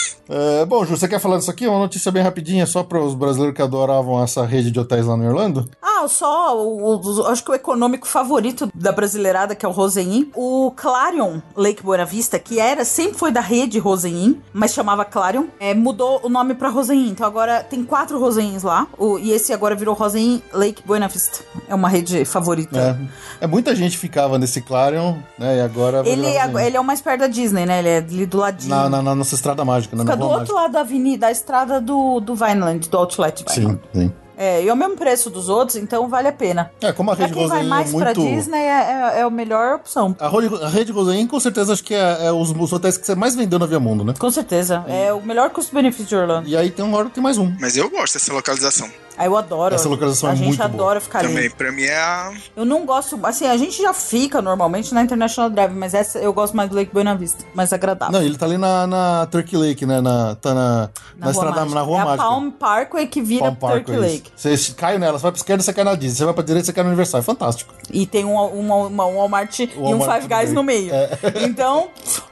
É, 0.27 0.65
bom, 0.65 0.83
Ju, 0.85 0.97
você 0.97 1.07
quer 1.07 1.19
falar 1.19 1.37
disso 1.37 1.51
aqui? 1.51 1.67
Uma 1.67 1.79
notícia 1.79 2.11
bem 2.11 2.23
rapidinha, 2.23 2.65
só 2.65 2.83
para 2.83 2.99
os 2.99 3.13
brasileiros 3.13 3.55
que 3.55 3.61
adoravam 3.61 4.23
essa 4.23 4.43
rede 4.45 4.71
de 4.71 4.79
hotéis 4.79 5.05
lá 5.05 5.15
no 5.15 5.25
Orlando? 5.27 5.69
Ah, 5.81 6.07
só 6.07 6.57
o, 6.57 6.95
o- 6.97 7.27
acho 7.27 7.43
que 7.43 7.51
o 7.51 7.53
econômico 7.53 8.07
favorito 8.07 8.69
da 8.73 8.91
brasileirada, 8.91 9.53
que 9.55 9.65
é 9.65 9.69
o 9.69 9.71
Rosenin. 9.71 10.29
O 10.35 10.71
Clarion 10.75 11.39
Lake 11.55 11.83
Buena 11.83 12.05
Vista, 12.05 12.39
que 12.39 12.59
era, 12.59 12.83
sempre 12.83 13.17
foi 13.17 13.31
da 13.31 13.39
rede 13.41 13.77
Rosenin, 13.79 14.41
mas 14.51 14.73
chamava 14.73 15.05
Clarion, 15.05 15.45
é, 15.59 15.73
mudou 15.73 16.19
o 16.23 16.29
nome 16.29 16.55
pra 16.55 16.69
Rosenin. 16.69 17.09
Então 17.09 17.25
agora 17.25 17.63
tem 17.63 17.83
quatro 17.83 18.19
Rosenins 18.19 18.63
lá. 18.63 18.87
O, 18.97 19.19
e 19.19 19.31
esse 19.31 19.53
agora 19.53 19.75
virou 19.75 19.93
Rosenin 19.95 20.41
Lake 20.53 20.81
Buena 20.85 21.07
Vista. 21.07 21.39
É 21.67 21.75
uma 21.75 21.87
rede 21.89 22.25
favorita. 22.25 22.97
É, 23.41 23.45
é 23.45 23.47
muita 23.47 23.75
gente 23.75 23.97
ficava 23.97 24.37
nesse 24.39 24.59
Clarion, 24.61 25.15
né? 25.37 25.57
E 25.57 25.61
agora. 25.61 26.01
Ele, 26.07 26.25
é- 26.25 26.65
ele 26.67 26.77
é 26.77 26.79
o 26.79 26.83
mais 26.83 26.99
perto 27.01 27.19
da 27.21 27.27
Disney, 27.27 27.65
né? 27.65 27.79
Ele 27.79 27.89
é 27.89 27.97
ali 27.97 28.25
do 28.25 28.37
ladinho. 28.37 28.75
na, 28.75 28.89
na, 28.89 29.01
na 29.01 29.15
nossa 29.15 29.35
estrada 29.35 29.63
mágica, 29.63 29.95
né? 29.95 30.03
na 30.03 30.11
Fica 30.11 30.14
do 30.15 30.25
Rua 30.25 30.39
outro 30.39 30.55
lado 30.55 30.71
da 30.73 30.81
avenida, 30.81 31.27
da 31.27 31.31
estrada 31.31 31.81
do, 31.81 32.19
do 32.19 32.35
Vineland, 32.35 32.87
do 32.89 32.97
Outlet 32.97 33.43
Vineland. 33.47 33.79
Sim, 33.93 34.01
sim. 34.01 34.13
É, 34.37 34.63
e 34.63 34.67
é 34.67 34.73
o 34.73 34.75
mesmo 34.75 34.95
preço 34.95 35.29
dos 35.29 35.49
outros, 35.49 35.77
então 35.77 36.07
vale 36.07 36.27
a 36.27 36.31
pena. 36.31 36.71
É, 36.81 36.91
como 36.91 37.11
a 37.11 37.15
Pra 37.15 37.25
rede 37.25 37.37
quem 37.37 37.47
vai 37.47 37.61
é 37.61 37.63
mais 37.63 37.93
pra 37.93 38.13
muito. 38.13 38.21
Disney, 38.21 38.59
é, 38.59 39.13
é, 39.15 39.19
é 39.19 39.21
a 39.21 39.29
melhor 39.29 39.75
opção. 39.75 40.15
A 40.19 40.27
rede, 40.27 40.55
a 40.63 40.67
rede 40.67 40.93
com 41.27 41.39
certeza, 41.39 41.73
acho 41.73 41.83
que 41.83 41.93
é, 41.93 42.25
é 42.25 42.31
os, 42.31 42.51
os 42.51 42.73
hotéis 42.73 42.97
que 42.97 43.05
você 43.05 43.15
mais 43.15 43.35
vendeu 43.35 43.57
na 43.57 43.65
Via 43.65 43.79
Mundo, 43.79 44.03
né? 44.03 44.13
Com 44.17 44.29
certeza. 44.29 44.83
É 44.87 45.13
o 45.13 45.21
melhor 45.21 45.49
custo-benefício 45.51 46.05
de 46.05 46.15
Orlando. 46.15 46.47
E 46.49 46.57
aí 46.57 46.69
tem 46.69 46.83
uma 46.83 46.97
hora 46.97 47.07
que 47.07 47.15
tem 47.15 47.23
mais 47.23 47.37
um. 47.37 47.53
Mas 47.59 47.77
eu 47.77 47.89
gosto 47.89 48.13
dessa 48.13 48.33
localização. 48.33 48.89
Aí 49.17 49.27
eu 49.27 49.37
adoro. 49.37 49.73
Essa 49.75 49.87
localização 49.87 50.29
A 50.29 50.33
é 50.33 50.35
gente 50.35 50.47
muito 50.47 50.57
boa. 50.57 50.69
adora 50.69 50.99
ficar 50.99 51.21
Também, 51.21 51.37
ali. 51.37 51.49
pra 51.49 51.71
mim 51.71 51.83
é 51.83 51.95
a. 51.97 52.33
Eu 52.55 52.65
não 52.65 52.85
gosto. 52.85 53.19
Assim, 53.23 53.47
a 53.47 53.55
gente 53.57 53.81
já 53.81 53.93
fica 53.93 54.41
normalmente 54.41 54.93
na 54.93 55.01
International 55.01 55.49
Drive, 55.49 55.71
mas 55.73 55.93
essa 55.93 56.19
eu 56.19 56.33
gosto 56.33 56.55
mais 56.55 56.69
do 56.69 56.75
Lake 56.75 56.91
Buena 56.93 57.15
Vista. 57.15 57.43
Mais 57.53 57.71
agradável. 57.71 58.11
Não, 58.11 58.25
ele 58.25 58.37
tá 58.37 58.45
ali 58.45 58.57
na, 58.57 58.85
na 58.85 59.25
Turkey 59.27 59.55
Lake, 59.57 59.85
né? 59.85 60.01
Na, 60.01 60.35
tá 60.35 60.53
na, 60.53 60.89
na, 61.17 61.31
estrada, 61.31 61.55
Mágica. 61.61 61.75
na 61.75 61.81
Rua 61.81 62.01
é 62.01 62.03
Mágica. 62.05 62.23
a 62.23 62.27
Palm 62.27 62.49
Parkway 62.51 63.07
que 63.07 63.21
vira 63.21 63.43
Palm 63.51 63.55
Park, 63.55 63.85
Turkey 63.85 63.93
é. 63.93 63.97
Lake. 63.99 64.31
Você 64.35 64.73
cai 64.73 64.97
nela, 64.97 65.17
você 65.17 65.23
vai 65.23 65.31
pra 65.31 65.39
esquerda, 65.39 65.63
você 65.63 65.73
cai 65.73 65.83
na 65.83 65.95
Disney. 65.95 66.17
Você 66.17 66.25
vai 66.25 66.33
pra 66.33 66.43
direita, 66.43 66.65
você 66.65 66.73
cai 66.73 66.83
no 66.83 66.89
Universal. 66.89 67.19
É 67.19 67.23
fantástico. 67.23 67.73
E 67.91 68.05
tem 68.05 68.25
um, 68.25 68.35
um, 68.37 68.87
uma- 68.87 69.05
um 69.05 69.15
Walmart 69.17 69.59
e 69.59 69.69
um 69.77 69.83
Walmart 69.99 70.21
Five 70.23 70.33
Guys 70.33 70.51
no 70.53 70.63
meio. 70.63 70.91
Então, 71.45 71.87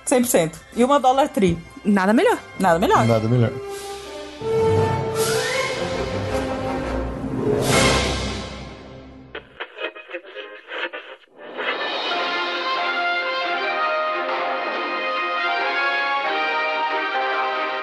100%. 0.08 0.52
E 0.76 0.84
uma 0.84 1.00
Dollar 1.00 1.30
Tree. 1.30 1.58
nada 1.86 2.12
melhor. 2.14 2.38
Nada 2.60 2.78
melhor. 2.80 3.06
Nada 3.06 3.28
melhor. 3.28 3.52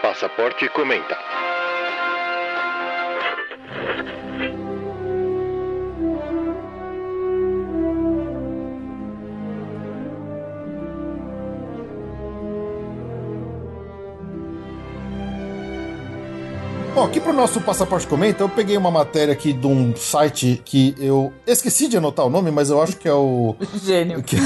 Passaporte 0.03 0.69
comenta. 0.70 1.40
Bom, 17.01 17.06
aqui 17.06 17.18
pro 17.18 17.32
nosso 17.32 17.62
Passaporte 17.62 18.06
Comenta, 18.06 18.43
eu 18.43 18.48
peguei 18.51 18.77
uma 18.77 18.90
matéria 18.90 19.32
aqui 19.32 19.55
de 19.55 19.66
um 19.66 19.97
site 19.97 20.60
que 20.62 20.94
eu 20.98 21.32
esqueci 21.47 21.89
de 21.89 21.97
anotar 21.97 22.27
o 22.27 22.28
nome, 22.28 22.51
mas 22.51 22.68
eu 22.68 22.82
acho 22.82 22.94
que 22.98 23.09
é 23.09 23.14
o. 23.14 23.56
Gênio. 23.82 24.22
Que, 24.22 24.36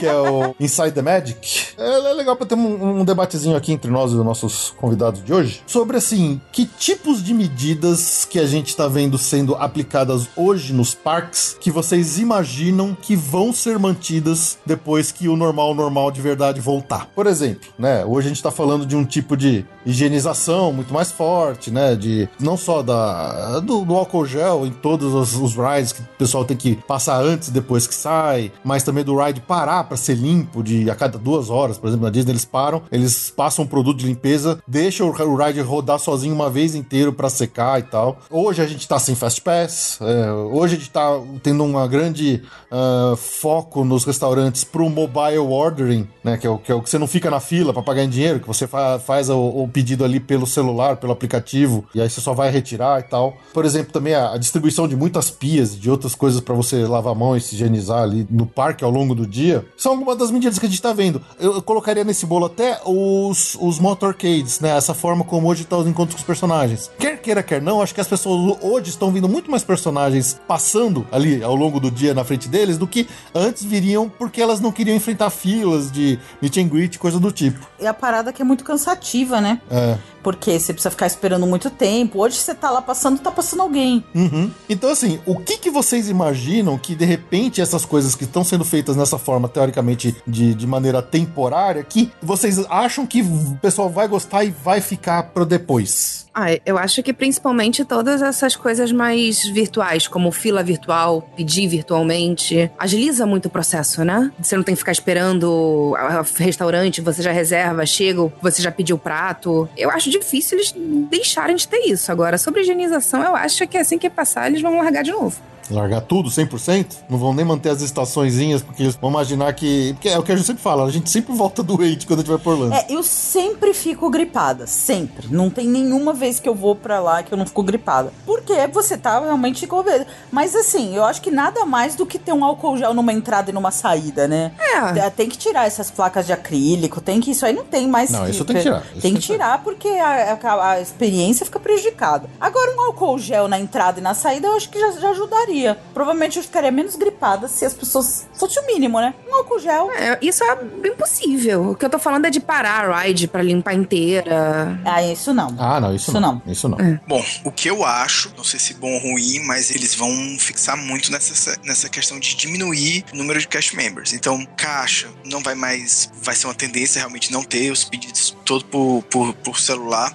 que 0.00 0.04
é 0.04 0.16
o 0.16 0.52
Inside 0.58 0.90
the 0.90 1.00
Magic. 1.00 1.76
É, 1.78 2.10
é 2.10 2.12
legal 2.12 2.34
pra 2.34 2.44
ter 2.44 2.56
um, 2.56 2.98
um 2.98 3.04
debatezinho 3.04 3.56
aqui 3.56 3.72
entre 3.72 3.88
nós 3.88 4.10
e 4.10 4.16
os 4.16 4.24
nossos 4.24 4.74
convidados 4.76 5.22
de 5.22 5.32
hoje 5.32 5.62
sobre 5.64 5.96
assim, 5.96 6.40
que 6.50 6.66
tipos 6.66 7.22
de 7.22 7.32
medidas 7.32 8.24
que 8.24 8.40
a 8.40 8.46
gente 8.46 8.74
tá 8.74 8.88
vendo 8.88 9.16
sendo 9.16 9.54
aplicadas 9.54 10.28
hoje 10.34 10.72
nos 10.72 10.92
parques 10.92 11.56
que 11.60 11.70
vocês 11.70 12.18
imaginam 12.18 12.96
que 13.00 13.14
vão 13.14 13.52
ser 13.52 13.78
mantidas 13.78 14.58
depois 14.66 15.12
que 15.12 15.28
o 15.28 15.36
normal 15.36 15.72
normal 15.72 16.10
de 16.10 16.20
verdade 16.20 16.60
voltar. 16.60 17.06
Por 17.14 17.28
exemplo, 17.28 17.68
né, 17.78 18.04
hoje 18.04 18.26
a 18.26 18.30
gente 18.30 18.42
tá 18.42 18.50
falando 18.50 18.84
de 18.84 18.96
um 18.96 19.04
tipo 19.04 19.36
de 19.36 19.64
higienização 19.84 20.72
muito 20.72 20.92
mais 20.92 21.12
forte, 21.12 21.70
né, 21.76 21.94
de 21.94 22.26
não 22.40 22.56
só 22.56 22.82
da 22.82 23.60
do, 23.60 23.84
do 23.84 23.94
álcool 23.94 24.24
gel 24.24 24.66
em 24.66 24.70
todos 24.70 25.12
os, 25.12 25.34
os 25.34 25.54
rides 25.54 25.92
que 25.92 26.00
o 26.00 26.08
pessoal 26.18 26.42
tem 26.42 26.56
que 26.56 26.74
passar 26.74 27.22
antes 27.22 27.50
depois 27.50 27.86
que 27.86 27.94
sai, 27.94 28.50
mas 28.64 28.82
também 28.82 29.04
do 29.04 29.16
ride 29.22 29.42
parar 29.42 29.84
para 29.84 29.96
ser 29.96 30.14
limpo 30.14 30.62
de 30.62 30.90
a 30.90 30.94
cada 30.94 31.18
duas 31.18 31.50
horas, 31.50 31.76
por 31.76 31.88
exemplo, 31.88 32.06
na 32.06 32.10
Disney 32.10 32.32
eles 32.32 32.46
param, 32.46 32.82
eles 32.90 33.30
passam 33.30 33.64
um 33.64 33.68
produto 33.68 33.98
de 33.98 34.06
limpeza, 34.06 34.58
deixam 34.66 35.08
o, 35.08 35.10
o 35.10 35.36
ride 35.36 35.60
rodar 35.60 35.98
sozinho 35.98 36.34
uma 36.34 36.48
vez 36.48 36.74
inteiro 36.74 37.12
para 37.12 37.28
secar 37.28 37.78
e 37.78 37.82
tal. 37.82 38.18
Hoje 38.30 38.62
a 38.62 38.66
gente 38.66 38.88
tá 38.88 38.98
sem 38.98 39.14
fast 39.14 39.42
pass, 39.42 39.98
é, 40.00 40.32
hoje 40.32 40.76
a 40.76 40.78
gente 40.78 40.90
tá 40.90 41.20
tendo 41.42 41.62
uma 41.62 41.86
grande 41.86 42.42
uh, 42.70 43.16
foco 43.16 43.84
nos 43.84 44.04
restaurantes 44.04 44.64
pro 44.64 44.88
mobile 44.88 45.38
ordering, 45.38 46.08
né, 46.24 46.38
que 46.38 46.46
é 46.46 46.50
o 46.50 46.58
que, 46.58 46.72
é 46.72 46.74
o 46.74 46.80
que 46.80 46.88
você 46.88 46.98
não 46.98 47.06
fica 47.06 47.30
na 47.30 47.40
fila 47.40 47.72
para 47.72 47.82
pagar 47.82 48.02
em 48.02 48.08
dinheiro, 48.08 48.40
que 48.40 48.46
você 48.46 48.66
fa 48.66 48.98
faz 48.98 49.28
o, 49.28 49.38
o 49.38 49.68
pedido 49.68 50.04
ali 50.04 50.18
pelo 50.18 50.46
celular, 50.46 50.96
pelo 50.96 51.12
aplicativo, 51.12 51.55
e 51.94 52.00
aí 52.00 52.08
você 52.08 52.20
só 52.20 52.34
vai 52.34 52.50
retirar 52.50 53.00
e 53.00 53.04
tal. 53.04 53.36
Por 53.52 53.64
exemplo, 53.64 53.92
também 53.92 54.14
a, 54.14 54.32
a 54.32 54.38
distribuição 54.38 54.86
de 54.86 54.96
muitas 54.96 55.30
pias 55.30 55.74
e 55.74 55.76
de 55.76 55.90
outras 55.90 56.14
coisas 56.14 56.40
para 56.40 56.54
você 56.54 56.86
lavar 56.86 57.12
a 57.12 57.16
mão 57.16 57.36
e 57.36 57.40
se 57.40 57.54
higienizar 57.54 58.02
ali 58.02 58.26
no 58.30 58.46
parque 58.46 58.84
ao 58.84 58.90
longo 58.90 59.14
do 59.14 59.26
dia, 59.26 59.64
são 59.76 59.92
algumas 59.92 60.16
das 60.16 60.30
medidas 60.30 60.58
que 60.58 60.66
a 60.66 60.68
gente 60.68 60.82
tá 60.82 60.92
vendo. 60.92 61.20
Eu, 61.38 61.54
eu 61.54 61.62
colocaria 61.62 62.04
nesse 62.04 62.26
bolo 62.26 62.46
até 62.46 62.80
os, 62.84 63.56
os 63.60 63.78
motorcades, 63.78 64.60
né? 64.60 64.76
Essa 64.76 64.94
forma 64.94 65.24
como 65.24 65.48
hoje 65.48 65.64
tá 65.64 65.76
os 65.76 65.86
encontros 65.86 66.14
com 66.14 66.20
os 66.20 66.26
personagens. 66.26 66.90
Quer 66.98 67.20
queira, 67.20 67.42
quer 67.42 67.60
não, 67.60 67.80
acho 67.80 67.94
que 67.94 68.00
as 68.00 68.08
pessoas 68.08 68.58
hoje 68.62 68.90
estão 68.90 69.10
vindo 69.10 69.28
muito 69.28 69.50
mais 69.50 69.64
personagens 69.64 70.40
passando 70.46 71.06
ali 71.10 71.42
ao 71.42 71.54
longo 71.54 71.80
do 71.80 71.90
dia 71.90 72.14
na 72.14 72.24
frente 72.24 72.48
deles 72.48 72.78
do 72.78 72.86
que 72.86 73.08
antes 73.34 73.64
viriam 73.64 74.08
porque 74.08 74.40
elas 74.40 74.60
não 74.60 74.72
queriam 74.72 74.96
enfrentar 74.96 75.30
filas 75.30 75.90
de 75.90 76.18
meet 76.40 76.56
and 76.56 76.68
greet, 76.68 76.98
coisa 76.98 77.18
do 77.18 77.32
tipo. 77.32 77.66
E 77.80 77.86
a 77.86 77.94
parada 77.94 78.32
que 78.32 78.42
é 78.42 78.44
muito 78.44 78.64
cansativa, 78.64 79.40
né? 79.40 79.60
É. 79.70 79.96
Porque 80.26 80.58
você 80.58 80.72
precisa 80.72 80.90
ficar 80.90 81.06
esperando 81.06 81.46
muito 81.46 81.70
tempo. 81.70 82.20
Hoje 82.20 82.34
você 82.34 82.52
tá 82.52 82.68
lá 82.68 82.82
passando, 82.82 83.20
tá 83.20 83.30
passando 83.30 83.62
alguém. 83.62 84.04
Uhum. 84.12 84.50
Então, 84.68 84.90
assim, 84.90 85.20
o 85.24 85.36
que, 85.36 85.56
que 85.56 85.70
vocês 85.70 86.08
imaginam 86.08 86.76
que 86.76 86.96
de 86.96 87.04
repente 87.04 87.60
essas 87.60 87.84
coisas 87.84 88.16
que 88.16 88.24
estão 88.24 88.42
sendo 88.42 88.64
feitas 88.64 88.96
nessa 88.96 89.18
forma, 89.18 89.48
teoricamente, 89.48 90.16
de, 90.26 90.52
de 90.52 90.66
maneira 90.66 91.00
temporária, 91.00 91.84
que 91.84 92.10
vocês 92.20 92.58
acham 92.68 93.06
que 93.06 93.22
o 93.22 93.56
pessoal 93.62 93.88
vai 93.88 94.08
gostar 94.08 94.42
e 94.42 94.50
vai 94.50 94.80
ficar 94.80 95.22
pro 95.22 95.46
depois? 95.46 96.25
Ah, 96.38 96.48
eu 96.66 96.76
acho 96.76 97.02
que 97.02 97.14
principalmente 97.14 97.82
todas 97.82 98.20
essas 98.20 98.54
coisas 98.54 98.92
mais 98.92 99.42
virtuais, 99.48 100.06
como 100.06 100.30
fila 100.30 100.62
virtual, 100.62 101.22
pedir 101.34 101.66
virtualmente, 101.66 102.70
agiliza 102.78 103.24
muito 103.24 103.46
o 103.46 103.50
processo, 103.50 104.04
né? 104.04 104.30
Você 104.38 104.54
não 104.54 104.62
tem 104.62 104.74
que 104.74 104.78
ficar 104.78 104.92
esperando 104.92 105.94
a 105.96 106.22
restaurante, 106.36 107.00
você 107.00 107.22
já 107.22 107.32
reserva, 107.32 107.86
chega, 107.86 108.30
você 108.42 108.60
já 108.60 108.70
pediu 108.70 108.96
o 108.96 108.98
prato. 108.98 109.66
Eu 109.74 109.88
acho 109.90 110.10
difícil 110.10 110.58
eles 110.58 110.74
deixarem 111.08 111.56
de 111.56 111.66
ter 111.66 111.88
isso. 111.88 112.12
Agora, 112.12 112.36
sobre 112.36 112.60
higienização, 112.60 113.22
eu 113.22 113.34
acho 113.34 113.66
que 113.66 113.78
assim 113.78 113.96
que 113.96 114.10
passar, 114.10 114.48
eles 114.48 114.60
vão 114.60 114.76
largar 114.76 115.02
de 115.02 115.12
novo. 115.12 115.40
Largar 115.70 116.00
tudo 116.02 116.28
100%? 116.30 116.86
Não 117.08 117.18
vão 117.18 117.32
nem 117.34 117.44
manter 117.44 117.70
as 117.70 117.80
estaçõezinhas, 117.82 118.62
porque 118.62 118.82
eles 118.82 118.94
vão 118.96 119.10
imaginar 119.10 119.52
que. 119.54 119.92
Porque 119.94 120.08
é 120.08 120.18
o 120.18 120.22
que 120.22 120.32
a 120.32 120.36
gente 120.36 120.46
sempre 120.46 120.62
fala, 120.62 120.84
a 120.84 120.90
gente 120.90 121.10
sempre 121.10 121.34
volta 121.34 121.62
doente 121.64 122.06
quando 122.06 122.20
a 122.20 122.22
gente 122.22 122.30
vai 122.30 122.38
por 122.38 122.52
Orlando. 122.54 122.74
É, 122.74 122.86
eu 122.90 123.02
sempre 123.02 123.74
fico 123.74 124.08
gripada. 124.10 124.66
Sempre. 124.66 125.28
Não 125.30 125.50
tem 125.50 125.66
nenhuma 125.66 126.12
vez 126.12 126.38
que 126.40 126.48
eu 126.48 126.54
vou 126.54 126.74
pra 126.76 127.00
lá 127.00 127.22
que 127.22 127.32
eu 127.32 127.38
não 127.38 127.46
fico 127.46 127.62
gripada. 127.62 128.12
Porque 128.24 128.66
você 128.68 128.96
tá 128.96 129.18
realmente 129.20 129.66
com 129.66 129.82
medo. 129.82 130.06
Mas 130.30 130.54
assim, 130.54 130.94
eu 130.94 131.04
acho 131.04 131.20
que 131.20 131.30
nada 131.30 131.64
mais 131.64 131.94
do 131.94 132.06
que 132.06 132.18
ter 132.18 132.32
um 132.32 132.44
álcool 132.44 132.76
gel 132.76 132.94
numa 132.94 133.12
entrada 133.12 133.50
e 133.50 133.52
numa 133.54 133.70
saída, 133.70 134.28
né? 134.28 134.52
É. 134.96 135.10
Tem 135.10 135.28
que 135.28 135.36
tirar 135.38 135.66
essas 135.66 135.90
placas 135.90 136.26
de 136.26 136.32
acrílico, 136.32 137.00
tem 137.00 137.20
que. 137.20 137.30
Isso 137.30 137.44
aí 137.46 137.52
não 137.52 137.64
tem 137.64 137.86
mais. 137.88 138.10
Não, 138.10 138.28
isso 138.28 138.44
tem 138.44 138.56
que 138.56 138.62
tirar, 138.62 138.82
isso 138.92 139.00
Tem 139.02 139.14
que 139.14 139.20
tirar 139.20 139.62
porque 139.62 139.88
a, 139.88 140.38
a- 140.42 140.70
a 140.72 140.80
experiência 140.80 141.44
fica 141.46 141.58
prejudicada. 141.58 142.28
Agora, 142.40 142.74
um 142.76 142.80
álcool 142.82 143.18
gel 143.18 143.48
na 143.48 143.58
entrada 143.58 143.98
e 144.00 144.02
na 144.02 144.14
saída, 144.14 144.46
eu 144.48 144.56
acho 144.56 144.68
que 144.68 144.78
já, 144.78 144.90
já 144.92 145.10
ajudaria. 145.10 145.55
Provavelmente 145.94 146.36
eu 146.38 146.42
ficaria 146.42 146.70
menos 146.70 146.96
gripada 146.96 147.48
se 147.48 147.64
as 147.64 147.74
pessoas. 147.74 148.26
Fosse 148.34 148.58
o 148.60 148.66
mínimo, 148.66 149.00
né? 149.00 149.14
Um 149.28 149.34
álcool 149.34 149.58
gel. 149.58 149.90
É, 149.92 150.18
isso 150.20 150.44
é 150.44 150.58
impossível. 150.88 151.70
O 151.70 151.74
que 151.74 151.84
eu 151.84 151.90
tô 151.90 151.98
falando 151.98 152.26
é 152.26 152.30
de 152.30 152.40
parar 152.40 152.88
a 152.90 153.00
ride 153.00 153.26
pra 153.28 153.42
limpar 153.42 153.74
inteira. 153.74 154.78
Ah, 154.84 155.02
isso 155.02 155.32
não. 155.32 155.54
Ah, 155.58 155.80
não, 155.80 155.94
isso, 155.94 156.10
Isso 156.10 156.20
não. 156.20 156.42
não. 156.44 156.52
Isso 156.52 156.68
não. 156.68 156.78
Bom, 157.06 157.24
o 157.44 157.50
que 157.50 157.68
eu 157.68 157.84
acho, 157.84 158.32
não 158.36 158.44
sei 158.44 158.58
se 158.60 158.74
bom 158.74 158.92
ou 158.92 158.98
ruim, 159.00 159.40
mas 159.40 159.70
eles 159.70 159.94
vão 159.94 160.10
fixar 160.38 160.76
muito 160.76 161.10
nessa, 161.10 161.58
nessa 161.64 161.88
questão 161.88 162.18
de 162.18 162.34
diminuir 162.36 163.04
o 163.12 163.16
número 163.16 163.38
de 163.40 163.48
cash 163.48 163.72
members. 163.72 164.12
Então, 164.12 164.46
caixa 164.56 165.08
não 165.24 165.42
vai 165.42 165.54
mais. 165.54 166.10
Vai 166.22 166.34
ser 166.34 166.46
uma 166.46 166.54
tendência 166.54 166.98
realmente 166.98 167.32
não 167.32 167.42
ter 167.42 167.70
os 167.70 167.84
pedidos 167.84 168.36
todo 168.44 168.64
por, 168.64 169.02
por, 169.10 169.34
por 169.34 169.58
celular, 169.58 170.12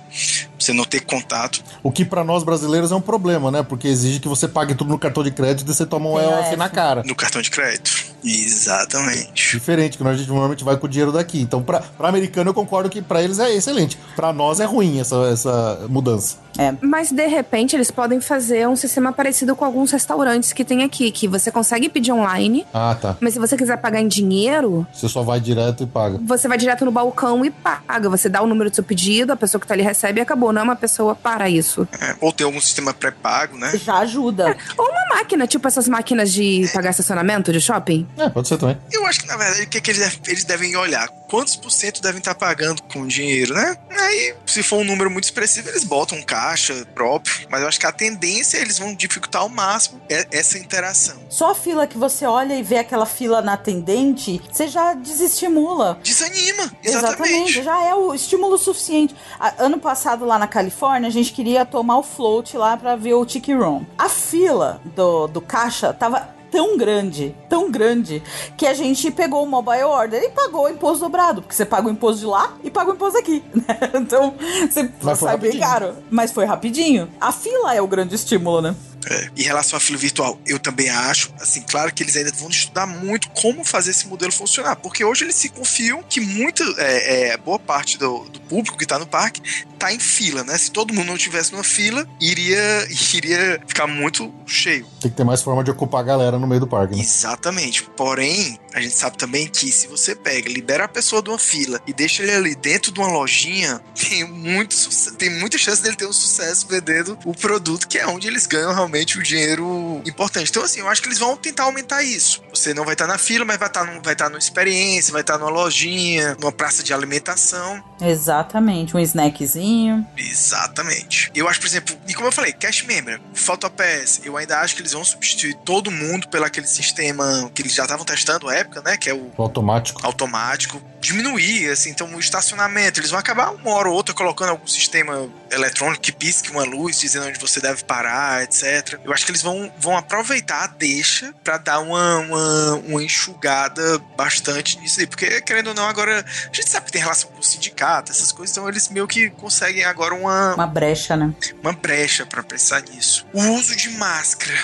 você 0.64 0.74
não 0.74 0.86
ter 0.86 1.02
contato. 1.02 1.64
O 1.84 1.92
que 1.92 2.06
pra 2.06 2.24
nós 2.24 2.44
brasileiros 2.44 2.92
é 2.92 2.96
um 2.96 3.02
problema, 3.02 3.52
né? 3.52 3.64
Porque 3.64 3.88
exige 3.88 4.20
que 4.20 4.28
você 4.28 4.48
pague 4.48 4.76
tudo 4.76 4.90
no 4.90 5.00
cartão 5.00 5.24
de 5.24 5.32
crédito 5.32 5.70
e 5.70 5.74
você 5.74 5.86
toma 5.86 6.10
um 6.10 6.20
EOF 6.20 6.56
na 6.56 6.70
cara. 6.70 7.04
No 7.06 7.16
cartão 7.16 7.42
de 7.42 7.50
crédito. 7.50 8.11
Exatamente. 8.24 9.32
Diferente, 9.34 9.98
que 9.98 10.04
nós, 10.04 10.16
a 10.16 10.18
gente 10.18 10.30
normalmente 10.30 10.64
vai 10.64 10.78
com 10.78 10.86
o 10.86 10.90
dinheiro 10.90 11.12
daqui. 11.12 11.42
Então, 11.42 11.62
pra, 11.64 11.80
pra 11.80 12.10
americano, 12.10 12.50
eu 12.50 12.54
concordo 12.54 12.90
que 12.90 13.02
pra 13.02 13.22
eles 13.22 13.40
é 13.40 13.54
excelente. 13.54 13.98
Pra 14.16 14.32
nós 14.32 14.60
é 14.60 14.66
ruim 14.66 15.00
essa, 15.00 15.16
essa 15.32 15.80
mudança. 15.90 16.38
É. 16.58 16.74
Mas 16.82 17.12
de 17.12 17.26
repente 17.28 17.76
eles 17.78 17.90
podem 17.90 18.20
fazer 18.20 18.68
um 18.68 18.76
sistema 18.76 19.14
parecido 19.14 19.56
com 19.56 19.64
alguns 19.64 19.90
restaurantes 19.92 20.52
que 20.52 20.66
tem 20.66 20.84
aqui, 20.84 21.10
que 21.10 21.26
você 21.26 21.50
consegue 21.50 21.88
pedir 21.88 22.12
online, 22.12 22.66
Ah, 22.74 22.96
tá. 23.00 23.16
mas 23.22 23.34
se 23.34 23.40
você 23.40 23.56
quiser 23.56 23.78
pagar 23.78 24.02
em 24.02 24.08
dinheiro, 24.08 24.86
Você 24.94 25.08
só 25.08 25.24
vai 25.24 25.40
direto 25.40 25.84
e 25.84 25.88
paga. 25.88 26.20
você 26.22 26.50
vai 26.50 26.58
direto 26.58 26.84
no 26.84 26.92
balcão 26.92 27.46
e 27.46 27.50
paga. 27.50 28.10
Você 28.10 28.28
dá 28.28 28.42
o 28.42 28.48
número 28.48 28.70
do 28.70 28.76
seu 28.76 28.84
pedido, 28.84 29.32
a 29.32 29.38
pessoa 29.38 29.62
que 29.62 29.66
tá 29.68 29.74
ali 29.74 29.82
recebe 29.82 30.20
e 30.20 30.22
acabou. 30.22 30.52
Não 30.52 30.60
é 30.62 30.64
uma 30.66 30.76
pessoa 30.76 31.16
para 31.16 31.50
isso. 31.50 31.88
É, 32.02 32.16
ou 32.20 32.34
ter 32.34 32.44
algum 32.44 32.60
sistema 32.60 32.94
pré-pago, 32.94 33.58
né? 33.58 33.72
Já 33.78 34.00
ajuda. 34.00 34.56
Ou 34.78 34.86
uma 34.90 35.16
máquina, 35.16 35.48
tipo 35.48 35.66
essas 35.70 35.88
máquinas 35.88 36.34
de 36.34 36.70
pagar 36.74 36.90
estacionamento 36.90 37.54
de 37.54 37.62
shopping. 37.62 38.06
É, 38.18 38.30
pode 38.30 38.48
ser 38.48 38.58
também. 38.58 38.78
Eu 38.92 39.06
acho 39.06 39.20
que, 39.22 39.28
na 39.28 39.38
verdade, 39.38 39.64
o 39.64 39.68
que, 39.70 39.78
é 39.78 39.82
que 39.82 39.92
eles, 39.92 40.02
deve- 40.02 40.20
eles 40.28 40.44
devem 40.44 40.76
olhar? 40.76 41.08
Quantos 41.30 41.56
por 41.56 41.72
cento 41.72 42.02
devem 42.02 42.20
estar 42.20 42.36
pagando 42.36 42.84
com 42.84 43.08
dinheiro, 43.08 43.54
né? 43.54 43.78
Aí, 43.90 44.36
se 44.46 44.62
for 44.62 44.78
um 44.80 44.84
número 44.84 45.10
muito 45.10 45.24
expressivo, 45.24 45.70
eles 45.70 45.84
botam 45.86 46.18
um 46.18 46.22
caixa 46.24 46.86
próprio. 46.94 47.48
Mas 47.50 47.62
eu 47.62 47.68
acho 47.70 47.80
que 47.80 47.86
a 47.86 47.92
tendência 47.92 48.58
é 48.58 48.62
eles 48.62 48.78
vão 48.78 48.94
dificultar 48.94 49.42
ao 49.44 49.50
máximo 49.50 50.02
é- 50.10 50.28
essa 50.32 50.58
interação. 50.58 51.16
Só 51.30 51.52
a 51.52 51.56
fila 51.56 51.88
que 51.88 51.98
você 51.98 52.26
olha 52.26 52.54
e 52.56 52.62
vê 52.64 52.78
aquela 52.80 53.06
fila 53.06 53.42
na 53.42 53.54
atendente, 53.54 54.42
você 54.52 54.68
já 54.68 54.94
desestimula. 54.94 55.98
Desanima, 56.04 56.72
exatamente. 56.84 57.64
já 57.64 57.82
é 57.86 57.96
o 57.96 58.14
estímulo 58.14 58.58
suficiente. 58.58 59.16
A- 59.40 59.54
ano 59.60 59.80
passado, 59.80 60.26
lá 60.26 60.38
na 60.38 60.48
Califórnia, 60.48 61.08
a 61.08 61.12
gente 61.12 61.32
queria 61.32 61.66
tomar 61.66 61.98
o 61.98 62.04
float 62.04 62.58
lá 62.58 62.76
pra 62.76 62.96
ver 62.98 63.14
o 63.14 63.26
Tiki 63.26 63.54
Room. 63.54 63.86
A 63.98 64.10
fila 64.10 64.82
do, 64.96 65.28
do 65.28 65.40
caixa 65.42 65.94
tava 65.94 66.28
tão 66.52 66.78
grande, 66.78 67.36
tão 67.50 67.72
grande, 67.72 68.22
que 68.58 68.68
a 68.68 68.74
gente 68.74 69.10
pegou 69.10 69.44
o 69.44 69.48
mobile 69.48 69.84
order 69.84 70.22
e 70.22 70.30
pagou 70.30 70.66
o 70.66 70.70
imposto 70.70 71.06
dobrado, 71.06 71.42
porque 71.42 71.56
você 71.56 71.66
paga 71.66 71.88
o 71.88 71.92
imposto 71.92 72.20
de 72.20 72.26
lá 72.26 72.54
e 72.64 72.70
paga 72.70 72.92
o 72.92 72.94
imposto 72.94 73.18
aqui, 73.18 73.42
né? 73.56 73.80
Então, 73.96 74.34
você 74.70 74.90
Mas 75.02 75.20
sai 75.20 75.38
bem 75.38 75.58
caro. 75.58 75.96
Mas 76.10 76.32
foi 76.32 76.46
rapidinho. 76.46 77.10
A 77.20 77.32
fila 77.32 77.74
é 77.74 77.82
o 77.82 77.88
grande 77.88 78.16
estímulo, 78.16 78.62
né? 78.62 78.76
É, 79.08 79.30
Em 79.36 79.44
relação 79.44 79.78
à 79.78 79.80
fila 79.80 79.98
virtual, 79.98 80.40
eu 80.46 80.60
também 80.60 80.90
acho, 80.90 81.34
assim, 81.40 81.62
claro 81.62 81.94
que 81.94 82.04
eles 82.04 82.16
ainda 82.16 82.32
vão 82.34 82.50
estudar 82.50 82.86
muito 82.86 83.30
como 83.32 83.64
fazer 83.64 83.92
esse 83.92 84.08
modelo 84.08 84.32
funcionar, 84.32 84.76
porque 84.76 85.04
hoje 85.04 85.24
eles 85.24 85.36
se 85.36 85.50
confiam 85.50 86.04
que 86.04 86.20
muita, 86.20 86.64
é, 86.78 87.30
é, 87.30 87.38
boa 87.38 87.60
parte 87.60 87.98
do, 87.98 88.26
do 88.30 88.40
público 88.42 88.78
que 88.78 88.84
está 88.84 89.00
no 89.00 89.08
parque 89.08 89.42
tá 89.82 89.92
em 89.92 89.98
fila, 89.98 90.44
né? 90.44 90.56
Se 90.60 90.70
todo 90.70 90.94
mundo 90.94 91.08
não 91.08 91.18
tivesse 91.18 91.52
numa 91.52 91.64
fila, 91.64 92.08
iria, 92.20 92.88
iria 93.16 93.60
ficar 93.66 93.88
muito 93.88 94.32
cheio. 94.46 94.86
Tem 95.00 95.10
que 95.10 95.18
ter 95.18 95.24
mais 95.24 95.42
forma 95.42 95.64
de 95.64 95.72
ocupar 95.72 96.02
a 96.02 96.04
galera 96.04 96.38
no 96.38 96.46
meio 96.46 96.60
do 96.60 96.68
parque, 96.68 96.96
né? 96.96 97.02
Exatamente. 97.02 97.82
Porém, 97.98 98.60
a 98.76 98.80
gente 98.80 98.96
sabe 98.96 99.18
também 99.18 99.48
que 99.48 99.72
se 99.72 99.88
você 99.88 100.14
pega, 100.14 100.48
libera 100.48 100.84
a 100.84 100.88
pessoa 100.88 101.20
de 101.20 101.30
uma 101.30 101.40
fila 101.40 101.82
e 101.88 101.94
deixa 101.94 102.22
ele 102.22 102.32
ali 102.32 102.56
dentro 102.56 102.92
de 102.92 103.00
uma 103.00 103.10
lojinha, 103.12 103.82
tem 103.98 104.24
muito 104.24 104.78
tem 105.18 105.32
muita 105.40 105.58
chance 105.58 105.82
dele 105.82 105.96
ter 105.96 106.06
um 106.06 106.14
sucesso 106.14 106.68
vendendo 106.68 107.18
o 107.26 107.34
produto, 107.34 107.88
que 107.88 107.98
é 107.98 108.06
onde 108.06 108.28
eles 108.28 108.46
ganham 108.46 108.74
realmente 108.74 108.91
realmente 108.92 109.18
o 109.18 109.24
dinheiro 109.24 110.02
importante. 110.06 110.50
Então, 110.50 110.64
assim, 110.64 110.82
eu 110.82 110.90
acho 110.90 111.02
que 111.02 111.08
eles 111.08 111.18
vão 111.18 111.36
tentar 111.38 111.64
aumentar 111.64 112.04
isso. 112.04 112.44
Você 112.54 112.74
não 112.74 112.84
vai 112.84 112.94
estar 112.94 113.08
na 113.08 113.18
fila, 113.18 113.46
mas 113.46 113.58
vai 113.58 113.68
estar, 113.70 113.86
num, 113.86 114.02
vai 114.02 114.14
estar 114.14 114.30
numa 114.30 114.38
experiência, 114.38 115.14
vai 115.14 115.22
estar 115.22 115.38
numa 115.38 115.50
lojinha, 115.50 116.36
numa 116.40 116.52
praça 116.52 116.84
de 116.84 116.94
alimentação. 116.94 117.82
Exatamente, 118.02 118.96
um 118.96 119.00
snackzinho. 119.00 120.06
Exatamente. 120.18 121.32
Eu 121.34 121.48
acho, 121.48 121.60
por 121.60 121.68
exemplo, 121.68 121.98
e 122.08 122.14
como 122.14 122.28
eu 122.28 122.32
falei, 122.32 122.52
Cash 122.52 122.84
Member, 122.84 123.20
PhotoPass, 123.34 124.22
eu 124.26 124.36
ainda 124.36 124.60
acho 124.60 124.76
que 124.76 124.82
eles 124.82 124.92
vão 124.92 125.04
substituir 125.04 125.56
todo 125.64 125.90
mundo 125.90 126.28
pelo 126.28 126.46
aquele 126.46 126.68
sistema 126.68 127.50
que 127.54 127.62
eles 127.62 127.74
já 127.74 127.84
estavam 127.84 128.06
testando 128.06 128.50
à 128.50 128.56
época, 128.56 128.82
né? 128.82 128.98
Que 128.98 129.10
é 129.10 129.14
o 129.14 129.32
O 129.38 129.42
automático. 129.42 130.06
automático. 130.06 130.82
Diminuir, 131.00 131.70
assim, 131.72 131.90
então 131.90 132.08
o 132.14 132.20
estacionamento. 132.20 133.00
Eles 133.00 133.10
vão 133.10 133.20
acabar 133.20 133.52
uma 133.52 133.72
hora 133.72 133.90
ou 133.90 133.96
outra 133.96 134.14
colocando 134.14 134.50
algum 134.50 134.68
sistema 134.68 135.28
eletrônico 135.52 136.02
que 136.02 136.12
pisque 136.12 136.52
uma 136.52 136.64
luz 136.64 137.00
dizendo 137.00 137.26
onde 137.28 137.40
você 137.40 137.60
deve 137.60 137.84
parar, 137.84 138.44
etc. 138.44 138.81
Eu 139.04 139.14
acho 139.14 139.26
que 139.26 139.32
eles 139.32 139.42
vão, 139.42 139.72
vão 139.78 139.98
aproveitar 139.98 140.64
a 140.64 140.68
deixa 140.68 141.34
pra 141.44 141.58
dar 141.58 141.80
uma, 141.80 142.18
uma, 142.20 142.74
uma 142.76 143.04
enxugada 143.04 144.00
bastante 144.18 144.80
nisso 144.80 145.00
aí. 145.00 145.08
Porque, 145.08 145.42
querendo 145.42 145.68
ou 145.68 145.74
não, 145.74 145.88
agora 145.88 146.26
a 146.26 146.56
gente 146.56 146.70
sabe 146.70 146.86
que 146.88 146.92
tem 146.92 147.02
relação 147.02 147.30
com 147.32 147.40
o 147.40 147.44
sindicato, 147.44 148.12
essas 148.12 148.32
coisas, 148.32 148.56
então 148.56 148.68
eles 148.68 148.90
meio 148.90 149.08
que 149.08 149.30
conseguem 149.32 149.84
agora 149.84 150.14
uma, 150.14 150.56
Uma 150.56 150.68
brecha, 150.68 151.16
né? 151.16 151.34
uma 151.62 151.74
brecha 151.74 152.26
pra 152.26 152.44
pensar 152.44 152.82
nisso. 152.84 153.26
O 153.34 153.42
uso 153.54 153.76
de 153.76 153.90
máscara. 153.92 154.58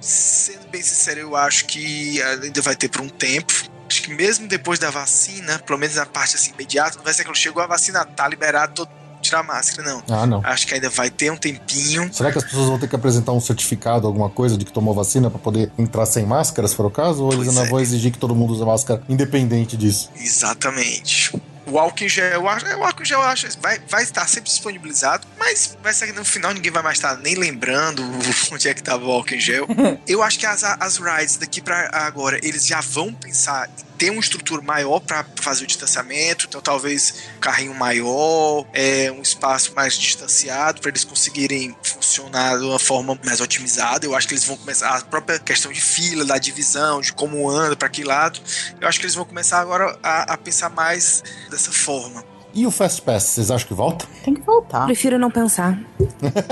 Sendo 0.00 0.68
bem 0.68 0.82
sincero, 0.82 1.20
eu 1.20 1.36
acho 1.36 1.64
que 1.64 2.22
ainda 2.22 2.62
vai 2.62 2.76
ter 2.76 2.88
por 2.88 3.00
um 3.00 3.08
tempo. 3.08 3.52
Acho 3.88 4.02
que 4.02 4.12
mesmo 4.14 4.46
depois 4.48 4.78
da 4.78 4.90
vacina, 4.90 5.58
pelo 5.60 5.78
menos 5.78 5.96
na 5.96 6.06
parte 6.06 6.36
assim 6.36 6.52
imediata, 6.52 6.96
não 6.96 7.04
vai 7.04 7.14
ser 7.14 7.24
que 7.24 7.34
chegou 7.34 7.62
a 7.62 7.66
vacina, 7.66 8.04
tá 8.04 8.28
liberado 8.28 8.74
todo 8.74 9.05
tirar 9.26 9.42
máscara, 9.42 9.90
não. 9.90 10.02
Ah, 10.08 10.26
não. 10.26 10.40
Acho 10.44 10.66
que 10.66 10.74
ainda 10.74 10.90
vai 10.90 11.10
ter 11.10 11.30
um 11.30 11.36
tempinho. 11.36 12.12
Será 12.12 12.32
que 12.32 12.38
as 12.38 12.44
pessoas 12.44 12.68
vão 12.68 12.78
ter 12.78 12.88
que 12.88 12.96
apresentar 12.96 13.32
um 13.32 13.40
certificado, 13.40 14.06
alguma 14.06 14.30
coisa 14.30 14.56
de 14.56 14.64
que 14.64 14.72
tomou 14.72 14.94
vacina 14.94 15.30
pra 15.30 15.38
poder 15.38 15.70
entrar 15.78 16.06
sem 16.06 16.24
máscara, 16.24 16.66
se 16.66 16.74
for 16.74 16.86
o 16.86 16.90
caso? 16.90 17.24
Ou 17.24 17.32
eles 17.32 17.48
ainda 17.48 17.62
é. 17.62 17.68
vão 17.68 17.80
exigir 17.80 18.12
que 18.12 18.18
todo 18.18 18.34
mundo 18.34 18.52
use 18.52 18.64
máscara 18.64 19.02
independente 19.08 19.76
disso? 19.76 20.10
Exatamente. 20.16 21.32
O 21.66 21.80
álcool 21.80 22.04
em 22.04 22.08
gel, 22.08 22.30
eu 22.30 22.48
acho, 22.48 22.64
é, 22.64 22.76
o 22.76 22.84
álcool 22.84 23.02
em 23.02 23.04
gel 23.04 23.20
eu 23.20 23.26
acho, 23.26 23.48
vai, 23.60 23.80
vai 23.88 24.04
estar 24.04 24.26
sempre 24.28 24.48
disponibilizado, 24.48 25.26
mas 25.36 25.76
vai 25.82 25.92
ser 25.92 26.06
que 26.06 26.12
no 26.12 26.24
final 26.24 26.54
ninguém 26.54 26.70
vai 26.70 26.82
mais 26.82 26.96
estar 26.96 27.16
nem 27.16 27.34
lembrando 27.34 28.04
onde 28.52 28.68
é 28.68 28.74
que 28.74 28.80
estava 28.80 29.04
o 29.04 29.10
álcool 29.10 29.34
em 29.34 29.40
gel. 29.40 29.66
eu 30.06 30.22
acho 30.22 30.38
que 30.38 30.46
as, 30.46 30.62
as 30.62 30.96
rides 30.98 31.36
daqui 31.36 31.60
para 31.60 31.90
agora, 31.92 32.38
eles 32.40 32.64
já 32.64 32.80
vão 32.80 33.12
pensar 33.12 33.68
em 33.68 33.85
ter 33.96 34.10
uma 34.10 34.20
estrutura 34.20 34.62
maior 34.62 35.00
para 35.00 35.24
fazer 35.36 35.64
o 35.64 35.66
distanciamento, 35.66 36.46
então 36.48 36.60
talvez 36.60 37.14
um 37.36 37.40
carrinho 37.40 37.74
maior, 37.74 38.66
é, 38.72 39.10
um 39.10 39.22
espaço 39.22 39.74
mais 39.74 39.96
distanciado 39.96 40.80
para 40.80 40.90
eles 40.90 41.04
conseguirem 41.04 41.76
funcionar 41.82 42.58
de 42.58 42.64
uma 42.64 42.78
forma 42.78 43.18
mais 43.24 43.40
otimizada. 43.40 44.06
Eu 44.06 44.14
acho 44.14 44.28
que 44.28 44.34
eles 44.34 44.44
vão 44.44 44.56
começar 44.56 44.96
a 44.96 45.00
própria 45.02 45.38
questão 45.38 45.72
de 45.72 45.80
fila, 45.80 46.24
da 46.24 46.38
divisão, 46.38 47.00
de 47.00 47.12
como 47.12 47.48
anda, 47.48 47.76
para 47.76 47.88
que 47.88 48.04
lado. 48.04 48.40
Eu 48.80 48.88
acho 48.88 48.98
que 48.98 49.06
eles 49.06 49.14
vão 49.14 49.24
começar 49.24 49.60
agora 49.60 49.98
a, 50.02 50.34
a 50.34 50.36
pensar 50.36 50.70
mais 50.70 51.22
dessa 51.50 51.72
forma. 51.72 52.24
E 52.54 52.66
o 52.66 52.70
Fast 52.70 53.02
Pass, 53.02 53.24
vocês 53.24 53.50
acham 53.50 53.68
que 53.68 53.74
volta? 53.74 54.06
Tem 54.24 54.34
que 54.34 54.40
voltar. 54.40 54.86
Prefiro 54.86 55.18
não 55.18 55.30
pensar. 55.30 55.78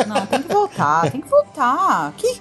Não, 0.07 0.27
tem 0.27 0.43
que 0.43 0.53
voltar, 0.53 1.11
tem 1.11 1.21
que 1.21 1.29
voltar. 1.29 2.12
Que. 2.19 2.41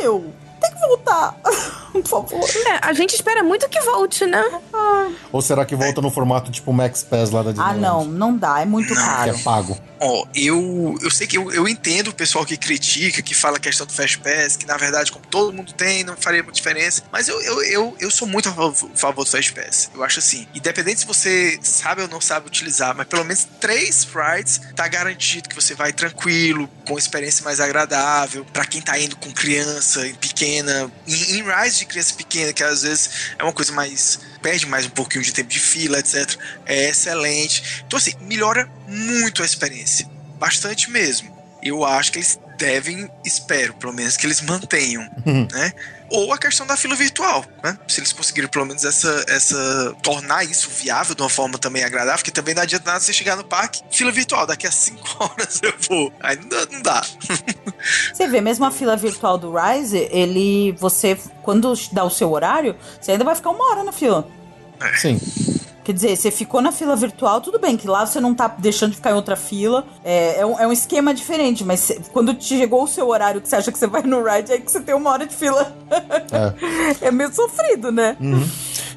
Meu! 0.00 0.32
Tem 0.60 0.70
que 0.72 0.80
voltar. 0.80 1.34
Por 1.92 2.06
favor. 2.06 2.48
É, 2.66 2.78
a 2.82 2.92
gente 2.92 3.14
espera 3.14 3.42
muito 3.42 3.68
que 3.68 3.80
volte, 3.80 4.24
né? 4.26 4.42
Ou 5.32 5.40
será 5.42 5.64
que 5.64 5.74
volta 5.74 6.00
no 6.00 6.10
formato 6.10 6.50
tipo 6.50 6.72
Max 6.72 7.02
Pass 7.02 7.30
lá 7.30 7.42
da 7.42 7.50
Ah, 7.50 7.52
Disneyland? 7.72 7.80
não, 7.80 8.04
não 8.04 8.36
dá, 8.36 8.60
é 8.60 8.64
muito 8.64 8.88
Que 8.88 8.94
caro. 8.94 9.30
é 9.30 9.38
pago. 9.38 9.78
Ó, 10.00 10.24
eu, 10.32 10.96
eu 11.02 11.10
sei 11.10 11.26
que 11.26 11.36
eu, 11.36 11.50
eu 11.50 11.66
entendo 11.66 12.08
o 12.08 12.14
pessoal 12.14 12.44
que 12.46 12.56
critica, 12.56 13.20
que 13.20 13.34
fala 13.34 13.56
a 13.56 13.60
questão 13.60 13.84
do 13.84 13.92
Fast 13.92 14.18
Pass, 14.18 14.56
que 14.56 14.64
na 14.64 14.76
verdade, 14.76 15.10
como 15.10 15.26
todo 15.26 15.52
mundo 15.52 15.72
tem, 15.72 16.04
não 16.04 16.16
faria 16.16 16.40
muita 16.40 16.56
diferença. 16.56 17.02
Mas 17.10 17.26
eu, 17.26 17.40
eu, 17.42 17.62
eu, 17.64 17.96
eu 17.98 18.10
sou 18.10 18.28
muito 18.28 18.48
a 18.48 18.52
favor, 18.52 19.24
do 19.24 19.30
Fast 19.30 19.52
Pass. 19.54 19.90
Eu 19.92 20.04
acho 20.04 20.20
assim, 20.20 20.46
independente 20.54 21.00
se 21.00 21.06
você 21.06 21.58
sabe 21.62 22.02
ou 22.02 22.08
não 22.08 22.20
sabe 22.20 22.46
utilizar, 22.46 22.94
mas 22.94 23.08
pelo 23.08 23.24
menos 23.24 23.48
três 23.58 24.04
rides 24.06 24.60
tá 24.76 24.86
garantido 24.86 25.48
que 25.48 25.54
você 25.56 25.74
vai 25.74 25.92
tranquilo, 25.92 26.68
com 26.86 26.96
experiência 26.96 27.42
mais 27.44 27.58
agradável, 27.58 28.44
pra 28.52 28.64
quem 28.64 28.80
tá 28.80 28.96
indo 29.00 29.16
com 29.16 29.32
criança 29.32 30.06
pequena, 30.48 30.90
em, 31.06 31.38
em 31.38 31.42
rides 31.42 31.78
de 31.78 31.86
criança 31.86 32.14
pequena, 32.14 32.52
que 32.52 32.64
às 32.64 32.82
vezes 32.82 33.10
é 33.38 33.42
uma 33.42 33.52
coisa 33.52 33.72
mais 33.72 34.18
perde 34.40 34.66
mais 34.66 34.86
um 34.86 34.90
pouquinho 34.90 35.22
de 35.22 35.32
tempo 35.32 35.48
de 35.48 35.58
fila, 35.58 35.98
etc. 35.98 36.36
É 36.64 36.88
excelente. 36.88 37.82
Então, 37.86 37.98
assim, 37.98 38.14
melhora 38.20 38.68
muito 38.86 39.42
a 39.42 39.44
experiência. 39.44 40.08
Bastante 40.38 40.90
mesmo. 40.90 41.36
Eu 41.62 41.84
acho 41.84 42.12
que 42.12 42.18
eles 42.18 42.38
devem, 42.56 43.10
espero, 43.24 43.74
pelo 43.74 43.92
menos, 43.92 44.16
que 44.16 44.26
eles 44.26 44.40
mantenham, 44.40 45.02
né? 45.52 45.72
Ou 46.10 46.32
a 46.32 46.38
questão 46.38 46.66
da 46.66 46.76
fila 46.76 46.94
virtual, 46.94 47.44
né? 47.62 47.78
Se 47.86 48.00
eles 48.00 48.12
conseguirem 48.12 48.48
pelo 48.48 48.64
menos 48.64 48.84
essa, 48.84 49.24
essa 49.28 49.94
tornar 50.02 50.44
isso 50.44 50.70
viável 50.70 51.14
de 51.14 51.22
uma 51.22 51.28
forma 51.28 51.58
também 51.58 51.84
agradável, 51.84 52.24
que 52.24 52.30
também 52.30 52.54
não 52.54 52.62
adianta 52.62 52.90
nada 52.90 53.00
você 53.00 53.12
chegar 53.12 53.36
no 53.36 53.44
parque, 53.44 53.82
fila 53.90 54.10
virtual, 54.10 54.46
daqui 54.46 54.66
a 54.66 54.72
5 54.72 55.16
horas 55.20 55.60
eu 55.62 55.74
vou. 55.88 56.12
Aí 56.20 56.36
não 56.36 56.48
dá. 56.48 56.66
Não 56.70 56.82
dá. 56.82 57.02
Você 58.12 58.26
vê, 58.26 58.40
mesmo 58.40 58.64
a 58.64 58.70
fila 58.70 58.96
virtual 58.96 59.38
do 59.38 59.52
Rise, 59.54 60.08
ele. 60.10 60.72
Você, 60.72 61.18
quando 61.42 61.72
dá 61.92 62.04
o 62.04 62.10
seu 62.10 62.30
horário, 62.32 62.76
você 63.00 63.12
ainda 63.12 63.24
vai 63.24 63.34
ficar 63.34 63.50
uma 63.50 63.70
hora 63.70 63.84
na 63.84 63.92
fila. 63.92 64.26
Sim. 64.96 65.20
Quer 65.88 65.94
dizer, 65.94 66.16
você 66.18 66.30
ficou 66.30 66.60
na 66.60 66.70
fila 66.70 66.94
virtual, 66.94 67.40
tudo 67.40 67.58
bem, 67.58 67.74
que 67.74 67.88
lá 67.88 68.04
você 68.04 68.20
não 68.20 68.34
tá 68.34 68.46
deixando 68.58 68.90
de 68.90 68.96
ficar 68.96 69.12
em 69.12 69.14
outra 69.14 69.34
fila. 69.36 69.86
É, 70.04 70.40
é, 70.40 70.44
um, 70.44 70.60
é 70.60 70.66
um 70.66 70.72
esquema 70.72 71.14
diferente, 71.14 71.64
mas 71.64 71.80
cê- 71.80 71.98
quando 72.12 72.34
te 72.34 72.44
chegou 72.58 72.82
o 72.84 72.86
seu 72.86 73.08
horário 73.08 73.40
que 73.40 73.48
você 73.48 73.56
acha 73.56 73.72
que 73.72 73.78
você 73.78 73.86
vai 73.86 74.02
no 74.02 74.22
ride, 74.22 74.52
é 74.52 74.58
que 74.58 74.70
você 74.70 74.80
tem 74.80 74.94
uma 74.94 75.08
hora 75.10 75.26
de 75.26 75.34
fila. 75.34 75.74
É, 77.00 77.08
meio 77.10 77.32
sofrido, 77.32 77.90
né? 77.90 78.18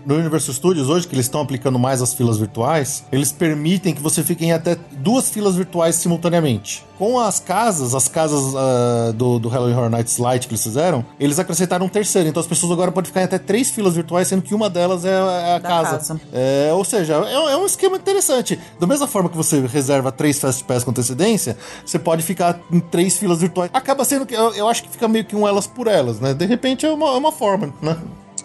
No 0.05 0.15
Universal 0.15 0.53
Studios, 0.53 0.89
hoje, 0.89 1.07
que 1.07 1.13
eles 1.13 1.25
estão 1.25 1.41
aplicando 1.41 1.77
mais 1.77 2.01
as 2.01 2.13
filas 2.13 2.37
virtuais, 2.37 3.03
eles 3.11 3.31
permitem 3.31 3.93
que 3.93 4.01
você 4.01 4.23
fique 4.23 4.43
em 4.45 4.51
até 4.51 4.77
duas 4.93 5.29
filas 5.29 5.55
virtuais 5.55 5.95
simultaneamente. 5.95 6.83
Com 6.97 7.19
as 7.19 7.39
casas, 7.39 7.95
as 7.95 8.07
casas 8.07 8.55
ah, 8.55 9.11
do, 9.15 9.39
do 9.39 9.49
Halloween 9.49 9.73
Horror 9.73 9.89
Nights 9.89 10.17
Light 10.17 10.47
que 10.47 10.53
eles 10.53 10.63
fizeram, 10.63 11.05
eles 11.19 11.39
acrescentaram 11.39 11.85
um 11.85 11.89
terceiro. 11.89 12.29
Então 12.29 12.41
as 12.41 12.47
pessoas 12.47 12.71
agora 12.71 12.91
podem 12.91 13.07
ficar 13.07 13.21
em 13.21 13.25
até 13.25 13.37
três 13.37 13.69
filas 13.69 13.95
virtuais, 13.95 14.27
sendo 14.27 14.41
que 14.41 14.53
uma 14.53 14.69
delas 14.69 15.05
é 15.05 15.13
a, 15.13 15.31
é 15.31 15.55
a 15.55 15.59
casa. 15.59 15.97
casa. 15.97 16.21
É, 16.33 16.71
ou 16.73 16.83
seja, 16.83 17.13
é, 17.13 17.33
é 17.33 17.57
um 17.57 17.65
esquema 17.65 17.97
interessante. 17.97 18.59
Da 18.79 18.87
mesma 18.87 19.07
forma 19.07 19.29
que 19.29 19.37
você 19.37 19.59
reserva 19.65 20.11
três 20.11 20.39
Fast 20.39 20.63
Pass 20.63 20.83
com 20.83 20.91
antecedência, 20.91 21.57
você 21.85 21.99
pode 21.99 22.23
ficar 22.23 22.59
em 22.71 22.79
três 22.79 23.17
filas 23.17 23.39
virtuais. 23.39 23.69
Acaba 23.73 24.03
sendo 24.03 24.25
que 24.25 24.33
eu, 24.33 24.53
eu 24.53 24.67
acho 24.67 24.83
que 24.83 24.89
fica 24.89 25.07
meio 25.07 25.25
que 25.25 25.35
um 25.35 25.47
elas 25.47 25.67
por 25.67 25.87
elas, 25.87 26.19
né? 26.19 26.33
De 26.33 26.45
repente 26.45 26.85
é 26.85 26.91
uma, 26.91 27.07
é 27.07 27.17
uma 27.17 27.31
forma, 27.31 27.73
né? 27.81 27.97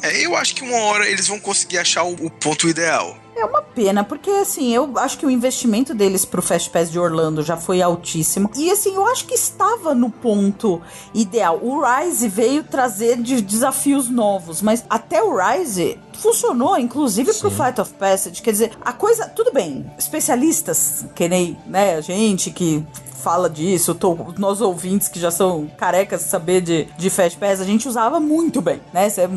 É, 0.02 0.24
eu 0.24 0.36
acho 0.36 0.54
que 0.54 0.62
uma 0.62 0.78
hora 0.84 1.08
eles 1.08 1.26
vão 1.26 1.38
conseguir 1.38 1.78
achar 1.78 2.04
o, 2.04 2.12
o 2.12 2.30
ponto 2.30 2.68
ideal. 2.68 3.16
É 3.36 3.44
uma 3.44 3.60
pena, 3.60 4.02
porque 4.02 4.30
assim, 4.30 4.74
eu 4.74 4.96
acho 4.96 5.18
que 5.18 5.26
o 5.26 5.30
investimento 5.30 5.94
deles 5.94 6.24
pro 6.24 6.40
Fast 6.40 6.70
Pass 6.70 6.90
de 6.90 6.98
Orlando 6.98 7.42
já 7.42 7.56
foi 7.56 7.82
altíssimo. 7.82 8.50
E 8.56 8.70
assim, 8.70 8.94
eu 8.94 9.06
acho 9.06 9.26
que 9.26 9.34
estava 9.34 9.94
no 9.94 10.08
ponto 10.10 10.80
ideal. 11.12 11.60
O 11.62 11.82
Rise 11.84 12.28
veio 12.28 12.64
trazer 12.64 13.18
de 13.18 13.42
desafios 13.42 14.08
novos, 14.08 14.62
mas 14.62 14.86
até 14.88 15.22
o 15.22 15.36
Rise 15.36 15.98
funcionou, 16.16 16.78
inclusive 16.78 17.32
pro 17.34 17.50
Flight 17.50 17.80
of 17.80 17.92
Passage. 17.94 18.42
Quer 18.42 18.52
dizer, 18.52 18.72
a 18.84 18.92
coisa. 18.92 19.26
Tudo 19.28 19.52
bem, 19.52 19.84
especialistas, 19.98 21.04
que 21.14 21.28
nem, 21.28 21.56
né, 21.66 21.96
a 21.96 22.00
gente 22.00 22.50
que 22.50 22.84
fala 23.22 23.50
disso, 23.50 23.92
tô- 23.92 24.16
nós 24.38 24.60
ouvintes 24.60 25.08
que 25.08 25.18
já 25.18 25.32
são 25.32 25.68
carecas 25.76 26.20
de 26.22 26.28
saber 26.28 26.60
de, 26.60 26.84
de 26.96 27.10
Fast 27.10 27.36
Pass, 27.38 27.60
a 27.60 27.64
gente 27.64 27.88
usava 27.88 28.20
muito 28.20 28.60
bem, 28.62 28.80
né? 28.92 29.08
Cê 29.08 29.22
é 29.22 29.28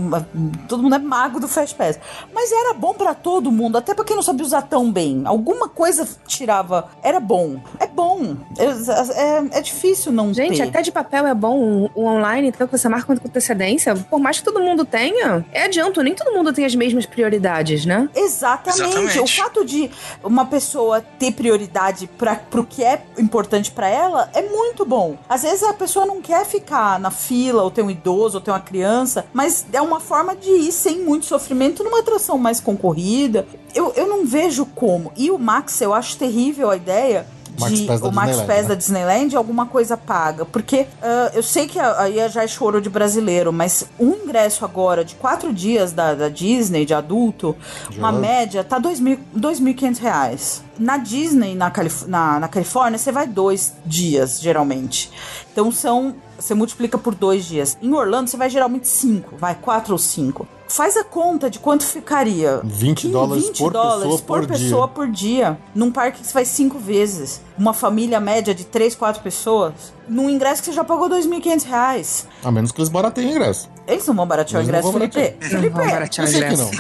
todo 0.68 0.84
mundo 0.84 0.94
é 0.94 1.00
mago 1.00 1.40
do 1.40 1.48
Fast 1.48 1.74
Pass. 1.76 1.98
Mas 2.32 2.52
era 2.52 2.76
bom 2.76 2.94
pra 2.94 3.16
todo 3.16 3.52
mundo, 3.52 3.80
até 3.80 3.96
pra 3.96 4.06
quem 4.06 4.16
não 4.16 4.22
sabia 4.22 4.46
usar 4.46 4.62
tão 4.62 4.92
bem. 4.92 5.24
Alguma 5.26 5.68
coisa 5.68 6.08
tirava. 6.28 6.90
Era 7.02 7.20
bom. 7.20 7.60
É 7.80 7.88
bom. 7.88 8.36
É, 8.60 8.66
é- 8.66 9.58
é 9.58 9.62
difícil 9.62 10.12
não 10.12 10.32
Gente, 10.36 10.58
ter. 10.58 10.64
até 10.70 10.84
de 10.84 10.92
papel 10.92 11.26
é 11.26 11.34
bom 11.34 11.58
o, 11.58 11.90
o 11.96 12.06
online, 12.06 12.50
então 12.50 12.68
que 12.68 12.78
você 12.78 12.88
marca 12.88 13.08
com 13.08 13.28
antecedência. 13.28 13.96
Por 13.96 14.20
mais 14.20 14.38
que 14.38 14.46
todo 14.46 14.60
mundo 14.60 14.86
tenha, 14.86 15.44
é 15.52 15.64
adianto, 15.64 16.04
nem 16.04 16.14
todo 16.14 16.32
mundo 16.32 16.54
tem 16.54 16.64
as 16.70 16.76
mesmas 16.76 17.06
prioridades, 17.06 17.86
né? 17.86 18.10
Exatamente. 18.16 18.82
Exatamente. 18.82 19.20
O 19.20 19.28
fato 19.28 19.66
de 19.66 19.90
uma 20.24 20.46
pessoa 20.46 21.02
ter 21.02 21.32
prioridade 21.32 22.08
para 22.18 22.36
pro 22.36 22.66
que 22.66 22.84
é 22.84 23.04
importante 23.18 23.72
pra 23.72 23.88
ela 23.88 24.30
é 24.34 24.42
muito 24.42 24.86
bom. 24.86 25.18
Às 25.28 25.42
vezes 25.42 25.64
a 25.64 25.74
pessoa 25.74 26.06
não 26.06 26.22
quer 26.22 26.46
ficar 26.46 27.00
na 27.00 27.12
fila, 27.12 27.64
ou 27.64 27.72
ter 27.72 27.82
um 27.82 27.90
idoso, 27.90 28.38
ou 28.38 28.42
ter 28.42 28.52
uma 28.52 28.60
criança, 28.60 29.26
mas 29.34 29.66
é 29.74 29.82
uma 29.82 30.00
forma 30.00 30.36
de 30.36 30.50
ir 30.50 30.72
sem 30.72 31.00
muito 31.00 31.26
sofrimento 31.26 31.84
numa 31.84 32.00
atração 32.00 32.38
mais 32.38 32.60
concorrida. 32.60 33.48
Eu, 33.74 33.94
eu 33.96 34.08
não 34.08 34.26
vejo 34.26 34.66
como. 34.66 35.12
E 35.16 35.30
o 35.32 35.38
Max, 35.38 35.82
eu 35.82 35.94
acho 35.94 36.18
terrível 36.18 36.70
a 36.70 36.76
ideia 36.76 37.26
Max 37.60 38.02
da 38.02 38.08
o 38.08 38.12
Max 38.12 38.38
Pass 38.42 38.48
né? 38.64 38.64
da 38.64 38.76
Disneyland, 38.76 39.36
alguma 39.36 39.66
coisa 39.66 39.96
paga. 39.98 40.46
Porque 40.46 40.88
ah, 41.02 41.32
eu 41.34 41.44
sei 41.44 41.68
que 41.68 41.80
aí 41.80 42.28
já 42.30 42.44
é 42.44 42.48
choro 42.48 42.82
de 42.82 42.90
brasileiro, 42.90 43.52
mas 43.54 43.86
um 44.00 44.12
ingresso 44.14 44.64
agora 44.66 45.04
de 45.06 45.16
quatro 45.16 45.54
dias 45.54 45.92
da, 45.92 46.14
da 46.14 46.30
Disney, 46.30 46.86
de 46.86 46.94
adulto, 46.94 47.56
uma 47.98 48.12
média, 48.12 48.64
tá 48.64 48.80
dois 48.80 49.00
mil- 49.00 49.20
2.500 49.36 50.00
reais. 50.00 50.64
Na 50.78 50.96
Disney, 50.98 51.56
na, 51.56 51.70
Calif 51.70 52.06
na, 52.08 52.40
na 52.40 52.48
Califórnia, 52.48 52.98
você 52.98 53.12
vai 53.12 53.28
dois 53.28 53.74
dias, 53.86 54.40
geralmente. 54.40 55.12
Então 55.52 55.72
são. 55.72 56.16
Você 56.40 56.54
multiplica 56.54 56.98
por 56.98 57.14
dois 57.14 57.44
dias. 57.44 57.78
Em 57.82 57.94
Orlando, 57.94 58.30
você 58.30 58.38
vai 58.38 58.50
geralmente 58.50 58.88
cinco, 58.88 59.36
vai 59.36 59.56
quatro 59.56 59.92
ou 59.92 59.98
cinco. 59.98 60.48
Faz 60.70 60.96
a 60.96 61.04
conta 61.04 61.50
de 61.50 61.60
quanto 61.60 61.84
ficaria. 61.84 62.62
20 62.64 63.04
Ih, 63.08 63.12
dólares 63.12 63.46
20 63.48 63.58
por 63.58 63.74
dólares 63.74 64.04
pessoa 64.04 64.18
por, 64.22 64.40
por 64.40 64.48
dia. 64.48 64.58
pessoa 64.58 64.88
por 64.88 65.08
dia. 65.12 65.58
Num 65.76 65.92
parque 65.92 66.22
que 66.22 66.28
você 66.28 66.34
vai 66.34 66.46
cinco 66.46 66.80
vezes. 66.80 67.42
Uma 67.60 67.74
família 67.74 68.20
média 68.22 68.56
de 68.56 68.64
três, 68.64 68.96
quatro 68.96 69.22
pessoas. 69.22 69.74
Num 70.08 70.28
ingresso 70.30 70.62
que 70.64 70.70
você 70.70 70.74
já 70.74 70.84
pagou 70.84 71.08
2.500 71.10 71.66
reais. 71.68 72.28
A 72.44 72.52
menos 72.52 72.72
que 72.72 72.80
eles 72.80 72.90
barateiem 72.90 73.30
o 73.30 73.32
ingresso. 73.36 73.70
Eles 73.86 74.08
não 74.08 74.16
vão 74.16 74.26
baratear 74.26 74.62
o 74.62 74.66
Eles 74.66 74.72
não 74.84 74.90
ingresso, 74.90 75.12
Felipe. 75.12 75.36
Não 75.42 75.50
Felipe. 75.50 75.70
vão 75.70 75.88
baratear 75.90 76.26
Eu 76.26 76.30
o 76.30 76.34
sei 76.34 76.42
que 76.42 76.54
ingresso. 76.54 76.72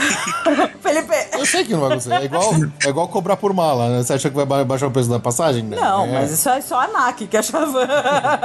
não. 0.55 0.67
Felipe. 0.79 1.13
Eu 1.33 1.45
sei 1.45 1.63
que 1.65 1.73
não 1.73 1.79
vai 1.81 1.89
acontecer. 1.89 2.13
É 2.13 2.23
igual, 2.25 2.53
é 2.85 2.89
igual 2.89 3.07
cobrar 3.09 3.37
por 3.37 3.53
mala, 3.53 3.89
né? 3.89 4.03
Você 4.03 4.13
acha 4.13 4.29
que 4.29 4.35
vai 4.35 4.45
ba- 4.45 4.63
baixar 4.63 4.87
o 4.87 4.91
preço 4.91 5.09
da 5.09 5.19
passagem? 5.19 5.61
Não, 5.63 6.05
É. 6.05 6.11
mas 6.13 6.31
isso 6.31 6.49
é 6.49 6.59
só 6.61 6.79
a 6.79 6.87
NAC 6.87 7.27
que 7.27 7.37
achava. 7.37 7.87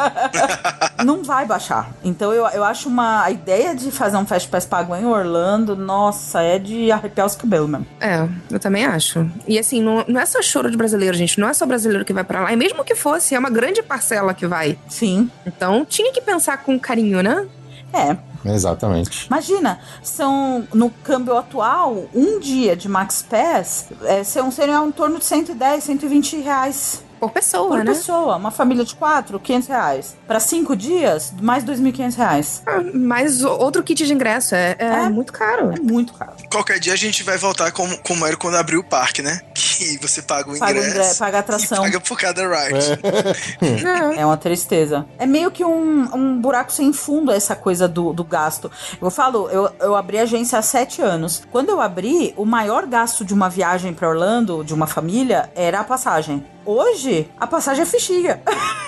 não 1.04 1.22
vai 1.22 1.46
baixar. 1.46 1.90
Então 2.02 2.32
eu, 2.32 2.46
eu 2.48 2.64
acho 2.64 2.88
uma. 2.88 3.22
A 3.24 3.30
ideia 3.30 3.74
de 3.74 3.90
fazer 3.90 4.16
um 4.16 4.26
Fast 4.26 4.48
Pass 4.48 4.66
pago 4.66 4.94
em 4.94 5.06
Orlando, 5.06 5.74
nossa, 5.76 6.42
é 6.42 6.58
de 6.58 6.90
arrepiar 6.92 7.26
os 7.26 7.34
cabelos 7.34 7.68
mesmo. 7.70 7.86
É, 8.00 8.26
eu 8.50 8.58
também 8.60 8.84
acho. 8.84 9.26
E 9.46 9.58
assim, 9.58 9.80
não, 9.82 10.04
não 10.08 10.20
é 10.20 10.26
só 10.26 10.42
choro 10.42 10.70
de 10.70 10.76
brasileiro, 10.76 11.16
gente. 11.16 11.38
Não 11.40 11.48
é 11.48 11.54
só 11.54 11.64
brasileiro 11.64 12.04
que 12.04 12.12
vai 12.12 12.23
pra 12.24 12.42
lá. 12.42 12.52
E 12.52 12.56
mesmo 12.56 12.84
que 12.84 12.94
fosse, 12.94 13.34
é 13.34 13.38
uma 13.38 13.50
grande 13.50 13.82
parcela 13.82 14.34
que 14.34 14.46
vai. 14.46 14.78
Sim. 14.88 15.30
Então 15.46 15.84
tinha 15.84 16.12
que 16.12 16.20
pensar 16.20 16.58
com 16.58 16.78
carinho, 16.78 17.22
né? 17.22 17.46
É. 17.92 18.16
Exatamente. 18.46 19.26
Imagina, 19.26 19.80
são 20.02 20.68
no 20.74 20.90
câmbio 20.90 21.36
atual, 21.36 22.06
um 22.14 22.38
dia 22.38 22.76
de 22.76 22.88
Max 22.88 23.22
Pass 23.22 23.86
é, 24.02 24.22
são, 24.22 24.50
seriam 24.50 24.88
em 24.88 24.92
torno 24.92 25.18
de 25.18 25.24
110, 25.24 25.84
120 25.84 26.40
reais 26.40 27.03
Por 27.28 27.34
pessoa, 27.34 27.68
por 27.68 27.78
né? 27.84 27.92
pessoa. 27.92 28.36
Uma 28.36 28.50
família 28.50 28.84
de 28.84 28.94
quatro, 28.94 29.38
500 29.40 29.68
reais. 29.68 30.16
Para 30.26 30.40
cinco 30.40 30.74
dias, 30.76 31.32
mais 31.40 31.64
2.500 31.64 32.14
reais. 32.16 32.62
Ah, 32.66 32.80
Mas 32.94 33.42
o- 33.44 33.48
outro 33.50 33.82
kit 33.82 34.06
de 34.06 34.12
ingresso 34.12 34.54
é, 34.54 34.76
é 34.78 34.84
É. 34.86 35.08
muito 35.08 35.32
caro. 35.32 35.72
É 35.76 35.80
muito 35.80 36.12
caro. 36.14 36.32
Qualquer 36.50 36.78
dia 36.78 36.92
a 36.92 36.96
gente 36.96 37.22
vai 37.22 37.36
voltar 37.38 37.70
como, 37.72 37.96
como 37.98 38.26
era 38.26 38.36
quando 38.36 38.56
abriu 38.56 38.80
o 38.80 38.84
parque, 38.84 39.22
né? 39.22 39.40
Que 39.74 39.98
você 40.00 40.22
paga 40.22 40.52
o 40.52 40.56
Paga 40.58 40.72
o 40.72 40.76
ingresso. 40.76 40.90
ingresso, 40.96 41.18
paga 41.18 41.36
a 41.38 41.40
atração. 41.40 41.78
E 41.78 41.80
paga 41.80 42.00
por 42.00 42.16
cada 42.18 42.42
ride. 42.42 42.86
É. 44.16 44.20
É 44.20 44.26
uma 44.26 44.36
tristeza. 44.36 45.04
É 45.18 45.26
meio 45.26 45.50
que 45.50 45.64
um, 45.64 46.14
um 46.14 46.40
buraco 46.40 46.70
sem 46.72 46.92
fundo 46.92 47.32
essa 47.32 47.56
coisa 47.56 47.88
do, 47.88 48.12
do 48.12 48.22
gasto. 48.24 48.70
Eu 49.00 49.10
falo, 49.10 49.48
eu, 49.50 49.68
eu 49.80 49.96
abri 49.96 50.18
a 50.18 50.22
agência 50.22 50.58
há 50.58 50.62
sete 50.62 51.02
anos. 51.02 51.42
Quando 51.50 51.70
eu 51.70 51.80
abri, 51.80 52.32
o 52.36 52.44
maior 52.44 52.86
gasto 52.86 53.24
de 53.24 53.34
uma 53.34 53.48
viagem 53.50 53.92
pra 53.92 54.08
Orlando, 54.08 54.62
de 54.64 54.72
uma 54.72 54.86
família, 54.86 55.50
era 55.54 55.80
a 55.80 55.84
passagem. 55.84 56.44
Hoje, 56.64 57.28
a 57.38 57.46
passagem 57.46 57.82
é 57.82 57.86
fichinha. 57.86 58.42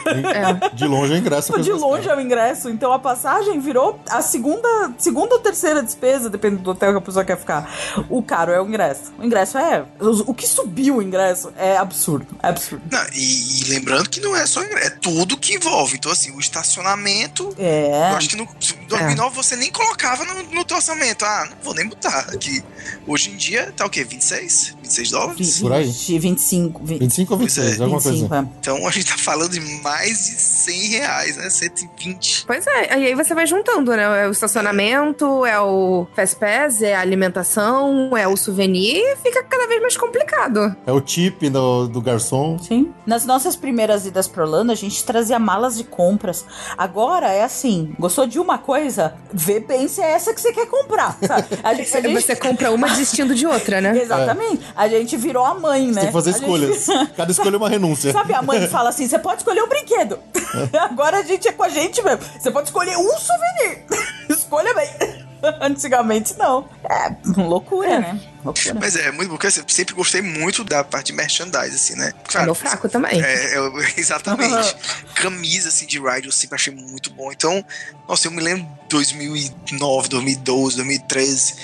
É. 0.06 0.70
De 0.74 0.86
longe 0.86 1.14
é 1.14 1.18
ingresso. 1.18 1.60
De 1.60 1.72
longe 1.72 2.08
é 2.08 2.14
o 2.14 2.20
ingresso. 2.20 2.70
Então 2.70 2.92
a 2.92 2.98
passagem 2.98 3.58
virou 3.58 3.98
a 4.08 4.22
segunda, 4.22 4.92
segunda 4.98 5.34
ou 5.34 5.40
terceira 5.40 5.82
despesa, 5.82 6.30
dependendo 6.30 6.62
do 6.62 6.70
hotel 6.70 6.92
que 6.92 6.98
a 6.98 7.00
pessoa 7.00 7.24
quer 7.24 7.36
ficar. 7.36 7.68
O 8.08 8.22
caro 8.22 8.52
é 8.52 8.60
o 8.60 8.66
ingresso. 8.66 9.12
O 9.18 9.24
ingresso 9.24 9.58
é. 9.58 9.84
O, 10.00 10.32
que 10.32 10.46
subiu 10.46 10.96
o 10.96 11.02
ingresso 11.02 11.52
é 11.56 11.76
absurdo. 11.76 12.26
É 12.42 12.48
absurdo. 12.48 12.84
Não, 12.90 13.04
e, 13.12 13.62
e 13.62 13.64
lembrando 13.68 14.08
que 14.08 14.20
não 14.20 14.36
é 14.36 14.46
só 14.46 14.62
ingresso, 14.62 14.86
é 14.86 14.90
tudo 14.90 15.36
que 15.36 15.54
envolve. 15.54 15.96
Então, 15.96 16.12
assim, 16.12 16.30
o 16.32 16.40
estacionamento. 16.40 17.52
É. 17.58 18.10
Eu 18.12 18.16
acho 18.16 18.28
que 18.28 18.36
no 18.36 18.46
2009 18.88 19.34
você 19.34 19.56
nem 19.56 19.70
colocava 19.72 20.24
no, 20.24 20.42
no 20.54 20.64
teu 20.64 20.76
orçamento. 20.76 21.24
Ah, 21.24 21.48
não 21.50 21.56
vou 21.62 21.74
nem 21.74 21.86
botar 21.86 22.26
aqui. 22.32 22.62
Hoje 23.06 23.30
em 23.30 23.36
dia 23.36 23.72
tá 23.76 23.84
o 23.84 23.90
quê? 23.90 24.04
26? 24.04 24.75
26 24.86 25.10
dólares? 25.10 25.60
Por 25.60 25.72
aí. 25.72 25.84
20, 25.84 26.18
25. 26.18 26.80
20, 26.84 26.98
25 27.00 27.32
ou 27.34 27.38
26, 27.40 27.66
Pois 27.66 27.78
é, 27.78 27.82
alguma 27.82 28.00
coisa 28.02 28.16
25, 28.18 28.34
assim. 28.34 28.46
é. 28.46 28.48
Então 28.60 28.86
a 28.86 28.90
gente 28.90 29.06
tá 29.06 29.18
falando 29.18 29.50
de 29.50 29.60
mais 29.82 30.26
de 30.26 30.32
100 30.40 30.88
reais, 30.90 31.36
né? 31.36 31.50
120. 31.50 32.44
Pois 32.46 32.66
é, 32.66 32.98
e 32.98 33.06
aí 33.06 33.14
você 33.14 33.34
vai 33.34 33.46
juntando, 33.46 33.90
né? 33.96 34.24
É 34.24 34.28
o 34.28 34.30
estacionamento, 34.32 35.44
é 35.44 35.60
o 35.60 36.06
Fast 36.14 36.36
Pass, 36.36 36.82
é 36.82 36.94
a 36.94 37.00
alimentação, 37.00 38.16
é 38.16 38.26
o 38.28 38.36
souvenir, 38.36 39.02
fica 39.22 39.42
cada 39.44 39.66
vez 39.66 39.80
mais 39.80 39.96
complicado. 39.96 40.74
É 40.86 40.92
o 40.92 41.00
tip 41.00 41.48
do, 41.50 41.88
do 41.88 42.00
garçom. 42.00 42.58
Sim. 42.58 42.92
Nas 43.06 43.24
nossas 43.24 43.56
primeiras 43.56 44.06
idas 44.06 44.26
pra 44.28 44.44
Orlando, 44.44 44.72
a 44.72 44.74
gente 44.74 45.02
trazia 45.04 45.38
malas 45.38 45.76
de 45.76 45.84
compras. 45.84 46.44
Agora 46.76 47.28
é 47.30 47.42
assim: 47.44 47.94
gostou 47.98 48.26
de 48.26 48.38
uma 48.38 48.58
coisa? 48.58 49.14
Vê 49.32 49.60
bem 49.60 49.88
se 49.88 50.00
é 50.00 50.12
essa 50.12 50.32
que 50.34 50.40
você 50.40 50.52
quer 50.52 50.66
comprar. 50.66 51.16
sabe? 51.26 51.46
A 51.62 51.74
gente, 51.74 51.96
a 51.96 52.00
gente- 52.00 52.22
Você 52.22 52.36
compra 52.36 52.70
uma 52.70 52.88
desistindo 52.88 53.34
de 53.34 53.46
outra, 53.46 53.80
né? 53.80 53.96
Exatamente. 54.00 54.60
A 54.76 54.88
gente 54.88 55.16
virou 55.16 55.44
a 55.44 55.54
mãe, 55.54 55.86
né? 55.88 55.94
Tem 56.02 56.06
que 56.08 56.12
fazer 56.12 56.30
A 56.30 56.32
gente- 56.34 56.42
escolhas. 56.42 56.86
Cada 57.16 57.32
escolha 57.32 57.54
é 57.54 57.58
uma 57.58 57.68
renúncia. 57.68 58.12
Sabe, 58.12 58.34
a 58.34 58.42
mãe 58.42 58.66
fala 58.68 58.90
assim: 58.90 59.08
você 59.08 59.18
pode 59.18 59.38
escolher 59.38 59.62
um 59.62 59.68
brinquedo. 59.68 60.18
Agora 60.90 61.18
a 61.18 61.22
gente 61.22 61.48
é 61.48 61.52
com 61.52 61.62
a 61.62 61.68
gente 61.68 62.02
mesmo. 62.02 62.20
Você 62.38 62.50
pode 62.50 62.68
escolher 62.68 62.96
um 62.96 63.10
souvenir. 63.18 63.84
Escolha 64.28 64.74
bem. 64.74 65.26
Antigamente 65.60 66.34
não. 66.38 66.68
É 66.88 67.14
loucura, 67.40 68.00
né? 68.00 68.20
Loucura. 68.44 68.74
Mas 68.74 68.96
é 68.96 69.10
muito 69.12 69.28
bom, 69.28 69.34
porque 69.34 69.46
assim, 69.46 69.60
eu 69.60 69.64
sempre 69.68 69.94
gostei 69.94 70.20
muito 70.22 70.64
da 70.64 70.82
parte 70.82 71.06
de 71.08 71.12
merchandise, 71.12 71.74
assim, 71.74 71.94
né? 71.94 72.12
É 72.34 72.42
meu 72.42 72.54
fraco 72.54 72.88
também. 72.88 73.20
É, 73.22 73.56
eu- 73.56 73.72
exatamente. 73.96 74.74
Camisa, 75.14 75.68
assim, 75.68 75.86
de 75.86 75.98
ride 76.00 76.26
eu 76.26 76.32
sempre 76.32 76.56
achei 76.56 76.74
muito 76.74 77.10
bom. 77.10 77.30
Então, 77.30 77.64
nossa, 78.08 78.26
eu 78.26 78.30
me 78.32 78.40
lembro 78.42 78.66
2009, 78.88 80.08
2012, 80.08 80.76
2013. 80.76 81.54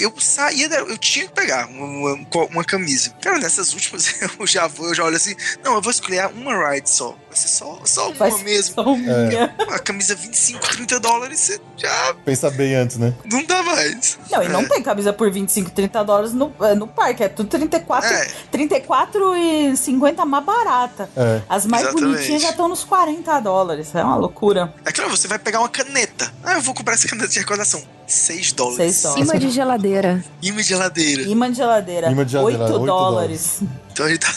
Eu 0.00 0.12
saía, 0.18 0.68
da- 0.68 0.76
eu 0.78 0.98
tinha 0.98 1.26
que 1.26 1.32
pegar 1.32 1.66
uma, 1.68 2.12
uma- 2.14 2.44
uma 2.50 2.64
camisa. 2.64 3.10
Cara, 3.22 3.38
nessas 3.38 3.72
últimas 3.72 4.14
eu 4.38 4.46
já 4.46 4.66
vou, 4.66 4.88
eu 4.88 4.94
já 4.94 5.04
olho 5.04 5.16
assim, 5.16 5.34
não, 5.64 5.74
eu 5.74 5.82
vou 5.82 5.90
escolher 5.90 6.26
uma 6.28 6.70
ride 6.70 6.90
só. 6.90 7.16
Vai 7.28 7.36
ser 7.36 7.48
só, 7.48 7.80
só 7.84 8.06
uma 8.08 8.14
Faz 8.16 8.42
mesmo. 8.42 8.74
só 8.74 8.82
uma. 8.82 9.64
Uma 9.66 9.78
camisa 9.78 10.14
25, 10.14 10.60
30 10.68 11.00
dólares, 11.00 11.40
você 11.40 11.60
já 11.76 12.14
Pensa 12.24 12.50
bem 12.50 12.74
antes, 12.74 12.96
né? 12.96 13.12
não 13.30 13.42
dá 13.44 13.62
mais. 13.62 14.18
Não, 14.30 14.42
e 14.42 14.48
não 14.48 14.60
É. 14.60 14.68
tem 14.68 14.82
camisa 14.82 15.12
por 15.12 15.30
25, 15.30 15.70
30 15.70 16.02
dólares 16.04 16.32
no, 16.32 16.52
é, 16.60 16.74
no 16.74 16.86
parque. 16.86 17.22
É 17.24 17.28
tudo 17.28 17.48
34, 17.48 18.08
É. 18.08 18.28
34 18.50 19.36
e 19.36 19.76
50 19.76 20.24
mais 20.24 20.44
barata. 20.44 21.08
É. 21.16 21.42
As 21.48 21.64
mais 21.66 21.84
Exatamente. 21.84 22.12
bonitinhas 22.14 22.42
já 22.42 22.50
estão 22.50 22.68
nos 22.68 22.84
40 22.84 23.40
dólares. 23.40 23.94
É 23.94 24.02
uma 24.02 24.16
loucura. 24.16 24.72
É 24.84 24.92
claro, 24.92 25.10
você 25.10 25.28
vai 25.28 25.38
pegar 25.38 25.60
uma 25.60 25.68
caneta. 25.68 26.32
Ah, 26.42 26.54
eu 26.54 26.60
vou 26.62 26.74
comprar 26.74 26.94
essa 26.94 27.06
caneta 27.08 27.28
de 27.28 27.38
recordação. 27.38 27.82
6 28.08 28.52
dólares. 28.52 28.76
Seis 28.76 29.02
dólares. 29.02 29.28
Cima 29.28 29.38
de 29.38 29.50
geladeira. 29.50 30.24
Imã 30.42 30.56
de 30.56 30.62
geladeira. 30.62 31.22
Imã 31.22 31.50
de 31.50 31.56
geladeira, 31.56 32.10
Imã 32.10 32.24
de 32.24 32.32
geladeira, 32.32 32.64
8 32.64 32.72
oito 32.74 32.86
dólares. 32.86 33.60
Então 33.92 34.06
a 34.06 34.08
gente 34.08 34.20
tá. 34.20 34.32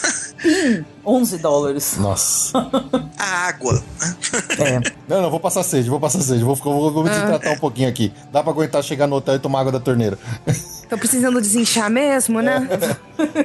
11 1.06 1.38
dólares. 1.40 1.96
Nossa. 1.98 2.52
A 3.18 3.26
água. 3.48 3.82
É. 4.60 4.80
Não, 5.08 5.22
não, 5.24 5.30
vou 5.32 5.40
passar 5.40 5.64
sede, 5.64 5.90
vou 5.90 6.00
passar 6.00 6.22
sede. 6.22 6.44
Vou, 6.44 6.56
ficar- 6.56 6.70
vou, 6.70 6.92
vou 6.92 7.04
me 7.04 7.10
desidratar 7.10 7.54
um 7.54 7.58
pouquinho 7.60 7.90
aqui. 7.90 8.14
Dá 8.32 8.42
pra 8.44 8.52
aguentar 8.52 8.84
chegar 8.84 9.08
no 9.08 9.16
hotel 9.16 9.36
e 9.36 9.40
tomar 9.40 9.62
água 9.62 9.72
da 9.72 9.80
torneira. 9.80 10.18
Tô 10.90 10.98
precisando 10.98 11.40
desinchar 11.40 11.90
mesmo, 11.90 12.42
né? 12.42 12.68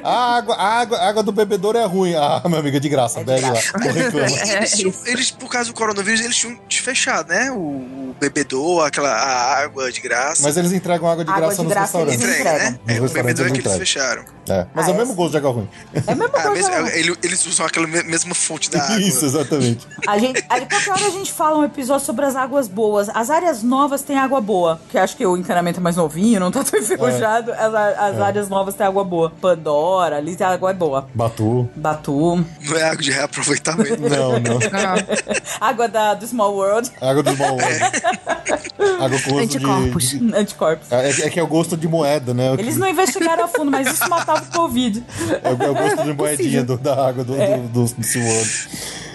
A 0.03 0.35
água, 0.37 0.55
a 0.55 0.67
água, 0.81 0.97
a 0.97 1.07
água 1.09 1.23
do 1.23 1.31
bebedouro 1.31 1.77
é 1.77 1.85
ruim. 1.85 2.13
Ah, 2.15 2.41
meu 2.47 2.59
amigo, 2.59 2.75
é 2.75 2.79
de 2.79 2.89
graça. 2.89 3.21
É 3.21 3.23
de 3.23 3.27
Bebe 3.31 3.41
lá. 3.41 3.51
graça. 3.51 3.77
Reclama. 3.77 4.37
É, 4.37 4.57
eles, 4.57 5.05
eles, 5.05 5.31
por 5.31 5.49
causa 5.49 5.69
do 5.69 5.73
coronavírus, 5.75 6.19
eles 6.21 6.35
tinham 6.35 6.57
fechado, 6.69 7.29
né? 7.29 7.49
O, 7.51 7.55
o 7.55 8.15
bebedouro, 8.19 8.83
aquela 8.85 9.09
a 9.09 9.63
água 9.63 9.89
de 9.91 10.01
graça. 10.01 10.43
Mas 10.43 10.57
eles 10.57 10.73
entregam 10.73 11.07
água 11.09 11.23
de 11.23 11.31
Água 11.31 11.47
graça 11.47 11.55
de 11.57 11.63
nos 11.63 11.73
graça 11.73 11.97
eles 12.01 12.11
restaurantes. 12.15 12.39
Entrega, 12.41 12.55
entregam. 12.65 12.71
né? 12.85 12.95
É, 12.95 12.99
o 12.99 13.09
bebedouro 13.09 13.49
é 13.49 13.51
que 13.53 13.57
eles 13.59 13.65
eles 13.65 13.77
fecharam. 13.77 14.25
É, 14.49 14.65
mas 14.73 14.85
Ah, 14.85 14.89
é 14.89 14.91
o 14.91 14.95
é. 14.95 14.97
mesmo 14.97 15.13
gosto 15.13 15.31
de 15.31 15.37
água 15.37 15.51
ruim. 15.51 15.69
É 15.93 16.11
a 16.11 16.15
mesma 16.15 16.37
Ah, 16.37 16.49
mas 16.49 16.67
não. 16.69 16.87
ele- 16.87 17.15
eles 17.23 17.45
usam 17.47 17.65
aquela 17.65 17.87
me- 17.87 18.03
mesma 18.03 18.33
fonte 18.35 18.69
da 18.69 18.81
água. 18.83 18.99
Isso, 18.99 19.25
exatamente. 19.25 19.87
A 20.07 20.17
gente, 20.17 20.43
a, 20.49 20.59
qualquer 20.59 20.89
hora 20.91 21.05
a 21.05 21.09
gente 21.09 21.31
fala 21.33 21.57
um 21.59 21.63
episódio 21.63 22.05
sobre 22.05 22.25
as 22.25 22.35
águas 22.35 22.67
boas. 22.67 23.09
As 23.13 23.29
áreas 23.29 23.63
novas 23.63 24.01
têm 24.01 24.17
água 24.17 24.39
boa. 24.41 24.79
Que 24.89 24.97
acho 24.97 25.15
que 25.17 25.25
o 25.25 25.35
encanamento 25.37 25.79
é 25.79 25.83
mais 25.83 25.95
novinho, 25.95 26.39
não 26.39 26.51
tá 26.51 26.63
tão 26.63 26.79
enferrujado. 26.79 27.51
As, 27.53 27.73
a- 27.73 28.07
as 28.07 28.19
áreas 28.21 28.49
novas 28.49 28.75
têm 28.75 28.85
água 28.85 29.03
boa. 29.03 29.31
Pandora, 29.41 30.17
ali 30.17 30.35
a 30.39 30.49
água 30.49 30.71
é 30.71 30.73
boa. 30.73 31.07
Batu. 31.13 31.69
Batu. 31.75 32.45
Não 32.61 32.77
é 32.77 32.83
água 32.83 33.01
de 33.03 33.11
reaproveitamento. 33.11 33.97
Não, 34.07 34.39
não. 34.39 34.59
Ah, 34.73 34.97
Água 35.69 35.87
da, 35.87 36.13
do 36.13 36.25
Small 36.27 36.53
World. 36.53 36.91
Água 37.01 37.23
dos 37.23 37.35
bom 37.37 37.57
Água 38.99 39.19
com 39.21 39.31
gosto 39.31 39.39
Anticorpos. 39.39 40.09
de... 40.09 40.19
de- 40.19 40.35
Anticorpos. 40.35 40.91
É, 40.91 41.09
é 41.09 41.29
que 41.29 41.39
é 41.39 41.43
o 41.43 41.47
gosto 41.47 41.75
de 41.77 41.87
moeda, 41.87 42.33
né? 42.33 42.53
Eles 42.57 42.77
não 42.77 42.87
investigaram 42.87 43.43
a 43.45 43.47
fundo, 43.47 43.69
mas 43.71 43.87
isso 43.91 44.09
matava 44.09 44.43
o 44.43 44.51
Covid. 44.57 45.03
É 45.43 45.49
o, 45.49 45.63
é 45.63 45.69
o 45.69 45.73
gosto 45.75 46.03
de 46.03 46.13
moedinha 46.13 46.63
do- 46.63 46.77
da 46.77 47.07
água 47.07 47.23
do, 47.23 47.35
Eh. 47.37 47.57
do, 47.57 47.85
do, 47.85 47.93
do 47.95 48.03
SeaWorld. 48.03 49.06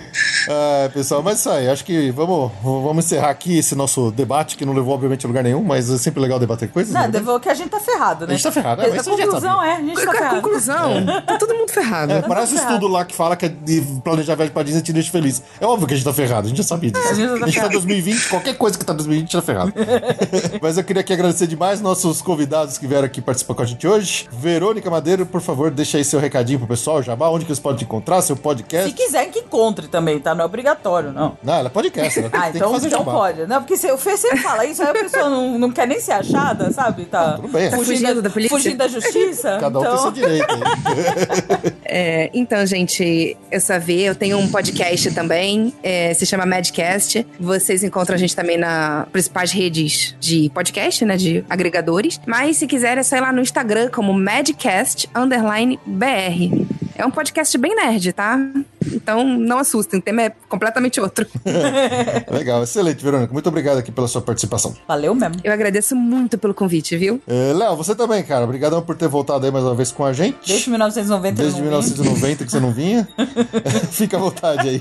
Ah, 0.48 0.90
pessoal, 0.92 1.22
mas 1.22 1.38
isso 1.38 1.50
aí, 1.50 1.68
acho 1.68 1.84
que 1.84 2.10
vamos, 2.10 2.50
vamos 2.62 3.04
encerrar 3.04 3.30
aqui 3.30 3.58
esse 3.58 3.74
nosso 3.74 4.10
debate, 4.10 4.56
que 4.56 4.64
não 4.64 4.72
levou, 4.72 4.94
obviamente, 4.94 5.24
a 5.26 5.28
lugar 5.28 5.42
nenhum, 5.42 5.62
mas 5.62 5.90
é 5.90 5.98
sempre 5.98 6.20
legal 6.20 6.38
debater 6.38 6.68
coisas. 6.70 6.92
Não, 6.92 7.02
né? 7.02 7.08
devolve 7.08 7.42
que 7.42 7.48
a 7.48 7.54
gente 7.54 7.70
tá 7.70 7.80
ferrado, 7.80 8.26
né? 8.26 8.32
A 8.32 8.36
gente 8.36 8.44
tá 8.44 8.52
ferrado, 8.52 8.82
é, 8.82 8.88
mas 8.88 9.00
a 9.00 9.02
já 9.02 9.24
conclusão 9.24 9.62
é, 9.62 9.76
a 9.76 9.80
gente 9.80 9.94
tá 9.94 10.02
é 10.02 10.18
ferrado. 10.18 10.36
conclusão? 10.36 11.06
Tá 11.26 11.38
todo 11.38 11.54
mundo 11.54 11.70
ferrado. 11.70 12.12
É, 12.12 12.22
parece 12.22 12.54
o 12.54 12.56
ferrado. 12.56 12.74
estudo 12.74 12.92
lá 12.92 13.04
que 13.04 13.14
fala 13.14 13.36
que 13.36 13.46
é 13.46 13.48
de 13.48 13.80
planejar 14.02 14.34
viagem 14.34 14.52
pra 14.52 14.62
Disney 14.62 14.82
te 14.82 14.92
deixa 14.92 15.10
feliz. 15.10 15.42
É 15.60 15.66
óbvio 15.66 15.86
que 15.86 15.94
a 15.94 15.96
gente 15.96 16.04
tá 16.04 16.12
ferrado, 16.12 16.46
a 16.46 16.48
gente 16.48 16.58
já 16.58 16.64
sabia 16.64 16.90
disso. 16.90 17.08
a 17.08 17.14
gente 17.14 17.26
tá 17.26 17.32
a 17.32 17.36
gente 17.36 17.40
tá 17.40 17.48
em 17.48 17.52
ferrado. 17.52 17.72
2020, 17.72 18.28
qualquer 18.28 18.56
coisa 18.56 18.78
que 18.78 18.84
tá 18.84 18.92
em 18.92 18.96
2020 18.96 19.32
tá 19.32 19.42
ferrado. 19.42 19.72
Mas 20.60 20.78
eu 20.78 20.84
queria 20.84 21.00
aqui 21.00 21.12
agradecer 21.12 21.46
demais 21.46 21.80
nossos 21.80 22.20
convidados 22.22 22.78
que 22.78 22.86
vieram 22.86 23.06
aqui 23.06 23.20
participar 23.20 23.54
com 23.54 23.62
a 23.62 23.66
gente 23.66 23.86
hoje. 23.86 24.28
Verônica 24.30 24.90
Madeiro, 24.90 25.26
por 25.26 25.40
favor, 25.40 25.70
deixa 25.70 25.98
aí 25.98 26.04
seu 26.04 26.20
recadinho 26.20 26.58
pro 26.58 26.68
pessoal, 26.68 27.02
Jabá, 27.02 27.28
onde 27.28 27.44
que 27.44 27.50
eles 27.50 27.60
podem 27.60 27.78
te 27.78 27.84
encontrar, 27.84 28.22
seu 28.22 28.36
Se 28.36 28.42
podcast. 28.42 28.92
quiser 28.92 29.26
que 29.26 29.40
encontre 29.40 29.88
também, 29.88 30.18
tá? 30.18 30.31
Não 30.34 30.42
é 30.42 30.46
obrigatório, 30.46 31.12
não. 31.12 31.36
Não, 31.42 31.54
ela 31.54 31.68
é 31.68 31.70
podcast, 31.70 32.18
ela 32.18 32.28
tem, 32.30 32.40
Ah, 32.40 32.42
tem 32.44 32.56
então, 32.56 32.68
que 32.68 32.74
fazer 32.74 32.88
então 32.88 33.04
pode. 33.04 33.46
Não, 33.46 33.60
porque 33.60 33.76
se 33.76 33.90
o 33.90 33.98
Fê 33.98 34.16
sempre 34.16 34.38
fala 34.38 34.64
isso, 34.64 34.82
aí 34.82 34.88
a 34.88 34.92
pessoa 34.92 35.28
não, 35.28 35.58
não 35.58 35.70
quer 35.70 35.86
nem 35.86 36.00
ser 36.00 36.12
achada, 36.12 36.70
sabe? 36.72 37.04
Tá, 37.04 37.32
tudo 37.32 37.48
bem. 37.48 37.70
Tá 37.70 37.76
fugindo 37.78 38.22
da 38.22 38.30
polícia? 38.30 38.56
Fugindo 38.56 38.76
da 38.76 38.88
justiça. 38.88 39.58
Cada 39.60 39.78
um 39.78 39.82
então... 39.82 39.92
tem 39.94 40.02
seu 40.02 40.12
direito 40.12 40.46
aí. 40.50 41.72
É, 41.94 42.30
então, 42.32 42.64
gente, 42.64 43.36
eu 43.50 43.60
sou 43.60 43.76
a 43.76 43.78
V, 43.78 43.92
eu 43.92 44.14
tenho 44.14 44.38
um 44.38 44.48
podcast 44.48 45.10
também, 45.10 45.74
é, 45.82 46.14
se 46.14 46.24
chama 46.24 46.46
Madcast. 46.46 47.26
Vocês 47.38 47.84
encontram 47.84 48.14
a 48.14 48.18
gente 48.18 48.34
também 48.34 48.56
nas 48.56 49.06
principais 49.10 49.52
redes 49.52 50.16
de 50.18 50.50
podcast, 50.54 51.04
né, 51.04 51.18
de 51.18 51.44
agregadores. 51.50 52.18
Mas 52.26 52.56
se 52.56 52.66
quiser 52.66 52.96
é 52.96 53.02
só 53.02 53.16
ir 53.16 53.20
lá 53.20 53.30
no 53.30 53.42
Instagram 53.42 53.90
como 53.90 54.14
Madcast 54.14 55.06
underline 55.14 55.78
BR. 55.84 56.81
É 56.94 57.04
um 57.06 57.10
podcast 57.10 57.56
bem 57.58 57.74
nerd, 57.74 58.12
tá? 58.12 58.38
Então 58.86 59.24
não 59.24 59.58
assustem, 59.58 60.00
o 60.00 60.02
tema 60.02 60.22
é 60.22 60.32
completamente 60.48 61.00
outro. 61.00 61.26
Legal, 62.30 62.62
excelente, 62.62 63.02
Verônica. 63.02 63.32
Muito 63.32 63.48
obrigado 63.48 63.78
aqui 63.78 63.90
pela 63.90 64.08
sua 64.08 64.20
participação. 64.20 64.76
Valeu 64.86 65.14
mesmo. 65.14 65.36
Eu 65.42 65.52
agradeço 65.52 65.94
muito 65.96 66.36
pelo 66.38 66.54
convite, 66.54 66.96
viu? 66.96 67.20
É, 67.26 67.52
Léo, 67.52 67.76
você 67.76 67.94
também, 67.94 68.22
cara. 68.22 68.44
Obrigadão 68.44 68.82
por 68.82 68.96
ter 68.96 69.08
voltado 69.08 69.44
aí 69.44 69.52
mais 69.52 69.64
uma 69.64 69.74
vez 69.74 69.90
com 69.90 70.04
a 70.04 70.12
gente. 70.12 70.46
Desde 70.46 70.70
1990 70.70 71.42
Desde 71.42 71.60
eu 71.60 71.64
não 71.64 71.72
vim. 71.72 71.80
1990 71.92 72.44
que 72.44 72.50
você 72.50 72.60
não 72.60 72.72
vinha. 72.72 73.08
Fica 73.90 74.16
à 74.16 74.20
vontade 74.20 74.68
aí. 74.68 74.80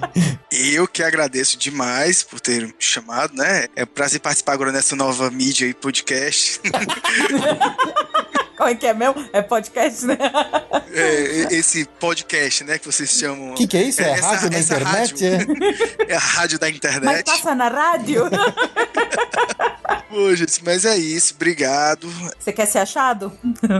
Eu 0.52 0.88
que 0.88 1.04
agradeço 1.04 1.58
demais 1.58 2.24
por 2.24 2.40
ter 2.40 2.68
me 2.68 2.74
chamado, 2.80 3.34
né? 3.36 3.68
É 3.76 3.84
um 3.84 3.88
prazer 3.88 4.20
participar 4.20 4.54
agora 4.54 4.72
nessa 4.72 4.96
nova 4.96 5.30
mídia 5.32 5.68
aí, 5.68 5.74
podcast. 5.74 6.60
Como 8.62 8.70
é 8.70 8.76
que 8.76 8.86
é 8.86 8.94
mesmo? 8.94 9.28
É 9.34 9.42
podcast, 9.42 10.06
né? 10.06 10.16
É, 10.94 11.48
esse 11.56 11.84
podcast, 12.00 12.64
né, 12.64 12.78
que 12.78 12.86
vocês 12.86 13.10
chamam. 13.10 13.54
O 13.54 13.56
que, 13.56 13.66
que 13.66 13.76
é 13.76 13.82
isso? 13.82 14.04
É, 14.04 14.12
essa- 14.12 14.28
rádio 14.36 14.56
essa 14.56 14.76
internet? 14.76 15.26
rádio. 15.26 15.56
É? 16.08 16.12
É 16.14 16.16
a 16.16 16.20
rádio 16.20 16.60
da 16.60 16.68
Mas 16.68 16.76
internet. 16.76 17.26
passa 17.26 17.56
na 17.56 17.68
rádio. 17.70 18.26
Pô, 20.12 20.36
gente, 20.36 20.62
mas 20.64 20.84
é 20.84 20.98
isso, 20.98 21.34
obrigado. 21.36 22.06
Você 22.38 22.52
quer 22.52 22.66
ser 22.66 22.80
achado? 22.80 23.32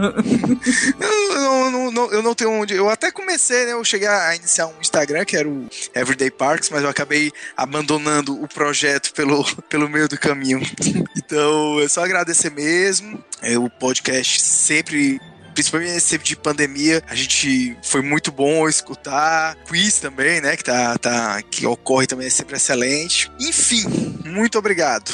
Eu 1.30 1.40
não, 1.40 1.70
não- 1.70 1.90
não- 1.92 2.12
eu 2.12 2.22
não 2.22 2.34
tenho 2.34 2.50
onde. 2.52 2.74
Eu 2.74 2.88
até 2.88 3.10
comecei, 3.10 3.66
né? 3.66 3.72
Eu 3.72 3.84
cheguei 3.84 4.08
a 4.08 4.34
iniciar 4.34 4.66
um 4.66 4.80
Instagram, 4.80 5.24
que 5.24 5.36
era 5.36 5.48
o 5.48 5.68
Everyday 5.94 6.30
Parks, 6.30 6.70
mas 6.70 6.82
eu 6.82 6.88
acabei 6.88 7.30
abandonando 7.56 8.40
o 8.42 8.48
projeto 8.48 9.12
pelo, 9.12 9.44
pelo 9.68 9.88
meio 9.88 10.08
do 10.08 10.18
caminho. 10.18 10.60
Então, 11.14 11.80
é 11.80 11.88
só 11.88 12.04
agradecer 12.04 12.50
mesmo. 12.50 13.22
É, 13.40 13.56
o 13.58 13.68
podcast 13.70 14.40
sempre. 14.40 15.18
Principalmente 15.54 15.92
nesse 15.92 16.10
tempo 16.10 16.24
de 16.24 16.36
pandemia, 16.36 17.02
a 17.08 17.14
gente 17.14 17.76
foi 17.82 18.02
muito 18.02 18.32
bom 18.32 18.68
escutar. 18.68 19.54
Quiz 19.66 19.98
também, 20.00 20.40
né? 20.40 20.56
Que, 20.56 20.64
tá, 20.64 20.96
tá, 20.98 21.42
que 21.42 21.66
ocorre 21.66 22.06
também 22.06 22.26
é 22.26 22.30
sempre 22.30 22.56
excelente. 22.56 23.30
Enfim, 23.40 23.84
muito 24.24 24.58
obrigado. 24.58 25.10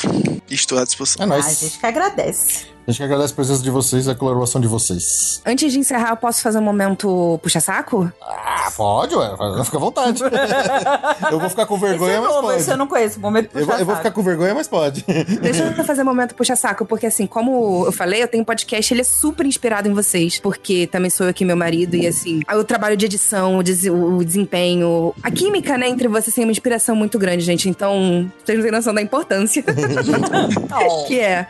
Estou 0.50 0.78
à 0.78 0.84
disposição. 0.84 1.22
É 1.24 1.28
Ah, 1.28 1.34
a 1.34 1.42
nóis. 1.42 1.58
gente 1.60 1.78
que 1.78 1.86
agradece. 1.86 2.66
A 2.88 2.90
gente 2.90 2.98
que 3.00 3.04
agradece 3.04 3.34
a 3.34 3.36
presença 3.36 3.62
de 3.62 3.70
vocês 3.70 4.06
e 4.06 4.10
a 4.10 4.14
colaboração 4.14 4.58
de 4.58 4.66
vocês. 4.66 5.42
Antes 5.44 5.70
de 5.74 5.78
encerrar, 5.78 6.08
eu 6.08 6.16
posso 6.16 6.40
fazer 6.40 6.56
um 6.56 6.62
momento 6.62 7.38
puxa-saco? 7.42 8.10
Ah, 8.22 8.72
pode, 8.74 9.14
ué. 9.14 9.28
Fica 9.62 9.76
à 9.76 9.80
vontade. 9.80 10.22
eu 11.30 11.38
vou 11.38 11.50
ficar 11.50 11.66
com 11.66 11.76
vergonha, 11.78 12.14
é 12.14 12.20
mas 12.20 12.30
novo, 12.30 12.42
pode. 12.46 12.60
esse 12.60 12.70
eu 12.70 12.78
não 12.78 12.86
conheço. 12.86 13.20
Momento 13.20 13.50
Eu, 13.58 13.66
vou- 13.66 13.74
eu 13.76 13.84
vou 13.84 13.94
ficar 13.94 14.10
com 14.10 14.22
vergonha, 14.22 14.54
mas 14.54 14.66
pode. 14.66 15.04
Deixa 15.42 15.64
eu 15.76 15.84
fazer 15.84 16.00
um 16.00 16.06
momento 16.06 16.34
puxa-saco, 16.34 16.86
porque 16.86 17.04
assim, 17.04 17.26
como 17.26 17.84
eu 17.84 17.92
falei, 17.92 18.22
eu 18.22 18.28
tenho 18.28 18.40
um 18.42 18.46
podcast, 18.46 18.94
ele 18.94 19.02
é 19.02 19.04
super 19.04 19.44
inspirado 19.44 19.86
em 19.86 19.92
vocês, 19.92 20.38
porque 20.40 20.86
também 20.86 21.10
sou 21.10 21.26
eu 21.26 21.30
aqui, 21.30 21.44
meu 21.44 21.56
marido, 21.58 21.94
e 21.94 22.06
assim, 22.06 22.40
o 22.50 22.64
trabalho 22.64 22.96
de 22.96 23.04
edição, 23.04 23.58
o, 23.58 23.62
des- 23.62 23.84
o 23.84 24.24
desempenho, 24.24 25.14
a 25.22 25.30
química, 25.30 25.76
né, 25.76 25.90
entre 25.90 26.08
vocês 26.08 26.34
tem 26.34 26.42
uma 26.44 26.52
inspiração 26.52 26.96
muito 26.96 27.18
grande, 27.18 27.44
gente. 27.44 27.68
Então, 27.68 28.32
vocês 28.42 28.56
não 28.56 28.62
têm 28.64 28.72
noção 28.72 28.94
da 28.94 29.02
importância. 29.02 29.62
Que 31.06 31.20
é, 31.20 31.46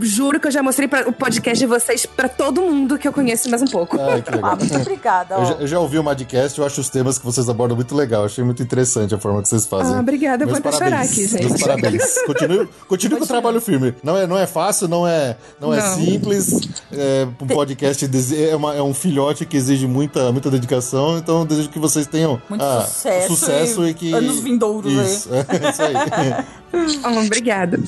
juro 0.00 0.38
que 0.40 0.46
eu 0.46 0.50
já 0.50 0.62
mostrei 0.66 0.88
pra- 0.88 1.08
o 1.08 1.12
podcast 1.12 1.58
de 1.58 1.66
vocês 1.66 2.04
pra 2.04 2.28
todo 2.28 2.60
mundo 2.60 2.98
que 2.98 3.06
eu 3.06 3.12
conheço 3.12 3.48
mais 3.48 3.62
um 3.62 3.66
pouco. 3.66 3.96
Ai, 4.00 4.20
que 4.20 4.30
legal. 4.32 4.50
Ah, 4.52 4.56
muito 4.56 4.76
obrigada. 4.76 5.34
Eu 5.36 5.40
ó. 5.40 5.44
já, 5.44 5.52
eu 5.54 5.66
já 5.66 5.80
ouvi 5.80 5.98
o 5.98 6.04
Madcast, 6.04 6.58
eu 6.58 6.66
acho 6.66 6.80
os 6.80 6.88
temas 6.90 7.18
que 7.18 7.24
vocês 7.24 7.48
abordam 7.48 7.76
muito 7.76 7.94
legal. 7.94 8.24
Achei 8.24 8.42
muito 8.44 8.62
interessante 8.62 9.14
a 9.14 9.18
forma 9.18 9.40
que 9.42 9.48
vocês 9.48 9.64
fazem. 9.66 9.94
Ah, 9.96 10.00
obrigada, 10.00 10.44
eu 10.44 10.48
vou 10.48 10.56
até 10.58 10.72
chorar 10.72 10.90
parabéns. 10.90 11.10
aqui, 11.12 11.26
gente. 11.28 11.46
Meus 11.48 11.60
parabéns. 11.62 12.16
Continue, 12.26 12.68
continue 12.88 13.18
com 13.18 13.24
o 13.24 13.28
trabalho 13.28 13.60
firme. 13.60 13.94
Não 14.02 14.16
é, 14.16 14.26
não 14.26 14.36
é 14.36 14.46
fácil, 14.46 14.88
não 14.88 15.06
é, 15.06 15.36
não 15.60 15.72
é 15.72 15.80
Não. 15.80 15.94
simples. 15.96 16.60
É, 16.92 17.26
um 17.40 17.46
podcast 17.46 18.08
é, 18.50 18.56
uma- 18.56 18.74
é 18.74 18.82
um 18.82 18.92
filhote 18.92 19.46
que 19.46 19.56
exige 19.56 19.86
muita, 19.86 20.32
muita 20.32 20.50
dedicação. 20.50 21.16
Então, 21.18 21.40
eu 21.40 21.44
desejo 21.46 21.68
que 21.68 21.78
vocês 21.78 22.06
tenham 22.06 22.40
Muito 22.48 22.62
ah, 22.64 22.82
sucesso 22.82 23.36
sucesso 23.36 23.86
e 23.86 23.90
e, 23.90 23.94
que. 23.94 24.12
anos 24.12 24.40
vindouros 24.40 24.92
aí. 24.98 25.06
Isso, 25.06 25.28
é 25.34 25.70
isso 25.70 25.82
aí. 25.82 26.44
Ah, 27.02 27.10
obrigada. 27.20 27.80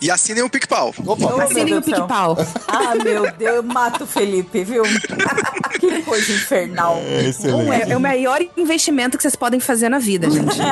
E 0.00 0.10
assinem 0.10 0.42
o 0.42 0.50
PicPau. 0.50 0.94
Opa, 1.06 1.24
Eu- 1.24 1.40
Assinem 1.40 1.74
o 1.78 1.82
pique-pau. 1.82 2.36
Ah, 2.68 2.94
meu 2.96 3.30
Deus, 3.32 3.56
eu 3.56 3.62
mato 3.62 4.04
o 4.04 4.06
Felipe, 4.06 4.64
viu? 4.64 4.82
que 5.78 5.86
coisa 6.04 6.32
infernal. 6.32 6.96
é 7.04 7.24
excelente. 7.24 7.68
Um 7.68 7.72
é, 7.72 7.90
é 7.90 7.96
o 7.96 8.00
maior 8.00 8.40
investimento 8.56 9.16
que 9.16 9.22
vocês 9.22 9.36
podem 9.36 9.60
fazer 9.60 9.88
na 9.88 9.98
vida, 9.98 10.30
gente. 10.30 10.56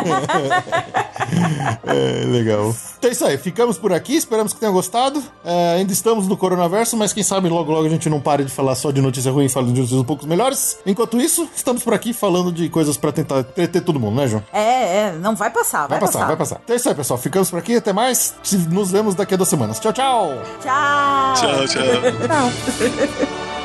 É, 1.85 2.25
legal. 2.27 2.75
Então 2.99 3.11
é 3.11 3.13
isso 3.13 3.25
aí, 3.25 3.37
ficamos 3.39 3.79
por 3.79 3.93
aqui, 3.93 4.15
esperamos 4.17 4.53
que 4.53 4.61
tenham 4.61 4.73
gostado. 4.73 5.23
É, 5.45 5.77
ainda 5.79 5.93
estamos 5.93 6.29
no 6.29 6.37
coronaverso, 6.37 6.97
mas 6.97 7.13
quem 7.13 7.23
sabe 7.23 7.49
logo 7.49 7.73
logo 7.73 7.87
a 7.87 7.89
gente 7.89 8.09
não 8.09 8.21
pare 8.21 8.45
de 8.45 8.51
falar 8.51 8.75
só 8.75 8.91
de 8.91 9.01
notícia 9.01 9.31
ruim 9.31 9.47
e 9.47 9.49
fala 9.49 9.67
de 9.67 9.73
notícias 9.73 9.99
um 9.99 10.05
pouco 10.05 10.27
melhores. 10.27 10.79
Enquanto 10.87 11.21
isso, 11.21 11.49
estamos 11.55 11.83
por 11.83 11.95
aqui 11.95 12.13
falando 12.13 12.53
de 12.53 12.69
coisas 12.69 12.97
pra 12.97 13.13
tentar 13.13 13.41
entreter 13.41 13.83
todo 13.83 13.99
mundo, 13.99 14.17
né, 14.17 14.29
João? 14.29 14.43
É, 14.53 15.09
é, 15.09 15.13
não 15.21 15.35
vai 15.35 15.51
passar, 15.51 15.87
vai, 15.87 15.99
Vai 15.99 16.01
passar, 16.01 16.27
vai 16.27 16.37
passar. 16.37 16.61
Então 16.63 16.75
é 16.75 16.77
isso 16.77 16.89
aí, 16.89 16.95
pessoal. 16.95 17.19
Ficamos 17.19 17.51
por 17.51 17.59
aqui, 17.59 17.77
até 17.77 17.93
mais. 17.93 18.35
Nos 18.71 18.91
vemos 18.91 19.15
daqui 19.15 19.35
a 19.35 19.37
duas 19.37 19.49
semanas. 19.49 19.79
Tchau, 19.81 19.93
tchau! 19.93 20.43
Tchau. 20.61 21.35
Tchau, 21.35 21.67
tchau. 21.67 21.83
Tchau. 22.29 23.62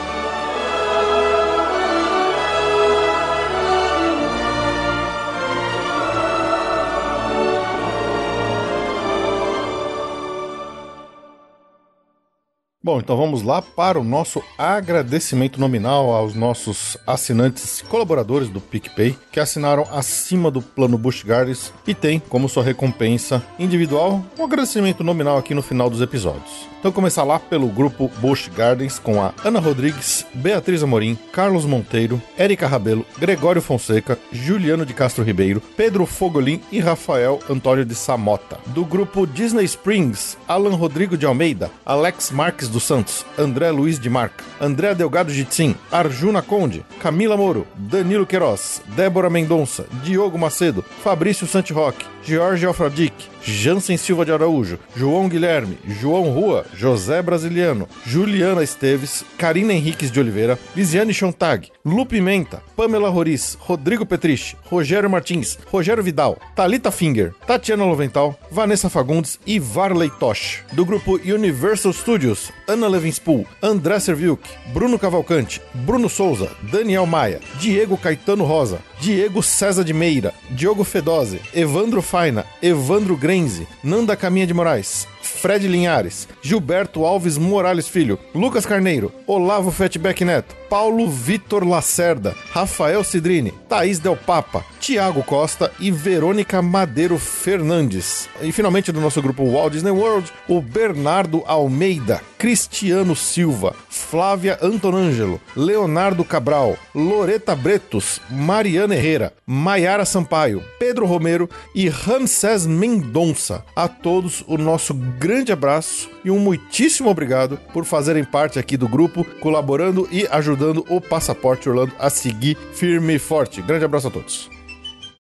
Bom, 12.87 12.99
então 12.99 13.17
vamos 13.17 13.41
lá 13.41 13.61
para 13.61 13.99
o 13.99 14.03
nosso 14.03 14.41
agradecimento 14.57 15.59
nominal 15.59 16.09
aos 16.13 16.33
nossos 16.33 16.95
assinantes 17.05 17.81
colaboradores 17.81 18.47
do 18.47 18.61
PicPay 18.61 19.13
que 19.29 19.41
assinaram 19.41 19.85
acima 19.91 20.49
do 20.49 20.61
plano 20.61 20.97
Bush 20.97 21.21
Gardens 21.21 21.73
e 21.85 21.93
tem 21.93 22.17
como 22.17 22.47
sua 22.47 22.63
recompensa 22.63 23.43
individual 23.59 24.23
um 24.39 24.45
agradecimento 24.45 25.03
nominal 25.03 25.37
aqui 25.37 25.53
no 25.53 25.61
final 25.61 25.89
dos 25.89 25.99
episódios. 25.99 26.65
Então 26.79 26.91
começar 26.91 27.23
lá 27.23 27.39
pelo 27.39 27.67
grupo 27.67 28.09
Bush 28.19 28.49
Gardens 28.55 28.99
com 28.99 29.21
a 29.21 29.33
Ana 29.43 29.59
Rodrigues, 29.59 30.25
Beatriz 30.33 30.81
Amorim, 30.81 31.17
Carlos 31.33 31.65
Monteiro, 31.65 32.21
Érica 32.37 32.67
Rabelo, 32.67 33.05
Gregório 33.17 33.61
Fonseca, 33.61 34.17
Juliano 34.31 34.85
de 34.85 34.93
Castro 34.93 35.23
Ribeiro, 35.23 35.61
Pedro 35.75 36.05
Fogolin 36.05 36.61
e 36.71 36.79
Rafael 36.79 37.39
Antônio 37.49 37.83
de 37.83 37.95
Samota. 37.95 38.57
Do 38.67 38.85
grupo 38.85 39.25
Disney 39.25 39.65
Springs, 39.65 40.37
Alan 40.47 40.75
Rodrigo 40.75 41.17
de 41.17 41.25
Almeida, 41.25 41.69
Alex 41.85 42.31
Marques 42.31 42.69
dos 42.77 42.83
Santos, 42.83 43.25
André 43.39 43.71
Luiz 43.71 43.97
de 43.97 44.07
Marca, 44.07 44.43
André 44.61 44.93
Delgado 44.93 45.31
Jitsin, 45.31 45.75
Arjuna 45.91 46.43
Conde, 46.43 46.85
Camila 47.01 47.35
Moro, 47.35 47.65
Danilo 47.75 48.25
Queiroz, 48.25 48.83
Débora 48.95 49.31
Mendonça, 49.31 49.87
Diogo 50.03 50.37
Macedo, 50.37 50.85
Fabrício 51.03 51.47
Santiroque, 51.47 52.05
Jorge 52.23 52.65
Alfradic, 52.67 53.13
Jansen 53.41 53.95
Silva 53.95 54.25
de 54.25 54.33
Araújo, 54.33 54.77
João 54.95 55.29
Guilherme, 55.29 55.77
João 55.87 56.29
Rua, 56.31 56.65
José 56.75 57.21
Brasiliano, 57.21 57.87
Juliana 58.05 58.61
Esteves, 58.61 59.23
Karina 59.37 59.73
Henriques 59.73 60.11
de 60.11 60.19
Oliveira, 60.19 60.59
Lisiane 60.75 61.13
Chontag, 61.13 61.69
Lu 61.85 62.05
Pimenta, 62.05 62.61
Pamela 62.75 63.09
Roriz, 63.09 63.57
Rodrigo 63.61 64.05
Petrich, 64.05 64.57
Rogério 64.69 65.09
Martins, 65.09 65.57
Rogério 65.71 66.03
Vidal, 66.03 66.37
Talita 66.53 66.91
Finger, 66.91 67.33
Tatiana 67.47 67.85
Lovental, 67.85 68.37
Vanessa 68.51 68.89
Fagundes 68.89 69.39
e 69.47 69.57
Varley 69.57 70.11
Tosh. 70.19 70.63
Do 70.73 70.85
grupo 70.85 71.13
Universal 71.13 71.93
Studios, 71.93 72.51
Ana 72.67 72.87
Levinspool, 72.89 73.45
André 73.61 73.97
Serviuk, 73.99 74.41
Bruno 74.73 74.99
Cavalcante, 74.99 75.61
Bruno 75.73 76.09
Souza, 76.09 76.51
Daniel 76.71 77.07
Maia, 77.07 77.39
Diego 77.59 77.95
Caetano 77.97 78.43
Rosa, 78.43 78.79
Diego 78.99 79.41
César 79.41 79.85
de 79.85 79.93
Meira, 79.93 80.33
Diogo 80.49 80.83
Fedose, 80.83 81.39
Evandro 81.53 82.01
Faina, 82.01 82.45
Evandro 82.61 83.15
Grenze, 83.15 83.65
Nanda 83.81 84.17
Caminha 84.17 84.45
de 84.45 84.53
Moraes, 84.53 85.07
Fred 85.27 85.67
Linhares, 85.67 86.27
Gilberto 86.41 87.05
Alves 87.05 87.37
Morales 87.37 87.87
Filho, 87.87 88.17
Lucas 88.33 88.65
Carneiro, 88.65 89.11
Olavo 89.27 89.71
Fatback 89.71 90.23
Neto, 90.23 90.55
Paulo 90.69 91.07
Vitor 91.07 91.65
Lacerda, 91.65 92.35
Rafael 92.51 93.03
Cidrini, 93.03 93.53
Thaís 93.69 93.99
Del 93.99 94.17
Papa, 94.17 94.63
Tiago 94.79 95.23
Costa 95.23 95.71
e 95.79 95.91
Verônica 95.91 96.61
Madeiro 96.61 97.17
Fernandes. 97.17 98.29
E 98.41 98.51
finalmente 98.51 98.91
do 98.91 99.01
nosso 99.01 99.21
grupo 99.21 99.43
Walt 99.43 99.73
Disney 99.73 99.91
World, 99.91 100.31
o 100.47 100.61
Bernardo 100.61 101.43
Almeida, 101.45 102.21
Cristiano 102.37 103.15
Silva, 103.15 103.75
Flávia 104.01 104.57
Antonângelo, 104.61 105.39
Leonardo 105.55 106.23
Cabral, 106.23 106.77
Loreta 106.93 107.55
Bretos, 107.55 108.21
Mariana 108.29 108.95
Herrera, 108.95 109.33
Maiara 109.45 110.05
Sampaio, 110.05 110.63
Pedro 110.79 111.05
Romero 111.05 111.49
e 111.73 111.89
Ramsés 111.89 112.65
Mendonça. 112.65 113.63
A 113.75 113.87
todos 113.87 114.43
o 114.47 114.57
nosso 114.57 114.93
grande 114.93 115.51
abraço 115.51 116.09
e 116.23 116.31
um 116.31 116.39
muitíssimo 116.39 117.09
obrigado 117.09 117.59
por 117.73 117.85
fazerem 117.85 118.23
parte 118.23 118.59
aqui 118.59 118.77
do 118.77 118.87
grupo, 118.87 119.23
colaborando 119.39 120.07
e 120.11 120.27
ajudando 120.29 120.85
o 120.89 120.99
Passaporte 120.99 121.69
Orlando 121.69 121.93
a 121.99 122.09
seguir 122.09 122.57
firme 122.73 123.15
e 123.15 123.19
forte. 123.19 123.61
Grande 123.61 123.85
abraço 123.85 124.07
a 124.07 124.11
todos. 124.11 124.56